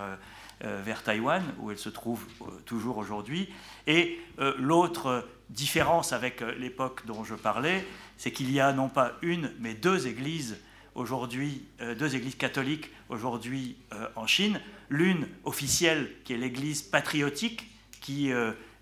vers 0.62 1.04
Taïwan, 1.04 1.44
où 1.60 1.72
elle 1.72 1.78
se 1.78 1.90
trouve 1.90 2.26
toujours 2.66 2.98
aujourd'hui. 2.98 3.50
Et 3.88 4.20
l'autre 4.58 5.28
différence 5.50 6.14
avec 6.14 6.42
l'époque 6.60 7.06
dont 7.06 7.24
je 7.24 7.36
parlais, 7.36 7.86
c'est 8.18 8.32
qu'il 8.32 8.52
y 8.52 8.60
a 8.60 8.72
non 8.72 8.88
pas 8.88 9.14
une, 9.22 9.52
mais 9.60 9.74
deux 9.74 10.08
églises 10.08 10.60
aujourd'hui, 10.94 11.66
deux 11.98 12.16
églises 12.16 12.36
catholiques 12.36 12.92
aujourd'hui 13.10 13.78
en 14.16 14.28
Chine. 14.28 14.62
L'une 14.90 15.28
officielle, 15.44 16.12
qui 16.24 16.34
est 16.34 16.38
l'église 16.38 16.84
patriotique, 16.84 17.68
qui 18.00 18.32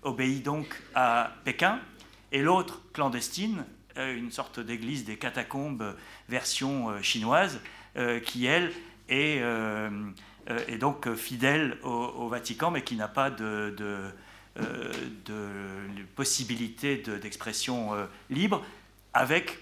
obéit 0.02 0.42
donc 0.42 0.80
à 0.94 1.32
Pékin, 1.44 1.80
et 2.32 2.42
l'autre 2.42 2.82
clandestine, 2.92 3.64
euh, 3.96 4.16
une 4.16 4.30
sorte 4.30 4.60
d'église 4.60 5.04
des 5.04 5.16
catacombes 5.16 5.96
version 6.28 6.90
euh, 6.90 7.02
chinoise, 7.02 7.56
euh, 7.56 7.58
qui 8.24 8.46
elle 8.46 8.72
est, 9.08 9.42
est 10.46 10.78
donc 10.78 11.12
fidèle 11.14 11.76
au, 11.82 12.28
Vatican, 12.28 12.70
mais 12.70 12.82
qui 12.82 12.96
n'a 12.96 13.08
pas 13.08 13.30
de, 13.30 13.74
de, 13.76 15.32
possibilité 16.14 16.96
d'expression 16.96 17.90
libre, 18.30 18.64
avec 19.12 19.58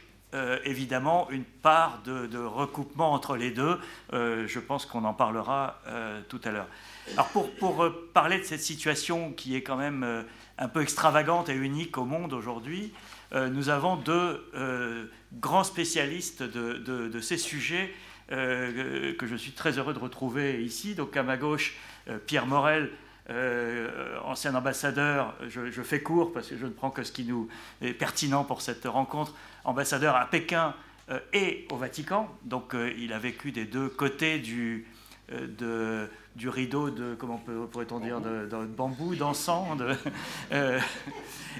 évidemment 0.64 1.30
une 1.30 1.44
part 1.44 2.02
de, 2.04 2.38
recoupement 2.38 3.12
entre 3.12 3.36
les 3.36 3.50
deux. 3.50 3.78
je 4.12 4.58
pense 4.58 4.86
qu'on 4.86 5.04
en 5.04 5.14
parlera 5.14 5.80
tout 6.28 6.40
à 6.44 6.50
l'heure. 6.50 6.68
Alors 7.12 7.28
pour, 7.58 7.82
euh, 7.82 8.10
parler 8.12 8.38
de 8.38 8.44
cette 8.44 8.60
situation 8.60 9.32
qui 9.32 9.56
est 9.56 9.62
quand 9.62 9.76
même 9.76 10.02
euh, 10.02 10.22
un 10.58 10.68
peu 10.68 10.82
extravagante 10.82 11.48
et 11.48 11.54
unique 11.54 11.96
au 11.98 12.04
monde 12.04 12.32
aujourd'hui, 12.32 12.92
euh, 13.32 13.48
nous 13.48 13.68
avons 13.68 13.96
deux 13.96 14.50
grands 15.34 15.64
spécialistes 15.64 16.42
de, 16.42 17.20
ces 17.20 17.38
sujets 17.38 17.92
que 18.28 19.26
je 19.26 19.36
suis 19.36 19.52
très 19.52 19.78
heureux 19.78 19.94
de 19.94 19.98
retrouver 19.98 20.62
ici. 20.62 20.94
Donc 20.94 21.16
à 21.16 21.22
ma 21.22 21.36
gauche, 21.36 21.76
Pierre 22.26 22.46
Morel, 22.46 22.90
ancien 24.24 24.54
ambassadeur, 24.54 25.34
je, 25.48 25.82
fais 25.82 26.02
court 26.02 26.32
parce 26.32 26.48
que 26.48 26.56
je 26.56 26.66
ne 26.66 26.70
prends 26.70 26.90
que 26.90 27.02
ce 27.02 27.12
qui 27.12 27.24
nous 27.24 27.48
est 27.80 27.94
pertinent 27.94 28.44
pour 28.44 28.60
cette 28.60 28.84
rencontre, 28.84 29.34
ambassadeur 29.64 30.16
à 30.16 30.26
Pékin 30.26 30.74
et 31.32 31.66
au 31.70 31.76
Vatican. 31.76 32.28
Donc 32.44 32.74
il 32.98 33.12
a 33.12 33.18
vécu 33.18 33.52
des 33.52 33.64
deux 33.64 33.88
côtés 33.88 34.38
du, 34.38 34.86
de, 35.30 36.08
du 36.38 36.48
rideau 36.48 36.88
de, 36.90 37.14
comment 37.18 37.38
pourrait-on 37.70 38.00
dire, 38.00 38.20
de, 38.20 38.46
bambou, 38.66 39.14
d'encens. 39.14 39.78
Euh, 40.52 40.78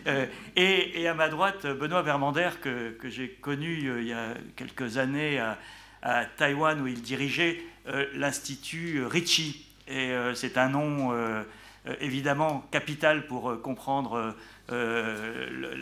euh, 0.06 0.26
et, 0.56 1.06
à 1.08 1.14
ma 1.14 1.28
droite, 1.28 1.66
Benoît 1.66 2.02
Vermander, 2.02 2.50
que, 2.62 2.90
que 2.92 3.08
j'ai 3.08 3.28
connu 3.28 3.88
euh, 3.88 4.00
il 4.00 4.08
y 4.08 4.12
a 4.12 4.34
quelques 4.56 4.97
années 4.97 5.38
à, 5.38 5.58
à 6.02 6.25
Taïwan, 6.25 6.81
où 6.81 6.86
il 6.86 7.02
dirigeait 7.02 7.62
l'Institut 8.15 9.05
Ricci. 9.05 9.65
Et 9.89 10.12
c'est 10.35 10.59
un 10.59 10.68
nom 10.68 11.15
évidemment 12.01 12.67
capital 12.70 13.27
pour 13.27 13.62
comprendre 13.62 14.35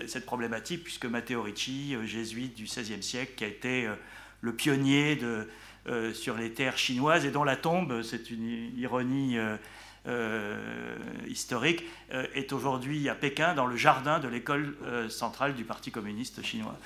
cette 0.07 0.25
problématique, 0.25 0.85
puisque 0.85 1.07
Matteo 1.07 1.43
Ricci, 1.43 1.97
jésuite 2.05 2.55
du 2.55 2.65
XVIe 2.65 3.03
siècle, 3.03 3.33
qui 3.37 3.45
a 3.45 3.49
été 3.49 3.89
le 4.41 4.53
pionnier 4.55 5.19
euh, 5.89 6.13
sur 6.13 6.37
les 6.37 6.51
terres 6.51 6.79
chinoises 6.79 7.25
et 7.25 7.31
dont 7.31 7.45
la 7.45 7.55
tombe, 7.55 8.03
c'est 8.03 8.31
une 8.33 8.77
ironie 8.77 9.39
euh, 9.39 9.57
euh, 10.09 10.97
historique, 11.29 11.85
est 12.11 12.53
aujourd'hui 12.53 13.09
à 13.09 13.15
Pékin 13.15 13.55
dans 13.55 13.67
le 13.67 13.77
jardin 13.77 14.19
de 14.19 14.27
l'école 14.27 14.77
centrale 15.09 15.55
du 15.55 15.65
Parti 15.65 15.91
communiste 15.91 16.43
chinois. 16.43 16.77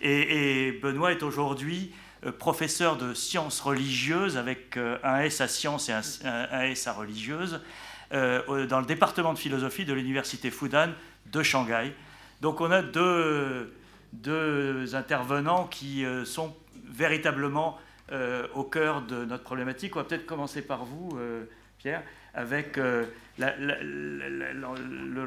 Et, 0.00 0.72
Benoît 0.82 1.12
est 1.12 1.22
aujourd'hui 1.22 1.92
professeur 2.38 2.96
de 2.96 3.14
sciences 3.14 3.60
religieuses 3.60 4.36
avec 4.36 4.76
un 5.02 5.20
S 5.20 5.40
à 5.40 5.48
sciences 5.48 5.88
et 5.88 5.92
un, 5.92 6.62
S 6.62 6.86
à 6.86 6.92
religieuse 6.92 7.60
dans 8.10 8.80
le 8.80 8.86
département 8.86 9.32
de 9.32 9.38
philosophie 9.38 9.84
de 9.84 9.92
l'université 9.92 10.50
Fudan 10.50 10.88
de 11.26 11.42
Shanghai. 11.42 11.92
Donc 12.40 12.60
on 12.60 12.70
a 12.70 12.82
deux, 12.82 13.74
deux 14.12 14.94
intervenants 14.94 15.64
qui 15.64 16.04
sont 16.24 16.54
véritablement 16.88 17.78
au 18.54 18.64
cœur 18.64 19.02
de 19.02 19.24
notre 19.24 19.44
problématique. 19.44 19.94
On 19.94 20.00
va 20.00 20.04
peut-être 20.04 20.26
commencer 20.26 20.62
par 20.62 20.84
vous, 20.84 21.16
Pierre, 21.78 22.02
avec 22.34 22.78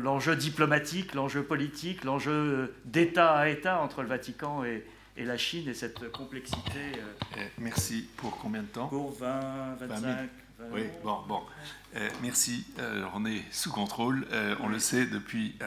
l'enjeu 0.02 0.36
diplomatique, 0.36 1.14
l'enjeu 1.14 1.44
politique, 1.44 2.04
l'enjeu 2.04 2.74
d'État 2.86 3.36
à 3.36 3.50
État 3.50 3.80
entre 3.80 4.02
le 4.02 4.08
Vatican 4.08 4.64
et, 4.64 4.84
et 5.20 5.26
la 5.26 5.38
Chine 5.38 5.68
et 5.68 5.74
cette 5.74 6.12
complexité. 6.12 6.80
Euh, 7.38 7.44
merci. 7.58 8.08
Pour 8.18 8.38
combien 8.38 8.62
de 8.62 8.68
temps? 8.68 8.88
Pour 8.88 9.12
20, 9.20 9.76
25. 9.82 10.30
oui, 10.72 10.84
bon, 11.04 11.18
bon. 11.28 11.42
Euh, 11.96 12.10
merci. 12.22 12.66
Euh, 12.80 13.04
on 13.14 13.26
est 13.26 13.44
sous 13.52 13.72
contrôle. 13.72 14.26
on 14.62 14.70
le 14.70 14.80
sait 14.80 15.06
depuis, 15.06 15.58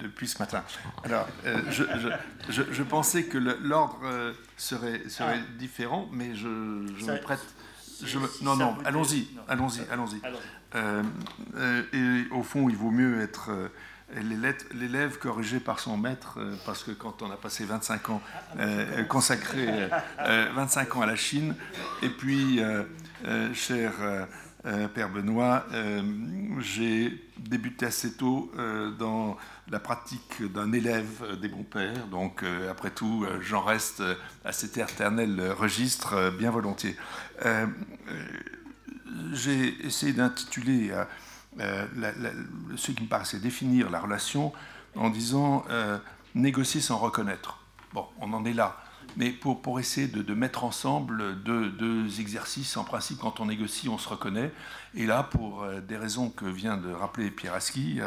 depuis 0.00 0.26
ce 0.28 0.38
matin. 0.38 0.64
Alors, 1.04 1.28
je, 1.70 1.84
je, 2.48 2.62
je, 2.70 2.82
pensais 2.82 3.24
que 3.24 3.38
l'ordre 3.38 4.34
serait, 4.56 5.08
serait 5.08 5.40
ah. 5.40 5.58
différent, 5.58 6.08
mais 6.12 6.34
je, 6.34 6.48
me 6.48 7.20
prête. 7.20 7.44
Non, 8.42 8.56
non, 8.56 8.76
allons-y, 8.84 9.28
allons-y, 9.48 9.80
allons-y. 9.90 10.20
Et 10.74 12.24
au 12.32 12.42
fond, 12.42 12.68
il 12.68 12.76
vaut 12.76 12.90
mieux 12.90 13.20
être 13.20 13.50
l'élève 14.72 15.18
corrigé 15.18 15.60
par 15.60 15.80
son 15.80 15.96
maître, 15.96 16.38
euh, 16.38 16.54
parce 16.66 16.82
que 16.82 16.90
quand 16.90 17.22
on 17.22 17.30
a 17.30 17.36
passé 17.36 17.64
25 17.64 18.10
ans, 18.10 18.22
euh, 18.58 19.04
consacré 19.04 19.88
25 20.18 20.88
euh, 20.88 20.98
ans 20.98 21.02
à 21.02 21.06
la 21.06 21.16
Chine, 21.16 21.54
et 22.02 22.08
puis, 22.08 22.60
cher 23.54 23.92
Père 24.94 25.08
Benoît, 25.10 25.66
j'ai 26.60 27.22
débuté 27.38 27.86
assez 27.86 28.12
tôt 28.12 28.52
dans 28.98 29.36
la 29.70 29.80
pratique 29.80 30.42
d'un 30.52 30.72
élève 30.72 31.38
des 31.40 31.48
bons 31.48 31.64
pères, 31.64 32.06
donc 32.08 32.44
après 32.70 32.90
tout, 32.90 33.26
j'en 33.40 33.62
reste 33.62 34.02
à 34.44 34.52
cet 34.52 34.76
éternel 34.76 35.52
registre 35.56 36.30
bien 36.36 36.50
volontiers. 36.50 36.96
J'ai 39.32 39.86
essayé 39.86 40.12
d'intituler 40.12 40.92
euh, 41.60 41.86
ce 42.76 42.90
qui 42.90 43.04
me 43.04 43.08
paraissait 43.08 43.38
définir 43.38 43.88
la 43.90 44.00
relation 44.00 44.52
en 44.96 45.08
disant 45.08 45.64
euh, 45.70 45.98
négocier 46.34 46.80
sans 46.80 46.98
reconnaître. 46.98 47.60
Bon, 47.92 48.06
on 48.20 48.32
en 48.32 48.44
est 48.44 48.52
là. 48.52 48.80
Mais 49.16 49.30
pour, 49.30 49.78
essayer 49.78 50.08
de, 50.08 50.34
mettre 50.34 50.64
ensemble 50.64 51.40
deux, 51.44 52.20
exercices, 52.20 52.76
en 52.76 52.82
principe, 52.82 53.18
quand 53.20 53.38
on 53.38 53.46
négocie, 53.46 53.88
on 53.88 53.98
se 53.98 54.08
reconnaît. 54.08 54.52
Et 54.94 55.06
là, 55.06 55.22
pour 55.22 55.62
euh, 55.62 55.80
des 55.80 55.96
raisons 55.96 56.30
que 56.30 56.46
vient 56.46 56.76
de 56.76 56.90
rappeler 56.90 57.30
Pierre 57.30 57.54
Aski, 57.54 58.00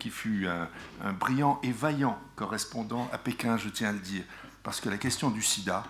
qui 0.00 0.10
fut 0.10 0.48
un, 0.48 0.68
un, 1.04 1.12
brillant 1.12 1.60
et 1.62 1.70
vaillant 1.70 2.18
correspondant 2.34 3.08
à 3.12 3.18
Pékin, 3.18 3.56
je 3.58 3.68
tiens 3.68 3.90
à 3.90 3.92
le 3.92 4.00
dire, 4.00 4.24
parce 4.64 4.80
que 4.80 4.88
la 4.88 4.98
question 4.98 5.30
du 5.30 5.42
sida, 5.42 5.84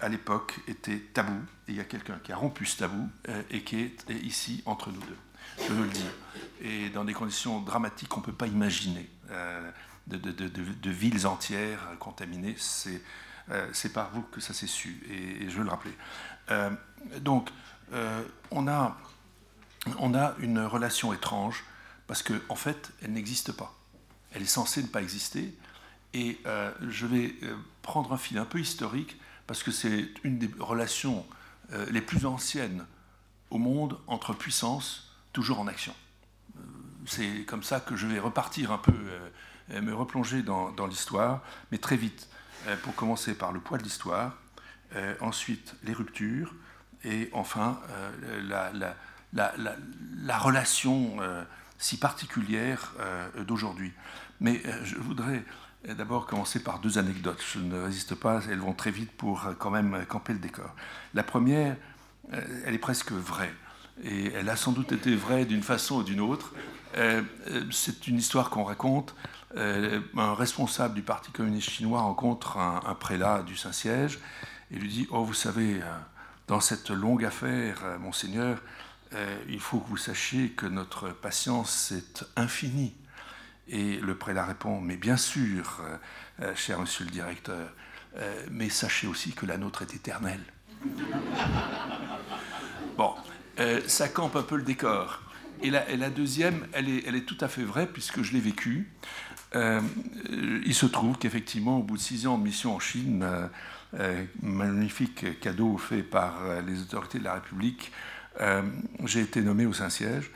à 0.00 0.08
l'époque, 0.08 0.60
était 0.68 0.98
tabou. 0.98 1.40
Et 1.66 1.72
il 1.72 1.76
y 1.76 1.80
a 1.80 1.84
quelqu'un 1.84 2.18
qui 2.22 2.32
a 2.32 2.36
rompu 2.36 2.66
ce 2.66 2.78
tabou 2.78 3.08
et 3.50 3.62
qui 3.62 3.80
est 3.80 4.10
ici 4.22 4.62
entre 4.66 4.90
nous 4.90 5.00
deux 5.00 5.18
je 5.58 5.72
veux 5.72 5.84
le 5.84 5.90
dire. 5.90 6.12
Et 6.60 6.90
dans 6.90 7.04
des 7.04 7.12
conditions 7.12 7.60
dramatiques 7.60 8.08
qu'on 8.08 8.20
ne 8.20 8.26
peut 8.26 8.32
pas 8.32 8.46
imaginer, 8.46 9.08
euh, 9.30 9.70
de, 10.06 10.90
villes 10.90 11.26
entières 11.26 11.80
contaminées, 11.98 12.56
euh, 13.50 13.68
c'est 13.72 13.92
par 13.92 14.10
vous 14.10 14.22
que 14.22 14.40
ça 14.40 14.52
s'est 14.52 14.66
su, 14.66 15.02
et, 15.10 15.48
je 15.48 15.56
veux 15.56 15.64
le 15.64 15.70
rappeler. 15.70 15.94
Euh, 16.50 16.70
donc, 17.20 17.50
on, 18.50 18.66
a, 18.66 18.96
on 19.98 20.14
a 20.14 20.34
une 20.38 20.60
relation 20.60 21.12
étrange, 21.12 21.64
parce 22.06 22.22
qu'en 22.22 22.34
en 22.48 22.56
fait, 22.56 22.92
elle 23.02 23.12
n'existe 23.12 23.52
pas. 23.52 23.74
Elle 24.32 24.42
est 24.42 24.46
censée 24.46 24.82
ne 24.82 24.88
pas 24.88 25.02
exister, 25.02 25.56
et 26.12 26.38
je 26.88 27.06
vais 27.06 27.34
prendre 27.82 28.12
un 28.12 28.18
fil 28.18 28.38
un 28.38 28.44
peu 28.44 28.60
historique, 28.60 29.18
parce 29.46 29.62
que 29.62 29.70
c'est 29.70 30.08
une 30.24 30.38
des 30.38 30.50
relations 30.58 31.24
les 31.90 32.00
plus 32.00 32.26
anciennes 32.26 32.86
au 33.50 33.58
monde 33.58 33.98
entre 34.06 34.34
puissances 34.34 35.14
toujours 35.34 35.60
en 35.60 35.66
action. 35.66 35.94
Euh, 36.56 36.60
c'est 37.04 37.44
comme 37.44 37.62
ça 37.62 37.80
que 37.80 37.96
je 37.96 38.06
vais 38.06 38.18
repartir 38.18 38.72
un 38.72 38.78
peu, 38.78 38.94
euh, 39.70 39.82
me 39.82 39.94
replonger 39.94 40.42
dans, 40.42 40.86
l'histoire, 40.86 41.42
mais 41.70 41.78
très 41.78 41.98
vite, 41.98 42.28
euh, 42.66 42.76
pour 42.78 42.94
commencer 42.94 43.34
par 43.34 43.52
le 43.52 43.60
poids 43.60 43.76
de 43.76 43.82
l'histoire, 43.82 44.38
ensuite 45.20 45.74
les 45.82 45.92
ruptures, 45.92 46.54
et 47.02 47.28
enfin 47.32 47.80
la, 48.44 48.70
la, 49.32 50.38
relation 50.38 51.16
si 51.78 51.98
particulière 51.98 52.92
d'aujourd'hui. 53.44 53.92
Mais 54.38 54.62
je 54.84 54.94
voudrais 54.94 55.44
d'abord 55.86 56.26
commencer 56.26 56.62
par 56.62 56.78
deux 56.78 56.98
anecdotes. 56.98 57.42
Je 57.52 57.58
ne 57.58 57.78
résiste 57.82 58.14
pas, 58.14 58.40
elles 58.50 58.60
vont 58.60 58.72
très 58.72 58.90
vite 58.90 59.12
pour 59.12 59.46
quand 59.58 59.70
même 59.70 60.04
camper 60.06 60.32
le 60.32 60.38
décor. 60.38 60.74
La 61.12 61.22
première, 61.22 61.76
elle 62.32 62.74
est 62.74 62.78
presque 62.78 63.12
vraie 63.12 63.52
et 64.02 64.32
elle 64.32 64.48
a 64.48 64.56
sans 64.56 64.72
doute 64.72 64.92
été 64.92 65.14
vraie 65.14 65.44
d'une 65.44 65.62
façon 65.62 65.96
ou 65.96 66.02
d'une 66.02 66.20
autre. 66.20 66.52
Euh, 66.96 67.22
euh, 67.48 67.64
c'est 67.70 68.06
une 68.06 68.18
histoire 68.18 68.50
qu'on 68.50 68.64
raconte. 68.64 69.14
Euh, 69.56 70.00
un 70.16 70.34
responsable 70.34 70.94
du 70.94 71.02
Parti 71.02 71.30
communiste 71.30 71.70
chinois 71.70 72.00
rencontre 72.02 72.58
un, 72.58 72.94
prélat 72.94 73.42
du 73.42 73.56
Saint-Siège 73.56 74.18
et 74.70 74.76
lui 74.76 74.88
dit 74.88 75.06
Oh, 75.10 75.24
vous 75.24 75.34
savez, 75.34 75.80
dans 76.48 76.60
cette 76.60 76.90
longue 76.90 77.24
affaire, 77.24 77.98
monseigneur, 78.00 78.60
il 79.48 79.60
faut 79.60 79.78
que 79.78 79.88
vous 79.88 79.96
sachiez 79.96 80.50
que 80.50 80.66
notre 80.66 81.10
patience 81.10 81.92
est 81.92 82.24
infinie. 82.34 82.94
Et 83.68 83.96
le 83.96 84.14
prélat 84.14 84.44
répond 84.44 84.80
Mais 84.80 84.96
bien 84.96 85.16
sûr, 85.16 85.80
cher 86.54 86.80
monsieur 86.80 87.04
le 87.04 87.10
directeur, 87.10 87.72
mais 88.50 88.68
sachez 88.68 89.06
aussi 89.06 89.32
que 89.32 89.46
la 89.46 89.56
nôtre 89.56 89.82
est 89.82 89.94
éternelle. 89.94 90.44
bon, 92.96 93.14
euh, 93.60 93.80
ça 93.86 94.08
campe 94.08 94.36
un 94.36 94.42
peu 94.42 94.56
le 94.56 94.62
décor. 94.62 95.20
Et 95.62 95.70
la, 95.70 96.10
deuxième, 96.10 96.66
elle 96.72 96.90
est, 96.90 97.04
elle 97.06 97.14
est, 97.14 97.24
tout 97.24 97.38
à 97.40 97.48
fait 97.48 97.62
vraie 97.62 97.86
puisque 97.86 98.22
je 98.22 98.34
l'ai 98.34 98.40
vécue. 98.40 98.92
Euh, 99.54 99.80
il 100.28 100.74
se 100.74 100.84
trouve 100.84 101.16
qu'effectivement, 101.16 101.78
au 101.78 101.82
bout 101.82 101.96
de 101.96 102.02
six 102.02 102.26
ans 102.26 102.36
de 102.36 102.42
mission 102.42 102.74
en 102.74 102.80
Chine, 102.80 103.26
euh, 103.98 104.24
magnifique 104.42 105.40
cadeau 105.40 105.78
fait 105.78 106.02
par 106.02 106.34
les 106.66 106.82
autorités 106.82 107.18
de 107.18 107.24
la 107.24 107.34
République, 107.34 107.92
j'ai 109.04 109.20
été 109.20 109.40
nommé 109.40 109.64
au 109.64 109.72
Saint-Siège. 109.72 110.30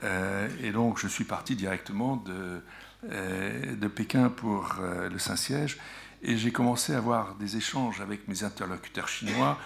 Et 0.00 0.72
donc, 0.72 0.98
je 0.98 1.06
suis 1.06 1.24
parti 1.24 1.54
directement 1.54 2.16
de, 2.16 2.62
de 3.10 3.88
Pékin 3.88 4.30
pour 4.30 4.76
le 4.80 5.18
Saint-Siège. 5.18 5.78
Et 6.22 6.36
j'ai 6.36 6.52
commencé 6.52 6.94
à 6.94 6.98
avoir 6.98 7.34
des 7.34 7.56
échanges 7.56 8.00
avec 8.00 8.28
mes 8.28 8.44
interlocuteurs 8.44 9.08
chinois 9.08 9.58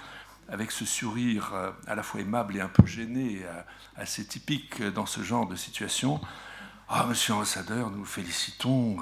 avec 0.49 0.71
ce 0.71 0.85
sourire 0.85 1.51
euh, 1.55 1.71
à 1.87 1.95
la 1.95 2.03
fois 2.03 2.21
aimable 2.21 2.57
et 2.57 2.61
un 2.61 2.69
peu 2.69 2.87
gêné, 2.87 3.43
euh, 3.45 3.63
assez 3.97 4.25
typique 4.25 4.83
dans 4.83 5.07
ce 5.07 5.23
genre 5.23 5.47
de 5.47 5.57
situation. 5.57 6.21
Ah, 6.89 7.07
monsieur 7.09 7.33
l'ambassadeur, 7.33 7.91
nous 7.91 8.05
félicitons. 8.05 8.99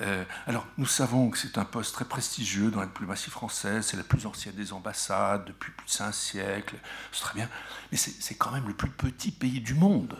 Euh, 0.00 0.24
alors, 0.46 0.66
nous 0.76 0.86
savons 0.86 1.30
que 1.30 1.38
c'est 1.38 1.58
un 1.58 1.64
poste 1.64 1.94
très 1.94 2.04
prestigieux 2.04 2.70
dans 2.70 2.80
la 2.80 2.86
diplomatie 2.86 3.30
française, 3.30 3.86
c'est 3.86 3.96
la 3.96 4.02
plus 4.02 4.26
ancienne 4.26 4.54
des 4.54 4.72
ambassades 4.72 5.44
depuis 5.46 5.70
plus 5.72 5.86
de 5.86 5.90
cinq 5.90 6.12
siècles, 6.12 6.76
c'est 7.12 7.20
très 7.20 7.34
bien, 7.34 7.48
mais 7.92 7.98
c'est 7.98 8.34
quand 8.34 8.50
même 8.50 8.66
le 8.66 8.74
plus 8.74 8.90
petit 8.90 9.30
pays 9.30 9.60
du 9.60 9.74
monde. 9.74 10.16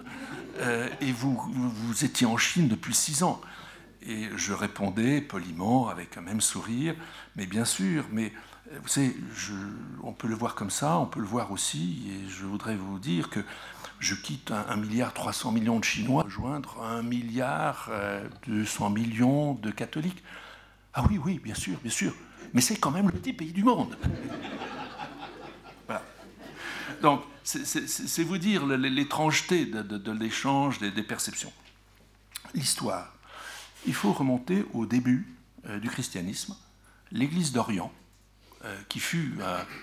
et 1.00 1.12
vous, 1.12 1.36
vous 1.52 2.04
étiez 2.04 2.26
en 2.26 2.36
Chine 2.36 2.68
depuis 2.68 2.94
six 2.94 3.22
ans. 3.24 3.40
Et 4.06 4.28
je 4.36 4.52
répondais 4.52 5.20
poliment, 5.20 5.88
avec 5.88 6.16
un 6.18 6.20
même 6.20 6.40
sourire, 6.40 6.94
mais 7.36 7.46
bien 7.46 7.64
sûr, 7.64 8.04
mais 8.12 8.32
vous 8.82 8.88
savez, 8.88 9.16
on 10.02 10.12
peut 10.12 10.28
le 10.28 10.34
voir 10.34 10.54
comme 10.54 10.70
ça, 10.70 10.98
on 10.98 11.06
peut 11.06 11.20
le 11.20 11.26
voir 11.26 11.52
aussi, 11.52 12.02
et 12.10 12.28
je 12.28 12.44
voudrais 12.44 12.76
vous 12.76 12.98
dire 12.98 13.28
que 13.30 13.40
je 14.04 14.14
quitte 14.14 14.50
un, 14.50 14.76
milliard 14.76 15.14
300 15.14 15.50
millions 15.50 15.78
de 15.78 15.84
Chinois, 15.84 16.24
rejoindre 16.24 16.82
un 16.82 17.02
milliard 17.02 17.90
200 18.46 18.86
euh, 18.86 18.88
millions 18.90 19.54
de 19.54 19.70
catholiques. 19.70 20.22
Ah 20.92 21.04
oui, 21.08 21.18
oui, 21.18 21.40
bien 21.42 21.54
sûr, 21.54 21.78
bien 21.80 21.90
sûr, 21.90 22.14
mais 22.52 22.60
c'est 22.60 22.76
quand 22.76 22.90
même 22.90 23.06
le 23.06 23.12
petit 23.12 23.32
pays 23.32 23.52
du 23.52 23.64
monde. 23.64 23.96
Voilà. 25.86 26.02
Donc, 27.02 27.22
c'est 27.42 28.22
vous 28.22 28.38
dire 28.38 28.64
l'étrangeté 28.66 29.66
de, 29.66 30.12
l'échange, 30.12 30.78
des, 30.78 31.02
perceptions. 31.02 31.52
L'histoire. 32.54 33.12
Il 33.86 33.92
faut 33.92 34.12
remonter 34.12 34.64
au 34.72 34.86
début 34.86 35.26
euh, 35.66 35.78
du 35.78 35.90
christianisme, 35.90 36.56
l'Église 37.12 37.52
d'Orient, 37.52 37.92
euh, 38.64 38.74
qui 38.88 38.98
fut 38.98 39.36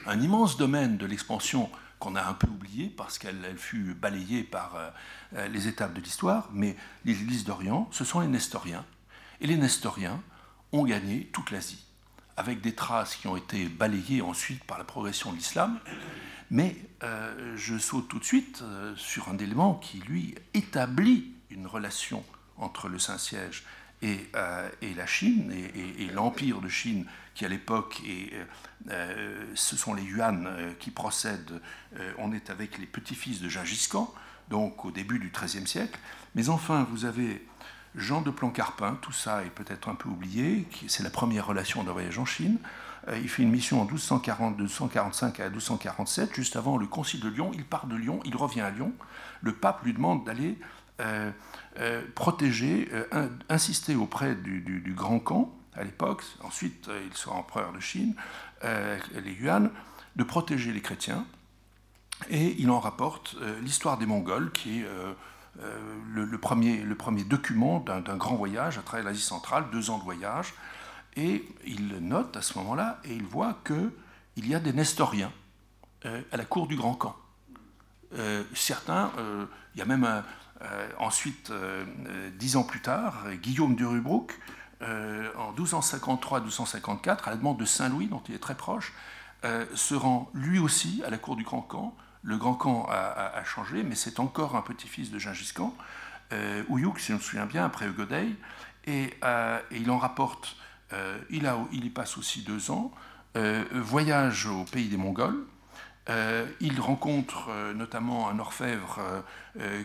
un, 0.08 0.20
immense 0.20 0.58
domaine 0.58 0.98
de 0.98 1.06
l'expansion 1.06 1.70
qu'on 2.02 2.16
a 2.16 2.24
un 2.24 2.34
peu 2.34 2.48
oublié 2.48 2.90
parce 2.90 3.20
qu'elle 3.20 3.56
fut 3.58 3.94
balayée 3.94 4.44
par 4.44 4.76
euh, 4.76 5.48
les 5.48 5.68
étapes 5.68 5.94
de 5.94 6.02
l'histoire, 6.02 6.50
mais 6.52 6.76
l'Église 7.06 7.46
d'Orient, 7.46 7.88
ce 7.92 8.04
sont 8.04 8.20
les 8.20 8.28
Nestoriens. 8.28 8.84
Et 9.40 9.48
les 9.48 9.56
Nestoriens 9.56 10.20
ont 10.74 10.84
gagné 10.84 11.30
toute 11.32 11.52
l'Asie. 11.52 11.86
avec 12.38 12.62
des 12.62 12.74
traces 12.74 13.18
qui 13.18 13.28
ont 13.28 13.38
été 13.38 13.66
balayées 13.66 14.22
ensuite 14.22 14.64
par 14.64 14.80
la 14.80 14.84
progression 14.84 15.32
de 15.32 15.38
l'islam. 15.38 15.80
Mais 16.50 16.76
je 17.56 17.78
saute 17.78 18.08
tout 18.08 18.20
de 18.20 18.24
suite 18.24 18.64
sur 18.96 19.30
un 19.30 19.38
élément 19.38 19.76
qui, 19.76 20.00
lui, 20.00 20.34
établit 20.54 21.34
une 21.52 21.68
relation 21.68 22.24
entre 22.58 22.88
le 22.88 22.98
Saint-Siège 22.98 23.64
et, 23.64 23.81
et, 24.02 24.30
la 24.34 25.06
Chine 25.06 25.52
et, 25.52 26.06
l'empire 26.08 26.62
de 26.62 26.70
Chine 26.70 27.06
qui 27.34 27.46
à 27.46 27.48
l'époque, 27.48 28.02
et 28.08 28.32
ce 29.54 29.78
sont 29.78 29.94
les 29.94 30.04
Yuan 30.04 30.76
qui 30.80 30.92
procèdent, 30.92 31.62
on 32.18 32.34
est 32.34 32.50
avec 32.50 32.78
les 32.78 32.86
petits-fils 32.86 33.42
de 33.42 33.50
Gengis 33.50 33.88
Khan, 33.90 34.14
donc 34.50 34.86
au 34.86 34.92
début 34.92 35.20
du 35.20 35.32
XIIIe 35.32 35.68
siècle. 35.68 36.00
Mais 36.36 36.50
enfin, 36.50 36.86
vous 36.90 37.06
avez 37.06 37.46
Jean 37.96 38.22
de 38.22 38.32
Plancarpin, 38.32 38.98
tout 39.02 39.12
ça 39.12 39.44
est 39.44 39.50
peut-être 39.50 39.90
un 39.90 39.96
peu 39.96 40.08
oublié, 40.08 40.68
c'est 40.88 41.04
la 41.04 41.10
première 41.10 41.48
relation 41.48 41.84
d'un 41.84 41.92
voyage 41.92 42.18
en 42.20 42.26
Chine. 42.26 42.58
Euh, 43.08 43.20
il 43.22 43.28
fait 43.28 43.44
une 43.44 43.50
mission 43.50 43.82
en 43.82 43.86
1240, 43.86 44.58
1245 44.58 45.40
à 45.40 45.50
1247, 45.50 46.36
juste 46.36 46.56
avant 46.56 46.78
le 46.78 46.88
concile 46.88 47.20
de 47.20 47.30
Lyon. 47.30 47.52
Il 47.54 47.66
part 47.66 47.88
de 47.88 47.96
Lyon, 47.96 48.20
il 48.26 48.36
revient 48.36 48.62
à 48.62 48.70
Lyon. 48.70 48.94
Le 49.42 49.54
pape 49.54 49.84
lui 49.84 49.94
demande 49.94 50.26
d'aller 50.26 50.58
euh, 51.02 51.32
euh, 51.80 52.02
protéger, 52.16 52.90
insister 53.50 53.96
auprès 53.96 54.36
du, 54.36 54.94
Grand 54.96 55.20
Khan 55.20 55.54
à 55.74 55.84
l'époque, 55.84 56.24
ensuite 56.44 56.90
il 57.10 57.16
sera 57.16 57.36
empereur 57.36 57.74
de 57.74 57.80
Chine, 57.80 58.16
les 58.64 59.34
Yuan, 59.34 59.72
de 60.16 60.24
protéger 60.24 60.74
les 60.74 60.82
chrétiens 60.82 61.26
et 62.30 62.56
il 62.60 62.70
en 62.70 62.80
rapporte 62.80 63.36
euh, 63.42 63.60
l'histoire 63.62 63.98
des 63.98 64.06
Mongols, 64.06 64.52
qui 64.52 64.80
est 64.80 64.86
euh, 64.86 65.14
euh, 65.62 65.96
le, 66.14 66.38
premier, 66.38 66.78
le, 66.78 66.96
premier, 66.96 67.24
document 67.24 67.80
d'un 67.80 68.18
grand 68.18 68.36
voyage 68.36 68.78
à 68.78 68.82
travers 68.82 69.06
l'Asie 69.06 69.22
centrale, 69.22 69.66
deux 69.72 69.90
ans 69.90 69.98
de 69.98 70.04
voyage. 70.04 70.54
Et 71.18 71.46
il 71.66 71.98
note 72.00 72.38
à 72.38 72.42
ce 72.42 72.58
moment-là, 72.60 73.00
et 73.04 73.14
il 73.14 73.24
voit 73.24 73.58
qu'il 73.66 74.48
y 74.48 74.56
a 74.56 74.60
des 74.60 74.72
Nestoriens 74.72 75.32
à 76.04 76.38
la 76.38 76.46
cour 76.46 76.68
du 76.68 76.78
Grand 76.78 76.96
Camp. 76.96 77.16
certains, 78.56 79.12
il 79.76 79.80
y 79.80 79.82
a 79.82 79.86
même 79.86 80.24
ensuite, 81.00 81.52
dix 82.38 82.56
ans 82.56 82.64
plus 82.64 82.82
tard, 82.82 83.26
Guillaume 83.42 83.76
de 83.76 83.86
Rubruck, 83.86 84.40
en 84.82 85.54
1253-1254, 85.54 87.26
à 87.26 87.30
la 87.32 87.36
demande 87.36 87.58
de 87.58 87.66
Saint-Louis, 87.66 88.08
dont 88.08 88.22
il 88.30 88.36
est 88.36 88.40
très 88.40 88.56
proche, 88.56 88.94
se 89.44 89.96
rend 89.96 90.30
lui 90.34 90.60
aussi 90.60 91.02
à 91.06 91.10
la 91.10 91.18
cour 91.18 91.36
du 91.36 91.44
Grand 91.44 91.62
Camp. 91.62 91.96
Le 92.24 92.38
grand 92.38 92.54
Khan 92.54 92.86
a, 92.90 93.44
changé, 93.44 93.84
mais 93.84 93.96
c'est 93.96 94.20
encore 94.20 94.56
un 94.56 94.62
petit-fils 94.62 95.10
de 95.10 95.18
Gengis 95.18 95.54
Khan, 95.56 95.76
euh, 96.34 96.64
Ouyouk, 96.70 97.00
si 97.00 97.08
je 97.08 97.14
me 97.14 97.20
souviens 97.20 97.46
bien, 97.48 97.66
après 97.66 97.88
Ugodei, 97.88 98.36
et, 98.86 99.14
euh, 99.24 99.60
il 99.72 99.90
en 99.90 99.98
rapporte, 99.98 100.56
euh, 100.94 101.18
il, 101.30 101.46
y 101.84 101.90
passe 101.90 102.18
aussi 102.18 102.44
deux 102.44 102.72
ans, 102.72 102.92
euh, 103.38 103.64
voyage 103.74 104.46
au 104.46 104.64
pays 104.66 104.88
des 104.88 104.98
Mongols, 104.98 105.46
il 106.08 106.82
rencontre 106.82 107.50
notamment 107.74 108.30
un 108.30 108.40
orfèvre 108.40 109.00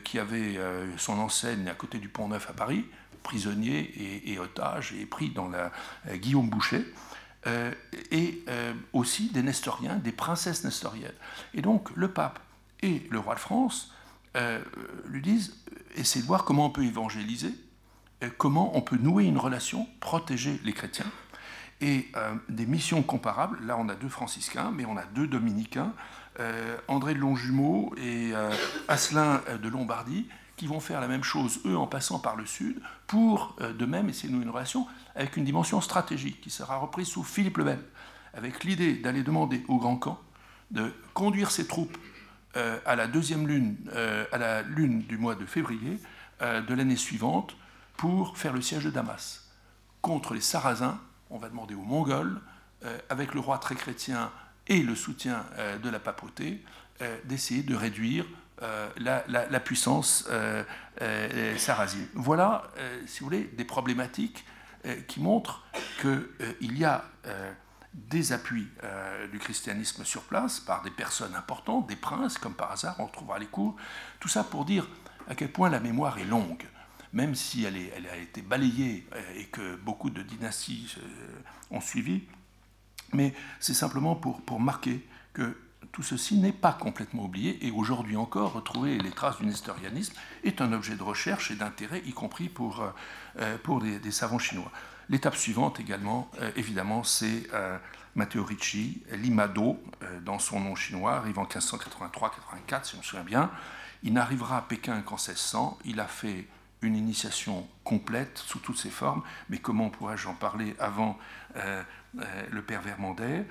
qui 0.03 0.19
avait 0.19 0.59
son 0.97 1.19
enseigne 1.19 1.69
à 1.69 1.75
côté 1.75 1.99
du 1.99 2.09
Pont 2.09 2.28
Neuf 2.28 2.49
à 2.51 2.53
Paris, 2.53 2.85
prisonnier 3.23 3.78
et, 3.78 4.33
et 4.33 4.39
otage, 4.39 4.95
et 4.95 5.07
pris 5.07 5.31
dans 5.31 5.49
la 5.49 5.70
Guillaume 6.17 6.49
Boucher. 6.49 6.85
Euh, 7.47 7.70
et 8.11 8.43
euh, 8.49 8.73
aussi 8.93 9.31
des 9.31 9.43
nestoriens, 9.43 9.97
des 9.97 10.11
princesses 10.11 10.65
nestoriennes. 10.65 11.12
Et 11.55 11.62
donc 11.62 11.91
le 11.95 12.09
pape 12.09 12.41
et 12.83 13.07
le 13.11 13.20
roi 13.20 13.36
de 13.36 13.41
France 13.41 13.93
euh, 14.36 14.61
lui 15.05 15.23
disent, 15.23 15.55
essayez 15.95 16.23
de 16.23 16.27
voir 16.27 16.45
comment 16.45 16.67
on 16.67 16.70
peut 16.70 16.85
évangéliser, 16.85 17.55
comment 18.36 18.77
on 18.77 18.81
peut 18.81 18.97
nouer 18.97 19.25
une 19.25 19.39
relation, 19.39 19.86
protéger 20.01 20.61
les 20.65 20.73
chrétiens. 20.73 21.07
Et 21.82 22.10
des 22.48 22.64
missions 22.64 23.02
comparables, 23.02 23.58
là 23.66 23.76
on 23.78 23.90
a 23.90 23.94
deux 23.94 24.08
franciscains, 24.08 24.72
mais 24.74 24.86
on 24.86 24.96
a 24.96 25.05
deux 25.05 25.26
dominicains, 25.26 25.92
André 26.88 27.12
de 27.12 27.18
Longjumeau 27.18 27.94
et 27.98 28.32
Asselin 28.88 29.42
de 29.62 29.68
Lombardie, 29.68 30.26
qui 30.56 30.66
vont 30.66 30.80
faire 30.80 31.02
la 31.02 31.06
même 31.06 31.22
chose, 31.22 31.60
eux, 31.66 31.76
en 31.76 31.86
passant 31.86 32.18
par 32.18 32.34
le 32.34 32.46
sud, 32.46 32.80
pour 33.06 33.56
de 33.60 33.84
même 33.84 34.08
essayer 34.08 34.30
de 34.30 34.34
nouer 34.34 34.44
une 34.44 34.50
relation 34.50 34.86
avec 35.14 35.36
une 35.36 35.44
dimension 35.44 35.82
stratégique 35.82 36.40
qui 36.40 36.48
sera 36.48 36.78
reprise 36.78 37.08
sous 37.08 37.22
Philippe 37.22 37.58
le 37.58 37.64
Bel, 37.64 37.80
avec 38.32 38.64
l'idée 38.64 38.94
d'aller 38.94 39.22
demander 39.22 39.62
au 39.68 39.76
Grand 39.76 39.96
Camp 39.96 40.18
de 40.70 40.92
conduire 41.14 41.50
ses 41.50 41.66
troupes 41.66 41.96
euh, 42.56 42.78
à 42.86 42.96
la 42.96 43.06
deuxième 43.06 43.46
lune, 43.46 43.76
euh, 43.92 44.24
à 44.32 44.38
la 44.38 44.62
lune 44.62 45.02
du 45.02 45.18
mois 45.18 45.34
de 45.34 45.44
février 45.44 46.00
euh, 46.42 46.60
de 46.60 46.74
l'année 46.74 46.96
suivante 46.96 47.56
pour 47.96 48.38
faire 48.38 48.52
le 48.52 48.62
siège 48.62 48.84
de 48.84 48.90
Damas. 48.90 49.50
Contre 50.00 50.34
les 50.34 50.40
Sarrasins, 50.40 50.98
on 51.30 51.38
va 51.38 51.48
demander 51.48 51.74
aux 51.74 51.82
Mongols, 51.82 52.40
avec 53.08 53.34
le 53.34 53.40
roi 53.40 53.58
très 53.58 53.74
chrétien 53.74 54.30
et 54.68 54.82
le 54.82 54.94
soutien 54.94 55.44
de 55.82 55.90
la 55.90 55.98
papauté, 55.98 56.62
d'essayer 57.24 57.62
de 57.62 57.74
réduire 57.74 58.26
la, 58.98 59.60
puissance 59.60 60.28
sarrasine. 61.56 62.06
Voilà, 62.14 62.70
si 63.06 63.20
vous 63.20 63.26
voulez, 63.26 63.50
des 63.56 63.64
problématiques 63.64 64.44
euh, 64.86 65.00
qui 65.08 65.20
montre 65.20 65.62
qu'il 66.00 66.10
euh, 66.10 66.55
y 66.60 66.84
a 66.84 67.05
euh, 67.26 67.52
des 67.92 68.32
appuis 68.32 68.68
du 69.32 69.38
christianisme 69.38 70.05
sur 70.05 70.22
place 70.22 70.60
par 70.60 70.82
des 70.82 70.90
personnes 70.90 71.34
importantes, 71.34 71.86
des 71.86 71.96
princes, 71.96 72.36
comme 72.36 72.52
par 72.52 72.70
hasard, 72.70 72.94
on 72.98 73.06
retrouvera 73.06 73.38
les 73.38 73.46
cours. 73.46 73.74
Tout 74.20 74.28
ça 74.28 74.44
pour 74.44 74.66
dire 74.66 74.86
à 75.28 75.34
quel 75.34 75.50
point 75.50 75.70
la 75.70 75.80
mémoire 75.80 76.18
est 76.18 76.26
longue, 76.26 76.62
même 77.12 77.35
si 77.35 77.65
elle, 77.65 77.76
a 78.07 78.17
été 78.17 78.43
balayée 78.43 79.07
et 79.36 79.44
que 79.44 79.76
beaucoup 79.76 80.10
de 80.10 80.23
dynasties 80.23 80.97
ont 81.70 81.81
suivi. 81.81 82.23
Mais 83.12 83.35
c'est 83.60 83.75
simplement 83.75 84.15
pour, 84.15 84.60
marquer 84.60 85.07
que 85.33 85.57
tout 85.93 86.02
ceci 86.02 86.36
n'est 86.36 86.52
pas 86.52 86.73
complètement 86.73 87.25
oublié 87.25 87.65
et 87.67 87.70
aujourd'hui 87.70 88.17
encore, 88.17 88.52
retrouver 88.52 88.99
les 88.99 89.10
traces 89.10 89.39
du 89.39 89.47
nestorianisme 89.47 90.15
est 90.44 90.60
un 90.60 90.73
objet 90.73 90.97
de 90.97 91.02
recherche 91.02 91.51
et 91.51 91.55
d'intérêt, 91.55 92.02
y 92.05 92.12
compris 92.12 92.49
pour, 92.49 92.83
euh, 92.83 92.91
euh, 93.41 93.99
des, 93.99 94.10
savants 94.10 94.39
chinois. 94.39 94.70
L'étape 95.09 95.36
suivante 95.36 95.78
également, 95.78 96.28
euh, 96.41 96.51
évidemment, 96.57 97.05
c'est 97.05 97.49
Matteo 98.15 98.44
Ricci, 98.44 99.02
Limado, 99.12 99.78
dans 100.25 100.39
son 100.39 100.60
nom 100.60 100.75
chinois, 100.75 101.17
arrive 101.17 101.39
en 101.39 101.44
1583-84, 101.44 102.85
si 102.85 102.93
je 102.93 102.97
me 102.97 103.02
souviens 103.02 103.25
bien. 103.25 103.51
Il 104.02 104.15
n'arrivera 104.15 104.59
à 104.59 104.62
Pékin 104.62 105.01
qu'en 105.02 105.17
1600. 105.17 105.78
Il 105.85 106.01
a 106.01 106.07
fait 106.07 106.47
une 106.82 106.96
initiation 106.96 107.66
complète 107.84 108.38
sous 108.38 108.58
toutes 108.58 108.78
ses 108.78 108.90
formes, 108.90 109.22
mais 109.48 109.58
comment 109.58 109.90
pourrais-je 109.90 110.28
en 110.28 110.34
parler 110.34 110.74
avant 110.78 111.18
le 111.55 112.62
père 112.62 112.82
Vermandet? 112.82 113.46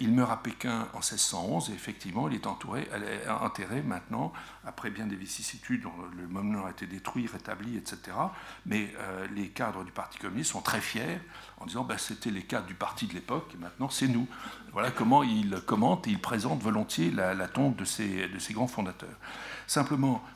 Il 0.00 0.12
meurt 0.12 0.30
à 0.30 0.38
Pékin 0.38 0.88
en 0.94 0.98
1611 0.98 1.68
et 1.68 1.74
effectivement, 1.74 2.28
il 2.28 2.34
est 2.34 2.46
entouré, 2.46 2.88
enterré 3.28 3.82
maintenant, 3.82 4.32
après 4.64 4.88
bien 4.88 5.06
des 5.06 5.16
vicissitudes, 5.16 5.84
le 6.16 6.26
monument 6.26 6.64
a 6.64 6.70
été 6.70 6.86
détruit, 6.86 7.26
rétabli, 7.26 7.76
etc. 7.76 8.16
Mais 8.64 8.94
euh, 8.98 9.26
les 9.34 9.48
cadres 9.48 9.84
du 9.84 9.92
Parti 9.92 10.18
communiste 10.18 10.52
sont 10.52 10.62
très 10.62 10.80
fiers 10.80 11.20
en 11.58 11.66
disant 11.66 11.84
ben, 11.84 11.98
c'était 11.98 12.30
les 12.30 12.42
cadres 12.42 12.66
du 12.66 12.74
parti 12.74 13.06
de 13.06 13.12
l'époque 13.12 13.50
et 13.54 13.58
maintenant 13.58 13.90
c'est 13.90 14.08
nous. 14.08 14.26
Voilà 14.72 14.90
comment 14.90 15.22
ils 15.22 15.60
commentent 15.66 16.06
et 16.08 16.10
ils 16.10 16.20
présentent 16.20 16.62
volontiers 16.62 17.10
la, 17.10 17.34
tombe 17.46 17.76
de 17.76 17.84
ces, 17.84 18.28
de 18.28 18.38
ces, 18.38 18.54
grands 18.54 18.68
fondateurs. 18.68 19.18
Simplement, 19.66 20.22
euh, 20.24 20.35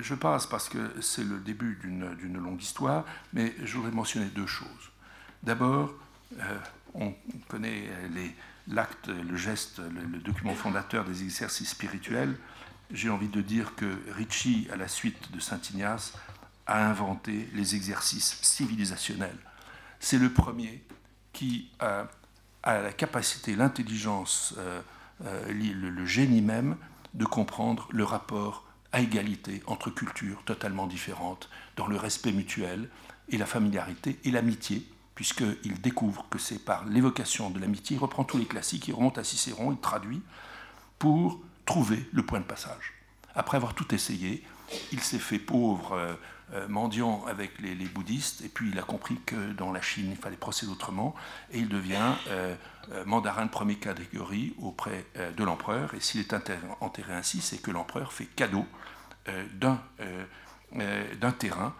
je 0.00 0.14
passe 0.14 0.46
parce 0.46 0.68
que 0.68 1.00
c'est 1.00 1.24
le 1.24 1.38
début 1.38 1.78
d'une 1.80 2.38
longue 2.38 2.60
histoire, 2.60 3.04
mais 3.32 3.54
je 3.64 3.76
voudrais 3.76 3.92
mentionner 3.92 4.26
deux 4.26 4.46
choses. 4.46 4.90
D'abord, 5.42 5.92
on 6.94 7.14
connaît 7.48 7.88
l'acte, 8.68 9.08
le 9.08 9.36
geste, 9.36 9.78
le, 9.78 10.18
document 10.18 10.54
fondateur 10.54 11.04
des 11.04 11.22
exercices 11.22 11.70
spirituels. 11.70 12.36
J'ai 12.90 13.10
envie 13.10 13.28
de 13.28 13.40
dire 13.40 13.74
que 13.74 13.98
Ricci, 14.12 14.68
à 14.72 14.76
la 14.76 14.88
suite 14.88 15.32
de 15.32 15.40
Saint 15.40 15.60
Ignace, 15.72 16.14
a 16.66 16.88
inventé 16.88 17.48
les 17.54 17.74
exercices 17.74 18.38
civilisationnels. 18.42 19.38
C'est 20.00 20.18
le 20.18 20.30
premier 20.30 20.82
qui 21.32 21.70
a, 21.78 22.06
la 22.64 22.92
capacité, 22.92 23.54
l'intelligence, 23.54 24.54
euh, 24.58 24.80
euh, 25.24 25.52
le, 25.52 26.06
génie 26.06 26.42
même 26.42 26.76
de 27.14 27.24
comprendre 27.24 27.88
le 27.92 28.04
rapport 28.04 28.65
à 28.92 29.00
égalité 29.00 29.62
entre 29.66 29.90
cultures 29.90 30.42
totalement 30.44 30.86
différentes, 30.86 31.50
dans 31.76 31.86
le 31.86 31.96
respect 31.96 32.32
mutuel 32.32 32.88
et 33.28 33.36
la 33.36 33.46
familiarité 33.46 34.18
et 34.24 34.30
l'amitié, 34.30 34.86
puisqu'il 35.14 35.80
découvre 35.80 36.26
que 36.30 36.38
c'est 36.38 36.64
par 36.64 36.84
l'évocation 36.86 37.50
de 37.50 37.58
l'amitié, 37.58 37.96
il 37.96 37.98
reprend 37.98 38.24
tous 38.24 38.38
les 38.38 38.44
classiques, 38.44 38.88
il 38.88 38.94
remonte 38.94 39.18
à 39.18 39.24
Cicéron, 39.24 39.72
il 39.72 39.78
traduit, 39.78 40.22
pour 40.98 41.40
trouver 41.64 42.08
le 42.12 42.24
point 42.24 42.40
de 42.40 42.44
passage. 42.44 42.94
Après 43.34 43.56
avoir 43.56 43.74
tout 43.74 43.94
essayé, 43.94 44.44
il 44.92 45.00
s'est 45.00 45.18
fait 45.18 45.38
pauvre 45.38 45.92
euh, 45.92 46.14
mendiant 46.68 47.24
avec 47.26 47.58
les, 47.60 47.74
bouddhistes, 47.86 48.42
et 48.42 48.48
puis 48.48 48.70
il 48.70 48.78
a 48.78 48.82
compris 48.82 49.18
que 49.26 49.52
dans 49.52 49.72
la 49.72 49.82
Chine, 49.82 50.08
il 50.10 50.16
fallait 50.16 50.36
procéder 50.36 50.70
autrement, 50.70 51.14
et 51.50 51.58
il 51.58 51.68
devient 51.68 52.12
euh, 52.28 52.54
mandarin 53.04 53.46
de 53.46 53.50
première 53.50 53.80
catégorie 53.80 54.54
auprès 54.60 55.06
de 55.36 55.44
l'empereur, 55.44 55.94
et 55.94 56.00
s'il 56.00 56.20
est 56.20 56.34
enterré 56.80 57.12
ainsi, 57.12 57.40
c'est 57.40 57.58
que 57.58 57.70
l'empereur 57.70 58.12
fait 58.12 58.26
cadeau 58.26 58.64
d'un 59.54 61.32
terrain 61.32 61.74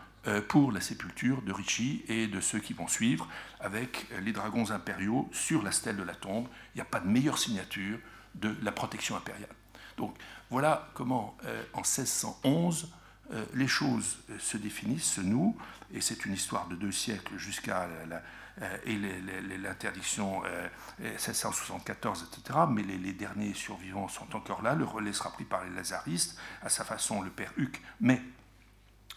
pour 0.49 0.73
la 0.73 0.81
sépulture 0.81 1.43
de 1.43 1.53
Ricci 1.53 2.05
et 2.09 2.27
de 2.27 2.41
ceux 2.41 2.59
qui 2.59 2.73
vont 2.73 2.89
suivre, 2.89 3.29
avec 3.61 4.07
les 4.21 4.33
dragons 4.33 4.73
impériaux 4.73 5.29
sur 5.33 5.63
la 5.63 5.71
stèle 5.71 5.97
de 5.97 6.03
la 6.03 6.17
tombe. 6.17 6.49
Il 6.75 6.79
n'y 6.79 6.83
a 6.83 6.87
pas 6.87 6.99
de 6.99 7.07
meilleure 7.07 7.39
signature 7.39 7.99
de 8.35 8.57
la 8.63 8.73
protection 8.73 9.17
impériale. 9.17 9.55
Donc 9.97 10.17
voilà 10.51 10.89
comment, 10.95 11.37
en 11.73 11.83
1611, 11.83 12.91
les 13.55 13.69
choses 13.69 14.19
se 14.39 14.57
définissent, 14.57 15.15
se 15.15 15.21
nouent, 15.21 15.57
et 15.93 16.01
c'est 16.01 16.25
une 16.27 16.35
histoire 16.35 16.69
de 16.69 16.77
deux 16.77 16.93
siècles 16.93 17.37
jusqu'à 17.37 17.83
euh, 17.83 19.57
l'interdiction 19.59 20.43
1674, 21.01 22.23
euh, 22.23 22.27
etc. 22.27 22.59
Mais 22.71 22.83
les, 22.83 23.13
derniers 23.13 23.55
survivants 23.55 24.09
sont 24.09 24.35
encore 24.35 24.63
là. 24.63 24.75
Le 24.75 24.85
relais 24.85 25.13
sera 25.13 25.31
pris 25.33 25.45
par 25.45 25.65
les 25.65 25.71
lazaristes, 25.71 26.39
à 26.63 26.69
sa 26.69 26.85
façon 26.85 27.23
le 27.23 27.31
père 27.31 27.53
Huc. 27.57 27.81
Mais 28.01 28.21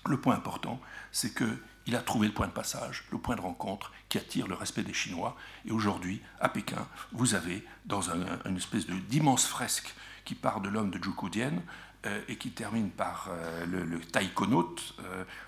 le 0.05 0.19
point 0.19 0.35
important, 0.35 0.79
c'est 1.11 1.33
qu'il 1.33 1.95
a 1.95 2.01
trouvé 2.01 2.27
le 2.27 2.33
point 2.33 2.47
de 2.47 2.53
passage, 2.53 3.05
le 3.11 3.17
point 3.17 3.35
de 3.35 3.41
rencontre 3.41 3.91
qui 4.09 4.17
attire 4.17 4.47
le 4.47 4.55
respect 4.55 4.83
des 4.83 4.93
Chinois. 4.93 5.35
Et 5.65 5.71
aujourd'hui, 5.71 6.21
à 6.39 6.49
Pékin, 6.49 6.87
vous 7.11 7.35
avez, 7.35 7.65
dans 7.85 8.09
une 8.11 8.57
espèce 8.57 8.87
d'immense 8.87 9.47
fresque 9.47 9.93
qui 10.25 10.35
part 10.35 10.61
de 10.61 10.69
l'homme 10.69 10.91
de 10.91 10.99
Zhukou-Dian, 10.99 11.63
euh, 12.05 12.21
et 12.27 12.37
qui 12.37 12.51
termine 12.51 12.89
par 12.89 13.29
le, 13.67 13.83
le 13.83 13.99
taïkonaute 13.99 14.95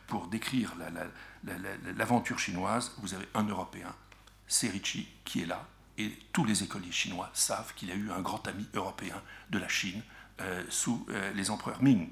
pour 0.08 0.28
décrire 0.28 0.74
la, 0.78 0.90
l'aventure 1.96 2.40
chinoise, 2.40 2.94
vous 3.00 3.14
avez 3.14 3.28
un 3.34 3.44
Européen, 3.44 3.94
c'est 4.48 4.70
Ricci, 4.70 5.08
qui 5.26 5.42
est 5.42 5.46
là, 5.46 5.66
et 5.98 6.12
tous 6.34 6.46
les 6.46 6.64
écoliers 6.64 6.92
chinois 6.92 7.30
savent 7.34 7.74
qu'il 7.76 7.92
a 7.92 7.96
eu 7.96 8.12
un 8.12 8.22
grand 8.22 8.48
ami 8.48 8.68
européen 8.74 9.22
de 9.50 9.60
la 9.60 9.68
Chine 9.68 10.02
euh, 10.40 10.64
sous 10.70 11.06
euh, 11.10 11.32
les 11.34 11.52
empereurs 11.52 11.82
Ming. 11.82 12.10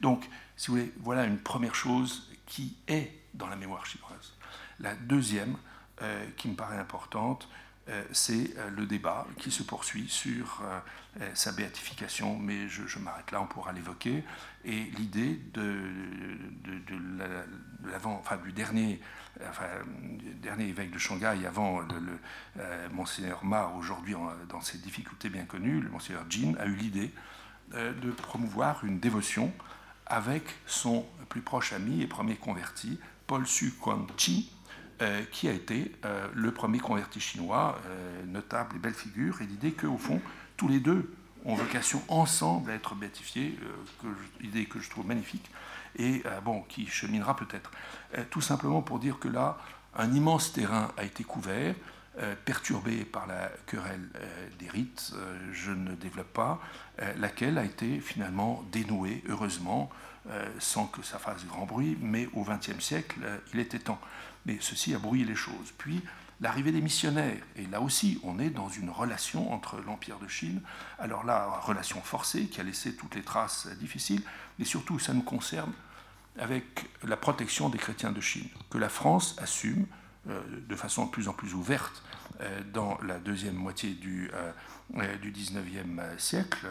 Donc, 0.00 0.28
si 0.56 0.68
vous 0.68 0.76
voulez, 0.76 0.92
voilà 0.98 1.24
une 1.24 1.38
première 1.38 1.74
chose 1.74 2.30
qui 2.46 2.76
est 2.88 3.12
dans 3.34 3.46
la 3.46 3.56
mémoire 3.56 3.86
chinoise. 3.86 4.32
La 4.80 4.94
deuxième, 4.94 5.56
euh, 6.02 6.26
qui 6.36 6.48
me 6.48 6.54
paraît 6.54 6.78
importante, 6.78 7.48
euh, 7.88 8.02
c'est 8.12 8.56
euh, 8.56 8.70
le 8.70 8.86
débat 8.86 9.26
qui 9.38 9.50
se 9.50 9.62
poursuit 9.62 10.08
sur 10.08 10.62
euh, 10.62 10.80
sa 11.34 11.52
béatification, 11.52 12.38
mais 12.38 12.68
je, 12.68 12.98
m'arrête 12.98 13.30
là, 13.32 13.40
on 13.40 13.46
pourra 13.46 13.72
l'évoquer. 13.72 14.22
Et 14.64 14.84
l'idée 14.98 15.40
de, 15.52 15.80
enfin, 17.96 18.36
du 18.36 18.52
dernier, 18.52 19.00
dernier 20.42 20.68
évêque 20.68 20.92
de 20.92 20.98
Shanghai 20.98 21.44
avant 21.46 21.80
le, 21.80 22.18
Monseigneur 22.92 23.44
Ma, 23.44 23.68
aujourd'hui 23.76 24.14
dans 24.48 24.60
ses 24.60 24.78
difficultés 24.78 25.28
bien 25.28 25.44
connues, 25.44 25.80
le 25.80 25.90
Monseigneur 25.90 26.24
Jin, 26.28 26.54
a 26.58 26.66
eu 26.66 26.74
l'idée 26.74 27.12
de 27.72 28.10
promouvoir 28.12 28.84
une 28.84 29.00
dévotion 29.00 29.52
avec 30.08 30.42
son 30.66 31.04
plus 31.28 31.42
proche 31.42 31.72
ami 31.72 32.02
et 32.02 32.06
premier 32.06 32.36
converti, 32.36 32.98
Paul 33.26 33.46
Su 33.46 33.74
Chi, 34.16 34.50
euh, 35.00 35.22
qui 35.30 35.48
a 35.48 35.52
été 35.52 35.92
euh, 36.04 36.26
le 36.34 36.50
premier 36.50 36.78
converti 36.78 37.20
chinois, 37.20 37.78
euh, 37.86 38.24
notable 38.26 38.76
et 38.76 38.78
belle 38.78 38.94
figure, 38.94 39.40
et 39.42 39.46
l'idée 39.46 39.72
qu'au 39.72 39.98
fond, 39.98 40.20
tous 40.58 40.68
les 40.68 40.80
deux 40.80 41.10
ont 41.46 41.54
vocation 41.54 42.02
ensemble 42.08 42.70
à 42.70 42.74
être 42.74 42.94
béatifiés, 42.94 43.58
idée 44.42 44.66
que 44.66 44.80
je 44.80 44.90
trouve 44.90 45.06
magnifique, 45.06 45.50
et 45.96 46.22
bon, 46.44 46.60
qui 46.68 46.86
cheminera 46.86 47.34
peut-être. 47.34 47.70
tout 48.30 48.42
simplement 48.42 48.82
pour 48.82 48.98
dire 48.98 49.18
que 49.18 49.28
là, 49.28 49.56
un 49.96 50.12
immense 50.12 50.52
terrain 50.52 50.92
a 50.98 51.04
été 51.04 51.24
couvert, 51.24 51.74
perturbé 52.44 53.04
par 53.04 53.26
la 53.26 53.50
querelle 53.66 54.08
des 54.58 54.68
rites, 54.68 55.14
je 55.52 55.70
ne 55.70 55.94
développe 55.94 56.32
pas, 56.34 56.60
laquelle 57.16 57.56
a 57.56 57.64
été 57.64 58.00
finalement 58.00 58.62
dénouée, 58.70 59.22
heureusement, 59.28 59.90
sans 60.58 60.86
que 60.86 61.02
ça 61.02 61.18
fasse 61.18 61.46
grand 61.46 61.64
bruit, 61.64 61.96
mais 62.02 62.28
au 62.34 62.44
XXe 62.44 62.84
siècle, 62.84 63.20
il 63.54 63.60
était 63.60 63.78
temps 63.78 64.00
mais 64.46 64.58
ceci 64.60 64.94
a 64.94 64.98
brouillé 64.98 65.24
les 65.24 65.34
choses. 65.34 65.72
Puis 65.76 66.00
l'arrivée 66.40 66.72
des 66.72 66.80
missionnaires, 66.80 67.42
et 67.56 67.66
là 67.66 67.80
aussi 67.80 68.20
on 68.22 68.38
est 68.38 68.50
dans 68.50 68.68
une 68.68 68.90
relation 68.90 69.52
entre 69.52 69.80
l'Empire 69.80 70.18
de 70.18 70.28
Chine, 70.28 70.60
alors 70.98 71.24
là, 71.24 71.60
relation 71.62 72.00
forcée 72.00 72.46
qui 72.46 72.60
a 72.60 72.64
laissé 72.64 72.94
toutes 72.94 73.14
les 73.14 73.22
traces 73.22 73.68
difficiles, 73.78 74.22
mais 74.58 74.64
surtout 74.64 74.98
ça 74.98 75.12
nous 75.12 75.22
concerne 75.22 75.72
avec 76.38 76.88
la 77.02 77.16
protection 77.16 77.68
des 77.68 77.78
chrétiens 77.78 78.12
de 78.12 78.20
Chine, 78.20 78.48
que 78.70 78.78
la 78.78 78.88
France 78.88 79.36
assume 79.40 79.86
euh, 80.28 80.40
de 80.68 80.76
façon 80.76 81.06
de 81.06 81.10
plus 81.10 81.28
en 81.28 81.32
plus 81.32 81.54
ouverte 81.54 82.02
euh, 82.40 82.60
dans 82.72 82.98
la 83.02 83.18
deuxième 83.18 83.56
moitié 83.56 83.90
du, 83.90 84.30
euh, 84.34 85.16
du 85.16 85.32
19e 85.32 86.18
siècle, 86.18 86.66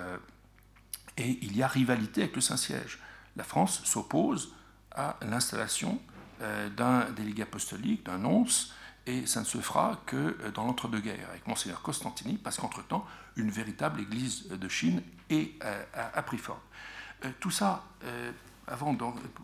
et 1.18 1.40
il 1.42 1.58
y 1.58 1.64
a 1.64 1.68
rivalité 1.68 2.22
avec 2.24 2.36
le 2.36 2.42
Saint-Siège. 2.42 3.00
La 3.36 3.44
France 3.44 3.82
s'oppose 3.84 4.54
à 4.92 5.18
l'installation 5.22 6.00
euh, 6.42 6.70
d'un 6.70 7.10
délégué 7.12 7.44
apostolique, 7.44 8.06
d'un 8.06 8.20
nonce, 8.20 8.74
et 9.08 9.26
ça 9.26 9.40
ne 9.40 9.46
se 9.46 9.58
fera 9.58 10.02
que 10.06 10.16
euh, 10.16 10.52
dans 10.52 10.66
l'entre-deux-guerres, 10.66 11.30
avec 11.30 11.48
Monseigneur 11.48 11.82
Constantini, 11.82 12.38
parce 12.38 12.58
qu'entre-temps, 12.58 13.06
une 13.36 13.50
véritable 13.50 14.02
église 14.02 14.48
de 14.50 14.70
Chine 14.70 15.02
est, 15.30 15.52
euh, 15.64 15.84
a, 15.94 16.22
pris 16.24 16.38
forme. 16.38 16.60
tout 17.40 17.52
ça, 17.52 17.84
avant 18.68 18.96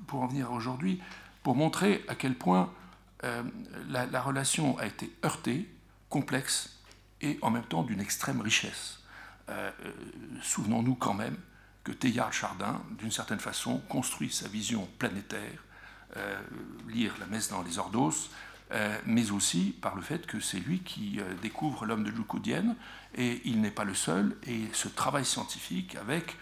pour 0.07 0.21
en 0.21 0.27
venir 0.27 0.51
aujourd'hui, 0.51 1.01
pour 1.41 1.55
montrer 1.55 2.05
à 2.07 2.15
quel 2.15 2.35
point 2.35 2.71
la, 3.89 4.21
relation 4.21 4.77
a 4.77 4.85
été 4.85 5.11
heurtée, 5.23 5.69
complexe, 6.09 6.79
et 7.21 7.39
en 7.41 7.49
même 7.49 7.63
temps 7.63 7.83
d'une 7.83 7.99
extrême 7.99 8.41
richesse. 8.41 8.99
Souvenons-nous 10.41 10.95
quand 10.95 11.15
même 11.15 11.37
que 11.83 11.91
Teilhard 11.91 12.31
Chardin, 12.31 12.81
d'une 12.97 13.11
certaine 13.11 13.39
façon, 13.39 13.79
construit 13.89 14.31
sa 14.31 14.47
vision 14.47 14.87
planétaire 14.99 15.63
euh, 16.15 16.39
lire 16.89 17.15
la 17.19 17.25
messe 17.25 17.49
dans 17.49 17.63
les 17.63 17.79
ordos, 17.79 18.11
euh, 18.11 18.13
mais 19.05 19.31
aussi 19.31 19.75
par 19.81 19.95
le 19.95 20.01
fait 20.01 20.25
que 20.25 20.39
c'est 20.39 20.59
lui 20.59 20.79
qui 20.79 21.19
euh, 21.19 21.33
découvre 21.41 21.85
l'homme 21.85 22.03
de 22.03 22.11
Zhukou-Dian, 22.11 22.75
et 23.15 23.41
il 23.45 23.61
n'est 23.61 23.71
pas 23.71 23.83
le 23.83 23.93
seul, 23.93 24.35
et 24.47 24.61
ce 24.73 24.87
travail 24.87 25.25
scientifique 25.25 25.95
avec 25.95 26.37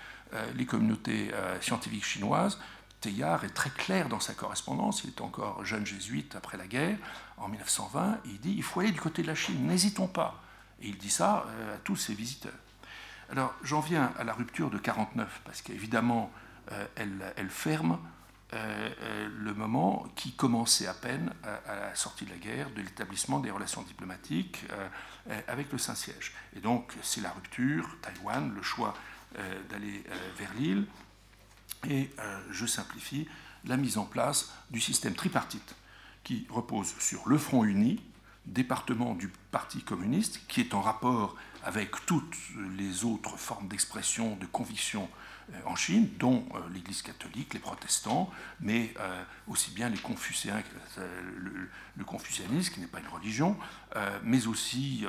les 0.56 0.66
communautés 0.66 1.30
scientifiques 1.60 2.06
chinoises, 2.06 2.58
Teilhard 3.02 3.44
est 3.44 3.54
très 3.54 3.70
clair 3.70 4.08
dans 4.08 4.22
sa 4.22 4.34
correspondance, 4.34 5.04
il 5.04 5.10
est 5.10 5.20
encore 5.20 5.66
jeune 5.66 5.86
jésuite 5.86 6.38
après 6.38 6.58
la 6.58 6.68
guerre, 6.68 6.98
en 7.36 7.50
1920, 7.50 8.20
il 8.24 8.40
dit 8.40 8.54
il 8.56 8.64
faut 8.64 8.80
aller 8.80 8.94
du 8.94 9.02
côté 9.02 9.24
de 9.24 9.28
la 9.28 9.36
Chine, 9.36 9.68
n'hésitons 9.68 10.08
pas. 10.08 10.42
Et 10.82 10.88
il 10.88 10.98
dit 10.98 11.10
ça 11.10 11.46
à 11.74 11.78
tous 11.84 11.98
ses 11.98 12.14
visiteurs. 12.14 12.54
Alors 13.30 13.54
j'en 13.62 13.82
viens 13.82 14.14
à 14.18 14.24
la 14.24 14.32
rupture 14.32 14.70
de 14.70 14.78
49, 14.78 15.42
parce 15.44 15.62
qu'évidemment, 15.62 16.32
elle, 16.96 17.50
ferme 17.50 17.94
euh, 17.94 17.96
euh, 17.96 18.21
le 18.52 19.54
moment 19.54 20.06
qui 20.16 20.34
commençait 20.34 20.88
à 20.88 20.94
peine 20.94 21.34
à, 21.44 21.76
la 21.76 21.96
sortie 21.96 22.26
de 22.26 22.32
la 22.32 22.38
guerre, 22.38 22.70
de 22.72 22.82
l'établissement 22.82 23.40
des 23.40 23.52
relations 23.52 23.82
diplomatiques 23.82 24.66
euh, 24.72 25.42
avec 25.48 25.72
le 25.72 25.78
Saint-Siège. 25.78 26.34
Et 26.56 26.60
donc 26.60 26.94
c'est 27.02 27.22
la 27.22 27.32
rupture, 27.32 27.98
Taïwan, 28.02 28.54
le 28.54 28.62
choix 28.62 28.94
d'aller 29.70 30.04
vers 30.38 30.54
l'île, 30.56 30.86
et 31.90 32.10
je 32.52 32.66
simplifie, 32.66 33.30
la 33.64 33.78
mise 33.78 33.98
en 33.98 34.04
place 34.04 34.52
du 34.72 34.82
système 34.82 35.14
tripartite 35.14 35.76
qui 36.24 36.46
repose 36.50 36.94
sur 37.00 37.28
le 37.28 37.38
Front 37.38 37.64
uni, 37.64 38.02
département 38.46 39.14
du 39.14 39.30
Parti 39.52 39.82
communiste, 39.82 40.42
qui 40.48 40.62
est 40.62 40.74
en 40.74 40.82
rapport 40.82 41.36
avec 41.64 41.92
toutes 42.06 42.36
les 42.78 43.06
autres 43.06 43.38
formes 43.38 43.68
d'expression, 43.68 44.36
de 44.38 44.46
conviction 44.46 45.04
euh, 45.04 45.21
en 45.66 45.76
Chine, 45.76 46.10
dont 46.20 46.46
euh, 46.56 46.60
l'Église 46.74 47.02
catholique, 47.02 47.54
les 47.54 47.60
protestants, 47.60 48.30
mais 48.60 48.94
euh, 49.00 49.24
aussi 49.48 49.72
bien 49.72 49.90
les 49.90 49.98
confucéens, 49.98 50.62
le, 50.98 52.06
confucianisme, 52.06 52.74
qui 52.74 52.80
n'est 52.80 52.88
pas 52.88 53.00
une 53.00 53.08
religion, 53.08 53.56
mais 54.24 54.48
aussi 54.48 55.06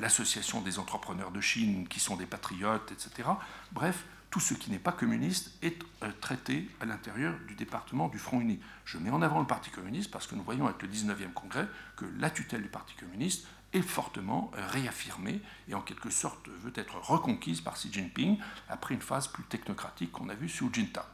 l'association 0.00 0.62
des 0.62 0.78
entrepreneurs 0.78 1.30
de 1.30 1.40
Chine, 1.40 1.86
qui 1.86 2.00
sont 2.00 2.16
des 2.16 2.26
patriotes, 2.26 2.90
etc. 2.90 3.28
Bref, 3.70 4.04
tout 4.30 4.40
ce 4.40 4.54
qui 4.54 4.70
n'est 4.70 4.78
pas 4.78 4.92
communiste 4.92 5.52
est 5.62 5.78
traité 6.20 6.68
à 6.80 6.86
l'intérieur 6.86 7.34
du 7.46 7.54
département 7.54 8.08
du 8.08 8.18
Front 8.18 8.40
Uni. 8.40 8.58
Je 8.84 8.98
mets 8.98 9.10
en 9.10 9.22
avant 9.22 9.40
le 9.40 9.46
Parti 9.46 9.70
communiste 9.70 10.10
parce 10.10 10.26
que 10.26 10.34
nous 10.34 10.42
voyons 10.42 10.66
avec 10.66 10.80
le 10.82 10.88
19e 10.88 11.32
congrès 11.32 11.68
que 11.96 12.06
la 12.18 12.30
tutelle 12.30 12.62
du 12.62 12.68
Parti 12.68 12.94
communiste 12.94 13.46
est 13.72 13.82
fortement 13.82 14.50
réaffirmée 14.54 15.40
et 15.68 15.74
en 15.74 15.80
quelque 15.80 16.10
sorte 16.10 16.48
veut 16.48 16.72
être 16.74 16.96
reconquise 16.96 17.60
par 17.60 17.74
Xi 17.74 17.92
Jinping 17.92 18.38
après 18.68 18.94
une 18.94 19.02
phase 19.02 19.28
plus 19.28 19.44
technocratique 19.44 20.12
qu'on 20.12 20.28
a 20.28 20.34
vue 20.34 20.48
sous 20.48 20.72
Jintao. 20.72 21.04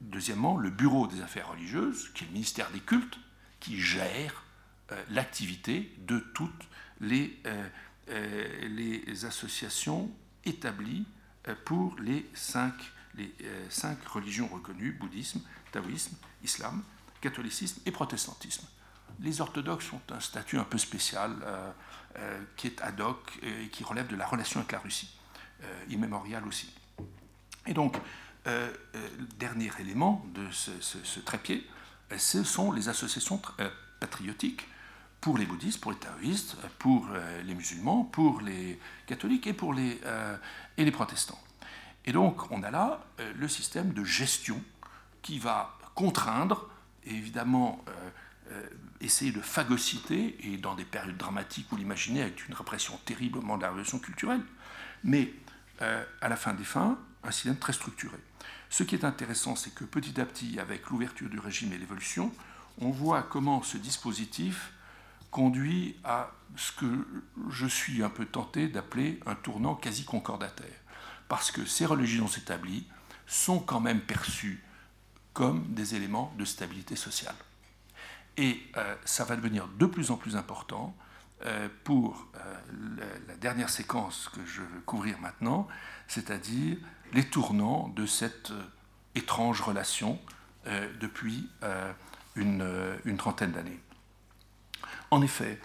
Deuxièmement, 0.00 0.56
le 0.56 0.70
Bureau 0.70 1.06
des 1.06 1.20
affaires 1.22 1.50
religieuses, 1.50 2.10
qui 2.14 2.24
est 2.24 2.26
le 2.28 2.32
ministère 2.32 2.70
des 2.70 2.80
cultes, 2.80 3.18
qui 3.60 3.80
gère 3.80 4.44
euh, 4.92 5.04
l'activité 5.10 5.92
de 5.98 6.18
toutes 6.18 6.68
les, 7.00 7.38
euh, 7.46 7.68
euh, 8.10 9.26
associations 9.26 10.10
établies 10.44 11.04
pour 11.64 11.96
les 12.00 12.30
cinq 12.34 12.74
religions 14.06 14.48
reconnues, 14.48 14.92
bouddhisme, 14.92 15.40
taoïsme, 15.72 16.16
islam, 16.42 16.82
catholicisme 17.20 17.80
et 17.86 17.90
protestantisme 17.90 18.66
les 19.20 19.40
orthodoxes 19.40 19.92
ont 19.92 20.00
un 20.10 20.20
statut 20.20 20.58
un 20.58 20.64
peu 20.64 20.78
spécial 20.78 21.32
euh, 21.42 21.70
euh, 22.18 22.42
qui 22.56 22.68
est 22.68 22.80
ad 22.80 23.00
hoc 23.00 23.38
et 23.42 23.68
qui 23.68 23.84
relève 23.84 24.06
de 24.06 24.16
la 24.16 24.26
relation 24.26 24.60
avec 24.60 24.72
la 24.72 24.78
Russie, 24.78 25.16
euh, 25.62 25.84
immémoriale 25.88 26.46
aussi. 26.46 26.72
Et 27.66 27.74
donc, 27.74 27.96
dernier 29.38 29.70
élément 29.78 30.24
de 30.32 30.50
ce, 30.50 31.20
trépied, 31.20 31.68
ce 32.16 32.42
sont 32.42 32.72
les 32.72 32.88
associations 32.88 33.42
patriotiques 34.00 34.66
pour 35.20 35.36
les 35.36 35.44
bouddhistes, 35.44 35.82
pour 35.82 35.92
les 35.92 35.98
taoïstes, 35.98 36.56
pour 36.78 37.06
les 37.44 37.54
musulmans, 37.54 38.04
pour 38.04 38.40
les 38.40 38.80
catholiques 39.06 39.48
et 39.48 39.52
pour 39.52 39.74
les, 39.74 40.00
protestants. 40.92 41.38
Et 42.06 42.12
donc 42.12 42.50
on 42.50 42.62
a 42.62 42.70
là 42.70 43.04
le 43.34 43.48
système 43.48 43.92
de 43.92 44.02
gestion 44.02 44.62
qui 45.20 45.38
va 45.38 45.76
contraindre, 45.94 46.70
évidemment 47.04 47.84
essayer 49.00 49.32
de 49.32 49.40
phagocyter, 49.40 50.36
et 50.40 50.56
dans 50.56 50.74
des 50.74 50.84
périodes 50.84 51.16
dramatiques, 51.16 51.66
vous 51.70 51.76
l'imaginez, 51.76 52.22
avec 52.22 52.48
une 52.48 52.54
répression 52.54 52.98
terrible 53.04 53.40
de 53.40 53.60
la 53.60 53.68
révolution 53.68 53.98
culturelle, 53.98 54.42
mais 55.04 55.32
à 55.80 56.28
la 56.28 56.36
fin 56.36 56.54
des 56.54 56.64
fins, 56.64 56.98
un 57.22 57.30
système 57.30 57.56
très 57.56 57.72
structuré. 57.72 58.16
Ce 58.70 58.82
qui 58.82 58.94
est 58.94 59.04
intéressant, 59.04 59.56
c'est 59.56 59.74
que 59.74 59.84
petit 59.84 60.20
à 60.20 60.26
petit, 60.26 60.58
avec 60.58 60.88
l'ouverture 60.90 61.28
du 61.28 61.38
régime 61.38 61.72
et 61.72 61.78
l'évolution, 61.78 62.32
on 62.80 62.90
voit 62.90 63.22
comment 63.22 63.62
ce 63.62 63.76
dispositif 63.76 64.72
conduit 65.30 65.96
à 66.04 66.32
ce 66.56 66.72
que 66.72 67.06
je 67.50 67.66
suis 67.66 68.02
un 68.02 68.10
peu 68.10 68.24
tenté 68.24 68.68
d'appeler 68.68 69.20
un 69.26 69.34
tournant 69.34 69.74
quasi 69.74 70.04
concordataire. 70.04 70.80
Parce 71.28 71.50
que 71.50 71.64
ces 71.64 71.86
religions 71.86 72.28
établies 72.28 72.86
sont 73.26 73.60
quand 73.60 73.80
même 73.80 74.00
perçues 74.00 74.62
comme 75.34 75.64
des 75.68 75.94
éléments 75.94 76.34
de 76.38 76.44
stabilité 76.44 76.96
sociale. 76.96 77.36
Et 78.38 78.62
euh, 78.76 78.94
ça 79.04 79.24
va 79.24 79.36
devenir 79.36 79.66
de 79.78 79.86
plus 79.86 80.12
en 80.12 80.16
plus 80.16 80.36
important 80.36 80.96
euh, 81.44 81.68
pour 81.82 82.28
euh, 82.36 83.08
la, 83.26 83.34
dernière 83.34 83.68
séquence 83.68 84.30
que 84.32 84.44
je 84.46 84.60
veux 84.60 84.80
couvrir 84.86 85.18
maintenant, 85.20 85.66
c'est-à-dire 86.06 86.78
les 87.12 87.24
tournants 87.24 87.88
de 87.88 88.06
cette 88.06 88.52
étrange 89.14 89.60
relation 89.60 90.18
depuis 91.00 91.48
une, 92.36 92.68
une, 93.06 93.16
trentaine 93.16 93.52
d'années. 93.52 93.80
En 95.10 95.22
effet, 95.22 95.58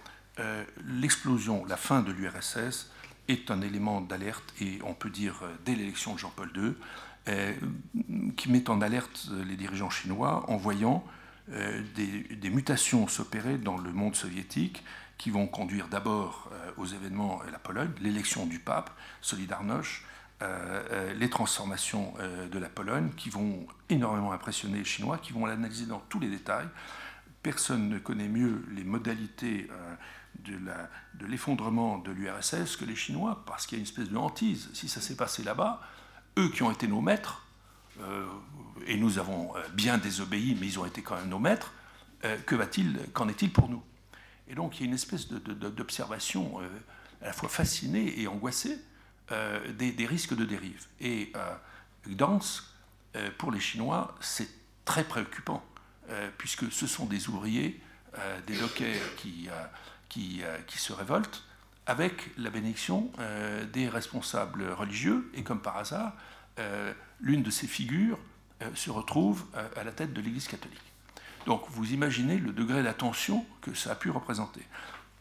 l'explosion, 0.86 1.66
la 1.66 1.76
fin 1.76 2.02
de 2.02 2.14
l'URSS 2.14 2.90
est 3.28 3.52
un 3.52 3.62
élément 3.62 4.00
d'alerte, 4.00 4.54
et 4.62 4.80
on 4.86 4.94
peut 4.94 5.10
dire 5.10 5.42
dès 5.66 5.76
l'élection 5.76 6.14
de 6.14 6.20
Jean-Paul 6.20 6.52
II, 6.56 8.34
qui 8.38 8.50
met 8.50 8.70
en 8.70 8.82
alerte 8.82 9.28
les 9.46 9.58
dirigeants 9.58 9.90
chinois 9.90 10.46
en 10.50 10.56
voyant 10.56 11.04
euh, 11.52 11.82
des, 11.96 12.50
mutations 12.50 13.08
s'opérer 13.08 13.58
dans 13.58 13.78
le 13.78 13.92
monde 13.92 14.16
soviétique 14.16 14.84
qui 15.18 15.30
vont 15.30 15.46
conduire 15.46 15.90
d'abord 15.90 16.50
euh, 16.54 16.72
aux 16.78 16.86
événements 16.86 17.42
à 17.42 17.52
la 17.52 17.60
Pologne, 17.60 17.92
l'élection 18.02 18.46
du 18.46 18.60
pape, 18.60 18.90
Solidarność, 19.20 20.06
euh, 20.42 21.14
les 21.14 21.30
transformations 21.30 22.14
de 22.52 22.60
la 22.60 22.70
Pologne 22.70 23.12
qui 23.16 23.30
vont 23.30 23.66
énormément 23.90 24.32
impressionner 24.34 24.80
les 24.80 24.86
Chinois, 24.86 25.18
qui 25.18 25.32
vont 25.34 25.46
l'analyser 25.46 25.86
dans 25.86 26.00
tous 26.10 26.20
les 26.20 26.30
détails. 26.30 26.68
Personne 27.44 27.90
ne 27.90 28.00
connaît 28.00 28.28
mieux 28.28 28.66
les 28.72 28.84
modalités 28.84 29.70
de 30.44 31.26
l'effondrement 31.26 31.98
de 31.98 32.12
l'URSS 32.12 32.78
que 32.78 32.86
les 32.86 32.96
Chinois, 32.96 33.44
parce 33.46 33.68
qu'il 33.68 33.78
y 33.78 33.80
a 33.80 33.82
une 33.82 33.88
espèce 33.88 34.10
de 34.10 34.18
hantise. 34.18 34.70
Si 34.74 34.90
ça 34.90 35.02
s'est 35.02 35.16
passé 35.16 35.44
là-bas, 35.44 35.82
eux 36.38 36.50
qui 36.50 36.64
ont 36.64 36.72
été 36.72 36.88
nos 36.88 37.02
maîtres, 37.02 37.44
euh, 38.02 38.26
et 38.88 38.98
nous 38.98 39.20
avons 39.20 39.56
euh, 39.56 39.62
bien 39.74 39.98
désobéi, 39.98 40.58
mais 40.60 40.68
ils 40.68 40.80
ont 40.80 40.86
été 40.86 41.02
quand 41.02 41.16
même 41.16 41.30
nos 41.30 41.40
maîtres, 41.40 41.74
euh, 42.24 42.38
que 42.46 42.56
va-t-il, 42.56 43.00
qu'en 43.14 43.28
est-il 43.28 43.52
pour 43.52 43.70
nous? 43.70 43.84
Et 44.48 44.56
donc 44.56 44.78
il 44.78 44.82
y 44.82 44.84
a 44.84 44.88
une 44.88 44.96
espèce 44.96 45.30
d'observation 45.30 46.60
à 47.22 47.28
la 47.28 47.34
fois 47.34 47.48
fascinée 47.48 48.20
et 48.20 48.28
angoissée 48.28 48.78
des, 49.30 50.06
risques 50.06 50.36
de 50.36 50.44
dérive. 50.44 50.86
Et 51.00 51.32
Gdansk, 52.06 52.66
pour 53.38 53.52
les 53.52 53.62
Chinois, 53.62 54.16
c'est 54.20 54.50
très 54.84 55.06
préoccupant, 55.06 55.64
puisque 56.38 56.70
ce 56.74 56.88
sont 56.88 57.06
des 57.06 57.30
ouvriers, 57.30 57.82
des 58.46 58.58
dockers 58.58 59.16
qui, 59.16 59.48
qui, 60.10 60.44
se 60.78 60.92
révoltent 60.92 61.46
avec 61.86 62.38
la 62.38 62.50
bénédiction 62.50 63.14
des 63.72 63.88
responsables 63.88 64.70
religieux, 64.72 65.32
et 65.36 65.44
comme 65.44 65.62
par 65.62 65.78
hasard, 65.78 66.14
l'une 67.22 67.44
de 67.44 67.50
ces 67.50 67.66
figures 67.66 68.20
euh, 68.20 68.33
se 68.76 68.90
retrouve 68.90 69.46
euh, 69.56 69.68
à 69.76 69.84
la 69.84 69.92
tête 69.92 70.14
de 70.14 70.22
l'Église 70.22 70.48
catholique. 70.48 70.80
Donc 71.46 71.64
vous 71.70 71.92
imaginez 71.92 72.38
le 72.38 72.52
degré 72.52 72.84
d'attention 72.84 73.46
que 73.62 73.74
ça 73.74 73.92
a 73.92 73.96
pu 73.96 74.10
représenter. 74.10 74.62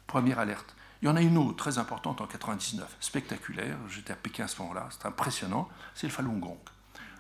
Première 0.07 0.39
alerte. 0.39 0.75
Il 1.01 1.07
y 1.07 1.09
en 1.09 1.17
a 1.17 1.23
une 1.23 1.37
autre 1.37 1.57
très 1.57 1.79
importante 1.79 2.21
en 2.21 2.27
99, 2.27 2.97
spectaculaire. 3.01 3.77
J'étais 3.89 4.13
à 4.13 4.17
Pékin 4.17 4.45
à 4.45 4.49
ce 4.49 4.61
moment-là, 4.63 4.89
c'est 4.91 5.07
impressionnant. 5.07 5.69
C'est 5.95 6.07
le 6.07 6.13
Falun 6.13 6.39
Gong. 6.39 6.59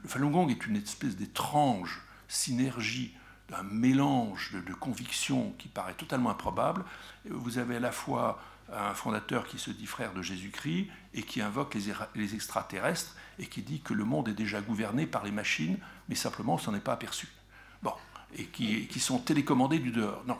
Le 0.04 0.08
Falun 0.08 0.30
Gong 0.30 0.48
est 0.50 0.66
une 0.66 0.76
espèce 0.76 1.16
d'étrange 1.16 2.00
synergie 2.28 3.14
d'un 3.48 3.62
mélange 3.64 4.52
de, 4.52 4.72
convictions 4.72 5.52
qui 5.58 5.68
paraît 5.68 5.94
totalement 5.94 6.30
improbable. 6.30 6.84
Vous 7.28 7.58
avez 7.58 7.76
à 7.76 7.80
la 7.80 7.92
fois 7.92 8.40
un 8.72 8.94
fondateur 8.94 9.46
qui 9.46 9.58
se 9.58 9.70
dit 9.70 9.86
frère 9.86 10.14
de 10.14 10.22
Jésus-Christ 10.22 10.88
et 11.14 11.22
qui 11.22 11.42
invoque 11.42 11.76
les, 12.14 12.34
extraterrestres 12.34 13.14
et 13.42 13.46
qui 13.46 13.60
dit 13.60 13.80
que 13.80 13.92
le 13.92 14.04
monde 14.04 14.28
est 14.28 14.34
déjà 14.34 14.60
gouverné 14.60 15.04
par 15.04 15.24
les 15.24 15.32
machines, 15.32 15.76
mais 16.08 16.14
simplement 16.14 16.54
on 16.54 16.58
s'en 16.58 16.74
est 16.74 16.80
pas 16.80 16.92
aperçu. 16.92 17.28
Bon, 17.82 17.92
et 18.38 18.44
qui, 18.44 19.00
sont 19.00 19.18
télécommandés 19.18 19.80
du 19.80 19.90
dehors. 19.90 20.22
Non, 20.26 20.38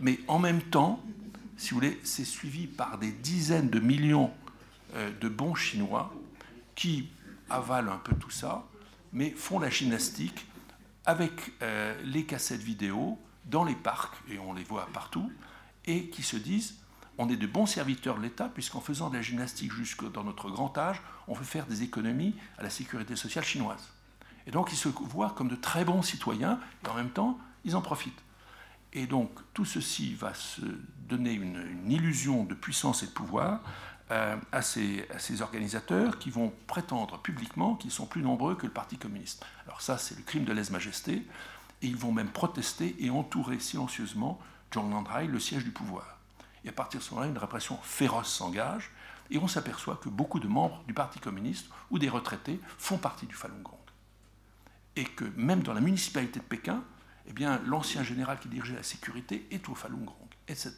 mais 0.00 0.18
en 0.26 0.38
même 0.38 0.62
temps, 0.62 1.04
si 1.58 1.70
vous 1.70 1.76
voulez, 1.76 2.00
c'est 2.02 2.24
suivi 2.24 2.66
par 2.66 2.98
des 2.98 3.12
dizaines 3.12 3.68
de 3.68 3.80
millions 3.80 4.32
euh, 4.94 5.12
de 5.20 5.28
bons 5.28 5.54
Chinois 5.54 6.12
qui 6.74 7.10
avalent 7.50 7.92
un 7.92 7.98
peu 7.98 8.14
tout 8.16 8.30
ça, 8.30 8.66
mais 9.12 9.30
font 9.30 9.58
la 9.58 9.68
gymnastique 9.68 10.46
avec 11.04 11.52
euh, 11.62 11.94
les 12.02 12.24
cassettes 12.24 12.62
vidéo 12.62 13.18
dans 13.44 13.62
les 13.62 13.76
parcs, 13.76 14.16
et 14.28 14.38
on 14.38 14.54
les 14.54 14.64
voit 14.64 14.88
partout, 14.92 15.30
et 15.84 16.08
qui 16.08 16.22
se 16.22 16.36
disent 16.36 16.76
on 17.18 17.28
est 17.28 17.36
de 17.36 17.46
bons 17.46 17.66
serviteurs 17.66 18.16
de 18.16 18.22
l'État, 18.22 18.48
puisqu'en 18.48 18.80
faisant 18.80 19.10
de 19.10 19.16
la 19.16 19.22
gymnastique 19.22 19.72
jusque 19.72 20.10
dans 20.12 20.24
notre 20.24 20.50
grand 20.50 20.76
âge, 20.76 21.00
on 21.28 21.34
veut 21.34 21.44
faire 21.44 21.66
des 21.66 21.82
économies 21.82 22.34
à 22.58 22.62
la 22.62 22.70
sécurité 22.70 23.16
sociale 23.16 23.44
chinoise. 23.44 23.92
Et 24.46 24.50
donc 24.50 24.72
ils 24.72 24.76
se 24.76 24.88
voient 24.88 25.30
comme 25.36 25.48
de 25.48 25.56
très 25.56 25.84
bons 25.84 26.02
citoyens, 26.02 26.60
et 26.84 26.88
en 26.88 26.94
même 26.94 27.10
temps, 27.10 27.38
ils 27.64 27.74
en 27.74 27.80
profitent. 27.80 28.22
Et 28.92 29.06
donc 29.06 29.30
tout 29.54 29.64
ceci 29.64 30.14
va 30.14 30.34
se 30.34 30.62
donner 31.08 31.32
une, 31.32 31.90
illusion 31.90 32.44
de 32.44 32.54
puissance 32.54 33.02
et 33.02 33.06
de 33.06 33.12
pouvoir 33.12 33.60
euh, 34.10 34.36
à, 34.52 34.62
ces, 34.62 35.06
organisateurs 35.40 36.18
qui 36.18 36.30
vont 36.30 36.52
prétendre 36.66 37.18
publiquement 37.18 37.74
qu'ils 37.74 37.90
sont 37.90 38.06
plus 38.06 38.22
nombreux 38.22 38.54
que 38.54 38.66
le 38.66 38.72
Parti 38.72 38.98
communiste. 38.98 39.44
Alors 39.66 39.80
ça, 39.80 39.98
c'est 39.98 40.16
le 40.16 40.22
crime 40.22 40.44
de 40.44 40.52
lèse-majesté, 40.52 41.26
et 41.82 41.86
ils 41.86 41.96
vont 41.96 42.12
même 42.12 42.28
protester 42.28 42.96
et 43.00 43.10
entourer 43.10 43.58
silencieusement 43.58 44.40
John 44.70 44.90
Landry, 44.90 45.26
le 45.26 45.40
siège 45.40 45.64
du 45.64 45.70
pouvoir. 45.70 46.15
Et 46.66 46.68
à 46.68 46.72
partir 46.72 47.00
de 47.00 47.04
ce 47.04 47.10
moment-là, 47.10 47.30
une 47.30 47.38
répression 47.38 47.78
féroce 47.82 48.28
s'engage, 48.28 48.90
et 49.30 49.38
on 49.38 49.48
s'aperçoit 49.48 49.96
que 49.96 50.08
beaucoup 50.08 50.40
de 50.40 50.48
membres 50.48 50.82
du 50.86 50.94
Parti 50.94 51.20
communiste 51.20 51.68
ou 51.90 51.98
des 51.98 52.08
retraités 52.08 52.60
font 52.76 52.98
partie 52.98 53.26
du 53.26 53.34
Falun 53.34 53.60
Gong. 53.62 53.78
Et 54.96 55.04
que 55.04 55.24
même 55.36 55.62
dans 55.62 55.74
la 55.74 55.80
municipalité 55.80 56.40
de 56.40 56.44
Pékin, 56.44 56.82
eh 57.28 57.32
bien, 57.32 57.60
l'ancien 57.66 58.02
général 58.02 58.38
qui 58.38 58.48
dirigeait 58.48 58.74
la 58.74 58.82
sécurité 58.82 59.46
est 59.50 59.68
au 59.68 59.74
Falun 59.74 60.04
Gong, 60.04 60.28
etc. 60.48 60.74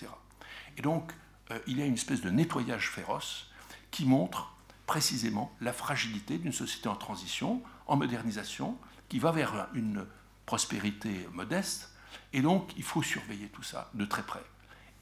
Et 0.76 0.82
donc, 0.82 1.12
euh, 1.50 1.58
il 1.66 1.78
y 1.78 1.82
a 1.82 1.86
une 1.86 1.94
espèce 1.94 2.20
de 2.20 2.30
nettoyage 2.30 2.90
féroce 2.90 3.50
qui 3.90 4.04
montre 4.04 4.54
précisément 4.86 5.54
la 5.60 5.72
fragilité 5.72 6.38
d'une 6.38 6.52
société 6.52 6.88
en 6.88 6.96
transition, 6.96 7.62
en 7.86 7.96
modernisation, 7.96 8.78
qui 9.08 9.18
va 9.18 9.32
vers 9.32 9.68
une 9.74 10.06
prospérité 10.46 11.28
modeste. 11.32 11.92
Et 12.32 12.42
donc, 12.42 12.72
il 12.76 12.82
faut 12.82 13.02
surveiller 13.02 13.48
tout 13.48 13.62
ça 13.62 13.90
de 13.94 14.04
très 14.04 14.22
près. 14.22 14.44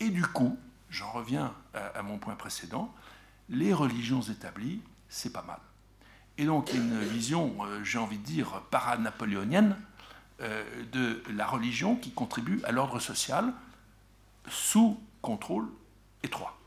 Et 0.00 0.10
du 0.10 0.22
coup, 0.22 0.58
j'en 0.90 1.10
reviens 1.10 1.54
à, 1.74 2.02
mon 2.02 2.18
point 2.18 2.34
précédent, 2.34 2.94
les 3.48 3.72
religions 3.72 4.22
établies, 4.22 4.80
c'est 5.08 5.32
pas 5.32 5.42
mal. 5.42 5.58
Et 6.38 6.44
donc, 6.44 6.70
il 6.72 6.76
y 6.76 6.78
a 6.78 6.82
une 6.82 7.00
vision, 7.00 7.56
euh, 7.64 7.82
j'ai 7.82 7.98
envie 7.98 8.18
de 8.18 8.24
dire, 8.24 8.62
para-napoléonienne 8.70 9.76
euh, 10.40 10.84
de 10.92 11.22
la 11.30 11.46
religion 11.46 11.96
qui 11.96 12.10
contribue 12.10 12.60
à 12.64 12.72
l'ordre 12.72 13.00
social 13.00 13.52
sous 14.48 15.00
contrôle 15.22 15.68
étroit. 16.22 16.58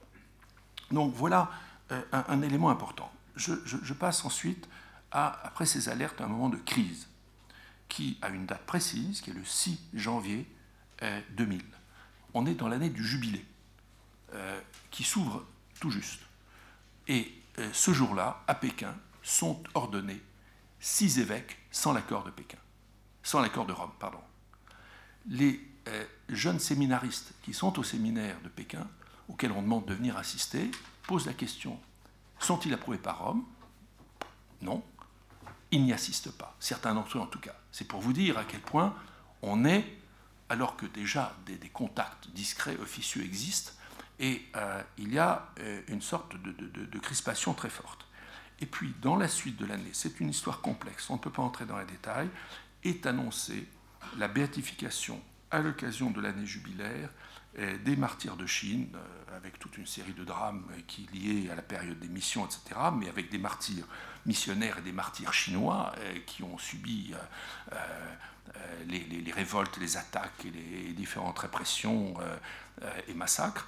Donc, 0.91 1.13
voilà 1.13 1.51
euh, 1.91 2.01
un, 2.11 2.41
élément 2.41 2.69
important. 2.69 3.11
Je, 3.35 3.93
passe 3.93 4.25
ensuite 4.25 4.67
à, 5.11 5.45
après 5.45 5.65
ces 5.65 5.87
alertes, 5.87 6.19
à 6.19 6.25
un 6.25 6.27
moment 6.27 6.49
de 6.49 6.57
crise 6.57 7.07
qui 7.87 8.17
a 8.21 8.29
une 8.29 8.45
date 8.45 8.65
précise, 8.65 9.21
qui 9.21 9.29
est 9.29 9.33
le 9.33 9.45
6 9.45 9.79
janvier 9.93 10.47
2000. 11.31 11.63
On 12.33 12.45
est 12.45 12.53
dans 12.53 12.67
l'année 12.67 12.89
du 12.89 13.03
jubilé. 13.03 13.43
Euh, 14.33 14.59
qui 14.91 15.03
s'ouvre 15.03 15.45
tout 15.79 15.91
juste. 15.91 16.21
Et 17.07 17.31
euh, 17.57 17.69
ce 17.73 17.93
jour-là, 17.93 18.43
à 18.47 18.55
Pékin, 18.55 18.95
sont 19.21 19.61
ordonnés 19.73 20.21
six 20.79 21.19
évêques 21.19 21.57
sans 21.71 21.93
l'accord 21.93 22.23
de 22.23 22.31
Pékin, 22.31 22.57
sans 23.23 23.39
l'accord 23.41 23.65
de 23.65 23.73
Rome, 23.73 23.91
pardon. 23.99 24.19
Les 25.27 25.59
euh, 25.87 26.05
jeunes 26.29 26.59
séminaristes 26.59 27.33
qui 27.43 27.53
sont 27.53 27.77
au 27.79 27.83
séminaire 27.83 28.39
de 28.41 28.49
Pékin, 28.49 28.87
auxquels 29.27 29.51
on 29.51 29.61
demande 29.61 29.85
de 29.85 29.93
venir 29.93 30.17
assister, 30.17 30.71
posent 31.03 31.25
la 31.25 31.33
question 31.33 31.79
sont-ils 32.39 32.73
approuvés 32.73 32.97
par 32.97 33.19
Rome? 33.19 33.43
Non. 34.61 34.83
Ils 35.71 35.83
n'y 35.83 35.93
assistent 35.93 36.31
pas, 36.31 36.55
certains 36.59 36.95
d'entre 36.95 37.17
eux 37.17 37.21
en 37.21 37.27
tout 37.27 37.39
cas. 37.39 37.55
C'est 37.71 37.87
pour 37.87 37.99
vous 37.99 38.13
dire 38.13 38.37
à 38.37 38.43
quel 38.43 38.61
point 38.61 38.95
on 39.41 39.65
est 39.65 39.85
alors 40.49 40.75
que 40.75 40.87
déjà 40.87 41.35
des, 41.45 41.69
contacts 41.69 42.29
discrets, 42.31 42.77
officieux 42.77 43.23
existent, 43.23 43.71
et 44.19 44.41
il 44.97 45.13
y 45.13 45.19
a 45.19 45.49
une 45.87 46.01
sorte 46.01 46.35
de, 46.41 46.99
crispation 46.99 47.53
très 47.53 47.69
forte. 47.69 48.05
Et 48.59 48.65
puis, 48.65 48.93
dans 49.01 49.15
la 49.15 49.29
suite 49.29 49.55
de 49.57 49.65
l'année, 49.65 49.91
c'est 49.93 50.19
une 50.19 50.29
histoire 50.29 50.59
complexe, 50.59 51.09
on 51.09 51.13
ne 51.13 51.19
peut 51.19 51.29
pas 51.29 51.41
entrer 51.41 51.65
dans 51.65 51.77
les 51.77 51.85
détails, 51.85 52.29
est 52.83 53.05
annoncée 53.05 53.65
la 54.17 54.27
béatification 54.27 55.21
à 55.51 55.59
l'occasion 55.59 56.11
de 56.11 56.19
l'année 56.19 56.45
jubilaire 56.45 57.09
des 57.83 57.95
martyrs 57.95 58.37
de 58.37 58.45
Chine, 58.45 58.87
euh, 58.95 59.37
avec 59.37 59.59
toute 59.59 59.77
une 59.77 59.85
série 59.87 60.13
de 60.13 60.23
drames 60.23 60.65
qui 60.87 61.07
liés 61.13 61.49
à 61.49 61.55
la 61.55 61.61
période 61.61 61.99
des 61.99 62.07
missions, 62.07 62.45
etc., 62.45 62.79
mais 62.95 63.09
avec 63.09 63.29
des 63.29 63.37
martyrs 63.37 63.85
missionnaires 64.25 64.77
et 64.77 64.81
des 64.81 64.91
martyrs 64.91 65.33
chinois 65.33 65.93
euh, 65.97 66.19
qui 66.25 66.43
ont 66.43 66.57
subi 66.57 67.13
euh, 67.73 67.75
les, 68.87 69.31
révoltes, 69.31 69.77
les 69.77 69.97
attaques 69.97 70.45
et 70.45 70.51
les 70.51 70.93
différentes 70.93 71.39
répressions 71.39 72.15
et 73.07 73.13
massacres. 73.13 73.67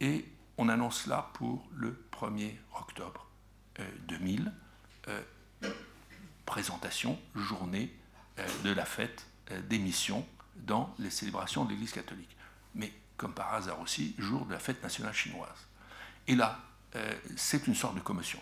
Et 0.00 0.26
on 0.56 0.68
annonce 0.68 1.06
là 1.06 1.30
pour 1.34 1.68
le 1.74 2.06
1er 2.12 2.54
octobre 2.78 3.26
2000, 4.08 4.52
présentation, 6.44 7.18
journée 7.34 7.94
de 8.64 8.70
la 8.70 8.84
fête 8.84 9.26
des 9.68 9.78
missions 9.78 10.26
dans 10.56 10.94
les 10.98 11.10
célébrations 11.10 11.64
de 11.64 11.70
l'Église 11.70 11.92
catholique. 11.92 12.36
Mais 12.74 12.92
comme 13.16 13.34
par 13.34 13.52
hasard 13.54 13.80
aussi, 13.80 14.14
jour 14.18 14.46
de 14.46 14.52
la 14.52 14.58
fête 14.58 14.82
nationale 14.82 15.12
chinoise. 15.12 15.66
Et 16.26 16.34
là, 16.34 16.58
euh, 16.96 17.12
c'est 17.36 17.66
une 17.66 17.74
sorte 17.74 17.94
de 17.94 18.00
commotion, 18.00 18.40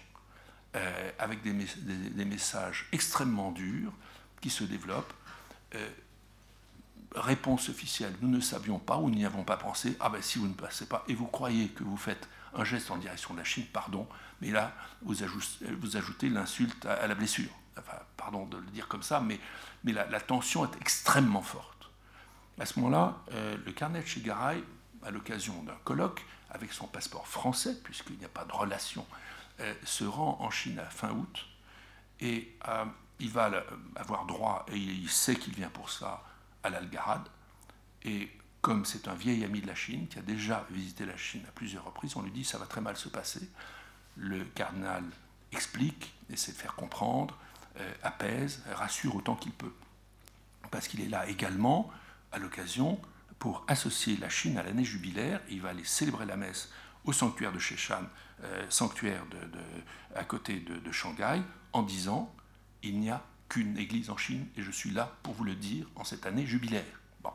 euh, 0.76 1.10
avec 1.18 1.42
des, 1.42 1.52
messages 2.24 2.86
extrêmement 2.92 3.50
durs 3.50 3.92
qui 4.40 4.50
se 4.50 4.64
développent. 4.64 5.12
Réponse 7.18 7.68
officielle, 7.68 8.14
nous 8.20 8.28
ne 8.28 8.40
savions 8.40 8.78
pas 8.78 8.96
ou 8.96 9.10
n'y 9.10 9.24
avons 9.24 9.44
pas 9.44 9.56
pensé, 9.56 9.96
ah 10.00 10.08
ben 10.08 10.22
si 10.22 10.38
vous 10.38 10.46
ne 10.46 10.54
passez 10.54 10.86
pas, 10.86 11.04
et 11.08 11.14
vous 11.14 11.26
croyez 11.26 11.68
que 11.68 11.84
vous 11.84 11.96
faites 11.96 12.28
un 12.54 12.64
geste 12.64 12.90
en 12.90 12.96
direction 12.96 13.34
de 13.34 13.38
la 13.38 13.44
Chine, 13.44 13.66
pardon, 13.72 14.06
mais 14.40 14.50
là, 14.50 14.72
vous 15.02 15.22
ajoutez, 15.96 16.28
l'insulte 16.28 16.86
à, 16.86 17.06
la 17.06 17.14
blessure. 17.14 17.50
Pardon 18.16 18.46
de 18.46 18.56
le 18.56 18.66
dire 18.66 18.88
comme 18.88 19.02
ça, 19.02 19.20
mais, 19.20 19.38
la 19.84 20.20
tension 20.20 20.64
est 20.64 20.76
extrêmement 20.80 21.42
forte. 21.42 21.78
À 22.60 22.66
ce 22.66 22.78
moment-là, 22.80 23.16
euh, 23.32 23.56
le 23.64 23.72
carnet 23.72 24.02
de 24.02 24.06
Chigaray, 24.06 24.62
à 25.04 25.10
l'occasion 25.10 25.62
d'un 25.62 25.76
colloque, 25.84 26.24
avec 26.50 26.72
son 26.72 26.86
passeport 26.86 27.26
français, 27.26 27.78
puisqu'il 27.84 28.18
n'y 28.18 28.24
a 28.24 28.28
pas 28.28 28.44
de 28.44 28.52
relation, 28.52 29.06
euh, 29.60 29.72
se 29.84 30.04
rend 30.04 30.38
en 30.40 30.50
Chine 30.50 30.78
à 30.80 30.86
fin 30.86 31.10
août, 31.10 31.46
et 32.20 32.56
euh, 32.66 32.84
il 33.20 33.30
va 33.30 33.50
avoir 33.94 34.26
droit, 34.26 34.66
et 34.72 34.76
il 34.76 35.08
sait 35.08 35.36
qu'il 35.36 35.54
vient 35.54 35.70
pour 35.70 35.90
ça, 35.90 36.24
à 36.68 36.80
l'Algarade, 36.80 37.28
et 38.04 38.30
comme 38.60 38.84
c'est 38.84 39.08
un 39.08 39.14
vieil 39.14 39.44
ami 39.44 39.60
de 39.60 39.66
la 39.66 39.74
Chine, 39.74 40.08
qui 40.08 40.18
a 40.18 40.22
déjà 40.22 40.66
visité 40.70 41.04
la 41.04 41.16
Chine 41.16 41.42
à 41.48 41.52
plusieurs 41.52 41.84
reprises, 41.84 42.16
on 42.16 42.22
lui 42.22 42.30
dit 42.30 42.44
ça 42.44 42.58
va 42.58 42.66
très 42.66 42.80
mal 42.80 42.96
se 42.96 43.08
passer. 43.08 43.48
Le 44.16 44.44
cardinal 44.44 45.04
explique, 45.52 46.12
essaie 46.30 46.52
de 46.52 46.56
faire 46.56 46.74
comprendre, 46.74 47.36
apaise, 48.02 48.62
rassure 48.72 49.16
autant 49.16 49.36
qu'il 49.36 49.52
peut. 49.52 49.72
Parce 50.70 50.88
qu'il 50.88 51.00
est 51.00 51.08
là 51.08 51.28
également 51.28 51.90
à 52.32 52.38
l'occasion 52.38 53.00
pour 53.38 53.64
associer 53.68 54.16
la 54.16 54.28
Chine 54.28 54.58
à 54.58 54.62
l'année 54.62 54.84
jubilaire. 54.84 55.40
Il 55.48 55.62
va 55.62 55.70
aller 55.70 55.84
célébrer 55.84 56.26
la 56.26 56.36
messe 56.36 56.70
au 57.04 57.12
sanctuaire 57.12 57.52
de 57.52 57.58
Sheshan, 57.58 58.02
euh, 58.44 58.66
sanctuaire 58.68 59.24
de, 59.30 59.38
à 60.14 60.24
côté 60.24 60.60
de, 60.60 60.92
Shanghai, 60.92 61.40
en 61.72 61.82
disant 61.82 62.34
il 62.82 63.00
n'y 63.00 63.10
a 63.10 63.22
qu'une 63.48 63.76
église 63.78 64.10
en 64.10 64.16
Chine 64.16 64.46
et 64.56 64.62
je 64.62 64.70
suis 64.70 64.90
là 64.90 65.16
pour 65.22 65.34
vous 65.34 65.44
le 65.44 65.54
dire 65.54 65.86
en 65.96 66.04
cette 66.04 66.26
année 66.26 66.46
jubilaire. 66.46 66.84
Bon. 67.22 67.32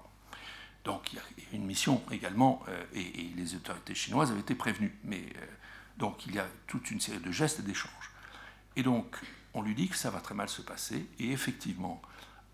Donc 0.84 1.12
il 1.12 1.18
y 1.18 1.20
a 1.20 1.24
une 1.54 1.66
mission 1.66 2.02
également 2.12 2.64
euh, 2.68 2.84
et, 2.94 3.32
les 3.36 3.56
autorités 3.56 3.96
chinoises 3.96 4.32
avaient 4.32 4.42
été 4.42 4.56
prévenues. 4.56 4.96
Mais, 5.04 5.24
euh, 5.38 5.46
donc 5.98 6.26
il 6.26 6.36
y 6.36 6.40
a 6.40 6.48
toute 6.68 6.92
une 6.92 7.00
série 7.00 7.20
de 7.20 7.32
gestes 7.32 7.60
et 7.60 7.64
d'échanges. 7.64 8.12
Et 8.76 8.84
donc 8.84 9.18
on 9.54 9.62
lui 9.62 9.76
dit 9.76 9.88
que 9.88 9.96
ça 9.96 10.10
va 10.10 10.20
très 10.20 10.36
mal 10.36 10.50
se 10.50 10.62
passer 10.62 11.08
et 11.20 11.32
effectivement 11.32 12.02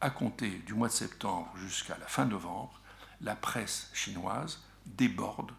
à 0.01 0.09
compter 0.09 0.49
du 0.65 0.73
mois 0.73 0.88
de 0.88 0.93
septembre 0.93 1.51
jusqu'à 1.57 1.97
la 1.97 2.07
fin 2.07 2.25
novembre, 2.25 2.79
la 3.21 3.35
presse 3.35 3.89
chinoise 3.93 4.61
déborde 4.85 5.51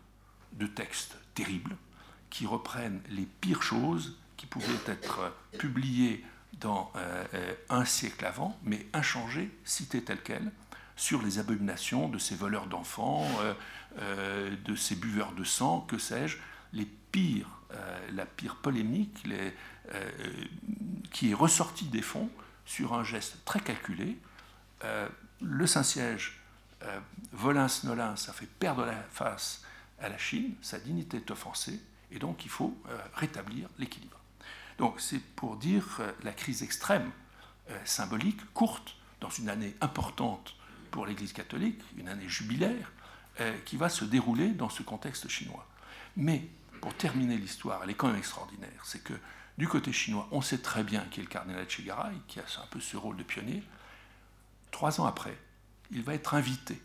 de 0.52 0.66
textes 0.66 1.16
terribles 1.34 1.76
qui 2.30 2.46
reprennent 2.46 3.02
les 3.10 3.26
pires 3.26 3.62
choses 3.62 4.16
qui 4.36 4.46
pouvaient 4.46 4.72
être 4.86 5.34
publiées 5.58 6.24
dans 6.60 6.92
euh, 6.96 7.24
euh, 7.34 7.54
un 7.68 7.84
siècle 7.84 8.24
avant, 8.24 8.58
mais 8.62 8.86
inchangées, 8.92 9.50
citées 9.64 10.02
telles 10.02 10.22
quelles, 10.22 10.52
sur 10.96 11.22
les 11.22 11.38
abominations 11.38 12.08
de 12.08 12.18
ces 12.18 12.34
voleurs 12.34 12.66
d'enfants, 12.66 13.26
euh, 13.98 14.54
de 14.64 14.76
ces 14.76 14.96
buveurs 14.96 15.32
de 15.32 15.44
sang, 15.44 15.80
que 15.80 15.98
sais-je, 15.98 16.36
les 16.72 16.84
pires, 16.84 17.48
la 18.12 18.26
pire 18.26 18.56
polémique 18.56 19.26
qui 21.10 21.30
est 21.30 21.34
ressortie 21.34 21.86
des 21.86 22.02
fonds 22.02 22.30
sur 22.66 22.94
un 22.94 23.02
geste 23.02 23.44
très 23.44 23.60
calculé, 23.60 24.18
le 25.40 25.66
Saint-Siège, 25.66 26.40
Volins-Nolins, 27.32 28.16
ça 28.16 28.32
fait 28.32 28.46
perdre 28.46 28.84
la 28.84 29.02
face 29.10 29.64
à 30.00 30.08
la 30.08 30.18
Chine, 30.18 30.54
sa 30.62 30.78
dignité 30.78 31.16
est 31.16 31.30
offensée, 31.30 31.80
et 32.12 32.18
donc 32.18 32.44
il 32.44 32.50
faut 32.50 32.76
rétablir 33.14 33.68
l'équilibre. 33.78 34.19
Donc 34.80 35.00
c'est 35.00 35.20
pour 35.20 35.56
dire 35.56 36.00
la 36.24 36.32
crise 36.32 36.62
extrême, 36.62 37.10
symbolique, 37.84 38.40
courte, 38.52 38.96
dans 39.20 39.30
une 39.30 39.48
année 39.48 39.76
importante 39.80 40.56
pour 40.90 41.06
l'Église 41.06 41.32
catholique, 41.32 41.80
une 41.96 42.08
année 42.08 42.28
jubilaire, 42.28 42.90
qui 43.64 43.76
va 43.76 43.88
se 43.88 44.04
dérouler 44.04 44.48
dans 44.48 44.68
ce 44.68 44.82
contexte 44.82 45.28
chinois. 45.28 45.66
Mais 46.16 46.48
pour 46.80 46.94
terminer 46.94 47.36
l'histoire, 47.36 47.82
elle 47.84 47.90
est 47.90 47.94
quand 47.94 48.08
même 48.08 48.16
extraordinaire, 48.16 48.82
c'est 48.84 49.04
que 49.04 49.14
du 49.58 49.68
côté 49.68 49.92
chinois, 49.92 50.26
on 50.32 50.40
sait 50.40 50.58
très 50.58 50.82
bien 50.82 51.04
qui 51.10 51.20
est 51.20 51.22
le 51.22 51.28
cardinal 51.28 51.68
Chigarai, 51.68 52.14
qui 52.26 52.40
a 52.40 52.42
un 52.42 52.66
peu 52.70 52.80
ce 52.80 52.96
rôle 52.96 53.16
de 53.16 53.22
pionnier, 53.22 53.62
Trois 54.70 55.00
ans 55.00 55.06
après, 55.06 55.36
il 55.90 56.02
va 56.02 56.14
être 56.14 56.34
invité 56.34 56.80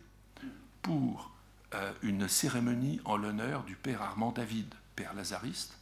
pour 0.82 1.32
euh, 1.74 1.93
une 2.01 2.27
cérémonie 2.27 2.99
en 3.06 3.17
l'honneur 3.17 3.64
du 3.64 3.75
père 3.75 4.01
Armand 4.01 4.32
David, 4.32 4.74
père 4.95 5.14
lazariste, 5.14 5.77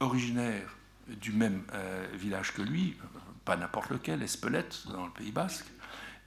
originaire 0.00 0.76
du 1.08 1.32
même 1.32 1.62
euh, 1.72 2.06
village 2.14 2.52
que 2.52 2.62
lui, 2.62 2.96
pas 3.44 3.56
n'importe 3.56 3.90
lequel, 3.90 4.22
Espelette, 4.22 4.84
dans 4.90 5.06
le 5.06 5.12
Pays 5.12 5.32
basque, 5.32 5.66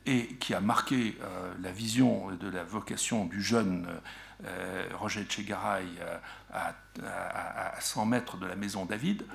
et 0.05 0.27
qui 0.35 0.53
a 0.53 0.61
marqué 0.61 1.17
euh, 1.21 1.53
la 1.61 1.71
vision 1.71 2.31
de 2.31 2.49
la 2.49 2.63
vocation 2.63 3.25
du 3.25 3.41
jeune 3.41 3.87
Roger 4.93 5.25
Chegaray 5.27 5.87
à, 6.53 6.75
à, 7.03 7.81
100 7.81 8.05
mètres 8.05 8.37
de 8.37 8.45
la 8.45 8.55
maison 8.55 8.85
David, 8.85 9.25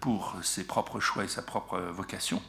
pour 0.00 0.34
ses 0.42 0.66
propres 0.66 0.98
choix 0.98 1.22
et 1.22 1.28
sa 1.28 1.40
propre 1.40 1.78
vocation. 1.78 2.42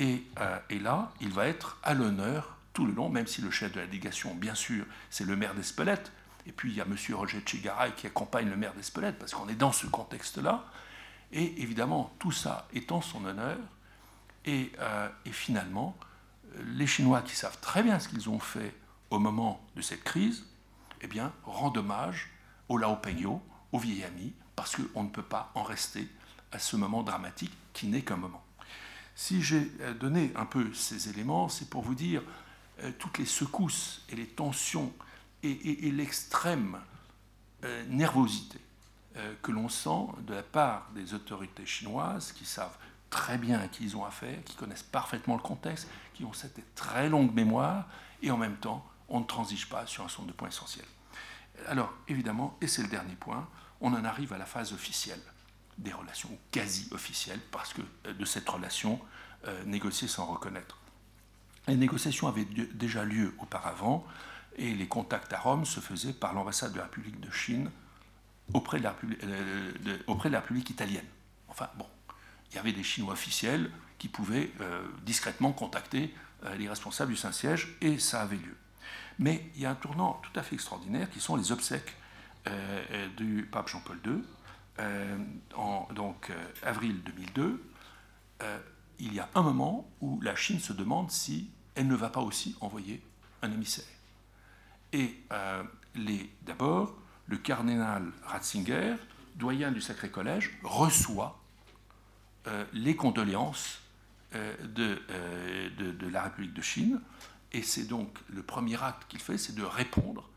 Euh, 0.00 0.58
et, 0.70 0.78
là, 0.78 1.10
il 1.20 1.30
va 1.30 1.46
être 1.46 1.78
à 1.82 1.94
l'honneur 1.94 2.56
tout 2.72 2.86
le 2.86 2.92
long, 2.92 3.08
même 3.08 3.26
si 3.26 3.40
le 3.40 3.50
chef 3.50 3.72
de 3.72 3.80
la 3.80 3.86
délégation, 3.86 4.34
bien 4.34 4.54
sûr, 4.54 4.84
c'est 5.10 5.24
le 5.24 5.34
maire 5.36 5.54
d'Espelette, 5.54 6.12
et 6.46 6.52
puis 6.52 6.70
il 6.70 6.76
y 6.76 6.80
a 6.80 6.84
M. 6.84 6.96
Roger 7.14 7.42
Chigaray 7.44 7.92
qui 7.96 8.06
accompagne 8.06 8.48
le 8.48 8.56
maire 8.56 8.74
d'Espelette, 8.74 9.18
parce 9.18 9.34
qu'on 9.34 9.48
est 9.48 9.56
dans 9.56 9.72
ce 9.72 9.86
contexte-là, 9.86 10.64
et 11.32 11.62
évidemment, 11.62 12.12
tout 12.18 12.32
ça 12.32 12.68
est 12.74 12.90
en 12.92 13.00
son 13.00 13.24
honneur, 13.24 13.58
et, 14.44 14.72
euh, 14.78 15.08
finalement, 15.30 15.96
les 16.64 16.86
Chinois 16.86 17.22
qui 17.22 17.36
savent 17.36 17.58
très 17.60 17.82
bien 17.82 17.98
ce 17.98 18.08
qu'ils 18.08 18.30
ont 18.30 18.38
fait 18.38 18.74
au 19.10 19.18
moment 19.18 19.60
de 19.76 19.82
cette 19.82 20.04
crise, 20.04 20.44
eh 21.02 21.06
bien, 21.06 21.32
rendent 21.44 21.76
hommage 21.76 22.30
au 22.68 22.78
Lao 22.78 22.96
Peño, 22.96 23.42
au 23.72 23.78
vieil 23.78 24.04
ami, 24.04 24.32
parce 24.56 24.76
qu'on 24.76 25.04
ne 25.04 25.08
peut 25.08 25.22
pas 25.22 25.52
en 25.54 25.62
rester 25.62 26.08
à 26.50 26.58
ce 26.58 26.76
moment 26.76 27.02
dramatique 27.02 27.52
qui 27.74 27.86
n'est 27.86 28.02
qu'un 28.02 28.16
moment. 28.16 28.42
Si 29.14 29.42
j'ai 29.42 29.70
euh, 29.80 29.94
donné 29.94 30.32
un 30.34 30.46
peu 30.46 30.72
ces 30.72 31.10
éléments, 31.10 31.48
c'est 31.48 31.68
pour 31.68 31.82
vous 31.82 31.94
dire 31.94 32.22
euh, 32.82 32.90
toutes 32.98 33.18
les 33.18 33.26
secousses 33.26 34.02
et 34.08 34.16
les 34.16 34.26
tensions 34.26 34.92
et, 35.42 35.92
l'extrême 35.92 36.80
nervosité 37.88 38.58
que 39.42 39.50
l'on 39.50 39.68
sent 39.68 40.06
de 40.26 40.34
la 40.34 40.42
part 40.42 40.88
des 40.94 41.14
autorités 41.14 41.66
chinoises 41.66 42.32
qui 42.32 42.44
savent 42.44 42.76
très 43.10 43.38
bien 43.38 43.60
à 43.60 43.68
qui 43.68 43.84
ils 43.84 43.96
ont 43.96 44.04
affaire, 44.04 44.42
qui 44.44 44.54
connaissent 44.54 44.82
parfaitement 44.82 45.34
le 45.34 45.42
contexte, 45.42 45.88
qui 46.14 46.24
ont 46.24 46.32
cette 46.32 46.74
très 46.74 47.08
longue 47.08 47.34
mémoire, 47.34 47.86
et 48.22 48.30
en 48.30 48.36
même 48.36 48.56
temps, 48.56 48.86
on 49.08 49.20
ne 49.20 49.24
transige 49.24 49.68
pas 49.68 49.86
sur 49.86 50.04
un 50.04 50.08
certain 50.08 50.26
de 50.26 50.32
points 50.32 50.48
essentiels. 50.48 50.86
Alors, 51.66 51.92
évidemment, 52.06 52.56
et 52.60 52.66
c'est 52.66 52.82
le 52.82 52.88
dernier 52.88 53.14
point, 53.14 53.48
on 53.80 53.92
en 53.94 54.04
arrive 54.04 54.32
à 54.32 54.38
la 54.38 54.46
phase 54.46 54.72
officielle 54.72 55.20
des 55.78 55.92
relations 55.92 56.30
quasi 56.50 56.88
officielles, 56.90 57.40
parce 57.52 57.72
que 57.72 57.82
euh, 58.06 58.12
de 58.12 58.24
cette 58.24 58.48
relation 58.48 59.00
euh, 59.46 59.64
négociée 59.64 60.08
sans 60.08 60.26
reconnaître. 60.26 60.78
Les 61.68 61.76
négociations 61.76 62.26
avaient 62.26 62.46
déjà 62.74 63.04
lieu 63.04 63.34
auparavant, 63.38 64.04
et 64.56 64.74
les 64.74 64.88
contacts 64.88 65.32
à 65.32 65.38
Rome 65.38 65.64
se 65.64 65.78
faisaient 65.78 66.12
par 66.12 66.34
l'ambassade 66.34 66.72
de 66.72 66.78
la 66.78 66.84
République 66.84 67.20
de 67.20 67.30
Chine 67.30 67.70
auprès 68.54 68.78
de 68.78 68.84
la 68.84 68.90
République, 68.90 69.22
euh, 69.24 69.98
auprès 70.06 70.28
de 70.28 70.34
la 70.34 70.40
République 70.40 70.70
italienne. 70.70 71.04
Enfin, 71.48 71.68
bon, 71.76 71.86
il 72.50 72.56
y 72.56 72.58
avait 72.58 72.72
des 72.72 72.82
Chinois 72.82 73.12
officiels 73.12 73.70
qui 73.98 74.08
pouvaient 74.08 74.52
discrètement 75.02 75.52
contacter 75.52 76.14
les 76.56 76.68
responsables 76.68 77.10
du 77.10 77.16
Saint-Siège, 77.16 77.76
et 77.80 77.98
ça 77.98 78.22
avait 78.22 78.36
lieu. 78.36 78.56
Mais 79.18 79.50
il 79.56 79.62
y 79.62 79.66
a 79.66 79.70
un 79.70 79.74
tournant 79.74 80.20
tout 80.22 80.38
à 80.38 80.42
fait 80.44 80.54
extraordinaire 80.54 81.10
qui 81.10 81.18
sont 81.20 81.34
les 81.34 81.50
obsèques 81.50 81.96
du 83.16 83.48
pape 83.50 83.68
Jean-Paul 83.68 83.98
II, 84.06 84.22
donc, 85.96 86.30
avril 86.62 87.02
2002. 87.02 87.60
il 89.00 89.12
y 89.12 89.18
a 89.18 89.28
un 89.34 89.42
moment 89.42 89.90
où 90.00 90.20
la 90.20 90.36
Chine 90.36 90.60
se 90.60 90.72
demande 90.72 91.10
si 91.10 91.50
elle 91.74 91.88
ne 91.88 91.96
va 91.96 92.08
pas 92.08 92.20
aussi 92.20 92.56
envoyer 92.60 93.02
un 93.42 93.50
émissaire. 93.50 93.84
Et 94.92 95.24
d'abord, 96.46 96.94
le 97.28 97.36
cardinal 97.36 98.10
Ratzinger, 98.24 98.96
doyen 99.36 99.70
du 99.70 99.80
Sacré 99.80 100.10
Collège, 100.10 100.58
reçoit 100.62 101.38
euh, 102.46 102.64
les 102.72 102.96
condoléances 102.96 103.80
euh, 104.34 104.54
euh, 104.78 105.70
de, 105.76 106.08
la 106.08 106.22
République 106.22 106.54
de 106.54 106.62
Chine. 106.62 107.00
Et 107.52 107.62
c'est 107.62 107.84
donc 107.84 108.18
le 108.28 108.42
premier 108.42 108.82
acte 108.82 109.04
qu'il 109.08 109.20
fait, 109.20 109.38
c'est 109.38 109.54
de 109.54 109.62
répondre 109.62 110.28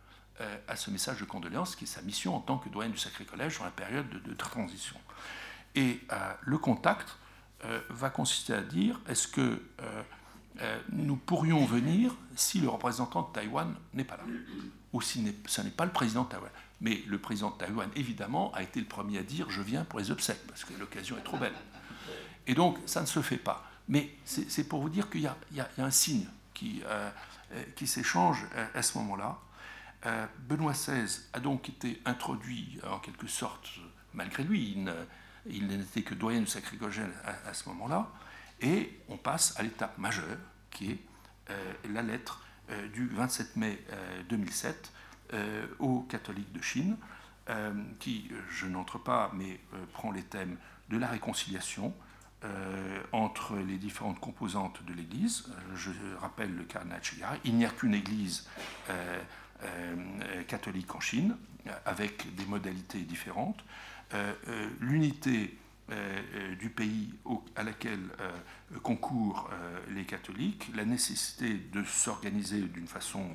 à 0.68 0.76
ce 0.76 0.90
message 0.90 1.20
de 1.20 1.26
condoléances, 1.26 1.76
qui 1.76 1.84
est 1.84 1.88
sa 1.88 2.02
mission 2.02 2.36
en 2.36 2.40
tant 2.40 2.58
que 2.58 2.68
doyen 2.68 2.90
du 2.90 2.98
Sacré 2.98 3.26
Collège 3.26 3.60
dans 3.60 3.66
la 3.66 3.70
période 3.70 4.10
de, 4.10 4.34
transition. 4.34 4.96
Et 5.76 6.00
le 6.42 6.58
contact 6.58 7.16
va 7.90 8.10
consister 8.10 8.56
à 8.56 8.62
dire 8.62 9.00
est-ce 9.08 9.28
que 9.28 9.62
nous 10.90 11.16
pourrions 11.16 11.64
venir 11.64 12.16
si 12.36 12.60
le 12.60 12.70
représentant 12.70 13.22
de 13.22 13.32
Taïwan 13.32 13.76
n'est 13.94 14.04
pas 14.04 14.18
là, 14.18 14.24
ou 14.94 15.02
si 15.02 15.24
ce 15.46 15.62
n'est 15.62 15.70
pas 15.70 15.86
le 15.86 15.92
président 15.92 16.24
de 16.24 16.30
Taïwan. 16.30 16.50
Mais 16.82 17.04
le 17.08 17.20
président 17.20 17.52
de 17.52 17.58
Taïwan, 17.58 17.90
évidemment, 17.96 18.52
a 18.54 18.64
été 18.64 18.80
le 18.80 18.88
premier 18.88 19.20
à 19.20 19.24
dire 19.24 19.50
je 19.50 19.62
viens 19.62 19.86
pour 19.86 20.00
les 20.00 20.10
obsèques, 20.10 20.46
parce 20.48 20.66
que 20.66 20.74
l'occasion 20.74 21.18
est 21.18 21.24
trop 21.24 21.38
belle. 21.38 21.54
Et 22.48 22.56
donc, 22.56 22.78
ça 22.88 23.02
ne 23.02 23.06
se 23.06 23.22
fait 23.22 23.38
pas. 23.38 23.72
Mais 23.88 24.10
c'est 24.26 24.64
pour 24.64 24.82
vous 24.82 24.90
dire 24.90 25.10
qu'il 25.10 25.22
y, 25.22 25.28
a 25.28 25.70
un 25.78 25.92
signe 25.92 26.26
qui, 26.54 26.82
euh, 26.86 27.10
euh, 27.54 27.86
s'échange 27.86 28.46
à, 28.74 28.82
ce 28.82 28.98
moment-là. 28.98 29.38
Euh, 30.06 30.26
Benoît 30.40 30.74
XVI 30.74 31.22
a 31.34 31.40
donc 31.40 31.70
été 31.70 32.02
introduit, 32.06 32.80
en 32.90 33.00
quelque 33.00 33.28
sorte, 33.28 33.70
malgré 34.14 34.44
lui, 34.44 34.78
il 35.46 35.68
n'était 35.68 36.02
que 36.02 36.16
doyen 36.16 36.40
du 36.40 36.48
sacré 36.48 36.78
à, 37.26 37.50
à 37.50 37.54
ce 37.54 37.70
moment-là, 37.70 38.10
et 38.60 39.00
on 39.10 39.18
passe 39.18 39.60
à 39.60 39.64
l'étape 39.64 39.98
majeure, 39.98 40.38
qui 40.72 40.92
est 40.92 41.00
la 41.90 42.02
lettre 42.02 42.46
du 42.94 43.08
27 43.08 43.56
mai 43.58 43.84
2007 44.30 44.92
aux 45.80 46.02
catholiques 46.02 46.52
de 46.52 46.62
Chine, 46.62 46.98
qui, 48.00 48.30
je 48.50 48.68
n'entre 48.68 48.98
pas, 48.98 49.32
mais 49.34 49.60
prend 49.94 50.12
les 50.12 50.24
thèmes 50.24 50.58
de 50.90 50.98
la 50.98 51.08
réconciliation, 51.08 51.94
euh, 52.44 53.00
entre 53.12 53.56
les 53.58 53.78
différentes 53.78 54.20
composantes 54.20 54.84
de 54.86 54.94
l'Église. 54.94 55.46
Euh, 55.48 55.76
je 55.76 55.92
rappelle 56.20 56.56
le 56.56 56.64
cas 56.64 56.82
Chigara. 57.00 57.36
Il 57.44 57.56
n'y 57.56 57.66
a 57.66 57.70
qu'une 57.70 57.94
Église 57.94 58.50
euh, 58.90 59.22
catholique 60.48 60.96
en 60.96 61.00
Chine, 61.00 61.38
avec 61.86 62.34
des 62.34 62.46
modalités 62.46 63.02
différentes. 63.02 63.64
L'unité 64.80 65.56
du 66.60 66.72
pays 66.72 67.14
à 67.56 67.62
laquelle 67.62 68.10
concourent 68.82 69.52
les 69.90 70.06
catholiques, 70.06 70.72
la 70.74 70.84
nécessité 70.84 71.54
de 71.54 71.84
s'organiser 71.84 72.62
d'une 72.62 72.88
façon 72.88 73.30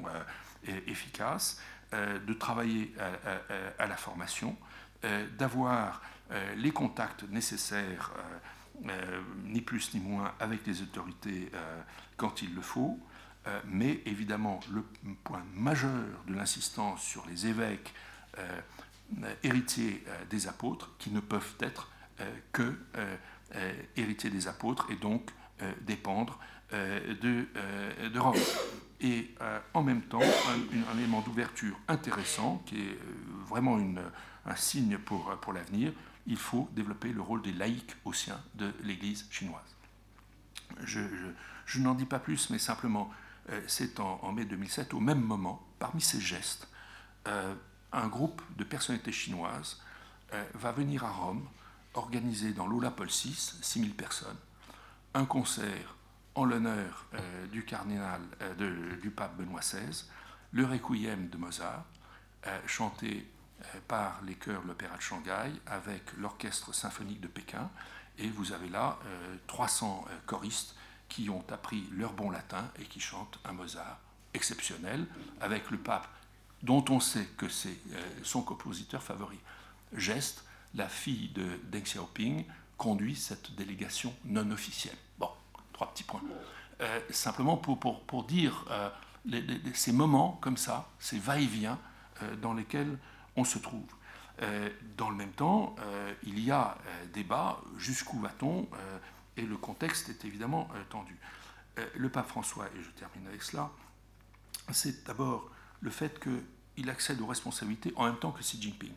efficace, 0.89 1.61
de 1.93 2.33
travailler 2.33 2.93
à 3.79 3.87
la 3.87 3.97
formation, 3.97 4.57
d'avoir 5.39 6.03
les 6.57 6.73
contacts 6.73 7.23
nécessaires 7.31 8.13
euh, 8.89 9.23
ni 9.45 9.63
plus 9.63 9.95
ni 9.95 10.01
moins 10.01 10.35
avec 10.39 10.67
les 10.67 10.83
autorités 10.83 11.51
euh, 11.55 11.81
quand 12.19 12.43
il 12.43 12.55
le 12.55 12.61
faut, 12.61 12.99
euh, 13.47 13.61
mais 13.67 14.03
évidemment 14.05 14.61
le 14.71 14.83
point 15.25 15.43
majeur 15.55 16.05
de 16.27 16.35
l'insistance 16.35 17.03
sur 17.03 17.25
les 17.27 17.47
évêques 17.47 17.95
héritiers 19.43 20.05
des 20.29 20.47
apôtres, 20.47 20.95
qui 20.99 21.11
ne 21.11 21.21
peuvent 21.21 21.55
être 21.61 21.91
que 22.53 22.79
héritiers 23.97 24.29
des 24.29 24.47
apôtres 24.47 24.91
et 24.91 24.97
donc 24.97 25.31
dépendre 25.81 26.39
de, 26.71 28.19
Rome. 28.19 28.35
Et 29.01 29.35
en 29.75 29.83
même 29.83 30.03
temps, 30.03 30.23
un, 30.23 30.99
élément 30.99 31.21
d'ouverture 31.21 31.77
intéressant, 31.87 32.63
qui 32.65 32.81
est 32.81 32.99
vraiment 33.47 33.79
une, 33.79 34.01
un 34.47 34.57
signe 34.57 34.97
pour, 34.97 35.37
pour 35.41 35.53
l'avenir, 35.53 35.93
il 36.27 36.37
faut 36.37 36.69
développer 36.73 37.13
le 37.13 37.21
rôle 37.21 37.43
des 37.43 37.53
laïcs 37.53 37.95
au 38.05 38.13
sein 38.13 38.41
de 38.55 38.73
l'Église 38.83 39.27
chinoise. 39.31 39.77
Je, 40.83 41.79
n'en 41.79 41.95
dis 41.95 42.05
pas 42.05 42.19
plus, 42.19 42.51
mais 42.51 42.59
simplement, 42.59 43.11
euh, 43.51 43.61
c'est 43.67 44.01
en, 44.01 44.33
mai 44.33 44.45
2007, 44.45 44.95
au 44.95 45.01
même 45.01 45.21
moment, 45.21 45.65
parmi 45.79 46.01
ces 46.01 46.21
gestes, 46.21 46.69
euh, 47.29 47.55
un 47.93 48.09
groupe 48.09 48.43
de 48.57 48.65
personnalités 48.65 49.13
chinoises 49.13 49.81
euh, 50.33 50.45
va 50.55 50.73
venir 50.73 51.05
à 51.05 51.11
Rome, 51.11 51.47
organiser 51.95 52.53
dans 52.53 52.67
l'Ola 52.67 52.91
Paul 52.91 53.09
VI, 53.09 53.59
6000 53.63 53.95
personnes, 53.95 54.37
un 55.15 55.25
concert 55.25 55.96
en 56.37 56.45
l'honneur 56.45 57.07
du 57.51 57.65
cardinal, 57.65 58.21
du 59.03 59.11
pape 59.11 59.37
Benoît 59.37 59.61
XVI, 59.61 60.05
le 60.53 60.65
requiem 60.65 61.29
de 61.29 61.37
Mozart, 61.37 61.85
chanté 62.67 63.27
euh, 63.65 63.81
par 63.89 64.21
les 64.27 64.35
chœurs 64.35 64.63
de 64.63 64.69
l'Opéra 64.69 64.97
de 64.99 65.03
Shanghai 65.03 65.51
avec 65.67 66.13
l'Orchestre 66.19 66.75
symphonique 66.75 67.23
de 67.23 67.29
Pékin. 67.29 67.71
Et 68.19 68.29
vous 68.29 68.53
avez 68.53 68.69
là 68.69 68.99
300 69.47 70.05
euh, 70.09 70.13
euh, 70.13 70.19
choristes 70.27 70.75
qui 71.09 71.31
ont 71.31 71.45
appris 71.51 71.89
leur 71.93 72.13
bon 72.13 72.31
latin 72.31 72.71
et 72.79 72.85
qui 72.85 73.01
chantent 73.01 73.39
un 73.47 73.53
Mozart 73.53 73.99
exceptionnel 74.35 75.07
avec 75.41 75.71
le 75.71 75.79
pape 75.79 76.07
dont 76.63 76.85
on 76.91 77.01
sait 77.01 77.27
que 77.39 77.49
c'est 77.49 77.79
son 78.23 78.43
compositeur 78.43 79.03
favori. 79.03 79.39
Geste, 79.95 80.45
la 80.75 80.89
fille 80.89 81.29
de 81.29 81.59
Deng 81.71 81.83
Xiaoping 81.83 82.45
conduit 82.77 83.15
cette 83.15 83.55
délégation 83.55 84.13
non 84.25 84.51
officielle. 84.51 84.97
Bon, 85.19 85.31
trois 85.77 85.93
petits 85.93 86.05
points. 86.05 86.23
simplement 87.11 87.57
pour, 87.57 87.79
pour, 87.79 88.01
pour 88.03 88.25
dire 88.25 88.65
ces 89.75 89.93
moments 89.93 90.39
comme 90.41 90.57
ça, 90.57 90.89
ces 90.99 91.19
va-et-vient 91.19 91.79
dans 92.41 92.55
lesquels 92.55 92.99
on 93.37 93.45
se 93.45 93.59
trouve. 93.59 93.87
Euh, 94.43 94.69
dans 94.97 95.09
le 95.09 95.17
même 95.17 95.33
temps, 95.33 95.75
euh, 95.81 96.13
il 96.23 96.41
y 96.41 96.51
a 96.51 96.77
euh, 96.87 97.07
débat, 97.15 97.61
jusqu'où 97.79 98.19
va-t-on 98.19 98.69
Et 99.37 99.43
le 99.43 99.57
contexte 99.57 100.09
est 100.09 100.25
évidemment 100.25 100.69
tendu. 100.91 101.17
le 101.95 102.09
pape 102.09 102.29
François, 102.29 102.67
et 102.67 102.83
je 102.83 102.91
termine 102.91 103.27
avec 103.29 103.43
cela, 103.43 103.71
c'est 104.73 105.07
d'abord 105.07 105.51
le 105.81 105.91
fait 105.91 106.19
qu'il 106.19 106.91
accède 106.91 107.21
aux 107.21 107.27
responsabilités 107.27 107.93
en 107.97 108.05
même 108.05 108.17
temps 108.17 108.33
que 108.33 108.41
Xi 108.41 108.61
Jinping. 108.61 108.95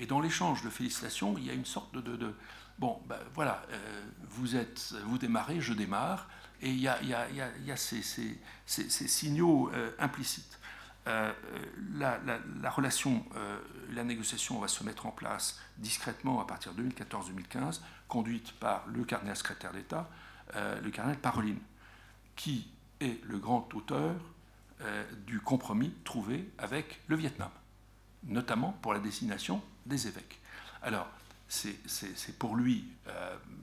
Et 0.00 0.06
dans 0.06 0.20
l'échange 0.20 0.62
de 0.62 0.70
félicitations, 0.70 1.36
il 1.38 1.46
y 1.46 1.50
a 1.50 1.54
une 1.54 1.64
sorte 1.64 1.96
de... 1.96 2.34
bon, 2.78 3.00
ben, 3.06 3.18
voilà, 3.34 3.62
vous, 4.28 4.56
êtes, 4.56 4.94
vous 5.04 5.18
démarrez, 5.18 5.60
je 5.60 5.72
démarre, 5.72 6.28
et 6.60 6.70
il 6.70 6.80
y 6.80 6.88
a, 6.88 7.76
ces, 7.76 8.02
signaux 8.66 9.70
implicites. 9.98 10.58
Euh, 11.08 11.32
la, 11.94 12.70
relation, 12.70 13.24
euh, 13.36 13.58
la 13.92 14.04
négociation 14.04 14.58
va 14.58 14.68
se 14.68 14.84
mettre 14.84 15.06
en 15.06 15.10
place 15.10 15.58
discrètement 15.78 16.40
à 16.40 16.46
partir 16.46 16.74
de 16.74 16.82
2014-2015, 16.82 17.80
conduite 18.08 18.52
par 18.52 18.86
le 18.88 19.04
cardinal 19.04 19.36
secrétaire 19.36 19.72
d'État, 19.72 20.10
euh, 20.54 20.78
le 20.82 20.90
cardinal 20.90 21.18
Paroline, 21.18 21.60
qui 22.36 22.70
est 23.00 23.22
le 23.24 23.38
grand 23.38 23.74
auteur 23.74 24.14
du 25.26 25.40
compromis 25.40 25.92
trouvé 26.04 26.48
avec 26.56 27.00
le 27.08 27.16
Vietnam, 27.16 27.50
notamment 28.22 28.78
pour 28.80 28.94
la 28.94 29.00
désignation 29.00 29.60
des 29.86 30.06
évêques. 30.06 30.38
Alors, 30.82 31.08
c'est 31.48 32.38
pour 32.38 32.56
lui 32.56 32.84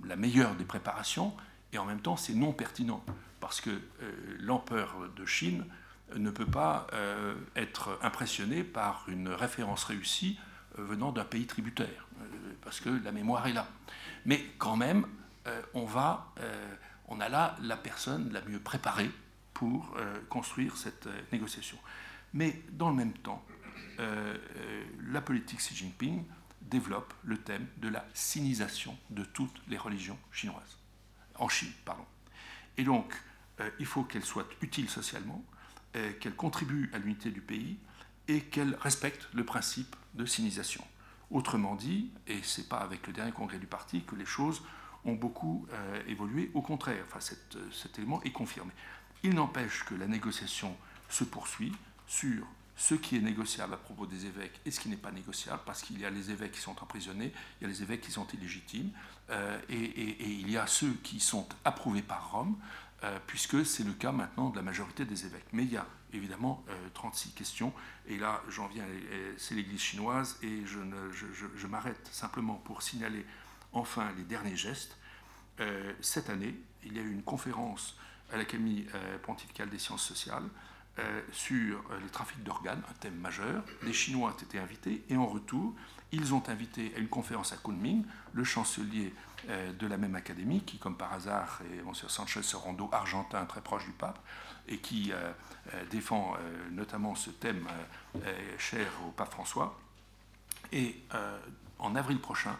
la 0.03 0.15
meilleure 0.15 0.55
des 0.55 0.65
préparations, 0.65 1.33
et 1.71 1.77
en 1.77 1.85
même 1.85 2.01
temps, 2.01 2.17
c'est 2.17 2.33
non 2.33 2.51
pertinent, 2.51 3.03
parce 3.39 3.61
que 3.61 3.79
l'empereur 4.39 4.95
de 5.15 5.25
Chine 5.25 5.65
ne 6.13 6.29
peut 6.29 6.45
pas 6.45 6.87
euh, 6.93 7.35
être 7.55 7.97
impressionné 8.01 8.63
par 8.63 9.05
une 9.07 9.29
référence 9.29 9.83
réussie 9.85 10.39
euh, 10.77 10.83
venant 10.83 11.11
d'un 11.11 11.25
pays 11.25 11.45
tributaire, 11.45 12.07
euh, 12.21 12.25
parce 12.61 12.79
que 12.79 12.89
la 12.89 13.11
mémoire 13.11 13.47
est 13.47 13.53
là. 13.53 13.67
Mais 14.25 14.43
quand 14.57 14.75
même, 14.75 15.05
on, 15.75 15.85
va, 15.85 16.33
on 17.07 17.19
a 17.19 17.29
là 17.29 17.55
la 17.61 17.77
personne 17.77 18.33
la 18.33 18.41
mieux 18.41 18.57
préparée 18.57 19.11
pour 19.53 19.95
construire 20.27 20.75
cette 20.75 21.07
négociation. 21.31 21.77
Mais 22.33 22.63
dans 22.71 22.89
le 22.89 22.95
même 22.95 23.13
temps, 23.13 23.45
la 23.99 25.21
politique 25.21 25.59
Xi 25.59 25.75
Jinping 25.75 26.23
développe 26.69 27.13
le 27.23 27.37
thème 27.37 27.67
de 27.77 27.89
la 27.89 28.05
sinisation 28.13 28.97
de 29.09 29.23
toutes 29.23 29.61
les 29.67 29.77
religions 29.77 30.17
chinoises, 30.31 30.77
en 31.35 31.47
Chine, 31.47 31.71
pardon. 31.83 32.05
Et 32.77 32.83
donc, 32.83 33.13
il 33.79 33.85
faut 33.85 34.03
qu'elle 34.03 34.25
soit 34.25 34.47
utile 34.61 34.89
socialement, 34.89 35.43
qu'elle 36.19 36.35
contribue 36.35 36.89
à 36.93 36.97
l'unité 36.97 37.31
du 37.31 37.41
pays 37.41 37.77
et 38.27 38.41
qu'elle 38.41 38.75
respecte 38.75 39.29
le 39.33 39.45
principe 39.45 39.95
de 40.13 40.25
sinisation. 40.25 40.83
Autrement 41.31 41.75
dit, 41.75 42.11
et 42.27 42.41
ce 42.43 42.61
n'est 42.61 42.67
pas 42.67 42.77
avec 42.77 43.07
le 43.07 43.13
dernier 43.13 43.31
congrès 43.31 43.57
du 43.57 43.67
parti 43.67 44.03
que 44.03 44.15
les 44.15 44.25
choses 44.25 44.61
ont 45.05 45.13
beaucoup 45.13 45.67
euh, 45.71 46.01
évolué, 46.07 46.51
au 46.53 46.61
contraire, 46.61 47.03
enfin, 47.07 47.19
cet, 47.19 47.57
cet, 47.71 47.97
élément 47.97 48.21
est 48.23 48.31
confirmé. 48.31 48.71
Il 49.23 49.33
n'empêche 49.33 49.83
que 49.85 49.95
la 49.95 50.07
négociation 50.07 50.75
se 51.09 51.23
poursuit 51.23 51.73
sur 52.07 52.45
ce 52.75 52.95
qui 52.95 53.15
est 53.15 53.21
négociable 53.21 53.73
à 53.73 53.77
propos 53.77 54.05
des 54.05 54.25
évêques 54.25 54.59
et 54.65 54.71
ce 54.71 54.79
qui 54.79 54.89
n'est 54.89 54.97
pas 54.97 55.11
négociable, 55.11 55.61
parce 55.65 55.81
qu'il 55.81 55.99
y 55.99 56.05
a 56.05 56.09
les 56.09 56.31
évêques 56.31 56.51
qui 56.53 56.61
sont 56.61 56.75
emprisonnés, 56.81 57.31
il 57.59 57.63
y 57.63 57.65
a 57.65 57.69
les 57.69 57.81
évêques 57.81 58.01
qui 58.01 58.11
sont 58.11 58.27
illégitimes, 58.27 58.91
euh, 59.29 59.57
et, 59.69 60.39
il 60.39 60.51
y 60.51 60.57
a 60.57 60.67
ceux 60.67 60.93
qui 61.03 61.19
sont 61.19 61.47
approuvés 61.63 62.01
par 62.01 62.31
Rome, 62.31 62.57
euh, 63.03 63.17
puisque 63.27 63.65
c'est 63.65 63.83
le 63.83 63.93
cas 63.93 64.11
maintenant 64.11 64.49
de 64.49 64.57
la 64.57 64.61
majorité 64.61 65.05
des 65.05 65.25
évêques. 65.25 65.47
Mais 65.53 65.63
il 65.63 65.71
y 65.71 65.77
a 65.77 65.87
évidemment 66.13 66.63
36 66.93 67.31
questions, 67.31 67.73
et 68.07 68.17
là 68.17 68.41
j'en 68.47 68.67
viens, 68.67 68.85
c'est 69.37 69.53
l'Église 69.53 69.81
chinoise, 69.81 70.37
et 70.41 70.65
je, 70.65 70.79
je 71.11 71.67
m'arrête 71.67 72.07
simplement 72.09 72.55
pour 72.55 72.81
signaler 72.81 73.25
enfin 73.73 74.13
les 74.15 74.23
derniers 74.23 74.55
gestes. 74.55 74.95
cette 75.99 76.29
année, 76.29 76.55
il 76.85 76.95
y 76.95 76.99
a 76.99 77.01
eu 77.01 77.11
une 77.11 77.23
conférence 77.23 77.97
à 78.31 78.37
l'Académie 78.37 78.85
pontificale 79.23 79.69
des 79.69 79.79
sciences 79.79 80.03
sociales, 80.03 80.47
euh, 80.97 81.21
sur 81.33 81.77
euh, 81.91 81.99
les 82.01 82.09
trafics 82.09 82.41
d'organes, 82.41 82.81
un 82.89 82.93
thème 82.93 83.15
majeur. 83.15 83.63
Les 83.83 83.91
Chinois 83.91 84.29
ont 84.29 84.43
été 84.43 84.59
invités 84.59 85.03
et 85.09 85.17
en 85.17 85.25
retour, 85.25 85.73
ils 86.13 86.33
ont 86.33 86.43
invité 86.47 86.93
à 86.95 86.99
une 86.99 87.09
conférence 87.09 87.51
à 87.51 87.57
Kunming 87.57 88.05
le 88.31 88.43
chancelier 88.45 89.13
euh, 89.49 89.73
de 89.73 89.87
la 89.87 89.97
même 89.97 90.15
académie, 90.15 90.61
qui, 90.61 90.77
comme 90.77 90.95
par 90.95 91.11
hasard, 91.11 91.59
est 91.69 91.79
M. 91.79 91.91
Sanchez 91.93 92.43
Sorondo, 92.43 92.87
argentin, 92.93 93.45
très 93.45 93.59
proche 93.59 93.83
du 93.83 93.91
pape, 93.91 94.19
et 94.69 94.77
qui 94.77 95.11
défend 95.91 96.35
notamment 96.71 97.13
ce 97.13 97.29
thème 97.29 97.67
cher 98.57 98.87
au 99.07 99.11
pape 99.11 99.31
François. 99.31 99.79
Et 100.71 101.03
en 101.77 101.95
avril 101.95 102.19
prochain, 102.19 102.57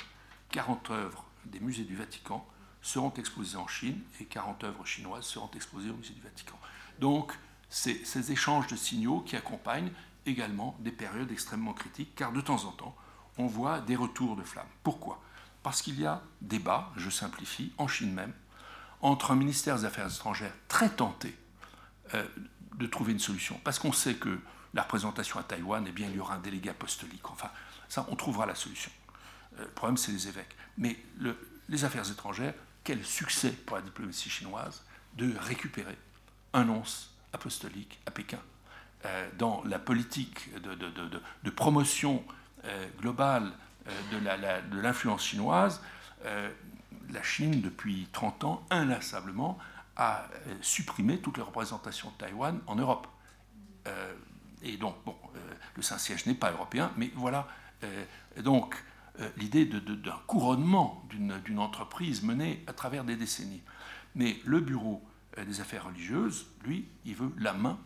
40 0.52 0.92
œuvres 0.92 1.26
des 1.46 1.60
musées 1.60 1.86
du 1.86 1.96
Vatican 1.96 2.48
seront 2.84 3.12
exposées 3.14 3.58
en 3.58 3.68
Chine 3.68 4.00
et 4.22 4.26
40 4.26 4.66
œuvres 4.66 4.86
chinoises 4.86 5.26
seront 5.26 5.50
exposées 5.56 5.90
au 5.90 5.96
musée 5.96 6.14
du 6.14 6.22
Vatican. 6.22 6.60
Donc, 7.00 7.34
ces, 7.70 8.32
échanges 8.32 8.68
de 8.68 8.76
signaux 8.76 9.22
qui 9.22 9.36
accompagnent 9.36 9.92
également 10.26 10.76
des 10.80 10.92
périodes 10.92 11.32
extrêmement 11.32 11.74
critiques, 11.74 12.16
car 12.16 12.32
de 12.32 12.42
temps 12.42 12.66
en 12.66 12.72
temps, 12.72 12.96
on 13.38 13.48
voit 13.48 13.82
des 13.82 13.96
retours 13.96 14.36
de 14.36 14.44
flammes. 14.44 14.68
Pourquoi? 14.84 15.22
Parce 15.62 15.82
qu'il 15.82 16.00
y 16.00 16.06
a 16.06 16.22
débat, 16.42 16.92
je 16.96 17.10
simplifie, 17.10 17.74
en 17.78 17.88
Chine 17.88 18.14
même, 18.14 18.34
entre 19.02 19.32
un 19.32 19.36
ministère 19.36 19.78
des 19.78 19.86
Affaires 19.86 20.08
étrangères 20.08 20.54
très 20.68 20.90
tenté 20.90 21.38
euh, 22.14 22.26
de 22.76 22.88
trouver 22.88 23.12
une 23.14 23.20
solution, 23.20 23.60
parce 23.64 23.80
qu'on 23.80 23.92
sait 23.92 24.16
que 24.16 24.40
la 24.74 24.84
représentation 24.84 25.40
à 25.40 25.44
Taïwan, 25.44 25.86
eh 25.88 25.92
bien, 25.92 26.08
il 26.10 26.16
y 26.16 26.20
aura 26.20 26.36
un 26.36 26.40
délégué 26.40 26.70
apostolique. 26.70 27.30
Enfin, 27.30 27.50
ça, 27.88 28.06
on 28.10 28.16
trouvera 28.16 28.46
la 28.46 28.56
solution. 28.56 28.92
Euh, 29.58 29.64
le 29.64 29.72
problème, 29.72 29.98
c'est 29.98 30.12
les 30.12 30.28
évêques. 30.28 30.56
Mais 30.78 30.98
les 31.70 31.86
affaires 31.86 32.10
étrangères, 32.10 32.54
quel 32.84 33.04
succès 33.04 33.52
pour 33.52 33.78
la 33.78 33.82
diplomatie 33.82 34.30
chinoise 34.30 34.84
de 35.16 35.34
récupérer 35.40 35.98
un 36.54 36.68
once 36.70 37.15
apostolique 37.36 38.00
à 38.06 38.12
Pékin. 38.12 38.40
Euh, 39.06 39.30
dans 39.38 39.62
la 39.66 39.78
politique 39.78 40.50
de, 40.62 41.50
promotion 41.52 42.24
euh, 42.64 42.88
globale 43.00 43.52
euh, 43.88 44.62
de 44.72 44.80
l'influence 44.80 45.24
chinoise, 45.24 45.82
la 47.12 47.22
Chine, 47.22 47.62
depuis 47.62 48.08
30 48.14 48.44
ans, 48.46 48.66
inlassablement, 48.72 49.60
a 49.96 50.26
supprimé 50.62 51.20
toutes 51.20 51.38
les 51.38 51.44
représentations 51.44 52.10
de 52.10 52.16
Taïwan 52.16 52.60
en 52.66 52.76
Europe. 52.76 53.08
et 54.64 54.78
donc, 54.78 54.96
bon, 55.06 55.16
le 55.76 55.84
Saint-Siège 55.84 56.26
n'est 56.26 56.34
pas 56.34 56.52
européen, 56.52 56.92
mais 56.98 57.12
voilà. 57.16 57.48
donc, 58.40 58.76
l'idée 59.38 59.66
d'un 59.66 60.20
couronnement 60.26 61.06
d'une 61.10 61.60
entreprise 61.60 62.24
menée 62.24 62.64
à 62.66 62.74
travers 62.74 63.04
des 63.04 63.16
décennies. 63.16 63.62
Mais 64.16 64.38
le 64.46 64.62
bureau 64.62 65.04
des 65.44 65.60
affaires 65.60 65.86
religieuses, 65.86 66.48
lui, 66.64 66.88
il 67.04 67.16
veut 67.16 67.32
la 67.38 67.54
main 67.54 67.80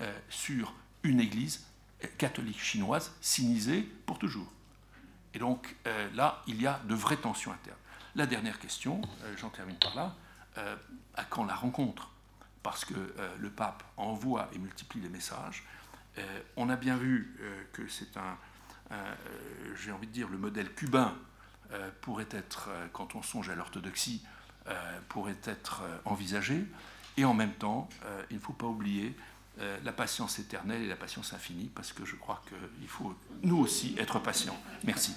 euh, 0.00 0.18
sur 0.28 0.74
une 1.04 1.20
église 1.20 1.64
euh, 2.02 2.06
catholique 2.18 2.60
chinoise 2.60 3.14
sinisée 3.20 3.82
pour 4.04 4.18
toujours. 4.18 4.50
Et 5.34 5.38
donc 5.38 5.76
là, 6.14 6.42
il 6.46 6.62
y 6.62 6.66
a 6.66 6.80
de 6.88 6.94
vraies 6.94 7.18
tensions 7.18 7.52
internes. 7.52 7.76
La 8.14 8.24
dernière 8.24 8.58
question, 8.58 9.02
j'en 9.36 9.50
termine 9.50 9.76
par 9.76 9.94
là, 9.94 10.14
à 11.14 11.24
quand 11.24 11.44
la 11.44 11.54
rencontre? 11.54 12.10
Parce 12.62 12.86
que 12.86 12.94
le 13.38 13.50
pape 13.50 13.82
envoie 13.98 14.48
et 14.54 14.58
multiplie 14.58 14.98
les 14.98 15.10
messages. 15.10 15.62
on 16.56 16.70
a 16.70 16.76
bien 16.76 16.96
vu 16.96 17.38
que 17.74 17.86
c'est 17.86 18.16
un, 18.16 18.38
j'ai 19.74 19.92
envie 19.92 20.06
de 20.06 20.12
dire, 20.12 20.30
le 20.30 20.38
modèle 20.38 20.72
cubain 20.72 21.14
pourrait 22.00 22.28
être, 22.30 22.70
quand 22.94 23.14
on 23.14 23.20
songe 23.20 23.50
à 23.50 23.54
l'orthodoxie, 23.54 24.24
pourrait 25.10 25.36
être 25.44 25.82
envisagé. 26.06 26.64
Et 27.16 27.24
en 27.24 27.34
même 27.34 27.52
temps, 27.52 27.88
euh, 28.04 28.22
il 28.30 28.36
ne 28.36 28.42
faut 28.42 28.52
pas 28.52 28.66
oublier 28.66 29.14
euh, 29.60 29.78
la 29.84 29.92
patience 29.92 30.38
éternelle 30.38 30.82
et 30.82 30.86
la 30.86 30.96
patience 30.96 31.32
infinie, 31.32 31.70
parce 31.74 31.92
que 31.92 32.04
je 32.04 32.14
crois 32.14 32.42
qu'il 32.48 32.88
faut 32.88 33.14
nous 33.42 33.58
aussi 33.58 33.96
être 33.98 34.18
patients. 34.18 34.58
Merci. 34.84 35.14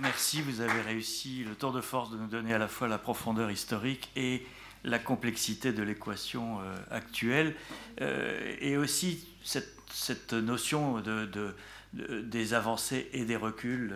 Merci, 0.00 0.40
vous 0.40 0.62
avez 0.62 0.80
réussi 0.80 1.44
le 1.44 1.54
tour 1.54 1.72
de 1.72 1.80
force 1.80 2.10
de 2.10 2.16
nous 2.16 2.26
donner 2.26 2.54
à 2.54 2.58
la 2.58 2.68
fois 2.68 2.88
la 2.88 2.98
profondeur 2.98 3.50
historique 3.50 4.10
et 4.16 4.46
la 4.82 4.98
complexité 4.98 5.72
de 5.72 5.82
l'équation 5.82 6.60
euh, 6.60 6.74
actuelle, 6.90 7.54
et 8.00 8.78
aussi 8.78 9.28
cette, 9.44 10.32
notion 10.32 11.00
de, 11.00 11.54
des 11.92 12.54
avancées 12.54 13.10
et 13.12 13.26
des 13.26 13.36
reculs 13.36 13.94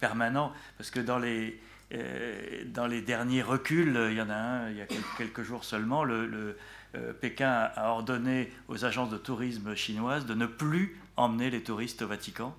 permanents, 0.00 0.52
parce 0.78 0.90
que 0.90 1.00
dans 1.00 1.18
les, 1.18 1.60
dans 2.66 2.86
les 2.86 3.02
derniers 3.02 3.42
reculs, 3.42 4.08
il 4.10 4.16
y 4.16 4.22
en 4.22 4.30
a 4.30 4.34
un 4.34 4.70
il 4.70 4.76
y 4.76 4.80
a 4.80 4.86
quelques 5.16 5.42
jours 5.42 5.64
seulement, 5.64 6.04
le, 6.04 6.56
euh, 6.94 7.12
Pékin 7.12 7.50
a 7.50 7.90
ordonné 7.90 8.52
aux 8.68 8.84
agences 8.84 9.10
de 9.10 9.18
tourisme 9.18 9.74
chinoises 9.74 10.26
de 10.26 10.34
ne 10.34 10.46
plus 10.46 10.98
emmener 11.16 11.50
les 11.50 11.62
touristes 11.62 12.02
au 12.02 12.06
Vatican. 12.06 12.56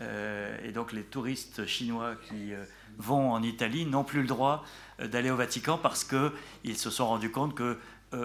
Euh, 0.00 0.56
et 0.64 0.72
donc 0.72 0.92
les 0.92 1.02
touristes 1.02 1.66
chinois 1.66 2.14
qui 2.28 2.52
vont 2.96 3.32
en 3.32 3.42
Italie 3.42 3.84
n'ont 3.84 4.04
plus 4.04 4.22
le 4.22 4.28
droit 4.28 4.64
d'aller 4.98 5.30
au 5.30 5.36
Vatican 5.36 5.78
parce 5.78 6.04
qu'ils 6.04 6.76
se 6.76 6.90
sont 6.90 7.06
rendus 7.06 7.30
compte 7.30 7.54
que 7.54 7.78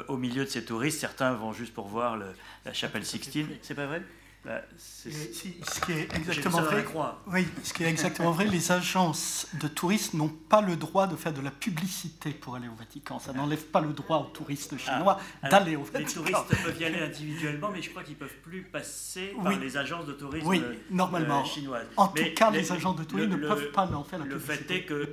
au 0.07 0.17
milieu 0.17 0.45
de 0.45 0.49
ces 0.49 0.65
touristes, 0.65 0.99
certains 0.99 1.33
vont 1.33 1.53
juste 1.53 1.73
pour 1.73 1.87
voir 1.87 2.17
la 2.17 2.73
chapelle 2.73 3.05
Sixtine. 3.05 3.47
C'est 3.61 3.75
pas 3.75 3.85
vrai? 3.85 4.01
Bah, 4.45 4.61
ce 4.77 5.09
qui 5.09 5.91
est 5.91 6.15
exactement 6.15 6.61
vrai, 6.61 6.85
oui, 7.27 7.47
ce 7.63 7.73
qui 7.73 7.83
est 7.83 7.89
exactement 7.89 8.31
vrai, 8.31 8.45
les 8.45 8.71
agences 8.71 9.47
de 9.59 9.67
touristes 9.67 10.13
n'ont 10.13 10.29
pas 10.29 10.61
le 10.61 10.75
droit 10.75 11.07
de 11.07 11.15
faire 11.15 11.33
de 11.33 11.41
la 11.41 11.49
publicité 11.49 12.29
pour 12.29 12.55
aller 12.55 12.67
au 12.67 12.75
Vatican. 12.75 13.17
Ça 13.17 13.33
n'enlève 13.33 13.63
pas 13.65 13.81
le 13.81 13.91
droit 13.91 14.19
aux 14.19 14.31
touristes 14.31 14.75
ah, 14.75 14.77
chinois 14.77 15.19
d'aller 15.49 15.75
au 15.75 15.81
Vatican. 15.81 16.21
Les 16.23 16.31
touristes 16.31 16.63
peuvent 16.63 16.79
y 16.79 16.85
aller 16.85 16.99
individuellement, 16.99 17.71
mais 17.71 17.81
je 17.81 17.89
crois 17.89 18.03
qu'ils 18.03 18.13
ne 18.13 18.19
peuvent 18.19 18.37
plus 18.43 18.61
passer 18.61 19.33
par 19.41 19.57
les 19.57 19.77
agences 19.77 20.05
de 20.05 20.13
tourisme 20.13 20.47
oui, 20.47 20.61
normalement. 20.91 21.41
Euh, 21.41 21.45
chinoises. 21.45 21.87
En 21.97 22.09
tout 22.09 22.23
cas, 22.35 22.51
les, 22.51 22.71
agences 22.71 22.97
de 22.97 23.03
tourisme 23.03 23.31
ne 23.31 23.47
peuvent 23.47 23.71
pas 23.71 23.91
en 23.91 24.03
faire 24.03 24.19
la 24.19 24.25
publicité. 24.25 24.53
Le 24.53 24.57
fait 24.57 24.75
est 24.75 24.83
que 24.83 25.09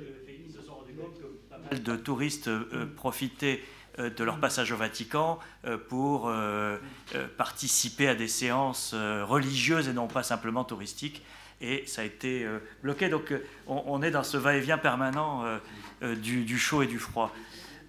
ils 0.47 0.53
se 0.53 0.61
sont 0.61 0.75
rendus 0.75 0.93
compte 0.93 1.17
que 1.17 1.25
pas 1.49 1.57
mal 1.57 1.81
de 1.81 1.95
touristes 1.95 2.49
euh, 2.49 2.85
profitaient 2.95 3.61
euh, 3.61 3.82
de 3.97 4.23
leur 4.23 4.39
passage 4.39 4.71
au 4.71 4.77
Vatican 4.77 5.39
euh, 5.65 5.77
pour 5.77 6.27
euh, 6.27 6.77
participer 7.37 8.07
à 8.07 8.15
des 8.15 8.27
séances 8.27 8.93
religieuses 8.93 9.87
et 9.87 9.93
non 9.93 10.07
pas 10.07 10.23
simplement 10.23 10.63
touristiques. 10.63 11.23
Et 11.61 11.85
ça 11.87 12.01
a 12.01 12.05
été 12.05 12.45
bloqué. 12.81 13.07
Donc 13.07 13.33
on, 13.67 14.01
est 14.01 14.11
dans 14.11 14.23
ce 14.23 14.35
va-et-vient 14.35 14.77
permanent 14.77 15.45
du, 16.01 16.57
chaud 16.57 16.81
et 16.81 16.87
du 16.87 16.99
froid. 16.99 17.33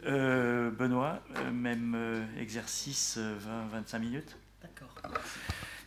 Benoît, 0.05 1.19
même 1.53 2.29
exercice 2.39 3.19
20-25 3.19 3.99
minutes 3.99 4.37
D'accord. 4.63 4.95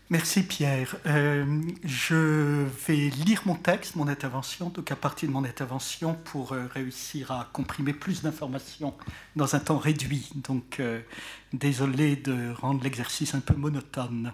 Merci 0.10 0.44
Pierre. 0.44 0.96
Euh, 1.06 1.62
je 1.84 2.64
vais 2.88 3.10
lire 3.10 3.42
mon 3.46 3.56
texte, 3.56 3.98
mon 3.98 4.08
intervention, 4.08 4.70
donc 4.70 4.90
à 4.90 4.96
partir 4.96 5.28
de 5.28 5.34
mon 5.34 5.44
intervention 5.44 6.14
pour 6.14 6.54
euh, 6.54 6.66
réussir 6.74 7.32
à 7.32 7.50
comprimer 7.52 7.92
plus 7.92 8.22
d'informations 8.22 8.94
dans 9.36 9.56
un 9.56 9.60
temps 9.60 9.78
réduit. 9.78 10.30
Donc 10.36 10.80
euh, 10.80 11.02
désolé 11.52 12.16
de 12.16 12.54
rendre 12.54 12.82
l'exercice 12.86 13.36
un 13.36 13.42
peu 13.42 13.54
monotone. 13.54 14.32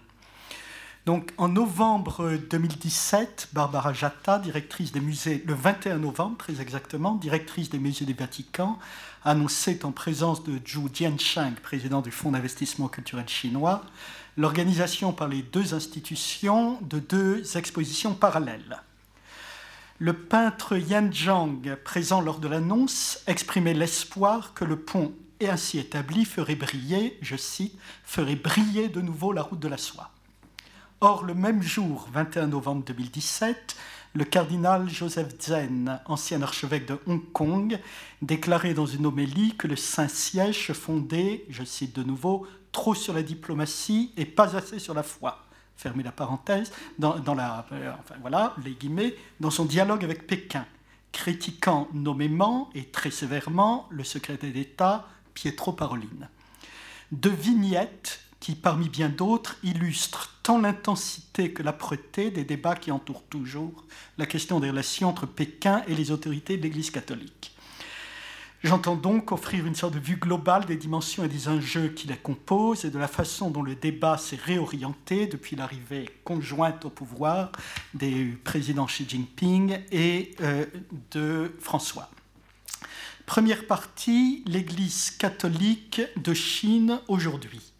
Donc 1.07 1.31
en 1.37 1.49
novembre 1.49 2.37
2017, 2.51 3.49
Barbara 3.51 3.93
Jatta, 3.93 4.37
directrice 4.37 4.91
des 4.91 5.01
musées, 5.01 5.43
le 5.47 5.55
21 5.55 5.97
novembre 5.97 6.37
très 6.37 6.61
exactement, 6.61 7.15
directrice 7.15 7.71
des 7.71 7.79
musées 7.79 8.05
du 8.05 8.13
Vatican, 8.13 8.77
annonçait 9.25 9.83
en 9.85 9.91
présence 9.91 10.43
de 10.43 10.59
Zhu 10.65 10.87
Jiansheng, 10.93 11.55
président 11.63 12.01
du 12.01 12.11
Fonds 12.11 12.31
d'investissement 12.31 12.87
culturel 12.87 13.27
chinois, 13.27 13.83
l'organisation 14.37 15.13
par 15.13 15.27
les 15.27 15.41
deux 15.41 15.73
institutions 15.73 16.79
de 16.81 16.99
deux 16.99 17.57
expositions 17.57 18.13
parallèles. 18.13 18.81
Le 19.99 20.13
peintre 20.13 20.75
Yan 20.75 21.11
Zhang, 21.11 21.75
présent 21.83 22.19
lors 22.19 22.39
de 22.39 22.47
l'annonce, 22.47 23.21
exprimait 23.27 23.73
l'espoir 23.73 24.53
que 24.53 24.65
le 24.65 24.79
pont 24.79 25.13
ainsi 25.47 25.79
établi 25.79 26.25
ferait 26.25 26.55
briller, 26.55 27.17
je 27.21 27.35
cite, 27.35 27.77
ferait 28.03 28.35
briller 28.35 28.89
de 28.89 29.01
nouveau 29.01 29.31
la 29.31 29.41
route 29.41 29.59
de 29.59 29.67
la 29.67 29.77
soie. 29.77 30.11
Or, 31.01 31.23
le 31.23 31.33
même 31.33 31.61
jour, 31.61 32.07
21 32.13 32.47
novembre 32.47 32.83
2017, 32.85 33.75
le 34.15 34.23
cardinal 34.23 34.89
Joseph 34.89 35.33
Zen, 35.41 35.99
ancien 36.05 36.41
archevêque 36.41 36.85
de 36.85 36.99
Hong 37.07 37.31
Kong, 37.33 37.79
déclarait 38.21 38.73
dans 38.73 38.85
une 38.85 39.05
homélie 39.05 39.55
que 39.57 39.67
le 39.67 39.75
Saint-Siège 39.75 40.71
fondait, 40.73 41.45
je 41.49 41.63
cite 41.63 41.95
de 41.95 42.03
nouveau, 42.03 42.47
trop 42.73 42.93
sur 42.93 43.13
la 43.13 43.23
diplomatie 43.23 44.11
et 44.17 44.25
pas 44.25 44.57
assez 44.57 44.79
sur 44.79 44.93
la 44.93 45.03
foi. 45.03 45.45
Fermez 45.77 46.03
la 46.03 46.11
parenthèse, 46.11 46.71
dans, 46.99 47.15
la, 47.33 47.65
euh, 47.71 47.91
enfin, 47.99 48.15
voilà, 48.19 48.53
les 48.63 48.71
guillemets, 48.71 49.15
dans 49.39 49.49
son 49.49 49.65
dialogue 49.65 50.03
avec 50.03 50.27
Pékin, 50.27 50.65
critiquant 51.11 51.87
nommément 51.93 52.69
et 52.75 52.85
très 52.85 53.11
sévèrement 53.11 53.87
le 53.89 54.03
secrétaire 54.03 54.51
d'État 54.51 55.07
Pietro 55.33 55.71
Parolin. 55.71 56.07
Deux 57.11 57.29
vignettes 57.29 58.19
qui, 58.39 58.55
parmi 58.55 58.89
bien 58.89 59.09
d'autres, 59.09 59.55
illustrent 59.63 60.35
tant 60.43 60.59
l'intensité 60.59 61.53
que 61.53 61.63
l'âpreté 61.63 62.29
des 62.29 62.43
débats 62.43 62.75
qui 62.75 62.91
entourent 62.91 63.23
toujours 63.29 63.85
la 64.17 64.25
question 64.25 64.59
des 64.59 64.69
relations 64.69 65.09
entre 65.09 65.25
Pékin 65.25 65.81
et 65.87 65.95
les 65.95 66.11
autorités 66.11 66.57
de 66.57 66.63
l'Église 66.63 66.91
catholique. 66.91 67.52
J'entends 68.63 68.95
donc 68.95 69.33
offrir 69.33 69.65
une 69.67 69.75
sorte 69.75 69.95
de 69.95 69.99
vue 69.99 70.15
globale 70.15 70.63
des 70.63 70.77
dimensions 70.77 71.25
et 71.25 71.27
des 71.27 71.49
enjeux 71.49 71.89
qui 71.89 72.07
les 72.07 72.15
composent 72.15 72.85
et 72.85 72.89
de 72.89 72.97
la 72.97 73.09
façon 73.09 73.51
dont 73.51 73.61
le 73.61 73.75
débat 73.75 74.17
s'est 74.17 74.39
réorienté 74.41 75.27
depuis 75.27 75.57
l'arrivée 75.57 76.09
conjointe 76.23 76.85
au 76.85 76.89
pouvoir 76.89 77.51
des 77.93 78.23
présidents 78.45 78.85
Xi 78.85 79.05
Jinping 79.05 79.79
et 79.91 80.31
euh, 80.39 80.65
de 81.11 81.53
François. 81.59 82.09
Première 83.25 83.67
partie, 83.67 84.45
l'Église 84.47 85.11
catholique 85.11 86.01
de 86.15 86.33
Chine 86.33 87.01
aujourd'hui. 87.09 87.72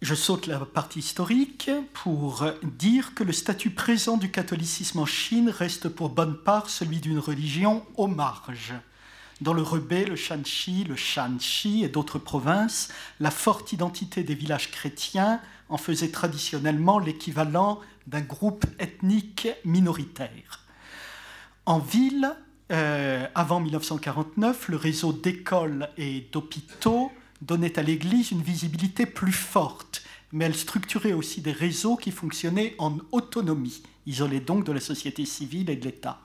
Je 0.00 0.14
saute 0.14 0.46
la 0.46 0.60
partie 0.60 1.00
historique 1.00 1.72
pour 1.92 2.44
dire 2.62 3.14
que 3.14 3.24
le 3.24 3.32
statut 3.32 3.70
présent 3.70 4.16
du 4.16 4.30
catholicisme 4.30 5.00
en 5.00 5.06
Chine 5.06 5.50
reste 5.50 5.88
pour 5.88 6.10
bonne 6.10 6.36
part 6.36 6.70
celui 6.70 7.00
d'une 7.00 7.18
religion 7.18 7.84
aux 7.96 8.06
marges. 8.06 8.74
Dans 9.40 9.52
le 9.52 9.62
Rebé, 9.62 10.04
le 10.04 10.14
Shanxi, 10.14 10.84
le 10.84 10.94
Shanxi 10.94 11.82
et 11.82 11.88
d'autres 11.88 12.20
provinces, 12.20 12.92
la 13.18 13.32
forte 13.32 13.72
identité 13.72 14.22
des 14.22 14.36
villages 14.36 14.70
chrétiens 14.70 15.40
en 15.68 15.78
faisait 15.78 16.12
traditionnellement 16.12 17.00
l'équivalent 17.00 17.80
d'un 18.06 18.20
groupe 18.20 18.66
ethnique 18.78 19.48
minoritaire. 19.64 20.64
En 21.66 21.80
ville, 21.80 22.36
euh, 22.70 23.26
avant 23.34 23.58
1949, 23.58 24.68
le 24.68 24.76
réseau 24.76 25.12
d'écoles 25.12 25.88
et 25.96 26.28
d'hôpitaux 26.30 27.10
donnait 27.42 27.78
à 27.78 27.82
l'Église 27.82 28.30
une 28.30 28.42
visibilité 28.42 29.06
plus 29.06 29.32
forte, 29.32 30.02
mais 30.32 30.44
elle 30.44 30.54
structurait 30.54 31.12
aussi 31.12 31.40
des 31.40 31.52
réseaux 31.52 31.96
qui 31.96 32.10
fonctionnaient 32.10 32.74
en 32.78 32.98
autonomie, 33.12 33.82
isolés 34.06 34.40
donc 34.40 34.64
de 34.64 34.72
la 34.72 34.80
société 34.80 35.24
civile 35.24 35.70
et 35.70 35.76
de 35.76 35.84
l'État. 35.84 36.20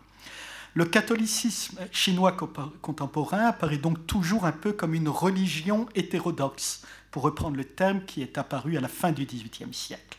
Le 0.76 0.86
catholicisme 0.86 1.78
chinois 1.92 2.36
contemporain 2.82 3.46
apparaît 3.46 3.78
donc 3.78 4.08
toujours 4.08 4.46
un 4.46 4.52
peu 4.52 4.74
comme 4.74 4.96
une 4.96 5.10
religion 5.10 5.88
hétérodoxe, 5.94 6.82
pour 7.12 7.22
reprendre 7.22 7.58
le 7.58 7.66
terme 7.66 8.04
qui 8.06 8.24
est 8.24 8.40
apparu 8.40 8.76
à 8.76 8.82
la 8.82 8.88
fin 8.88 9.12
du 9.12 9.26
XVIIIe 9.26 9.72
siècle. 9.72 10.18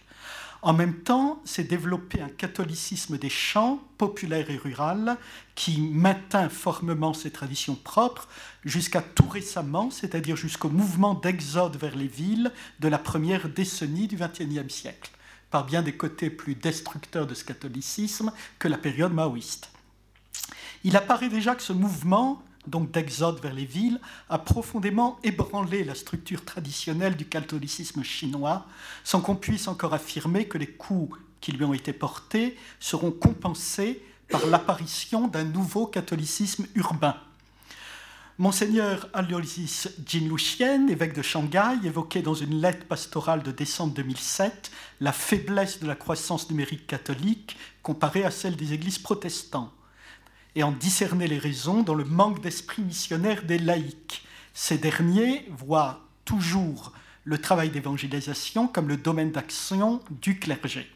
En 0.63 0.73
même 0.73 1.01
temps, 1.01 1.43
s'est 1.45 1.65
développé 1.65 2.23
un 2.23 2.29
catholicisme 2.29 3.19
des 3.19 3.29
champs, 3.29 3.83
populaire 3.99 4.49
et 4.49 4.57
rural, 4.57 5.19
qui 5.55 5.79
maintint 5.79 6.49
formement 6.49 7.13
ses 7.13 7.31
traditions 7.31 7.75
propres 7.75 8.29
jusqu'à 8.65 9.03
tout 9.03 9.29
récemment, 9.29 9.91
c'est-à-dire 9.91 10.37
jusqu'au 10.37 10.71
mouvement 10.71 11.15
d'exode 11.15 11.77
vers 11.77 11.97
les 11.97 12.07
villes 12.07 12.53
de 12.81 12.89
la 12.89 12.99
première 12.99 13.49
décennie 13.49 14.09
du 14.09 14.17
XXIe 14.17 14.71
siècle, 14.71 15.11
par 15.51 15.65
bien 15.65 15.83
des 15.83 15.97
côtés 15.97 16.31
plus 16.31 16.55
destructeurs 16.55 17.27
de 17.27 17.35
ce 17.35 17.45
catholicisme 17.45 18.33
que 18.59 18.69
la 18.69 18.79
période 18.79 19.13
maoïste. 19.13 19.71
Il 20.83 20.97
apparaît 20.97 21.29
déjà 21.29 21.55
que 21.55 21.63
ce 21.63 21.73
mouvement 21.73 22.43
donc 22.67 22.91
d'exode 22.91 23.41
vers 23.41 23.53
les 23.53 23.65
villes, 23.65 24.01
a 24.29 24.39
profondément 24.39 25.19
ébranlé 25.23 25.85
la 25.85 25.95
structure 25.95 26.45
traditionnelle 26.45 27.17
du 27.17 27.27
catholicisme 27.27 28.03
chinois, 28.03 28.67
sans 29.05 29.21
qu'on 29.21 29.37
puisse 29.37 29.69
encore 29.69 29.95
affirmer 29.95 30.49
que 30.49 30.59
les 30.59 30.71
coups 30.71 31.19
qui 31.41 31.53
lui 31.53 31.65
ont 31.65 31.75
été 31.75 31.93
portés 31.93 32.57
seront 32.81 33.11
compensés 33.11 34.03
par 34.31 34.47
l'apparition 34.47 35.29
d'un 35.29 35.45
nouveau 35.45 35.87
catholicisme 35.87 36.67
urbain. 36.75 37.17
Monseigneur 38.37 39.09
Aloysius 39.13 39.91
Jin 40.05 40.27
Luxian, 40.29 40.89
évêque 40.89 41.15
de 41.15 41.23
Shanghai, 41.23 41.79
évoquait 41.85 42.21
dans 42.21 42.35
une 42.35 42.61
lettre 42.61 42.85
pastorale 42.85 43.45
de 43.45 43.53
décembre 43.53 43.95
2007 43.95 44.73
la 45.01 45.13
faiblesse 45.13 45.79
de 45.79 45.87
la 45.87 45.95
croissance 45.95 46.51
numérique 46.51 46.89
catholique 46.89 47.57
comparée 47.85 48.25
à 48.25 48.33
celle 48.33 48.57
des 48.57 48.73
églises 48.73 48.99
protestantes 48.99 49.73
et 50.57 50.65
en 50.65 50.73
discerner 50.73 51.29
les 51.29 51.39
raisons 51.39 51.85
dans 51.85 51.95
le 51.95 52.05
manque 52.05 52.43
d'esprit 52.43 52.83
missionnaire 52.83 53.45
des 53.45 53.59
laïcs. 53.59 54.25
Ces 54.53 54.79
derniers 54.79 55.49
voient 55.57 56.01
toujours 56.25 56.93
le 57.23 57.39
travail 57.39 57.71
d'évangélisation 57.71 58.67
comme 58.67 58.89
le 58.89 58.97
domaine 58.97 59.31
d'action 59.31 60.03
du 60.11 60.41
clergé. 60.41 60.91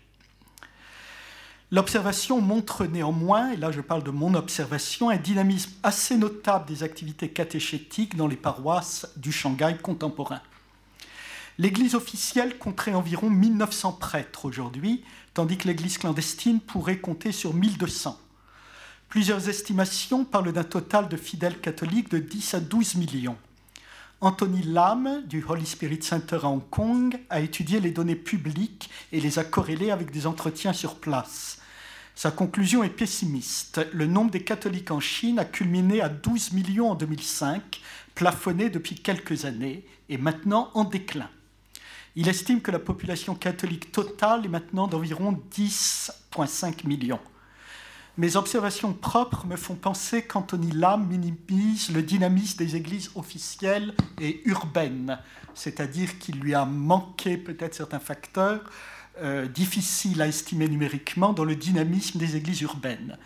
L'observation 1.71 2.41
montre 2.41 2.87
néanmoins, 2.87 3.51
et 3.51 3.57
là 3.57 3.71
je 3.71 3.83
parle 3.83 4.03
de 4.03 4.11
mon 4.11 4.33
observation, 4.33 5.11
un 5.11 5.19
dynamisme 5.19 5.73
assez 5.83 6.17
notable 6.17 6.65
des 6.65 6.83
activités 6.83 7.29
catéchétiques 7.29 8.17
dans 8.17 8.27
les 8.27 8.37
paroisses 8.37 9.07
du 9.17 9.33
Shanghai 9.33 9.77
contemporain. 9.83 10.41
L'Église 11.59 11.95
officielle 11.95 12.57
compterait 12.57 12.95
environ 12.95 13.29
1900 13.29 13.93
prêtres 13.93 14.47
aujourd'hui, 14.47 15.05
tandis 15.35 15.59
que 15.59 15.69
l'Église 15.69 15.99
clandestine 15.99 16.61
pourrait 16.61 17.01
compter 17.01 17.33
sur 17.33 17.53
1200. 17.53 18.19
Plusieurs 19.11 19.51
estimations 19.51 20.25
parlent 20.25 20.53
d'un 20.53 20.65
total 20.65 21.09
de 21.09 21.17
fidèles 21.19 21.61
catholiques 21.61 22.11
de 22.11 22.19
10 22.19 22.55
à 22.55 22.61
12 22.61 22.95
millions. 22.95 23.37
Anthony 24.21 24.63
Lam, 24.63 25.23
du 25.27 25.45
Holy 25.47 25.67
Spirit 25.67 26.03
Center 26.03 26.39
à 26.43 26.49
Hong 26.49 26.69
Kong, 26.71 27.21
a 27.29 27.41
étudié 27.41 27.79
les 27.79 27.91
données 27.91 28.17
publiques 28.17 28.89
et 29.13 29.21
les 29.21 29.39
a 29.39 29.45
corrélées 29.45 29.91
avec 29.91 30.11
des 30.11 30.27
entretiens 30.27 30.73
sur 30.73 30.97
place. 30.97 31.58
Sa 32.19 32.33
conclusion 32.33 32.83
est 32.83 32.89
pessimiste. 32.89 33.81
Le 33.93 34.09
nombre 34.09 34.33
des 34.33 34.43
catholiques 34.43 34.91
en 34.91 34.99
Chine 34.99 35.39
a 35.39 35.45
culminé 35.45 36.01
à 36.01 36.09
12 36.09 36.51
millions 36.53 36.91
en 36.91 36.97
2005, 36.97 37.81
plafonné 38.17 38.71
depuis 38.71 38.97
quelques 38.97 39.45
années 39.45 39.87
et 40.09 40.19
maintenant 40.19 40.73
en 40.75 40.83
déclin. 40.83 41.31
Il 42.17 42.27
estime 42.27 42.61
que 42.61 42.73
la 42.73 42.81
population 42.81 43.37
catholique 43.37 43.93
totale 43.93 44.45
est 44.45 44.49
maintenant 44.49 44.89
d'environ 44.89 45.41
10,5 45.57 46.89
millions. 46.89 47.21
Mes 48.17 48.35
observations 48.35 48.95
propres 48.95 49.47
me 49.47 49.55
font 49.55 49.77
penser 49.77 50.23
qu'Anthony 50.23 50.73
Lam 50.73 51.07
minimise 51.07 51.91
le 51.91 52.03
dynamisme 52.03 52.59
des 52.59 52.75
églises 52.75 53.13
officielles 53.15 53.95
et 54.21 54.43
urbaines, 54.45 55.21
c'est-à-dire 55.55 56.19
qu'il 56.19 56.41
lui 56.41 56.53
a 56.53 56.65
manqué 56.65 57.37
peut-être 57.37 57.77
certains 57.77 58.01
facteurs 58.01 58.69
euh, 59.21 59.47
difficiles 59.47 60.23
à 60.23 60.27
estimer 60.27 60.69
numériquement 60.69 61.33
dans 61.33 61.45
le 61.45 61.57
dynamisme 61.57 62.19
des 62.19 62.37
églises 62.37 62.61
urbaines. 62.61 63.19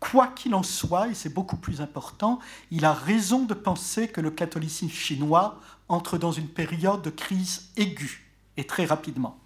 Quoi 0.00 0.28
qu'il 0.28 0.54
en 0.54 0.62
soit, 0.62 1.08
et 1.08 1.14
c'est 1.14 1.32
beaucoup 1.32 1.56
plus 1.56 1.80
important, 1.80 2.38
il 2.70 2.84
a 2.84 2.92
raison 2.92 3.44
de 3.44 3.54
penser 3.54 4.08
que 4.08 4.20
le 4.20 4.30
catholicisme 4.30 4.90
chinois 4.90 5.60
entre 5.88 6.18
dans 6.18 6.32
une 6.32 6.48
période 6.48 7.02
de 7.02 7.10
crise 7.10 7.70
aiguë, 7.76 8.24
et 8.56 8.64
très 8.64 8.84
rapidement. 8.84 9.38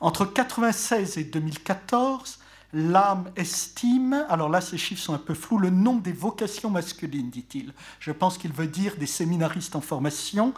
Entre 0.00 0.24
1996 0.24 1.18
et 1.18 1.24
2014, 1.24 2.38
L'âme 2.78 3.32
estime, 3.36 4.26
alors 4.28 4.50
là 4.50 4.60
ces 4.60 4.76
chiffres 4.76 5.00
sont 5.00 5.14
un 5.14 5.18
peu 5.18 5.32
flous, 5.32 5.56
le 5.56 5.70
nombre 5.70 6.02
des 6.02 6.12
vocations 6.12 6.68
masculines, 6.68 7.30
dit-il. 7.30 7.72
Je 8.00 8.12
pense 8.12 8.36
qu'il 8.36 8.52
veut 8.52 8.66
dire 8.66 8.98
des 8.98 9.06
séminaristes 9.06 9.74
en 9.76 9.80
formation, 9.80 10.52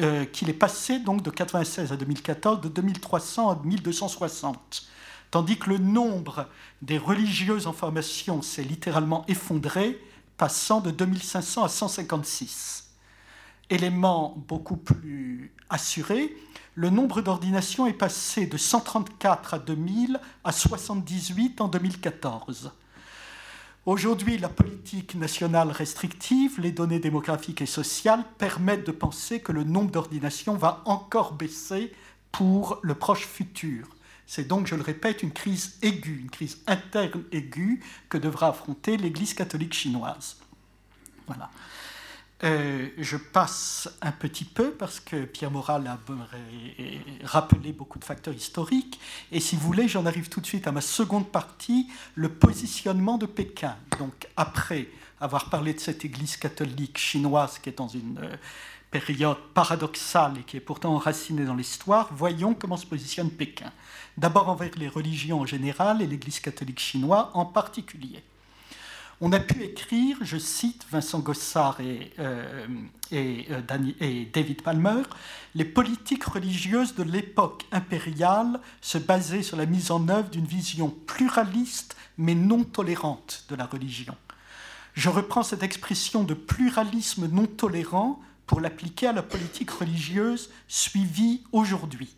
euh, 0.00 0.24
qu'il 0.24 0.50
est 0.50 0.54
passé 0.54 0.98
donc 0.98 1.22
de 1.22 1.30
96 1.30 1.92
à 1.92 1.96
2014 1.96 2.62
de 2.62 2.68
2300 2.68 3.48
à 3.48 3.60
1260. 3.62 4.88
Tandis 5.30 5.56
que 5.56 5.70
le 5.70 5.78
nombre 5.78 6.48
des 6.82 6.98
religieuses 6.98 7.68
en 7.68 7.72
formation 7.72 8.42
s'est 8.42 8.64
littéralement 8.64 9.24
effondré, 9.28 10.02
passant 10.38 10.80
de 10.80 10.90
2500 10.90 11.62
à 11.62 11.68
156. 11.68 12.88
Élément 13.70 14.34
beaucoup 14.48 14.78
plus 14.78 15.54
assuré, 15.70 16.36
le 16.76 16.90
nombre 16.90 17.22
d'ordinations 17.22 17.86
est 17.86 17.94
passé 17.94 18.46
de 18.46 18.58
134 18.58 19.54
à 19.54 19.58
2000 19.58 20.20
à 20.44 20.52
78 20.52 21.62
en 21.62 21.68
2014. 21.68 22.70
Aujourd'hui, 23.86 24.36
la 24.36 24.50
politique 24.50 25.14
nationale 25.14 25.70
restrictive, 25.70 26.60
les 26.60 26.72
données 26.72 26.98
démographiques 26.98 27.62
et 27.62 27.66
sociales 27.66 28.24
permettent 28.36 28.86
de 28.86 28.92
penser 28.92 29.40
que 29.40 29.52
le 29.52 29.64
nombre 29.64 29.90
d'ordinations 29.90 30.56
va 30.56 30.82
encore 30.84 31.32
baisser 31.32 31.94
pour 32.30 32.78
le 32.82 32.94
proche 32.94 33.26
futur. 33.26 33.88
C'est 34.26 34.46
donc, 34.46 34.66
je 34.66 34.74
le 34.74 34.82
répète, 34.82 35.22
une 35.22 35.32
crise 35.32 35.78
aiguë, 35.80 36.20
une 36.20 36.30
crise 36.30 36.58
interne 36.66 37.24
aiguë 37.32 37.80
que 38.10 38.18
devra 38.18 38.48
affronter 38.48 38.98
l'Église 38.98 39.32
catholique 39.32 39.72
chinoise. 39.72 40.36
Voilà. 41.26 41.48
Euh, 42.44 42.88
je 42.98 43.16
passe 43.16 43.88
un 44.02 44.12
petit 44.12 44.44
peu 44.44 44.72
parce 44.72 45.00
que 45.00 45.24
Pierre 45.24 45.50
Moral 45.50 45.86
a 45.86 45.98
rappelé 47.24 47.72
beaucoup 47.72 47.98
de 47.98 48.04
facteurs 48.04 48.34
historiques. 48.34 49.00
Et 49.32 49.40
si 49.40 49.56
vous 49.56 49.62
voulez, 49.62 49.88
j'en 49.88 50.04
arrive 50.04 50.28
tout 50.28 50.42
de 50.42 50.46
suite 50.46 50.66
à 50.66 50.72
ma 50.72 50.82
seconde 50.82 51.28
partie, 51.28 51.88
le 52.14 52.28
positionnement 52.28 53.16
de 53.16 53.24
Pékin. 53.24 53.74
Donc 53.98 54.28
après 54.36 54.88
avoir 55.18 55.48
parlé 55.48 55.72
de 55.72 55.80
cette 55.80 56.04
église 56.04 56.36
catholique 56.36 56.98
chinoise 56.98 57.58
qui 57.58 57.70
est 57.70 57.78
dans 57.78 57.88
une 57.88 58.18
euh, 58.18 58.36
période 58.90 59.38
paradoxale 59.54 60.38
et 60.38 60.42
qui 60.42 60.58
est 60.58 60.60
pourtant 60.60 60.94
enracinée 60.94 61.46
dans 61.46 61.54
l'histoire, 61.54 62.10
voyons 62.12 62.52
comment 62.52 62.76
se 62.76 62.84
positionne 62.84 63.30
Pékin. 63.30 63.72
D'abord 64.18 64.50
envers 64.50 64.72
les 64.76 64.88
religions 64.88 65.40
en 65.40 65.46
général 65.46 66.02
et 66.02 66.06
l'église 66.06 66.40
catholique 66.40 66.80
chinoise 66.80 67.28
en 67.32 67.46
particulier. 67.46 68.22
On 69.22 69.32
a 69.32 69.40
pu 69.40 69.62
écrire, 69.62 70.18
je 70.20 70.36
cite 70.36 70.86
Vincent 70.90 71.20
Gossard 71.20 71.80
et, 71.80 72.12
euh, 72.18 72.66
euh, 73.14 73.62
David 74.30 74.60
Palmer, 74.60 75.02
les 75.54 75.64
politiques 75.64 76.24
religieuses 76.24 76.94
de 76.94 77.02
l'époque 77.02 77.64
impériale 77.72 78.60
se 78.82 78.98
basaient 78.98 79.42
sur 79.42 79.56
la 79.56 79.64
mise 79.64 79.90
en 79.90 80.06
œuvre 80.10 80.28
d'une 80.28 80.44
vision 80.44 80.94
pluraliste 81.06 81.96
mais 82.18 82.34
non 82.34 82.62
tolérante 82.62 83.46
de 83.48 83.54
la 83.54 83.64
religion. 83.64 84.14
Je 84.92 85.08
reprends 85.08 85.42
cette 85.42 85.62
expression 85.62 86.22
de 86.22 86.34
pluralisme 86.34 87.26
non 87.26 87.46
tolérant 87.46 88.20
pour 88.46 88.60
l'appliquer 88.60 89.06
à 89.06 89.12
la 89.12 89.22
politique 89.22 89.70
religieuse 89.70 90.50
suivie 90.68 91.42
aujourd'hui 91.52 92.14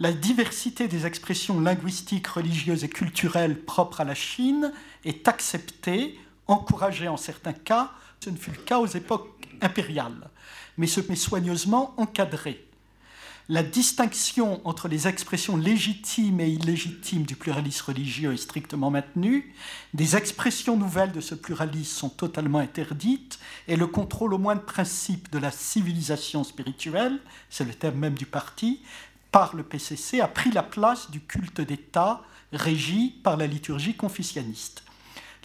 la 0.00 0.12
diversité 0.12 0.88
des 0.88 1.06
expressions 1.06 1.60
linguistiques, 1.60 2.26
religieuses 2.26 2.84
et 2.84 2.88
culturelles 2.88 3.60
propres 3.62 4.00
à 4.00 4.04
la 4.04 4.14
Chine 4.14 4.72
est 5.04 5.28
acceptée, 5.28 6.18
encouragée 6.46 7.06
en 7.06 7.18
certains 7.18 7.52
cas. 7.52 7.92
Ce 8.24 8.30
ne 8.30 8.36
fut 8.36 8.50
le 8.50 8.56
cas 8.56 8.78
aux 8.78 8.86
époques 8.86 9.46
impériales, 9.60 10.30
mais 10.78 10.86
ce 10.86 11.02
met 11.02 11.16
soigneusement 11.16 11.92
encadré. 11.98 12.66
La 13.50 13.64
distinction 13.64 14.60
entre 14.64 14.86
les 14.86 15.08
expressions 15.08 15.56
légitimes 15.56 16.38
et 16.38 16.48
illégitimes 16.48 17.24
du 17.24 17.34
pluralisme 17.34 17.86
religieux 17.88 18.32
est 18.32 18.36
strictement 18.36 18.92
maintenue. 18.92 19.52
Des 19.92 20.14
expressions 20.14 20.76
nouvelles 20.76 21.10
de 21.10 21.20
ce 21.20 21.34
pluralisme 21.34 21.98
sont 21.98 22.10
totalement 22.10 22.60
interdites 22.60 23.40
et 23.66 23.74
le 23.74 23.88
contrôle 23.88 24.34
au 24.34 24.38
moins 24.38 24.54
de 24.54 24.60
principe 24.60 25.32
de 25.32 25.38
la 25.38 25.50
civilisation 25.50 26.44
spirituelle, 26.44 27.18
c'est 27.48 27.64
le 27.64 27.74
terme 27.74 27.98
même 27.98 28.14
du 28.14 28.24
parti, 28.24 28.82
par 29.30 29.54
le 29.54 29.62
PCC 29.62 30.20
a 30.20 30.28
pris 30.28 30.50
la 30.50 30.62
place 30.62 31.10
du 31.10 31.20
culte 31.20 31.60
d'État 31.60 32.22
régi 32.52 33.10
par 33.22 33.36
la 33.36 33.46
liturgie 33.46 33.96
confucianiste. 33.96 34.82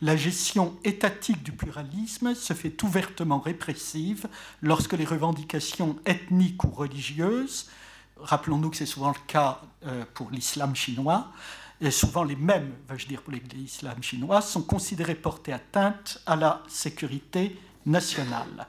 La 0.02 0.18
gestion 0.18 0.76
étatique 0.84 1.42
du 1.44 1.54
pluralisme 1.54 2.36
se 2.36 2.54
fait 2.54 2.84
ouvertement 2.84 3.40
répressive 3.40 4.28
lorsque 4.62 4.94
les 4.94 5.06
revendications 5.06 5.98
ethniques 6.06 6.64
ou 6.66 6.70
religieuses, 6.70 7.70
rappelons-nous 8.18 8.72
que 8.72 8.78
c'est 8.78 8.86
souvent 8.86 9.10
le 9.10 9.28
cas 9.28 9.62
euh, 9.86 10.04
pour 10.14 10.32
l'islam 10.32 10.76
chinois, 10.76 11.32
et 11.80 11.92
souvent 11.92 12.24
les 12.24 12.36
mêmes, 12.36 12.74
vais-je 12.90 13.08
dire, 13.08 13.22
pour 13.22 13.34
l'islam 13.34 14.02
chinois, 14.02 14.42
sont 14.42 14.64
considérées 14.64 15.16
porter 15.16 15.54
atteinte 15.54 16.22
à 16.26 16.36
la 16.36 16.62
sécurité 16.68 17.58
nationale. 17.86 18.68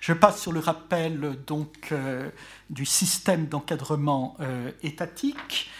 Je 0.00 0.12
passe 0.12 0.40
sur 0.40 0.52
le 0.52 0.60
rappel 0.60 1.38
donc 1.46 1.88
euh, 1.92 2.30
du 2.70 2.84
système 2.84 3.46
d'encadrement 3.46 4.36
euh, 4.40 4.70
étatique, 4.82 5.70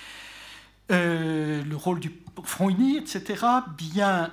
euh, 0.90 1.62
le 1.62 1.76
rôle 1.76 2.00
du 2.00 2.12
Front 2.44 2.70
uni, 2.70 2.96
etc., 2.96 3.44
bien 3.76 4.30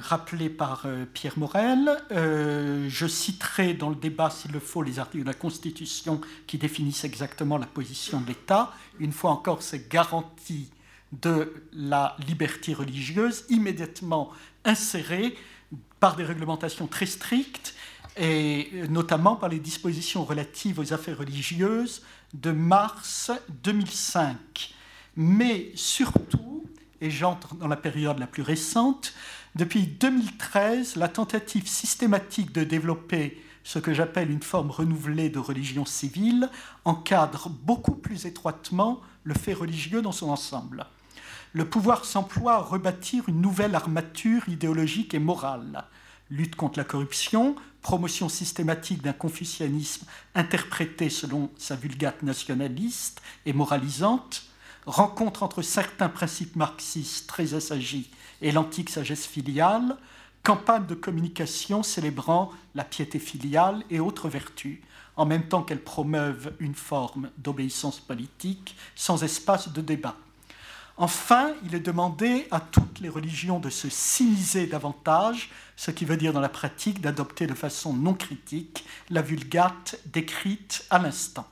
rappelé 0.00 0.48
par 0.48 0.86
Pierre 1.12 1.36
Morel. 1.36 1.90
je 2.08 3.06
citerai 3.08 3.74
dans 3.74 3.90
le 3.90 3.96
débat, 3.96 4.30
s'il 4.30 4.52
le 4.52 4.60
faut, 4.60 4.80
les 4.80 5.00
articles 5.00 5.24
de 5.24 5.28
la 5.28 5.34
Constitution 5.34 6.20
qui 6.46 6.56
définissent 6.56 7.02
exactement 7.02 7.58
la 7.58 7.66
position 7.66 8.20
de 8.20 8.28
l'État. 8.28 8.72
Une 9.00 9.10
fois 9.10 9.32
encore, 9.32 9.62
c'est 9.62 9.88
garantie 9.90 10.70
de 11.10 11.52
la 11.72 12.16
liberté 12.28 12.74
religieuse 12.74 13.44
immédiatement 13.48 14.30
insérée 14.64 15.36
par 16.00 16.16
des 16.16 16.24
réglementations 16.24 16.86
très 16.86 17.06
strictes 17.06 17.74
et 18.18 18.70
notamment 18.88 19.36
par 19.36 19.48
les 19.48 19.60
dispositions 19.60 20.24
relatives 20.24 20.78
aux 20.78 20.92
affaires 20.92 21.18
religieuses 21.18 22.02
de 22.34 22.50
mars 22.50 23.30
2005. 23.62 24.74
Mais 25.16 25.70
surtout, 25.74 26.64
et 27.00 27.10
j'entre 27.10 27.54
dans 27.54 27.68
la 27.68 27.76
période 27.76 28.18
la 28.18 28.26
plus 28.26 28.42
récente, 28.42 29.14
depuis 29.54 29.86
2013, 29.86 30.96
la 30.96 31.08
tentative 31.08 31.68
systématique 31.68 32.52
de 32.52 32.64
développer 32.64 33.42
ce 33.64 33.78
que 33.78 33.94
j'appelle 33.94 34.30
une 34.30 34.42
forme 34.42 34.70
renouvelée 34.70 35.30
de 35.30 35.38
religion 35.38 35.84
civile 35.84 36.48
encadre 36.84 37.50
beaucoup 37.50 37.94
plus 37.94 38.26
étroitement 38.26 39.00
le 39.24 39.34
fait 39.34 39.52
religieux 39.52 40.02
dans 40.02 40.12
son 40.12 40.30
ensemble. 40.30 40.86
Le 41.52 41.64
pouvoir 41.68 42.04
s'emploie 42.04 42.54
à 42.54 42.58
rebâtir 42.58 43.28
une 43.28 43.40
nouvelle 43.40 43.74
armature 43.74 44.48
idéologique 44.48 45.14
et 45.14 45.18
morale. 45.18 45.84
Lutte 46.30 46.56
contre 46.56 46.78
la 46.78 46.84
corruption, 46.84 47.56
promotion 47.80 48.28
systématique 48.28 49.02
d'un 49.02 49.12
confucianisme 49.12 50.06
interprété 50.34 51.08
selon 51.08 51.50
sa 51.56 51.74
vulgate 51.74 52.22
nationaliste 52.22 53.22
et 53.46 53.52
moralisante, 53.52 54.44
rencontre 54.84 55.42
entre 55.42 55.62
certains 55.62 56.08
principes 56.08 56.56
marxistes 56.56 57.26
très 57.28 57.54
assagis 57.54 58.10
et 58.42 58.52
l'antique 58.52 58.90
sagesse 58.90 59.26
filiale, 59.26 59.96
campagne 60.42 60.86
de 60.86 60.94
communication 60.94 61.82
célébrant 61.82 62.50
la 62.74 62.84
piété 62.84 63.18
filiale 63.18 63.82
et 63.90 64.00
autres 64.00 64.28
vertus, 64.28 64.78
en 65.16 65.26
même 65.26 65.48
temps 65.48 65.62
qu'elle 65.62 65.82
promeuvent 65.82 66.54
une 66.60 66.74
forme 66.74 67.30
d'obéissance 67.38 68.00
politique 68.00 68.76
sans 68.94 69.24
espace 69.24 69.72
de 69.72 69.80
débat. 69.80 70.16
Enfin, 70.96 71.52
il 71.64 71.74
est 71.74 71.80
demandé 71.80 72.48
à 72.50 72.60
toutes 72.60 73.00
les 73.00 73.08
religions 73.08 73.60
de 73.60 73.70
se 73.70 73.88
siniser 73.88 74.66
davantage, 74.66 75.50
ce 75.78 75.92
qui 75.92 76.04
veut 76.04 76.16
dire 76.16 76.32
dans 76.32 76.40
la 76.40 76.48
pratique 76.48 77.00
d'adopter 77.00 77.46
de 77.46 77.54
façon 77.54 77.92
non 77.92 78.12
critique 78.12 78.84
la 79.10 79.22
vulgate 79.22 80.00
décrite 80.06 80.84
à 80.90 80.98
l'instant. 80.98 81.46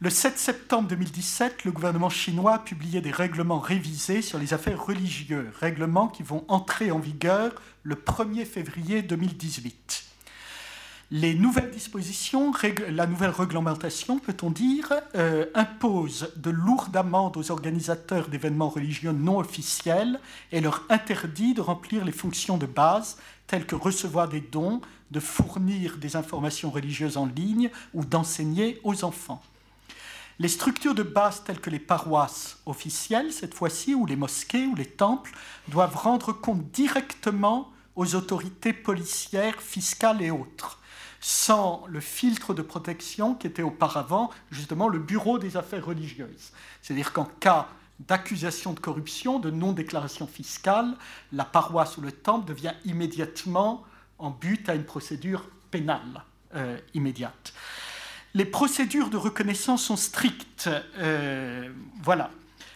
Le 0.00 0.10
7 0.10 0.36
septembre 0.36 0.88
2017, 0.88 1.64
le 1.64 1.70
gouvernement 1.70 2.10
chinois 2.10 2.54
a 2.54 2.58
publié 2.58 3.00
des 3.00 3.12
règlements 3.12 3.60
révisés 3.60 4.20
sur 4.20 4.40
les 4.40 4.52
affaires 4.52 4.84
religieuses, 4.84 5.46
règlements 5.60 6.08
qui 6.08 6.24
vont 6.24 6.44
entrer 6.48 6.90
en 6.90 6.98
vigueur 6.98 7.52
le 7.84 7.94
1er 7.94 8.44
février 8.44 9.02
2018. 9.02 10.07
Les 11.10 11.32
nouvelles 11.32 11.70
dispositions, 11.70 12.52
la 12.90 13.06
nouvelle 13.06 13.30
réglementation, 13.30 14.18
peut-on 14.18 14.50
dire, 14.50 14.92
euh, 15.14 15.46
impose 15.54 16.30
de 16.36 16.50
lourdes 16.50 16.94
amendes 16.94 17.38
aux 17.38 17.50
organisateurs 17.50 18.28
d'événements 18.28 18.68
religieux 18.68 19.12
non 19.12 19.38
officiels 19.38 20.20
et 20.52 20.60
leur 20.60 20.84
interdit 20.90 21.54
de 21.54 21.62
remplir 21.62 22.04
les 22.04 22.12
fonctions 22.12 22.58
de 22.58 22.66
base 22.66 23.16
telles 23.46 23.64
que 23.64 23.74
recevoir 23.74 24.28
des 24.28 24.42
dons, 24.42 24.82
de 25.10 25.18
fournir 25.18 25.96
des 25.96 26.14
informations 26.14 26.70
religieuses 26.70 27.16
en 27.16 27.24
ligne 27.24 27.70
ou 27.94 28.04
d'enseigner 28.04 28.78
aux 28.84 29.02
enfants. 29.02 29.42
Les 30.38 30.48
structures 30.48 30.94
de 30.94 31.02
base 31.02 31.42
telles 31.42 31.60
que 31.60 31.70
les 31.70 31.78
paroisses 31.78 32.58
officielles, 32.66 33.32
cette 33.32 33.54
fois-ci, 33.54 33.94
ou 33.94 34.04
les 34.04 34.16
mosquées 34.16 34.66
ou 34.66 34.74
les 34.74 34.84
temples, 34.84 35.32
doivent 35.68 35.96
rendre 35.96 36.34
compte 36.34 36.70
directement 36.70 37.72
aux 37.96 38.14
autorités 38.14 38.74
policières, 38.74 39.62
fiscales 39.62 40.20
et 40.20 40.30
autres 40.30 40.78
sans 41.20 41.84
le 41.88 42.00
filtre 42.00 42.54
de 42.54 42.62
protection 42.62 43.34
qui 43.34 43.46
était 43.46 43.62
auparavant 43.62 44.30
justement 44.50 44.88
le 44.88 44.98
bureau 44.98 45.38
des 45.38 45.56
affaires 45.56 45.84
religieuses. 45.84 46.52
C'est-à-dire 46.82 47.12
qu'en 47.12 47.24
cas 47.24 47.68
d'accusation 48.00 48.72
de 48.72 48.80
corruption, 48.80 49.40
de 49.40 49.50
non-déclaration 49.50 50.26
fiscale, 50.26 50.94
la 51.32 51.44
paroisse 51.44 51.96
ou 51.96 52.00
le 52.00 52.12
temple 52.12 52.46
devient 52.46 52.74
immédiatement 52.84 53.84
en 54.18 54.30
but 54.30 54.68
à 54.68 54.74
une 54.74 54.84
procédure 54.84 55.44
pénale 55.70 56.24
euh, 56.54 56.78
immédiate. 56.94 57.52
Les 58.34 58.44
procédures 58.44 59.10
de 59.10 59.16
reconnaissance 59.16 59.84
sont 59.84 59.96
strictes. 59.96 60.70
Euh, 60.98 61.68
voilà. 62.02 62.30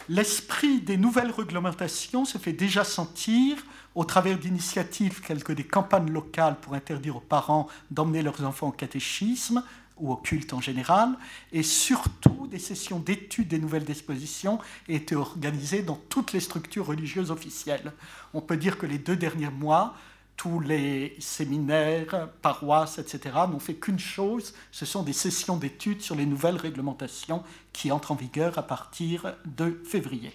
L'esprit 0.08 0.80
des 0.80 0.96
nouvelles 0.96 1.30
réglementations 1.30 2.24
se 2.24 2.38
fait 2.38 2.52
déjà 2.52 2.84
sentir 2.84 3.58
au 3.94 4.04
travers 4.04 4.38
d'initiatives 4.38 5.20
telles 5.26 5.44
que 5.44 5.52
des 5.52 5.64
campagnes 5.64 6.10
locales 6.10 6.56
pour 6.60 6.74
interdire 6.74 7.16
aux 7.16 7.20
parents 7.20 7.68
d'emmener 7.90 8.22
leurs 8.22 8.44
enfants 8.44 8.68
au 8.68 8.72
catéchisme 8.72 9.62
ou 9.98 10.10
au 10.12 10.16
culte 10.16 10.52
en 10.52 10.60
général, 10.60 11.10
et 11.52 11.62
surtout 11.62 12.46
des 12.50 12.58
sessions 12.58 12.98
d'études 12.98 13.48
des 13.48 13.58
nouvelles 13.58 13.84
dispositions 13.84 14.58
étaient 14.88 15.14
organisées 15.14 15.82
dans 15.82 16.00
toutes 16.08 16.32
les 16.32 16.40
structures 16.40 16.86
religieuses 16.86 17.30
officielles. 17.30 17.92
On 18.34 18.40
peut 18.40 18.56
dire 18.56 18.78
que 18.78 18.86
les 18.86 18.98
deux 18.98 19.16
derniers 19.16 19.50
mois, 19.50 19.94
tous 20.36 20.60
les 20.60 21.14
séminaires, 21.20 22.28
paroisses, 22.40 22.98
etc., 22.98 23.36
n'ont 23.48 23.60
fait 23.60 23.74
qu'une 23.74 23.98
chose, 23.98 24.54
ce 24.72 24.86
sont 24.86 25.02
des 25.02 25.12
sessions 25.12 25.56
d'études 25.56 26.00
sur 26.00 26.16
les 26.16 26.26
nouvelles 26.26 26.56
réglementations 26.56 27.44
qui 27.72 27.92
entrent 27.92 28.12
en 28.12 28.16
vigueur 28.16 28.58
à 28.58 28.62
partir 28.62 29.34
de 29.44 29.80
février. 29.84 30.32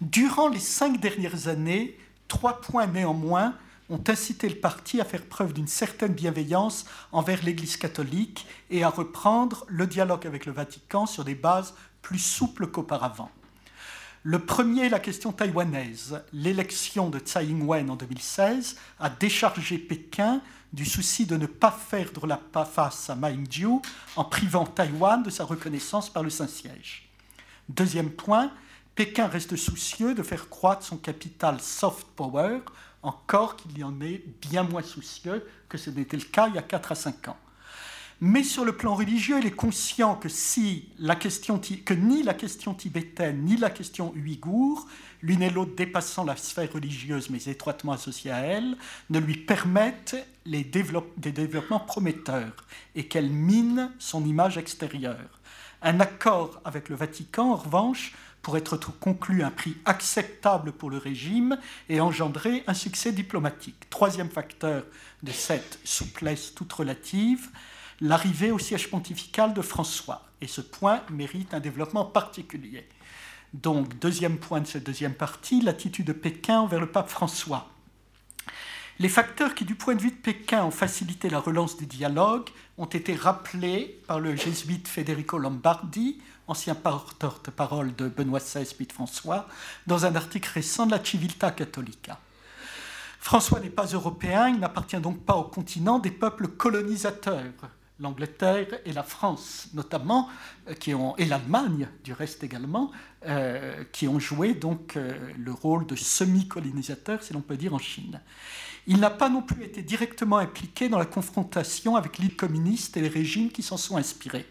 Durant 0.00 0.48
les 0.48 0.60
cinq 0.60 0.98
dernières 0.98 1.48
années, 1.48 1.98
Trois 2.30 2.60
points 2.60 2.86
néanmoins 2.86 3.54
ont 3.90 4.00
incité 4.06 4.48
le 4.48 4.54
parti 4.54 5.00
à 5.00 5.04
faire 5.04 5.26
preuve 5.26 5.52
d'une 5.52 5.66
certaine 5.66 6.12
bienveillance 6.12 6.86
envers 7.10 7.42
l'Église 7.42 7.76
catholique 7.76 8.46
et 8.70 8.84
à 8.84 8.88
reprendre 8.88 9.66
le 9.66 9.84
dialogue 9.88 10.28
avec 10.28 10.46
le 10.46 10.52
Vatican 10.52 11.06
sur 11.06 11.24
des 11.24 11.34
bases 11.34 11.74
plus 12.02 12.20
souples 12.20 12.68
qu'auparavant. 12.68 13.32
Le 14.22 14.38
premier, 14.38 14.88
la 14.88 15.00
question 15.00 15.32
taïwanaise. 15.32 16.22
L'élection 16.32 17.10
de 17.10 17.18
Tsai 17.18 17.46
Ing-wen 17.46 17.90
en 17.90 17.96
2016 17.96 18.76
a 19.00 19.10
déchargé 19.10 19.76
Pékin 19.76 20.40
du 20.72 20.84
souci 20.84 21.26
de 21.26 21.36
ne 21.36 21.46
pas 21.46 21.72
faire 21.72 22.10
la 22.28 22.40
face 22.64 23.10
à 23.10 23.16
Ma 23.16 23.32
Ying-jeou 23.32 23.82
en 24.14 24.24
privant 24.24 24.66
Taïwan 24.66 25.24
de 25.24 25.30
sa 25.30 25.44
reconnaissance 25.44 26.08
par 26.08 26.22
le 26.22 26.30
Saint-Siège. 26.30 27.10
Deuxième 27.68 28.10
point, 28.10 28.52
Pékin 29.00 29.28
reste 29.28 29.56
soucieux 29.56 30.12
de 30.12 30.22
faire 30.22 30.50
croître 30.50 30.84
son 30.84 30.98
capital 30.98 31.58
soft 31.58 32.06
power, 32.16 32.58
encore 33.02 33.56
qu'il 33.56 33.78
y 33.78 33.82
en 33.82 33.98
est 34.02 34.22
bien 34.42 34.62
moins 34.62 34.82
soucieux 34.82 35.48
que 35.70 35.78
ce 35.78 35.88
n'était 35.88 36.18
le 36.18 36.24
cas 36.24 36.48
il 36.48 36.56
y 36.56 36.58
a 36.58 36.62
4 36.62 36.92
à 36.92 36.94
5 36.94 37.28
ans. 37.28 37.38
Mais 38.20 38.42
sur 38.42 38.62
le 38.62 38.76
plan 38.76 38.94
religieux, 38.94 39.38
il 39.40 39.46
est 39.46 39.52
conscient 39.52 40.16
que, 40.16 40.28
si 40.28 40.90
la 40.98 41.16
question, 41.16 41.58
que 41.58 41.94
ni 41.94 42.22
la 42.22 42.34
question 42.34 42.74
tibétaine 42.74 43.42
ni 43.42 43.56
la 43.56 43.70
question 43.70 44.12
ouïghour, 44.12 44.86
l'une 45.22 45.40
et 45.40 45.48
l'autre 45.48 45.74
dépassant 45.74 46.24
la 46.24 46.36
sphère 46.36 46.70
religieuse 46.70 47.30
mais 47.30 47.42
étroitement 47.44 47.92
associée 47.92 48.32
à 48.32 48.40
elle, 48.40 48.76
ne 49.08 49.18
lui 49.18 49.38
permettent 49.38 50.28
les 50.44 50.62
des 50.62 51.32
développements 51.32 51.80
prometteurs 51.80 52.66
et 52.94 53.08
qu'elle 53.08 53.30
mine 53.30 53.92
son 53.98 54.26
image 54.26 54.58
extérieure. 54.58 55.40
Un 55.80 56.00
accord 56.00 56.60
avec 56.66 56.90
le 56.90 56.96
Vatican, 56.96 57.52
en 57.52 57.56
revanche, 57.56 58.12
pour 58.42 58.56
être 58.56 58.76
conclu 58.98 59.42
un 59.42 59.50
prix 59.50 59.76
acceptable 59.84 60.72
pour 60.72 60.90
le 60.90 60.98
régime 60.98 61.58
et 61.88 62.00
engendrer 62.00 62.64
un 62.66 62.74
succès 62.74 63.12
diplomatique. 63.12 63.88
Troisième 63.90 64.30
facteur 64.30 64.84
de 65.22 65.32
cette 65.32 65.78
souplesse 65.84 66.54
toute 66.54 66.72
relative, 66.72 67.48
l'arrivée 68.00 68.50
au 68.50 68.58
siège 68.58 68.90
pontifical 68.90 69.52
de 69.52 69.62
François. 69.62 70.24
Et 70.40 70.46
ce 70.46 70.62
point 70.62 71.02
mérite 71.10 71.52
un 71.52 71.60
développement 71.60 72.04
particulier. 72.04 72.88
Donc, 73.52 73.98
deuxième 73.98 74.38
point 74.38 74.60
de 74.60 74.66
cette 74.66 74.84
deuxième 74.84 75.14
partie, 75.14 75.60
l'attitude 75.60 76.06
de 76.06 76.12
Pékin 76.12 76.60
envers 76.60 76.80
le 76.80 76.86
pape 76.86 77.08
François. 77.08 77.68
Les 79.00 79.08
facteurs 79.08 79.54
qui, 79.54 79.64
du 79.64 79.74
point 79.74 79.94
de 79.94 80.02
vue 80.02 80.10
de 80.10 80.16
Pékin, 80.16 80.64
ont 80.64 80.70
facilité 80.70 81.30
la 81.30 81.40
relance 81.40 81.76
du 81.76 81.86
dialogue 81.86 82.48
ont 82.76 82.86
été 82.86 83.14
rappelés 83.14 83.98
par 84.06 84.20
le 84.20 84.36
jésuite 84.36 84.88
Federico 84.88 85.38
Lombardi, 85.38 86.20
ancien 86.50 86.74
porte-parole 86.74 87.94
de 87.94 88.08
Benoît 88.08 88.40
XVI 88.40 88.66
puis 88.76 88.86
de 88.86 88.92
François, 88.92 89.48
dans 89.86 90.04
un 90.06 90.14
article 90.14 90.50
récent 90.54 90.86
de 90.86 90.92
la 90.92 91.04
Civiltà 91.04 91.50
Cattolica. 91.50 92.18
François 93.18 93.60
n'est 93.60 93.70
pas 93.70 93.86
européen, 93.86 94.48
il 94.48 94.58
n'appartient 94.58 95.00
donc 95.00 95.24
pas 95.24 95.36
au 95.36 95.44
continent 95.44 95.98
des 95.98 96.10
peuples 96.10 96.48
colonisateurs 96.48 97.70
l'Angleterre 98.00 98.80
et 98.84 98.92
la 98.92 99.02
France 99.02 99.68
notamment, 99.74 100.28
euh, 100.68 100.74
qui 100.74 100.94
ont, 100.94 101.16
et 101.16 101.26
l'Allemagne 101.26 101.88
du 102.02 102.12
reste 102.12 102.42
également, 102.42 102.90
euh, 103.26 103.84
qui 103.92 104.08
ont 104.08 104.18
joué 104.18 104.54
donc 104.54 104.96
euh, 104.96 105.12
le 105.38 105.52
rôle 105.52 105.86
de 105.86 105.94
semi-colonisateur, 105.94 107.22
si 107.22 107.32
l'on 107.32 107.42
peut 107.42 107.56
dire, 107.56 107.74
en 107.74 107.78
Chine. 107.78 108.20
Il 108.86 108.98
n'a 108.98 109.10
pas 109.10 109.28
non 109.28 109.42
plus 109.42 109.64
été 109.64 109.82
directement 109.82 110.38
impliqué 110.38 110.88
dans 110.88 110.98
la 110.98 111.04
confrontation 111.04 111.96
avec 111.96 112.18
l'île 112.18 112.34
communiste 112.34 112.96
et 112.96 113.02
les 113.02 113.08
régimes 113.08 113.50
qui 113.50 113.62
s'en 113.62 113.76
sont 113.76 113.96
inspirés. 113.98 114.46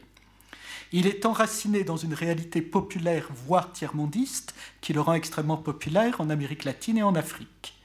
Il 0.91 1.05
est 1.05 1.25
enraciné 1.25 1.83
dans 1.83 1.97
une 1.97 2.15
réalité 2.15 2.61
populaire, 2.61 3.29
voire 3.45 3.71
tiers-mondiste, 3.71 4.55
qui 4.81 4.91
le 4.93 5.01
rend 5.01 5.13
extrêmement 5.13 5.57
populaire 5.57 6.19
en 6.19 6.29
Amérique 6.29 6.63
latine 6.63 6.97
et 6.97 7.03
en 7.03 7.13
Afrique. 7.13 7.75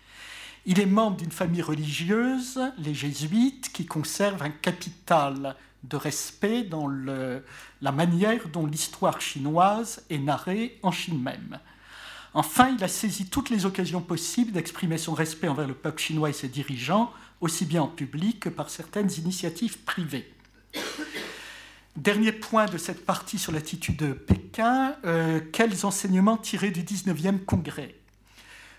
Il 0.65 0.81
est 0.81 0.87
membre 0.87 1.19
d'une 1.19 1.31
famille 1.31 1.61
religieuse, 1.61 2.59
les 2.79 2.95
jésuites, 2.95 3.71
qui 3.73 3.85
conservent 3.85 4.43
un 4.43 4.51
capital 4.51 5.57
de 5.83 5.97
respect 5.97 6.63
dans 6.63 6.89
la 6.89 7.93
manière 7.93 8.49
dont 8.49 8.65
l'histoire 8.65 9.21
chinoise 9.21 10.03
est 10.09 10.19
narrée 10.19 10.79
en 10.83 10.91
Chine 10.91 11.21
même. 11.21 11.59
Enfin, 12.33 12.75
il 12.77 12.83
a 12.83 12.89
saisi 12.89 13.27
toutes 13.27 13.51
les 13.51 13.67
occasions 13.67 14.01
possibles 14.01 14.53
d'exprimer 14.53 14.97
son 14.97 15.13
respect 15.13 15.49
envers 15.49 15.69
le 15.69 15.75
peuple 15.75 16.01
chinois 16.01 16.31
et 16.31 16.33
ses 16.33 16.49
dirigeants, 16.49 17.13
aussi 17.43 17.67
bien 17.67 17.83
en 17.83 17.89
public 17.89 18.41
que 18.41 18.49
par 18.49 18.71
certaines 18.71 19.13
initiatives 19.13 19.79
privées. 19.81 20.33
Dernier 21.97 22.33
point 22.33 22.67
de 22.67 22.77
cette 22.77 23.07
partie 23.07 23.39
sur 23.39 23.53
l'attitude 23.53 23.97
de 23.97 24.13
Pékin, 24.13 24.97
euh, 25.05 25.41
quels 25.53 25.87
enseignements 25.87 26.37
tirés 26.37 26.73
du 26.73 26.83
19e 26.83 27.39
congrès? 27.45 27.95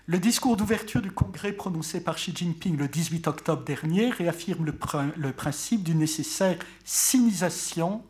Le 0.04 0.18
discours 0.18 0.58
d'ouverture 0.58 1.00
du 1.00 1.10
Congrès 1.10 1.52
prononcé 1.52 2.02
par 2.02 2.16
Xi 2.16 2.36
Jinping 2.36 2.76
le 2.76 2.88
18 2.88 3.26
octobre 3.26 3.64
dernier 3.64 4.10
réaffirme 4.10 4.66
le, 4.66 5.32
principe 5.32 5.82
d'une 5.82 5.98
nécessaire 5.98 6.58
sinisation 6.84 8.02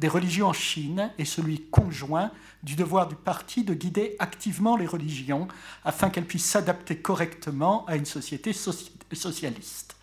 des 0.00 0.08
religions 0.08 0.48
en 0.48 0.52
Chine 0.52 1.12
et 1.16 1.24
celui 1.24 1.62
conjoint 1.70 2.32
du 2.64 2.74
devoir 2.74 3.06
du 3.06 3.14
parti 3.14 3.62
de 3.62 3.74
guider 3.74 4.16
activement 4.18 4.76
les 4.76 4.86
religions 4.86 5.46
afin 5.84 6.10
qu'elles 6.10 6.26
puissent 6.26 6.50
s'adapter 6.50 6.96
correctement 6.96 7.86
à 7.86 7.94
une 7.94 8.06
société 8.06 8.52
socialiste. 8.52 9.97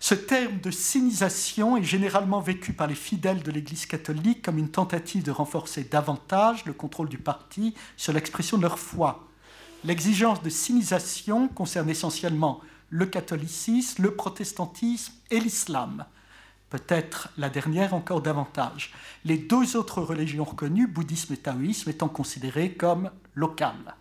Ce 0.00 0.14
terme 0.14 0.60
de 0.60 0.70
sinisation 0.70 1.76
est 1.76 1.82
généralement 1.82 2.40
vécu 2.40 2.72
par 2.72 2.86
les 2.86 2.94
fidèles 2.94 3.42
de 3.42 3.50
l'Église 3.50 3.86
catholique 3.86 4.42
comme 4.42 4.58
une 4.58 4.70
tentative 4.70 5.22
de 5.22 5.30
renforcer 5.30 5.84
davantage 5.84 6.64
le 6.64 6.72
contrôle 6.72 7.08
du 7.08 7.18
parti 7.18 7.74
sur 7.96 8.12
l'expression 8.12 8.56
de 8.58 8.62
leur 8.62 8.78
foi 8.78 9.26
L'exigence 9.84 10.42
de 10.42 10.50
sinisation 10.50 11.46
concerne 11.46 11.88
essentiellement 11.88 12.60
le 12.90 13.06
catholicisme, 13.06 14.02
le 14.02 14.14
protestantisme 14.16 15.12
et 15.30 15.38
l'islam. 15.38 16.04
Peut-être 16.70 17.28
la 17.38 17.48
dernière 17.50 17.94
encore 17.94 18.20
davantage. 18.20 18.92
Les 19.24 19.38
deux 19.38 19.76
autres 19.76 20.02
religions 20.02 20.44
reconnues, 20.44 20.88
bouddhisme 20.88 21.34
et 21.34 21.36
taoïsme, 21.36 21.90
étant 21.90 22.08
considérées 22.08 22.72
comme 22.72 23.10
locales. 23.34 23.94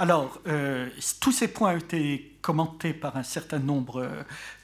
Alors, 0.00 0.40
euh, 0.46 0.88
tous 1.18 1.32
ces 1.32 1.48
points 1.48 1.74
ont 1.74 1.78
été 1.78 2.36
commentés 2.40 2.94
par 2.94 3.16
un 3.16 3.24
certain 3.24 3.58
nombre 3.58 4.08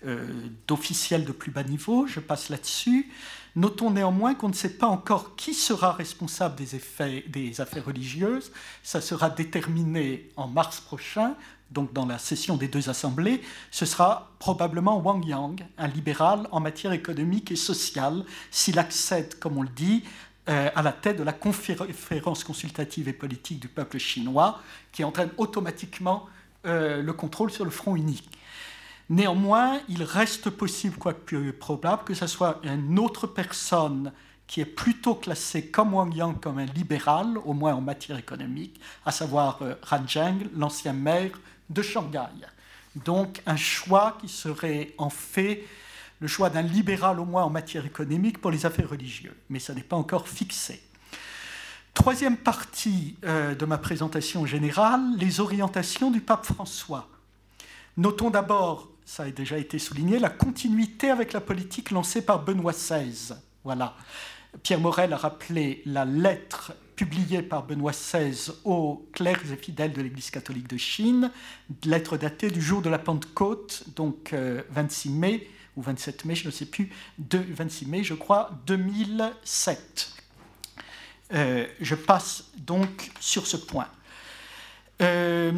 euh, 0.06 0.26
d'officiels 0.68 1.24
de 1.24 1.32
plus 1.32 1.50
bas 1.50 1.64
niveau. 1.64 2.06
Je 2.06 2.20
passe 2.20 2.50
là-dessus. 2.50 3.10
Notons 3.56 3.90
néanmoins 3.90 4.34
qu'on 4.34 4.48
ne 4.48 4.54
sait 4.54 4.74
pas 4.74 4.86
encore 4.86 5.34
qui 5.34 5.52
sera 5.52 5.92
responsable 5.92 6.54
des, 6.56 7.24
des 7.26 7.60
affaires 7.60 7.84
religieuses. 7.84 8.52
Ça 8.84 9.00
sera 9.00 9.28
déterminé 9.28 10.30
en 10.36 10.46
mars 10.46 10.80
prochain, 10.80 11.34
donc 11.72 11.92
dans 11.92 12.06
la 12.06 12.18
session 12.18 12.56
des 12.56 12.68
deux 12.68 12.88
assemblées. 12.88 13.42
Ce 13.72 13.86
sera 13.86 14.30
probablement 14.38 15.00
Wang 15.00 15.24
Yang, 15.26 15.64
un 15.78 15.88
libéral 15.88 16.46
en 16.52 16.60
matière 16.60 16.92
économique 16.92 17.50
et 17.50 17.56
sociale, 17.56 18.24
s'il 18.52 18.78
accède, 18.78 19.36
comme 19.40 19.58
on 19.58 19.62
le 19.62 19.68
dit, 19.68 20.04
à 20.46 20.82
la 20.82 20.92
tête 20.92 21.16
de 21.16 21.22
la 21.22 21.32
conférence 21.32 22.44
consultative 22.44 23.08
et 23.08 23.12
politique 23.14 23.60
du 23.60 23.68
peuple 23.68 23.98
chinois, 23.98 24.60
qui 24.92 25.02
entraîne 25.02 25.30
automatiquement 25.38 26.26
euh, 26.66 27.02
le 27.02 27.12
contrôle 27.12 27.50
sur 27.50 27.64
le 27.64 27.70
front 27.70 27.94
unique. 27.94 28.30
Néanmoins, 29.10 29.80
il 29.90 30.02
reste 30.02 30.48
possible, 30.48 30.96
quoique 30.96 31.50
probable, 31.50 32.04
que 32.04 32.14
ce 32.14 32.26
soit 32.26 32.58
une 32.62 32.98
autre 32.98 33.26
personne 33.26 34.12
qui 34.46 34.62
est 34.62 34.66
plutôt 34.66 35.14
classée 35.14 35.66
comme 35.66 35.92
Wang 35.92 36.14
Yang 36.14 36.40
comme 36.40 36.58
un 36.58 36.64
libéral, 36.64 37.36
au 37.44 37.52
moins 37.52 37.74
en 37.74 37.82
matière 37.82 38.16
économique, 38.16 38.80
à 39.04 39.12
savoir 39.12 39.58
euh, 39.60 39.74
Han 39.90 40.08
Zheng, 40.08 40.48
l'ancien 40.56 40.94
maire 40.94 41.38
de 41.68 41.82
Shanghai. 41.82 42.20
Donc 42.96 43.42
un 43.44 43.56
choix 43.56 44.16
qui 44.20 44.28
serait 44.28 44.94
en 44.96 45.10
fait 45.10 45.64
le 46.24 46.28
choix 46.28 46.48
d'un 46.48 46.62
libéral 46.62 47.20
au 47.20 47.26
moins 47.26 47.44
en 47.44 47.50
matière 47.50 47.84
économique 47.84 48.40
pour 48.40 48.50
les 48.50 48.64
affaires 48.64 48.88
religieuses, 48.88 49.34
mais 49.50 49.58
ça 49.58 49.74
n'est 49.74 49.82
pas 49.82 49.96
encore 49.96 50.26
fixé. 50.26 50.80
Troisième 51.92 52.38
partie 52.38 53.18
euh, 53.26 53.54
de 53.54 53.66
ma 53.66 53.76
présentation 53.76 54.46
générale, 54.46 55.02
les 55.18 55.40
orientations 55.40 56.10
du 56.10 56.22
pape 56.22 56.46
François. 56.46 57.10
Notons 57.98 58.30
d'abord 58.30 58.88
ça 59.04 59.24
a 59.24 59.30
déjà 59.30 59.58
été 59.58 59.78
souligné, 59.78 60.18
la 60.18 60.30
continuité 60.30 61.10
avec 61.10 61.34
la 61.34 61.42
politique 61.42 61.90
lancée 61.90 62.22
par 62.22 62.42
Benoît 62.42 62.72
XVI. 62.72 63.34
Voilà. 63.62 63.94
Pierre 64.62 64.80
Morel 64.80 65.12
a 65.12 65.18
rappelé 65.18 65.82
la 65.84 66.06
lettre 66.06 66.72
publiée 66.96 67.42
par 67.42 67.66
Benoît 67.66 67.92
XVI 67.92 68.50
aux 68.64 69.06
clercs 69.12 69.52
et 69.52 69.56
fidèles 69.56 69.92
de 69.92 70.00
l'Église 70.00 70.30
catholique 70.30 70.68
de 70.68 70.78
Chine, 70.78 71.30
lettre 71.84 72.16
datée 72.16 72.50
du 72.50 72.62
jour 72.62 72.80
de 72.80 72.88
la 72.88 72.98
Pentecôte, 72.98 73.84
donc 73.94 74.34
26 74.70 75.08
euh, 75.08 75.12
mai 75.12 75.48
ou 75.76 75.82
27 75.82 76.24
mai, 76.24 76.34
je 76.34 76.46
ne 76.46 76.50
sais 76.50 76.66
plus, 76.66 76.90
de 77.18 77.38
26 77.38 77.86
mai, 77.86 78.04
je 78.04 78.14
crois, 78.14 78.50
2007. 78.66 80.12
Euh, 81.32 81.66
je 81.80 81.94
passe 81.94 82.44
donc 82.58 83.10
sur 83.20 83.46
ce 83.46 83.56
point. 83.56 83.88
Euh, 85.02 85.52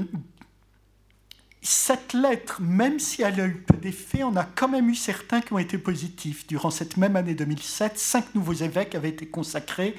cette 1.63 2.13
lettre, 2.13 2.61
même 2.63 3.01
si 3.01 3.23
elle 3.23 3.41
a 3.41 3.47
eu 3.47 3.57
peu 3.57 3.77
d'effet, 3.77 4.23
on 4.23 4.37
a 4.37 4.45
quand 4.45 4.69
même 4.69 4.89
eu 4.89 4.95
certains 4.95 5.41
qui 5.41 5.53
ont 5.53 5.59
été 5.59 5.79
positifs. 5.79 6.47
Durant 6.47 6.71
cette 6.71 6.97
même 6.97 7.17
année 7.17 7.35
2007, 7.35 7.99
cinq 7.99 8.35
nouveaux 8.35 8.53
évêques 8.53 8.95
avaient 8.95 9.09
été 9.09 9.27
consacrés, 9.27 9.97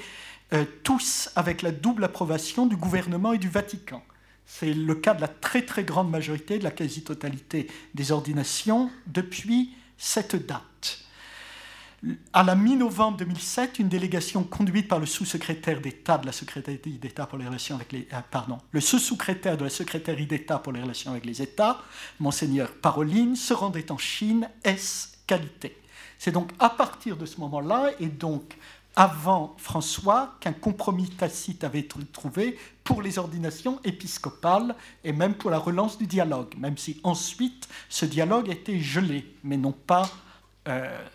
euh, 0.54 0.64
tous 0.84 1.30
avec 1.36 1.62
la 1.62 1.72
double 1.72 2.06
approbation 2.06 2.66
du 2.68 2.78
gouvernement 2.78 3.34
et 3.34 3.38
du 3.38 3.50
Vatican. 3.50 4.02
C'est 4.46 4.74
le 4.74 4.96
cas 4.96 5.14
de 5.14 5.20
la 5.20 5.28
très 5.28 5.64
très 5.64 5.84
grande 5.84 6.10
majorité, 6.10 6.58
de 6.58 6.64
la 6.64 6.72
quasi-totalité 6.72 7.68
des 7.94 8.14
ordinations 8.14 8.90
depuis 9.08 9.72
cette 9.98 10.36
date. 10.36 11.00
À 12.32 12.44
la 12.44 12.56
mi-novembre 12.56 13.18
2007, 13.18 13.80
une 13.80 13.90
délégation 13.90 14.44
conduite 14.44 14.88
par 14.88 15.00
le 15.00 15.08
sous-secrétaire 15.08 15.82
d'État 15.82 16.20
de 16.20 16.28
la 16.28 16.32
secrétaire 16.32 16.78
d'État 16.86 17.26
pour 17.26 17.40
les 17.40 17.48
relations 17.48 17.76
avec 17.76 17.92
les 17.92 18.08
euh, 18.14 18.20
pardon, 18.30 18.60
le 18.72 18.80
sous-secrétaire 18.80 19.58
de 19.58 19.64
la 19.64 19.70
secrétaire 19.72 20.16
d'État 20.16 20.60
pour 20.60 20.74
les 20.74 20.82
relations 20.82 21.12
avec 21.12 21.26
les 21.26 21.42
États, 21.42 21.82
monseigneur 22.20 22.72
Paroline, 22.72 23.36
se 23.36 23.54
rendait 23.54 23.92
en 23.92 23.98
Chine, 23.98 24.48
S 24.64 25.18
qualité. 25.26 25.76
C'est 26.20 26.32
donc 26.32 26.52
à 26.60 26.70
partir 26.70 27.18
de 27.18 27.26
ce 27.26 27.40
moment-là 27.40 27.92
et 28.00 28.08
donc 28.08 28.56
avant 28.98 29.54
François 29.60 30.36
qu'un 30.40 30.54
compromis 30.54 31.08
tacite 31.08 31.64
avait 31.64 31.82
été 31.82 32.00
trouvé 32.12 32.58
pour 32.84 33.04
les 33.04 33.20
ordinations 33.20 33.80
épiscopales 33.84 34.76
et 35.04 35.14
même 35.14 35.36
pour 35.36 35.52
la 35.52 35.60
relance 35.60 36.00
du 36.00 36.08
dialogue, 36.08 36.56
même 36.58 36.78
si 36.80 37.00
ensuite 37.04 37.70
ce 37.90 38.08
dialogue 38.08 38.50
était 38.50 38.80
gelé, 38.80 39.36
mais 39.44 39.56
non 39.56 39.72
pas 39.72 40.10
euh, 40.68 41.06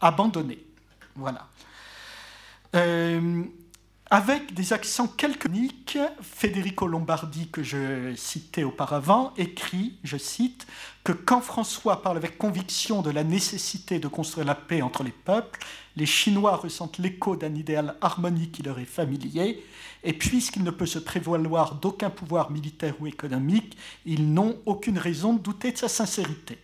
abandonné. 0.00 0.64
Voilà. 1.14 1.46
Euh, 2.74 3.44
avec 4.10 4.54
des 4.54 4.72
accents 4.72 5.08
quelques 5.08 5.46
Federico 6.20 6.86
Lombardi, 6.86 7.48
que 7.48 7.62
je 7.62 8.14
citais 8.14 8.64
auparavant, 8.64 9.32
écrit, 9.36 9.94
je 10.04 10.16
cite, 10.16 10.66
que 11.04 11.12
quand 11.12 11.40
François 11.40 12.02
parle 12.02 12.16
avec 12.16 12.38
conviction 12.38 13.02
de 13.02 13.10
la 13.10 13.24
nécessité 13.24 13.98
de 13.98 14.08
construire 14.08 14.46
la 14.46 14.54
paix 14.54 14.82
entre 14.82 15.02
les 15.02 15.12
peuples, 15.12 15.58
les 15.96 16.06
Chinois 16.06 16.56
ressentent 16.56 16.98
l'écho 16.98 17.36
d'un 17.36 17.54
idéal 17.54 17.96
harmonique 18.00 18.52
qui 18.52 18.62
leur 18.62 18.78
est 18.78 18.84
familier, 18.84 19.64
et 20.04 20.12
puisqu'il 20.12 20.62
ne 20.62 20.70
peut 20.70 20.86
se 20.86 20.98
prévaloir 20.98 21.76
d'aucun 21.76 22.10
pouvoir 22.10 22.50
militaire 22.50 22.94
ou 23.00 23.06
économique, 23.06 23.76
ils 24.04 24.32
n'ont 24.32 24.56
aucune 24.66 24.98
raison 24.98 25.32
de 25.32 25.40
douter 25.40 25.72
de 25.72 25.78
sa 25.78 25.88
sincérité. 25.88 26.58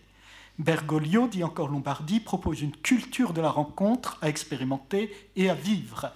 Bergoglio, 0.59 1.27
dit 1.27 1.43
encore 1.43 1.69
Lombardi, 1.69 2.19
propose 2.19 2.61
une 2.61 2.75
culture 2.75 3.33
de 3.33 3.41
la 3.41 3.49
rencontre 3.49 4.19
à 4.21 4.29
expérimenter 4.29 5.11
et 5.35 5.49
à 5.49 5.55
vivre. 5.55 6.13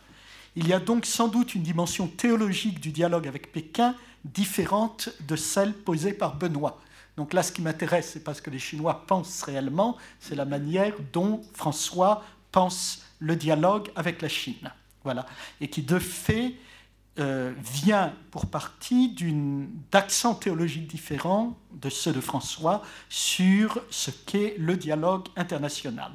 Il 0.60 0.68
y 0.68 0.74
a 0.74 0.80
donc 0.80 1.06
sans 1.06 1.28
doute 1.28 1.54
une 1.54 1.62
dimension 1.62 2.08
théologique 2.08 2.80
du 2.80 2.92
dialogue 2.92 3.28
avec 3.28 3.52
Pékin 3.52 3.94
différente 4.26 5.10
de 5.28 5.36
celle 5.36 5.72
posée 5.72 6.14
par 6.14 6.36
Benoît. 6.36 6.82
Donc 7.16 7.34
là, 7.34 7.44
ce 7.44 7.52
qui 7.52 7.62
m'intéresse, 7.62 8.10
c'est 8.14 8.24
parce 8.24 8.42
que 8.42 8.50
les 8.50 8.58
Chinois 8.58 9.06
pensent 9.06 9.44
réellement, 9.44 9.98
c'est 10.20 10.34
la 10.34 10.46
manière 10.46 10.94
dont 11.14 11.44
François 11.54 12.24
pense 12.52 13.04
le 13.20 13.36
dialogue 13.36 13.92
avec 13.96 14.20
la 14.24 14.30
Chine. 14.30 14.72
Et 15.62 15.70
qui, 15.70 15.84
de 15.84 16.00
fait, 16.00 16.56
euh, 17.20 17.54
vient 17.64 18.14
pour 18.32 18.48
partie 18.48 19.16
d'accents 19.92 20.34
théologiques 20.34 20.88
différents 20.88 21.56
de 21.72 21.92
ceux 21.92 22.14
de 22.14 22.20
François 22.20 22.82
sur 23.10 23.80
ce 23.92 24.10
qu'est 24.10 24.56
le 24.58 24.76
dialogue 24.76 25.28
international. 25.36 26.12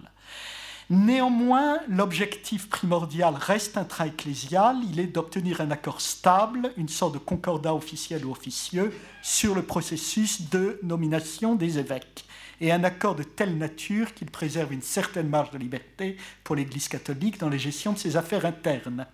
Néanmoins, 0.91 1.79
l'objectif 1.89 2.69
primordial 2.69 3.35
reste 3.35 3.77
intra-ecclésial, 3.77 4.77
il 4.91 5.01
est 5.01 5.07
d'obtenir 5.07 5.61
un 5.61 5.71
accord 5.71 6.01
stable, 6.01 6.73
une 6.77 6.89
sorte 6.89 7.15
de 7.15 7.19
concordat 7.19 7.75
officiel 7.75 8.25
ou 8.27 8.33
officieux 8.33 8.93
sur 9.23 9.55
le 9.55 9.63
processus 9.63 10.51
de 10.51 10.79
nomination 10.83 11.55
des 11.55 11.79
évêques, 11.79 12.25
et 12.61 12.73
un 12.73 12.85
accord 12.85 13.15
de 13.15 13.23
telle 13.23 13.57
nature 13.57 14.13
qu'il 14.13 14.31
préserve 14.31 14.73
une 14.73 14.83
certaine 14.83 15.29
marge 15.29 15.51
de 15.51 15.59
liberté 15.59 16.17
pour 16.45 16.57
l'Église 16.57 16.89
catholique 16.89 17.39
dans 17.39 17.49
la 17.49 17.59
gestion 17.59 17.93
de 17.93 17.99
ses 17.99 18.17
affaires 18.17 18.45
internes. 18.45 19.07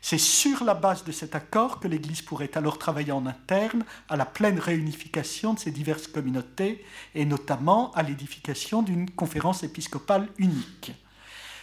C'est 0.00 0.18
sur 0.18 0.64
la 0.64 0.74
base 0.74 1.04
de 1.04 1.12
cet 1.12 1.34
accord 1.34 1.80
que 1.80 1.88
l'Église 1.88 2.22
pourrait 2.22 2.50
alors 2.54 2.78
travailler 2.78 3.12
en 3.12 3.26
interne 3.26 3.84
à 4.08 4.16
la 4.16 4.26
pleine 4.26 4.58
réunification 4.58 5.54
de 5.54 5.58
ces 5.58 5.70
diverses 5.70 6.06
communautés 6.06 6.84
et 7.14 7.24
notamment 7.24 7.90
à 7.92 8.02
l'édification 8.02 8.82
d'une 8.82 9.10
conférence 9.10 9.64
épiscopale 9.64 10.28
unique. 10.38 10.92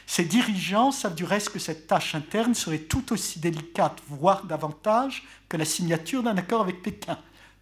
Ces 0.05 0.25
dirigeants 0.25 0.91
savent 0.91 1.15
du 1.15 1.23
reste 1.23 1.49
que 1.49 1.59
cette 1.59 1.87
tâche 1.87 2.13
interne 2.13 2.53
serait 2.53 2.79
tout 2.79 3.11
aussi 3.11 3.39
délicate, 3.39 4.01
voire 4.07 4.43
davantage, 4.43 5.23
que 5.49 5.57
la 5.57 5.65
signature 5.65 6.21
d'un 6.21 6.37
accord 6.37 6.61
avec 6.61 6.83
Pékin. 6.83 7.17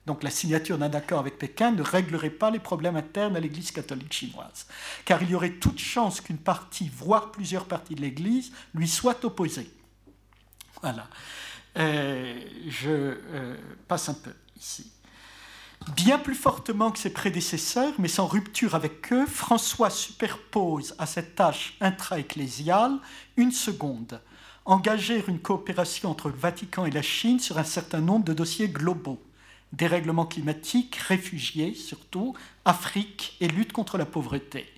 Donc 0.06 0.24
la 0.24 0.30
signature 0.30 0.78
d'un 0.78 0.94
accord 0.94 1.20
avec 1.20 1.38
Pékin 1.38 1.72
ne 1.72 1.82
réglerait 1.82 2.30
pas 2.30 2.52
les 2.52 2.60
problèmes 2.60 2.98
internes 2.98 3.38
à 3.38 3.40
l'Église 3.40 3.72
catholique 3.72 4.12
chinoise, 4.12 4.68
car 5.06 5.24
il 5.24 5.30
y 5.30 5.36
aurait 5.36 5.52
toute 5.52 5.80
chance 5.80 6.20
qu'une 6.20 6.38
partie, 6.38 6.92
voire 6.94 7.32
plusieurs 7.32 7.66
parties 7.66 7.96
de 7.96 8.02
l'Église, 8.02 8.52
lui 8.74 8.90
soient 8.90 9.24
opposées. 9.24 9.72
Voilà. 10.84 11.08
Euh, 11.78 12.40
je 12.68 12.90
euh, 12.90 13.56
passe 13.88 14.10
un 14.10 14.14
peu 14.14 14.34
ici. 14.58 14.92
Bien 15.96 16.20
plus 16.20 16.36
fortement 16.36 16.92
que 16.92 17.00
ses 17.00 17.12
prédécesseurs, 17.12 17.94
mais 18.00 18.08
sans 18.08 18.28
rupture 18.28 18.76
avec 18.76 19.12
eux, 19.12 19.26
François 19.26 19.90
superpose 19.90 20.94
à 20.98 21.06
cette 21.06 21.36
tâche 21.36 21.76
intra-ecclésiale 21.82 23.00
une 23.38 23.52
seconde, 23.52 24.22
engager 24.66 25.24
une 25.28 25.40
coopération 25.40 26.12
entre 26.12 26.30
le 26.30 26.36
Vatican 26.36 26.86
et 26.86 26.92
la 26.92 27.02
Chine 27.02 27.40
sur 27.40 27.58
un 27.58 27.66
certain 27.66 28.00
nombre 28.00 28.26
de 28.26 28.34
dossiers 28.34 28.70
globaux, 28.70 29.22
dérèglement 29.72 30.26
climatique, 30.26 30.96
réfugiés 30.96 31.74
surtout, 31.74 32.34
Afrique 32.64 33.36
et 33.42 33.48
lutte 33.48 33.74
contre 33.74 33.98
la 33.98 34.06
pauvreté. 34.06 34.73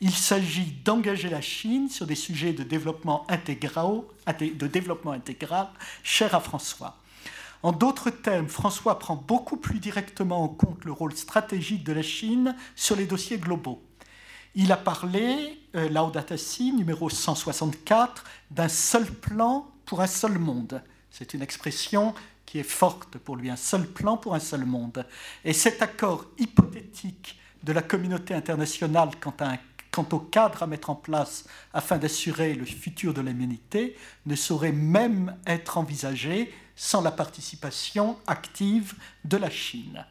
Il 0.00 0.14
s'agit 0.14 0.76
d'engager 0.84 1.28
la 1.28 1.40
Chine 1.40 1.88
sur 1.88 2.06
des 2.06 2.14
sujets 2.14 2.52
de 2.52 2.62
développement 2.62 3.26
intégral, 3.28 4.02
de 4.40 4.66
développement 4.66 5.12
intégral 5.12 5.68
chers 6.04 6.34
à 6.34 6.40
François. 6.40 6.96
En 7.64 7.72
d'autres 7.72 8.10
termes, 8.10 8.46
François 8.46 9.00
prend 9.00 9.16
beaucoup 9.16 9.56
plus 9.56 9.80
directement 9.80 10.44
en 10.44 10.48
compte 10.48 10.84
le 10.84 10.92
rôle 10.92 11.16
stratégique 11.16 11.82
de 11.82 11.92
la 11.92 12.02
Chine 12.02 12.54
sur 12.76 12.94
les 12.94 13.06
dossiers 13.06 13.38
globaux. 13.38 13.82
Il 14.54 14.70
a 14.70 14.76
parlé, 14.76 15.60
euh, 15.74 15.88
Laudato 15.88 16.36
Si, 16.36 16.72
numéro 16.72 17.10
164, 17.10 18.24
d'un 18.50 18.68
seul 18.68 19.04
plan 19.06 19.68
pour 19.84 20.00
un 20.00 20.06
seul 20.06 20.38
monde. 20.38 20.82
C'est 21.10 21.34
une 21.34 21.42
expression 21.42 22.14
qui 22.46 22.60
est 22.60 22.62
forte 22.62 23.18
pour 23.18 23.36
lui, 23.36 23.50
un 23.50 23.56
seul 23.56 23.86
plan 23.86 24.16
pour 24.16 24.34
un 24.34 24.40
seul 24.40 24.64
monde. 24.64 25.04
Et 25.44 25.52
cet 25.52 25.82
accord 25.82 26.24
hypothétique 26.38 27.38
de 27.62 27.72
la 27.72 27.82
communauté 27.82 28.34
internationale 28.34 29.10
quant 29.20 29.34
à 29.40 29.50
un 29.52 29.58
quant 29.98 30.16
au 30.16 30.20
cadre 30.20 30.62
à 30.62 30.68
mettre 30.68 30.90
en 30.90 30.94
place 30.94 31.44
afin 31.74 31.98
d'assurer 31.98 32.54
le 32.54 32.64
futur 32.64 33.12
de 33.12 33.20
l'humanité 33.20 33.96
ne 34.26 34.36
saurait 34.36 34.70
même 34.70 35.36
être 35.44 35.76
envisagé 35.76 36.54
sans 36.76 37.00
la 37.00 37.10
participation 37.10 38.16
active 38.28 38.94
de 39.24 39.36
la 39.36 39.50
Chine. 39.50 40.06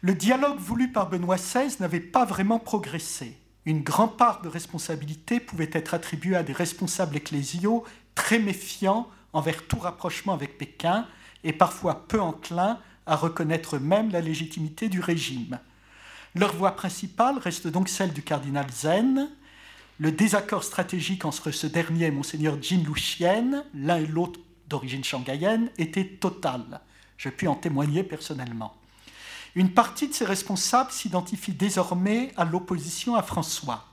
Le 0.00 0.14
dialogue 0.14 0.58
voulu 0.58 0.90
par 0.90 1.08
Benoît 1.08 1.36
XVI 1.36 1.76
n'avait 1.78 2.00
pas 2.00 2.24
vraiment 2.24 2.58
progressé. 2.58 3.38
Une 3.66 3.84
grande 3.84 4.16
part 4.16 4.42
de 4.42 4.48
responsabilité 4.48 5.38
pouvait 5.38 5.70
être 5.72 5.94
attribuée 5.94 6.34
à 6.34 6.42
des 6.42 6.52
responsables 6.52 7.16
ecclésiaux 7.16 7.84
très 8.16 8.40
méfiants 8.40 9.08
envers 9.32 9.64
tout 9.68 9.78
rapprochement 9.78 10.34
avec 10.34 10.58
Pékin 10.58 11.06
et 11.44 11.52
parfois 11.52 12.08
peu 12.08 12.20
enclins 12.20 12.80
à 13.06 13.14
reconnaître 13.14 13.78
même 13.78 14.10
la 14.10 14.20
légitimité 14.20 14.88
du 14.88 14.98
régime. 14.98 15.60
Leur 16.36 16.54
voie 16.54 16.72
principale 16.72 17.38
reste 17.38 17.66
donc 17.66 17.88
celle 17.88 18.12
du 18.12 18.20
cardinal 18.22 18.66
Zen. 18.70 19.30
Le 19.98 20.12
désaccord 20.12 20.64
stratégique 20.64 21.24
entre 21.24 21.50
ce 21.50 21.66
dernier 21.66 22.06
et 22.06 22.10
monseigneur 22.10 22.58
Jin 22.60 22.82
Luxian, 22.86 23.64
l'un 23.72 23.96
et 23.96 24.06
l'autre 24.06 24.38
d'origine 24.68 25.02
shanghaïenne, 25.02 25.70
était 25.78 26.04
total. 26.04 26.82
Je 27.16 27.30
puis 27.30 27.48
en 27.48 27.54
témoigner 27.54 28.02
personnellement. 28.02 28.76
Une 29.54 29.72
partie 29.72 30.08
de 30.08 30.12
ces 30.12 30.26
responsables 30.26 30.92
s'identifie 30.92 31.54
désormais 31.54 32.34
à 32.36 32.44
l'opposition 32.44 33.16
à 33.16 33.22
François. 33.22 33.86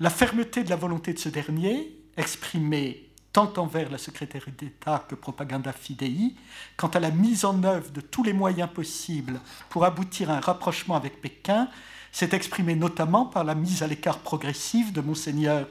La 0.00 0.10
fermeté 0.10 0.64
de 0.64 0.70
la 0.70 0.76
volonté 0.76 1.12
de 1.12 1.20
ce 1.20 1.28
dernier, 1.28 1.96
exprimée 2.16 3.03
tant 3.34 3.52
envers 3.56 3.90
la 3.90 3.98
secrétaire 3.98 4.46
d'État 4.56 5.04
que 5.08 5.16
Propaganda 5.16 5.72
Fidei, 5.72 6.34
quant 6.76 6.88
à 6.88 7.00
la 7.00 7.10
mise 7.10 7.44
en 7.44 7.64
œuvre 7.64 7.90
de 7.90 8.00
tous 8.00 8.22
les 8.22 8.32
moyens 8.32 8.70
possibles 8.72 9.40
pour 9.68 9.84
aboutir 9.84 10.30
à 10.30 10.36
un 10.36 10.40
rapprochement 10.40 10.94
avec 10.94 11.20
Pékin, 11.20 11.68
s'est 12.12 12.30
exprimée 12.32 12.76
notamment 12.76 13.26
par 13.26 13.42
la 13.42 13.56
mise 13.56 13.82
à 13.82 13.88
l'écart 13.88 14.20
progressive 14.20 14.92
de 14.92 15.00
Monseigneur 15.00 15.66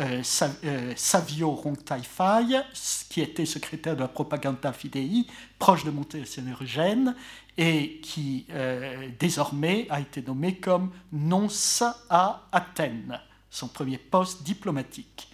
euh, 0.00 0.22
euh, 0.64 0.92
Savio 0.96 1.52
Rongtai-Fai, 1.52 2.64
qui 3.08 3.20
était 3.20 3.46
secrétaire 3.46 3.94
de 3.94 4.00
la 4.00 4.08
Propaganda 4.08 4.72
Fidei, 4.72 5.24
proche 5.60 5.84
de 5.84 5.92
Monseigneur 5.92 6.60
Eugène, 6.60 7.14
et 7.56 8.00
qui 8.02 8.44
euh, 8.50 9.08
désormais 9.20 9.86
a 9.88 10.00
été 10.00 10.20
nommé 10.20 10.56
comme 10.56 10.90
nonce 11.12 11.84
à 12.10 12.48
Athènes, 12.50 13.20
son 13.50 13.68
premier 13.68 13.98
poste 13.98 14.42
diplomatique. 14.42 15.28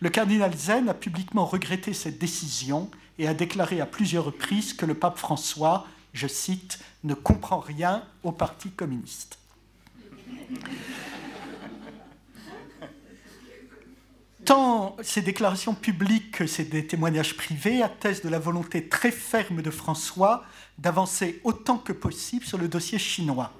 Le 0.00 0.08
cardinal 0.08 0.56
Zen 0.56 0.88
a 0.88 0.94
publiquement 0.94 1.44
regretté 1.44 1.92
cette 1.92 2.18
décision 2.18 2.90
et 3.18 3.28
a 3.28 3.34
déclaré 3.34 3.80
à 3.80 3.86
plusieurs 3.86 4.24
reprises 4.24 4.72
que 4.72 4.86
le 4.86 4.94
pape 4.94 5.18
François, 5.18 5.86
je 6.14 6.26
cite, 6.26 6.80
ne 7.04 7.14
comprend 7.14 7.60
rien 7.60 8.02
au 8.22 8.32
Parti 8.32 8.70
communiste. 8.70 9.38
tant 14.50 14.96
ces 15.02 15.22
déclarations 15.22 15.74
publiques 15.74 16.32
que 16.32 16.46
ces 16.48 16.66
témoignages 16.84 17.36
privés 17.36 17.82
attestent 17.82 18.24
de 18.24 18.30
la 18.30 18.40
volonté 18.40 18.88
très 18.88 19.12
ferme 19.12 19.62
de 19.62 19.70
François 19.70 20.44
d'avancer 20.78 21.40
autant 21.44 21.78
que 21.78 21.92
possible 21.92 22.44
sur 22.44 22.58
le 22.58 22.66
dossier 22.66 22.98
chinois. 22.98 23.52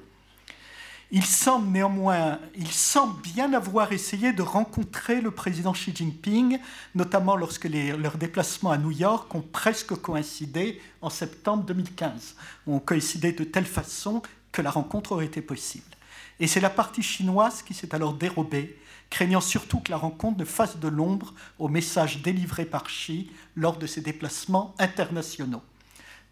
Il 1.12 1.24
semble 1.24 1.72
néanmoins, 1.72 2.38
il 2.56 2.70
semble 2.70 3.20
bien 3.22 3.52
avoir 3.52 3.90
essayé 3.90 4.32
de 4.32 4.42
rencontrer 4.42 5.20
le 5.20 5.32
président 5.32 5.72
Xi 5.72 5.92
Jinping, 5.92 6.60
notamment 6.94 7.34
lorsque 7.34 7.64
leurs 7.64 8.16
déplacements 8.16 8.70
à 8.70 8.78
New 8.78 8.92
York 8.92 9.34
ont 9.34 9.42
presque 9.42 9.96
coïncidé 9.96 10.80
en 11.02 11.10
septembre 11.10 11.64
2015, 11.64 12.36
ont 12.68 12.78
coïncidé 12.78 13.32
de 13.32 13.42
telle 13.42 13.66
façon 13.66 14.22
que 14.52 14.62
la 14.62 14.70
rencontre 14.70 15.10
aurait 15.10 15.26
été 15.26 15.42
possible. 15.42 15.96
Et 16.38 16.46
c'est 16.46 16.60
la 16.60 16.70
partie 16.70 17.02
chinoise 17.02 17.62
qui 17.62 17.74
s'est 17.74 17.92
alors 17.92 18.14
dérobée, 18.14 18.78
craignant 19.10 19.40
surtout 19.40 19.80
que 19.80 19.90
la 19.90 19.96
rencontre 19.96 20.38
ne 20.38 20.44
fasse 20.44 20.78
de 20.78 20.86
l'ombre 20.86 21.34
aux 21.58 21.68
messages 21.68 22.22
délivrés 22.22 22.66
par 22.66 22.84
Xi 22.84 23.32
lors 23.56 23.78
de 23.78 23.88
ses 23.88 24.00
déplacements 24.00 24.76
internationaux. 24.78 25.62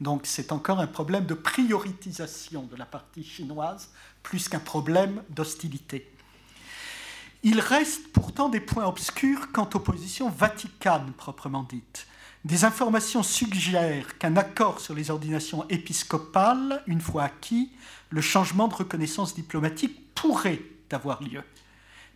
Donc 0.00 0.22
c'est 0.24 0.52
encore 0.52 0.78
un 0.78 0.86
problème 0.86 1.26
de 1.26 1.34
prioritisation 1.34 2.62
de 2.70 2.76
la 2.76 2.86
partie 2.86 3.24
chinoise 3.24 3.90
plus 4.28 4.50
qu'un 4.50 4.58
problème 4.58 5.22
d'hostilité. 5.30 6.06
Il 7.42 7.60
reste 7.60 8.12
pourtant 8.12 8.50
des 8.50 8.60
points 8.60 8.84
obscurs 8.84 9.52
quant 9.52 9.70
aux 9.72 9.78
positions 9.78 10.28
vaticanes 10.28 11.12
proprement 11.16 11.62
dites. 11.62 12.06
Des 12.44 12.66
informations 12.66 13.22
suggèrent 13.22 14.18
qu'un 14.18 14.36
accord 14.36 14.80
sur 14.80 14.92
les 14.92 15.10
ordinations 15.10 15.66
épiscopales, 15.70 16.82
une 16.86 17.00
fois 17.00 17.22
acquis, 17.22 17.70
le 18.10 18.20
changement 18.20 18.68
de 18.68 18.74
reconnaissance 18.74 19.34
diplomatique 19.34 19.98
pourrait 20.14 20.60
avoir 20.90 21.22
lieu. 21.22 21.42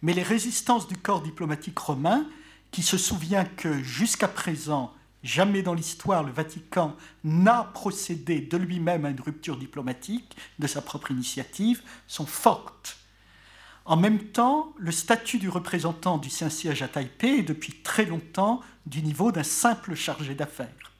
Mais 0.02 0.12
les 0.12 0.22
résistances 0.22 0.88
du 0.88 0.98
corps 0.98 1.22
diplomatique 1.22 1.78
romain, 1.78 2.26
qui 2.72 2.82
se 2.82 2.98
souvient 2.98 3.46
que 3.46 3.82
jusqu'à 3.82 4.28
présent, 4.28 4.92
jamais 5.22 5.62
dans 5.62 5.74
l'histoire 5.74 6.22
le 6.22 6.32
Vatican 6.32 6.96
n'a 7.24 7.64
procédé 7.64 8.40
de 8.40 8.56
lui-même 8.56 9.04
à 9.04 9.10
une 9.10 9.20
rupture 9.20 9.56
diplomatique 9.56 10.36
de 10.58 10.66
sa 10.66 10.82
propre 10.82 11.10
initiative, 11.10 11.82
sont 12.06 12.26
fortes. 12.26 12.98
En 13.84 13.96
même 13.96 14.20
temps, 14.20 14.72
le 14.78 14.92
statut 14.92 15.38
du 15.38 15.48
représentant 15.48 16.18
du 16.18 16.30
Saint-Siège 16.30 16.82
à 16.82 16.88
Taipei 16.88 17.38
est 17.38 17.42
depuis 17.42 17.72
très 17.82 18.04
longtemps 18.04 18.60
du 18.86 19.02
niveau 19.02 19.32
d'un 19.32 19.42
simple 19.42 19.94
chargé 19.94 20.34
d'affaires. 20.34 20.91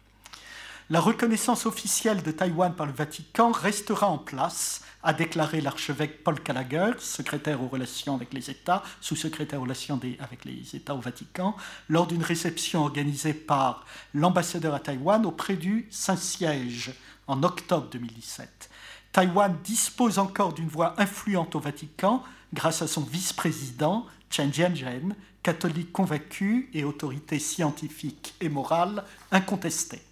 La 0.92 1.00
reconnaissance 1.00 1.64
officielle 1.64 2.22
de 2.22 2.32
Taïwan 2.32 2.74
par 2.74 2.84
le 2.84 2.92
Vatican 2.92 3.50
restera 3.50 4.08
en 4.08 4.18
place, 4.18 4.82
a 5.02 5.14
déclaré 5.14 5.62
l'archevêque 5.62 6.22
Paul 6.22 6.34
Gallagher, 6.44 6.92
secrétaire 6.98 7.62
aux 7.62 7.68
relations 7.68 8.14
avec 8.14 8.34
les 8.34 8.50
États, 8.50 8.82
sous-secrétaire 9.00 9.58
aux 9.58 9.62
relations 9.62 9.98
avec 10.20 10.44
les 10.44 10.76
États 10.76 10.94
au 10.94 11.00
Vatican, 11.00 11.56
lors 11.88 12.06
d'une 12.06 12.22
réception 12.22 12.82
organisée 12.82 13.32
par 13.32 13.86
l'ambassadeur 14.12 14.74
à 14.74 14.80
Taïwan 14.80 15.24
auprès 15.24 15.56
du 15.56 15.86
Saint-Siège 15.90 16.92
en 17.26 17.42
octobre 17.42 17.88
2017. 17.90 18.68
Taïwan 19.12 19.56
dispose 19.64 20.18
encore 20.18 20.52
d'une 20.52 20.68
voix 20.68 20.92
influente 21.00 21.54
au 21.54 21.60
Vatican 21.60 22.22
grâce 22.52 22.82
à 22.82 22.86
son 22.86 23.00
vice-président, 23.00 24.04
Chen 24.28 24.52
Jianzhen, 24.52 25.16
catholique 25.42 25.90
convaincu 25.90 26.68
et 26.74 26.84
autorité 26.84 27.38
scientifique 27.38 28.34
et 28.42 28.50
morale 28.50 29.04
incontestée. 29.30 30.02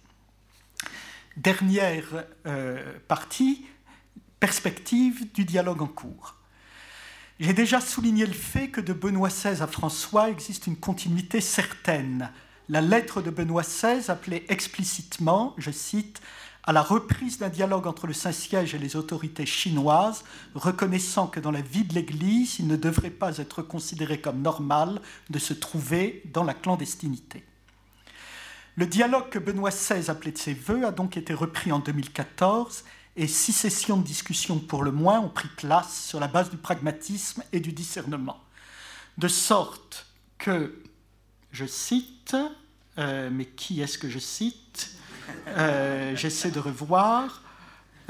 Dernière 1.41 2.05
euh, 2.45 2.77
partie, 3.07 3.65
perspective 4.39 5.31
du 5.33 5.43
dialogue 5.43 5.81
en 5.81 5.87
cours. 5.87 6.35
J'ai 7.39 7.53
déjà 7.53 7.81
souligné 7.81 8.27
le 8.27 8.33
fait 8.33 8.67
que 8.67 8.79
de 8.79 8.93
Benoît 8.93 9.29
XVI 9.29 9.63
à 9.63 9.65
François 9.65 10.29
existe 10.29 10.67
une 10.67 10.75
continuité 10.75 11.41
certaine. 11.41 12.29
La 12.69 12.79
lettre 12.79 13.23
de 13.23 13.31
Benoît 13.31 13.63
XVI 13.63 14.11
appelait 14.11 14.45
explicitement, 14.49 15.55
je 15.57 15.71
cite, 15.71 16.21
à 16.63 16.73
la 16.73 16.83
reprise 16.83 17.39
d'un 17.39 17.49
dialogue 17.49 17.87
entre 17.87 18.05
le 18.05 18.13
Saint-Siège 18.13 18.75
et 18.75 18.79
les 18.79 18.95
autorités 18.95 19.47
chinoises, 19.47 20.23
reconnaissant 20.53 21.25
que 21.25 21.39
dans 21.39 21.49
la 21.49 21.61
vie 21.61 21.85
de 21.85 21.95
l'Église, 21.95 22.59
il 22.59 22.67
ne 22.67 22.75
devrait 22.75 23.09
pas 23.09 23.39
être 23.39 23.63
considéré 23.63 24.21
comme 24.21 24.43
normal 24.43 25.01
de 25.31 25.39
se 25.39 25.55
trouver 25.55 26.21
dans 26.31 26.43
la 26.43 26.53
clandestinité. 26.53 27.43
Le 28.75 28.85
dialogue 28.85 29.29
que 29.29 29.39
Benoît 29.39 29.69
XVI 29.69 30.09
appelait 30.09 30.31
de 30.31 30.37
ses 30.37 30.53
voeux 30.53 30.85
a 30.85 30.91
donc 30.91 31.17
été 31.17 31.33
repris 31.33 31.71
en 31.71 31.79
2014 31.79 32.85
et 33.17 33.27
six 33.27 33.51
sessions 33.51 33.97
de 33.97 34.03
discussion 34.03 34.59
pour 34.59 34.83
le 34.83 34.91
moins 34.91 35.19
ont 35.19 35.29
pris 35.29 35.49
place 35.49 36.05
sur 36.05 36.19
la 36.19 36.27
base 36.27 36.49
du 36.49 36.57
pragmatisme 36.57 37.43
et 37.51 37.59
du 37.59 37.73
discernement. 37.73 38.39
De 39.17 39.27
sorte 39.27 40.07
que, 40.37 40.81
je 41.51 41.65
cite, 41.65 42.35
euh, 42.97 43.29
mais 43.31 43.45
qui 43.45 43.81
est-ce 43.81 43.97
que 43.97 44.09
je 44.09 44.19
cite 44.19 44.95
euh, 45.47 46.15
J'essaie 46.15 46.51
de 46.51 46.59
revoir. 46.59 47.43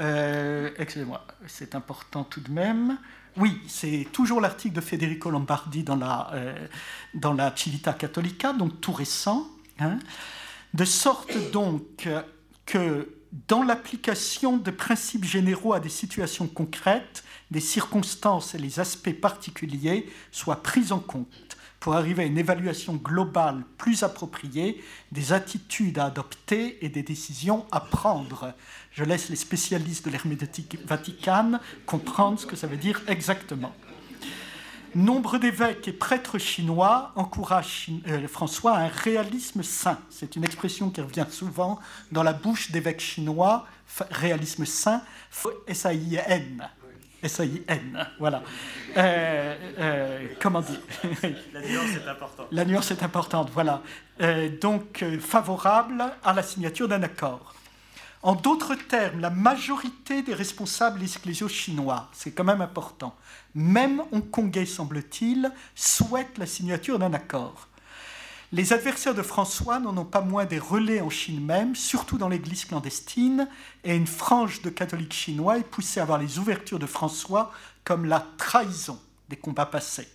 Euh, 0.00 0.70
excusez-moi, 0.78 1.26
c'est 1.48 1.74
important 1.74 2.22
tout 2.22 2.40
de 2.40 2.50
même. 2.50 2.98
Oui, 3.36 3.60
c'est 3.66 4.06
toujours 4.12 4.40
l'article 4.40 4.76
de 4.76 4.80
Federico 4.80 5.30
Lombardi 5.30 5.82
dans 5.82 5.96
la, 5.96 7.56
Civita 7.56 7.92
Cattolica, 7.94 8.52
donc 8.52 8.80
tout 8.80 8.92
récent. 8.92 9.48
Hein. 9.80 9.98
De 10.74 10.84
sorte 10.84 11.36
donc 11.52 12.08
que 12.66 13.08
dans 13.48 13.62
l'application 13.62 14.56
de 14.56 14.70
principes 14.70 15.24
généraux 15.24 15.72
à 15.72 15.80
des 15.80 15.88
situations 15.88 16.46
concrètes, 16.46 17.24
des 17.50 17.60
circonstances 17.60 18.54
et 18.54 18.58
les 18.58 18.80
aspects 18.80 19.12
particuliers 19.12 20.08
soient 20.30 20.62
pris 20.62 20.92
en 20.92 20.98
compte 20.98 21.56
pour 21.80 21.94
arriver 21.94 22.22
à 22.22 22.26
une 22.26 22.38
évaluation 22.38 22.94
globale 22.94 23.64
plus 23.76 24.04
appropriée 24.04 24.82
des 25.10 25.32
attitudes 25.32 25.98
à 25.98 26.06
adopter 26.06 26.84
et 26.84 26.88
des 26.88 27.02
décisions 27.02 27.66
à 27.72 27.80
prendre. 27.80 28.54
Je 28.92 29.02
laisse 29.02 29.28
les 29.30 29.36
spécialistes 29.36 30.04
de 30.04 30.10
l'herméneutique 30.10 30.78
vaticane 30.86 31.58
comprendre 31.84 32.38
ce 32.38 32.46
que 32.46 32.54
ça 32.54 32.68
veut 32.68 32.76
dire 32.76 33.02
exactement. 33.08 33.74
Nombre 34.94 35.38
d'évêques 35.38 35.88
et 35.88 35.92
prêtres 35.92 36.38
chinois 36.38 37.12
encouragent 37.16 37.88
euh, 38.08 38.28
François 38.28 38.76
à 38.76 38.80
un 38.82 38.88
réalisme 38.88 39.62
saint. 39.62 39.98
C'est 40.10 40.36
une 40.36 40.44
expression 40.44 40.90
qui 40.90 41.00
revient 41.00 41.24
souvent 41.30 41.80
dans 42.10 42.22
la 42.22 42.34
bouche 42.34 42.70
d'évêques 42.70 43.00
chinois, 43.00 43.66
réalisme 44.10 44.66
saint, 44.66 45.02
S-A-I-N. 45.66 46.68
S-A-I-N, 47.22 48.06
voilà. 48.18 48.42
Euh, 48.96 49.56
euh, 49.78 50.26
comment 50.42 50.60
dire? 50.60 50.80
La 51.54 51.62
nuance 51.62 51.96
est 51.96 52.08
importante. 52.08 52.46
La 52.50 52.64
nuance 52.66 52.90
est 52.90 53.02
importante, 53.02 53.50
voilà. 53.54 53.82
donc, 54.60 55.04
favorable 55.20 56.04
à 56.22 56.34
la 56.34 56.42
signature 56.42 56.88
d'un 56.88 57.02
accord. 57.02 57.54
En 58.22 58.36
d'autres 58.36 58.76
termes, 58.76 59.18
la 59.20 59.30
majorité 59.30 60.22
des 60.22 60.34
responsables 60.34 61.02
ecclésiaux 61.02 61.48
chinois, 61.48 62.08
c'est 62.12 62.30
quand 62.30 62.44
même 62.44 62.60
important, 62.60 63.16
même 63.56 64.04
hongkongais 64.12 64.64
semble-t-il, 64.64 65.50
souhaitent 65.74 66.38
la 66.38 66.46
signature 66.46 67.00
d'un 67.00 67.14
accord. 67.14 67.68
Les 68.52 68.72
adversaires 68.72 69.14
de 69.14 69.22
François 69.22 69.80
n'en 69.80 69.96
ont 69.96 70.04
pas 70.04 70.20
moins 70.20 70.44
des 70.44 70.60
relais 70.60 71.00
en 71.00 71.10
Chine 71.10 71.44
même, 71.44 71.74
surtout 71.74 72.16
dans 72.16 72.28
l'église 72.28 72.64
clandestine, 72.64 73.48
et 73.82 73.96
une 73.96 74.06
frange 74.06 74.62
de 74.62 74.70
catholiques 74.70 75.14
chinois 75.14 75.58
est 75.58 75.64
poussée 75.64 75.98
à 75.98 76.04
voir 76.04 76.18
les 76.18 76.38
ouvertures 76.38 76.78
de 76.78 76.86
François 76.86 77.50
comme 77.82 78.04
la 78.04 78.24
trahison 78.36 79.00
des 79.30 79.36
combats 79.36 79.66
passés. 79.66 80.08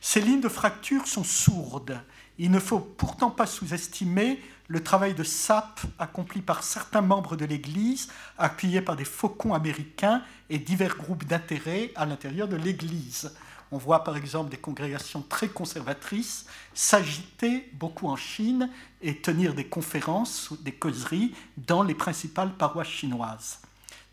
Ces 0.00 0.20
lignes 0.20 0.42
de 0.42 0.48
fracture 0.48 1.08
sont 1.08 1.24
sourdes. 1.24 1.98
Il 2.38 2.50
ne 2.50 2.60
faut 2.60 2.80
pourtant 2.80 3.30
pas 3.30 3.46
sous-estimer 3.46 4.40
le 4.68 4.82
travail 4.82 5.14
de 5.14 5.22
sape 5.22 5.80
accompli 5.98 6.40
par 6.40 6.62
certains 6.62 7.02
membres 7.02 7.36
de 7.36 7.44
l'Église, 7.44 8.08
appuyés 8.38 8.80
par 8.80 8.96
des 8.96 9.04
faucons 9.04 9.54
américains 9.54 10.22
et 10.48 10.58
divers 10.58 10.96
groupes 10.96 11.24
d'intérêt 11.24 11.92
à 11.96 12.06
l'intérieur 12.06 12.48
de 12.48 12.56
l'Église. 12.56 13.32
On 13.70 13.78
voit 13.78 14.04
par 14.04 14.16
exemple 14.16 14.50
des 14.50 14.56
congrégations 14.56 15.22
très 15.22 15.48
conservatrices 15.48 16.46
s'agiter 16.74 17.68
beaucoup 17.72 18.08
en 18.08 18.16
Chine 18.16 18.70
et 19.02 19.16
tenir 19.16 19.54
des 19.54 19.66
conférences, 19.66 20.52
des 20.60 20.72
causeries 20.72 21.34
dans 21.56 21.82
les 21.82 21.94
principales 21.94 22.56
paroisses 22.56 22.88
chinoises. 22.88 23.60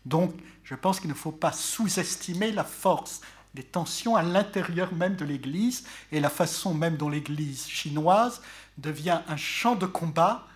Donc 0.04 0.34
je 0.64 0.74
pense 0.74 1.00
qu'il 1.00 1.10
ne 1.10 1.14
faut 1.14 1.32
pas 1.32 1.52
sous-estimer 1.52 2.50
la 2.50 2.64
force 2.64 3.20
des 3.54 3.62
tensions 3.62 4.16
à 4.16 4.22
l'intérieur 4.22 4.94
même 4.94 5.16
de 5.16 5.24
l'Église 5.24 5.84
et 6.10 6.20
la 6.20 6.30
façon 6.30 6.74
même 6.74 6.96
dont 6.96 7.08
l'Église 7.08 7.66
chinoise 7.66 8.40
devient 8.78 9.20
un 9.28 9.36
champ 9.36 9.74
de 9.74 9.86
combat 9.86 10.46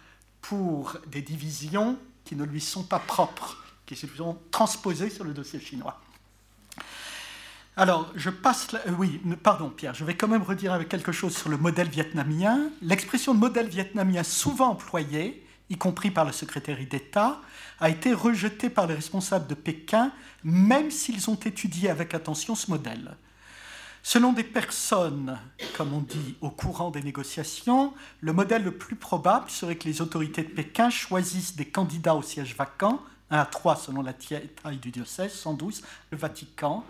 pour 0.41 0.97
des 1.07 1.23
divisions 1.23 1.99
qui 2.25 2.37
ne 2.37 2.45
lui 2.45 2.61
sont 2.61 2.85
pas 2.85 2.99
propres, 2.99 3.65
qui 3.85 3.97
se 3.97 4.07
sont 4.07 4.39
transposées 4.51 5.11
sur 5.11 5.25
le 5.25 5.35
dossier 5.35 5.61
chinois. 5.61 6.01
Alors, 7.79 8.11
je 8.15 8.31
passe. 8.31 8.69
Euh, 8.87 8.93
oui, 8.99 9.21
pardon, 9.43 9.69
Pierre, 9.69 9.95
je 9.95 10.05
vais 10.05 10.15
quand 10.15 10.29
même 10.29 10.43
redire 10.43 10.89
quelque 10.89 11.13
chose 11.13 11.37
sur 11.37 11.51
le 11.51 11.59
modèle 11.59 11.89
vietnamien. 11.89 12.71
L'expression 12.81 13.35
de 13.35 13.39
modèle 13.39 13.69
vietnamien, 13.69 14.23
souvent 14.23 14.71
employée, 14.71 15.47
y 15.69 15.77
compris 15.77 16.11
par 16.11 16.25
le 16.25 16.33
secrétaire 16.33 16.79
d'État, 16.89 17.41
a 17.81 17.91
été 17.91 18.13
rejetée 18.13 18.71
par 18.71 18.87
les 18.87 18.95
responsables 18.95 19.47
de 19.47 19.55
Pékin, 19.55 20.13
même 20.45 20.91
s'ils 20.91 21.31
ont 21.31 21.35
étudié 21.37 21.91
avec 21.91 22.15
attention 22.15 22.55
ce 22.55 22.71
modèle. 22.71 23.17
Selon 24.03 24.33
des 24.33 24.45
personnes, 24.45 25.37
comme 25.77 25.93
on 25.93 26.01
dit, 26.01 26.37
au 26.41 26.51
courant 26.51 26.91
des 26.91 27.03
négociations, 27.03 27.93
le 28.21 28.33
modèle 28.33 28.63
le 28.63 28.77
plus 28.77 28.95
probable 28.95 29.51
serait 29.51 29.75
que 29.75 29.89
les 29.89 30.01
autorités 30.01 30.45
de 30.45 30.49
Pékin 30.49 30.91
choisissent 30.91 31.57
des 31.57 31.67
candidats 31.67 32.15
au 32.15 32.23
siège 32.23 32.55
vacant, 32.55 33.03
1 33.31 33.39
à 33.39 33.45
3 33.45 33.75
selon 33.75 34.03
la 34.03 34.13
taille 34.13 34.79
du 34.81 34.93
diocèse, 34.93 35.33
112, 35.33 35.83
le 36.13 36.17
Vatican, 36.17 36.85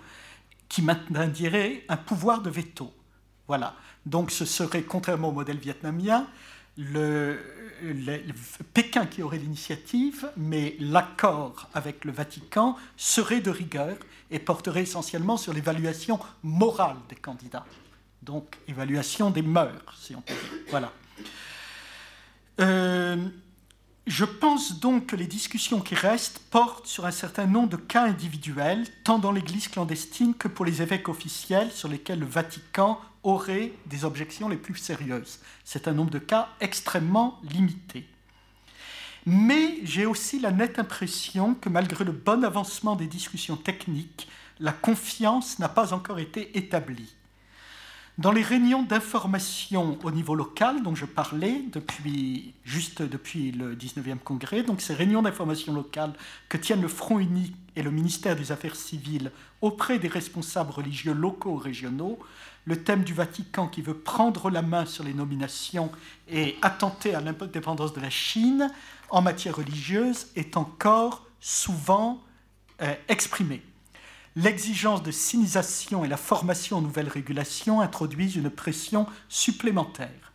qui 0.68 0.82
maintenirait 0.82 1.84
un 1.88 1.96
pouvoir 1.96 2.42
de 2.42 2.50
veto. 2.50 2.92
Voilà. 3.48 3.74
Donc 4.04 4.30
ce 4.30 4.44
serait, 4.44 4.82
contrairement 4.82 5.30
au 5.30 5.32
modèle 5.32 5.58
vietnamien, 5.58 6.26
le, 6.76 7.38
Pékin 8.74 9.06
qui 9.06 9.22
aurait 9.22 9.38
l'initiative, 9.38 10.30
mais 10.36 10.76
l'accord 10.80 11.68
avec 11.74 12.04
le 12.04 12.12
Vatican 12.12 12.76
serait 12.96 13.40
de 13.40 13.50
rigueur 13.50 13.96
et 14.30 14.38
porterait 14.38 14.82
essentiellement 14.82 15.36
sur 15.36 15.52
l'évaluation 15.52 16.18
morale 16.42 16.96
des 17.08 17.16
candidats. 17.16 17.66
Donc, 18.22 18.56
évaluation 18.66 19.30
des 19.30 19.42
mœurs, 19.42 19.98
si 20.00 20.14
on 20.16 20.20
peut 20.20 20.34
dire. 20.34 20.60
Voilà. 20.70 20.92
Euh, 22.60 23.28
je 24.06 24.24
pense 24.24 24.80
donc 24.80 25.06
que 25.06 25.16
les 25.16 25.26
discussions 25.26 25.80
qui 25.80 25.94
restent 25.94 26.38
portent 26.50 26.86
sur 26.86 27.06
un 27.06 27.10
certain 27.10 27.46
nombre 27.46 27.70
de 27.70 27.76
cas 27.76 28.04
individuels, 28.04 28.86
tant 29.04 29.18
dans 29.18 29.32
l'Église 29.32 29.68
clandestine 29.68 30.34
que 30.34 30.48
pour 30.48 30.64
les 30.64 30.80
évêques 30.80 31.08
officiels 31.08 31.70
sur 31.72 31.88
lesquels 31.88 32.20
le 32.20 32.26
Vatican 32.26 33.00
aurait 33.26 33.72
des 33.86 34.04
objections 34.04 34.48
les 34.48 34.56
plus 34.56 34.76
sérieuses. 34.76 35.40
C'est 35.64 35.88
un 35.88 35.92
nombre 35.92 36.10
de 36.10 36.18
cas 36.18 36.48
extrêmement 36.60 37.40
limité. 37.42 38.06
Mais 39.26 39.80
j'ai 39.82 40.06
aussi 40.06 40.38
la 40.38 40.52
nette 40.52 40.78
impression 40.78 41.54
que 41.54 41.68
malgré 41.68 42.04
le 42.04 42.12
bon 42.12 42.44
avancement 42.44 42.94
des 42.94 43.08
discussions 43.08 43.56
techniques, 43.56 44.28
la 44.60 44.72
confiance 44.72 45.58
n'a 45.58 45.68
pas 45.68 45.92
encore 45.92 46.20
été 46.20 46.56
établie. 46.56 47.12
Dans 48.18 48.32
les 48.32 48.42
réunions 48.42 48.82
d'information 48.82 49.98
au 50.02 50.10
niveau 50.10 50.34
local 50.34 50.82
dont 50.82 50.94
je 50.94 51.04
parlais 51.04 51.62
depuis, 51.72 52.54
juste 52.64 53.02
depuis 53.02 53.50
le 53.50 53.74
19e 53.74 54.18
congrès, 54.18 54.62
donc 54.62 54.80
ces 54.80 54.94
réunions 54.94 55.20
d'information 55.20 55.74
locale 55.74 56.14
que 56.48 56.56
tiennent 56.56 56.80
le 56.80 56.88
Front 56.88 57.18
Uni 57.18 57.54
et 57.74 57.82
le 57.82 57.90
ministère 57.90 58.36
des 58.36 58.52
Affaires 58.52 58.76
civiles 58.76 59.32
auprès 59.60 59.98
des 59.98 60.08
responsables 60.08 60.70
religieux 60.70 61.12
locaux 61.12 61.50
ou 61.50 61.56
régionaux, 61.56 62.18
le 62.66 62.82
thème 62.82 63.04
du 63.04 63.14
Vatican 63.14 63.68
qui 63.68 63.80
veut 63.80 63.96
prendre 63.96 64.50
la 64.50 64.60
main 64.60 64.84
sur 64.84 65.04
les 65.04 65.14
nominations 65.14 65.90
et 66.28 66.56
attenter 66.62 67.14
à 67.14 67.20
l'indépendance 67.20 67.94
de 67.94 68.00
la 68.00 68.10
Chine 68.10 68.70
en 69.08 69.22
matière 69.22 69.56
religieuse 69.56 70.26
est 70.34 70.56
encore 70.56 71.24
souvent 71.40 72.20
euh, 72.82 72.92
exprimé. 73.08 73.62
L'exigence 74.34 75.02
de 75.02 75.12
sinisation 75.12 76.04
et 76.04 76.08
la 76.08 76.16
formation 76.16 76.78
aux 76.78 76.82
nouvelles 76.82 77.08
régulations 77.08 77.80
introduisent 77.80 78.36
une 78.36 78.50
pression 78.50 79.06
supplémentaire. 79.28 80.32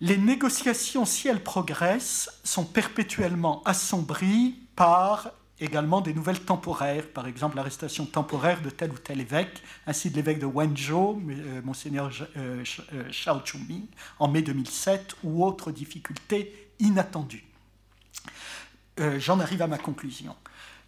Les 0.00 0.16
négociations, 0.16 1.04
si 1.04 1.26
elles 1.26 1.42
progressent, 1.42 2.30
sont 2.44 2.64
perpétuellement 2.64 3.62
assombries 3.64 4.54
par 4.76 5.32
également 5.60 6.00
des 6.00 6.12
nouvelles 6.12 6.40
temporaires, 6.40 7.06
par 7.08 7.26
exemple 7.26 7.56
l'arrestation 7.56 8.04
temporaire 8.06 8.60
de 8.60 8.70
tel 8.70 8.90
ou 8.90 8.98
tel 8.98 9.20
évêque, 9.20 9.62
ainsi 9.86 10.10
de 10.10 10.16
l'évêque 10.16 10.38
de 10.38 10.46
Wenzhou, 10.46 11.22
euh, 11.28 11.62
monseigneur 11.62 12.10
euh, 12.36 12.62
euh, 12.92 13.04
Shao 13.10 13.40
Chuming, 13.44 13.86
en 14.18 14.28
mai 14.28 14.42
2007, 14.42 15.16
ou 15.24 15.44
autres 15.44 15.70
difficultés 15.72 16.70
inattendues. 16.78 17.44
J'en 19.18 19.40
arrive 19.40 19.60
à 19.60 19.66
ma 19.66 19.76
conclusion. 19.76 20.34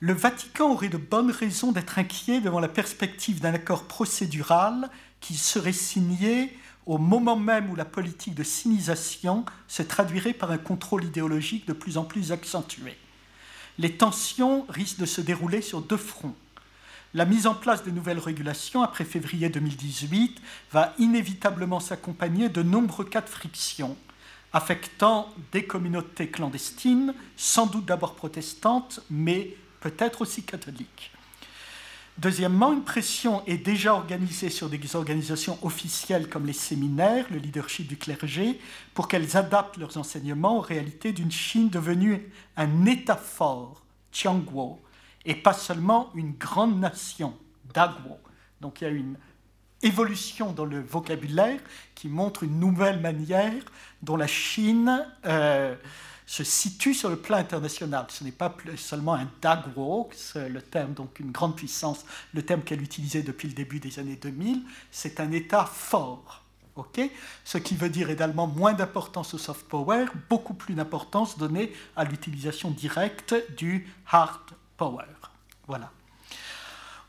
Le 0.01 0.15
Vatican 0.15 0.73
aurait 0.73 0.89
de 0.89 0.97
bonnes 0.97 1.31
raisons 1.31 1.73
d'être 1.73 1.99
inquiet 1.99 2.41
devant 2.41 2.59
la 2.59 2.69
perspective 2.69 3.41
d'un 3.41 3.53
accord 3.53 3.85
procédural 3.85 4.89
qui 5.21 5.35
serait 5.35 5.75
signé 5.75 6.57
au 6.87 6.97
moment 6.97 7.37
même 7.37 7.69
où 7.69 7.77
la 7.77 7.85
politique 7.85 8.35
de 8.35 8.43
sinisation 8.43 9.45
se 9.67 9.83
traduirait 9.83 10.33
par 10.33 10.51
un 10.51 10.57
contrôle 10.57 11.05
idéologique 11.05 11.67
de 11.67 11.75
plus 11.75 11.99
en 11.99 12.05
plus 12.05 12.33
accentué 12.33 12.97
les 13.79 13.93
tensions 13.93 14.67
risquent 14.69 15.01
de 15.01 15.07
se 15.07 15.21
dérouler 15.21 15.63
sur 15.63 15.81
deux 15.81 15.97
fronts. 15.97 16.35
La 17.15 17.25
mise 17.25 17.47
en 17.47 17.55
place 17.55 17.85
de 17.85 17.91
nouvelles 17.91 18.19
régulations 18.19 18.83
après 18.83 19.05
février 19.05 19.49
2018 19.49 20.41
va 20.73 20.95
inévitablement 20.99 21.81
s'accompagner 21.81 22.49
de 22.49 22.63
nombreux 22.63 23.05
cas 23.05 23.23
de 23.23 23.29
friction 23.29 23.97
affectant 24.53 25.33
des 25.53 25.65
communautés 25.65 26.29
clandestines, 26.29 27.15
sans 27.37 27.67
doute 27.67 27.85
d'abord 27.85 28.15
protestantes, 28.15 29.01
mais 29.11 29.55
peut-être 29.81 30.23
aussi 30.23 30.43
catholiques. 30.43 31.13
Deuxièmement, 32.19 32.73
une 32.73 32.83
pression 32.83 33.47
est 33.47 33.59
déjà 33.59 33.95
organisée 33.95 34.51
sur 34.51 34.69
des 34.69 34.97
organisations 34.97 35.57
officielles 35.63 36.29
comme 36.29 36.47
les 36.47 36.53
séminaires, 36.53 37.27
le 37.31 37.39
leadership 37.39 37.87
du 37.87 37.97
clergé, 37.97 38.59
pour 38.93 39.07
qu'elles 39.07 39.37
adaptent 39.37 39.77
leurs 39.77 39.97
enseignements 39.99 40.59
aux 40.59 40.63
réalités 40.63 41.13
d'une 41.13 41.31
Chine 41.31 41.69
devenue 41.69 42.29
un 42.57 42.87
État 42.87 43.15
fort, 43.15 43.85
Tianguo, 44.11 44.81
et 45.25 45.37
pas 45.37 45.53
seulement 45.53 46.11
une 46.17 46.33
grande 46.33 46.81
nation, 46.81 47.37
Daguo. 47.73 48.19
Donc 48.61 48.81
il 48.81 48.85
y 48.85 48.87
a 48.89 48.91
une 48.91 49.17
évolution 49.83 50.51
dans 50.53 50.65
le 50.65 50.81
vocabulaire 50.81 51.61
qui 51.95 52.09
montre 52.09 52.43
une 52.43 52.59
nouvelle 52.59 53.01
manière 53.01 53.63
dont 54.03 54.17
la 54.17 54.27
Chine 54.27 55.07
euh, 55.25 55.77
se 56.29 56.45
situe 56.45 56.93
sur 56.93 57.09
le 57.09 57.17
plan 57.17 57.39
international. 57.39 58.05
Ce 58.11 58.23
n'est 58.23 58.33
pas 58.33 58.55
seulement 58.77 59.15
un 59.15 59.31
Dagwo, 59.41 60.11
le 60.35 60.61
terme, 60.61 60.93
donc 60.93 61.19
une 61.21 61.33
grande 61.33 61.57
puissance, 61.57 62.05
le 62.35 62.43
terme 62.43 62.61
qu'elle 62.61 62.83
utilisait 62.83 63.23
depuis 63.23 63.49
le 63.49 63.55
début 63.55 63.81
des 63.81 63.99
années 63.99 64.17
2000, 64.17 64.63
c'est 64.91 65.21
un 65.21 65.33
État 65.33 65.65
fort. 65.65 66.45
Ce 67.45 67.57
qui 67.59 67.75
veut 67.75 67.89
dire 67.89 68.11
également 68.11 68.47
moins 68.47 68.75
d'importance 68.75 69.33
au 69.35 69.39
soft 69.39 69.67
power, 69.67 70.05
beaucoup 70.29 70.55
plus 70.55 70.75
d'importance 70.75 71.39
donnée 71.39 71.73
à 71.97 72.05
l'utilisation 72.05 72.71
directe 72.71 73.35
du 73.57 73.89
hard 74.07 74.51
power. 74.77 75.07
Voilà. 75.67 75.91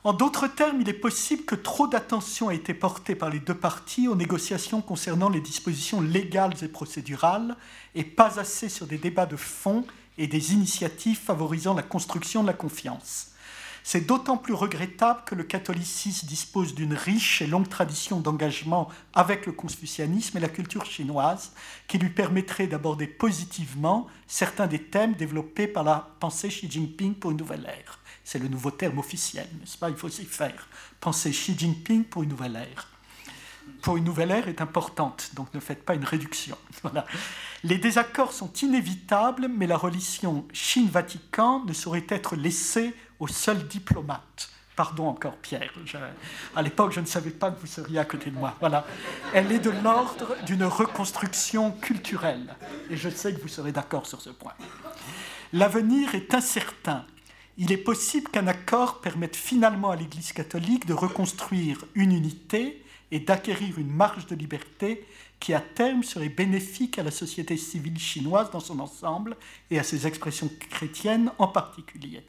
En 0.05 0.13
d'autres 0.13 0.47
termes, 0.47 0.79
il 0.79 0.87
est 0.87 0.93
possible 0.93 1.43
que 1.43 1.55
trop 1.55 1.85
d'attention 1.85 2.49
ait 2.49 2.55
été 2.55 2.73
portée 2.73 3.15
par 3.15 3.29
les 3.29 3.39
deux 3.39 3.53
parties 3.53 4.07
aux 4.07 4.15
négociations 4.15 4.81
concernant 4.81 5.27
les 5.27 5.41
dispositions 5.41 5.99
légales 5.99 6.53
et 6.61 6.69
procédurales, 6.69 7.57
et 7.95 8.05
pas 8.05 8.39
assez 8.39 8.69
sur 8.69 8.87
des 8.87 8.97
débats 8.97 9.25
de 9.25 9.35
fond 9.35 9.85
et 10.17 10.27
des 10.27 10.53
initiatives 10.53 11.19
favorisant 11.19 11.73
la 11.73 11.83
construction 11.83 12.43
de 12.43 12.47
la 12.47 12.53
confiance. 12.53 13.31
C'est 13.83 14.05
d'autant 14.05 14.37
plus 14.37 14.53
regrettable 14.53 15.23
que 15.25 15.35
le 15.35 15.43
catholicisme 15.43 16.27
dispose 16.27 16.75
d'une 16.75 16.93
riche 16.93 17.41
et 17.41 17.47
longue 17.47 17.67
tradition 17.67 18.21
d'engagement 18.21 18.87
avec 19.13 19.45
le 19.45 19.51
confucianisme 19.51 20.37
et 20.37 20.41
la 20.41 20.47
culture 20.47 20.85
chinoise, 20.85 21.51
qui 21.89 21.97
lui 21.97 22.09
permettrait 22.09 22.67
d'aborder 22.67 23.07
positivement 23.07 24.07
certains 24.27 24.67
des 24.67 24.81
thèmes 24.81 25.15
développés 25.15 25.67
par 25.67 25.83
la 25.83 26.07
pensée 26.21 26.47
Xi 26.47 26.71
Jinping 26.71 27.15
pour 27.15 27.31
une 27.31 27.37
nouvelle 27.37 27.65
ère. 27.65 27.99
C'est 28.31 28.37
le 28.37 28.47
nouveau 28.47 28.69
terme 28.69 28.99
officiel, 28.99 29.47
n'est-ce 29.59 29.75
pas? 29.75 29.89
Il 29.89 29.95
faut 29.95 30.07
s'y 30.07 30.23
faire. 30.23 30.67
Penser 30.99 31.31
Xi 31.31 31.57
Jinping 31.57 32.03
pour 32.03 32.21
une 32.21 32.29
nouvelle 32.29 32.57
ère. 32.57 32.87
Pour 33.81 33.97
une 33.97 34.03
nouvelle 34.03 34.29
ère 34.29 34.47
est 34.47 34.61
importante, 34.61 35.31
donc 35.33 35.51
ne 35.55 35.59
faites 35.59 35.83
pas 35.83 35.95
une 35.95 36.05
réduction. 36.05 36.55
Voilà. 36.83 37.07
Les 37.63 37.79
désaccords 37.79 38.31
sont 38.31 38.53
inévitables, 38.53 39.47
mais 39.47 39.65
la 39.65 39.77
relation 39.77 40.47
Chine-Vatican 40.53 41.65
ne 41.65 41.73
saurait 41.73 42.05
être 42.07 42.35
laissée 42.35 42.93
aux 43.19 43.27
seuls 43.27 43.67
diplomates. 43.67 44.51
Pardon 44.75 45.07
encore, 45.07 45.37
Pierre. 45.37 45.73
à 46.55 46.61
l'époque, 46.61 46.91
je 46.91 46.99
ne 46.99 47.07
savais 47.07 47.31
pas 47.31 47.49
que 47.49 47.59
vous 47.59 47.65
seriez 47.65 47.97
à 47.97 48.05
côté 48.05 48.29
de 48.29 48.37
moi. 48.37 48.55
Voilà. 48.59 48.85
Elle 49.33 49.51
est 49.51 49.57
de 49.57 49.71
l'ordre 49.71 50.35
d'une 50.45 50.65
reconstruction 50.65 51.71
culturelle. 51.71 52.55
Et 52.91 52.95
je 52.95 53.09
sais 53.09 53.33
que 53.33 53.41
vous 53.41 53.47
serez 53.47 53.71
d'accord 53.71 54.05
sur 54.05 54.21
ce 54.21 54.29
point. 54.29 54.53
L'avenir 55.51 56.13
est 56.13 56.31
incertain 56.35 57.07
il 57.61 57.73
est 57.73 57.77
possible 57.77 58.29
qu'un 58.29 58.47
accord 58.47 59.01
permette 59.01 59.35
finalement 59.35 59.91
à 59.91 59.97
l'Église 59.97 60.31
catholique 60.31 60.85
de 60.85 60.93
reconstruire 60.93 61.83
une 61.93 62.13
unité 62.13 62.81
et 63.11 63.19
d'acquérir 63.19 63.77
une 63.77 63.91
marge 63.91 64.25
de 64.27 64.35
liberté 64.35 65.05
qui 65.41 65.53
à 65.53 65.59
terme 65.59 66.03
serait 66.03 66.29
bénéfique 66.29 66.97
à 66.99 67.03
la 67.03 67.11
société 67.11 67.57
civile 67.57 67.99
chinoise 67.99 68.49
dans 68.51 68.61
son 68.61 68.79
ensemble 68.79 69.35
et 69.71 69.77
à 69.77 69.83
ses 69.83 70.07
expressions 70.07 70.49
chrétiennes 70.69 71.33
en 71.37 71.49
particulier. 71.49 72.23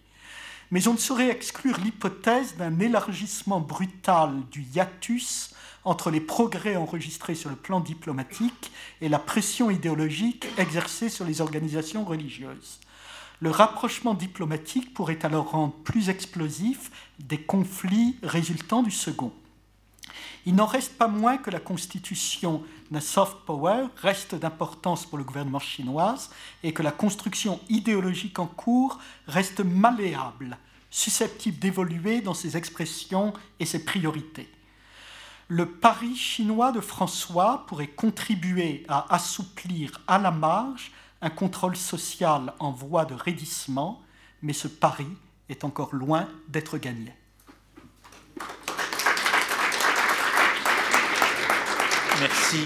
Mais 0.73 0.89
on 0.89 0.95
ne 0.95 0.99
saurait 0.99 1.31
exclure 1.31 1.79
l'hypothèse 1.79 2.57
d'un 2.57 2.81
élargissement 2.81 3.61
brutal 3.61 4.35
du 4.51 4.63
hiatus 4.63 5.55
entre 5.85 6.11
les 6.11 6.21
progrès 6.21 6.75
enregistrés 6.75 7.37
sur 7.37 7.51
le 7.51 7.57
plan 7.57 7.79
diplomatique 7.79 8.73
et 9.01 9.09
la 9.09 9.21
pression 9.21 9.71
idéologique 9.71 10.49
exercée 10.59 11.09
sur 11.09 11.25
les 11.25 11.41
organisations 11.41 12.05
religieuses 12.05 12.81
le 13.41 13.51
rapprochement 13.51 14.15
diplomatique 14.15 14.93
pourrait 14.95 15.25
alors 15.25 15.51
rendre 15.51 15.73
plus 15.73 16.11
explosifs 16.11 16.91
des 17.19 17.41
conflits 17.41 18.17
résultant 18.23 18.83
du 18.83 18.91
second. 18.91 19.33
Il 20.47 20.55
n'en 20.55 20.67
reste 20.67 20.97
pas 20.97 21.09
moins 21.09 21.37
que 21.37 21.51
la 21.51 21.61
constitution 21.61 22.63
d'un 22.91 23.01
soft 23.01 23.39
power 23.47 23.87
reste 23.97 24.35
d'importance 24.35 25.07
pour 25.07 25.19
le 25.19 25.25
gouvernement 25.25 25.59
chinois 25.59 26.17
et 26.63 26.73
que 26.73 26.83
la 26.83 26.93
construction 26.93 27.61
idéologique 27.69 28.39
en 28.39 28.47
cours 28.47 28.99
reste 29.27 29.61
malléable, 29.61 30.57
susceptible 30.91 31.59
d'évoluer 31.59 32.21
dans 32.21 32.35
ses 32.35 32.57
expressions 32.57 33.33
et 33.59 33.67
ses 33.67 33.85
priorités. 33.85 34.49
le 35.49 35.67
pari 35.67 36.15
chinois 36.15 36.71
de 36.71 36.81
François 36.81 37.65
pourrait 37.67 37.89
contribuer 37.89 38.85
à 38.89 39.13
assouplir 39.13 40.01
à 40.07 40.17
la 40.17 40.31
marge 40.31 40.93
un 41.23 41.31
contrôle 41.31 41.77
social 41.77 42.55
en 42.59 42.71
voie 42.71 43.05
de 43.05 43.15
raidissement, 43.15 44.03
mais 44.43 44.53
ce 44.53 44.69
pari 44.69 45.07
est 45.49 45.65
encore 45.65 45.95
loin 45.95 46.29
d'être 46.49 46.79
gagné. 46.79 47.13
Merci. 52.21 52.65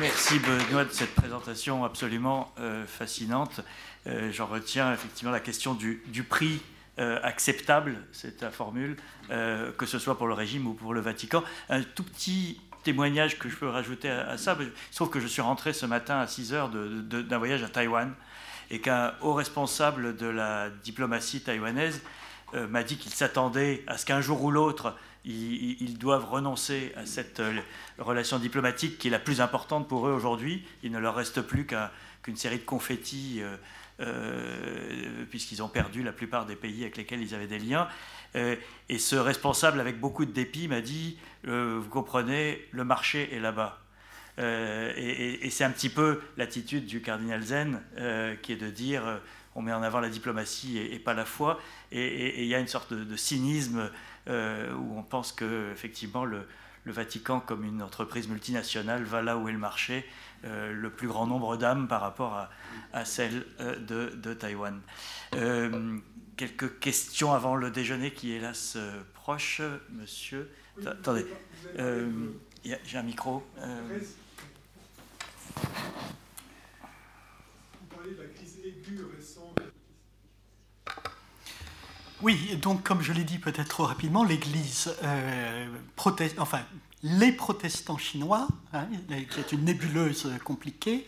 Merci 0.00 0.38
Benoît 0.38 0.84
de 0.84 0.92
cette 0.92 1.14
présentation 1.14 1.84
absolument 1.84 2.52
euh, 2.58 2.86
fascinante. 2.86 3.60
Euh, 4.06 4.30
j'en 4.32 4.46
retiens 4.46 4.92
effectivement 4.92 5.32
la 5.32 5.40
question 5.40 5.74
du, 5.74 6.00
prix 6.28 6.60
euh, 6.98 7.18
acceptable, 7.22 7.96
c'est 8.12 8.38
ta 8.38 8.50
formule, 8.50 8.96
que 9.28 9.86
ce 9.86 9.98
soit 9.98 10.16
pour 10.16 10.26
le 10.26 10.34
régime 10.34 10.66
ou 10.66 10.74
pour 10.74 10.94
le 10.94 11.00
Vatican. 11.00 11.42
Un 11.68 11.82
tout 11.82 12.04
petit 12.04 12.60
témoignage 12.82 13.38
que 13.38 13.48
je 13.48 13.56
peux 13.56 13.68
rajouter 13.68 14.10
à, 14.10 14.38
ça, 14.38 14.56
il 14.60 14.70
se 14.90 14.96
trouve 14.96 15.10
que 15.10 15.20
je 15.20 15.26
suis 15.26 15.42
rentré 15.42 15.72
ce 15.72 15.86
matin 15.86 16.18
à 16.18 16.26
6 16.26 16.52
heures 16.54 16.70
d'un 16.70 17.38
voyage 17.38 17.62
à 17.62 17.68
Taïwan 17.68 18.12
et 18.70 18.80
qu'un 18.80 19.14
haut 19.20 19.34
responsable 19.34 20.16
de 20.16 20.26
la 20.26 20.70
diplomatie 20.70 21.40
taïwanaise 21.40 22.02
m'a 22.54 22.82
dit 22.82 22.96
qu'il 22.96 23.12
s'attendait 23.12 23.82
à 23.86 23.98
ce 23.98 24.06
qu'un 24.06 24.20
jour 24.20 24.42
ou 24.42 24.50
l'autre, 24.50 24.94
ils, 25.24 25.98
doivent 25.98 26.26
renoncer 26.26 26.92
à 26.96 27.06
cette 27.06 27.42
relation 27.98 28.38
diplomatique 28.38 28.98
qui 28.98 29.08
est 29.08 29.10
la 29.10 29.18
plus 29.18 29.40
importante 29.40 29.88
pour 29.88 30.06
eux 30.08 30.12
aujourd'hui. 30.12 30.64
Il 30.82 30.92
ne 30.92 30.98
leur 30.98 31.14
reste 31.14 31.42
plus 31.42 31.66
qu'une 31.66 32.36
série 32.36 32.58
de 32.58 32.64
confettis 32.64 33.42
euh, 34.00 35.24
puisqu'ils 35.28 35.60
ont 35.60 35.68
perdu 35.68 36.04
la 36.04 36.12
plupart 36.12 36.46
des 36.46 36.54
pays 36.54 36.82
avec 36.82 36.96
lesquels 36.96 37.20
ils 37.20 37.34
avaient 37.34 37.48
des 37.48 37.58
liens. 37.58 37.88
Euh, 38.36 38.56
et 38.88 38.98
ce 38.98 39.16
responsable, 39.16 39.80
avec 39.80 40.00
beaucoup 40.00 40.24
de 40.24 40.32
dépit, 40.32 40.68
m'a 40.68 40.80
dit, 40.80 41.18
euh, 41.46 41.78
vous 41.80 41.88
comprenez, 41.88 42.66
le 42.72 42.84
marché 42.84 43.34
est 43.34 43.40
là-bas. 43.40 43.80
et, 44.38 45.48
c'est 45.50 45.64
un 45.64 45.70
petit 45.70 45.88
peu 45.88 46.20
l'attitude 46.36 46.86
du 46.86 47.00
cardinal 47.00 47.42
Zen, 47.42 47.80
qui 48.42 48.52
est 48.52 48.56
de 48.56 48.70
dire, 48.70 49.20
on 49.56 49.62
met 49.62 49.72
en 49.72 49.82
avant 49.82 49.98
la 49.98 50.08
diplomatie 50.08 50.78
et, 50.78 50.98
pas 51.00 51.14
la 51.14 51.24
foi. 51.24 51.58
Et 51.90 52.44
il 52.44 52.48
y 52.48 52.54
a 52.54 52.60
une 52.60 52.68
sorte 52.68 52.92
de, 52.94 53.16
cynisme 53.16 53.90
où 54.28 54.98
on 54.98 55.02
pense 55.02 55.32
que 55.32 55.72
effectivement 55.72 56.24
le, 56.24 56.46
Vatican, 56.86 57.40
comme 57.40 57.64
une 57.64 57.82
entreprise 57.82 58.28
multinationale, 58.28 59.02
va 59.04 59.22
là 59.22 59.36
où 59.36 59.48
est 59.48 59.52
le 59.52 59.58
marché 59.58 60.06
euh, 60.44 60.72
le 60.72 60.90
plus 60.90 61.08
grand 61.08 61.26
nombre 61.26 61.56
d'âmes 61.56 61.88
par 61.88 62.00
rapport 62.00 62.48
à, 62.92 63.04
celle 63.04 63.44
euh, 63.60 63.76
de, 64.14 64.34
Taïwan. 64.34 64.80
Euh, 66.40 66.46
quelques 66.46 66.78
questions 66.78 67.32
avant 67.32 67.56
le 67.56 67.70
déjeuner 67.70 68.12
qui, 68.12 68.32
hélas, 68.32 68.76
proche, 69.14 69.60
monsieur. 69.90 70.50
Attendez, 70.86 71.26
j'ai 71.76 72.98
un 72.98 73.02
micro. 73.02 73.44
Vous 73.56 73.96
parlez 77.94 78.12
de 78.12 78.22
la 78.22 78.28
crise 78.28 78.58
aiguë 78.64 79.00
récente. 79.16 79.60
Oui, 82.20 82.56
donc 82.60 82.82
comme 82.82 83.00
je 83.00 83.12
l'ai 83.12 83.24
dit 83.24 83.38
peut-être 83.38 83.68
trop 83.68 83.84
rapidement, 83.84 84.24
l'Église 84.24 84.92
proteste, 85.94 86.38
enfin 86.38 86.64
les 87.02 87.32
protestants 87.32 87.98
chinois, 87.98 88.48
hein, 88.72 88.88
qui 89.30 89.40
est 89.40 89.52
une 89.52 89.64
nébuleuse 89.64 90.28
compliquée, 90.44 91.06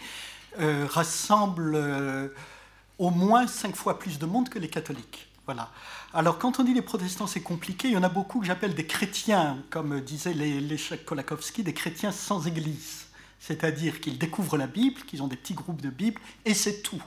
euh, 0.59 0.87
rassemblent 0.89 1.77
euh, 1.77 2.29
au 3.01 3.11
moins 3.11 3.49
cinq 3.49 3.75
fois 3.75 3.99
plus 3.99 4.19
de 4.21 4.27
monde 4.27 4.49
que 4.49 4.61
les 4.61 4.69
catholiques. 4.69 5.27
Voilà. 5.47 5.71
Alors 6.15 6.39
quand 6.39 6.61
on 6.61 6.65
dit 6.65 6.75
les 6.75 6.83
protestants 6.83 7.27
c'est 7.27 7.41
compliqué, 7.41 7.89
il 7.89 7.95
y 7.95 7.97
en 7.97 8.05
a 8.05 8.09
beaucoup 8.09 8.41
que 8.41 8.47
j'appelle 8.47 8.75
des 8.75 8.87
chrétiens, 8.87 9.59
comme 9.71 10.01
disait 10.01 10.35
l'échec 10.35 11.05
Kolakowski, 11.05 11.65
des 11.65 11.75
chrétiens 11.75 12.13
sans 12.13 12.47
église. 12.47 13.07
C'est-à-dire 13.41 14.01
qu'ils 14.01 14.19
découvrent 14.19 14.59
la 14.59 14.67
Bible, 14.69 15.01
qu'ils 15.03 15.23
ont 15.23 15.29
des 15.29 15.37
petits 15.37 15.55
groupes 15.55 15.81
de 15.81 15.89
Bible, 15.89 16.21
et 16.45 16.55
c'est 16.55 16.83
tout. 16.83 17.03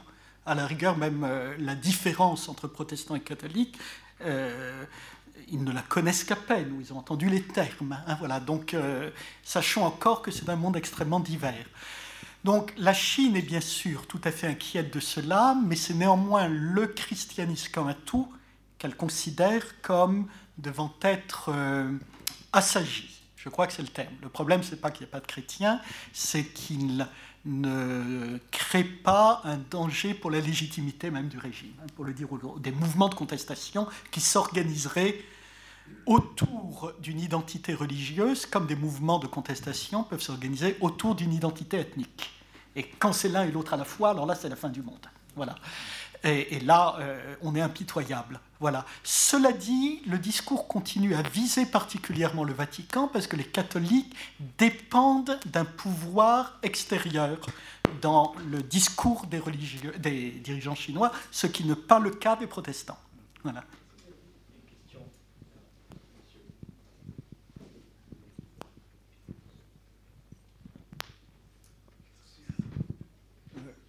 À 0.45 0.55
la 0.55 0.65
rigueur, 0.65 0.97
même 0.97 1.23
euh, 1.23 1.55
la 1.59 1.75
différence 1.75 2.49
entre 2.49 2.67
protestants 2.67 3.15
et 3.15 3.21
catholiques, 3.21 3.77
ils 5.49 5.63
ne 5.63 5.71
la 5.71 5.81
connaissent 5.81 6.23
qu'à 6.23 6.35
peine, 6.35 6.71
ou 6.73 6.81
ils 6.81 6.93
ont 6.93 6.97
entendu 6.97 7.29
les 7.29 7.41
termes. 7.41 7.97
Hein, 8.07 8.15
voilà. 8.19 8.39
Donc, 8.39 8.73
euh, 8.73 9.09
sachons 9.43 9.85
encore 9.85 10.21
que 10.21 10.31
c'est 10.31 10.49
un 10.49 10.55
monde 10.55 10.77
extrêmement 10.77 11.19
divers. 11.19 11.65
Donc, 12.43 12.73
la 12.77 12.93
Chine 12.93 13.35
est 13.35 13.41
bien 13.41 13.61
sûr 13.61 14.05
tout 14.07 14.19
à 14.23 14.31
fait 14.31 14.47
inquiète 14.47 14.93
de 14.93 14.99
cela, 14.99 15.55
mais 15.65 15.75
c'est 15.75 15.93
néanmoins 15.93 16.47
le 16.49 16.87
christianisme 16.87 17.71
comme 17.71 17.87
un 17.87 17.93
tout 17.93 18.31
qu'elle 18.77 18.95
considère 18.95 19.81
comme 19.81 20.27
devant 20.57 20.93
être 21.01 21.49
euh, 21.49 21.89
assagi. 22.51 23.21
Je 23.37 23.49
crois 23.49 23.67
que 23.67 23.73
c'est 23.73 23.81
le 23.81 23.87
terme. 23.87 24.13
Le 24.21 24.29
problème, 24.29 24.61
c'est 24.61 24.79
pas 24.79 24.91
qu'il 24.91 25.05
n'y 25.05 25.09
ait 25.09 25.11
pas 25.11 25.19
de 25.21 25.27
chrétiens, 25.27 25.79
c'est 26.11 26.43
qu'il 26.43 27.07
ne 27.45 28.37
crée 28.51 28.83
pas 28.83 29.41
un 29.45 29.57
danger 29.57 30.13
pour 30.13 30.31
la 30.31 30.39
légitimité 30.39 31.11
même 31.11 31.27
du 31.27 31.37
régime, 31.37 31.73
hein, 31.81 31.87
pour 31.95 32.05
le 32.05 32.13
dire 32.13 32.27
des 32.59 32.71
mouvements 32.71 33.09
de 33.09 33.15
contestation 33.15 33.87
qui 34.11 34.21
s'organiseraient 34.21 35.17
autour 36.05 36.91
d'une 36.99 37.19
identité 37.19 37.73
religieuse, 37.73 38.45
comme 38.45 38.67
des 38.67 38.75
mouvements 38.75 39.19
de 39.19 39.27
contestation 39.27 40.03
peuvent 40.03 40.21
s'organiser 40.21 40.77
autour 40.81 41.15
d'une 41.15 41.33
identité 41.33 41.77
ethnique. 41.77 42.31
Et 42.75 42.83
quand 42.83 43.13
c'est 43.13 43.29
l'un 43.29 43.43
et 43.43 43.51
l'autre 43.51 43.73
à 43.73 43.77
la 43.77 43.85
fois, 43.85 44.09
alors 44.09 44.25
là, 44.25 44.35
c'est 44.35 44.49
la 44.49 44.55
fin 44.55 44.69
du 44.69 44.81
monde. 44.81 45.07
Voilà. 45.35 45.55
Et, 46.25 46.61
là, 46.61 46.95
euh, 46.99 47.35
on 47.41 47.53
est 47.53 47.61
impitoyable. 47.61 48.39
Voilà. 48.61 48.85
Cela 49.03 49.51
dit, 49.51 50.01
le 50.07 50.17
discours 50.17 50.69
continue 50.69 51.15
à 51.15 51.21
viser 51.21 51.65
particulièrement 51.65 52.45
le 52.45 52.53
Vatican 52.53 53.09
parce 53.09 53.27
que 53.27 53.35
les 53.35 53.43
catholiques 53.43 54.15
dépendent 54.57 55.37
d'un 55.45 55.65
pouvoir 55.65 56.59
extérieur 56.63 57.39
dans 58.01 58.33
le 58.49 58.63
discours 58.63 59.25
des, 59.25 59.39
religieux, 59.39 59.93
des 59.99 60.31
dirigeants 60.31 60.75
chinois, 60.75 61.11
ce 61.29 61.45
qui 61.45 61.65
n'est 61.65 61.75
pas 61.75 61.99
le 61.99 62.11
cas 62.11 62.37
des 62.37 62.47
protestants. 62.47 62.97
Voilà. 63.43 63.65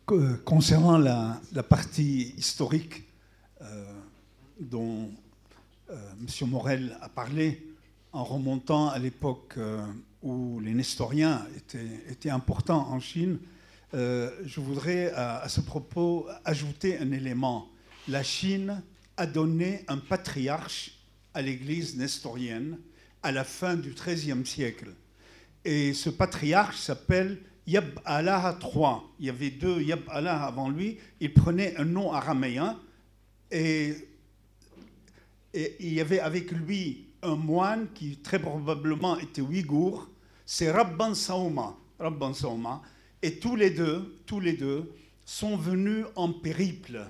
Concernant 0.06 0.98
la, 0.98 1.62
partie 1.62 2.34
historique 2.36 3.04
euh, 3.62 3.84
dont 4.60 5.10
euh, 5.90 5.96
M. 6.20 6.48
Morel 6.48 6.96
a 7.00 7.08
parlé, 7.08 7.66
en 8.12 8.24
remontant 8.24 8.90
à 8.90 8.98
l'époque 8.98 9.54
euh, 9.56 9.84
où 10.22 10.60
les 10.60 10.74
nestoriens 10.74 11.46
étaient, 12.10 12.30
importants 12.30 12.88
en 12.90 13.00
Chine, 13.00 13.38
je 13.92 14.60
voudrais 14.60 15.12
à, 15.12 15.48
ce 15.48 15.60
propos 15.60 16.26
ajouter 16.44 16.98
un 16.98 17.12
élément. 17.12 17.68
La 18.08 18.24
Chine 18.24 18.82
a 19.16 19.26
donné 19.26 19.84
un 19.86 19.98
patriarche 19.98 20.98
à 21.32 21.42
l'Église 21.42 21.96
nestorienne 21.96 22.78
à 23.22 23.30
la 23.30 23.44
fin 23.44 23.76
du 23.76 23.90
XIIIe 23.90 24.44
siècle. 24.44 24.88
Et 25.64 25.92
ce 25.92 26.10
patriarche 26.10 26.78
s'appelle 26.78 27.38
Yab 27.66 28.00
Allah 28.04 28.58
III. 28.60 29.02
Il 29.18 29.26
y 29.26 29.30
avait 29.30 29.50
deux 29.50 29.80
Yab 29.80 30.02
Allah 30.08 30.44
avant 30.44 30.68
lui. 30.68 30.98
Il 31.20 31.32
prenait 31.32 31.76
un 31.76 31.84
nom 31.84 32.12
araméen 32.12 32.78
et, 33.50 33.94
il 35.54 35.94
y 35.94 36.00
avait 36.00 36.18
avec 36.18 36.50
lui 36.50 37.06
un 37.22 37.36
moine 37.36 37.88
qui 37.94 38.16
très 38.16 38.40
probablement 38.40 39.18
était 39.18 39.40
ouïghour. 39.40 40.08
C'est 40.44 40.70
Rabban 40.70 41.14
Saouma. 41.14 41.76
Rabban 41.98 42.34
Saouma. 42.34 42.82
Et 43.22 43.38
tous 43.38 43.56
les 43.56 43.70
deux, 43.70 44.16
tous 44.26 44.40
les 44.40 44.54
deux 44.54 44.92
sont 45.24 45.56
venus 45.56 46.04
en 46.16 46.32
périple. 46.32 47.00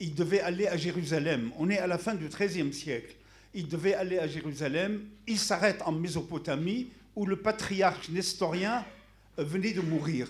Ils 0.00 0.14
devaient 0.14 0.40
aller 0.40 0.68
à 0.68 0.76
Jérusalem. 0.76 1.50
On 1.58 1.70
est 1.70 1.78
à 1.78 1.86
la 1.86 1.98
fin 1.98 2.14
du 2.14 2.28
XIIIe 2.28 2.72
siècle. 2.72 3.16
Ils 3.54 3.66
devaient 3.66 3.94
aller 3.94 4.18
à 4.18 4.28
Jérusalem. 4.28 5.00
Ils 5.26 5.38
s'arrêtent 5.38 5.82
en 5.82 5.92
Mésopotamie 5.92 6.90
où 7.16 7.26
le 7.26 7.36
patriarche 7.36 8.10
nestorien 8.10 8.84
venait 9.38 9.72
de 9.72 9.80
mourir. 9.80 10.28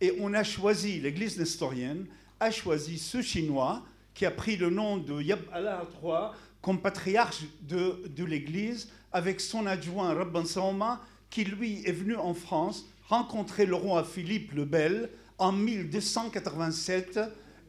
Et 0.00 0.14
on 0.20 0.34
a 0.34 0.44
choisi, 0.44 1.00
l'Église 1.00 1.38
nestorienne 1.38 2.06
a 2.40 2.50
choisi 2.50 2.98
ce 2.98 3.22
Chinois 3.22 3.82
qui 4.14 4.26
a 4.26 4.30
pris 4.30 4.56
le 4.56 4.70
nom 4.70 4.96
de 4.96 5.20
Yab 5.22 5.40
Allah 5.52 5.82
III 6.02 6.36
comme 6.60 6.80
patriarche 6.80 7.44
de, 7.62 8.04
de 8.08 8.24
l'Église 8.24 8.90
avec 9.12 9.40
son 9.40 9.66
adjoint 9.66 10.14
Rabban 10.14 10.44
Saoma 10.44 11.00
qui 11.30 11.44
lui 11.44 11.82
est 11.84 11.92
venu 11.92 12.16
en 12.16 12.34
France 12.34 12.86
rencontrer 13.08 13.66
le 13.66 13.74
roi 13.74 14.04
Philippe 14.04 14.52
le 14.52 14.64
Bel 14.64 15.10
en 15.38 15.52
1287 15.52 17.20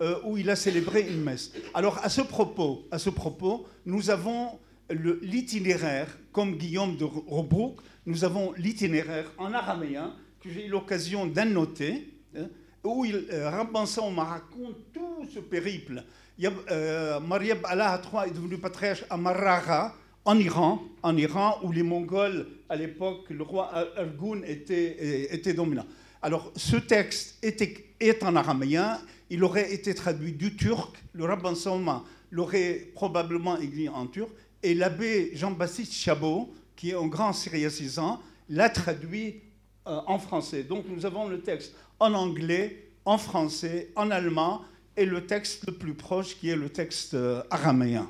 euh, 0.02 0.16
où 0.24 0.38
il 0.38 0.50
a 0.50 0.56
célébré 0.56 1.02
une 1.02 1.22
messe. 1.22 1.52
Alors 1.74 2.00
à 2.04 2.10
ce 2.10 2.22
propos, 2.22 2.88
à 2.92 3.00
ce 3.00 3.10
propos 3.10 3.68
nous 3.86 4.10
avons 4.10 4.60
l'itinéraire, 4.90 6.08
comme 6.32 6.56
Guillaume 6.56 6.98
de 6.98 7.04
Robrouck, 7.04 7.80
nous 8.06 8.24
avons 8.24 8.54
l'itinéraire 8.54 9.32
en 9.38 9.54
araméen 9.54 10.16
que 10.42 10.50
j'ai 10.50 10.66
eu 10.66 10.70
l'occasion 10.70 11.26
d'annoter, 11.26 12.08
hein, 12.36 12.48
où 12.84 13.06
il, 13.06 13.28
euh, 13.32 13.52
me 13.52 14.20
raconte 14.20 14.78
tout 14.94 15.28
ce 15.34 15.40
périple. 15.40 16.04
Euh, 16.72 17.20
Mariab 17.20 17.60
Allah 17.66 18.02
III 18.02 18.30
est 18.30 18.34
devenu 18.34 18.58
patriarche 18.58 19.04
à 19.10 19.18
Marara 19.18 19.94
en 20.24 20.38
Iran, 20.38 20.82
en 21.04 21.18
Iran 21.18 21.60
où 21.64 21.72
les 21.72 21.84
Mongols, 21.84 22.48
à 22.70 22.76
l'époque, 22.76 23.30
le 23.30 23.44
roi 23.44 23.74
Argun 23.98 24.42
était, 24.46 25.34
était 25.34 25.54
dominant. 25.54 25.86
Alors, 26.22 26.52
ce 26.56 26.78
texte 26.78 27.38
est 27.42 28.24
en 28.24 28.36
araméen, 28.36 29.00
il 29.30 29.44
aurait 29.44 29.74
été 29.74 29.94
traduit 29.94 30.34
du 30.34 30.56
turc, 30.56 30.98
le 31.14 31.26
rabbin 31.26 31.56
Salma 31.56 32.04
l'aurait 32.32 32.90
probablement 32.94 33.58
écrit 33.58 33.90
en 33.90 34.06
turc, 34.08 34.30
et 34.62 34.74
l'abbé 34.74 35.32
Jean-Baptiste 35.34 35.94
Chabot, 35.94 36.54
qui 36.76 36.92
est 36.92 36.96
un 36.96 37.08
grand 37.08 37.34
syriacisant, 37.34 38.22
l'a 38.50 38.70
traduit 38.70 39.42
euh, 39.90 40.02
en 40.06 40.20
français. 40.20 40.62
Donc 40.62 40.86
nous 40.88 41.06
avons 41.06 41.28
le 41.28 41.42
texte 41.42 41.74
en 42.00 42.14
anglais, 42.14 42.92
en 43.06 43.18
français, 43.18 43.90
en 43.96 44.12
allemand, 44.12 44.62
et 44.96 45.06
le 45.06 45.26
texte 45.26 45.66
le 45.66 45.74
plus 45.74 45.96
proche 45.96 46.38
qui 46.38 46.50
est 46.50 46.56
le 46.56 46.70
texte 46.70 47.16
euh, 47.16 47.42
araméen. 47.50 48.08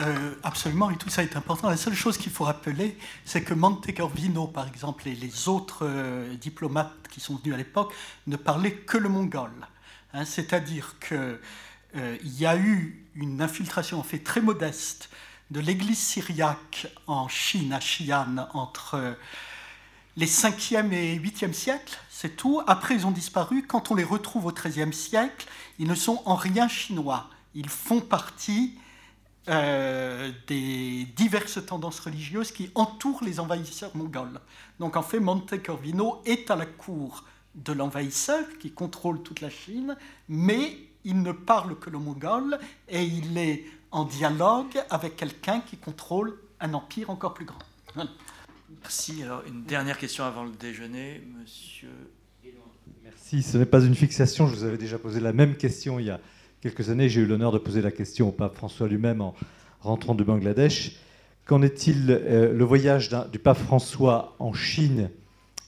Euh, 0.00 0.34
absolument, 0.44 0.90
et 0.90 0.96
tout 0.96 1.08
ça 1.08 1.24
est 1.24 1.34
important. 1.36 1.68
La 1.68 1.76
seule 1.76 1.94
chose 1.94 2.16
qu'il 2.16 2.30
faut 2.30 2.44
rappeler, 2.44 2.96
c'est 3.24 3.42
que 3.42 3.52
Monte 3.52 3.92
Corvino, 3.92 4.46
par 4.46 4.68
exemple, 4.68 5.08
et 5.08 5.14
les 5.16 5.48
autres 5.48 5.86
diplomates 6.40 7.08
qui 7.10 7.18
sont 7.18 7.34
venus 7.36 7.54
à 7.54 7.56
l'époque, 7.56 7.92
ne 8.28 8.36
parlaient 8.36 8.76
que 8.76 8.96
le 8.96 9.08
mongol. 9.08 9.50
Hein, 10.12 10.24
C'est-à-dire 10.24 10.94
qu'il 11.00 11.40
y 12.38 12.46
a 12.46 12.56
eu 12.56 13.08
une 13.16 13.42
infiltration 13.42 13.98
en 13.98 14.04
fait 14.04 14.20
très 14.20 14.40
modeste 14.40 15.10
de 15.50 15.60
l'église 15.60 15.98
syriaque 15.98 16.88
en 17.06 17.28
Chine, 17.28 17.72
à 17.72 17.78
Xi'an, 17.78 18.48
entre 18.52 19.16
les 20.16 20.26
5e 20.26 20.92
et 20.92 21.18
8e 21.18 21.52
siècles, 21.52 21.96
c'est 22.10 22.36
tout. 22.36 22.60
Après, 22.66 22.94
ils 22.94 23.06
ont 23.06 23.12
disparu. 23.12 23.62
Quand 23.66 23.90
on 23.90 23.94
les 23.94 24.04
retrouve 24.04 24.46
au 24.46 24.52
13e 24.52 24.92
siècle, 24.92 25.46
ils 25.78 25.86
ne 25.86 25.94
sont 25.94 26.22
en 26.24 26.34
rien 26.34 26.68
chinois. 26.68 27.30
Ils 27.54 27.68
font 27.68 28.00
partie 28.00 28.74
euh, 29.48 30.30
des 30.46 31.06
diverses 31.16 31.64
tendances 31.64 32.00
religieuses 32.00 32.52
qui 32.52 32.70
entourent 32.74 33.22
les 33.24 33.40
envahisseurs 33.40 33.96
mongols. 33.96 34.40
Donc 34.80 34.96
en 34.96 35.02
fait, 35.02 35.20
Monte 35.20 35.62
Corvino 35.62 36.20
est 36.26 36.50
à 36.50 36.56
la 36.56 36.66
cour 36.66 37.24
de 37.54 37.72
l'envahisseur 37.72 38.44
qui 38.60 38.72
contrôle 38.72 39.22
toute 39.22 39.40
la 39.40 39.50
Chine, 39.50 39.96
mais 40.28 40.78
il 41.04 41.22
ne 41.22 41.32
parle 41.32 41.78
que 41.78 41.88
le 41.88 41.98
mongol 41.98 42.58
et 42.88 43.04
il 43.04 43.38
est 43.38 43.64
en 43.90 44.04
dialogue 44.04 44.82
avec 44.90 45.16
quelqu'un 45.16 45.60
qui 45.60 45.76
contrôle 45.76 46.38
un 46.60 46.74
empire 46.74 47.10
encore 47.10 47.34
plus 47.34 47.44
grand. 47.44 47.58
Merci. 48.82 49.22
Alors, 49.22 49.42
une 49.46 49.64
dernière 49.64 49.98
question 49.98 50.24
avant 50.24 50.44
le 50.44 50.50
déjeuner, 50.50 51.22
monsieur. 51.38 51.90
Merci. 53.02 53.42
Ce 53.42 53.56
n'est 53.56 53.66
pas 53.66 53.80
une 53.80 53.94
fixation. 53.94 54.46
Je 54.46 54.54
vous 54.54 54.64
avais 54.64 54.78
déjà 54.78 54.98
posé 54.98 55.20
la 55.20 55.32
même 55.32 55.56
question 55.56 55.98
il 55.98 56.06
y 56.06 56.10
a 56.10 56.20
quelques 56.60 56.90
années. 56.90 57.08
J'ai 57.08 57.22
eu 57.22 57.26
l'honneur 57.26 57.52
de 57.52 57.58
poser 57.58 57.80
la 57.80 57.90
question 57.90 58.28
au 58.28 58.32
pape 58.32 58.54
François 58.54 58.88
lui-même 58.88 59.20
en 59.20 59.34
rentrant 59.80 60.14
du 60.14 60.24
Bangladesh. 60.24 60.96
Qu'en 61.46 61.62
est-il 61.62 62.10
euh, 62.10 62.52
Le 62.52 62.64
voyage 62.64 63.10
du 63.32 63.38
pape 63.38 63.58
François 63.58 64.36
en 64.38 64.52
Chine? 64.52 65.10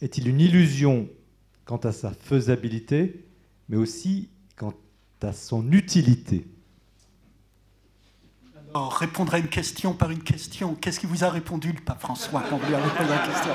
Est-il 0.03 0.29
une 0.29 0.41
illusion 0.41 1.09
quant 1.65 1.79
à 1.79 1.93
sa 1.93 2.11
faisabilité, 2.11 3.25
mais 3.69 3.77
aussi 3.77 4.29
quant 4.57 4.75
à 5.23 5.33
son 5.33 5.73
utilité? 5.73 6.47
Alors, 8.73 8.97
répondre 8.97 9.35
à 9.35 9.39
une 9.39 9.49
question 9.49 9.95
par 9.95 10.11
une 10.11 10.23
question. 10.23 10.75
Qu'est-ce 10.75 11.01
qui 11.01 11.07
vous 11.07 11.25
a 11.25 11.31
répondu 11.31 11.73
le 11.73 11.81
pape 11.81 12.01
François 12.01 12.43
quand 12.49 12.57
vous 12.57 12.67
lui 12.69 12.75
avez 12.75 12.91
posé 12.91 13.11
la 13.11 13.19
question? 13.19 13.53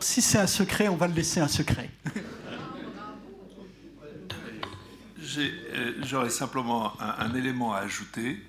Si 0.00 0.20
c'est 0.20 0.38
un 0.38 0.46
secret, 0.46 0.88
on 0.88 0.96
va 0.96 1.06
le 1.06 1.14
laisser 1.14 1.40
un 1.40 1.48
secret. 1.48 1.90
Euh, 5.38 5.94
j'aurais 6.02 6.30
simplement 6.30 7.00
un, 7.00 7.34
élément 7.34 7.72
à 7.72 7.78
ajouter. 7.78 8.44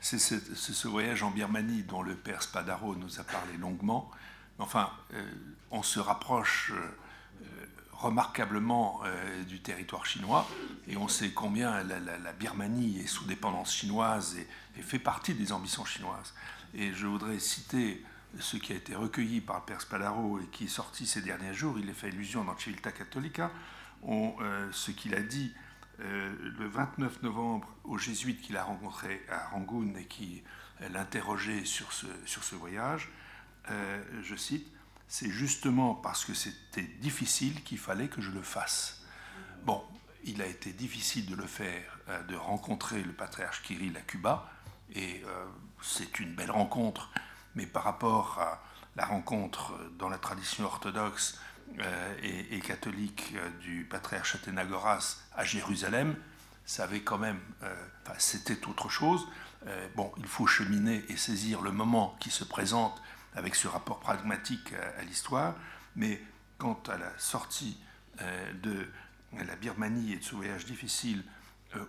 C'est 0.00 0.18
ce, 0.18 0.88
voyage 0.88 1.22
en 1.22 1.30
Birmanie 1.30 1.82
dont 1.82 2.02
le 2.02 2.14
père 2.14 2.42
Spadaro 2.42 2.94
nous 2.94 3.20
a 3.20 3.24
parlé 3.24 3.56
longuement. 3.58 4.10
Enfin, 4.58 4.90
euh, 5.14 5.24
on 5.70 5.82
se 5.82 5.98
rapproche 5.98 6.72
euh, 6.74 6.88
remarquablement 7.98 9.00
du 9.48 9.60
territoire 9.60 10.06
chinois. 10.06 10.48
Et 10.86 10.96
on 10.96 11.08
sait 11.08 11.30
combien 11.30 11.82
la, 11.82 12.32
Birmanie 12.32 13.00
est 13.00 13.06
sous 13.06 13.24
dépendance 13.24 13.74
chinoise 13.74 14.36
et, 14.36 14.82
fait 14.82 14.98
partie 14.98 15.34
des 15.34 15.52
ambitions 15.52 15.84
chinoises. 15.84 16.34
Et 16.74 16.92
je 16.92 17.06
voudrais 17.06 17.38
citer 17.38 18.04
ce 18.38 18.56
qui 18.56 18.72
a 18.72 18.76
été 18.76 18.94
recueilli 18.94 19.40
par 19.40 19.64
père 19.64 19.80
Spadaro 19.80 20.38
et 20.40 20.46
qui 20.46 20.64
est 20.64 20.68
sorti 20.68 21.06
ces 21.06 21.22
derniers 21.22 21.54
jours, 21.54 21.78
il 21.78 21.88
est 21.88 21.94
fait 21.94 22.08
allusion 22.08 22.44
dans 22.44 22.56
Civiltà 22.58 22.92
Cattolica, 22.92 23.50
euh, 24.08 24.68
ce 24.72 24.90
qu'il 24.90 25.14
a 25.14 25.20
dit 25.20 25.52
euh, 26.00 26.34
le 26.58 26.68
29 26.68 27.22
novembre 27.22 27.68
aux 27.84 27.98
jésuites 27.98 28.40
qu'il 28.42 28.56
a 28.56 28.64
rencontrés 28.64 29.22
à 29.30 29.48
Rangoon 29.48 29.94
et 29.96 30.04
qui 30.04 30.42
l'interrogeaient 30.92 31.64
sur 31.64 31.92
ce, 31.92 32.06
sur 32.26 32.44
ce 32.44 32.54
voyage, 32.54 33.10
euh, 33.70 34.02
je 34.22 34.36
cite, 34.36 34.66
c'est 35.08 35.30
justement 35.30 35.94
parce 35.94 36.24
que 36.24 36.34
c'était 36.34 36.82
difficile 37.00 37.62
qu'il 37.62 37.78
fallait 37.78 38.08
que 38.08 38.20
je 38.20 38.30
le 38.30 38.42
fasse. 38.42 39.02
Bon, 39.64 39.82
il 40.24 40.42
a 40.42 40.46
été 40.46 40.72
difficile 40.72 41.26
de 41.26 41.36
le 41.36 41.46
faire, 41.46 41.98
de 42.28 42.34
rencontrer 42.34 43.02
le 43.02 43.12
patriarche 43.12 43.62
Kirill 43.62 43.96
à 43.96 44.00
Cuba, 44.00 44.50
et 44.94 45.22
c'est 45.80 46.18
une 46.18 46.34
belle 46.34 46.50
rencontre 46.50 47.10
mais 47.56 47.66
par 47.66 47.82
rapport 47.82 48.38
à 48.38 48.62
la 48.94 49.04
rencontre 49.04 49.74
dans 49.98 50.08
la 50.08 50.18
tradition 50.18 50.64
orthodoxe 50.64 51.40
euh, 51.80 52.14
et, 52.22 52.60
catholique 52.60 53.34
euh, 53.34 53.50
du 53.60 53.84
patriarche 53.84 54.36
Athénagoras 54.36 55.16
à 55.34 55.44
Jérusalem, 55.44 56.14
ça 56.64 56.84
avait 56.84 57.00
quand 57.00 57.18
même, 57.18 57.40
euh, 57.64 57.74
c'était 58.18 58.66
autre 58.66 58.88
chose. 58.88 59.26
bon, 59.96 60.12
il 60.18 60.26
faut 60.26 60.46
cheminer 60.46 61.04
et 61.08 61.16
saisir 61.16 61.60
le 61.62 61.72
moment 61.72 62.16
qui 62.20 62.30
se 62.30 62.44
présente 62.44 63.02
avec 63.36 63.54
ce 63.54 63.68
rapport 63.68 64.00
pragmatique 64.00 64.72
à, 64.98 65.02
l'histoire, 65.02 65.54
mais 65.94 66.20
quant 66.58 66.80
à 66.88 66.96
la 66.96 67.16
sortie 67.18 67.78
de 68.62 68.88
la 69.32 69.56
Birmanie 69.56 70.14
et 70.14 70.16
de 70.16 70.24
ce 70.24 70.34
voyage 70.34 70.64
difficile 70.64 71.22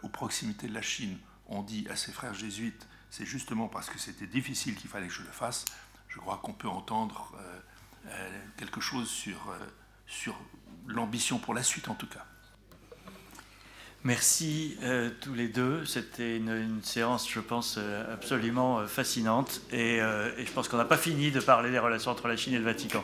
aux 0.04 0.10
proximités 0.10 0.68
de 0.68 0.74
la 0.74 0.82
Chine, 0.82 1.18
on 1.48 1.64
dit 1.64 1.88
à 1.90 1.96
ses 1.96 2.12
frères 2.12 2.34
jésuites 2.34 2.88
c'est 3.10 3.26
justement 3.26 3.68
parce 3.68 3.90
que 3.90 3.98
c'était 3.98 4.28
difficile 4.28 4.76
qu'il 4.76 4.90
fallait 4.90 5.08
que 5.08 5.14
je 5.14 5.22
le 5.22 5.32
fasse. 5.32 5.66
Je 6.08 6.20
crois 6.20 6.38
qu'on 6.38 6.54
peut 6.54 6.68
entendre 6.68 7.34
euh, 7.38 7.60
euh, 8.08 8.46
quelque 8.58 8.82
chose 8.82 9.10
sur, 9.10 9.50
euh, 9.50 9.58
sur 10.06 10.38
l'ambition 10.88 11.40
pour 11.40 11.54
la 11.54 11.64
suite 11.64 11.88
en 11.88 11.96
tout 11.96 12.08
cas. 12.08 12.26
Merci 14.08 14.78
tous 15.20 15.34
les 15.34 15.50
deux. 15.50 15.84
C'était 15.86 16.38
une, 16.38 16.80
séance, 16.82 17.30
je 17.30 17.42
pense, 17.42 17.78
absolument 18.10 18.88
fascinante. 18.88 19.60
Et, 19.74 19.98
et 19.98 20.46
je 20.46 20.52
pense 20.54 20.70
qu'on 20.70 20.78
n'a 20.78 20.86
pas 20.86 20.96
fini 20.96 21.30
de 21.30 21.42
parler 21.42 21.72
des 21.72 21.80
relations 21.80 22.12
entre 22.12 22.30
la 22.30 22.38
Chine 22.38 22.54
et 22.54 22.58
le 22.58 22.64
Vatican. 22.64 23.04